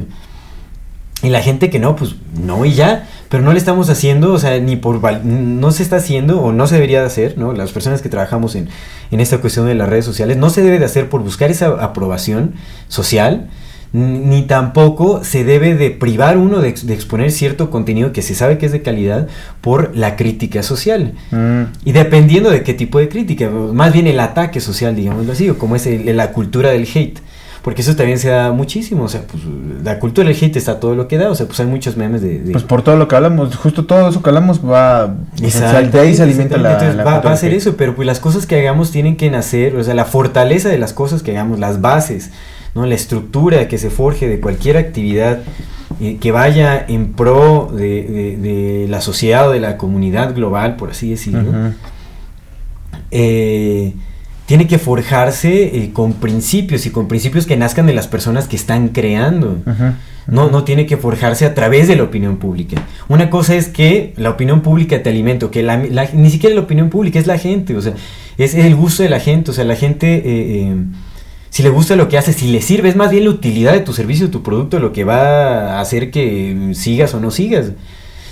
Y 1.23 1.29
la 1.29 1.41
gente 1.41 1.71
que 1.71 1.79
no, 1.79 1.95
pues 1.95 2.17
no 2.41 2.65
y 2.65 2.73
ya, 2.73 3.09
pero 3.29 3.45
no 3.45 3.53
le 3.53 3.59
estamos 3.59 3.89
haciendo, 3.89 4.33
o 4.33 4.39
sea, 4.39 4.59
ni 4.59 4.77
por, 4.77 5.01
no 5.25 5.71
se 5.71 5.83
está 5.83 5.97
haciendo 5.97 6.41
o 6.41 6.53
no 6.53 6.67
se 6.67 6.75
debería 6.75 7.01
de 7.01 7.07
hacer, 7.07 7.39
¿no? 7.39 7.53
Las 7.53 7.71
personas 7.71 8.03
que 8.03 8.09
trabajamos 8.09 8.57
en, 8.57 8.69
en 9.11 9.21
esta 9.21 9.39
cuestión 9.39 9.67
de 9.67 9.75
las 9.75 9.89
redes 9.89 10.05
sociales, 10.05 10.37
no 10.37 10.51
se 10.51 10.63
debe 10.63 10.81
de 10.81 10.85
hacer 10.85 11.09
por 11.09 11.23
buscar 11.23 11.51
esa 11.51 11.69
aprobación 11.83 12.55
social, 12.89 13.49
ni 13.93 14.43
tampoco 14.43 15.23
se 15.23 15.45
debe 15.45 15.75
de 15.75 15.91
privar 15.91 16.39
uno 16.39 16.61
de, 16.61 16.73
de, 16.73 16.95
exponer 16.95 17.31
cierto 17.31 17.71
contenido 17.71 18.13
que 18.13 18.23
se 18.23 18.35
sabe 18.35 18.57
que 18.59 18.67
es 18.67 18.73
de 18.73 18.83
calidad 18.83 19.29
por 19.61 19.95
la 19.95 20.17
crítica 20.17 20.63
social. 20.63 21.13
Mm. 21.31 21.63
Y 21.85 21.93
dependiendo 21.93 22.51
de 22.51 22.63
qué 22.63 22.75
tipo 22.75 22.99
de 22.99 23.09
crítica, 23.09 23.49
más 23.51 23.93
bien 23.93 24.07
el 24.07 24.19
ataque 24.19 24.61
social, 24.61 24.97
digámoslo 24.97 25.33
así, 25.33 25.49
o 25.51 25.59
como 25.59 25.77
es 25.77 25.87
el, 25.87 26.17
la 26.17 26.33
cultura 26.33 26.71
del 26.71 26.89
hate 26.93 27.21
porque 27.63 27.83
eso 27.83 27.95
también 27.95 28.19
se 28.19 28.29
da 28.29 28.51
muchísimo, 28.53 29.05
o 29.05 29.09
sea, 29.09 29.23
pues 29.23 29.43
la 29.85 30.01
cultura 30.01 30.27
del 30.29 30.37
hate 30.37 30.57
está 30.57 30.81
todo 30.81 30.97
lo 30.97 31.07
que 31.07 31.17
da, 31.17 31.31
o 31.31 31.35
sea, 31.35 31.47
pues 31.47 31.61
hay 31.61 31.67
muchos 31.67 31.97
memes 31.97 32.21
de... 32.21 32.41
de... 32.41 32.53
Pues 32.53 32.65
por 32.65 32.83
todo 32.83 32.97
lo 32.97 33.07
que 33.07 33.15
hablamos, 33.15 33.55
justo 33.55 33.85
todo 33.85 34.09
eso 34.09 34.21
que 34.21 34.31
hablamos 34.31 34.61
va... 34.61 35.15
Exacto, 35.41 35.97
de 35.97 36.01
ahí 36.01 36.15
se 36.15 36.25
alimenta 36.25 36.57
la, 36.57 36.73
Entonces, 36.73 36.97
la 36.97 37.05
va, 37.05 37.21
va, 37.21 37.33
a 37.33 37.37
ser 37.37 37.55
eso, 37.55 37.77
pero 37.77 37.95
pues 37.95 38.05
las 38.05 38.19
cosas 38.19 38.47
que 38.47 38.59
hagamos 38.59 38.91
tienen 38.91 39.17
que 39.17 39.31
nacer, 39.31 39.77
o 39.77 39.85
sea, 39.85 39.95
la 39.95 40.05
fortaleza 40.05 40.69
de 40.71 40.79
las 40.79 40.93
cosas 40.93 41.23
que 41.23 41.31
hagamos, 41.31 41.61
las 41.61 41.81
bases, 41.81 42.33
¿no? 42.75 42.85
La 42.85 42.97
estructura 42.97 43.69
que 43.69 43.79
se 43.79 43.91
forje 43.91 44.27
de 44.27 44.41
cualquier 44.41 44.77
actividad 44.77 45.39
eh, 46.01 46.17
que 46.21 46.33
vaya 46.33 46.85
en 46.89 47.13
pro 47.13 47.71
de, 47.73 48.03
de, 48.03 48.37
de, 48.39 48.87
la 48.89 49.01
sociedad 49.01 49.49
o 49.49 49.53
de 49.53 49.61
la 49.61 49.77
comunidad 49.77 50.35
global, 50.35 50.75
por 50.75 50.91
así 50.91 51.11
decirlo. 51.11 51.51
Uh 51.51 51.53
-huh. 51.53 51.73
eh, 53.13 53.95
tiene 54.53 54.67
que 54.67 54.77
forjarse 54.77 55.79
eh, 55.79 55.93
con 55.95 56.13
principios 56.13 56.85
y 56.85 56.91
con 56.91 57.09
principios 57.09 57.47
que 57.47 57.57
nazcan 57.57 57.87
de 57.87 57.95
las 57.95 58.07
personas 58.07 58.49
que 58.49 58.57
están 58.57 58.89
creando. 58.89 59.63
Uh 59.65 59.71
-huh. 59.71 59.95
No, 60.27 60.51
no 60.51 60.63
tiene 60.63 60.85
que 60.85 60.99
forjarse 60.99 61.47
a 61.47 61.55
través 61.55 61.89
de 61.89 61.97
la 61.97 62.03
opinión 62.03 62.37
pública. 62.37 62.83
Una 63.09 63.31
cosa 63.31 63.55
es 63.55 63.69
que 63.69 64.13
la 64.19 64.29
opinión 64.29 64.61
pública 64.61 65.03
te 65.03 65.09
alimenta, 65.09 65.51
que 65.51 65.63
la, 65.63 65.79
la, 65.79 66.07
ni 66.13 66.29
siquiera 66.29 66.55
la 66.55 66.61
opinión 66.61 66.91
pública 66.91 67.19
es 67.19 67.27
la 67.27 67.39
gente, 67.39 67.75
o 67.75 67.81
sea, 67.81 67.95
es 68.37 68.55
el 68.55 68.77
gusto 68.77 69.03
de 69.03 69.09
la 69.09 69.21
gente, 69.21 69.53
o 69.53 69.55
sea, 69.55 69.65
la 69.65 69.75
gente, 69.75 70.17
eh, 70.17 70.23
eh, 70.27 70.77
si 71.49 71.63
le 71.63 71.71
gusta 71.71 71.97
lo 71.97 72.11
que 72.11 72.19
hace, 72.19 72.35
si 72.35 72.49
le 72.49 72.61
sirve, 72.61 72.91
es 72.91 72.97
más 72.97 73.11
bien 73.11 73.25
la 73.25 73.31
utilidad 73.31 73.73
de 73.73 73.81
tu 73.81 73.95
servicio, 73.95 74.27
de 74.27 74.33
tu 74.33 74.43
producto, 74.43 74.79
lo 74.79 74.93
que 74.93 75.05
va 75.05 75.79
a 75.79 75.81
hacer 75.81 76.11
que 76.11 76.73
sigas 76.75 77.15
o 77.15 77.21
no 77.21 77.31
sigas. 77.31 77.73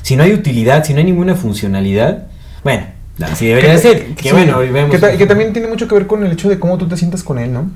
Si 0.03 0.17
no 0.17 0.23
hay 0.23 0.35
utilidad, 0.35 0.85
si 0.85 0.93
no 0.93 0.99
hay 0.99 1.07
ninguna 1.07 1.35
funcionalidad, 1.35 2.27
bueno, 2.63 3.00
Así 3.23 3.47
debería 3.47 3.73
que, 3.73 3.79
ser. 3.79 4.15
Que, 4.15 4.29
sí, 4.29 4.31
bueno, 4.33 4.59
vemos. 4.59 4.97
Que, 4.97 5.17
que, 5.17 5.27
también 5.27 5.53
tiene 5.53 5.69
mucho 5.69 5.89
que 5.89 5.95
ver 5.95 6.07
con 6.07 6.25
el 6.25 6.33
hecho 6.33 6.49
de 6.49 6.59
cómo 6.59 6.79
tú 6.79 6.89
te 6.89 6.97
sientas 6.97 7.23
con 7.23 7.39
él, 7.39 7.53
¿no? 7.53 7.71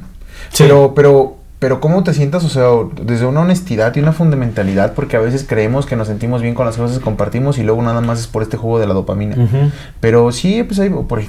Sí. 0.51 0.65
Pero, 0.65 0.93
pero, 0.95 1.37
pero 1.59 1.81
cómo 1.81 2.03
te 2.03 2.15
sientas, 2.15 2.45
o 2.45 2.49
sea, 2.49 2.66
desde 3.03 3.27
una 3.27 3.41
honestidad 3.41 3.95
y 3.97 4.01
una 4.01 4.12
fundamentalidad, 4.12 4.95
porque 4.95 5.16
a 5.16 5.21
veces 5.21 5.45
creemos 5.49 5.87
que 5.87 5.97
nos 5.97 6.09
sentimos 6.09 6.43
bien 6.43 6.55
con 6.55 6.66
las 6.66 6.77
cosas 6.77 6.99
que 6.99 7.05
compartimos 7.05 7.59
y 7.59 7.62
luego 7.62 7.83
nada 7.83 8.01
más 8.01 8.21
es 8.21 8.27
por 8.27 8.43
este 8.43 8.57
juego 8.57 8.79
de 8.79 8.87
la 8.87 8.95
dopamina. 8.95 9.37
Uh 9.37 9.49
-huh. 9.49 9.71
Pero 10.01 10.33
sí, 10.33 10.62
pues 10.62 10.79
ahí, 10.81 10.91
por 10.91 11.23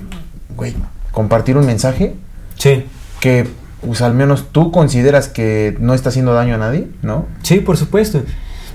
güey, 0.56 0.74
compartir 1.12 1.58
un 1.58 1.66
mensaje. 1.66 2.16
Sí. 2.58 2.86
Que, 3.20 3.48
pues 3.86 4.02
al 4.02 4.14
menos 4.14 4.48
tú 4.52 4.72
consideras 4.72 5.28
que 5.28 5.76
no 5.80 5.94
está 5.94 6.10
haciendo 6.10 6.34
daño 6.34 6.56
a 6.56 6.58
nadie, 6.58 6.88
¿no? 7.02 7.26
Sí, 7.44 7.60
por 7.60 7.78
supuesto. 7.78 8.22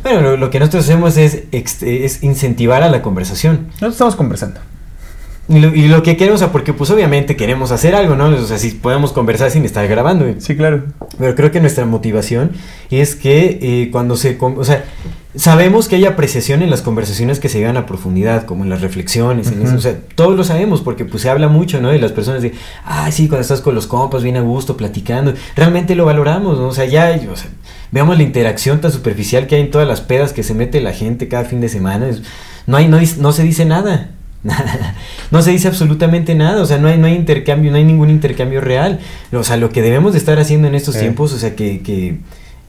Bueno, 0.02 0.22
lo, 0.22 0.36
lo 0.36 0.50
que 0.50 0.60
nosotros 0.60 0.84
hacemos 0.84 1.16
es, 1.16 1.42
es 1.52 2.22
incentivar 2.22 2.82
a 2.82 2.88
la 2.88 3.02
conversación. 3.02 3.66
Nosotros 3.72 3.92
estamos 3.92 4.16
conversando. 4.16 4.60
Y 5.50 5.58
lo, 5.58 5.74
y 5.74 5.88
lo, 5.88 6.04
que 6.04 6.16
queremos, 6.16 6.40
o 6.40 6.44
sea, 6.44 6.52
porque 6.52 6.72
pues 6.72 6.90
obviamente 6.90 7.34
queremos 7.34 7.72
hacer 7.72 7.96
algo, 7.96 8.14
¿no? 8.14 8.26
O 8.26 8.44
sea, 8.44 8.56
si 8.56 8.70
podemos 8.70 9.10
conversar 9.10 9.50
sin 9.50 9.64
estar 9.64 9.86
grabando. 9.88 10.24
¿eh? 10.24 10.36
Sí, 10.38 10.56
claro. 10.56 10.84
Pero 11.18 11.34
creo 11.34 11.50
que 11.50 11.60
nuestra 11.60 11.84
motivación 11.86 12.52
es 12.88 13.16
que 13.16 13.58
eh, 13.60 13.88
cuando 13.90 14.16
se... 14.16 14.38
O 14.40 14.64
sea, 14.64 14.84
sabemos 15.34 15.88
que 15.88 15.96
hay 15.96 16.04
apreciación 16.04 16.62
en 16.62 16.70
las 16.70 16.82
conversaciones 16.82 17.40
que 17.40 17.48
se 17.48 17.58
llevan 17.58 17.76
a 17.76 17.84
profundidad, 17.84 18.44
como 18.44 18.62
en 18.62 18.70
las 18.70 18.80
reflexiones, 18.80 19.48
uh 19.48 19.50
-huh. 19.50 19.54
en 19.54 19.62
eso, 19.62 19.76
o 19.76 19.80
sea, 19.80 19.98
todos 20.14 20.36
lo 20.36 20.44
sabemos 20.44 20.82
porque 20.82 21.04
pues 21.04 21.22
se 21.22 21.30
habla 21.30 21.48
mucho, 21.48 21.80
¿no? 21.80 21.88
De 21.88 21.98
las 21.98 22.12
personas 22.12 22.42
de, 22.42 22.52
ah, 22.84 23.10
sí, 23.10 23.26
cuando 23.26 23.42
estás 23.42 23.60
con 23.60 23.74
los 23.74 23.88
compas, 23.88 24.22
bien 24.22 24.36
a 24.36 24.42
gusto, 24.42 24.76
platicando, 24.76 25.34
realmente 25.56 25.96
lo 25.96 26.04
valoramos, 26.04 26.58
¿no? 26.58 26.68
O 26.68 26.72
sea, 26.72 26.84
ya, 26.84 27.20
o 27.30 27.36
sea, 27.36 27.50
veamos 27.90 28.16
la 28.16 28.22
interacción 28.22 28.80
tan 28.80 28.92
superficial 28.92 29.48
que 29.48 29.56
hay 29.56 29.62
en 29.62 29.70
todas 29.72 29.88
las 29.88 30.00
pedas 30.00 30.32
que 30.32 30.44
se 30.44 30.54
mete 30.54 30.80
la 30.80 30.92
gente 30.92 31.26
cada 31.26 31.44
fin 31.44 31.60
de 31.60 31.68
semana, 31.68 32.08
es, 32.08 32.22
no 32.66 32.76
hay, 32.76 32.86
no, 32.86 32.98
no 33.18 33.32
se 33.32 33.42
dice 33.42 33.64
nada. 33.64 34.10
no 35.30 35.42
se 35.42 35.50
dice 35.50 35.68
absolutamente 35.68 36.34
nada, 36.34 36.62
o 36.62 36.66
sea, 36.66 36.78
no 36.78 36.88
hay, 36.88 36.98
no 36.98 37.06
hay 37.06 37.14
intercambio, 37.14 37.70
no 37.70 37.76
hay 37.76 37.84
ningún 37.84 38.10
intercambio 38.10 38.60
real. 38.60 39.00
O 39.32 39.44
sea, 39.44 39.56
lo 39.56 39.70
que 39.70 39.82
debemos 39.82 40.12
de 40.12 40.18
estar 40.18 40.38
haciendo 40.38 40.68
en 40.68 40.74
estos 40.74 40.96
Eh. 40.96 41.00
tiempos, 41.00 41.32
o 41.32 41.38
sea, 41.38 41.54
que, 41.54 41.80
que 41.80 42.16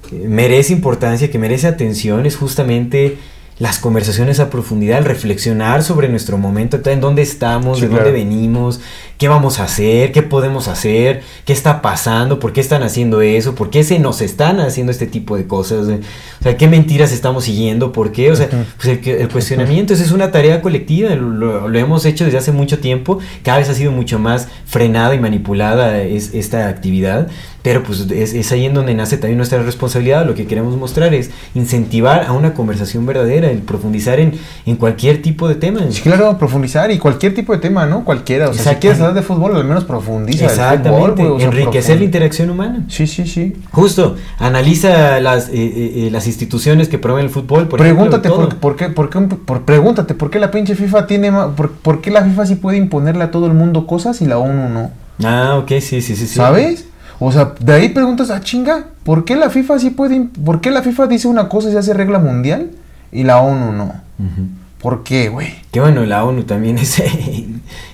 que 0.10 0.16
merece 0.28 0.74
importancia, 0.74 1.30
que 1.32 1.38
merece 1.38 1.68
atención, 1.68 2.26
es 2.26 2.36
justamente 2.36 3.18
las 3.60 3.78
conversaciones 3.78 4.40
a 4.40 4.50
profundidad, 4.50 4.98
el 4.98 5.06
reflexionar 5.06 5.84
sobre 5.84 6.10
nuestro 6.10 6.38
momento, 6.40 6.82
en 6.84 7.00
dónde 7.00 7.22
estamos, 7.22 7.78
Sí, 7.78 7.84
de 7.84 7.88
dónde 7.90 8.02
claro. 8.06 8.18
venimos, 8.18 8.82
qué 9.22 9.28
vamos 9.28 9.60
a 9.60 9.66
hacer, 9.66 10.12
qué 10.12 10.24
podemos 10.24 10.68
hacer, 10.68 11.22
qué 11.46 11.54
está 11.54 11.84
pasando, 11.84 12.40
por 12.40 12.54
qué 12.54 12.60
están 12.60 12.82
haciendo 12.82 13.22
eso, 13.22 13.54
por 13.54 13.70
qué 13.70 13.84
se 13.84 14.00
nos 14.00 14.20
están 14.20 14.60
haciendo 14.60 14.92
este 14.92 15.06
tipo 15.06 15.38
de 15.38 15.46
cosas, 15.46 15.88
eh. 15.90 16.00
o 16.40 16.44
sea, 16.44 16.58
qué 16.58 16.68
mentiras 16.68 17.12
estamos 17.12 17.44
siguiendo, 17.44 17.92
por 17.92 18.12
qué, 18.12 18.32
o 18.32 18.36
sea, 18.36 18.50
pues 18.50 18.88
el, 18.88 19.08
el 19.08 19.30
cuestionamiento, 19.30 19.94
es 19.94 20.12
una 20.12 20.32
tarea 20.32 20.64
colectiva, 20.64 21.14
lo, 21.14 21.68
lo 21.68 21.78
hemos 21.80 22.04
hecho 22.06 22.26
desde 22.26 22.40
hace 22.40 22.52
mucho 22.52 22.80
tiempo, 22.80 23.20
cada 23.44 23.60
vez 23.60 23.70
ha 23.70 23.76
sido 23.76 23.92
mucho 23.92 24.18
más 24.18 24.48
frenada 24.66 25.14
y 25.14 25.20
manipulada 25.20 26.02
es, 26.02 26.34
esta 26.34 26.68
actividad, 26.68 27.28
pero 27.62 27.84
pues 27.84 28.08
es, 28.10 28.34
es 28.34 28.52
ahí 28.52 28.66
en 28.66 28.74
donde 28.74 28.96
nace 28.96 29.18
también 29.18 29.38
nuestra 29.38 29.62
responsabilidad, 29.62 30.26
lo 30.26 30.34
que 30.34 30.48
queremos 30.48 30.76
mostrar 30.78 31.14
es 31.14 31.30
incentivar 31.54 32.26
a 32.26 32.32
una 32.32 32.56
conversación 32.56 33.06
verdadera, 33.06 33.52
el 33.52 33.60
profundizar 33.60 34.20
en, 34.20 34.34
en 34.66 34.78
cualquier 34.78 35.22
tipo 35.22 35.48
de 35.48 35.54
tema. 35.54 35.82
Sí, 35.92 36.02
claro, 36.02 36.36
profundizar 36.40 36.90
y 36.90 36.98
cualquier 36.98 37.36
tipo 37.36 37.54
de 37.54 37.60
tema, 37.60 37.86
¿no? 37.86 38.04
Cualquiera. 38.04 38.50
O 38.50 38.54
sea, 38.56 38.74
si 38.74 38.80
quieres 38.80 39.00
de 39.14 39.22
fútbol, 39.22 39.56
al 39.56 39.66
menos 39.66 39.84
profundiza. 39.84 40.46
Exactamente, 40.46 41.24
fútbol, 41.24 41.36
o 41.36 41.40
sea, 41.40 41.48
enriquecer 41.48 42.00
la 42.00 42.06
interacción 42.06 42.50
humana. 42.50 42.86
Sí, 42.88 43.08
sí, 43.08 43.28
sí. 43.28 43.54
Justo, 43.72 44.16
analiza 44.40 45.20
las, 45.20 45.50
eh, 45.50 45.54
eh, 45.54 45.94
eh, 45.96 46.10
las 46.12 46.28
instituciones 46.28 46.90
que 46.90 46.98
promueven 46.98 47.28
el 47.28 47.32
fútbol. 47.32 47.68
Por 47.68 47.80
pregúntate 47.80 48.28
ejemplo, 48.28 48.50
por, 48.60 48.76
qué, 48.76 48.90
por 48.90 49.10
qué, 49.10 49.20
por, 49.20 49.64
pregúntate 49.64 50.14
por 50.14 50.30
qué 50.30 50.40
la 50.40 50.52
pinche 50.52 50.76
FIFA 50.76 51.08
tiene, 51.08 51.32
por, 51.56 51.72
por 51.72 52.02
qué 52.02 52.12
la 52.12 52.24
FIFA 52.24 52.46
sí 52.46 52.56
puede 52.56 52.78
imponerle 52.78 53.24
a 53.24 53.32
todo 53.32 53.48
el 53.48 53.54
mundo 53.54 53.88
cosas 53.88 54.22
y 54.22 54.26
la 54.26 54.38
ONU 54.38 54.70
no. 54.70 54.92
Ah, 55.24 55.58
ok, 55.58 55.70
sí, 55.80 56.02
sí, 56.02 56.16
sí. 56.16 56.28
sí. 56.28 56.36
¿Sabes? 56.36 56.88
O 57.20 57.32
sea, 57.32 57.54
de 57.60 57.74
ahí 57.74 57.90
preguntas, 57.90 58.32
ah, 58.32 58.42
chinga, 58.42 58.86
¿por 59.04 59.26
qué 59.26 59.36
la 59.36 59.52
FIFA 59.52 59.78
sí 59.78 59.92
puede, 59.92 60.28
por 60.44 60.60
qué 60.60 60.72
la 60.72 60.82
FIFA 60.82 61.06
dice 61.06 61.28
una 61.28 61.50
cosa 61.50 61.70
y 61.70 61.72
se 61.72 61.78
hace 61.78 61.94
regla 61.94 62.18
mundial 62.18 62.72
y 63.12 63.24
la 63.24 63.38
ONU 63.42 63.72
no? 63.72 63.86
Ujú. 64.18 64.61
¿Por 64.82 65.04
qué, 65.04 65.30
güey? 65.30 65.54
Que 65.72 65.80
bueno, 65.80 66.04
la 66.06 66.24
ONU 66.24 66.44
también 66.44 66.78
es 66.80 67.02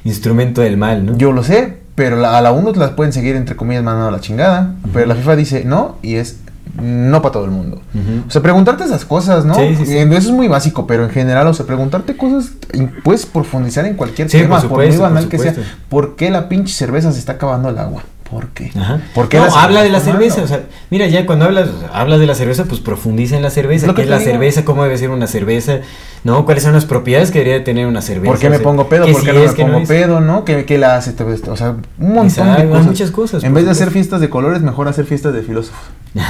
instrumento 0.05 0.61
del 0.61 0.77
mal, 0.77 1.05
¿no? 1.05 1.17
Yo 1.17 1.31
lo 1.31 1.43
sé, 1.43 1.77
pero 1.95 2.15
la- 2.17 2.37
a 2.37 2.41
la 2.41 2.51
ONU 2.51 2.73
las 2.75 2.91
pueden 2.91 3.13
seguir 3.13 3.35
entre 3.35 3.55
comillas 3.55 3.83
mandando 3.83 4.07
a 4.09 4.11
la 4.11 4.19
chingada, 4.21 4.75
pero 4.93 5.05
la 5.05 5.15
FIFA 5.15 5.35
dice 5.35 5.63
no 5.65 5.97
y 6.01 6.15
es 6.15 6.39
no 6.81 7.21
para 7.23 7.31
todo 7.31 7.45
el 7.45 7.51
mundo. 7.51 7.81
O 8.27 8.29
sea, 8.29 8.41
preguntarte 8.41 8.83
esas 8.83 9.03
cosas, 9.03 9.45
¿no? 9.45 9.55
Sí, 9.55 9.75
sí, 9.77 9.85
sí. 9.87 9.97
Eso 9.97 10.15
es 10.15 10.29
muy 10.31 10.47
básico, 10.47 10.85
pero 10.85 11.05
en 11.05 11.09
general, 11.09 11.47
o 11.47 11.53
sea, 11.53 11.65
preguntarte 11.65 12.15
cosas, 12.15 12.51
y 12.73 12.83
puedes 13.03 13.25
profundizar 13.25 13.85
en 13.85 13.95
cualquier 13.95 14.27
tema, 14.29 14.59
por 14.61 14.69
por, 14.69 14.77
muy 14.79 14.85
supuesto, 14.87 15.01
banal 15.01 15.23
por 15.23 15.31
que 15.31 15.39
sea. 15.39 15.53
supuesto. 15.55 15.75
¿Por 15.89 16.15
qué 16.15 16.29
la 16.29 16.49
pinche 16.49 16.73
cerveza 16.73 17.11
se 17.13 17.19
está 17.19 17.33
acabando 17.33 17.69
el 17.69 17.79
agua? 17.79 18.03
¿Por 18.29 18.49
qué? 18.49 18.71
Ajá. 18.77 18.99
¿Por 19.15 19.29
qué 19.29 19.37
no, 19.37 19.45
habla 19.55 19.83
de 19.83 19.89
la 19.89 20.01
cerveza, 20.01 20.41
o 20.41 20.47
sea, 20.47 20.63
mira, 20.89 21.07
ya 21.07 21.25
cuando 21.25 21.45
hablas, 21.45 21.69
hablas 21.93 22.19
de 22.19 22.25
la 22.25 22.35
cerveza, 22.35 22.65
pues 22.65 22.81
profundiza 22.81 23.37
en 23.37 23.41
la 23.41 23.49
cerveza, 23.49 23.93
qué 23.93 24.01
es 24.01 24.09
la 24.09 24.17
digo. 24.19 24.31
cerveza, 24.31 24.65
cómo 24.65 24.83
debe 24.83 24.97
ser 24.97 25.11
una 25.11 25.27
cerveza, 25.27 25.77
¿no? 26.25 26.43
¿Cuáles 26.43 26.63
son 26.63 26.73
las 26.73 26.85
propiedades 26.85 27.31
que 27.31 27.39
debería 27.39 27.63
tener 27.63 27.87
una 27.87 28.01
cerveza? 28.01 28.31
¿Por 28.31 28.39
qué 28.39 28.47
O 28.47 28.49
me 28.49 28.59
pongo 28.59 28.89
pedo? 28.89 29.05
¿Por 29.05 29.23
qué 29.23 29.31
sí 29.31 29.61
no 29.61 29.67
me 29.67 29.73
pongo 29.73 29.87
pedo? 29.87 30.19
¿No? 30.19 30.43
¿Qué, 30.43 30.65
qué 30.65 30.77
la 30.77 30.97
hace? 30.97 31.13
todo 31.13 31.31
esto? 31.31 31.53
O 31.53 31.55
sea, 31.55 31.69
un 31.69 32.13
montón 32.13 32.25
Exacto, 32.25 32.63
de 32.63 32.69
cosas. 32.69 32.85
muchas 32.85 33.11
cosas, 33.11 33.43
En 33.45 33.53
vez 33.53 33.63
de 33.63 33.71
hacer 33.71 33.91
fiestas 33.91 34.19
de 34.19 34.29
colores, 34.29 34.61
mejor 34.61 34.89
hacer 34.89 35.05
fiestas 35.05 35.33
de 35.33 35.41
filósofos. 35.41 35.79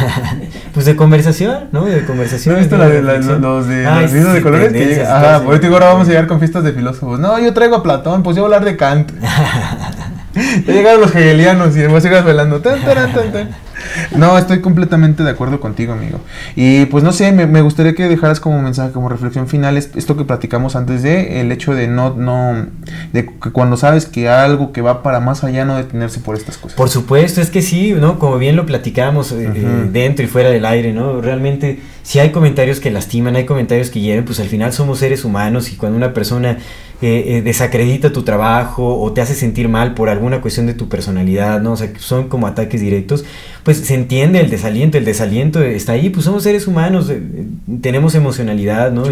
pues 0.74 0.86
de 0.86 0.96
conversación, 0.96 1.70
¿no? 1.72 1.86
De 1.86 2.06
conversación. 2.06 2.56
¿No 2.56 2.62
de 2.62 3.02
la 3.02 3.18
los 3.18 3.68
de 3.68 3.84
los 3.84 4.12
videos 4.12 4.34
de 4.34 4.38
sí, 4.40 4.44
colores? 4.44 4.72
Que 4.74 4.86
llega- 4.86 5.18
ajá, 5.18 5.44
por 5.44 5.56
eso 5.56 5.74
ahora 5.74 5.88
vamos 5.88 6.08
a 6.08 6.12
llegar 6.12 6.28
con 6.28 6.40
fiestas 6.40 6.64
de 6.64 6.74
filósofos. 6.74 7.20
No, 7.20 7.40
yo 7.40 7.54
traigo 7.54 7.76
a 7.78 7.84
Platón, 7.84 8.22
pues 8.22 8.36
yo 8.36 8.44
voy 8.44 8.54
a 8.54 8.58
hablar 8.58 8.70
de 8.70 8.78
Kant. 8.78 9.12
ya 10.66 10.74
llegaron 10.74 11.02
los 11.02 11.16
hegelianos 11.16 11.76
y 11.76 11.80
sigas 12.02 12.24
velando. 12.26 12.60
Tan, 12.60 12.82
taran, 12.82 13.14
tan, 13.14 13.32
tan. 13.32 13.67
No, 14.16 14.38
estoy 14.38 14.62
completamente 14.62 15.24
de 15.24 15.30
acuerdo 15.30 15.60
contigo, 15.60 15.94
amigo. 15.94 16.20
Y 16.56 16.86
pues 16.86 17.04
no 17.04 17.12
sé, 17.12 17.32
me, 17.32 17.46
me 17.48 17.62
gustaría 17.62 17.94
que 17.94 18.08
dejaras 18.08 18.40
como 18.40 18.62
mensaje, 18.62 18.92
como 18.92 19.10
reflexión 19.10 19.48
final, 19.48 19.78
est- 19.78 19.96
esto 19.96 20.18
que 20.18 20.24
platicamos 20.24 20.76
antes 20.76 21.04
de 21.04 21.42
el 21.42 21.52
hecho 21.52 21.74
de 21.76 21.88
no, 21.88 22.14
no, 22.16 22.66
de 23.14 23.26
que 23.26 23.52
cuando 23.52 23.78
sabes 23.78 24.06
que 24.06 24.30
algo 24.30 24.72
que 24.72 24.82
va 24.82 25.04
para 25.04 25.20
más 25.20 25.44
allá, 25.44 25.66
no 25.66 25.76
detenerse 25.78 26.20
por 26.20 26.36
estas 26.36 26.58
cosas. 26.58 26.76
Por 26.78 26.90
supuesto, 26.90 27.42
es 27.42 27.50
que 27.50 27.62
sí, 27.62 27.94
¿no? 28.00 28.20
Como 28.20 28.38
bien 28.38 28.56
lo 28.56 28.66
platicamos 28.66 29.32
eh, 29.32 29.50
eh, 29.56 29.90
dentro 29.92 30.26
y 30.26 30.28
fuera 30.28 30.50
del 30.50 30.66
aire, 30.66 30.94
¿no? 30.94 31.22
Realmente, 31.22 31.80
si 32.04 32.20
hay 32.20 32.32
comentarios 32.32 32.80
que 32.80 32.92
lastiman, 32.92 33.36
hay 33.36 33.46
comentarios 33.46 33.90
que 33.90 34.00
hieren, 34.00 34.26
pues 34.26 34.40
al 34.40 34.48
final 34.48 34.74
somos 34.74 35.00
seres 35.00 35.24
humanos 35.26 35.72
y 35.72 35.76
cuando 35.76 35.98
una 35.98 36.14
persona 36.14 36.58
eh, 37.02 37.24
eh, 37.28 37.42
desacredita 37.44 38.12
tu 38.12 38.24
trabajo 38.24 39.00
o 39.00 39.12
te 39.14 39.22
hace 39.22 39.36
sentir 39.36 39.70
mal 39.70 39.94
por 39.94 40.10
alguna 40.10 40.42
cuestión 40.42 40.66
de 40.66 40.74
tu 40.74 40.90
personalidad, 40.90 41.62
¿no? 41.62 41.74
O 41.74 41.78
sea, 41.78 41.90
son 42.00 42.28
como 42.28 42.48
ataques 42.48 42.82
directos, 42.82 43.24
pues 43.68 43.80
se 43.80 43.96
entiende 43.96 44.40
el 44.40 44.50
desaliento, 44.50 44.98
el 44.98 45.04
desaliento 45.04 45.62
está 45.62 45.92
ahí, 45.92 46.10
pues 46.10 46.24
somos 46.24 46.44
seres 46.44 46.68
humanos, 46.68 47.10
eh, 47.10 47.22
eh, 47.22 47.46
tenemos 47.82 48.16
emocionalidad, 48.16 48.94
¿no? 48.94 49.04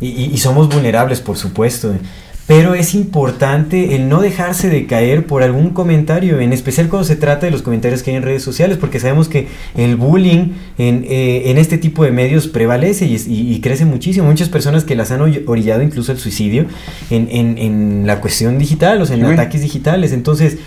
Y- 0.00 0.08
y, 0.34 0.36
somos 0.38 0.68
vulnerables, 0.68 1.20
por 1.20 1.36
supuesto. 1.36 1.94
Pero 2.48 2.74
es 2.74 2.94
importante 2.96 3.94
el 3.94 4.08
no 4.08 4.20
dejarse 4.20 4.68
de 4.70 4.86
caer 4.86 5.24
por 5.26 5.44
algún 5.44 5.70
comentario, 5.70 6.40
en 6.40 6.52
especial 6.52 6.88
cuando 6.88 7.06
se 7.06 7.14
trata 7.14 7.46
de 7.46 7.52
los 7.52 7.62
comentarios 7.62 8.02
que 8.02 8.10
hay 8.10 8.16
en 8.16 8.24
redes 8.24 8.42
sociales, 8.42 8.76
porque 8.76 8.98
sabemos 8.98 9.28
que 9.28 9.46
el 9.76 9.94
bullying 9.94 10.48
en, 10.78 11.04
eh, 11.08 11.44
en 11.50 11.56
este 11.56 11.78
tipo 11.78 12.02
de 12.02 12.10
medios 12.10 12.48
prevalece 12.48 13.06
y, 13.06 13.60
crece 13.60 13.84
muchísimo. 13.84 14.26
Muchas 14.26 14.48
personas 14.48 14.82
que 14.82 14.96
las 14.96 15.12
han 15.12 15.20
orillado 15.46 15.82
incluso 15.82 16.10
al 16.10 16.18
suicidio 16.18 16.66
en, 17.10 17.28
en- 17.30 17.56
en 17.58 18.04
la 18.04 18.20
cuestión 18.20 18.58
digital, 18.58 19.00
o 19.00 19.06
sea, 19.06 19.16
en 19.16 19.24
Sí, 19.26 19.32
ataques 19.32 19.60
digitales. 19.62 20.10
Entonces, 20.12 20.58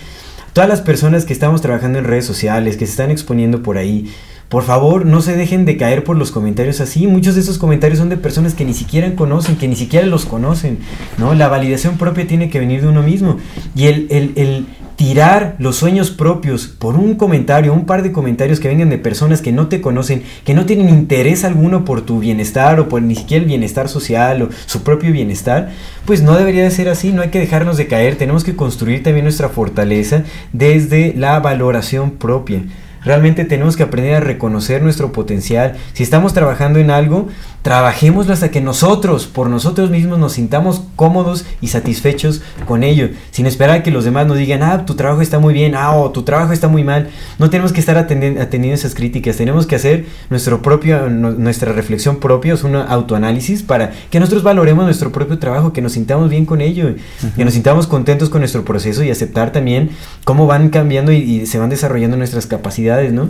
todas 0.52 0.68
las 0.68 0.80
personas 0.80 1.24
que 1.24 1.32
estamos 1.32 1.60
trabajando 1.60 1.98
en 1.98 2.04
redes 2.04 2.24
sociales, 2.24 2.76
que 2.76 2.86
se 2.86 2.92
están 2.92 3.10
exponiendo 3.10 3.62
por 3.62 3.78
ahí, 3.78 4.12
por 4.50 4.64
favor, 4.64 5.06
no 5.06 5.22
se 5.22 5.36
dejen 5.36 5.64
de 5.64 5.76
caer 5.78 6.04
por 6.04 6.16
los 6.18 6.32
comentarios 6.32 6.80
así. 6.80 7.06
Muchos 7.06 7.36
de 7.36 7.40
esos 7.40 7.56
comentarios 7.56 7.98
son 8.00 8.08
de 8.10 8.16
personas 8.18 8.52
que 8.52 8.64
ni 8.64 8.74
siquiera 8.74 9.14
conocen, 9.14 9.54
que 9.56 9.68
ni 9.68 9.76
siquiera 9.76 10.04
los 10.06 10.26
conocen. 10.26 10.78
¿no? 11.18 11.34
La 11.34 11.46
validación 11.48 11.96
propia 11.96 12.26
tiene 12.26 12.50
que 12.50 12.58
venir 12.58 12.82
de 12.82 12.88
uno 12.88 13.02
mismo. 13.02 13.36
Y 13.76 13.86
el, 13.86 14.08
el- 14.10 14.32
el 14.34 14.66
tirar 14.96 15.54
los 15.58 15.76
sueños 15.76 16.10
propios 16.10 16.66
por 16.66 16.96
un 16.96 17.14
comentario, 17.14 17.72
un 17.72 17.86
par 17.86 18.02
de 18.02 18.12
comentarios 18.12 18.60
que 18.60 18.68
vengan 18.68 18.90
de 18.90 18.98
personas 18.98 19.40
que 19.40 19.50
no 19.50 19.68
te 19.68 19.80
conocen, 19.80 20.24
que 20.44 20.52
no 20.52 20.66
tienen 20.66 20.90
interés 20.90 21.44
alguno 21.44 21.86
por 21.86 22.02
tu 22.02 22.18
bienestar 22.18 22.78
o 22.80 22.88
por 22.90 23.00
ni 23.00 23.14
siquiera 23.14 23.42
el 23.42 23.48
bienestar 23.48 23.88
social 23.88 24.42
o 24.42 24.48
su 24.66 24.82
propio 24.82 25.10
bienestar, 25.10 25.70
pues 26.04 26.22
no 26.22 26.36
debería 26.36 26.64
de 26.64 26.70
ser 26.70 26.88
así. 26.90 27.12
No 27.12 27.22
hay 27.22 27.28
que 27.30 27.38
dejarnos 27.38 27.76
de 27.78 27.86
caer. 27.86 28.16
Tenemos 28.16 28.44
que 28.44 28.56
construir 28.56 29.02
también 29.02 29.24
nuestra 29.24 29.48
fortaleza 29.48 30.24
desde 30.52 31.14
la 31.16 31.38
valoración 31.40 32.10
propia. 32.10 32.62
Realmente 33.04 33.44
tenemos 33.44 33.76
que 33.76 33.82
aprender 33.82 34.14
a 34.14 34.20
reconocer 34.20 34.82
nuestro 34.82 35.12
potencial. 35.12 35.76
Si 35.92 36.02
estamos 36.02 36.32
trabajando 36.34 36.78
en 36.78 36.90
algo, 36.90 37.28
trabajémoslo 37.62 38.32
hasta 38.32 38.50
que 38.50 38.60
nosotros, 38.60 39.26
por 39.26 39.48
nosotros 39.50 39.90
mismos, 39.90 40.18
nos 40.18 40.32
sintamos 40.32 40.82
cómodos 40.96 41.44
y 41.60 41.68
satisfechos 41.68 42.40
con 42.66 42.82
ello. 42.82 43.08
Sin 43.30 43.46
esperar 43.46 43.76
a 43.78 43.82
que 43.82 43.90
los 43.90 44.04
demás 44.04 44.26
nos 44.26 44.38
digan, 44.38 44.62
ah, 44.62 44.86
tu 44.86 44.94
trabajo 44.94 45.20
está 45.20 45.38
muy 45.38 45.52
bien, 45.52 45.74
ah, 45.74 45.92
o 45.94 46.10
tu 46.10 46.22
trabajo 46.22 46.52
está 46.52 46.68
muy 46.68 46.84
mal. 46.84 47.10
No 47.38 47.50
tenemos 47.50 47.72
que 47.72 47.80
estar 47.80 47.96
atendi- 47.96 48.40
atendiendo 48.40 48.74
esas 48.74 48.94
críticas. 48.94 49.36
Tenemos 49.36 49.66
que 49.66 49.76
hacer 49.76 50.06
nuestro 50.30 50.62
propio, 50.62 51.08
nu- 51.10 51.32
nuestra 51.32 51.72
reflexión 51.72 52.16
propia, 52.16 52.54
es 52.54 52.64
un 52.64 52.76
autoanálisis 52.76 53.62
para 53.62 53.92
que 54.10 54.20
nosotros 54.20 54.42
valoremos 54.42 54.84
nuestro 54.84 55.12
propio 55.12 55.38
trabajo, 55.38 55.72
que 55.72 55.82
nos 55.82 55.92
sintamos 55.92 56.30
bien 56.30 56.46
con 56.46 56.60
ello, 56.62 56.94
que 57.36 57.44
nos 57.44 57.54
sintamos 57.54 57.86
contentos 57.86 58.30
con 58.30 58.40
nuestro 58.40 58.64
proceso 58.64 59.02
y 59.04 59.10
aceptar 59.10 59.52
también 59.52 59.90
cómo 60.24 60.46
van 60.46 60.70
cambiando 60.70 61.12
y, 61.12 61.16
y 61.18 61.46
se 61.46 61.58
van 61.58 61.68
desarrollando 61.70 62.16
nuestras 62.16 62.46
capacidades, 62.46 62.80
¿no? 63.12 63.28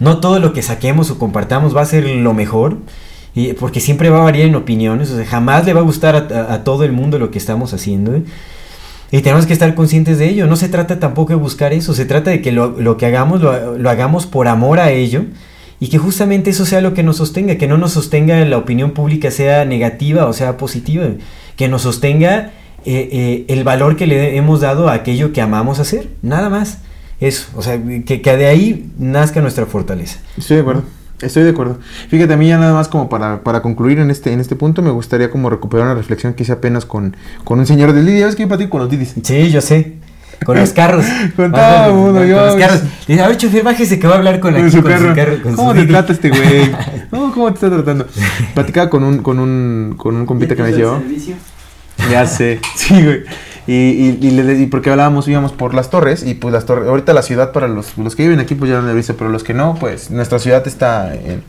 No 0.00 0.18
todo 0.20 0.38
lo 0.38 0.52
que 0.52 0.62
saquemos 0.62 1.10
o 1.10 1.18
compartamos 1.18 1.74
va 1.76 1.80
a 1.82 1.86
ser 1.86 2.04
lo 2.06 2.34
mejor, 2.34 2.78
y, 3.34 3.52
porque 3.54 3.80
siempre 3.80 4.10
va 4.10 4.18
a 4.18 4.24
variar 4.24 4.46
en 4.48 4.54
opiniones, 4.54 5.10
o 5.10 5.16
sea, 5.16 5.24
jamás 5.26 5.64
le 5.64 5.72
va 5.72 5.80
a 5.80 5.84
gustar 5.84 6.14
a, 6.16 6.34
a- 6.34 6.54
a 6.54 6.64
todo 6.64 6.84
el 6.84 6.92
mundo 6.92 7.18
lo 7.18 7.30
que 7.30 7.38
estamos 7.38 7.72
haciendo. 7.74 8.14
¿eh? 8.14 8.22
Y 9.10 9.20
tenemos 9.22 9.46
que 9.46 9.52
estar 9.52 9.74
conscientes 9.74 10.18
de 10.18 10.28
ello. 10.28 10.46
No 10.46 10.56
se 10.56 10.68
trata 10.68 10.98
tampoco 10.98 11.30
de 11.30 11.36
buscar 11.36 11.72
eso, 11.72 11.94
se 11.94 12.04
trata 12.06 12.30
de 12.30 12.42
que 12.42 12.50
lo, 12.52 12.68
lo 12.80 12.96
que 12.96 13.06
hagamos 13.06 13.40
lo, 13.40 13.78
lo 13.78 13.90
hagamos 13.90 14.26
por 14.26 14.48
amor 14.48 14.80
a 14.80 14.90
ello 14.90 15.24
y 15.78 15.88
que 15.88 15.98
justamente 15.98 16.50
eso 16.50 16.64
sea 16.66 16.80
lo 16.80 16.92
que 16.94 17.02
nos 17.02 17.18
sostenga, 17.18 17.56
que 17.56 17.68
no 17.68 17.76
nos 17.78 17.92
sostenga 17.92 18.42
la 18.44 18.58
opinión 18.58 18.90
pública 18.92 19.30
sea 19.30 19.64
negativa 19.64 20.26
o 20.26 20.32
sea 20.32 20.56
positiva, 20.56 21.06
que 21.56 21.68
nos 21.68 21.82
sostenga 21.82 22.50
eh, 22.84 23.08
eh, 23.12 23.44
el 23.48 23.62
valor 23.64 23.96
que 23.96 24.06
le 24.06 24.36
hemos 24.36 24.60
dado 24.60 24.88
a 24.88 24.94
aquello 24.94 25.32
que 25.32 25.40
amamos 25.42 25.78
hacer, 25.78 26.08
nada 26.22 26.48
más. 26.48 26.78
Eso, 27.20 27.46
o 27.56 27.62
sea, 27.62 27.80
que, 28.04 28.20
que 28.20 28.36
de 28.36 28.46
ahí 28.46 28.90
nazca 28.98 29.40
nuestra 29.40 29.66
fortaleza. 29.66 30.18
Estoy 30.36 30.56
de 30.56 30.62
acuerdo. 30.62 30.82
Estoy 31.22 31.44
de 31.44 31.50
acuerdo. 31.50 31.78
Fíjate, 32.10 32.34
a 32.34 32.36
mí 32.36 32.46
ya 32.46 32.58
nada 32.58 32.74
más 32.74 32.88
como 32.88 33.08
para, 33.08 33.42
para 33.42 33.62
concluir 33.62 33.98
en 34.00 34.10
este, 34.10 34.32
en 34.34 34.40
este 34.40 34.54
punto, 34.54 34.82
me 34.82 34.90
gustaría 34.90 35.30
como 35.30 35.48
recuperar 35.48 35.86
una 35.86 35.94
reflexión 35.94 36.34
que 36.34 36.42
hice 36.42 36.52
apenas 36.52 36.84
con, 36.84 37.16
con 37.44 37.58
un 37.58 37.66
señor 37.66 37.94
del 37.94 38.04
Didi. 38.04 38.20
Ya 38.20 38.26
ves 38.26 38.36
que 38.36 38.42
yo 38.42 38.48
platico 38.48 38.70
con 38.70 38.80
los 38.82 38.90
Didis. 38.90 39.14
Sí, 39.22 39.50
yo 39.50 39.62
sé. 39.62 39.94
Con 40.44 40.58
los 40.58 40.70
carros. 40.74 41.06
Con 41.36 41.50
todo 41.50 41.86
el 41.86 41.92
mundo, 41.94 42.18
con 42.20 42.28
yo- 42.28 42.44
los 42.46 42.56
carros. 42.56 42.82
Dice, 43.08 43.22
a 43.22 43.28
ver, 43.28 43.38
chofer, 43.38 43.62
bájese 43.64 43.98
que 43.98 44.06
va 44.06 44.16
a 44.16 44.18
hablar 44.18 44.38
con, 44.38 44.52
Con 44.52 44.62
aquí, 44.62 44.70
su 44.76 44.82
con 44.82 44.92
carro. 44.92 45.08
su 45.08 45.14
carro. 45.14 45.42
con 45.42 45.54
¿Cómo 45.56 45.68
su 45.70 45.74
te 45.76 45.80
Didi. 45.80 45.92
trata 45.92 46.12
este 46.12 46.28
güey? 46.28 46.70
No, 47.12 47.32
¿Cómo 47.32 47.48
te 47.48 47.54
está 47.54 47.70
tratando? 47.70 48.06
Platicaba 48.52 48.90
con 48.90 49.02
un, 49.02 49.18
con 49.22 49.38
un, 49.38 49.94
con 49.96 50.14
un 50.14 50.26
compita 50.26 50.54
que 50.54 50.62
me 50.62 50.72
¿Ya 50.72 50.76
puso 50.76 50.84
el 50.84 50.90
llevó. 50.92 51.00
servicio? 51.08 51.36
Ya 52.10 52.26
sé, 52.26 52.60
sí, 52.76 53.02
güey. 53.02 53.22
Y, 53.66 53.72
y, 53.72 54.18
y, 54.20 54.30
le- 54.30 54.60
y 54.60 54.66
porque 54.66 54.90
hablábamos, 54.90 55.26
íbamos 55.26 55.52
por 55.52 55.74
las 55.74 55.90
torres, 55.90 56.24
y 56.24 56.34
pues 56.34 56.52
las 56.54 56.66
torres, 56.66 56.88
ahorita 56.88 57.12
la 57.12 57.22
ciudad 57.22 57.50
para 57.52 57.66
los, 57.66 57.98
los 57.98 58.14
que 58.14 58.22
viven 58.22 58.38
aquí 58.38 58.54
pues 58.54 58.70
ya 58.70 58.80
no 58.80 58.86
le 58.86 58.94
visto, 58.94 59.16
pero 59.16 59.28
los 59.28 59.42
que 59.42 59.54
no, 59.54 59.74
pues 59.80 60.10
nuestra 60.12 60.38
ciudad 60.38 60.64
está, 60.68 61.12
en- 61.14 61.42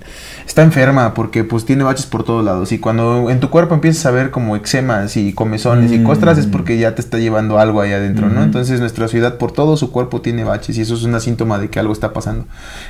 está 0.48 0.64
enferma 0.64 1.14
porque 1.14 1.44
pues 1.44 1.64
tiene 1.66 1.84
baches 1.84 2.08
por 2.08 2.24
todos 2.24 2.44
lados. 2.44 2.72
Y 2.72 2.80
cuando 2.80 3.30
en 3.30 3.40
tu 3.40 3.50
cuerpo 3.52 3.76
empiezas 3.76 4.06
a 4.08 4.12
ver 4.12 4.32
como 4.32 4.56
eczemas 4.56 5.16
y 5.16 5.34
comezones 5.34 5.92
y 5.92 6.00
Mm. 6.00 6.04
costras 6.06 6.38
es 6.40 6.48
porque 6.48 6.78
ya 6.80 6.96
te 6.96 7.02
está 7.02 7.20
llevando 7.20 7.60
algo 7.60 7.82
ahí 7.82 7.92
adentro, 7.94 8.30
¿no? 8.30 8.42
Entonces 8.42 8.80
nuestra 8.80 9.08
ciudad 9.08 9.38
por 9.38 9.52
todo 9.52 9.78
su 9.78 9.92
cuerpo 9.92 10.20
tiene 10.22 10.44
baches 10.44 10.76
y 10.78 10.82
eso 10.82 10.96
es 10.96 11.04
una 11.04 11.20
síntoma 11.20 11.60
de 11.60 11.70
que 11.70 11.80
algo 11.80 11.94
está 11.94 12.14
pasando, 12.14 12.46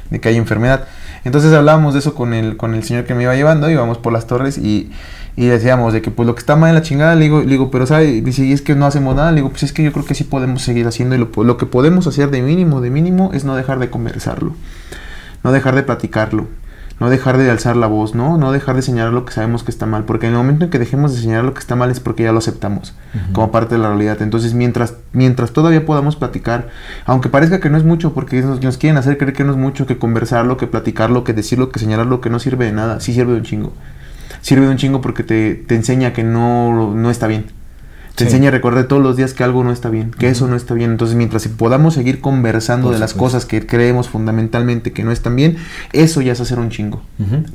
de 0.09 0.21
que 0.21 0.29
hay 0.29 0.37
enfermedad. 0.37 0.85
Entonces 1.25 1.51
hablábamos 1.51 1.93
de 1.93 1.99
eso 1.99 2.13
con 2.15 2.33
el, 2.33 2.55
con 2.55 2.73
el 2.75 2.83
señor 2.83 3.03
que 3.03 3.13
me 3.13 3.23
iba 3.23 3.35
llevando, 3.35 3.69
íbamos 3.69 3.97
por 3.97 4.13
las 4.13 4.25
torres 4.27 4.57
y, 4.57 4.89
y 5.37 5.45
decíamos 5.45 5.93
de 5.93 6.01
que 6.01 6.09
pues 6.09 6.25
lo 6.25 6.33
que 6.33 6.39
está 6.39 6.55
mal 6.55 6.69
en 6.69 6.75
la 6.75 6.81
chingada, 6.81 7.15
le 7.15 7.25
digo, 7.25 7.41
le 7.41 7.45
digo 7.45 7.69
pero 7.69 7.85
sabe, 7.85 8.21
dice, 8.21 8.43
y 8.43 8.51
es 8.51 8.63
que 8.63 8.75
no 8.75 8.87
hacemos 8.87 9.15
nada, 9.15 9.31
le 9.31 9.37
digo, 9.37 9.49
pues 9.51 9.63
es 9.63 9.71
que 9.71 9.83
yo 9.83 9.93
creo 9.93 10.03
que 10.03 10.15
sí 10.15 10.23
podemos 10.23 10.63
seguir 10.63 10.87
haciendo 10.87 11.15
y 11.15 11.19
lo, 11.19 11.29
lo 11.43 11.57
que 11.57 11.67
podemos 11.67 12.07
hacer 12.07 12.31
de 12.31 12.41
mínimo, 12.41 12.81
de 12.81 12.89
mínimo 12.89 13.29
es 13.33 13.45
no 13.45 13.55
dejar 13.55 13.77
de 13.77 13.91
conversarlo, 13.91 14.55
no 15.43 15.51
dejar 15.53 15.75
de 15.75 15.83
platicarlo. 15.83 16.47
No 16.99 17.11
dejar 17.11 17.37
de 17.37 17.47
alzar 17.51 17.75
la 17.75 17.85
voz, 17.85 18.15
¿no? 18.15 18.39
No 18.39 18.51
dejar 18.51 18.75
de 18.75 18.81
señalar 18.81 19.13
lo 19.13 19.23
que 19.23 19.31
sabemos 19.31 19.63
que 19.63 19.69
está 19.69 19.85
mal. 19.85 20.05
Porque 20.05 20.25
en 20.25 20.31
el 20.31 20.39
momento 20.39 20.65
en 20.65 20.71
que 20.71 20.79
dejemos 20.79 21.13
de 21.13 21.21
señalar 21.21 21.45
lo 21.45 21.53
que 21.53 21.59
está 21.59 21.75
mal 21.75 21.91
es 21.91 21.99
porque 21.99 22.23
ya 22.23 22.31
lo 22.31 22.39
aceptamos 22.39 22.95
como 23.33 23.51
parte 23.51 23.75
de 23.75 23.81
la 23.81 23.89
realidad. 23.89 24.19
Entonces, 24.23 24.55
mientras, 24.55 24.95
mientras 25.13 25.51
todavía 25.51 25.85
podamos 25.85 26.15
platicar, 26.15 26.69
aunque 27.05 27.29
parezca 27.29 27.59
que 27.59 27.69
no 27.69 27.77
es 27.77 27.83
mucho, 27.83 28.15
porque 28.15 28.41
nos, 28.41 28.63
nos 28.63 28.77
quieren 28.79 28.97
hacer 28.97 29.19
creer 29.19 29.33
que 29.33 29.43
no 29.43 29.51
es 29.51 29.59
mucho, 29.59 29.85
que 29.85 29.99
conversarlo, 29.99 30.57
que 30.57 30.65
platicarlo, 30.65 31.23
que 31.23 31.33
decirlo, 31.33 31.69
que 31.69 31.77
señalarlo, 31.77 32.19
que 32.19 32.31
no 32.31 32.39
sirve 32.39 32.65
de 32.65 32.71
nada, 32.71 32.99
sí 32.99 33.13
sirve 33.13 33.33
de 33.33 33.37
un 33.37 33.43
chingo. 33.43 33.73
Sirve 34.41 34.65
de 34.65 34.71
un 34.71 34.77
chingo 34.77 35.01
porque 35.01 35.23
te, 35.23 35.55
te 35.55 35.75
enseña 35.75 36.13
que 36.13 36.23
no, 36.23 36.93
no 36.95 37.09
está 37.11 37.27
bien. 37.27 37.45
Te 38.15 38.23
Sí. 38.23 38.29
enseña 38.31 38.47
a 38.47 38.51
recordar 38.51 38.85
todos 38.85 39.03
los 39.03 39.15
días 39.15 39.35
que 39.35 39.43
algo 39.43 39.63
no 39.63 39.71
está 39.71 39.89
bien, 39.91 40.09
que 40.09 40.27
eso 40.27 40.47
no 40.47 40.55
está 40.55 40.73
bien. 40.73 40.89
Entonces, 40.89 41.15
mientras 41.15 41.47
podamos 41.49 41.93
seguir 41.93 42.19
conversando 42.19 42.87
Por 42.87 42.95
de 42.95 42.99
las 42.99 43.11
supuesto. 43.11 43.37
cosas 43.37 43.45
que 43.47 43.67
creemos 43.67 44.09
fundamentalmente 44.09 44.91
que 44.91 45.03
no 45.03 45.11
están 45.11 45.35
bien, 45.35 45.57
eso 45.93 46.21
ya 46.21 46.31
es 46.31 46.41
hacer 46.41 46.57
un 46.57 46.71
chingo 46.71 47.03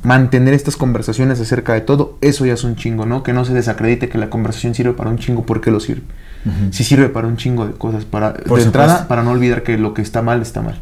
mantener 0.03 0.53
estas 0.53 0.77
conversaciones 0.77 1.41
acerca 1.41 1.73
de 1.73 1.81
todo, 1.81 2.17
eso 2.21 2.45
ya 2.45 2.53
es 2.53 2.63
un 2.63 2.77
chingo, 2.77 3.05
¿no? 3.05 3.23
Que 3.23 3.33
no 3.33 3.43
se 3.43 3.53
desacredite 3.53 4.07
que 4.07 4.17
la 4.17 4.29
conversación 4.29 4.73
sirve 4.73 4.93
para 4.93 5.09
un 5.09 5.17
chingo, 5.17 5.45
¿por 5.45 5.59
qué 5.59 5.69
lo 5.69 5.81
sirve? 5.81 6.03
Ujú. 6.45 6.71
Sí 6.71 6.85
sirve 6.85 7.09
para 7.09 7.27
un 7.27 7.35
chingo 7.35 7.65
de 7.67 7.73
cosas, 7.73 8.05
para 8.05 8.33
Por 8.33 8.59
de 8.59 8.63
entrada, 8.65 9.09
para 9.09 9.21
no 9.23 9.31
olvidar 9.31 9.63
que 9.63 9.77
lo 9.77 9.93
que 9.93 10.01
está 10.01 10.21
mal 10.21 10.41
está 10.41 10.61
mal. 10.61 10.79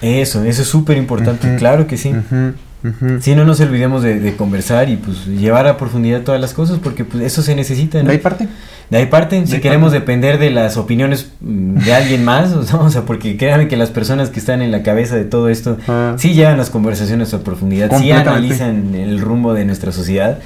Eso, 0.00 0.44
eso 0.44 0.62
es 0.62 0.68
súper 0.68 0.96
importante, 0.96 1.56
claro 1.56 1.88
que 1.88 1.96
sí. 1.96 2.14
Sí, 3.20 3.34
no 3.34 3.44
nos 3.44 3.60
olvidemos 3.60 4.02
de, 4.02 4.20
de 4.20 4.36
conversar 4.36 4.90
y 4.90 4.96
pues 4.96 5.26
llevar 5.26 5.66
a 5.66 5.76
profundidad 5.78 6.20
todas 6.22 6.40
las 6.40 6.52
cosas 6.52 6.78
porque 6.82 7.04
pues 7.04 7.24
eso 7.24 7.42
se 7.42 7.54
necesita. 7.54 7.98
¿no? 8.02 8.06
¿De 8.08 8.12
ahí 8.12 8.18
parte? 8.18 8.46
De 8.90 8.98
ahí 8.98 9.06
parten, 9.06 9.46
si 9.46 9.60
queremos 9.60 9.92
depender 9.92 10.38
de 10.38 10.50
las 10.50 10.76
opiniones 10.76 11.30
mm, 11.40 11.78
de 11.78 11.94
alguien 11.94 12.24
más, 12.24 12.52
o 12.74 12.90
sea, 12.90 13.02
porque 13.02 13.38
créanme 13.38 13.68
que 13.68 13.76
las 13.78 13.90
personas 13.90 14.28
que 14.28 14.38
están 14.38 14.60
en 14.60 14.70
la 14.70 14.82
cabeza 14.82 15.16
de 15.16 15.24
todo 15.24 15.48
esto 15.48 15.78
Ah. 15.88 16.14
sí 16.18 16.34
llevan 16.34 16.58
las 16.58 16.68
conversaciones 16.68 17.32
a 17.32 17.42
profundidad, 17.42 17.90
sí 17.98 18.10
analizan 18.10 18.94
el 18.94 19.20
rumbo 19.20 19.54
de 19.54 19.64
nuestra 19.64 19.90
sociedad. 19.90 20.38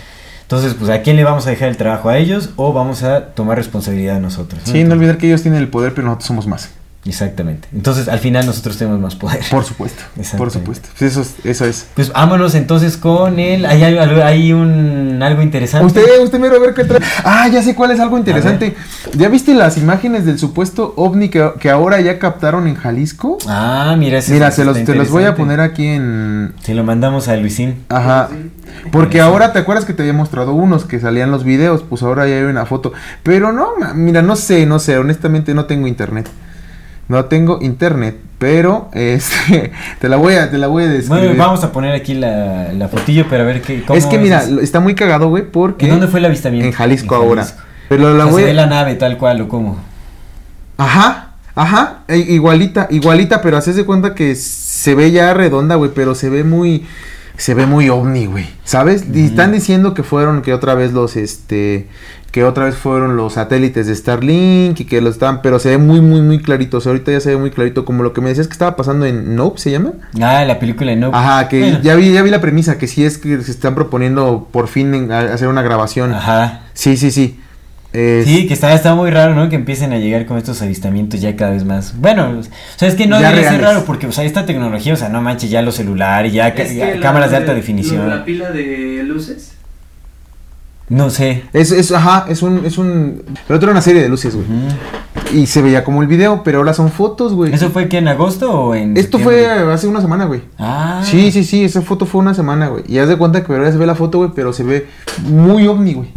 Entonces, 0.43 0.75
pues, 0.79 0.89
¿a 0.91 1.03
quién 1.03 1.17
le 1.17 1.25
vamos 1.25 1.47
a 1.47 1.51
dejar 1.51 1.69
el 1.69 1.77
trabajo? 1.77 2.09
¿A 2.09 2.17
ellos 2.17 2.51
o 2.57 2.73
vamos 2.73 3.03
a 3.03 3.27
tomar 3.35 3.59
responsabilidad 3.59 4.19
nosotros? 4.21 4.63
Sí, 4.65 4.83
no 4.85 4.95
olvidar 4.95 5.19
que 5.19 5.27
ellos 5.27 5.43
tienen 5.43 5.61
el 5.61 5.69
poder, 5.69 5.93
pero 5.93 6.07
nosotros 6.07 6.27
somos 6.29 6.47
más. 6.47 6.71
Exactamente. 7.09 7.67
Entonces, 7.75 8.07
al 8.09 8.19
final 8.19 8.47
nosotros 8.47 8.77
tenemos 8.77 9.01
más 9.01 9.17
poder. 9.17 9.41
Por 9.51 9.65
supuesto, 9.65 10.03
por 10.37 10.51
supuesto. 10.51 10.89
Pues 10.99 11.13
eso, 11.13 11.23
es- 11.23 11.35
eso 11.45 11.65
es. 11.65 11.87
Pues 11.95 12.13
vámonos 12.13 12.55
entonces 12.55 12.97
con 12.97 13.39
el... 13.39 13.65
Hay, 13.67 13.83
hay 13.83 14.53
un 14.53 15.21
algo 15.23 15.43
interesante. 15.43 15.87
Usted, 15.87 16.23
usted 16.23 16.39
mira 16.39 16.55
a 16.57 16.59
ver 16.59 16.75
qué 16.75 16.85
trae. 16.85 17.01
Ah, 17.25 17.49
ya 17.49 17.63
sé 17.63 17.75
cuál 17.75 17.91
es 17.91 18.01
algo 18.01 18.19
interesante. 18.19 18.77
¿Ya 19.15 19.29
viste 19.29 19.55
las 19.55 19.79
imágenes 19.79 20.25
del 20.27 20.39
supuesto 20.39 20.93
ovni 20.97 21.29
que, 21.29 21.51
que 21.59 21.71
ahora 21.71 22.01
ya 22.01 22.19
captaron 22.19 22.69
en 22.69 22.75
Jalisco? 22.77 23.39
Ah, 23.49 23.97
mira, 23.99 24.19
ese 24.19 24.33
Mira, 24.35 24.51
se 24.51 24.65
los, 24.65 24.85
te 24.85 24.95
los 24.95 25.11
voy 25.11 25.25
a 25.25 25.35
poner 25.35 25.61
aquí 25.61 25.87
en, 25.87 26.53
Se 26.63 26.75
lo 26.75 26.85
mandamos 26.85 27.29
a 27.29 27.37
Luisín. 27.37 27.85
Ajá. 27.89 28.29
Porque 28.93 29.21
ahora 29.21 29.53
te 29.53 29.59
acuerdas 29.59 29.85
que 29.85 29.93
te 29.95 30.03
había 30.03 30.13
mostrado 30.13 30.53
unos 30.53 30.85
que 30.85 31.01
salían 31.01 31.31
los 31.31 31.43
videos, 31.43 31.83
pues 31.89 32.03
ahora 32.03 32.29
ya 32.29 32.37
hay 32.37 32.43
una 32.45 32.67
foto. 32.67 32.93
Pero 33.23 33.51
no, 33.53 33.71
mira, 33.95 34.23
no 34.23 34.37
sé, 34.37 34.67
no 34.67 34.79
sé, 34.79 34.99
honestamente 34.99 35.55
no 35.55 35.65
tengo 35.65 35.87
internet. 35.87 36.29
No 37.09 37.25
tengo 37.25 37.59
internet, 37.63 38.17
pero 38.39 38.91
este 38.93 39.73
te 40.01 40.09
la 40.09 40.17
voy 40.17 40.35
a 40.35 40.51
te 40.51 40.59
la 40.59 40.67
voy 40.67 40.85
a 40.85 40.89
describir. 40.89 41.29
Bueno, 41.29 41.43
vamos 41.43 41.65
a 41.65 41.73
poner 41.73 41.95
aquí 41.95 42.15
la, 42.15 42.73
la 42.73 42.89
fotillo 42.89 43.29
para 43.29 43.45
ver 43.45 43.63
qué. 43.63 43.83
cómo 43.83 43.99
es 43.99 44.07
que 44.07 44.19
mira, 44.19 44.43
eso. 44.43 44.61
está 44.61 44.81
muy 44.81 44.95
cagado, 44.95 45.29
güey, 45.29 45.45
porque 45.51 45.87
¿En 45.87 45.93
dónde 45.93 46.09
fue 46.09 46.21
el 46.21 46.27
avistamiento? 46.27 46.67
En 46.69 46.73
Jalisco 46.73 47.17
En 47.17 47.23
ahora. 47.23 47.43
Jalisco. 47.45 47.65
Pero 47.89 48.15
la 48.15 48.25
O 48.25 48.29
sea, 48.29 48.33
voy 48.33 48.43
se 48.43 48.49
ve 48.49 48.55
la 48.55 48.67
nave 48.67 48.95
tal 48.97 49.17
cual 49.17 49.41
o 49.41 49.49
cómo. 49.49 49.79
Ajá, 50.77 51.31
ajá, 51.55 52.01
e- 52.09 52.19
igualita, 52.19 52.87
igualita, 52.91 53.41
pero 53.41 53.57
haces 53.57 53.75
de 53.77 53.85
cuenta 53.85 54.15
que 54.15 54.35
se 54.37 54.95
ve 54.95 55.11
ya 55.11 55.33
redonda, 55.35 55.75
güey, 55.77 55.91
pero 55.95 56.15
se 56.15 56.29
ve 56.29 56.45
muy, 56.45 56.87
se 57.39 57.55
ve 57.55 57.65
muy 57.67 57.89
ovni, 57.89 58.27
güey, 58.27 58.47
¿sabes? 58.65 59.05
Y 59.15 59.25
están 59.27 59.53
diciendo 59.53 59.95
que 59.95 60.03
fueron, 60.03 60.43
que 60.43 60.53
otra 60.53 60.75
vez 60.75 60.93
los, 60.93 61.17
este, 61.17 61.87
que 62.33 62.45
otra 62.45 62.65
vez 62.67 62.75
fueron 62.75 63.17
los 63.17 63.35
satélites 63.35 63.87
de 63.87 63.95
Starlink 63.95 64.79
y 64.81 64.85
que 64.85 65.01
lo 65.01 65.09
están, 65.09 65.41
pero 65.41 65.59
se 65.59 65.71
ve 65.71 65.79
muy, 65.79 66.01
muy, 66.03 66.21
muy 66.21 66.41
clarito, 66.43 66.77
o 66.77 66.81
sea, 66.81 66.91
ahorita 66.91 67.13
ya 67.13 67.21
se 67.21 67.31
ve 67.31 67.37
muy 67.37 67.51
clarito, 67.51 67.85
como 67.85 68.03
lo 68.03 68.13
que 68.13 68.21
me 68.21 68.29
decías 68.29 68.49
que 68.49 68.53
estaba 68.53 68.77
pasando 68.77 69.07
en 69.07 69.35
Nope, 69.37 69.59
¿se 69.61 69.71
llama? 69.71 69.93
Ah, 70.21 70.45
la 70.45 70.59
película 70.59 70.91
de 70.91 70.97
No. 70.97 71.11
Ajá, 71.15 71.49
que 71.49 71.61
Bueno. 71.61 71.81
ya 71.81 71.95
vi, 71.95 72.13
ya 72.13 72.23
vi 72.23 72.31
la 72.31 72.41
premisa, 72.41 72.77
que 72.77 72.87
sí 72.89 73.05
es 73.05 73.17
que 73.19 73.41
se 73.41 73.51
están 73.51 73.75
proponiendo 73.75 74.49
por 74.53 74.69
fin 74.69 74.93
en- 74.95 75.13
a- 75.13 75.21
hacer 75.33 75.49
una 75.49 75.63
grabación. 75.63 76.13
Ajá. 76.13 76.63
Sí, 76.75 76.97
sí, 76.97 77.11
sí. 77.11 77.41
Es- 77.93 78.27
Sí, 78.27 78.47
que 78.47 78.55
está, 78.55 78.75
está 78.75 78.95
muy 78.95 79.11
raro, 79.11 79.35
¿no? 79.35 79.49
Que 79.49 79.57
empiecen 79.57 79.93
a 79.93 79.99
llegar 79.99 80.27
con 80.27 80.37
estos 80.37 80.61
avistamientos 80.63 81.21
ya 81.21 81.37
cada 81.37 81.53
vez 81.53 81.65
más. 81.65 81.95
Bueno, 81.99 82.39
o 82.39 82.43
sea, 82.79 82.89
es 82.89 82.95
que 82.95 83.07
no 83.07 83.19
debería 83.19 83.51
ser 83.51 83.61
raro 83.63 83.85
porque, 83.87 84.07
o 84.07 84.13
sea, 84.13 84.25
esta 84.25 84.45
tecnología, 84.45 84.93
o 84.93 84.97
sea, 84.97 85.09
no 85.09 85.23
manches, 85.23 85.51
ya 85.51 85.63
los 85.63 85.77
celulares, 85.77 86.33
ya 86.33 86.55
ya 86.55 87.01
cámaras 87.01 87.31
de 87.31 87.37
alta 87.39 87.55
definición. 87.55 88.09
La 88.09 88.25
pila 88.25 88.51
de 88.51 89.03
luces. 89.05 89.53
No 90.91 91.11
sé. 91.11 91.43
Es, 91.53 91.71
es, 91.71 91.93
ajá, 91.93 92.25
es 92.31 92.43
un, 92.43 92.65
es 92.65 92.79
un, 92.79 93.23
pero 93.47 93.57
otra 93.59 93.67
era 93.67 93.73
una 93.73 93.83
serie 93.83 94.01
de 94.01 94.09
luces, 94.09 94.35
güey. 94.35 94.47
Y 95.35 95.47
se 95.47 95.61
veía 95.61 95.85
como 95.85 96.01
el 96.01 96.09
video, 96.09 96.43
pero 96.43 96.59
ahora 96.59 96.73
son 96.73 96.91
fotos, 96.91 97.35
güey. 97.35 97.53
¿Eso 97.53 97.69
fue 97.69 97.89
que 97.91 97.99
en 97.99 98.09
agosto 98.09 98.51
o 98.51 98.75
en 98.75 98.97
Esto 98.97 99.19
fue 99.19 99.47
hace 99.71 99.87
una 99.87 100.01
semana, 100.01 100.25
güey. 100.25 100.41
Ah. 100.59 101.03
Sí, 101.05 101.31
sí, 101.31 101.45
sí, 101.45 101.63
esa 101.65 101.83
foto 101.83 102.07
fue 102.07 102.23
una 102.23 102.33
semana, 102.33 102.69
güey. 102.69 102.85
Y 102.89 102.99
haz 102.99 103.09
de 103.09 103.17
cuenta 103.17 103.45
que 103.45 103.53
ahora 103.53 103.71
se 103.71 103.77
ve 103.77 103.85
la 103.85 103.95
foto, 103.97 104.17
güey, 104.19 104.31
pero 104.35 104.55
se 104.55 104.63
ve 104.65 104.87
muy 105.25 105.67
ovni, 105.67 105.93
güey. 105.93 106.09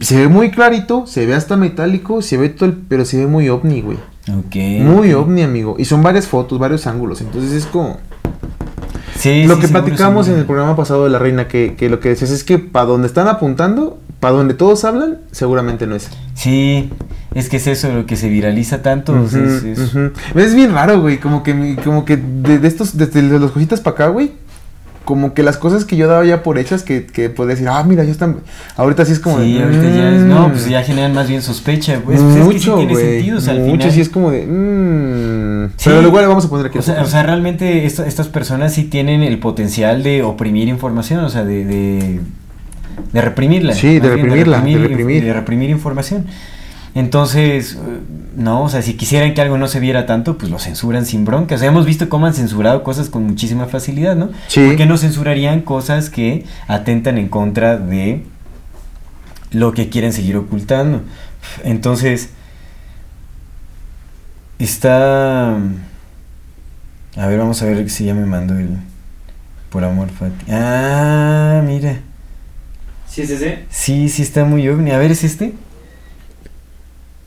Se 0.00 0.16
ve 0.16 0.28
muy 0.28 0.50
clarito, 0.50 1.06
se 1.06 1.24
ve 1.26 1.34
hasta 1.34 1.56
metálico, 1.56 2.20
se 2.22 2.36
ve 2.36 2.48
todo 2.50 2.68
el, 2.68 2.74
pero 2.76 3.04
se 3.04 3.18
ve 3.18 3.26
muy 3.26 3.48
ovni, 3.48 3.80
güey. 3.80 3.98
Muy 4.80 5.12
ovni, 5.14 5.42
amigo. 5.42 5.76
Y 5.78 5.84
son 5.86 6.02
varias 6.02 6.26
fotos, 6.26 6.58
varios 6.58 6.86
ángulos. 6.86 7.20
Entonces 7.22 7.52
es 7.52 7.66
como 7.66 7.98
Sí, 9.16 9.44
lo 9.46 9.54
sí, 9.56 9.60
que 9.62 9.66
seguro, 9.66 9.84
platicamos 9.84 10.28
en 10.28 10.38
el 10.38 10.44
programa 10.44 10.76
pasado 10.76 11.04
de 11.04 11.10
la 11.10 11.18
reina, 11.18 11.48
que, 11.48 11.74
que 11.76 11.88
lo 11.88 11.98
que 11.98 12.10
decías 12.10 12.30
es 12.30 12.44
que 12.44 12.58
para 12.58 12.86
donde 12.86 13.08
están 13.08 13.26
apuntando, 13.26 13.98
para 14.20 14.34
donde 14.34 14.54
todos 14.54 14.84
hablan, 14.84 15.18
seguramente 15.32 15.86
no 15.88 15.96
es. 15.96 16.08
Sí, 16.34 16.90
es 17.34 17.48
que 17.48 17.56
es 17.56 17.66
eso 17.66 17.90
lo 17.92 18.06
que 18.06 18.14
se 18.16 18.28
viraliza 18.28 18.80
tanto. 18.82 19.14
o 19.20 19.26
sea, 19.28 19.42
es- 20.36 20.54
bien 20.54 20.72
raro, 20.72 21.00
güey. 21.00 21.18
Como 21.18 21.42
que, 21.42 21.76
como 21.84 22.04
que 22.04 22.16
de, 22.16 22.58
de 22.60 22.68
estos, 22.68 22.96
desde 22.96 23.22
de 23.22 23.38
los 23.40 23.50
cositas 23.50 23.80
para 23.80 23.94
acá, 23.94 24.08
güey. 24.08 24.32
Como 25.08 25.32
que 25.32 25.42
las 25.42 25.56
cosas 25.56 25.86
que 25.86 25.96
yo 25.96 26.06
daba 26.06 26.22
ya 26.26 26.42
por 26.42 26.58
hechas, 26.58 26.82
que, 26.82 27.06
que 27.06 27.30
podía 27.30 27.54
decir, 27.54 27.66
ah, 27.70 27.82
mira, 27.82 28.04
ya 28.04 28.10
están. 28.12 28.40
Ahorita 28.76 29.06
sí 29.06 29.12
es 29.12 29.20
como 29.20 29.38
Sí, 29.40 29.54
de. 29.54 29.62
ahorita 29.62 29.82
ya 29.84 30.08
es, 30.14 30.20
no, 30.20 30.48
mm, 30.48 30.50
pues 30.50 30.68
ya 30.68 30.82
generan 30.82 31.14
más 31.14 31.28
bien 31.30 31.40
sospecha, 31.40 31.98
pues, 32.04 32.20
pues, 32.20 32.20
es 32.20 32.26
que 32.36 32.40
sí 32.42 32.44
mucho, 32.44 32.76
tiene 32.76 32.92
güey. 32.92 33.04
sentido, 33.06 33.38
o 33.38 33.40
sea, 33.40 33.54
al 33.54 33.60
mucho, 33.60 33.72
final. 33.72 33.90
sí 33.92 34.00
es 34.02 34.08
como 34.10 34.30
de. 34.30 34.46
mm, 34.46 35.70
Sí. 35.78 35.84
Pero 35.88 36.02
igual 36.02 36.24
le 36.24 36.28
vamos 36.28 36.44
a 36.44 36.48
poner 36.50 36.66
aquí. 36.66 36.76
O 36.78 36.82
sea, 36.82 37.00
o 37.00 37.06
sea, 37.06 37.22
realmente 37.22 37.86
esta- 37.86 38.06
estas 38.06 38.28
personas 38.28 38.74
sí 38.74 38.84
tienen 38.84 39.22
el 39.22 39.38
potencial 39.38 40.02
de 40.02 40.22
oprimir 40.22 40.68
información, 40.68 41.24
o 41.24 41.30
sea, 41.30 41.42
de, 41.42 41.64
de, 41.64 42.20
de 43.14 43.20
reprimirla. 43.22 43.72
Sí, 43.72 43.94
de 43.94 44.00
bien, 44.00 44.12
reprimirla, 44.12 44.60
de 44.60 44.62
reprimir- 44.62 44.88
reprimir. 44.88 45.24
de 45.24 45.32
reprimir 45.32 45.70
información. 45.70 46.26
Entonces, 46.94 47.74
eh, 47.74 48.00
no, 48.36 48.62
o 48.64 48.68
sea, 48.68 48.82
si 48.82 48.94
quisieran 48.94 49.34
que 49.34 49.40
algo 49.40 49.58
no 49.58 49.68
se 49.68 49.80
viera 49.80 50.06
tanto, 50.06 50.38
pues 50.38 50.50
lo 50.50 50.58
censuran 50.58 51.06
sin 51.06 51.24
bronca. 51.24 51.54
O 51.54 51.58
sea, 51.58 51.68
hemos 51.68 51.86
visto 51.86 52.08
cómo 52.08 52.26
han 52.26 52.34
censurado 52.34 52.82
cosas 52.82 53.08
con 53.08 53.24
muchísima 53.24 53.66
facilidad, 53.66 54.16
¿no? 54.16 54.30
Sí. 54.48 54.64
¿Por 54.66 54.76
qué 54.76 54.86
no 54.86 54.96
censurarían 54.96 55.60
cosas 55.60 56.10
que 56.10 56.44
atentan 56.66 57.18
en 57.18 57.28
contra 57.28 57.76
de 57.76 58.24
lo 59.50 59.72
que 59.72 59.88
quieren 59.88 60.12
seguir 60.12 60.36
ocultando? 60.36 61.02
Entonces, 61.64 62.30
está... 64.58 65.56
A 67.16 67.26
ver, 67.26 67.38
vamos 67.38 67.60
a 67.62 67.66
ver 67.66 67.88
si 67.90 68.04
ya 68.04 68.14
me 68.14 68.26
mandó 68.26 68.54
el... 68.58 68.78
Por 69.70 69.84
amor, 69.84 70.08
Fati. 70.08 70.50
Ah, 70.50 71.62
mira. 71.66 72.00
¿Sí 73.06 73.22
es 73.22 73.30
ese? 73.30 73.64
Sí, 73.70 74.08
sí 74.08 74.22
está 74.22 74.44
muy 74.44 74.68
ovni. 74.68 74.92
A 74.92 74.98
ver, 74.98 75.10
¿es 75.10 75.24
este? 75.24 75.52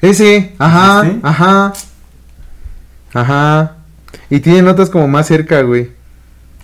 Ese, 0.02 0.54
ajá, 0.58 1.08
¿Este? 1.08 1.20
ajá. 1.24 1.74
Ajá. 3.14 3.76
Y 4.30 4.40
tiene 4.40 4.62
notas 4.62 4.90
como 4.90 5.08
más 5.08 5.28
cerca, 5.28 5.62
güey. 5.62 5.90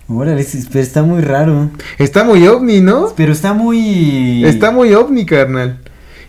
Órale, 0.08 0.46
pero 0.72 0.82
está 0.82 1.02
muy 1.02 1.20
raro. 1.20 1.70
Está 1.98 2.24
muy 2.24 2.46
ovni, 2.48 2.80
¿no? 2.80 3.12
Pero 3.14 3.32
está 3.32 3.52
muy... 3.52 4.42
Está 4.44 4.70
muy 4.70 4.94
ovni, 4.94 5.26
carnal. 5.26 5.78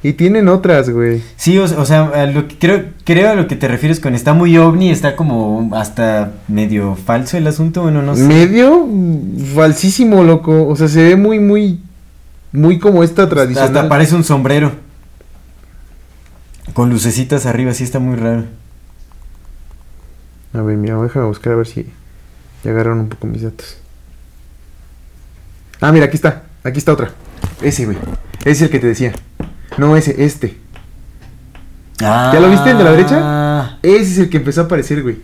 Y 0.03 0.13
tienen 0.13 0.49
otras, 0.49 0.89
güey. 0.89 1.21
Sí, 1.37 1.57
o, 1.57 1.63
o 1.63 1.85
sea, 1.85 2.25
lo 2.27 2.47
que 2.47 2.57
creo, 2.57 2.85
creo 3.05 3.31
a 3.31 3.35
lo 3.35 3.47
que 3.47 3.55
te 3.55 3.67
refieres 3.67 3.99
con 3.99 4.15
está 4.15 4.33
muy 4.33 4.57
ovni, 4.57 4.91
está 4.91 5.15
como 5.15 5.69
hasta 5.73 6.33
medio 6.47 6.95
falso 6.95 7.37
el 7.37 7.47
asunto, 7.47 7.83
bueno, 7.83 8.01
no 8.01 8.15
sé. 8.15 8.23
Medio 8.23 8.87
falsísimo, 9.55 10.23
loco. 10.23 10.67
O 10.67 10.75
sea, 10.75 10.87
se 10.87 11.03
ve 11.03 11.15
muy, 11.15 11.39
muy, 11.39 11.79
muy 12.51 12.79
como 12.79 13.03
esta 13.03 13.27
tradicional. 13.27 13.75
Hasta 13.75 13.89
parece 13.89 14.15
un 14.15 14.23
sombrero. 14.23 14.71
Con 16.73 16.89
lucecitas 16.89 17.45
arriba, 17.45 17.73
sí 17.73 17.83
está 17.83 17.99
muy 17.99 18.15
raro. 18.15 18.45
A 20.53 20.61
ver, 20.61 20.77
mira, 20.77 21.01
déjame 21.01 21.25
buscar 21.25 21.53
a 21.53 21.55
ver 21.57 21.67
si 21.67 21.87
ya 22.63 22.71
agarraron 22.71 22.99
un 22.99 23.09
poco 23.09 23.27
mis 23.27 23.43
datos. 23.43 23.77
Ah, 25.79 25.91
mira, 25.91 26.05
aquí 26.05 26.15
está. 26.15 26.43
Aquí 26.63 26.79
está 26.79 26.93
otra. 26.93 27.11
Ese, 27.61 27.85
güey. 27.85 27.97
Ese 28.41 28.51
es 28.51 28.61
el 28.63 28.69
que 28.69 28.79
te 28.79 28.87
decía. 28.87 29.13
No, 29.77 29.95
ese, 29.95 30.23
este. 30.23 30.57
Ah, 32.01 32.31
¿Ya 32.33 32.39
lo 32.39 32.49
viste, 32.49 32.71
el 32.71 32.77
de 32.77 32.83
la 32.83 32.91
derecha? 32.91 33.77
Ese 33.81 34.11
es 34.11 34.17
el 34.17 34.29
que 34.29 34.37
empezó 34.37 34.61
a 34.61 34.63
aparecer, 34.65 35.01
güey. 35.03 35.17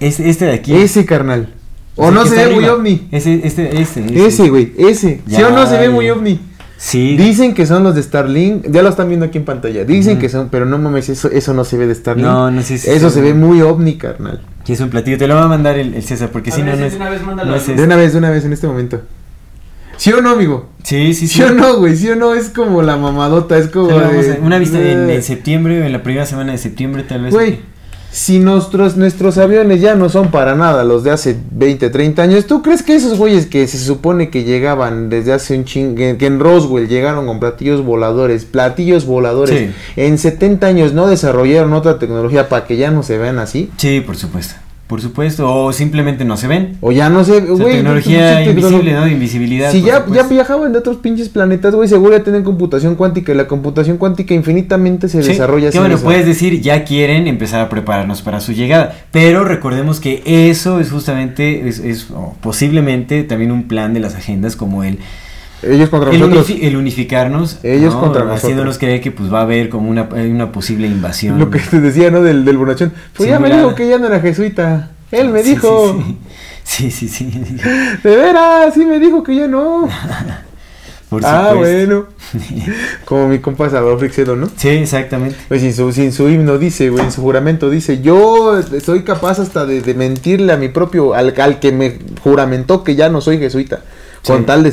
Este, 0.00 0.28
este 0.28 0.46
de 0.46 0.52
aquí. 0.52 0.74
Ese, 0.74 1.04
carnal. 1.04 1.52
O 1.96 2.10
no 2.10 2.24
se 2.24 2.36
ve 2.36 2.54
muy 2.54 2.64
ovni. 2.64 3.08
Ese, 3.12 3.40
este, 3.44 3.80
ese. 3.80 4.26
Ese, 4.26 4.48
güey, 4.48 4.72
ese. 4.78 5.20
¿Sí 5.26 5.36
Ya, 5.36 5.48
o 5.48 5.50
no 5.50 5.66
se 5.66 5.78
ve 5.78 5.90
muy 5.90 6.08
ovni? 6.10 6.40
Sí. 6.84 7.16
Dicen 7.16 7.54
que 7.54 7.64
son 7.64 7.84
los 7.84 7.94
de 7.94 8.02
Starlink. 8.02 8.66
Ya 8.68 8.82
lo 8.82 8.88
están 8.88 9.06
viendo 9.06 9.24
aquí 9.24 9.38
en 9.38 9.44
pantalla. 9.44 9.84
Dicen 9.84 10.18
que 10.18 10.28
son, 10.28 10.48
pero 10.48 10.66
no 10.66 10.78
mames, 10.78 11.08
eso, 11.08 11.30
eso 11.30 11.54
no 11.54 11.62
se 11.62 11.76
ve 11.76 11.86
de 11.86 11.94
Starlink. 11.94 12.26
No, 12.26 12.50
no, 12.50 12.60
sí, 12.62 12.76
sí, 12.76 12.90
Eso 12.90 13.08
sí. 13.08 13.14
se 13.14 13.20
ve 13.22 13.34
muy 13.34 13.62
ovni, 13.62 13.94
carnal. 13.96 14.40
Que 14.64 14.72
es 14.72 14.80
un 14.80 14.90
platillo. 14.90 15.16
Te 15.16 15.28
lo 15.28 15.36
va 15.36 15.44
a 15.44 15.48
mandar 15.48 15.78
el, 15.78 15.94
el 15.94 16.02
César, 16.02 16.30
porque 16.32 16.50
A 16.50 16.54
si 16.54 16.62
no, 16.62 16.74
no 16.74 16.84
es. 16.84 16.90
de 16.90 16.96
una 16.96 17.08
vez 17.10 17.22
mándalo. 17.22 17.50
no 17.52 17.56
es 17.56 17.66
De 17.68 17.84
una 17.84 17.94
vez, 17.94 18.12
de 18.12 18.18
una 18.18 18.30
vez 18.30 18.44
en 18.44 18.52
este 18.52 18.66
momento. 18.66 19.00
¿Sí 19.96 20.12
o 20.12 20.20
no, 20.20 20.30
amigo? 20.30 20.70
Sí, 20.82 21.14
sí, 21.14 21.28
sí. 21.28 21.34
¿Sí 21.36 21.42
o 21.44 21.52
no, 21.52 21.76
güey? 21.76 21.94
¿Sí 21.94 22.10
o 22.10 22.16
no? 22.16 22.34
Es 22.34 22.48
como 22.48 22.82
la 22.82 22.96
mamadota, 22.96 23.56
es 23.58 23.68
como 23.68 23.86
de- 23.86 23.94
a- 24.34 24.38
Una 24.42 24.58
vista 24.58 24.80
en, 24.80 25.08
en 25.08 25.22
septiembre, 25.22 25.86
en 25.86 25.92
la 25.92 26.02
primera 26.02 26.26
semana 26.26 26.50
de 26.50 26.58
septiembre, 26.58 27.04
tal 27.04 27.22
vez. 27.22 27.32
Güey, 27.32 27.60
si 28.12 28.38
nuestros, 28.38 28.98
nuestros 28.98 29.38
aviones 29.38 29.80
ya 29.80 29.94
no 29.94 30.10
son 30.10 30.30
para 30.30 30.54
nada 30.54 30.84
los 30.84 31.02
de 31.02 31.10
hace 31.10 31.34
20, 31.50 31.88
30 31.88 32.22
años, 32.22 32.46
¿tú 32.46 32.60
crees 32.60 32.82
que 32.82 32.94
esos 32.94 33.16
güeyes 33.16 33.46
que 33.46 33.66
se 33.66 33.78
supone 33.78 34.28
que 34.28 34.44
llegaban 34.44 35.08
desde 35.08 35.32
hace 35.32 35.56
un 35.56 35.64
ching... 35.64 35.94
que, 35.96 36.26
en 36.26 36.38
Roswell 36.38 36.88
llegaron 36.88 37.26
con 37.26 37.40
platillos 37.40 37.82
voladores, 37.82 38.44
platillos 38.44 39.06
voladores, 39.06 39.58
Sí. 39.58 39.70
en 39.96 40.18
70 40.18 40.66
años 40.66 40.92
no 40.92 41.06
desarrollaron 41.06 41.72
otra 41.72 41.98
tecnología 41.98 42.50
para 42.50 42.66
que 42.66 42.76
ya 42.76 42.90
no 42.90 43.02
se 43.02 43.16
vean 43.16 43.38
así? 43.38 43.70
Sí, 43.78 44.02
por 44.02 44.16
supuesto. 44.16 44.54
Por 44.92 45.00
supuesto. 45.00 45.50
O 45.50 45.72
simplemente 45.72 46.26
no 46.26 46.36
se 46.36 46.48
ven. 46.48 46.76
O 46.82 46.92
ya 46.92 47.08
no 47.08 47.20
O 47.20 47.24
sea, 47.24 47.40
güey. 47.40 47.76
tecnología 47.76 48.44
invisible, 48.44 48.92
¿no? 48.92 49.06
De 49.06 49.12
invisibilidad. 49.12 49.72
Si 49.72 49.80
ya, 49.80 50.00
viajaban 50.00 50.70
de 50.74 50.80
otros 50.80 50.98
pinches 50.98 51.30
planetas, 51.30 51.74
güey, 51.74 51.88
seguro 51.88 52.14
ya 52.14 52.22
tienen 52.22 52.44
computación 52.44 52.94
cuántica 52.94 53.32
y 53.32 53.34
la 53.34 53.48
computación 53.48 53.96
cuántica 53.96 54.34
infinitamente 54.34 55.08
se 55.08 55.22
Sí, 55.22 55.30
desarrolla 55.30 55.70
que 55.70 55.78
bueno, 55.78 55.96
puedes 55.96 56.26
decir, 56.26 56.60
ya 56.60 56.84
quieren 56.84 57.26
empezar 57.26 57.62
a 57.62 57.70
prepararnos 57.70 58.20
para 58.20 58.40
su 58.40 58.52
llegada. 58.52 58.94
Pero 59.12 59.44
recordemos 59.44 59.98
que 59.98 60.22
eso 60.26 60.78
es 60.78 60.90
justamente, 60.90 61.66
es, 61.66 61.78
es, 61.78 62.08
posiblemente 62.42 63.22
también 63.22 63.50
un 63.50 63.68
plan 63.68 63.94
de 63.94 64.00
las 64.00 64.14
agendas 64.14 64.56
como 64.56 64.84
el, 64.84 64.98
Ellos 65.62 65.88
contra 65.90 66.10
el, 66.10 66.18
nosotros. 66.20 66.50
unifi- 66.50 66.58
el 66.62 66.76
unificarnos. 66.76 67.58
Ellos 67.62 67.94
¿no? 67.94 68.00
contra 68.00 68.20
nosotros. 68.22 68.42
Haciéndonos 68.44 68.78
creer 68.78 69.00
que 69.00 69.10
pues 69.12 69.32
va 69.32 69.40
a 69.40 69.42
haber 69.42 69.68
como 69.68 69.88
una, 69.90 70.04
una 70.04 70.50
posible 70.52 70.86
invasión. 70.86 71.38
Lo 71.38 71.50
que 71.50 71.58
te 71.60 71.80
decía, 71.80 72.10
¿no? 72.10 72.22
Del, 72.22 72.44
del 72.44 72.58
bonachón. 72.58 72.92
Pues 73.16 73.28
ya 73.28 73.38
me 73.38 73.54
dijo 73.54 73.74
que 73.74 73.88
ya 73.88 73.98
no 73.98 74.06
era 74.06 74.20
jesuita. 74.20 74.90
Él 75.10 75.28
me 75.28 75.42
Sí, 75.42 75.50
dijo. 75.50 76.02
Sí, 76.64 76.90
sí, 76.92 77.08
sí. 77.08 77.30
sí, 77.30 77.44
sí. 77.44 77.56
De 78.04 78.16
veras, 78.16 78.72
sí 78.74 78.84
me 78.86 79.00
dijo 79.00 79.22
que 79.24 79.34
ya 79.34 79.48
no. 79.48 79.88
Por 81.08 81.26
ah, 81.26 81.52
bueno. 81.54 82.06
Como 83.04 83.28
mi 83.28 83.38
compa 83.40 83.68
Salvador 83.68 83.98
Frixedo, 83.98 84.34
¿no? 84.36 84.48
Sí, 84.56 84.68
exactamente. 84.68 85.36
Pues 85.48 85.60
sin 85.60 85.74
su, 85.74 85.92
sin 85.92 86.10
su 86.12 86.28
himno 86.30 86.56
dice, 86.56 86.88
güey, 86.88 87.04
en 87.04 87.12
su 87.12 87.20
juramento 87.20 87.68
dice, 87.68 88.00
yo 88.00 88.58
soy 88.82 89.02
capaz 89.02 89.38
hasta 89.40 89.66
de, 89.66 89.82
de 89.82 89.92
mentirle 89.94 90.52
a 90.54 90.56
mi 90.56 90.68
propio, 90.70 91.12
al, 91.14 91.34
al 91.38 91.58
que 91.60 91.70
me 91.72 91.98
juramentó 92.22 92.82
que 92.82 92.94
ya 92.94 93.10
no 93.10 93.20
soy 93.20 93.38
jesuita. 93.38 93.80
Con 94.26 94.46
tal 94.46 94.62
de 94.62 94.72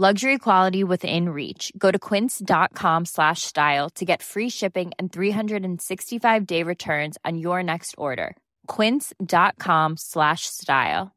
Luxury 0.00 0.38
quality 0.38 0.82
within 0.82 1.28
reach. 1.28 1.74
Go 1.76 1.90
to 1.90 1.98
quince.com 1.98 3.04
slash 3.04 3.42
style 3.42 3.90
to 3.96 4.06
get 4.06 4.22
free 4.22 4.48
shipping 4.48 4.92
and 4.98 5.12
365 5.12 6.46
day 6.46 6.62
returns 6.62 7.18
on 7.22 7.36
your 7.36 7.62
next 7.62 7.94
order. 7.98 8.34
Quince.com 8.66 9.98
slash 9.98 10.46
style. 10.46 11.12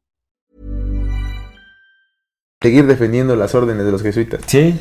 seguir 2.60 2.86
defendiendo 2.86 3.36
las 3.36 3.54
órdenes 3.54 3.86
de 3.86 3.92
los 3.92 4.02
jesuitas. 4.02 4.42
Sí. 4.46 4.74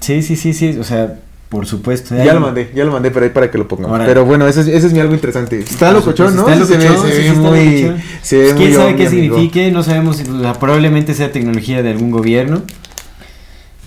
Sí, 0.00 0.20
sí, 0.20 0.36
sí, 0.36 0.52
sí. 0.52 0.76
O 0.78 0.84
sea, 0.84 1.18
por 1.48 1.64
supuesto. 1.64 2.14
Ya 2.14 2.34
lo 2.34 2.40
mandé, 2.40 2.72
ya 2.74 2.84
lo 2.84 2.92
mandé, 2.92 3.10
pero 3.10 3.24
ahí 3.24 3.32
para 3.32 3.50
que 3.50 3.56
lo 3.56 3.66
pongamos. 3.66 4.00
Pero 4.04 4.26
bueno, 4.26 4.46
ese 4.46 4.60
es, 4.60 4.68
ese 4.68 4.88
es 4.88 4.92
mi 4.92 5.00
algo 5.00 5.14
interesante. 5.14 5.60
Está 5.60 5.92
Por 5.92 6.00
locochón, 6.00 6.36
¿no? 6.36 6.44
se 6.44 6.52
está 6.52 6.76
ve, 6.76 6.98
se 6.98 7.22
sí, 7.22 7.22
ve 7.22 7.32
muy, 7.36 8.02
se 8.20 8.36
ve 8.36 8.54
¿Quién 8.54 8.68
muy 8.68 8.72
sabe 8.74 8.96
qué 8.96 9.08
signifique? 9.08 9.70
No 9.70 9.82
sabemos, 9.82 10.20
o 10.20 10.40
sea, 10.42 10.52
probablemente 10.52 11.14
sea 11.14 11.32
tecnología 11.32 11.82
de 11.82 11.88
algún 11.88 12.10
gobierno. 12.10 12.64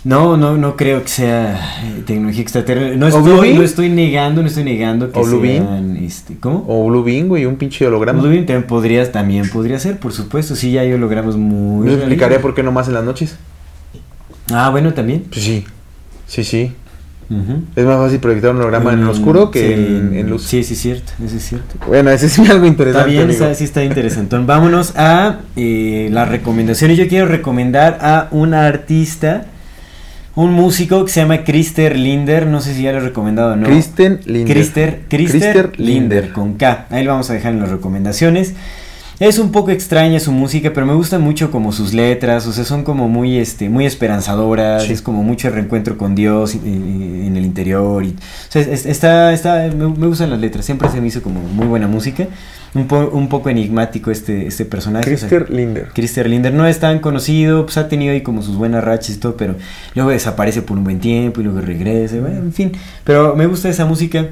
No, 0.03 0.38
no, 0.38 0.57
no 0.57 0.76
creo 0.78 1.02
que 1.03 1.10
sea 1.10 1.82
eh, 1.84 2.03
tecnología 2.06 2.41
extraterrestre. 2.41 2.98
No 2.98 3.07
¿O 3.07 3.10
estoy, 3.10 3.53
no 3.53 3.61
estoy 3.64 3.90
negando, 3.90 4.41
no 4.41 4.48
estoy 4.48 4.64
negando 4.64 5.11
que 5.11 5.24
sean, 5.24 5.98
este, 5.98 6.38
¿cómo? 6.40 6.64
O 6.68 6.90
güey, 7.03 7.45
un 7.45 7.57
pinche 7.57 7.86
holograma. 7.86 8.22
Blue 8.22 8.30
Beam 8.32 8.45
también 8.45 8.68
podría, 8.68 9.11
también 9.11 9.49
podría 9.49 9.80
ser, 9.80 9.99
por 9.99 10.14
supuesto. 10.14 10.56
Sí, 10.56 10.72
ya 10.72 10.82
hay 10.82 10.94
hologramas 10.94 11.36
muy. 11.36 11.88
Yo 11.88 11.94
explicaré 11.95 12.19
realistas. 12.30 12.41
por 12.41 12.56
qué 12.56 12.64
no 12.64 12.72
más 12.72 12.88
en 12.88 12.94
las 12.94 13.03
noches. 13.03 13.36
Ah, 14.52 14.69
bueno, 14.69 14.94
también. 14.94 15.26
Pues 15.30 15.44
sí, 15.44 15.65
sí, 16.26 16.44
sí. 16.44 16.72
Es 17.76 17.84
más 17.84 17.98
fácil 17.98 18.19
proyectar 18.19 18.52
un 18.52 18.57
holograma 18.57 18.94
en 18.94 19.03
oscuro 19.03 19.52
que 19.52 19.60
sí, 19.68 19.74
en, 19.74 20.14
en 20.15 20.30
luz. 20.30 20.44
Sí, 20.44 20.64
sí, 20.64 20.76
es 20.76 20.80
cierto, 20.80 21.11
eso 21.22 21.36
es 21.36 21.44
cierto. 21.44 21.76
Bueno, 21.86 22.10
ese 22.10 22.28
es 22.28 22.40
algo 22.40 22.53
Está 22.53 22.68
interesante. 22.68 23.11
bien, 23.11 23.30
está- 23.30 23.53
sí 23.53 23.65
está 23.65 23.84
interesante. 23.84 24.38
Vámonos 24.38 24.94
a 24.95 25.40
eh, 25.57 26.07
las 26.14 26.30
recomendaciones. 26.30 26.98
Yo 26.98 27.10
quiero 27.10 27.26
recomendar 27.26 27.98
a 28.02 28.30
una 28.32 28.65
artista, 28.65 29.45
un 30.38 30.53
músico 30.53 31.03
que 31.03 31.11
se 31.11 31.19
llama 31.19 31.43
Krister 31.43 31.97
Linder. 31.97 32.45
No 32.45 32.61
sé 32.61 32.76
si 32.76 32.84
ya 32.84 32.91
lo 32.91 32.99
he 32.99 33.01
recomendado 33.01 33.53
o 33.53 33.55
no. 33.55 33.65
Kristen 33.65 34.19
Linder. 34.26 34.55
Linder, 35.09 35.80
Linder. 35.80 36.31
con 36.31 36.53
K. 36.53 36.85
Ahí 36.91 37.03
lo 37.03 37.11
vamos 37.11 37.30
a 37.31 37.34
dejar 37.34 37.53
en 37.53 37.59
las 37.59 37.72
recomendaciones. 37.72 38.53
Es 39.19 39.39
un 39.39 39.52
poco 39.52 39.72
extraña 39.72 40.19
su 40.19 40.31
música, 40.31 40.72
pero 40.73 40.85
me 40.85 40.94
gusta 40.94 41.18
mucho 41.18 41.49
como 41.49 41.72
sus 41.72 41.91
letras, 41.91 42.45
o 42.45 42.53
sea, 42.53 42.64
son 42.65 42.84
como 42.84 43.07
muy, 43.10 43.38
este, 43.38 43.68
muy 43.68 43.88
esperanzadoras, 43.88 44.84
Sí. 44.84 44.94
es 44.94 45.02
como 45.02 45.23
mucho 45.23 45.49
reencuentro 45.49 45.98
con 45.98 46.14
Dios 46.14 46.53
eh, 46.53 46.60
en 46.64 47.35
el 47.35 47.44
interior. 47.44 48.03
Y, 48.06 48.10
o 48.10 48.14
sea, 48.52 48.61
es- 48.61 48.85
está, 48.85 49.34
está, 49.34 49.69
me, 49.76 49.88
me 49.88 50.06
gustan 50.06 50.30
las 50.30 50.39
letras, 50.39 50.65
siempre 50.65 50.88
se 50.89 51.02
me 51.02 51.07
hizo 51.07 51.23
como 51.23 51.39
muy 51.41 51.65
buena 51.65 51.88
música, 51.88 52.27
un, 52.76 52.85
po- 52.85 53.10
un 53.11 53.27
poco 53.27 53.49
enigmático 53.49 54.11
este, 54.11 54.45
este 54.45 54.65
personaje. 54.65 55.11
o 55.11 55.18
sea, 55.18 55.27
Krister 55.27 55.49
Linder. 55.52 55.88
Krister 55.95 56.30
Linder 56.30 56.53
no 56.53 56.68
es 56.68 56.80
tan 56.80 56.99
conocido, 56.99 57.65
pues 57.65 57.77
ha 57.77 57.89
tenido 57.89 58.14
ahí 58.14 58.22
como 58.22 58.44
sus 58.44 58.56
buenas 58.56 58.84
rachas 58.84 59.15
y 59.15 59.19
todo, 59.19 59.35
pero 59.35 59.56
luego 59.95 60.11
desaparece 60.11 60.61
por 60.61 60.77
un 60.77 60.84
buen 60.84 60.99
tiempo 60.99 61.41
y 61.41 61.44
luego 61.44 61.60
regresa, 61.61 62.18
bueno, 62.19 62.38
en 62.38 62.53
fin. 62.53 62.72
Pero 63.03 63.35
me 63.35 63.48
gusta 63.48 63.68
esa 63.68 63.85
música. 63.85 64.27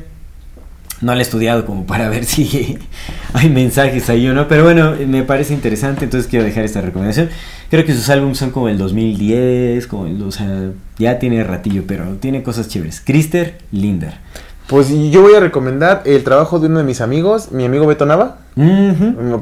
No 1.05 1.13
la 1.13 1.19
he 1.19 1.21
estudiado 1.21 1.67
como 1.67 1.85
para 1.85 2.09
ver 2.09 2.25
si 2.25 2.79
hay 3.33 3.49
mensajes 3.49 4.09
ahí 4.09 4.27
o 4.27 4.33
no, 4.33 4.47
pero 4.47 4.63
bueno, 4.63 4.95
me 5.05 5.21
parece 5.21 5.53
interesante, 5.53 6.05
entonces 6.05 6.27
quiero 6.27 6.43
dejar 6.43 6.65
esta 6.65 6.81
recomendación. 6.81 7.29
Creo 7.69 7.85
que 7.85 7.93
sus 7.93 8.09
álbumes 8.09 8.39
son 8.39 8.49
como 8.49 8.69
el 8.69 8.79
2010, 8.79 9.85
como 9.85 10.07
el, 10.07 10.73
ya 10.97 11.19
tiene 11.19 11.43
ratillo, 11.43 11.83
pero 11.85 12.15
tiene 12.15 12.41
cosas 12.41 12.69
chéveres. 12.69 13.01
Krister 13.01 13.59
Linder. 13.71 14.15
Pues 14.65 14.89
yo 14.89 15.21
voy 15.21 15.35
a 15.35 15.39
recomendar 15.39 16.01
el 16.05 16.23
trabajo 16.23 16.57
de 16.57 16.65
uno 16.65 16.79
de 16.79 16.85
mis 16.85 17.01
amigos, 17.01 17.51
mi 17.51 17.65
amigo 17.65 17.85
Beto 17.85 18.07
Nava, 18.07 18.39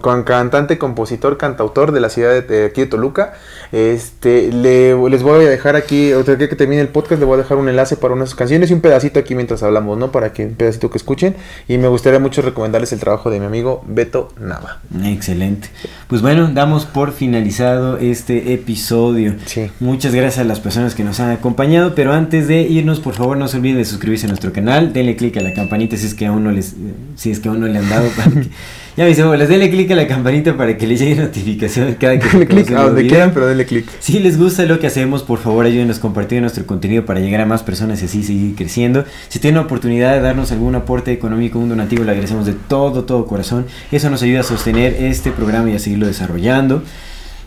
Con 0.01 0.23
cantante, 0.23 0.77
compositor, 0.77 1.37
cantautor 1.37 1.91
de 1.91 1.99
la 1.99 2.09
ciudad 2.09 2.31
de, 2.31 2.41
de 2.41 2.65
aquí 2.65 2.81
de 2.81 2.87
Toluca. 2.87 3.33
Este, 3.71 4.51
le- 4.51 4.95
les 5.09 5.23
voy 5.23 5.45
a 5.45 5.49
dejar 5.49 5.75
aquí, 5.75 6.13
otra 6.13 6.35
vez 6.35 6.49
que 6.49 6.55
termine 6.55 6.81
el 6.81 6.87
podcast, 6.87 7.19
le 7.19 7.25
voy 7.25 7.35
a 7.35 7.37
dejar 7.43 7.57
un 7.57 7.69
enlace 7.69 7.95
para 7.95 8.13
unas 8.13 8.33
canciones 8.35 8.71
y 8.71 8.73
un 8.73 8.81
pedacito 8.81 9.19
aquí 9.19 9.35
mientras 9.35 9.61
hablamos, 9.63 9.97
¿no? 9.97 10.11
Para 10.11 10.33
que 10.33 10.45
un 10.45 10.55
pedacito 10.55 10.89
que 10.89 10.97
escuchen. 10.97 11.35
Y 11.67 11.77
me 11.77 11.87
gustaría 11.87 12.19
mucho 12.19 12.41
recomendarles 12.41 12.91
el 12.93 12.99
trabajo 12.99 13.29
de 13.29 13.39
mi 13.39 13.45
amigo 13.45 13.83
Beto 13.87 14.29
Nava. 14.39 14.79
Excelente. 15.03 15.69
Pues 16.07 16.21
bueno, 16.21 16.49
damos 16.53 16.85
por 16.85 17.11
finalizado 17.11 17.97
este 17.97 18.53
episodio. 18.53 19.35
Sí. 19.45 19.69
Muchas 19.79 20.13
gracias 20.15 20.39
a 20.39 20.43
las 20.43 20.59
personas 20.59 20.95
que 20.95 21.03
nos 21.03 21.19
han 21.19 21.29
acompañado, 21.31 21.93
pero 21.95 22.13
antes 22.13 22.47
de 22.47 22.61
irnos, 22.61 22.99
por 22.99 23.13
favor, 23.13 23.37
no 23.37 23.47
se 23.47 23.57
olviden 23.57 23.77
de 23.77 23.85
suscribirse 23.85 24.25
a 24.25 24.29
nuestro 24.29 24.51
canal, 24.53 24.91
denle 24.93 25.15
click 25.15 25.37
a 25.37 25.41
la 25.41 25.53
campanita 25.53 25.97
si 25.97 26.07
es 26.07 26.13
que 26.15 26.25
aún 26.25 26.43
no 26.43 26.51
les 26.51 26.75
si 27.15 27.31
es 27.31 27.39
que 27.39 27.49
aún 27.49 27.59
no 27.59 27.67
le 27.67 27.77
han 27.79 27.89
dado 27.89 28.09
para 28.17 28.31
que- 28.31 28.49
ya 28.95 29.03
me 29.03 29.09
dice, 29.09 29.23
les 29.37 29.49
denle 29.49 29.71
click 29.71 29.89
a 29.91 29.95
la 29.95 30.07
campanita 30.07 30.55
para 30.55 30.77
que 30.77 30.85
les 30.85 30.99
llegue 30.99 31.15
notificación 31.15 31.95
cada 31.95 32.19
que 32.19 32.37
Denle 32.45 32.63
un 32.69 32.77
a 32.77 32.83
donde 32.83 33.07
quieran, 33.07 33.31
pero 33.33 33.47
denle 33.47 33.65
click. 33.65 33.85
Si 33.99 34.19
les 34.19 34.37
gusta 34.37 34.65
lo 34.65 34.79
que 34.79 34.87
hacemos, 34.87 35.23
por 35.23 35.39
favor 35.39 35.65
ayúdenos 35.65 35.97
a 35.97 36.01
compartir 36.01 36.41
nuestro 36.41 36.65
contenido 36.65 37.05
para 37.05 37.19
llegar 37.19 37.41
a 37.41 37.45
más 37.45 37.63
personas 37.63 38.01
y 38.01 38.05
así 38.05 38.23
seguir 38.23 38.55
creciendo. 38.55 39.05
Si 39.29 39.39
tienen 39.39 39.55
la 39.55 39.65
oportunidad 39.65 40.13
de 40.13 40.21
darnos 40.21 40.51
algún 40.51 40.75
aporte 40.75 41.11
económico, 41.11 41.57
un 41.57 41.69
donativo, 41.69 42.03
le 42.03 42.11
agradecemos 42.11 42.45
de 42.45 42.53
todo, 42.53 43.03
todo 43.03 43.25
corazón. 43.25 43.65
Eso 43.91 44.09
nos 44.11 44.21
ayuda 44.21 44.41
a 44.41 44.43
sostener 44.43 44.93
este 44.93 45.31
programa 45.31 45.71
y 45.71 45.75
a 45.75 45.79
seguirlo 45.79 46.05
desarrollando. 46.05 46.83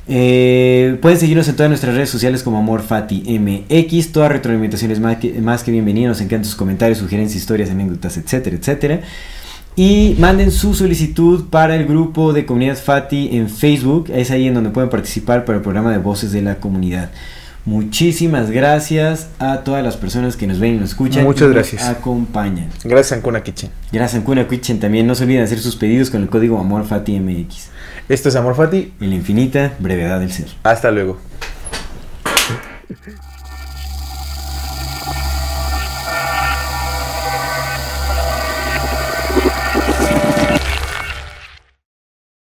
Eh, 0.09 0.99
pueden 1.03 1.19
seguirnos 1.19 1.49
en 1.49 1.57
todas 1.57 1.69
nuestras 1.69 1.95
redes 1.95 2.11
sociales 2.11 2.43
como 2.43 2.59
AmorFatiMX. 2.59 4.13
Toda 4.13 4.29
retroalimentación 4.29 4.91
es 4.91 5.01
más 5.01 5.17
que, 5.19 5.33
más 5.41 5.63
que 5.63 5.71
bienvenida. 5.71 6.09
Nos 6.09 6.21
encantan 6.21 6.45
sus 6.45 6.57
comentarios, 6.57 6.99
sugerencias, 6.99 7.41
historias, 7.41 7.71
anécdotas, 7.71 8.17
etcétera, 8.17 8.57
etcétera. 8.57 9.01
Y 9.79 10.17
manden 10.19 10.51
su 10.51 10.75
solicitud 10.75 11.45
para 11.51 11.77
el 11.77 11.85
grupo 11.87 12.33
de 12.33 12.47
Comunidad 12.47 12.79
Fati 12.79 13.37
en 13.37 13.51
Facebook. 13.51 14.11
Es 14.11 14.31
ahí 14.31 14.47
en 14.47 14.55
donde 14.55 14.71
pueden 14.71 14.89
participar 14.89 15.45
para 15.45 15.59
el 15.59 15.63
programa 15.63 15.93
de 15.93 15.99
Voces 15.99 16.33
de 16.33 16.41
la 16.41 16.57
Comunidad. 16.57 17.11
Muchísimas 17.67 18.51
gracias 18.51 19.29
a 19.39 19.59
todas 19.65 19.85
las 19.85 19.97
personas 19.97 20.37
que 20.37 20.47
nos 20.47 20.61
ven 20.61 20.77
y 20.77 20.79
nos 20.79 20.91
escuchan. 20.91 21.25
Muchas 21.25 21.43
y 21.43 21.45
nos 21.47 21.55
gracias. 21.55 21.83
acompañan. 21.89 22.69
Gracias, 22.85 23.19
Ancuna 23.19 23.43
Kitchen. 23.43 23.71
Gracias 23.93 24.23
a 24.23 24.25
Kuna 24.25 24.49
Kitchen 24.49 24.81
también. 24.81 25.07
No 25.07 25.15
se 25.15 25.25
olviden 25.25 25.41
de 25.41 25.47
hacer 25.47 25.59
sus 25.59 25.77
pedidos 25.77 26.09
con 26.09 26.23
el 26.23 26.29
código 26.29 26.59
AmorFatiMX. 26.59 27.69
Esto 28.09 28.29
es 28.29 28.37
Amor 28.37 28.55
Fati. 28.55 28.93
En 29.01 29.11
la 29.11 29.17
infinita 29.17 29.75
brevedad 29.81 30.21
del 30.21 30.33
ser. 30.33 30.47
Hasta 30.63 30.91
luego. 30.91 31.19